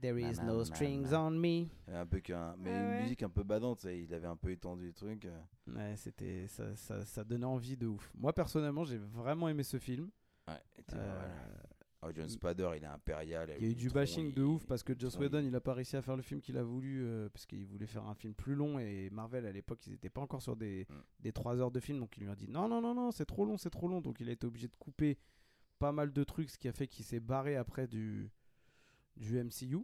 There 0.00 0.20
is 0.20 0.38
no 0.44 0.64
strings 0.64 1.12
on 1.14 1.30
me. 1.30 1.66
Un 1.88 2.06
peu 2.06 2.20
qu'un, 2.20 2.56
mais 2.58 2.70
Ah 2.74 2.78
une 2.96 3.02
musique 3.02 3.22
un 3.22 3.28
peu 3.30 3.42
badante, 3.42 3.84
il 3.84 4.12
avait 4.12 4.26
un 4.26 4.36
peu 4.36 4.50
étendu 4.50 4.86
le 4.88 4.92
truc. 4.92 5.26
Ouais, 5.66 5.94
c'était 5.96 6.46
ça, 6.46 6.76
ça, 6.76 7.04
ça 7.06 7.24
donnait 7.24 7.46
envie 7.46 7.76
de 7.76 7.86
ouf. 7.86 8.10
Moi 8.14 8.32
personnellement, 8.34 8.84
j'ai 8.84 8.98
vraiment 8.98 9.48
aimé 9.48 9.62
ce 9.62 9.78
film. 9.78 9.83
Ouais, 10.48 10.54
t'es- 10.86 10.96
Euh. 10.96 11.28
Oh, 12.06 12.10
John 12.14 12.28
Spader, 12.28 12.70
il 12.76 12.84
est 12.84 12.86
impérial. 12.86 13.50
Il 13.58 13.64
y 13.64 13.68
a 13.68 13.70
eu 13.70 13.74
du 13.74 13.88
bashing 13.88 14.28
il- 14.28 14.34
de 14.34 14.42
ouf 14.42 14.66
parce 14.66 14.82
que 14.82 14.92
Joss 14.98 15.16
Whedon 15.16 15.42
il- 15.42 15.54
a 15.54 15.60
pas 15.62 15.72
réussi 15.72 15.96
à 15.96 16.02
faire 16.02 16.16
le 16.16 16.22
film 16.22 16.42
qu'il 16.42 16.58
a 16.58 16.62
voulu 16.62 17.02
euh, 17.02 17.30
parce 17.30 17.46
qu'il 17.46 17.64
voulait 17.64 17.86
faire 17.86 18.04
un 18.04 18.14
film 18.14 18.34
plus 18.34 18.54
long 18.54 18.78
et 18.78 19.08
Marvel 19.08 19.46
à 19.46 19.52
l'époque 19.52 19.86
ils 19.86 19.94
étaient 19.94 20.10
pas 20.10 20.20
encore 20.20 20.42
sur 20.42 20.54
des, 20.54 20.86
Mm. 20.90 20.94
des 21.20 21.32
3 21.32 21.56
heures 21.60 21.70
de 21.70 21.80
film 21.80 22.00
donc 22.00 22.14
il 22.18 22.24
lui 22.24 22.30
a 22.30 22.34
dit 22.36 22.46
non 22.46 22.68
non 22.68 22.82
non 22.82 22.94
non 22.94 23.10
c'est 23.10 23.24
trop 23.24 23.46
long 23.46 23.56
c'est 23.56 23.70
trop 23.70 23.88
long 23.88 24.02
donc 24.02 24.20
il 24.20 24.28
a 24.28 24.32
été 24.32 24.46
obligé 24.46 24.68
de 24.68 24.76
couper 24.76 25.16
pas 25.78 25.92
mal 25.92 26.12
de 26.12 26.24
trucs 26.24 26.50
ce 26.50 26.58
qui 26.58 26.68
a 26.68 26.72
fait 26.72 26.88
qu'il 26.88 27.06
s'est 27.06 27.20
barré 27.20 27.56
après 27.56 27.86
du, 27.86 28.30
du 29.16 29.38
MCU. 29.42 29.76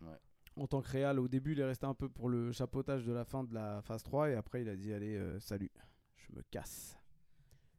Ouais. 0.00 0.18
En 0.56 0.66
tant 0.66 0.82
que 0.82 0.88
réal 0.88 1.20
au 1.20 1.28
début 1.28 1.52
il 1.52 1.60
est 1.60 1.64
resté 1.64 1.86
un 1.86 1.94
peu 1.94 2.08
pour 2.08 2.28
le 2.28 2.50
chapeautage 2.50 3.04
de 3.04 3.12
la 3.12 3.24
fin 3.24 3.44
de 3.44 3.54
la 3.54 3.80
phase 3.82 4.02
3 4.02 4.30
et 4.30 4.34
après 4.34 4.62
il 4.62 4.68
a 4.68 4.74
dit 4.74 4.92
allez 4.92 5.14
euh, 5.14 5.38
salut 5.38 5.70
je 6.16 6.32
me 6.34 6.42
casse. 6.50 6.98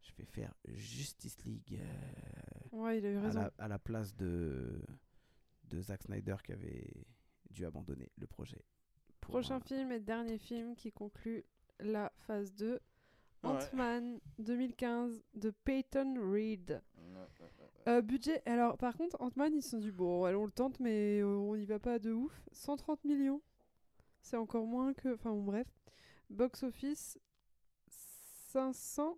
Je 0.06 0.14
vais 0.18 0.26
faire 0.26 0.54
Justice 0.68 1.44
League. 1.46 1.80
euh, 1.82 2.78
Ouais, 2.78 3.00
il 3.00 3.06
a 3.06 3.10
eu 3.12 3.18
à 3.18 3.22
raison. 3.22 3.40
la, 3.42 3.52
à 3.58 3.68
la 3.68 3.80
place 3.80 4.16
de, 4.16 4.82
de 5.66 5.82
Zack 5.82 6.04
Snyder 6.04 6.36
qui 6.44 6.52
avait 6.54 7.06
dû 7.50 7.66
abandonner 7.66 8.12
le 8.18 8.28
projet. 8.28 8.64
Prochain 9.22 9.56
un- 9.56 9.60
film 9.62 9.92
et 9.92 10.00
dernier 10.00 10.38
film 10.38 10.76
qui 10.76 10.92
conclut 10.92 11.44
la 11.80 12.12
phase 12.28 12.54
2. 12.54 12.74
Ouais. 12.74 12.80
Ant-Man 13.52 14.20
2015 14.40 15.24
de 15.36 15.52
Peyton 15.52 16.16
Reed. 16.32 16.82
Euh, 17.88 18.02
budget, 18.02 18.42
alors 18.48 18.78
par 18.78 18.96
contre, 18.98 19.20
Ant-Man, 19.22 19.54
ils 19.56 19.62
se 19.62 19.72
sont 19.72 19.78
dit, 19.80 19.92
bon, 19.92 20.24
allez, 20.26 20.36
on 20.36 20.46
le 20.46 20.52
tente, 20.52 20.80
mais 20.80 21.20
euh, 21.20 21.28
on 21.28 21.56
y 21.56 21.66
va 21.66 21.80
pas 21.80 22.00
de 22.00 22.12
ouf. 22.12 22.48
130 22.52 23.04
millions, 23.06 23.42
c'est 24.22 24.38
encore 24.38 24.66
moins 24.66 24.94
que. 24.94 25.14
Enfin, 25.14 25.32
bon, 25.32 25.44
bref. 25.44 25.68
Box 26.32 26.64
office 26.64 27.20
500, 28.52 29.18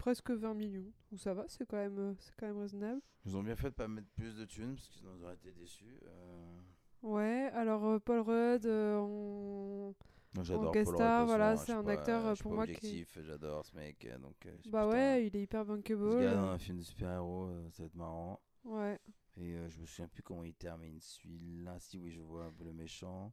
presque 0.00 0.30
20 0.30 0.54
millions. 0.54 0.90
Ou 1.12 1.16
ça 1.18 1.34
va, 1.34 1.44
c'est 1.48 1.66
quand, 1.66 1.76
même, 1.76 1.98
euh, 1.98 2.14
c'est 2.18 2.34
quand 2.36 2.46
même 2.46 2.58
raisonnable. 2.58 3.00
Ils 3.26 3.36
ont 3.36 3.42
bien 3.42 3.54
fait 3.54 3.68
de 3.70 3.74
pas 3.74 3.86
mettre 3.86 4.08
plus 4.14 4.34
de 4.36 4.44
thunes 4.46 4.74
parce 4.74 4.88
qu'ils 4.88 5.06
auraient 5.22 5.34
été 5.34 5.52
déçus. 5.52 6.00
euh. 6.06 6.58
Ouais, 7.02 7.50
alors 7.54 7.84
euh, 7.86 7.98
Paul 7.98 8.20
Rudd 8.20 8.66
euh, 8.66 8.96
en, 8.98 9.94
Moi, 10.34 10.42
j'adore 10.44 10.72
guest 10.72 10.86
Paul 10.90 10.94
star, 10.96 11.18
Rudd, 11.20 11.20
toute 11.20 11.28
voilà, 11.28 11.50
façon, 11.52 11.64
c'est 11.66 11.72
un 11.72 11.84
pas- 11.84 11.90
acteur, 11.92 12.22
pour 12.38 12.50
pas 12.50 12.56
moi, 12.56 12.66
qui- 12.66 12.72
objectif, 12.72 13.18
J'adore 13.22 13.64
ce 13.66 13.76
mec, 13.76 14.08
donc. 14.20 14.36
Bah 14.66 14.84
putain, 14.84 14.88
ouais, 14.88 15.26
il 15.26 15.36
est 15.36 15.42
hyper 15.42 15.62
Ce 15.64 15.68
bankable. 15.68 16.20
gars 16.20 16.34
dans 16.34 16.48
un 16.48 16.58
film 16.58 16.78
de 16.78 16.82
super-héros, 16.82 17.44
euh, 17.48 17.70
ça 17.70 17.82
va 17.82 17.86
être 17.86 17.94
marrant. 17.94 18.40
Ouais. 18.64 18.98
Et 19.36 19.54
euh, 19.54 19.68
je 19.68 19.78
me 19.80 19.86
souviens 19.86 20.08
plus 20.08 20.22
comment 20.22 20.44
il 20.44 20.54
termine 20.54 20.98
celui-là. 21.00 21.78
Si, 21.78 21.98
oui, 21.98 22.10
je 22.10 22.20
vois 22.20 22.44
un 22.44 22.52
peu 22.52 22.64
le 22.64 22.72
méchant. 22.72 23.32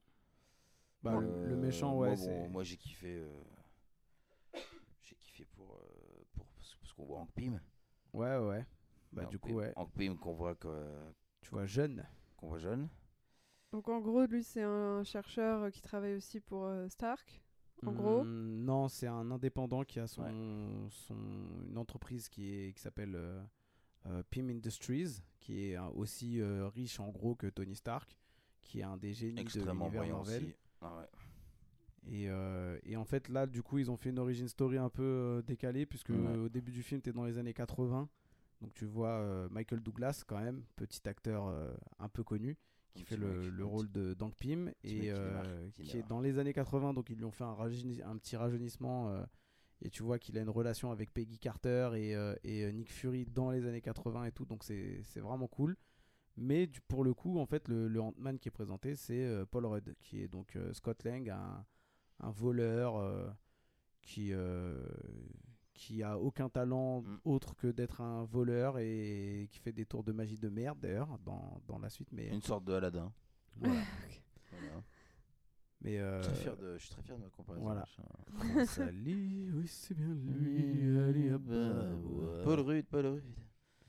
Bah, 1.04 1.20
le- 1.20 1.48
le 1.48 1.56
méchant, 1.58 1.94
moi, 1.96 2.08
ouais, 2.10 2.16
bon, 2.16 2.22
c'est. 2.24 2.48
Moi, 2.50 2.64
j'ai 2.64 2.78
kiffé. 2.78 3.20
euh, 3.20 3.42
J'ai 5.02 5.16
kiffé 5.16 5.46
pour. 5.46 5.76
euh, 5.76 6.24
pour 6.34 6.46
parce 6.48 6.76
parce 6.76 6.76
qu'on 6.98 7.06
voit 7.06 7.20
Hank 7.20 7.32
Pym. 7.34 7.62
Ouais, 8.14 8.38
ouais. 8.38 8.66
Bah, 9.14 9.26
du 9.26 9.40
coup, 9.40 9.50
Pym- 9.50 9.56
ouais. 9.58 9.74
Hank 9.76 9.92
Pym 9.94 10.18
qu'on 10.18 10.34
voit, 10.34 10.56
que- 10.56 11.14
Tu 11.42 11.50
vois, 11.52 11.66
jeune. 11.66 12.04
qu'on 12.36 12.48
voit 12.50 12.60
jeune. 12.60 12.90
Donc 13.72 13.88
en 13.90 14.00
gros, 14.00 14.26
lui, 14.26 14.44
c'est 14.44 14.64
un 14.64 15.04
chercheur 15.04 15.64
euh, 15.64 15.70
qui 15.70 15.82
travaille 15.82 16.16
aussi 16.16 16.40
pour 16.40 16.66
euh, 16.66 16.88
Stark. 16.90 17.42
En 17.86 17.92
gros 17.94 18.24
Hmm, 18.24 18.64
Non, 18.66 18.88
c'est 18.88 19.08
un 19.08 19.30
indépendant 19.30 19.84
qui 19.84 20.00
a 20.00 20.08
son, 20.08 20.90
son 20.90 21.16
une 21.70 21.78
entreprise 21.78 22.28
qui 22.28 22.52
est 22.52 22.74
qui 22.74 22.82
s'appelle 22.82 23.14
euh, 23.16 23.44
euh, 24.08 24.24
Pym 24.32 24.50
Industries, 24.50 25.22
qui 25.40 25.70
est 25.72 25.78
aussi 25.78 26.42
euh, 26.42 26.68
riche 26.70 27.00
en 27.00 27.10
gros 27.10 27.36
que 27.36 27.46
Tony 27.48 27.76
Stark, 27.76 28.18
qui 28.62 28.80
est 28.80 28.84
un 28.84 28.98
des 28.98 29.14
génies 29.14 29.36
de 29.36 29.42
Extrêmement 29.42 29.86
l'univers 29.90 30.08
Marvel. 30.08 30.44
aussi. 30.44 30.56
Ah 30.82 30.98
ouais. 30.98 31.08
Et, 32.10 32.30
euh, 32.30 32.78
et 32.84 32.96
en 32.96 33.04
fait, 33.06 33.28
là, 33.30 33.46
du 33.48 33.62
coup, 33.62 33.80
ils 33.80 33.92
ont 33.92 33.98
fait 33.98 34.10
une 34.10 34.20
origin 34.20 34.48
story 34.48 34.78
un 34.78 34.90
peu 34.90 35.04
euh, 35.04 35.42
décalée, 35.42 35.86
puisque 35.86 36.10
Ouais. 36.10 36.38
au 36.38 36.50
début 36.50 36.72
du 36.72 36.82
film, 36.84 37.02
tu 37.02 37.10
es 37.10 37.14
dans 37.14 37.26
les 37.26 37.38
années 37.38 37.54
80. 37.54 38.08
Donc, 38.62 38.74
tu 38.74 38.86
vois 38.86 39.10
euh, 39.20 39.48
Michael 39.52 39.82
Douglas, 39.82 40.24
quand 40.26 40.40
même, 40.40 40.64
petit 40.78 41.08
acteur 41.08 41.54
un 42.00 42.10
peu 42.10 42.24
connu, 42.24 42.58
qui 42.96 43.04
Un 43.04 43.06
fait 43.06 43.18
le, 43.18 43.28
mec, 43.42 43.52
le 43.52 43.64
un 43.64 43.68
rôle 43.68 43.92
de 43.92 44.14
Dank 44.14 44.36
Pym, 44.36 44.66
mec 44.66 44.76
et 44.84 45.12
qui 45.74 45.98
est 45.98 46.08
dans 46.08 46.22
les 46.22 46.40
années 46.40 46.54
80. 46.54 46.94
Donc, 46.94 47.10
ils 47.10 47.18
lui 47.18 47.26
ont 47.26 47.32
fait 47.32 47.44
un, 47.44 47.56
un 47.60 48.18
petit 48.18 48.36
rajeunissement. 48.38 49.14
et 49.82 49.90
tu 49.90 50.02
vois 50.02 50.18
qu'il 50.18 50.38
a 50.38 50.42
une 50.42 50.50
relation 50.50 50.92
avec 50.92 51.14
Peggy 51.14 51.38
Carter 51.40 51.92
et, 51.96 52.12
et, 52.44 52.72
Nick 52.72 52.92
Fury 52.92 53.26
dans 53.26 53.52
les 53.52 53.66
années 53.68 53.82
80 53.82 54.24
et 54.26 54.32
tout. 54.32 54.46
Donc, 54.46 54.64
c'est 54.64 55.04
vraiment 55.20 55.48
cool. 55.48 55.76
Mais 56.38 56.68
du- 56.68 56.82
pour 56.82 57.04
le 57.04 57.14
coup, 57.14 57.40
en 57.40 57.46
fait, 57.46 57.68
le, 57.68 57.88
le 57.88 58.00
Ant-Man 58.00 58.40
qui 58.40 58.48
est 58.48 58.52
présenté, 58.52 58.96
c'est 58.96 59.28
Paul 59.52 59.66
Rudd, 59.66 59.94
qui 60.00 60.22
est 60.22 60.28
donc 60.28 60.58
Scott 60.72 61.04
Lang, 61.04 61.30
un, 61.30 61.66
un 62.20 62.32
voleur 62.32 62.98
euh, 62.98 63.30
qui, 64.02 64.34
euh, 64.34 64.82
qui 65.74 66.02
a 66.04 66.18
aucun 66.18 66.50
talent 66.50 67.02
Mm. 67.02 67.18
autre 67.26 67.56
que 67.56 67.68
d'être 67.68 68.02
un 68.02 68.24
voleur 68.26 68.80
et 68.80 69.48
qui 69.52 69.60
fait 69.60 69.72
des 69.74 69.86
tours 69.86 70.04
de 70.04 70.12
magie 70.12 70.38
de 70.38 70.50
merde 70.50 70.80
d'ailleurs 70.80 71.18
dans, 71.20 71.62
dans 71.68 71.78
la 71.80 71.90
suite. 71.90 72.10
Mais, 72.12 72.28
Une 72.30 72.42
sorte 72.42 72.66
de 72.66 72.74
Aladdin. 72.74 73.12
voilà. 73.56 73.82
Voilà. 74.50 74.82
mais 75.82 76.00
euh, 76.00 76.22
Très 76.24 76.34
fier 76.36 76.58
de, 76.58 76.78
je 76.78 76.84
suis 76.86 76.90
très 76.90 77.02
fier 77.04 77.18
de 77.18 77.24
ma 77.24 77.30
comparaison. 77.30 77.64
voilà. 77.64 77.86
Sally, 78.66 79.52
oui, 79.54 79.68
c'est 79.68 79.94
bien 79.94 80.08
lui. 80.16 80.98
allez, 81.00 81.32
hop, 81.32 81.44
hop. 81.50 82.44
Paul 82.44 82.60
Rudd, 82.62 82.86
Paul 82.88 83.06
Rudd. 83.06 83.24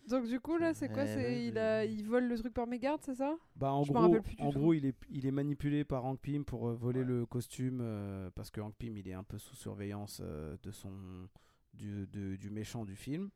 Donc 0.09 0.27
du 0.27 0.41
coup, 0.41 0.57
là, 0.59 0.75
c'est 0.75 0.89
quoi 0.89 1.07
C'est 1.07 1.47
il, 1.47 1.55
ouais. 1.55 1.59
a... 1.59 1.85
il 1.85 2.05
vole 2.07 2.27
le 2.29 2.39
truc 2.39 2.55
par 2.55 2.67
mégarde, 2.67 3.01
c'est 3.03 3.15
ça 3.15 3.37
Bah, 3.57 3.73
en 3.73 3.85
Je 3.85 3.93
gros, 3.93 4.03
rappelle 4.03 4.23
plus 4.23 4.37
du 4.37 4.43
en 4.43 4.51
tout. 4.51 4.59
gros 4.59 4.73
il, 4.75 4.87
est, 4.87 4.97
il 5.11 5.27
est 5.27 5.31
manipulé 5.31 5.85
par 5.85 6.05
Hank 6.05 6.21
Pym 6.21 6.45
pour 6.45 6.69
euh, 6.69 6.75
voler 6.75 7.01
Ouais. 7.01 7.05
le 7.05 7.27
costume 7.27 7.81
euh, 7.81 8.31
parce 8.35 8.51
que 8.51 8.61
Hank 8.61 8.75
Pym 8.77 8.97
il 8.97 9.09
est 9.09 9.13
un 9.15 9.25
peu 9.25 9.39
sous 9.39 9.57
surveillance 9.57 10.21
euh, 10.25 10.57
de 10.63 10.71
son, 10.71 11.29
du, 11.75 12.07
de- 12.07 12.37
du 12.37 12.51
méchant 12.51 12.85
du 12.85 12.97
film. 12.97 13.31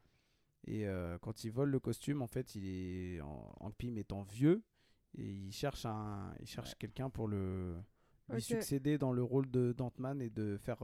Et 0.66 0.86
euh, 0.86 1.18
quand 1.20 1.44
il 1.44 1.50
vole 1.50 1.70
le 1.70 1.80
costume, 1.80 2.22
en 2.22 2.28
fait, 2.28 2.54
il 2.54 2.66
est 2.66 3.20
en, 3.20 3.52
Hank 3.60 3.74
Pym 3.76 3.98
étant 3.98 4.22
vieux 4.22 4.62
et 5.18 5.28
il 5.28 5.52
cherche, 5.52 5.86
un, 5.86 6.32
il 6.40 6.46
cherche 6.46 6.70
Ouais. 6.70 6.76
quelqu'un 6.78 7.10
pour 7.10 7.26
le, 7.28 7.74
lui 8.28 8.40
succéder 8.40 8.96
dans 8.98 9.12
le 9.12 9.22
rôle 9.22 9.50
de 9.50 9.72
d'Ant-Man 9.72 10.22
et 10.22 10.30
de 10.30 10.56
faire. 10.58 10.78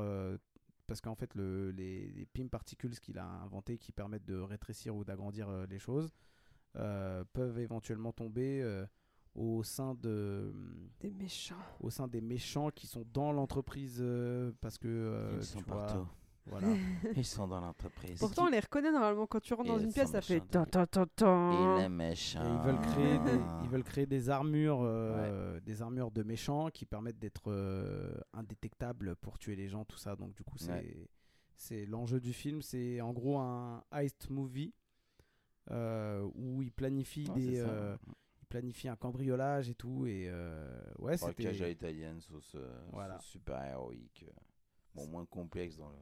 Parce 0.88 1.00
qu'en 1.00 1.14
fait, 1.14 1.34
le, 1.36 1.70
les, 1.70 2.08
les 2.10 2.26
Pym 2.26 2.48
Particles 2.50 2.90
qu'il 2.98 3.18
a 3.18 3.26
inventés 3.44 3.78
qui 3.78 3.92
permettent 3.92 4.24
de 4.24 4.38
rétrécir 4.40 4.96
ou 4.96 5.04
d'agrandir 5.04 5.48
euh, 5.48 5.66
les 5.66 5.78
choses 5.78 6.10
euh, 6.76 7.22
peuvent 7.32 7.58
éventuellement 7.60 8.12
tomber 8.12 8.60
euh, 8.62 8.84
au 9.34 9.62
sein 9.62 9.94
de 9.94 10.52
Des 11.00 11.10
méchants. 11.12 11.54
au 11.80 11.90
sein 11.90 12.08
des 12.08 12.20
méchants 12.20 12.70
qui 12.70 12.86
sont 12.86 13.06
dans 13.12 13.30
l'entreprise 13.32 13.98
euh, 14.00 14.50
parce 14.60 14.78
que 14.78 14.88
euh, 14.88 15.36
Ils 15.36 15.44
sont 15.44 15.58
tu 15.58 15.64
vois, 15.66 15.86
partout. 15.86 16.08
Voilà 16.50 16.68
Ils 17.16 17.24
sont 17.24 17.46
dans 17.48 17.60
l'entreprise. 17.60 18.18
Pourtant, 18.18 18.44
on 18.46 18.50
les 18.50 18.60
reconnaît 18.60 18.90
normalement 18.92 19.26
quand 19.26 19.40
tu 19.40 19.54
rentres 19.54 19.68
dans 19.68 19.78
Et 19.78 19.82
une 19.82 19.88
ils 19.88 19.92
pièce, 19.94 20.10
ça 20.10 20.20
fait 20.20 20.34
méchants, 20.40 20.46
tan 20.50 20.64
tan 20.66 20.86
tan 20.86 21.06
tan. 21.16 21.76
Il 21.78 21.82
est 21.82 21.88
méchant. 21.88 22.42
Et 22.44 22.48
ils 22.48 22.66
veulent 22.66 22.80
créer 22.80 23.18
des, 23.18 23.40
ils 23.64 23.68
veulent 23.70 23.84
créer 23.84 24.06
des 24.06 24.30
armures 24.30 24.80
euh, 24.82 25.60
des 25.60 25.82
armures 25.82 26.10
de 26.10 26.22
méchants 26.22 26.70
qui 26.70 26.86
permettent 26.86 27.18
d'être 27.18 27.50
euh, 27.50 28.14
indétectables 28.32 29.16
pour 29.16 29.38
tuer 29.38 29.56
les 29.56 29.68
gens 29.68 29.84
tout 29.84 29.98
ça 29.98 30.16
donc 30.16 30.34
du 30.34 30.44
coup 30.44 30.58
c'est 30.58 30.68
Ouais. 30.72 31.08
c'est 31.56 31.86
l'enjeu 31.86 32.20
du 32.20 32.32
film 32.32 32.62
c'est 32.62 33.00
en 33.00 33.12
gros 33.12 33.38
un 33.38 33.82
heist 33.92 34.30
movie 34.30 34.72
euh, 35.70 36.26
où 36.34 36.62
il 36.62 36.72
planifie 36.72 37.28
Ouais, 37.30 37.40
des 37.40 37.64
planifie 38.48 38.88
un 38.88 38.96
cambriolage 38.96 39.68
et 39.68 39.74
tout 39.74 40.06
et 40.06 40.26
euh, 40.28 40.66
ouais 41.00 41.16
Braquage 41.18 41.46
à 41.46 41.52
c'était 41.52 41.72
italienne, 41.72 42.20
sauce, 42.20 42.54
euh, 42.54 42.80
Voilà. 42.92 43.18
sauce 43.18 43.26
super 43.26 43.62
héroïque. 43.62 44.24
Bon, 44.94 45.06
moins 45.06 45.26
complexe 45.26 45.76
dans, 45.76 45.90
le, 45.90 45.96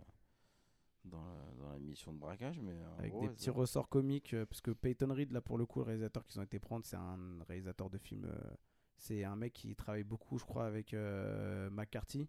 dans, 1.07 1.25
la, 1.25 1.55
dans 1.59 1.71
la 1.71 1.79
mission 1.79 2.13
de 2.13 2.19
braquage, 2.19 2.59
mais 2.61 2.77
avec 2.99 3.13
gros, 3.13 3.23
des 3.23 3.29
ouais, 3.29 3.35
petits 3.35 3.51
ressorts 3.51 3.89
comiques 3.89 4.35
euh, 4.35 4.47
parce 4.47 4.61
que 4.61 4.71
Peyton 4.71 5.13
Reed 5.13 5.33
là 5.33 5.41
pour 5.41 5.59
le 5.59 5.67
coup 5.67 5.81
le 5.81 5.87
réalisateur 5.87 6.25
qu'ils 6.25 6.41
ont 6.41 6.45
été 6.45 6.59
prendre 6.59 6.85
c'est 6.85 6.97
un 6.97 7.19
réalisateur 7.49 7.91
de 7.91 7.99
films 7.99 8.27
euh, 8.27 8.55
c'est 8.97 9.25
un 9.25 9.37
mec 9.37 9.53
qui 9.53 9.75
travaille 9.77 10.05
beaucoup 10.05 10.39
je 10.39 10.45
crois 10.45 10.67
avec 10.67 10.95
euh, 10.95 11.71
McCarthy 11.71 12.29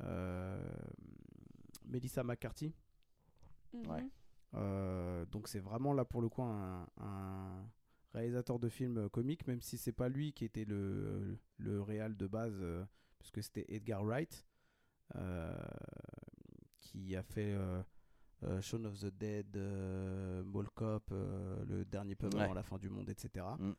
euh, 0.00 0.60
Melissa 1.86 2.22
McCarthy 2.22 2.74
Ouais. 3.74 4.02
Mhm. 4.02 4.10
Euh, 4.54 5.26
donc 5.26 5.46
c'est 5.46 5.58
vraiment 5.60 5.92
là 5.92 6.06
pour 6.06 6.22
le 6.22 6.30
coup 6.30 6.42
un, 6.42 6.88
un 6.96 7.66
réalisateur 8.14 8.58
de 8.58 8.70
films 8.70 9.10
comiques 9.10 9.46
même 9.46 9.60
si 9.60 9.76
c'est 9.76 9.92
pas 9.92 10.08
lui 10.08 10.32
qui 10.32 10.46
était 10.46 10.64
le, 10.64 11.38
le 11.58 11.82
réal 11.82 12.16
de 12.16 12.26
base 12.26 12.56
euh, 12.62 12.82
puisque 13.18 13.42
c'était 13.42 13.66
Edgar 13.68 14.02
Wright 14.02 14.46
euh, 15.16 15.54
qui 16.90 17.14
a 17.16 17.22
fait 17.22 17.52
euh, 17.52 17.82
euh, 18.44 18.60
Shaun 18.62 18.84
of 18.86 18.98
the 18.98 19.06
Dead, 19.06 19.56
euh, 19.56 20.42
Mall 20.44 20.68
Cop, 20.74 21.04
euh, 21.12 21.64
le 21.66 21.84
dernier 21.84 22.16
Ouais. 22.22 22.40
avant 22.40 22.54
la 22.54 22.62
fin 22.62 22.78
du 22.78 22.88
monde, 22.88 23.08
etc. 23.10 23.44
Mm. 23.58 23.72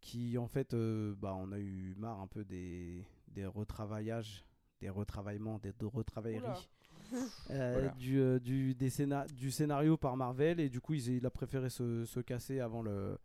Qui 0.00 0.36
en 0.36 0.46
fait, 0.46 0.74
euh, 0.74 1.14
bah, 1.16 1.34
on 1.38 1.50
a 1.52 1.58
eu 1.58 1.94
marre 1.96 2.20
un 2.20 2.26
peu 2.26 2.44
des, 2.44 3.06
des 3.28 3.46
retravaillages, 3.46 4.44
des 4.80 4.90
retravaillements, 4.90 5.58
des 5.58 5.72
de 5.72 5.86
retravailleries 5.86 6.68
euh, 7.50 7.72
Voilà. 7.72 7.88
du, 7.92 8.20
euh, 8.20 8.38
du, 8.38 8.74
des 8.74 8.90
scéna- 8.90 9.26
du 9.32 9.50
scénario 9.50 9.96
par 9.96 10.16
Marvel 10.16 10.60
et 10.60 10.68
du 10.68 10.80
coup 10.80 10.94
il, 10.94 11.08
il 11.08 11.24
a 11.26 11.30
préféré 11.30 11.70
se, 11.70 12.04
se 12.04 12.20
casser 12.20 12.60
avant, 12.60 12.82
le, 12.82 13.16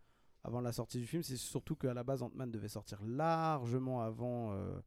avant 0.43 0.61
la 0.61 0.71
sortie 0.71 0.99
du 0.99 1.07
film. 1.07 1.23
C'est 1.23 1.35
surtout 1.37 1.75
qu'à 1.75 1.93
la 1.93 2.03
base 2.03 2.21
Ant-Man 2.23 2.51
devait 2.51 2.67
sortir 2.69 3.01
largement 3.03 4.01
avant 4.01 4.53
euh, 4.53 4.79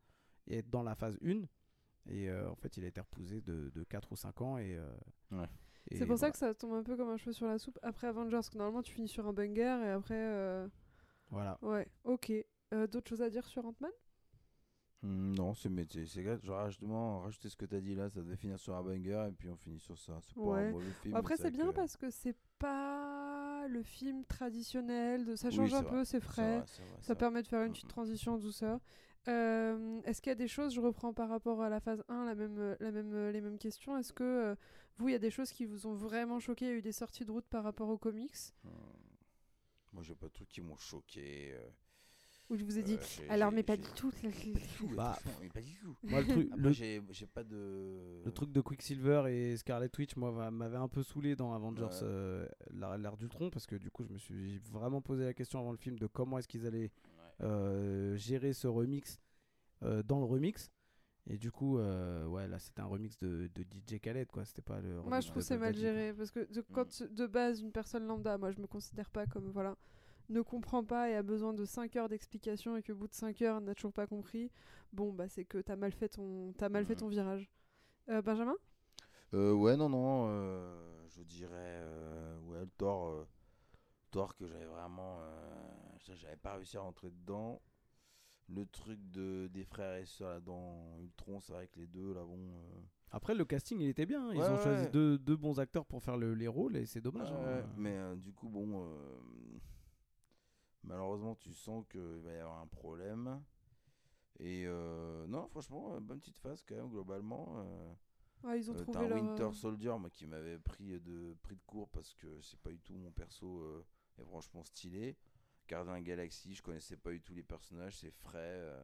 et 0.47 0.59
être 0.59 0.71
dans 0.71 0.83
la 0.83 0.95
phase 0.95 1.19
1 1.25 1.43
et 2.09 2.29
euh, 2.31 2.51
en 2.51 2.57
fait 2.57 2.77
il 2.77 2.85
a 2.85 2.89
été 2.89 3.01
repoussé 3.01 3.41
de, 3.43 3.70
de 3.74 3.85
4 3.85 4.12
ou 4.12 4.16
5 4.16 4.41
ans 4.43 4.59
et, 4.59 4.77
euh, 4.77 4.87
Ouais. 5.31 5.49
et 5.91 5.99
C'est 5.99 6.07
pour 6.07 6.19
ça 6.19 6.31
que 6.31 6.37
ça 6.39 6.55
tombe 6.55 6.74
un 6.74 6.83
peu 6.83 6.97
comme 6.97 7.09
un 7.11 7.16
cheveu 7.16 7.33
sur 7.33 7.47
la 7.47 7.59
soupe 7.59 7.79
après 7.83 8.07
Avengers. 8.09 8.33
Parce 8.37 8.51
que 8.51 8.59
normalement, 8.59 8.83
tu 8.83 8.93
finis 8.93 9.09
sur 9.09 9.27
un 9.27 9.33
banger 9.33 9.81
et 9.85 9.91
après. 9.91 10.15
euh, 10.16 10.69
Voilà. 11.31 11.59
Ouais, 11.62 11.89
ok. 12.05 12.33
Euh, 12.74 12.87
D'autres 12.87 13.09
choses 13.11 13.23
à 13.23 13.31
dire 13.31 13.47
sur 13.47 13.65
Ant-Man? 13.66 13.93
Hmm, 15.03 15.33
Non, 15.35 15.55
c'est 15.55 15.69
genre 16.45 16.69
justement 16.69 17.20
rajouter 17.20 17.49
ce 17.49 17.57
que 17.57 17.65
t'as 17.66 17.81
dit 17.81 17.95
là, 17.95 18.09
ça 18.09 18.20
devait 18.20 18.37
finir 18.37 18.59
sur 18.59 18.74
un 18.77 18.83
banger 18.83 19.27
et 19.29 19.33
puis 19.33 19.49
on 19.51 19.57
finit 19.57 19.81
sur 19.81 19.99
ça. 19.99 20.19
C'est 20.23 20.39
pas 20.43 20.51
Ouais. 20.51 20.61
un 20.61 20.70
mauvais 20.70 20.93
film. 20.93 21.15
Après, 21.16 21.37
c'est 21.37 21.51
bien 21.51 21.66
que- 21.66 21.73
parce 21.73 21.97
que 21.97 22.11
c'est 22.11 22.37
pas 22.59 23.66
le 23.69 23.83
film 23.83 24.24
traditionnel. 24.24 25.24
De... 25.24 25.37
Ça 25.37 25.51
change 25.51 25.74
un 25.74 25.83
vrai, 25.83 25.91
peu, 25.91 26.05
c'est 26.05 26.20
c'est 26.20 26.20
frais. 26.20 26.47
vrai, 26.47 26.65
c'est 26.66 26.83
vrai, 26.83 26.99
c'est 27.03 27.07
Ça 27.07 27.15
vrai. 27.15 27.16
permet 27.16 27.43
de 27.43 27.49
faire 27.49 27.62
une 27.65 27.70
Mm, 27.70 27.73
petite 27.73 27.89
mm. 27.89 27.89
transition 27.89 28.35
en 28.35 28.39
douceur. 28.39 28.81
Euh, 29.28 30.01
Est-ce 30.05 30.20
qu'il 30.20 30.31
y 30.31 30.32
a 30.32 30.36
des 30.36 30.49
choses, 30.49 30.74
je 30.74 30.81
reprends 30.81 31.12
par 31.12 31.28
rapport 31.28 31.62
à 31.62 31.69
la 31.69 31.81
phase 31.81 32.03
1, 32.09 32.24
la 32.27 32.35
même, 32.35 32.59
euh, 32.59 32.77
la 32.81 32.90
même, 32.90 33.12
euh, 33.15 33.31
les 33.32 33.40
mêmes 33.40 33.59
questions. 33.59 33.97
Est-ce 33.97 34.12
que 34.12 34.24
euh, 34.24 34.55
vous, 34.99 35.09
il 35.09 35.12
y 35.12 35.15
a 35.16 35.19
des 35.20 35.31
choses 35.31 35.53
qui 35.53 35.65
vous 35.65 35.86
ont 35.86 35.94
vraiment 35.94 36.40
choqué 36.40 36.65
Il 36.66 36.69
y 36.69 36.73
a 36.73 36.74
eu 36.77 36.82
des 36.82 36.93
sorties 36.93 37.24
de 37.24 37.31
route 37.31 37.47
par 37.47 37.62
rapport 37.65 37.89
aux 37.89 37.99
comics? 37.99 38.35
Hmm. 38.65 38.69
Moi, 39.93 40.03
j'ai 40.03 40.15
pas 40.15 40.27
de 40.27 40.32
trucs 40.32 40.49
qui 40.49 40.61
m'ont 40.61 40.77
choqué. 40.77 41.53
euh, 41.53 41.69
Où 42.51 42.57
je 42.57 42.65
vous 42.65 42.78
ai 42.78 42.82
dit, 42.82 42.94
euh, 42.94 43.27
alors, 43.28 43.53
mais 43.53 43.62
pas 43.62 43.77
du 43.77 43.89
tout. 43.94 44.11
Bah, 44.97 45.16
Non, 45.24 45.32
mais 45.40 45.49
pas 45.51 45.61
du 45.61 45.74
tout. 45.74 45.94
Moi, 46.03 46.20
le 46.23 46.27
truc, 46.27 46.51
le, 46.57 46.73
j'ai 46.73 47.01
j'ai 47.11 47.27
pas 47.27 47.44
de. 47.44 48.23
le 48.24 48.32
truc 48.32 48.51
de 48.51 48.61
Quicksilver 48.61 49.24
et 49.28 49.57
Scarlet 49.57 49.90
Witch, 49.97 50.16
moi, 50.16 50.31
va- 50.32 50.51
m'avait 50.51 50.77
un 50.78 50.89
peu 50.89 51.03
saoulé 51.03 51.36
dans 51.36 51.55
Avengers 51.55 51.85
Ouais. 51.85 52.01
euh, 52.03 52.47
l'ère 52.73 52.99
l'ère 52.99 53.16
d'Ultron 53.16 53.51
parce 53.51 53.66
que 53.66 53.77
du 53.77 53.90
coup, 53.90 54.03
je 54.05 54.12
me 54.12 54.19
suis 54.19 54.59
vraiment 54.73 55.01
posé 55.01 55.24
la 55.24 55.35
question 55.35 55.61
avant 55.61 55.70
le 55.73 55.78
film 55.78 55.99
de 55.99 56.07
comment 56.09 56.39
est-ce 56.39 56.49
qu'ils 56.49 56.66
allaient 56.66 56.90
Ouais. 57.41 57.47
euh, 57.47 58.17
gérer 58.17 58.53
ce 58.53 58.67
remix 58.69 59.21
euh, 59.83 60.03
dans 60.03 60.19
le 60.19 60.27
remix. 60.27 60.71
Et 61.29 61.39
du 61.39 61.53
coup, 61.53 61.79
euh, 61.79 62.27
ouais, 62.27 62.49
là, 62.49 62.59
c'était 62.59 62.81
un 62.81 62.87
remix 62.87 63.19
de, 63.21 63.49
de 63.55 63.63
DJ 63.63 64.01
Khaled, 64.01 64.29
quoi. 64.31 64.45
C'était 64.45 64.63
pas 64.63 64.81
le. 64.81 65.01
Moi, 65.03 65.21
je 65.21 65.29
trouve 65.29 65.43
c'est 65.43 65.59
mal 65.59 65.75
géré 65.77 66.13
parce 66.15 66.31
que 66.31 66.53
de, 66.53 66.61
quand 66.73 67.03
de 67.03 67.27
base 67.27 67.61
une 67.61 67.73
personne 67.73 68.07
lambda, 68.07 68.39
moi 68.39 68.51
je 68.51 68.61
me 68.61 68.67
considère 68.67 69.11
pas 69.11 69.27
comme 69.27 69.51
voilà, 69.51 69.77
ne 70.31 70.41
comprend 70.43 70.85
pas 70.85 71.11
et 71.11 71.15
a 71.17 71.23
besoin 71.23 71.53
de 71.53 71.65
5 71.65 71.97
heures 71.97 72.09
d'explication 72.09 72.77
et 72.77 72.83
que 72.83 72.93
au 72.93 72.97
bout 72.97 73.09
de 73.09 73.15
5 73.15 73.43
heures 73.43 73.61
n'a 73.61 73.75
toujours 73.75 73.93
pas 73.93 74.07
compris, 74.07 74.51
bon 74.93 75.13
bah 75.13 75.29
c'est 75.29 75.45
que 75.45 75.59
t'as 75.59 75.77
mal 75.77 75.93
fait 75.93 76.09
ton 76.09 76.53
t'as 76.59 76.69
mal 76.69 76.85
fait 76.85 76.95
Mhm. 76.95 77.01
ton 77.01 77.09
virage. 77.09 77.51
Euh, 78.11 78.23
Benjamin? 78.23 78.57
Euh, 79.35 79.53
ouais, 79.53 79.77
non, 79.77 79.89
non, 79.89 80.27
euh, 80.29 81.07
je 81.09 81.23
dirais, 81.23 81.51
euh, 81.83 82.39
ouais, 82.43 82.61
le 82.61 82.69
euh, 82.87 83.25
Thor 84.11 84.37
que 84.37 84.47
j'avais 84.47 84.67
vraiment, 84.67 85.19
euh, 85.23 85.91
ça, 86.03 86.15
j'avais 86.15 86.37
pas 86.37 86.55
réussi 86.57 86.77
à 86.77 86.81
rentrer 86.81 87.11
dedans. 87.11 87.61
Le 88.49 88.66
truc 88.66 88.99
de, 89.11 89.49
des 89.53 89.65
frères 89.65 89.97
et 89.97 90.07
sœurs 90.07 90.31
là 90.31 90.41
dans 90.41 90.99
Ultron, 91.01 91.41
c'est 91.41 91.53
vrai 91.53 91.69
que 91.69 91.81
les 91.81 91.87
deux 91.87 92.12
là, 92.15 92.24
bon. 92.24 92.39
euh, 92.39 92.81
Après, 93.11 93.35
le 93.35 93.45
casting, 93.45 93.79
il 93.81 93.89
était 93.89 94.07
bien. 94.07 94.33
Ils 94.33 94.39
Ouais, 94.41 94.49
ont 94.51 94.57
ouais. 94.57 94.59
choisi 94.59 94.89
deux, 94.89 95.19
deux 95.19 95.37
bons 95.37 95.61
acteurs 95.61 95.87
pour 95.87 96.03
faire 96.03 96.16
le- 96.16 96.35
les 96.35 96.49
rôles 96.49 96.77
et 96.77 96.87
c'est 96.87 97.01
dommage. 97.01 97.31
ouais, 97.31 97.37
hein. 97.62 97.66
mais 97.77 97.97
euh, 97.97 98.16
du 98.16 98.33
coup, 98.33 98.49
bon, 98.49 98.85
euh, 98.85 99.20
malheureusement, 100.85 101.35
tu 101.37 101.53
sens 101.53 101.85
qu'il 101.91 102.01
va 102.01 102.33
y 102.33 102.39
avoir 102.39 102.61
un 102.61 102.66
problème. 102.66 103.43
Et 104.39 104.65
euh, 104.66 105.27
non, 105.29 105.47
franchement, 105.49 105.95
euh, 105.95 106.01
bonne 106.01 106.20
petite 106.20 106.39
phase 106.39 106.62
quand 106.66 106.74
même, 106.74 106.89
globalement. 106.91 107.55
euh. 107.59 107.93
Ouais, 108.45 108.59
ils 108.59 108.70
ont 108.70 108.74
Euh, 108.74 108.79
T'as 108.79 108.85
trouvé 108.85 109.05
un 109.05 109.09
leur... 109.09 109.19
Winter 109.19 109.49
Soldier 109.53 109.95
moi, 109.99 110.11
qui 110.11 110.27
m'avait 110.27 110.59
pris 110.59 110.99
de, 111.01 111.37
pris 111.43 111.55
de 111.57 111.62
court 111.66 111.89
parce 111.91 112.15
que 112.15 112.41
c'est 112.43 112.59
pas 112.61 112.70
du 112.70 112.81
tout 112.81 112.95
mon 112.95 113.12
perso 113.12 113.61
euh, 113.62 113.85
est 114.19 114.24
franchement 114.24 114.65
stylé. 114.65 115.16
Gardien 115.69 116.01
Galaxy, 116.01 116.55
je 116.55 116.63
connaissais 116.63 116.97
pas 116.97 117.11
du 117.11 117.21
tout 117.23 117.35
les 117.35 117.43
personnages, 117.43 117.97
c'est 117.99 118.11
frais. 118.11 118.39
euh, 118.39 118.83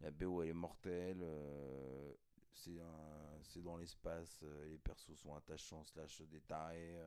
la 0.00 0.10
BO 0.10 0.42
elle 0.42 0.50
est 0.50 0.52
mortelle. 0.52 1.20
euh, 1.22 2.14
c'est 2.52 2.78
c'est 3.42 3.62
dans 3.62 3.76
l'espace, 3.76 4.40
euh, 4.42 4.68
les 4.68 4.78
persos 4.78 5.14
sont 5.16 5.34
attachants, 5.34 5.84
slash 5.84 6.22
des 6.22 6.40
tarés. 6.40 6.98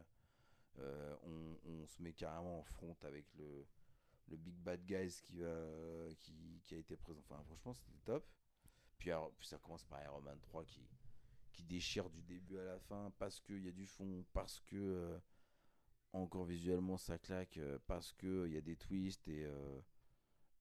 on, 0.77 1.85
se 1.87 2.01
met 2.01 2.13
carrément 2.13 2.59
en 2.59 2.63
front 2.63 2.95
avec 3.01 3.25
le, 3.35 3.65
le 4.27 4.37
Big 4.37 4.55
Bad 4.55 4.85
Guys 4.85 5.21
qui, 5.23 5.41
qui, 6.19 6.61
qui 6.65 6.75
a 6.75 6.77
été 6.77 6.95
présent. 6.95 7.21
Franchement, 7.23 7.73
c'était 7.73 7.97
top. 8.05 8.25
Puis, 8.99 9.11
ça 9.41 9.57
commence 9.57 9.83
par 9.85 10.03
Iron 10.03 10.21
Man 10.21 10.39
3 10.41 10.65
qui, 10.65 10.81
qui 11.51 11.63
déchire 11.63 12.09
du 12.09 12.21
début 12.21 12.57
à 12.59 12.63
la 12.63 12.79
fin 12.79 13.11
parce 13.17 13.39
qu'il 13.41 13.63
y 13.65 13.69
a 13.69 13.71
du 13.71 13.85
fond, 13.85 14.23
parce 14.33 14.59
que 14.61 15.19
encore 16.13 16.45
visuellement 16.45 16.97
ça 16.97 17.17
claque, 17.17 17.57
euh, 17.57 17.77
parce 17.87 18.13
que 18.13 18.47
il 18.47 18.53
y 18.53 18.57
a 18.57 18.61
des 18.61 18.75
twists 18.75 19.27
et 19.27 19.45
euh, 19.45 19.79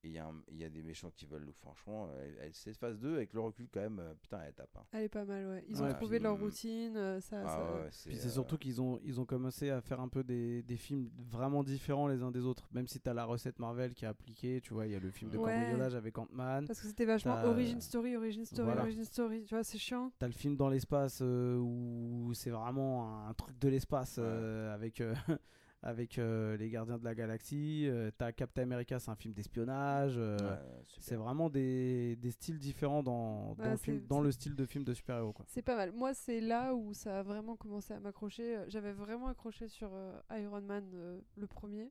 et 0.05 0.09
il 0.09 0.13
y, 0.15 0.19
a 0.19 0.27
un- 0.27 0.43
il 0.51 0.59
y 0.59 0.65
a 0.65 0.69
des 0.69 0.83
méchants 0.83 1.11
qui 1.11 1.27
veulent. 1.27 1.51
Franchement, 1.61 2.09
elle, 2.21 2.37
elle- 2.41 2.55
cette 2.55 2.77
phase 2.77 2.99
2 3.01 3.17
avec 3.17 3.33
le 3.33 3.41
recul 3.41 3.69
quand 3.73 3.81
même, 3.81 3.99
euh, 3.99 4.15
putain, 4.21 4.41
elle 4.47 4.53
tape. 4.55 4.71
hein. 4.77 4.85
Elle 4.93 5.05
est 5.05 5.09
pas 5.09 5.25
mal, 5.25 5.47
ouais. 5.49 5.65
Ils 5.69 5.77
Ouais, 5.83 5.91
ont 5.91 5.95
trouvé 5.95 6.19
puis, 6.19 6.25
leur 6.25 6.39
routine, 6.39 6.97
euh, 6.97 7.21
ça, 7.21 7.43
Ah 7.45 7.49
ça- 7.49 7.59
ouais, 7.65 7.81
ouais, 7.83 7.89
Puis 8.07 8.17
c'est 8.17 8.27
euh, 8.29 8.31
surtout 8.31 8.59
qu'ils 8.59 8.81
ont, 8.81 9.01
ils 9.03 9.21
ont 9.21 9.25
commencé 9.25 9.71
à 9.71 9.81
faire 9.81 10.01
un 10.01 10.09
peu 10.09 10.23
des, 10.23 10.63
des 10.63 10.77
films 10.77 11.11
vraiment 11.31 11.65
différents 11.65 12.07
les 12.07 12.23
uns 12.23 12.31
des 12.31 12.45
autres. 12.45 12.69
Même 12.73 12.87
si 12.87 13.01
t'as 13.01 13.13
la 13.15 13.25
recette 13.25 13.59
Marvel 13.59 13.93
qui 13.95 14.05
est 14.05 14.09
appliquée, 14.09 14.61
tu 14.61 14.73
vois, 14.73 14.87
il 14.87 14.93
y 14.93 14.97
a 14.97 15.01
le 15.01 15.11
film 15.11 15.31
de 15.33 15.39
Ouais. 15.39 15.53
cambriolage 15.53 15.95
avec 15.97 16.17
Ant-Man. 16.17 16.67
Parce 16.67 16.81
que 16.81 16.87
c'était 16.87 17.05
vachement 17.05 17.35
T'as- 17.35 17.49
origin 17.49 17.81
story, 17.81 18.17
origin 18.17 18.45
story, 18.45 18.67
Voilà. 18.67 18.83
origin 18.83 19.05
story. 19.05 19.45
Tu 19.45 19.55
vois, 19.55 19.65
c'est 19.65 19.79
chiant. 19.79 20.13
T'as 20.19 20.27
le 20.29 20.33
film 20.33 20.57
dans 20.57 20.69
l'espace 20.69 21.19
euh, 21.23 21.57
où 21.59 22.33
c'est 22.35 22.51
vraiment 22.51 23.27
un 23.27 23.35
truc 23.35 23.59
de 23.59 23.69
l'espace 23.69 24.19
Ouais. 24.19 24.25
euh, 24.27 24.73
avec, 24.75 25.01
euh, 25.01 25.13
avec 25.83 26.19
euh, 26.19 26.57
les 26.57 26.71
gardiens 26.71 26.99
de 26.99 27.05
la 27.05 27.15
galaxie. 27.15 27.87
Euh, 27.89 28.11
T'as 28.19 28.33
Captain 28.33 28.63
America, 28.63 28.99
c'est 28.99 29.11
un 29.11 29.15
film 29.17 29.33
d'espionnage. 29.35 30.15
euh, 30.17 30.37
ouais, 30.39 30.85
c'est 30.99 31.15
vraiment 31.17 31.49
des, 31.51 32.17
des 32.17 32.31
styles 32.33 32.59
différents 32.59 33.03
dans, 33.03 33.55
dans, 33.55 33.63
Ouais, 33.65 33.71
le, 33.71 33.77
film, 33.77 34.07
dans 34.07 34.21
le 34.21 34.33
style 34.33 34.55
de 34.57 34.67
film 34.67 34.85
de 34.85 34.93
super-héros. 34.95 35.33
quoi. 35.33 35.45
C'est 35.49 35.63
pas 35.63 35.77
mal. 35.77 35.93
Moi, 35.93 36.15
c'est 36.15 36.41
là 36.41 36.75
où 36.75 36.95
ça 36.95 37.21
a 37.21 37.23
vraiment 37.23 37.57
commencé 37.57 37.93
à 37.95 38.01
m'accrocher. 38.01 38.65
J'avais 38.69 38.93
vraiment 38.93 39.29
accroché 39.29 39.69
sur 39.69 39.91
euh, 39.95 40.19
Iron 40.33 40.63
Man, 40.63 40.91
euh, 40.95 41.21
le 41.37 41.47
premier. 41.47 41.91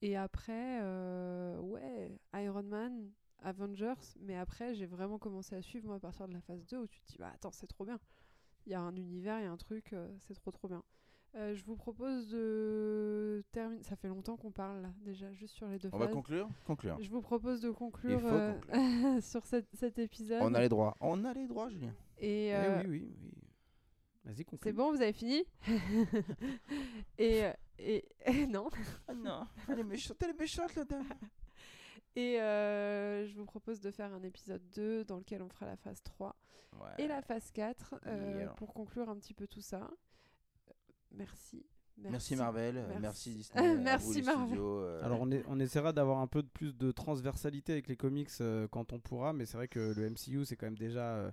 Et 0.00 0.16
après, 0.16 0.80
euh, 0.82 1.58
ouais, 1.58 2.18
Iron 2.34 2.62
Man, 2.62 3.10
Avengers. 3.42 3.94
Mais 4.20 4.36
après, 4.36 4.74
j'ai 4.74 4.86
vraiment 4.86 5.18
commencé 5.18 5.54
à 5.56 5.60
suivre, 5.62 5.86
moi, 5.88 5.96
à 5.96 6.00
partir 6.00 6.26
de 6.28 6.32
la 6.32 6.40
phase 6.40 6.64
2, 6.66 6.78
où 6.78 6.86
tu 6.86 7.00
te 7.02 7.06
dis, 7.12 7.18
bah 7.18 7.30
attends, 7.34 7.50
c'est 7.52 7.66
trop 7.66 7.84
bien. 7.84 7.98
Il 8.66 8.72
y 8.72 8.74
a 8.74 8.80
un 8.80 8.94
univers, 8.96 9.40
il 9.40 9.44
y 9.44 9.46
a 9.46 9.50
un 9.52 9.56
truc, 9.56 9.92
euh, 9.92 10.08
c'est 10.20 10.34
trop 10.34 10.50
trop 10.52 10.68
bien. 10.68 10.82
Euh, 11.34 11.54
je 11.54 11.62
vous 11.64 11.76
propose 11.76 12.28
de 12.30 13.44
terminer. 13.52 13.82
Ça 13.82 13.96
fait 13.96 14.08
longtemps 14.08 14.36
qu'on 14.36 14.50
parle 14.50 14.80
là, 14.82 14.88
déjà, 15.02 15.32
juste 15.34 15.54
sur 15.54 15.68
les 15.68 15.78
deux 15.78 15.90
On 15.92 15.98
va 15.98 16.06
phases. 16.06 16.14
conclure 16.14 16.48
Conclure. 16.64 16.96
Je 17.00 17.10
vous 17.10 17.20
propose 17.20 17.60
de 17.60 17.70
conclure 17.70 18.20
euh, 18.24 18.54
sur 19.20 19.44
cet, 19.44 19.66
cet 19.74 19.98
épisode. 19.98 20.40
On 20.42 20.54
a 20.54 20.60
les 20.60 20.68
droits. 20.70 20.96
On 21.00 21.24
a 21.24 21.32
les 21.34 21.46
droits, 21.46 21.68
Julien. 21.68 21.94
Et 22.18 22.46
Eh 22.48 22.54
euh, 22.54 22.82
oui, 22.86 22.88
oui, 22.88 23.16
oui. 23.22 23.32
Vas-y, 24.24 24.44
conclue. 24.44 24.68
c'est 24.70 24.72
bon, 24.72 24.90
vous 24.90 25.00
avez 25.00 25.12
fini 25.12 25.44
et, 27.18 27.44
et, 27.78 28.04
et 28.26 28.46
non. 28.46 28.68
Ah 29.06 29.14
non, 29.14 29.46
elle 29.68 29.78
est 29.80 29.84
méchante, 29.84 30.16
elle 30.22 30.30
est 30.30 30.38
méchante 30.38 30.74
là-dedans. 30.74 31.04
Et 32.16 32.40
euh, 32.40 33.26
je 33.26 33.36
vous 33.38 33.44
propose 33.46 33.80
de 33.80 33.90
faire 33.90 34.12
un 34.12 34.22
épisode 34.22 34.62
2 34.74 35.04
dans 35.04 35.18
lequel 35.18 35.42
on 35.42 35.48
fera 35.48 35.66
la 35.66 35.76
phase 35.76 36.02
3 36.02 36.34
Ouais. 36.78 37.04
et 37.04 37.08
la 37.08 37.22
phase 37.22 37.50
4 37.52 37.94
euh, 38.06 38.38
Yeah. 38.40 38.48
pour 38.50 38.72
conclure 38.74 39.08
un 39.08 39.16
petit 39.16 39.34
peu 39.34 39.46
tout 39.48 39.62
ça. 39.62 39.90
Euh, 41.12 41.16
Merci. 41.18 41.64
Merci, 42.00 42.36
Marvel, 42.36 42.76
euh, 42.76 42.86
Merci. 43.00 43.00
merci, 43.00 43.34
Disney, 43.58 43.74
vous, 43.76 43.82
Merci, 43.82 44.22
Marvel. 44.22 44.46
studios, 44.46 44.80
euh, 44.82 45.04
Alors 45.04 45.20
on, 45.20 45.30
est- 45.32 45.42
on 45.48 45.58
essaiera 45.58 45.92
d'avoir 45.92 46.18
un 46.20 46.28
peu 46.28 46.42
de 46.44 46.48
plus 46.48 46.76
de 46.76 46.92
transversalité 46.92 47.72
avec 47.72 47.88
les 47.88 47.96
comics 47.96 48.30
euh, 48.40 48.68
quand 48.70 48.92
on 48.92 49.00
pourra, 49.00 49.32
mais 49.32 49.46
c'est 49.46 49.56
vrai 49.56 49.66
que 49.66 49.94
le 49.96 50.08
MCU 50.10 50.44
c'est 50.44 50.54
quand 50.54 50.66
même 50.66 50.78
déjà 50.78 51.16
euh, 51.16 51.30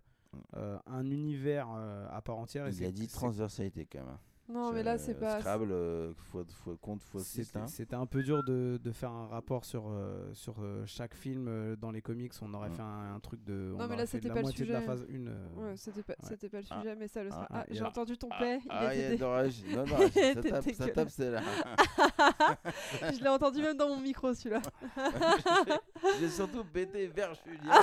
euh, 0.55 0.79
un 0.87 1.05
univers 1.11 1.67
euh, 1.75 2.07
à 2.09 2.19
part 2.23 2.37
entière. 2.39 2.65
et 2.67 2.71
il 2.71 2.83
a 2.83 2.91
dit 2.91 3.07
transversalité 3.07 3.85
quand 3.85 4.03
même. 4.05 4.17
Non, 4.47 4.71
mais 4.71 4.83
là, 4.83 4.97
c'est 4.99 5.15
pas. 5.15 5.39
Scrabble, 5.39 5.71
euh, 5.71 6.13
fois, 6.31 6.43
fois 6.63 6.75
compte, 6.79 7.01
fois 7.01 7.19
C'était 7.21 7.43
6. 7.45 7.55
Hein. 7.55 7.67
c'était 7.67 7.95
un 7.95 8.05
peu 8.05 8.21
dur 8.21 8.43
de, 8.43 8.79
de 8.83 8.91
faire 8.91 9.09
un 9.11 9.25
rapport 9.25 9.65
sur, 9.65 9.85
euh, 9.89 10.31
sur 10.33 10.55
euh, 10.61 10.83
chaque 10.85 11.15
film 11.15 11.47
euh, 11.47 11.75
dans 11.75 11.89
les 11.89 12.01
comics. 12.03 12.31
On 12.43 12.53
aurait 12.53 12.69
Mm. 12.69 12.75
fait 12.75 12.81
un, 12.83 13.15
un 13.15 13.19
truc 13.19 13.43
de. 13.43 13.71
on 13.73 13.77
Non, 13.79 13.87
mais 13.87 13.95
là, 13.95 14.05
c'était 14.05 14.29
pas 14.29 14.35
le 14.35 14.41
de 14.43 14.47
la 14.47 14.51
sujet. 14.51 14.81
phase 14.81 15.03
1. 15.09 15.59
Ouais, 15.59 15.75
c'était 15.75 16.03
pas, 16.03 16.13
ouais. 16.13 16.29
c'était 16.29 16.49
pas 16.49 16.59
le 16.59 16.65
Ah. 16.69 16.77
sujet, 16.79 16.95
mais 16.95 17.07
ça 17.07 17.23
le 17.23 17.31
sera. 17.31 17.47
Ah, 17.49 17.61
Ah, 17.61 17.65
j'ai 17.71 17.81
entendu 17.83 18.17
ton 18.19 18.27
Ah, 18.31 18.39
paix. 18.39 18.59
il 18.63 18.67
ah, 18.69 18.93
il 18.93 18.99
y 18.99 19.01
était 19.01 19.07
a 19.07 19.09
dé- 19.11 19.17
d'orage. 19.17 19.63
Non, 19.67 19.85
non, 19.85 19.85
ça 20.13 20.35
tape, 20.41 20.71
ça 20.73 20.87
tape, 20.89 21.09
c'est 21.09 21.31
là. 21.31 21.41
je 23.13 23.19
l'ai 23.23 23.29
entendu 23.29 23.61
même 23.61 23.77
dans 23.77 23.87
mon 23.89 23.99
micro, 23.99 24.31
celui-là. 24.33 24.61
J'ai 26.19 26.29
surtout 26.29 26.63
pété 26.63 27.07
vers 27.07 27.33
Julien. 27.43 27.81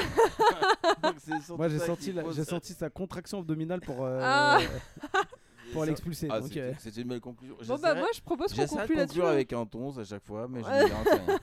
Moi 1.57 1.69
j'ai 2.31 2.45
senti, 2.45 2.73
sa 2.73 2.89
contraction 2.89 3.41
abdominale 3.41 3.81
pour, 3.81 4.05
euh, 4.05 4.21
Ah. 4.23 4.59
Pour 5.73 5.85
l'expulser. 5.85 6.29
Ah, 6.31 6.41
donc, 6.41 6.57
euh, 6.57 6.73
une 6.97 7.09
belle 7.09 7.21
conclusion. 7.21 7.57
Bon, 7.67 7.79
bah, 7.79 7.95
moi, 7.95 8.09
je 8.15 8.21
propose 8.21 8.53
qu'on 8.53 8.67
conclue 8.67 8.95
là-dessus. 8.97 9.19
conclure 9.19 9.27
hein. 9.27 9.33
avec 9.33 9.53
un 9.53 9.67
tonze 9.67 9.99
à 9.99 10.05
chaque 10.05 10.25
fois, 10.25 10.47
mais 10.49 10.61
je 10.61 10.67
Ouais. 10.67 10.85
ne 10.85 10.89
garantis 10.89 11.11
rien. 11.27 11.39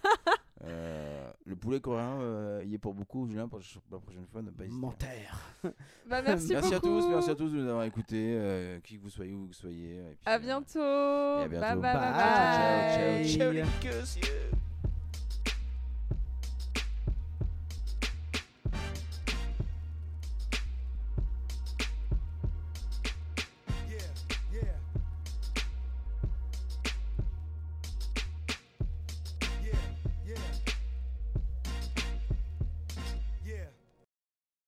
Euh, 0.66 1.32
le 1.46 1.56
poulet 1.56 1.80
coréen, 1.80 2.20
euh, 2.20 2.62
il 2.66 2.74
est 2.74 2.78
pour 2.78 2.94
beaucoup. 2.94 3.26
Julien, 3.28 3.48
pour 3.48 3.60
la 3.60 4.00
prochaine 4.00 4.26
fois, 4.30 4.42
ne 4.42 4.52
pas 4.52 4.66
hésiter. 4.66 4.80
Menteur. 4.82 5.40
Bah, 6.10 6.22
merci, 6.22 6.48
Merci 6.50 6.74
à 6.74 6.80
beaucoup. 6.80 7.00
tous, 7.00 7.08
merci 7.10 7.30
à 7.30 7.36
tous 7.36 7.50
de 7.50 7.58
nous 7.62 7.68
avoir 7.70 7.84
écoutés, 7.86 8.36
euh, 8.38 8.80
qui 8.82 8.98
que 8.98 9.04
vous 9.04 9.10
soyez, 9.10 9.34
où 9.34 9.44
que 9.44 9.48
vous 9.48 9.54
soyez. 9.54 9.98
et 9.98 10.02
puis, 10.16 10.18
À 10.26 10.36
euh, 10.36 10.40
bientôt. 10.40 10.80
et 10.80 11.44
à 11.44 11.48
bientôt. 11.48 11.66
Bye 11.66 11.76
bye 11.76 11.94
bye 11.94 11.94
Bye. 11.94 12.12
bye. 12.12 13.30
Ciao, 13.30 13.52
ciao, 13.54 13.54
ciao, 13.54 14.22
les. 14.22 14.69